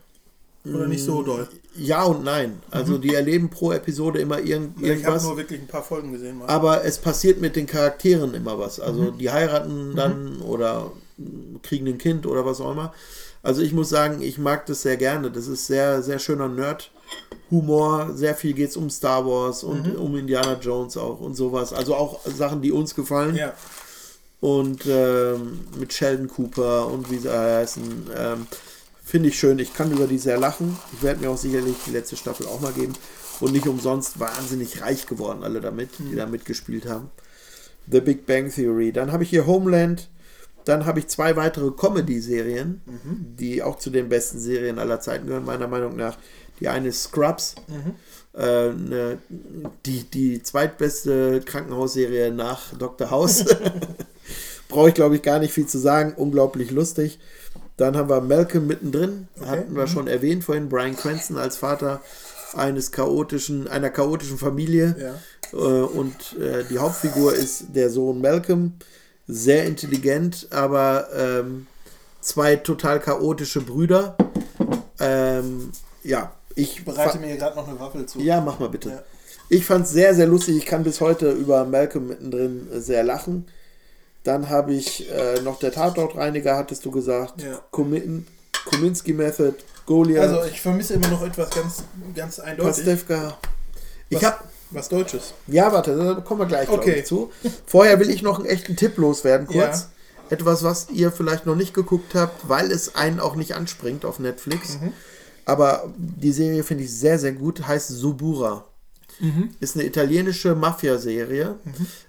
Oder 0.65 0.87
nicht 0.87 1.03
Mm, 1.03 1.05
so 1.05 1.23
doll? 1.23 1.47
ja 1.75 2.03
und 2.03 2.23
nein. 2.23 2.61
Also 2.71 2.97
die 2.97 3.13
erleben 3.13 3.49
pro 3.49 3.73
Episode 3.73 4.19
immer 4.19 4.39
irgend, 4.39 4.77
Ich 4.77 5.03
habe 5.03 5.17
irgendwas. 5.17 5.23
nur 5.23 5.35
wirklich 5.37 5.59
ein 5.59 5.67
paar 5.67 5.83
Folgen 5.83 6.13
gesehen. 6.13 6.37
Mal. 6.37 6.47
Aber 6.47 6.85
es 6.85 6.99
passiert 6.99 7.41
mit 7.41 7.55
den 7.57 7.67
Charakteren 7.67 8.33
immer 8.33 8.57
was. 8.59 8.79
Also 8.79 9.11
Mhm. 9.11 9.17
die 9.17 9.29
heiraten 9.31 9.95
dann 9.95 10.39
oder 10.41 10.91
mm, 11.17 11.57
kriegen 11.63 11.87
ein 11.87 11.97
Kind 11.97 12.25
oder 12.25 12.45
was 12.45 12.61
auch 12.61 12.71
immer. 12.71 12.93
Also 13.41 13.61
ich 13.61 13.73
muss 13.73 13.89
sagen, 13.89 14.21
ich 14.21 14.37
mag 14.37 14.65
das 14.67 14.83
sehr 14.83 14.95
gerne. 14.95 15.29
Das 15.31 15.47
ist 15.47 15.67
sehr, 15.67 16.01
sehr 16.01 16.19
schöner 16.19 16.47
Nerd-Humor. 17.51 18.11
Sehr 18.15 18.35
viel 18.35 18.53
geht 18.53 18.69
es 18.69 18.77
um 18.77 18.89
Star 18.89 19.25
Wars 19.25 19.63
und 19.63 19.95
um 19.95 20.15
Indiana 20.17 20.57
Jones 20.59 20.97
auch 20.97 21.19
und 21.19 21.35
sowas. 21.35 21.73
Also 21.73 21.95
auch 21.95 22.19
Sachen, 22.25 22.61
die 22.61 22.71
uns 22.71 22.95
gefallen. 22.95 23.35
ja. 23.35 23.53
Und 24.39 24.85
ähm, 24.87 25.61
mit 25.79 25.93
Sheldon 25.93 26.27
Cooper 26.27 26.87
und 26.87 27.09
wie 27.09 27.17
sie 27.17 27.31
heißen. 27.31 28.09
Ähm, 28.17 28.47
Finde 29.01 29.29
ich 29.29 29.39
schön. 29.39 29.57
Ich 29.59 29.73
kann 29.73 29.89
über 29.91 30.05
die 30.05 30.17
sehr 30.17 30.37
lachen. 30.37 30.77
Ich 30.91 31.01
werde 31.01 31.21
mir 31.21 31.29
auch 31.29 31.37
sicherlich 31.37 31.75
die 31.87 31.91
letzte 31.91 32.17
Staffel 32.17 32.47
auch 32.47 32.59
mal 32.59 32.73
geben. 32.73 32.91
Und 33.39 33.53
nicht 33.53 33.67
umsonst 33.67 34.19
wahnsinnig 34.19 34.81
reich 34.81 35.07
geworden, 35.07 35.43
alle 35.43 35.61
damit, 35.61 35.91
die 35.99 36.15
da 36.15 36.25
mitgespielt 36.25 36.87
haben. 36.87 37.09
The 37.89 38.01
Big 38.01 38.25
Bang 38.25 38.51
Theory. 38.51 38.91
Dann 38.91 39.13
habe 39.13 39.23
ich 39.23 39.29
hier 39.29 39.45
Homeland. 39.45 40.09
Dann 40.65 40.85
habe 40.85 40.99
ich 40.99 41.07
zwei 41.07 41.35
weitere 41.37 41.71
Comedy-Serien, 41.71 42.81
die 43.37 43.63
auch 43.63 43.77
zu 43.79 43.89
den 43.89 44.07
besten 44.09 44.39
Serien 44.39 44.79
aller 44.79 44.99
Zeiten 45.01 45.27
gehören, 45.27 45.43
meiner 45.45 45.67
Meinung 45.67 45.95
nach. 45.95 46.17
Die 46.63 46.69
eine 46.69 46.87
ist 46.87 47.03
Scrubs. 47.03 47.55
Äh, 48.33 48.69
ne, 48.69 49.17
die, 49.85 50.05
die 50.05 50.41
zweitbeste 50.41 51.41
Krankenhausserie 51.41 52.31
nach 52.31 52.73
Dr. 52.77 53.11
House. 53.11 53.43
Brauche 54.69 54.87
ich, 54.87 54.95
glaube 54.95 55.17
ich, 55.17 55.21
gar 55.21 55.39
nicht 55.39 55.51
viel 55.53 55.67
zu 55.67 55.77
sagen. 55.77 56.13
Unglaublich 56.15 56.71
lustig. 56.71 57.19
Dann 57.75 57.97
haben 57.97 58.07
wir 58.07 58.21
Malcolm 58.21 58.65
mittendrin. 58.65 59.27
Hatten 59.45 59.75
wir 59.75 59.87
schon 59.87 60.07
erwähnt 60.07 60.45
vorhin. 60.45 60.69
Brian 60.69 60.95
Cranston 60.95 61.37
als 61.37 61.57
Vater 61.57 62.01
eines 62.53 62.93
chaotischen, 62.93 63.67
einer 63.67 63.89
chaotischen 63.89 64.37
Familie. 64.37 64.95
Ja. 64.97 65.59
Äh, 65.59 65.81
und 65.81 66.37
äh, 66.39 66.63
die 66.69 66.79
Hauptfigur 66.79 67.33
ist 67.33 67.75
der 67.75 67.89
Sohn 67.89 68.21
Malcolm. 68.21 68.75
Sehr 69.27 69.65
intelligent, 69.65 70.47
aber 70.49 71.09
ähm, 71.13 71.67
zwei 72.21 72.55
total 72.55 73.01
chaotische 73.01 73.59
Brüder. 73.59 74.15
Ähm, 75.01 75.71
ja, 76.03 76.33
ich 76.55 76.85
bereite 76.85 77.19
mir 77.19 77.35
gerade 77.37 77.55
noch 77.55 77.67
eine 77.67 77.79
Waffel 77.79 78.05
zu. 78.05 78.19
ja, 78.19 78.41
mach 78.41 78.59
mal 78.59 78.69
bitte. 78.69 78.89
Ja. 78.89 79.03
Ich 79.49 79.65
fand 79.65 79.85
es 79.85 79.91
sehr, 79.91 80.15
sehr 80.15 80.25
lustig. 80.27 80.57
Ich 80.57 80.65
kann 80.65 80.83
bis 80.83 81.01
heute 81.01 81.31
über 81.31 81.65
Malcolm 81.65 82.07
mittendrin 82.07 82.67
äh, 82.71 82.79
sehr 82.79 83.03
lachen. 83.03 83.45
Dann 84.23 84.49
habe 84.49 84.73
ich 84.73 85.11
äh, 85.11 85.41
noch 85.41 85.59
der 85.59 85.71
Tatortreiniger, 85.71 86.55
hattest 86.55 86.85
du 86.85 86.91
gesagt. 86.91 87.41
Ja. 87.41 87.59
Komin 87.71 88.25
Kominsky 88.65 89.11
Method, 89.13 89.55
Goliath, 89.85 90.21
Also 90.29 90.43
ich 90.49 90.61
vermisse 90.61 90.93
immer 90.93 91.09
noch 91.09 91.21
etwas 91.21 91.49
ganz, 91.49 91.83
ganz 92.15 92.39
eindeutig. 92.39 92.85
Pastewka. 92.85 93.37
Ich 94.07 94.17
was, 94.17 94.23
habe 94.23 94.37
was 94.71 94.89
Deutsches. 94.89 95.33
ja, 95.47 95.71
warte, 95.73 95.97
da 95.97 96.13
kommen 96.21 96.39
wir 96.39 96.45
gleich 96.47 96.69
Okay. 96.69 96.99
ich, 96.99 97.05
zu. 97.05 97.31
Vorher 97.65 97.99
will 97.99 98.09
ich 98.09 98.21
noch 98.21 98.39
einen 98.39 98.47
echten 98.47 98.77
Tipp 98.77 98.97
loswerden, 98.97 99.47
kurz. 99.47 99.81
Ja. 99.81 99.87
Etwas, 100.29 100.63
was 100.63 100.87
ihr 100.89 101.11
vielleicht 101.11 101.45
noch 101.45 101.55
nicht 101.57 101.73
geguckt 101.73 102.15
habt, 102.15 102.47
weil 102.47 102.71
es 102.71 102.95
einen 102.95 103.19
auch 103.19 103.35
nicht 103.35 103.55
anspringt 103.55 104.05
auf 104.05 104.19
Netflix. 104.19 104.79
Mhm. 104.79 104.93
Aber 105.45 105.93
die 105.97 106.31
Serie 106.31 106.63
finde 106.63 106.83
ich 106.83 106.93
sehr, 106.93 107.19
sehr 107.19 107.33
gut. 107.33 107.67
Heißt 107.67 107.89
Subura. 107.89 108.65
Mhm. 109.19 109.51
Ist 109.59 109.75
eine 109.75 109.85
italienische 109.85 110.55
Mafia-Serie, 110.55 111.55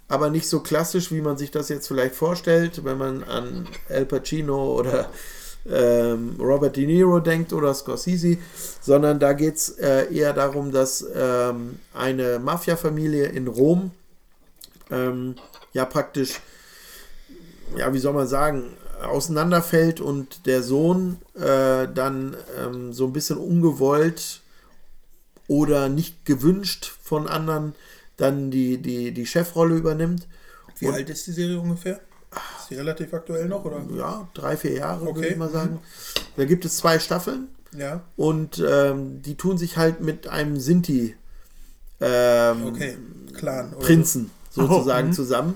aber 0.08 0.30
nicht 0.30 0.48
so 0.48 0.60
klassisch, 0.60 1.12
wie 1.12 1.20
man 1.20 1.36
sich 1.36 1.50
das 1.50 1.68
jetzt 1.68 1.86
vielleicht 1.86 2.14
vorstellt, 2.14 2.84
wenn 2.84 2.96
man 2.96 3.24
an 3.24 3.66
El 3.88 4.06
Pacino 4.06 4.74
oder 4.74 5.10
ähm, 5.70 6.36
Robert 6.38 6.76
De 6.76 6.86
Niro 6.86 7.20
denkt 7.20 7.52
oder 7.52 7.74
Scorsese, 7.74 8.38
sondern 8.80 9.18
da 9.18 9.32
geht 9.32 9.56
es 9.56 9.70
äh, 9.78 10.12
eher 10.14 10.32
darum, 10.32 10.72
dass 10.72 11.04
ähm, 11.14 11.78
eine 11.92 12.38
Mafia-Familie 12.38 13.26
in 13.26 13.48
Rom 13.48 13.90
ähm, 14.90 15.36
ja 15.72 15.84
praktisch, 15.84 16.40
ja, 17.76 17.92
wie 17.92 17.98
soll 17.98 18.12
man 18.12 18.28
sagen, 18.28 18.76
auseinanderfällt 19.04 20.00
und 20.00 20.46
der 20.46 20.62
Sohn 20.62 21.18
äh, 21.34 21.86
dann 21.92 22.36
ähm, 22.58 22.92
so 22.92 23.06
ein 23.06 23.12
bisschen 23.12 23.38
ungewollt 23.38 24.40
oder 25.48 25.88
nicht 25.88 26.24
gewünscht 26.24 26.90
von 27.02 27.28
anderen 27.28 27.74
dann 28.16 28.50
die, 28.50 28.78
die, 28.78 29.12
die 29.12 29.26
Chefrolle 29.26 29.76
übernimmt. 29.76 30.26
Wie 30.78 30.86
Und- 30.86 30.94
alt 30.94 31.10
ist 31.10 31.26
die 31.26 31.32
Serie 31.32 31.58
ungefähr? 31.60 32.00
Ist 32.60 32.70
die 32.70 32.74
relativ 32.74 33.12
aktuell 33.14 33.46
noch, 33.46 33.64
oder? 33.64 33.84
Ja, 33.96 34.28
drei, 34.34 34.56
vier 34.56 34.72
Jahre, 34.72 35.02
würde 35.06 35.20
Okay. 35.20 35.28
ich 35.32 35.36
mal 35.36 35.50
sagen. 35.50 35.78
Da 36.36 36.44
gibt 36.44 36.64
es 36.64 36.76
zwei 36.78 36.98
Staffeln 36.98 37.46
Ja. 37.76 38.02
und 38.16 38.62
ähm, 38.66 39.22
die 39.22 39.36
tun 39.36 39.56
sich 39.58 39.76
halt 39.76 40.00
mit 40.00 40.26
einem 40.26 40.58
Sinti 40.58 41.14
ähm, 42.00 42.66
Okay. 42.66 42.98
Clan. 43.34 43.72
oder 43.74 43.86
Prinzen 43.86 44.30
sozusagen 44.50 45.10
Oh, 45.10 45.12
zusammen. 45.12 45.54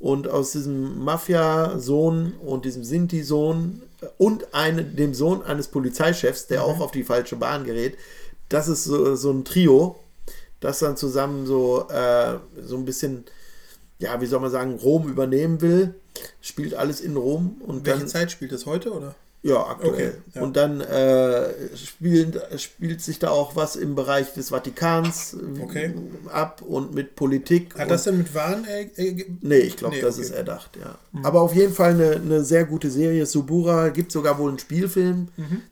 Und 0.00 0.28
aus 0.28 0.52
diesem 0.52 0.98
Mafia-Sohn 1.04 2.32
und 2.44 2.64
diesem 2.64 2.82
Sinti-Sohn 2.82 3.82
und 4.18 4.54
eine, 4.54 4.82
dem 4.82 5.14
Sohn 5.14 5.42
eines 5.42 5.68
Polizeichefs, 5.68 6.46
der 6.46 6.60
Mhm. 6.60 6.64
auch 6.64 6.80
auf 6.80 6.90
die 6.90 7.04
falsche 7.04 7.36
Bahn 7.36 7.64
gerät, 7.64 7.96
das 8.48 8.66
ist 8.66 8.84
so, 8.84 9.14
so 9.14 9.30
ein 9.30 9.44
Trio, 9.44 9.96
das 10.60 10.78
dann 10.80 10.96
zusammen 10.96 11.46
so, 11.46 11.86
äh, 11.88 12.38
so 12.62 12.76
ein 12.76 12.84
bisschen, 12.84 13.24
ja, 13.98 14.20
wie 14.20 14.26
soll 14.26 14.40
man 14.40 14.50
sagen, 14.50 14.78
Rom 14.82 15.08
übernehmen 15.08 15.60
will. 15.60 15.94
Spielt 16.40 16.74
alles 16.74 17.00
in 17.00 17.16
Rom. 17.16 17.60
Und 17.66 17.86
Welche 17.86 18.00
dann, 18.00 18.08
Zeit 18.08 18.30
spielt 18.32 18.52
das 18.52 18.66
heute, 18.66 18.92
oder? 18.92 19.14
Ja, 19.42 19.66
aktuell. 19.68 19.92
Okay, 20.08 20.12
ja. 20.34 20.42
Und 20.42 20.56
dann 20.56 20.82
äh, 20.82 21.74
spielen, 21.74 22.38
spielt 22.58 23.00
sich 23.00 23.18
da 23.18 23.30
auch 23.30 23.56
was 23.56 23.74
im 23.74 23.94
Bereich 23.94 24.34
des 24.34 24.50
Vatikans 24.50 25.34
Okay. 25.62 25.94
ab 26.30 26.60
und 26.60 26.94
mit 26.94 27.16
Politik. 27.16 27.74
Hat 27.78 27.90
das 27.90 28.04
denn 28.04 28.18
mit 28.18 28.34
Waren? 28.34 28.66
Äh, 28.66 28.82
äh, 28.96 29.24
Nee, 29.40 29.58
ich 29.60 29.76
glaube, 29.78 29.94
Nee, 29.96 30.02
das 30.02 30.16
okay. 30.16 30.24
Mhm. 30.26 30.30
ist 30.30 30.36
erdacht, 30.36 30.70
ja. 30.78 30.98
Aber 31.22 31.40
auf 31.40 31.54
jeden 31.54 31.72
Fall 31.72 31.92
eine, 31.94 32.16
eine 32.16 32.44
sehr 32.44 32.64
gute 32.66 32.90
Serie. 32.90 33.24
Subura 33.24 33.88
gibt 33.88 34.12
sogar 34.12 34.38
wohl 34.38 34.50
einen 34.50 34.58
Spielfilm. 34.58 35.28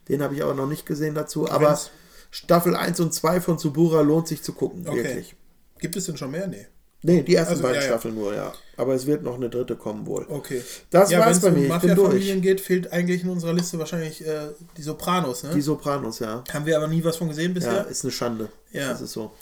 Den 0.08 0.22
habe 0.22 0.34
ich 0.34 0.42
aber 0.42 0.54
noch 0.54 0.66
nicht 0.68 0.86
gesehen 0.86 1.14
dazu. 1.14 1.46
Aber 1.50 1.58
Mhm. 1.68 1.72
Wenn's- 1.74 1.90
Staffel 2.30 2.74
1 2.76 3.00
und 3.00 3.12
2 3.12 3.40
von 3.42 3.58
Subura 3.58 4.00
lohnt 4.02 4.28
sich 4.28 4.42
zu 4.42 4.52
gucken, 4.54 4.86
Okay. 4.88 4.96
wirklich. 5.04 5.34
Gibt 5.78 5.96
es 5.96 6.06
denn 6.06 6.16
schon 6.16 6.30
mehr? 6.30 6.46
Nee. 6.46 6.66
Nee, 7.02 7.22
die 7.22 7.34
ersten 7.34 7.52
Also, 7.52 7.62
beiden 7.62 7.76
ja, 7.76 7.82
ja. 7.82 7.88
Staffeln 7.88 8.14
nur, 8.14 8.34
ja. 8.34 8.52
Aber 8.78 8.94
es 8.94 9.06
wird 9.06 9.22
noch 9.24 9.34
eine 9.34 9.50
dritte 9.50 9.76
kommen 9.76 10.06
wohl. 10.06 10.24
Okay. 10.28 10.62
Das 10.90 11.10
ja, 11.10 11.18
war's 11.18 11.40
bei 11.40 11.48
um 11.48 11.54
mir. 11.54 11.60
Bin 11.62 11.68
Mafia-Familien 11.68 12.40
geht, 12.40 12.60
fehlt 12.60 12.90
eigentlich 12.92 13.22
in 13.24 13.28
unserer 13.28 13.52
Liste 13.52 13.78
wahrscheinlich 13.78 14.24
äh, 14.26 14.48
die 14.76 14.82
Sopranos. 14.82 15.42
Ne? 15.42 15.50
Die 15.54 15.60
Sopranos, 15.60 16.20
ja. 16.20 16.42
Haben 16.52 16.64
wir 16.64 16.76
aber 16.76 16.86
nie 16.88 17.02
was 17.04 17.16
von 17.16 17.28
gesehen 17.28 17.50
Ja, 17.50 17.54
bisher. 17.54 17.86
ist 17.88 18.04
eine 18.04 18.12
Schande. 18.12 18.48
Ja. 18.72 18.88
Das 18.90 19.00
ist 19.00 19.12
so. 19.12 19.32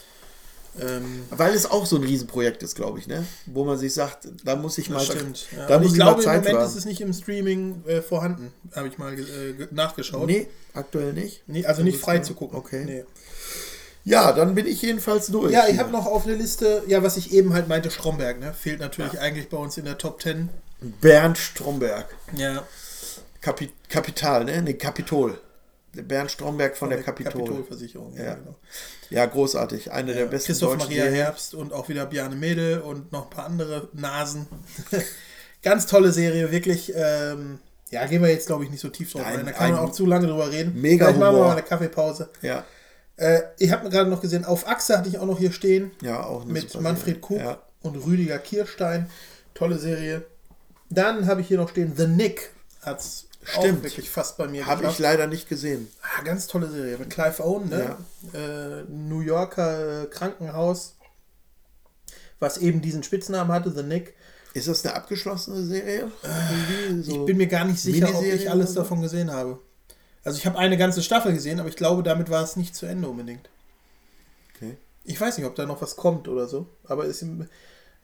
Ähm, 0.81 1.23
Weil 1.31 1.55
es 1.55 1.71
auch 1.71 1.87
so 1.87 1.97
ein 1.97 2.03
Riesenprojekt 2.03 2.63
ist, 2.63 2.75
glaube 2.75 2.99
ich, 2.99 3.07
ne? 3.07 3.25
Wo 3.47 3.65
man 3.65 3.79
sich 3.79 3.95
sagt, 3.95 4.29
da 4.45 4.57
muss 4.57 4.77
ich 4.77 4.91
mal, 4.91 5.01
stimmt. 5.01 5.47
Ja, 5.57 5.67
da 5.67 5.79
muss 5.79 5.87
ich 5.89 5.93
ich 5.93 5.99
glaube, 5.99 6.13
mal 6.13 6.19
im 6.19 6.25
Zeit 6.25 6.45
Moment 6.45 6.59
für 6.59 6.67
ist 6.67 6.77
es 6.77 6.85
nicht 6.85 7.01
im 7.01 7.13
Streaming 7.15 7.83
äh, 7.87 8.03
vorhanden. 8.03 8.53
Habe 8.75 8.89
ich 8.89 8.99
mal 8.99 9.15
äh, 9.15 9.53
ge- 9.55 9.69
nachgeschaut. 9.71 10.27
Nee, 10.27 10.49
aktuell 10.75 11.15
nicht. 11.15 11.43
Nee, 11.47 11.65
also 11.65 11.83
nicht 11.83 11.99
frei 11.99 12.19
zu 12.19 12.35
gucken. 12.35 12.59
Okay. 12.59 12.85
Nee. 12.85 13.05
Ja, 14.09 14.31
dann 14.33 14.55
bin 14.55 14.67
ich 14.67 14.81
jedenfalls 14.83 15.27
durch. 15.27 15.53
Ja, 15.53 15.67
ich 15.69 15.81
habe 15.81 15.91
noch 15.91 16.07
auf 16.07 16.25
der 16.25 16.37
Liste, 16.37 16.85
ja, 16.87 17.03
was 17.03 17.17
ich 17.17 17.33
eben 17.33 17.53
halt 17.55 17.67
meinte, 17.67 17.91
Stromberg, 17.91 18.39
ne? 18.39 18.55
Fehlt 18.55 18.79
natürlich 18.79 19.19
eigentlich 19.19 19.49
bei 19.49 19.57
uns 19.57 19.77
in 19.79 19.85
der 19.85 19.99
Top 19.99 20.23
10. 20.23 20.49
Bernd 21.01 21.37
Stromberg. 21.37 22.07
Ja, 22.37 22.63
Kapi 23.41 23.73
Kapital, 23.89 24.45
ne? 24.45 24.63
Ne, 24.63 24.75
Kapitol. 24.75 25.37
Der 25.93 26.03
Bernd 26.03 26.31
Stromberg 26.31 26.77
von 26.77 26.89
der 26.91 27.03
Kapitol. 27.03 27.33
Kapitolversicherung. 27.33 28.15
Ja. 28.17 28.35
genau. 28.35 28.55
Ja, 29.11 29.27
großartig. 29.27 29.91
Eine 29.91 30.15
der 30.15 30.27
besten 30.27 30.49
Christoph 30.49 30.77
Maria 30.77 31.05
Serien. 31.05 31.15
Herbst 31.15 31.55
und 31.55 31.73
auch 31.73 31.89
wieder 31.89 32.07
Bjarne 32.07 32.37
Mädel 32.37 32.81
und 32.83 33.11
noch 33.11 33.25
ein 33.25 33.31
paar 33.31 33.47
andere 33.47 33.89
Nasen. 33.93 34.47
Ganz 35.63 35.87
tolle 35.87 36.13
Serie, 36.13 36.53
wirklich. 36.53 36.93
Ähm, 36.95 37.59
ja, 37.91 38.05
gehen 38.07 38.23
wir 38.23 38.29
jetzt, 38.31 38.47
glaube 38.47 38.63
ich, 38.65 38.71
nicht 38.71 38.81
so 38.81 38.89
tief 38.89 39.11
drauf 39.13 39.25
Ein- 39.25 39.37
rein. 39.37 39.47
Da 39.47 39.53
kann 39.53 39.71
man 39.73 39.81
auch 39.81 39.93
zu 39.93 40.07
lange 40.07 40.27
drüber 40.29 40.51
reden. 40.53 40.81
mega 40.81 41.07
Vielleicht 41.07 41.19
machen 41.19 41.33
wir 41.33 41.39
Humor. 41.39 41.47
mal 41.49 41.53
eine 41.53 41.63
Kaffeepause. 41.63 42.29
Ja, 42.43 42.65
Äh, 43.17 43.41
ich 43.59 43.71
habe 43.73 43.89
gerade 43.89 44.11
noch 44.11 44.21
gesehen, 44.21 44.45
auf 44.45 44.67
Achse 44.69 44.99
hatte 44.99 45.09
ich 45.09 45.19
auch 45.19 45.27
noch 45.27 45.39
hier 45.39 45.53
stehen. 45.53 45.91
ja, 46.03 46.23
auch 46.25 46.45
mit 46.45 46.79
Manfred 46.81 47.25
Serie. 47.27 47.45
Ja. 47.45 47.63
und 47.83 47.97
Rüdiger 47.97 48.39
Kirstein. 48.39 49.09
Tolle 49.55 49.79
Serie. 49.79 50.25
Dann 50.91 51.27
habe 51.27 51.41
ich 51.41 51.49
hier 51.49 51.57
noch 51.57 51.71
stehen 51.71 51.95
The 51.97 52.07
Nick. 52.07 52.51
Hat 52.83 53.01
es 53.01 53.27
auch 53.55 53.63
Stimmt. 53.63 53.83
wirklich 53.85 54.11
fast 54.11 54.37
bei 54.37 54.47
mir 54.49 54.67
Habe 54.67 54.87
ich 54.87 54.99
leider 54.99 55.27
nicht 55.27 55.49
gesehen. 55.49 55.89
Ah, 56.03 56.23
ganz 56.23 56.47
tolle 56.47 56.69
Serie. 56.71 56.99
Mit 56.99 57.11
Clive 57.11 57.43
Owen, 57.45 57.69
ne? 57.71 57.97
Äh, 58.35 58.83
New 58.91 59.21
Yorker 59.21 60.03
äh, 60.03 60.07
Krankenhaus, 60.07 60.97
was 62.39 62.59
eben 62.59 62.83
diesen 62.83 63.03
Spitznamen 63.03 63.51
hatte, 63.53 63.71
The 63.73 63.83
Nick. 63.83 64.15
Ist 64.53 64.69
das 64.69 64.85
eine 64.85 64.95
abgeschlossene 64.95 65.63
Serie? 65.65 66.11
Irgendwie 66.23 67.03
so- 67.03 67.21
Ich 67.21 67.27
bin 67.27 67.37
mir 67.37 67.47
gar 67.47 67.65
nicht 67.65 67.81
sicher, 67.81 68.07
ob 68.09 68.15
Miniserie 68.15 68.43
ich 68.43 68.51
alles 68.51 68.75
davon 68.75 69.01
gesehen 69.03 69.31
habe. 69.31 69.59
Also 70.27 70.39
ich 70.39 70.47
habe 70.47 70.59
eine 70.59 70.77
ganze 70.77 71.05
Staffel 71.05 71.33
gesehen, 71.33 71.61
aber 71.61 71.69
ich 71.69 71.77
glaube, 71.77 72.03
damit 72.03 72.31
war 72.31 72.43
es 72.43 72.57
nicht 72.57 72.75
zu 72.75 72.85
Ende 72.85 73.09
unbedingt. 73.09 73.49
Okay. 74.57 74.77
Ich 75.05 75.21
weiß 75.21 75.39
nicht, 75.39 75.47
ob 75.47 75.55
da 75.55 75.67
noch 75.67 75.81
was 75.81 75.95
kommt 75.95 76.27
oder 76.27 76.49
so. 76.49 76.67
Aber 76.85 77.05
ist 77.05 77.23
im, 77.23 77.47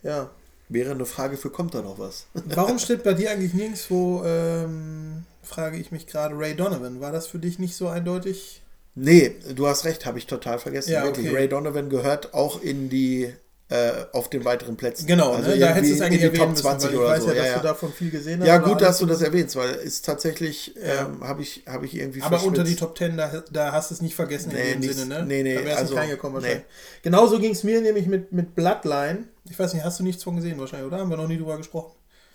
ja. 0.04 0.30
Wäre 0.68 0.92
eine 0.92 1.04
Frage 1.04 1.36
für, 1.36 1.50
kommt 1.50 1.74
da 1.74 1.82
noch 1.82 1.98
was? 1.98 2.26
Warum 2.34 2.78
steht 2.78 3.02
bei 3.02 3.14
dir 3.14 3.32
eigentlich 3.32 3.54
nirgendwo, 3.54 4.22
ähm, 4.24 5.24
frage 5.42 5.78
ich 5.78 5.90
mich 5.90 6.06
gerade, 6.06 6.38
Ray 6.38 6.54
Donovan? 6.54 7.00
War 7.00 7.10
das 7.10 7.26
für 7.26 7.40
dich 7.40 7.58
nicht 7.58 7.74
so 7.74 7.88
eindeutig? 7.88 8.62
Nee, 8.94 9.34
du 9.56 9.66
hast 9.66 9.84
recht, 9.84 10.06
habe 10.06 10.18
ich 10.18 10.28
total 10.28 10.60
vergessen. 10.60 10.92
Ja, 10.92 11.04
okay. 11.04 11.28
Ray 11.28 11.48
Donovan 11.48 11.90
gehört 11.90 12.34
auch 12.34 12.62
in 12.62 12.88
die, 12.88 13.34
äh, 13.72 14.06
auf 14.12 14.28
den 14.28 14.44
weiteren 14.44 14.76
Plätzen. 14.76 15.06
Genau, 15.06 15.32
also 15.32 15.50
ne? 15.50 15.58
da 15.58 15.68
hättest 15.68 15.92
du 15.92 15.94
es 15.96 16.00
eigentlich 16.02 16.20
in 16.22 16.26
erwähnen 16.28 16.40
Top 16.42 16.50
müssen, 16.50 16.62
20 16.62 16.88
weil 16.88 16.94
ich 16.94 17.00
oder 17.00 17.08
weiß 17.10 17.22
so. 17.22 17.28
ja, 17.30 17.34
dass 17.36 17.46
ja, 17.46 17.56
du 17.58 17.62
davon 17.62 17.92
viel 17.92 18.10
gesehen 18.10 18.40
hast. 18.40 18.46
ja 18.48 18.58
gut, 18.58 18.80
dass 18.82 18.98
du 18.98 19.06
das 19.06 19.22
erwähnst, 19.22 19.56
weil 19.56 19.70
ist 19.76 20.04
tatsächlich, 20.04 20.74
Ja. 20.76 21.06
ähm, 21.06 21.22
habe 21.24 21.42
ich, 21.42 21.62
hab 21.66 21.82
ich 21.82 21.94
irgendwie 21.96 22.22
Aber 22.22 22.42
unter 22.44 22.64
die. 22.64 22.76
Top 22.76 22.98
10, 22.98 23.16
da, 23.16 23.42
da 23.50 23.72
hast 23.72 23.90
du 23.90 23.94
es 23.94 24.02
nicht 24.02 24.14
vergessen 24.14 24.50
in 24.50 24.56
Nee, 24.56 24.70
dem 24.72 24.80
nicht- 24.80 24.94
Sinne, 24.94 25.20
ne? 25.20 25.26
nee, 25.26 25.42
nee, 25.42 25.54
Da 25.54 25.64
wärst 25.64 25.78
also, 25.78 25.94
nicht 25.94 26.02
reingekommen 26.02 26.38
nee. 26.42 26.48
wahrscheinlich. 26.48 26.66
Genauso 27.02 27.38
ging 27.38 27.52
es 27.52 27.64
mir 27.64 27.80
nämlich 27.80 28.06
mit, 28.06 28.32
mit 28.32 28.54
Bloodline. 28.54 29.24
Ich 29.48 29.58
weiß 29.58 29.72
nicht, 29.74 29.84
hast 29.84 29.98
du 29.98 30.04
nichts 30.04 30.22
von 30.22 30.36
gesehen 30.36 30.58
wahrscheinlich, 30.60 30.86
oder? 30.88 30.98
Haben 30.98 31.10
wir 31.10 31.16
noch 31.16 31.28
nie 31.28 31.38
drüber 31.38 31.56
gesprochen. 31.56 31.92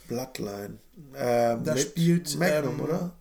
Bloodline. 0.08 0.78
Ähm, 1.16 1.64
Da 1.64 1.78
spielt, 1.78 2.38
Magnum, 2.40 2.76
ähm, 2.80 2.82
oder? 2.86 3.12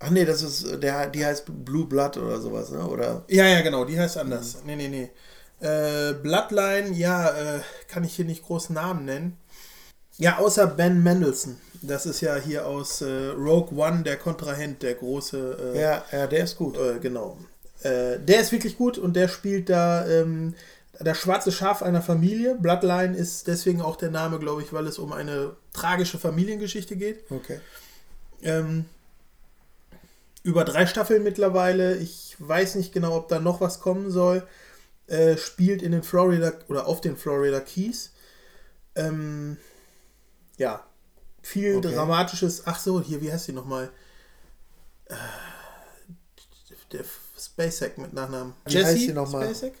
Ach 0.00 0.10
nee, 0.10 0.24
das 0.24 0.42
ist, 0.42 0.82
der, 0.82 1.06
die 1.08 1.24
heißt 1.24 1.44
Blue 1.64 1.86
Blood 1.86 2.18
oder 2.18 2.38
sowas, 2.40 2.70
ne? 2.70 2.86
Oder? 2.86 3.24
Ja, 3.28 3.46
ja, 3.46 3.62
genau, 3.62 3.84
die 3.84 3.98
heißt 3.98 4.18
anders. 4.18 4.56
Mhm. 4.56 4.66
Nee, 4.66 4.76
nee, 4.76 4.88
nee. 4.88 5.10
Äh, 5.60 6.14
Bloodline, 6.14 6.92
ja, 6.92 7.28
äh, 7.30 7.60
kann 7.88 8.04
ich 8.04 8.14
hier 8.16 8.24
nicht 8.24 8.44
großen 8.44 8.74
Namen 8.74 9.04
nennen. 9.04 9.38
Ja, 10.16 10.38
außer 10.38 10.66
Ben 10.66 11.02
Mendelssohn. 11.02 11.56
Das 11.82 12.06
ist 12.06 12.20
ja 12.20 12.36
hier 12.36 12.66
aus 12.66 13.00
äh, 13.02 13.28
Rogue 13.36 13.76
One, 13.76 14.02
der 14.02 14.16
Kontrahent, 14.16 14.82
der 14.82 14.94
große. 14.94 15.74
Äh, 15.74 15.80
Ja, 15.80 16.04
ja, 16.12 16.26
der 16.26 16.44
ist 16.44 16.56
gut. 16.56 16.76
Äh, 16.78 16.98
genau. 17.00 17.36
Äh, 17.82 18.18
der 18.20 18.40
ist 18.40 18.52
wirklich 18.52 18.78
gut 18.78 18.96
und 18.96 19.14
der 19.16 19.28
spielt 19.28 19.68
da 19.68 20.06
ähm, 20.06 20.54
das 21.00 21.18
schwarze 21.18 21.50
Schaf 21.52 21.82
einer 21.82 22.02
Familie. 22.02 22.54
Bloodline 22.54 23.16
ist 23.16 23.48
deswegen 23.48 23.82
auch 23.82 23.96
der 23.96 24.10
Name, 24.10 24.38
glaube 24.38 24.62
ich, 24.62 24.72
weil 24.72 24.86
es 24.86 24.98
um 24.98 25.12
eine 25.12 25.56
tragische 25.72 26.18
Familiengeschichte 26.18 26.96
geht. 26.96 27.24
Okay. 27.30 27.60
Ähm, 28.42 28.84
über 30.42 30.64
drei 30.64 30.86
Staffeln 30.86 31.24
mittlerweile. 31.24 31.96
Ich 31.96 32.36
weiß 32.38 32.76
nicht 32.76 32.92
genau, 32.92 33.16
ob 33.16 33.28
da 33.28 33.40
noch 33.40 33.60
was 33.60 33.80
kommen 33.80 34.10
soll. 34.10 34.46
Äh, 35.06 35.36
spielt 35.36 35.82
in 35.82 35.92
den 35.92 36.02
Florida 36.02 36.52
oder 36.68 36.86
auf 36.86 37.00
den 37.00 37.16
Florida 37.16 37.60
Keys. 37.60 38.12
Ähm, 38.94 39.58
ja, 40.56 40.86
viel 41.42 41.76
Okay. 41.76 41.92
dramatisches. 41.94 42.66
Ach 42.66 42.78
so, 42.78 43.02
hier, 43.02 43.20
wie 43.20 43.30
heißt 43.32 43.48
die 43.48 43.52
nochmal? 43.52 43.90
Äh, 45.06 45.14
der 46.92 47.04
Spacek 47.38 47.98
mit 47.98 48.12
Nachnamen. 48.12 48.54
Wie 48.66 48.82
heißt 48.82 48.98
sie 48.98 49.12
noch 49.12 49.30
mal? 49.30 49.44
Spacek? 49.46 49.74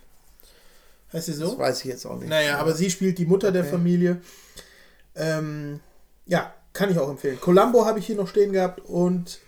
Heißt 1.12 1.26
sie 1.26 1.32
so? 1.32 1.50
Das 1.50 1.58
weiß 1.58 1.78
ich 1.80 1.84
jetzt 1.86 2.04
auch 2.06 2.18
nicht. 2.18 2.28
Naja, 2.28 2.58
aber 2.58 2.74
sie 2.74 2.90
spielt 2.90 3.18
die 3.18 3.26
Mutter 3.26 3.52
der 3.52 3.62
Okay. 3.62 3.70
Familie. 3.70 4.20
Ähm, 5.14 5.80
ja, 6.26 6.52
kann 6.72 6.90
ich 6.90 6.98
auch 6.98 7.08
empfehlen. 7.08 7.40
Columbo 7.40 7.86
habe 7.86 8.00
ich 8.00 8.06
hier 8.06 8.16
noch 8.16 8.28
stehen 8.28 8.52
gehabt 8.52 8.80
und 8.80 9.38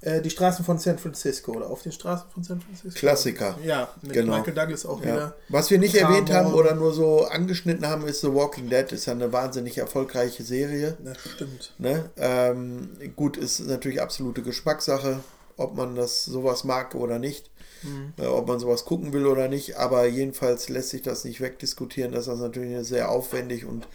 äh, 0.00 0.20
die 0.22 0.30
Straßen 0.30 0.64
von 0.64 0.78
San 0.78 0.98
Francisco 0.98 1.52
oder 1.52 1.68
auf 1.68 1.82
den 1.82 1.92
Straßen 1.92 2.26
von 2.32 2.44
San 2.44 2.60
Francisco. 2.60 2.98
Klassiker. 2.98 3.58
Ja, 3.64 3.88
mit 4.02 4.12
Genau. 4.12 4.36
Michael 4.38 4.54
Douglas 4.54 4.86
auch 4.86 5.00
Ja. 5.00 5.06
wieder. 5.06 5.34
Was 5.48 5.70
wir 5.70 5.78
nicht 5.78 5.94
Carl 5.96 6.12
erwähnt 6.12 6.32
haben 6.32 6.54
oder 6.54 6.74
nur 6.74 6.92
so 6.94 7.24
angeschnitten 7.26 7.86
haben, 7.86 8.06
ist 8.06 8.20
The 8.20 8.32
Walking 8.32 8.68
Dead. 8.70 8.90
Ist 8.92 9.06
ja 9.06 9.12
eine 9.12 9.32
wahnsinnig 9.32 9.76
erfolgreiche 9.78 10.42
Serie. 10.44 10.96
Das 11.02 11.18
stimmt. 11.20 11.74
Ne? 11.78 12.10
Ähm, 12.16 12.90
gut, 13.16 13.36
ist 13.36 13.60
natürlich 13.60 14.00
absolute 14.00 14.42
Geschmackssache, 14.42 15.20
ob 15.56 15.76
man 15.76 15.96
das 15.96 16.24
sowas 16.24 16.62
mag 16.64 16.94
oder 16.94 17.18
nicht. 17.18 17.50
Mhm. 17.82 18.12
Äh, 18.18 18.26
ob 18.26 18.46
man 18.48 18.58
sowas 18.60 18.84
gucken 18.84 19.12
will 19.12 19.26
oder 19.26 19.48
nicht. 19.48 19.78
Aber 19.78 20.06
jedenfalls 20.06 20.68
lässt 20.68 20.90
sich 20.90 21.02
das 21.02 21.24
nicht 21.24 21.40
wegdiskutieren, 21.40 22.12
dass 22.12 22.26
das 22.26 22.38
natürlich 22.38 22.70
eine 22.74 22.84
sehr 22.84 23.10
aufwendig 23.10 23.64
und, 23.64 23.86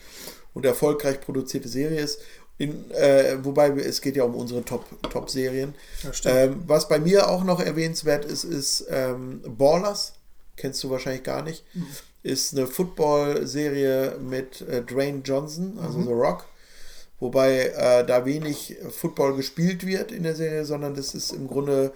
und 0.54 0.66
erfolgreich 0.66 1.20
produzierte 1.22 1.68
Serie 1.70 2.00
ist. 2.02 2.20
In, 2.58 2.92
äh, 2.92 3.38
wobei 3.44 3.70
es 3.70 4.00
geht 4.02 4.16
ja 4.16 4.24
um 4.24 4.36
unsere 4.36 4.64
Top- 4.64 4.86
Top-Serien. 5.10 5.74
Stimmt. 6.12 6.36
ähm, 6.36 6.64
was 6.68 6.88
bei 6.88 7.00
mir 7.00 7.28
auch 7.30 7.44
noch 7.44 7.60
erwähnenswert 7.60 8.26
ist, 8.26 8.44
ist 8.44 8.86
ähm, 8.90 9.42
Ballers. 9.58 10.14
Kennst 10.56 10.84
du 10.84 10.90
wahrscheinlich 10.92 11.24
gar 11.24 11.42
nicht. 11.42 11.64
Mhm. 11.74 11.88
Ist 12.22 12.56
eine 12.56 12.68
Football-Serie 12.68 14.18
mit 14.20 14.62
äh, 14.62 14.82
Dwayne 14.84 15.22
Johnson, 15.26 15.80
also 15.82 15.98
Mhm. 15.98 16.04
The 16.06 16.12
Rock. 16.14 16.46
Wobei 17.20 17.68
äh, 17.70 18.06
da 18.06 18.26
wenig 18.26 18.76
Football 18.92 19.36
gespielt 19.36 19.86
wird 19.86 20.12
in 20.12 20.24
der 20.24 20.36
Serie, 20.36 20.66
sondern 20.66 20.94
das 20.94 21.16
ist 21.16 21.32
im 21.32 21.48
Grunde 21.48 21.92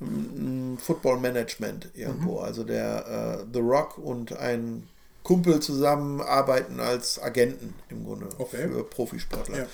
ein 0.00 0.78
Football-Management 0.80 1.88
irgendwo. 1.94 2.38
Also 2.40 2.62
der 2.62 3.40
äh, 3.42 3.44
The 3.52 3.60
Rock 3.60 3.96
und 3.98 4.36
ein 4.36 4.86
Kumpel 5.26 5.58
zusammen 5.58 6.20
arbeiten 6.20 6.78
als 6.78 7.20
Agenten 7.20 7.74
im 7.88 8.04
Grunde 8.04 8.28
Okay. 8.38 8.68
für 8.68 8.84
Profisportler. 8.84 9.58
Ja. 9.58 9.66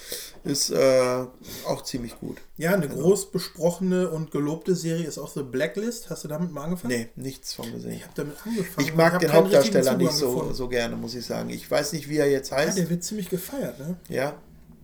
Ist 0.45 0.71
äh, 0.71 1.25
auch 1.69 1.83
ziemlich 1.85 2.19
gut. 2.19 2.39
Ja, 2.57 2.73
eine 2.73 2.89
groß 2.89 3.31
besprochene 3.33 4.09
und 4.09 4.31
gelobte 4.31 4.75
Serie 4.75 5.07
ist 5.07 5.19
auch 5.19 5.29
The 5.29 5.43
Blacklist. 5.43 6.09
Hast 6.09 6.25
du 6.25 6.29
damit 6.29 6.53
mal 6.53 6.65
angefangen? 6.65 6.95
Nee, 6.95 7.09
nichts 7.17 7.53
von 7.53 7.71
gesehen. 7.71 7.93
Ich 7.93 8.03
habe 8.03 8.13
damit 8.17 8.37
angefangen. 8.47 8.87
Ich 8.89 8.95
mag 8.95 9.13
hab 9.13 9.21
den 9.21 9.31
Hauptdarsteller 9.35 9.95
nicht 9.99 10.13
so, 10.13 10.33
gefunden. 10.33 10.55
so 10.55 10.69
gerne, 10.69 10.97
muss 10.97 11.15
ich 11.15 11.27
sagen. 11.27 11.51
Ich 11.51 11.71
weiß 11.71 11.93
nicht, 11.93 12.09
wie 12.09 12.17
er 12.17 12.31
jetzt 12.31 12.51
Ja, 12.51 12.57
heißt. 12.57 12.79
der 12.79 12.89
wird 12.89 13.05
ziemlich 13.05 13.29
gefeiert, 13.29 13.79
ne? 13.79 13.97
Ja, 14.09 14.35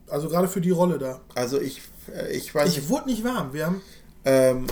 Also 0.09 0.29
gerade 0.29 0.49
für 0.49 0.61
die 0.61 0.71
Rolle 0.71 0.99
da. 0.99 1.23
also 1.35 1.59
ich, 1.59 1.81
äh, 2.15 2.31
ich 2.37 2.55
weiß 2.55 2.69
Ich 2.69 2.77
nicht. 2.77 2.89
wurde 2.91 3.07
nicht 3.09 3.25
warm. 3.25 3.55
Wir 3.55 3.65
haben, 3.67 3.81
Ähm, 4.27 4.67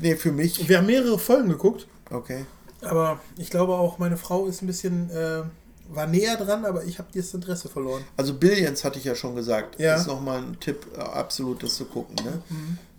nee, 0.00 0.16
für 0.16 0.32
mich. 0.32 0.68
wir 0.68 0.78
haben 0.78 0.86
mehrere 0.86 1.20
Folgen 1.20 1.48
geguckt. 1.50 1.86
Okay. 2.10 2.44
Aber 2.82 3.20
ich 3.36 3.50
glaube 3.50 3.74
auch, 3.74 3.98
meine 3.98 4.16
Frau 4.16 4.46
ist 4.46 4.62
ein 4.62 4.66
bisschen, 4.66 5.10
äh, 5.10 5.42
war 5.88 6.06
näher 6.06 6.36
dran, 6.36 6.64
aber 6.64 6.84
ich 6.84 6.98
habe 6.98 7.08
das 7.14 7.34
Interesse 7.34 7.68
verloren. 7.68 8.02
Also 8.16 8.34
Billions 8.34 8.84
hatte 8.84 8.98
ich 8.98 9.04
ja 9.04 9.14
schon 9.14 9.34
gesagt. 9.34 9.78
Ja. 9.80 9.96
Ist 9.96 10.06
nochmal 10.06 10.38
ein 10.38 10.58
Tipp, 10.60 10.86
äh, 10.96 11.00
absolut 11.00 11.62
das 11.62 11.74
zu 11.76 11.84
gucken. 11.84 12.16
Ne? 12.24 12.42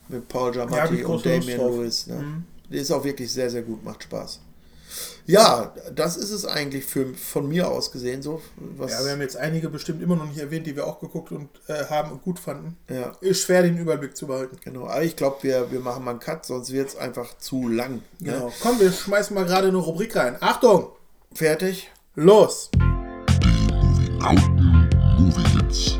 Mit 0.09 0.27
Paul 0.27 0.55
Ja, 0.55 0.65
Giamatti 0.65 0.95
ich 0.95 1.05
und. 1.05 1.25
Mhm. 1.25 1.47
Lewis. 1.47 2.07
Ne? 2.07 2.43
Die 2.69 2.77
ist 2.77 2.91
auch 2.91 3.03
wirklich 3.03 3.31
sehr, 3.31 3.49
sehr 3.49 3.61
gut, 3.61 3.83
macht 3.83 4.03
Spaß. 4.03 4.39
Ja, 5.25 5.73
das 5.93 6.17
ist 6.17 6.31
es 6.31 6.45
eigentlich 6.45 6.85
für, 6.85 7.13
von 7.13 7.47
mir 7.47 7.69
aus 7.69 7.91
gesehen 7.91 8.21
so. 8.21 8.41
Was, 8.57 8.91
Ja, 8.91 9.05
wir 9.05 9.11
haben 9.11 9.21
jetzt 9.21 9.37
einige 9.37 9.69
bestimmt 9.69 10.01
immer 10.01 10.15
noch 10.15 10.25
nicht 10.25 10.39
erwähnt, 10.39 10.67
die 10.67 10.75
wir 10.75 10.85
auch 10.87 10.99
geguckt 10.99 11.31
und 11.31 11.49
äh, 11.67 11.85
haben 11.85 12.11
und 12.11 12.23
gut 12.23 12.39
fanden. 12.39 12.77
Ja. 12.89 13.13
Ist 13.21 13.41
schwer, 13.43 13.61
den 13.63 13.77
Überblick 13.77 14.17
zu 14.17 14.27
behalten. 14.27 14.57
Genau, 14.63 14.87
aber 14.87 15.03
ich 15.03 15.15
glaube, 15.15 15.37
wir, 15.41 15.71
wir 15.71 15.79
machen 15.79 16.03
mal 16.03 16.11
einen 16.11 16.19
Cut, 16.19 16.45
sonst 16.45 16.71
wird 16.71 16.89
es 16.89 16.95
einfach 16.95 17.37
zu 17.37 17.67
lang. 17.69 18.01
Ne? 18.19 18.33
Genau. 18.33 18.53
Komm, 18.61 18.79
wir 18.79 18.91
schmeißen 18.91 19.33
mal 19.33 19.45
gerade 19.45 19.67
eine 19.69 19.77
Rubrik 19.77 20.15
rein. 20.15 20.37
Achtung! 20.39 20.89
Fertig? 21.33 21.89
Los! 22.15 22.69
Lauten 24.19 24.89
Movie 25.17 25.47
Hits 25.57 25.97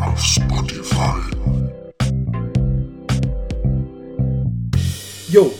auf 0.00 0.18
Spotify. 0.20 1.14
Jo, 5.28 5.52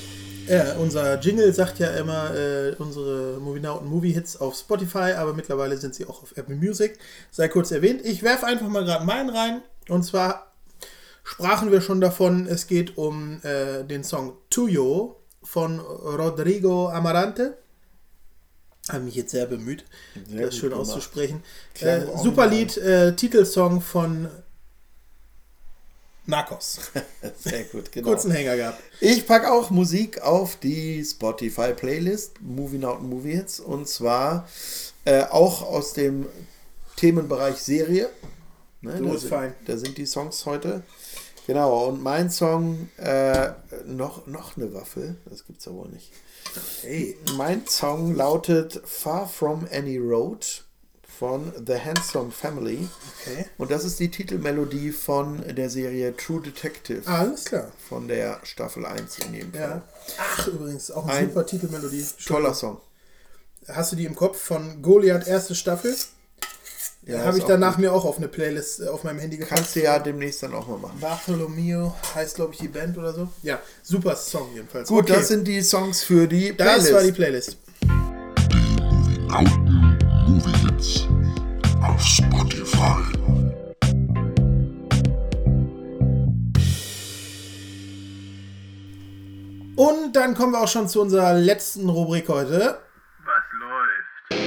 äh, 0.48 0.74
unser 0.78 1.18
Jingle 1.20 1.52
sagt 1.52 1.78
ja 1.78 1.88
immer 1.90 2.34
äh, 2.34 2.74
unsere 2.78 3.38
Movie 3.40 3.60
Now 3.60 3.78
und 3.78 3.86
Movie 3.86 4.12
Hits 4.12 4.36
auf 4.40 4.56
Spotify, 4.56 5.12
aber 5.16 5.34
mittlerweile 5.34 5.76
sind 5.76 5.94
sie 5.94 6.06
auch 6.06 6.22
auf 6.22 6.36
Apple 6.36 6.56
Music. 6.56 6.98
Sei 7.30 7.48
kurz 7.48 7.70
erwähnt. 7.70 8.00
Ich 8.04 8.22
werfe 8.22 8.46
einfach 8.46 8.68
mal 8.68 8.84
gerade 8.84 9.04
meinen 9.04 9.30
rein. 9.30 9.62
Und 9.88 10.02
zwar 10.04 10.52
sprachen 11.24 11.70
wir 11.72 11.80
schon 11.80 12.00
davon, 12.00 12.46
es 12.46 12.66
geht 12.66 12.96
um 12.98 13.40
äh, 13.42 13.84
den 13.84 14.04
Song 14.04 14.34
Tuyo 14.50 15.16
von 15.42 15.78
Rodrigo 15.80 16.88
Amarante. 16.88 17.58
Habe 18.90 19.04
mich 19.04 19.16
jetzt 19.16 19.32
sehr 19.32 19.44
bemüht, 19.46 19.84
Sehr 20.30 20.46
das 20.46 20.56
schön 20.56 20.70
gemacht. 20.70 20.88
auszusprechen. 20.88 21.42
Äh, 21.80 22.00
super 22.22 22.46
Lied, 22.46 22.76
äh, 22.78 23.14
Titelsong 23.14 23.82
von 23.82 24.28
Narcos. 26.28 26.78
Sehr 27.38 27.64
gut, 27.64 27.90
genau. 27.90 28.10
Kurzen 28.10 28.30
Hänger 28.30 28.54
gehabt. 28.54 28.82
Ich 29.00 29.26
packe 29.26 29.50
auch 29.50 29.70
Musik 29.70 30.20
auf 30.20 30.56
die 30.56 31.02
Spotify-Playlist 31.02 32.42
Movie 32.42 32.84
und 32.84 33.08
Movie 33.08 33.32
Hits 33.36 33.60
und 33.60 33.88
zwar 33.88 34.46
äh, 35.06 35.22
auch 35.24 35.62
aus 35.62 35.94
dem 35.94 36.26
Themenbereich 36.96 37.56
Serie. 37.56 38.10
Ne, 38.82 38.98
Du 38.98 39.10
bist 39.10 39.26
fein. 39.26 39.54
Da 39.66 39.78
sind 39.78 39.96
die 39.96 40.04
Songs 40.04 40.44
heute. 40.44 40.82
Genau, 41.46 41.86
und 41.86 42.02
mein 42.02 42.28
Song, 42.28 42.90
äh, 42.98 43.52
noch, 43.86 44.26
noch 44.26 44.58
eine 44.58 44.74
Waffel, 44.74 45.16
das 45.24 45.46
gibt's 45.46 45.64
ja 45.64 45.72
wohl 45.72 45.88
nicht. 45.88 46.12
Hey. 46.82 47.16
Mein 47.38 47.66
Song 47.66 48.14
lautet 48.14 48.82
Far 48.84 49.26
From 49.26 49.66
Any 49.72 49.96
Road 49.96 50.64
von 51.18 51.52
The 51.66 51.78
Handsome 51.78 52.30
Family. 52.30 52.88
Okay. 53.22 53.46
Und 53.58 53.70
das 53.70 53.84
ist 53.84 53.98
die 53.98 54.10
Titelmelodie 54.10 54.92
von 54.92 55.42
der 55.54 55.68
Serie 55.68 56.16
True 56.16 56.40
Detective. 56.40 57.02
Alles 57.06 57.46
klar. 57.46 57.72
Von 57.88 58.06
der 58.06 58.38
Staffel 58.44 58.86
1 58.86 59.18
in 59.26 59.34
jedem 59.34 59.52
Fall. 59.52 59.60
Ja. 59.60 59.82
Ach, 60.18 60.46
übrigens, 60.46 60.90
auch 60.90 61.04
eine 61.06 61.12
Ein 61.14 61.28
super 61.28 61.44
Titelmelodie. 61.46 62.06
Toller 62.24 62.54
Song. 62.54 62.80
Hast 63.66 63.92
du 63.92 63.96
die 63.96 64.04
im 64.04 64.14
Kopf 64.14 64.38
von 64.40 64.80
Goliath 64.80 65.26
erste 65.26 65.54
Staffel? 65.54 65.94
Ja, 67.02 67.24
Habe 67.24 67.38
ich 67.38 67.44
danach 67.44 67.76
gut. 67.76 67.80
mir 67.84 67.92
auch 67.92 68.04
auf 68.04 68.18
eine 68.18 68.28
Playlist 68.28 68.80
äh, 68.80 68.88
auf 68.88 69.02
meinem 69.02 69.18
Handy 69.18 69.38
gepackt. 69.38 69.56
Kannst 69.56 69.76
du 69.76 69.82
ja 69.82 69.98
demnächst 69.98 70.42
dann 70.42 70.52
auch 70.54 70.68
mal 70.68 70.78
machen. 70.78 71.00
Bartholomew 71.00 71.90
heißt, 72.14 72.36
glaube 72.36 72.52
ich, 72.52 72.60
die 72.60 72.68
Band 72.68 72.98
oder 72.98 73.12
so. 73.14 73.28
Ja, 73.42 73.60
super 73.82 74.14
Song 74.14 74.50
jedenfalls. 74.54 74.88
Gut, 74.88 75.04
Okay, 75.04 75.14
das 75.14 75.28
sind 75.28 75.48
die 75.48 75.62
Songs 75.62 76.02
für 76.02 76.26
die 76.28 76.56
das 76.56 76.92
war 76.92 77.02
die 77.02 77.12
Playlist. 77.12 77.56
Lauten 80.38 80.50
Movie 80.52 80.56
Hits 80.58 81.06
auf 81.82 82.00
Spotify. 82.00 83.02
Und 89.76 90.12
dann 90.14 90.34
kommen 90.34 90.52
wir 90.52 90.60
auch 90.60 90.68
schon 90.68 90.88
zu 90.88 91.00
unserer 91.00 91.34
letzten 91.34 91.88
Rubrik 91.88 92.28
heute. 92.28 92.78
Was 93.24 93.44
läuft? 93.60 94.44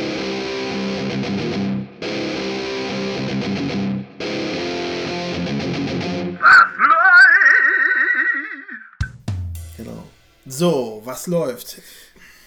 Genau. 9.78 10.04
So, 10.46 11.02
was 11.06 11.28
läuft? 11.28 11.82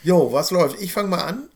Jo, 0.03 0.33
was 0.33 0.51
läuft? 0.51 0.81
Ich 0.81 0.93
fange 0.93 1.09
mal 1.09 1.23
an. 1.23 1.49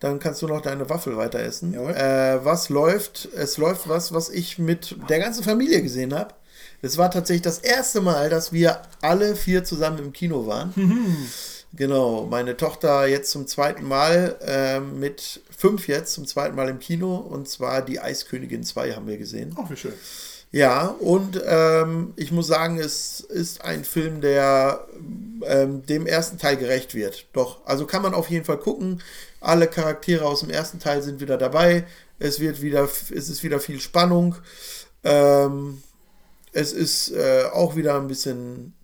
Dann 0.00 0.18
kannst 0.18 0.40
du 0.42 0.48
noch 0.48 0.62
deine 0.62 0.88
Waffel 0.88 1.16
weiter 1.16 1.40
essen. 1.40 1.74
Äh, 1.74 2.40
was 2.42 2.70
läuft? 2.70 3.28
Es 3.36 3.58
läuft 3.58 3.88
was, 3.88 4.12
was 4.12 4.30
ich 4.30 4.58
mit 4.58 4.96
der 5.08 5.18
ganzen 5.18 5.44
Familie 5.44 5.82
gesehen 5.82 6.14
habe. 6.14 6.34
Es 6.82 6.96
war 6.96 7.10
tatsächlich 7.10 7.42
das 7.42 7.58
erste 7.58 8.00
Mal, 8.00 8.30
dass 8.30 8.52
wir 8.52 8.80
alle 9.02 9.36
vier 9.36 9.64
zusammen 9.64 9.98
im 9.98 10.12
Kino 10.12 10.46
waren. 10.46 10.72
Genau, 11.74 12.26
meine 12.26 12.56
Tochter 12.56 13.06
jetzt 13.06 13.30
zum 13.30 13.46
zweiten 13.46 13.86
Mal 13.86 14.36
ähm, 14.42 14.98
mit 14.98 15.42
fünf 15.56 15.86
jetzt 15.86 16.14
zum 16.14 16.26
zweiten 16.26 16.56
Mal 16.56 16.68
im 16.68 16.80
Kino 16.80 17.16
und 17.16 17.48
zwar 17.48 17.82
die 17.82 18.00
Eiskönigin 18.00 18.64
2 18.64 18.94
haben 18.94 19.06
wir 19.06 19.18
gesehen. 19.18 19.54
Ach, 19.56 19.70
wie 19.70 19.76
schön. 19.76 19.92
Ja, 20.52 20.86
und 20.86 21.40
ähm, 21.46 22.12
ich 22.16 22.32
muss 22.32 22.48
sagen, 22.48 22.78
es 22.78 23.20
ist 23.20 23.62
ein 23.64 23.84
Film, 23.84 24.20
der 24.20 24.84
ähm, 25.44 25.86
dem 25.86 26.06
ersten 26.06 26.38
Teil 26.38 26.56
gerecht 26.56 26.94
wird. 26.94 27.26
Doch, 27.32 27.64
also 27.66 27.86
kann 27.86 28.02
man 28.02 28.14
auf 28.14 28.28
jeden 28.30 28.44
Fall 28.44 28.58
gucken. 28.58 29.00
Alle 29.40 29.68
Charaktere 29.68 30.24
aus 30.26 30.40
dem 30.40 30.50
ersten 30.50 30.80
Teil 30.80 31.02
sind 31.02 31.20
wieder 31.20 31.38
dabei. 31.38 31.86
Es 32.18 32.40
wird 32.40 32.62
wieder, 32.62 32.84
es 32.84 33.10
ist 33.10 33.42
wieder 33.44 33.60
viel 33.60 33.80
Spannung. 33.80 34.34
Ähm, 35.04 35.82
es 36.52 36.72
ist 36.72 37.12
äh, 37.12 37.44
auch 37.52 37.76
wieder 37.76 37.96
ein 37.96 38.08
bisschen 38.08 38.74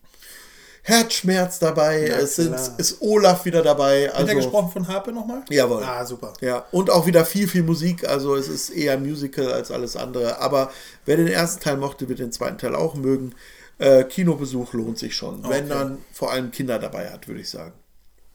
Herzschmerz 0.89 1.59
dabei. 1.59 2.07
Ja, 2.07 2.17
es 2.19 2.37
sind, 2.37 2.55
ist 2.79 2.99
Olaf 3.01 3.45
wieder 3.45 3.63
dabei. 3.63 4.07
Hat 4.09 4.15
er 4.15 4.21
Also, 4.21 4.35
gesprochen 4.37 4.71
von 4.71 4.87
Harpe 4.87 5.11
nochmal? 5.13 5.43
Jawohl. 5.51 5.83
Ah, 5.83 6.05
super. 6.07 6.33
ja, 6.41 6.65
und 6.71 6.91
auch 6.91 7.07
wieder 7.07 7.25
viel, 7.25 7.49
viel 7.49 7.65
Musik. 7.65 8.09
Also 8.09 8.37
es 8.37 8.47
ist 8.47 8.71
eher 8.71 8.97
Musical 8.97 9.53
als 9.53 9.73
alles 9.73 9.97
andere. 9.97 10.39
Aber 10.39 10.71
wer 11.05 11.17
den 11.17 11.27
ersten 11.27 11.61
Teil 11.61 11.77
mochte, 11.77 12.09
wird 12.09 12.21
den 12.21 12.31
zweiten 12.31 12.59
Teil 12.59 12.77
auch 12.77 12.95
mögen. 12.95 13.35
Äh, 13.79 14.05
Kinobesuch 14.05 14.73
lohnt 14.75 14.97
sich 14.99 15.17
schon. 15.17 15.43
Wenn 15.49 15.65
Okay. 15.65 15.75
man 15.75 15.99
vor 16.13 16.31
allem 16.31 16.53
Kinder 16.53 16.79
dabei 16.79 17.11
hat, 17.11 17.27
würde 17.27 17.41
ich 17.41 17.51
sagen. 17.51 17.73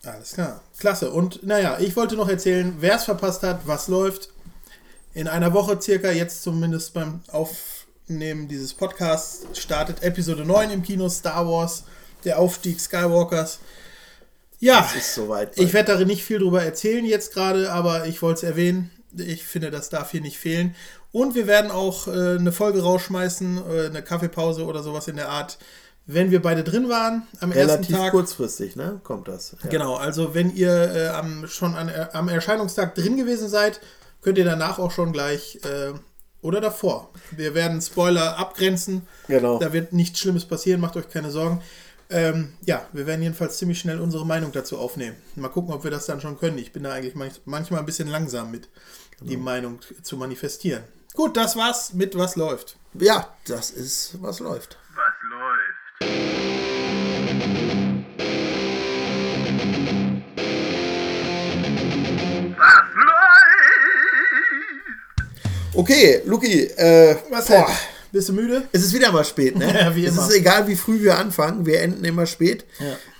Alles 0.03 0.33
klar. 0.33 0.61
Klasse. 0.77 1.09
Und 1.11 1.43
naja, 1.43 1.77
ich 1.79 1.95
wollte 1.95 2.15
noch 2.17 2.27
erzählen, 2.27 2.75
wer 2.79 2.95
es 2.97 3.05
verpasst 3.05 3.43
hat, 3.43 3.61
was 3.65 3.87
läuft. 3.87 4.29
In 5.13 5.27
einer 5.29 5.53
Woche 5.53 5.79
circa, 5.81 6.11
jetzt 6.11 6.43
zumindest 6.43 6.93
beim 6.93 7.21
Aufnehmen 7.31 8.47
dieses 8.47 8.73
Podcasts, 8.73 9.45
startet 9.57 10.03
Episode 10.03 10.43
9 10.43 10.69
im 10.71 10.83
Kino 10.83 11.07
Star 11.09 11.47
Wars, 11.47 11.83
der 12.23 12.39
Aufstieg 12.39 12.79
Skywalkers. 12.79 13.59
Ja, 14.59 14.87
soweit. 15.01 15.57
ich 15.57 15.73
werde 15.73 15.93
darin 15.93 16.07
nicht 16.07 16.23
viel 16.23 16.37
drüber 16.39 16.63
erzählen 16.63 17.03
jetzt 17.03 17.33
gerade, 17.33 17.71
aber 17.71 18.05
ich 18.05 18.21
wollte 18.21 18.37
es 18.37 18.43
erwähnen. 18.43 18.91
Ich 19.17 19.43
finde, 19.43 19.71
das 19.71 19.89
darf 19.89 20.11
hier 20.11 20.21
nicht 20.21 20.37
fehlen. 20.37 20.75
Und 21.11 21.35
wir 21.35 21.47
werden 21.47 21.71
auch 21.71 22.07
äh, 22.07 22.37
eine 22.37 22.51
Folge 22.51 22.81
rausschmeißen, 22.83 23.57
äh, 23.57 23.85
eine 23.87 24.03
Kaffeepause 24.03 24.65
oder 24.65 24.83
sowas 24.83 25.07
in 25.07 25.17
der 25.17 25.29
Art, 25.29 25.57
wenn 26.05 26.31
wir 26.31 26.41
beide 26.41 26.63
drin 26.63 26.89
waren 26.89 27.23
am 27.39 27.51
ersten 27.51 27.71
relativ 27.71 27.97
Tag. 27.97 28.11
kurzfristig, 28.11 28.75
ne? 28.75 29.01
Kommt 29.03 29.27
das. 29.27 29.55
Ja. 29.63 29.69
Genau, 29.69 29.95
also 29.95 30.33
wenn 30.33 30.55
ihr 30.55 30.71
äh, 30.71 31.07
am, 31.07 31.47
schon 31.47 31.75
an, 31.75 31.89
äh, 31.89 32.07
am 32.13 32.29
Erscheinungstag 32.29 32.95
drin 32.95 33.17
gewesen 33.17 33.49
seid, 33.49 33.81
könnt 34.21 34.37
ihr 34.37 34.45
danach 34.45 34.79
auch 34.79 34.91
schon 34.91 35.11
gleich 35.11 35.59
äh, 35.63 35.93
oder 36.41 36.61
davor. 36.61 37.09
Wir 37.31 37.53
werden 37.53 37.81
Spoiler 37.81 38.37
abgrenzen. 38.37 39.07
Genau. 39.27 39.59
Da 39.59 39.73
wird 39.73 39.93
nichts 39.93 40.19
Schlimmes 40.19 40.45
passieren, 40.45 40.81
macht 40.81 40.97
euch 40.97 41.09
keine 41.09 41.31
Sorgen. 41.31 41.61
Ähm, 42.11 42.53
ja, 42.65 42.85
wir 42.91 43.07
werden 43.07 43.21
jedenfalls 43.21 43.57
ziemlich 43.57 43.79
schnell 43.79 44.01
unsere 44.01 44.25
Meinung 44.25 44.51
dazu 44.51 44.77
aufnehmen. 44.77 45.15
Mal 45.35 45.47
gucken, 45.47 45.73
ob 45.73 45.85
wir 45.85 45.91
das 45.91 46.05
dann 46.05 46.19
schon 46.19 46.37
können. 46.37 46.57
Ich 46.57 46.73
bin 46.73 46.83
da 46.83 46.91
eigentlich 46.91 47.15
manch, 47.15 47.41
manchmal 47.45 47.79
ein 47.79 47.85
bisschen 47.85 48.09
langsam 48.09 48.51
mit, 48.51 48.67
die 49.21 49.37
Meinung 49.37 49.79
zu 50.03 50.17
manifestieren. 50.17 50.83
Gut, 51.13 51.37
das 51.37 51.55
war's 51.55 51.93
mit 51.93 52.17
Was 52.17 52.35
läuft. 52.35 52.75
Ja, 52.99 53.29
das 53.45 53.71
ist, 53.71 54.21
was 54.21 54.39
läuft. 54.39 54.77
Was 54.93 55.13
läuft? 55.29 55.81
Okay, 65.73 66.21
Luki, 66.25 66.63
äh, 66.63 67.15
Was 67.29 67.47
boah, 67.47 67.65
denn? 67.65 67.75
Bist 68.11 68.29
du 68.29 68.33
müde? 68.33 68.63
es 68.71 68.83
ist 68.83 68.93
wieder 68.93 69.11
mal 69.11 69.23
spät, 69.23 69.55
ne? 69.57 69.73
Ja, 69.79 69.95
wie 69.95 70.05
es 70.05 70.13
immer. 70.13 70.27
ist 70.27 70.35
egal, 70.35 70.67
wie 70.67 70.75
früh 70.75 71.01
wir 71.01 71.17
anfangen, 71.17 71.65
wir 71.65 71.81
enden 71.81 72.03
immer 72.03 72.25
spät. 72.25 72.65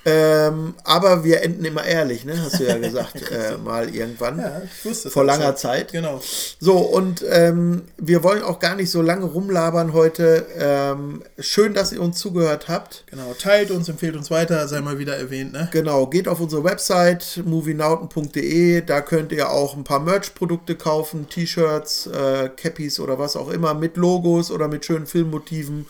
Ähm, 0.04 0.74
aber 0.84 1.24
wir 1.24 1.42
enden 1.42 1.64
immer 1.64 1.86
ehrlich, 1.86 2.26
ne? 2.26 2.34
Hast 2.44 2.60
du 2.60 2.64
ja 2.66 2.78
gesagt, 2.78 3.22
äh, 3.32 3.58
mal 3.58 3.94
irgendwann. 3.94 4.40
Ja, 4.40 4.62
ich 4.64 4.84
wusste 4.84 5.10
es 5.10 5.14
Vor 5.14 5.24
langer 5.24 5.48
schon. 5.48 5.58
Zeit. 5.58 5.92
Genau. 5.92 6.20
So, 6.60 6.78
und 6.78 7.24
ähm, 7.30 7.84
wir 7.98 8.24
wollen 8.24 8.42
auch 8.42 8.60
gar 8.60 8.76
nicht 8.76 8.90
so 8.90 9.02
lange 9.02 9.26
rumlabern 9.26 9.94
heute. 9.94 10.48
Ähm, 10.58 11.22
schön, 11.38 11.76
dass 11.76 11.92
ihr 11.92 12.02
uns 12.02 12.18
zugehört 12.18 12.68
habt. 12.68 13.04
Genau. 13.12 13.34
Teilt 13.38 13.70
uns, 13.70 13.90
empfehlt 13.90 14.16
uns 14.16 14.32
weiter, 14.32 14.68
sei 14.68 14.82
mal 14.82 14.98
wieder 14.98 15.16
erwähnt, 15.16 15.54
ne? 15.54 15.70
Genau, 15.72 16.08
geht 16.08 16.28
auf 16.28 16.40
unsere 16.40 16.64
Website 16.64 17.42
movienauten.de, 17.46 18.82
da 18.82 19.02
könnt 19.02 19.32
ihr 19.32 19.52
auch 19.52 19.76
ein 19.76 19.84
paar 19.84 20.00
Merch-Produkte 20.00 20.76
kaufen, 20.76 21.30
T-Shirts, 21.30 22.08
äh, 22.08 22.50
Cappies 22.50 23.00
oder 23.00 23.20
was 23.20 23.36
auch 23.36 23.50
immer, 23.50 23.76
mit 23.76 23.98
Logos 23.98 24.50
oder 24.50 24.68
mit 24.68 24.84
schönen 24.84 25.06
Filmmotiven, 25.06 25.86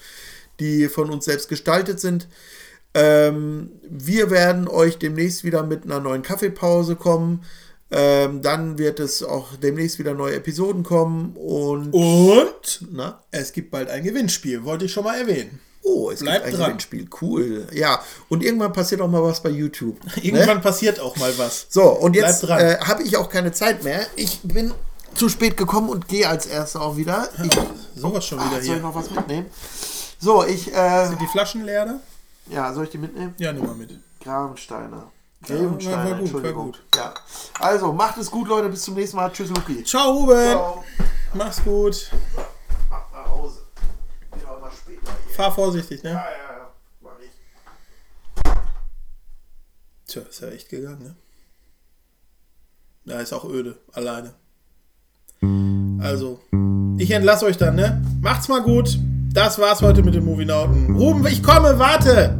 die 0.59 0.89
von 0.89 1.09
uns 1.09 1.25
selbst 1.25 1.47
gestaltet 1.47 2.01
sind. 2.01 2.27
Ähm, 2.93 3.71
wir 3.89 4.29
werden 4.29 4.67
euch 4.67 4.97
demnächst 4.97 5.43
wieder 5.43 5.63
mit 5.63 5.85
einer 5.85 5.99
neuen 5.99 6.23
Kaffeepause 6.23 6.95
kommen. 6.95 7.43
Ähm, 7.93 8.41
dann 8.41 8.77
wird 8.77 8.99
es 8.99 9.21
auch 9.23 9.55
demnächst 9.61 9.99
wieder 9.99 10.13
neue 10.13 10.35
Episoden 10.35 10.83
kommen 10.83 11.35
und, 11.35 11.91
Und 11.93 12.87
na, 12.91 13.21
es 13.31 13.51
gibt 13.51 13.69
bald 13.71 13.89
ein 13.89 14.03
Gewinnspiel, 14.03 14.63
wollte 14.63 14.85
ich 14.85 14.93
schon 14.93 15.03
mal 15.03 15.19
erwähnen. 15.19 15.59
oh, 15.83 16.09
es 16.09 16.19
Bleibt 16.21 16.45
gibt 16.45 16.53
ein 16.53 16.59
dran. 16.59 16.65
Gewinnspiel. 16.69 17.07
Cool. 17.21 17.67
Ja, 17.73 18.01
und 18.29 18.43
irgendwann 18.43 18.71
passiert 18.71 19.01
auch 19.01 19.09
mal 19.09 19.21
was 19.23 19.43
bei 19.43 19.49
YouTube. 19.49 19.97
Irgendwann 20.21 20.57
Ne? 20.57 20.61
passiert 20.63 21.01
auch 21.01 21.17
mal 21.17 21.33
was. 21.37 21.65
So, 21.69 21.83
und 21.89 22.15
jetzt 22.15 22.45
äh, 22.45 22.77
habe 22.79 23.03
ich 23.03 23.17
auch 23.17 23.29
keine 23.29 23.51
Zeit 23.51 23.83
mehr. 23.83 24.05
Ich 24.15 24.39
bin 24.43 24.73
zu 25.15 25.27
spät 25.27 25.57
gekommen 25.57 25.89
und 25.89 26.07
gehe 26.07 26.29
als 26.29 26.45
erster 26.45 26.81
auch 26.81 26.95
wieder. 26.95 27.27
Ich, 27.43 27.51
Sowas 28.01 28.25
schon 28.25 28.39
Ah, 28.39 28.45
wieder 28.45 28.55
soll 28.55 28.61
ich 28.63 28.71
hier. 28.71 28.81
noch 28.81 28.95
was 28.95 29.11
mitnehmen? 29.11 29.47
So, 30.17 30.45
ich, 30.45 30.73
äh, 30.73 31.07
Sind 31.07 31.19
die 31.19 31.27
Flaschen 31.27 31.65
leer 31.65 31.85
da? 31.85 31.99
Ja, 32.51 32.73
soll 32.73 32.85
ich 32.85 32.89
die 32.91 32.97
mitnehmen? 32.97 33.33
Ja, 33.37 33.51
nimm 33.53 33.65
mal 33.65 33.75
mit. 33.75 33.97
Gravensteiner. 34.21 34.91
war- 34.97 35.11
Grevensteiner, 35.43 35.97
war 35.97 36.03
gut, 36.03 36.11
war 36.11 36.19
Entschuldigung. 36.19 36.65
gut. 36.67 36.83
Ja. 36.95 37.13
Also, 37.59 37.91
macht 37.93 38.17
es 38.17 38.29
gut, 38.29 38.47
Leute. 38.47 38.69
Bis 38.69 38.83
zum 38.83 38.93
nächsten 38.95 39.17
Mal. 39.17 39.31
Tschüss, 39.31 39.49
Luki. 39.49 39.83
Ciao, 39.83 40.11
Ruben. 40.11 40.35
Ciao. 40.51 40.83
Mach's 41.33 41.63
gut. 41.63 42.11
Ab 42.89 43.09
nach 43.13 43.27
Hause. 43.29 43.61
Wieder 44.35 44.59
mal 44.59 44.71
später 44.71 45.11
hier. 45.27 45.35
Fahr 45.35 45.51
vorsichtig, 45.51 46.03
ne? 46.03 46.09
Ja, 46.11 46.15
ja, 46.15 46.57
ja. 46.57 46.69
Mach 47.01 47.11
ich. 47.19 48.51
Tja, 50.07 50.21
ist 50.29 50.41
ja 50.41 50.49
echt 50.49 50.69
gegangen, 50.69 51.01
ne? 51.03 51.15
Da 53.05 53.19
ist 53.19 53.33
auch 53.33 53.45
öde, 53.45 53.77
alleine. 53.93 54.33
Also, 55.99 56.39
ich 56.99 57.09
entlasse 57.11 57.45
euch 57.45 57.57
dann, 57.57 57.75
ne? 57.75 57.99
Macht's 58.21 58.47
mal 58.47 58.61
gut. 58.61 58.99
Das 59.33 59.57
war's 59.57 59.81
heute 59.81 60.03
mit 60.03 60.13
den 60.13 60.25
Movienauten. 60.25 60.95
Ruben, 60.95 61.25
ich 61.25 61.41
komme, 61.41 61.79
warte! 61.79 62.37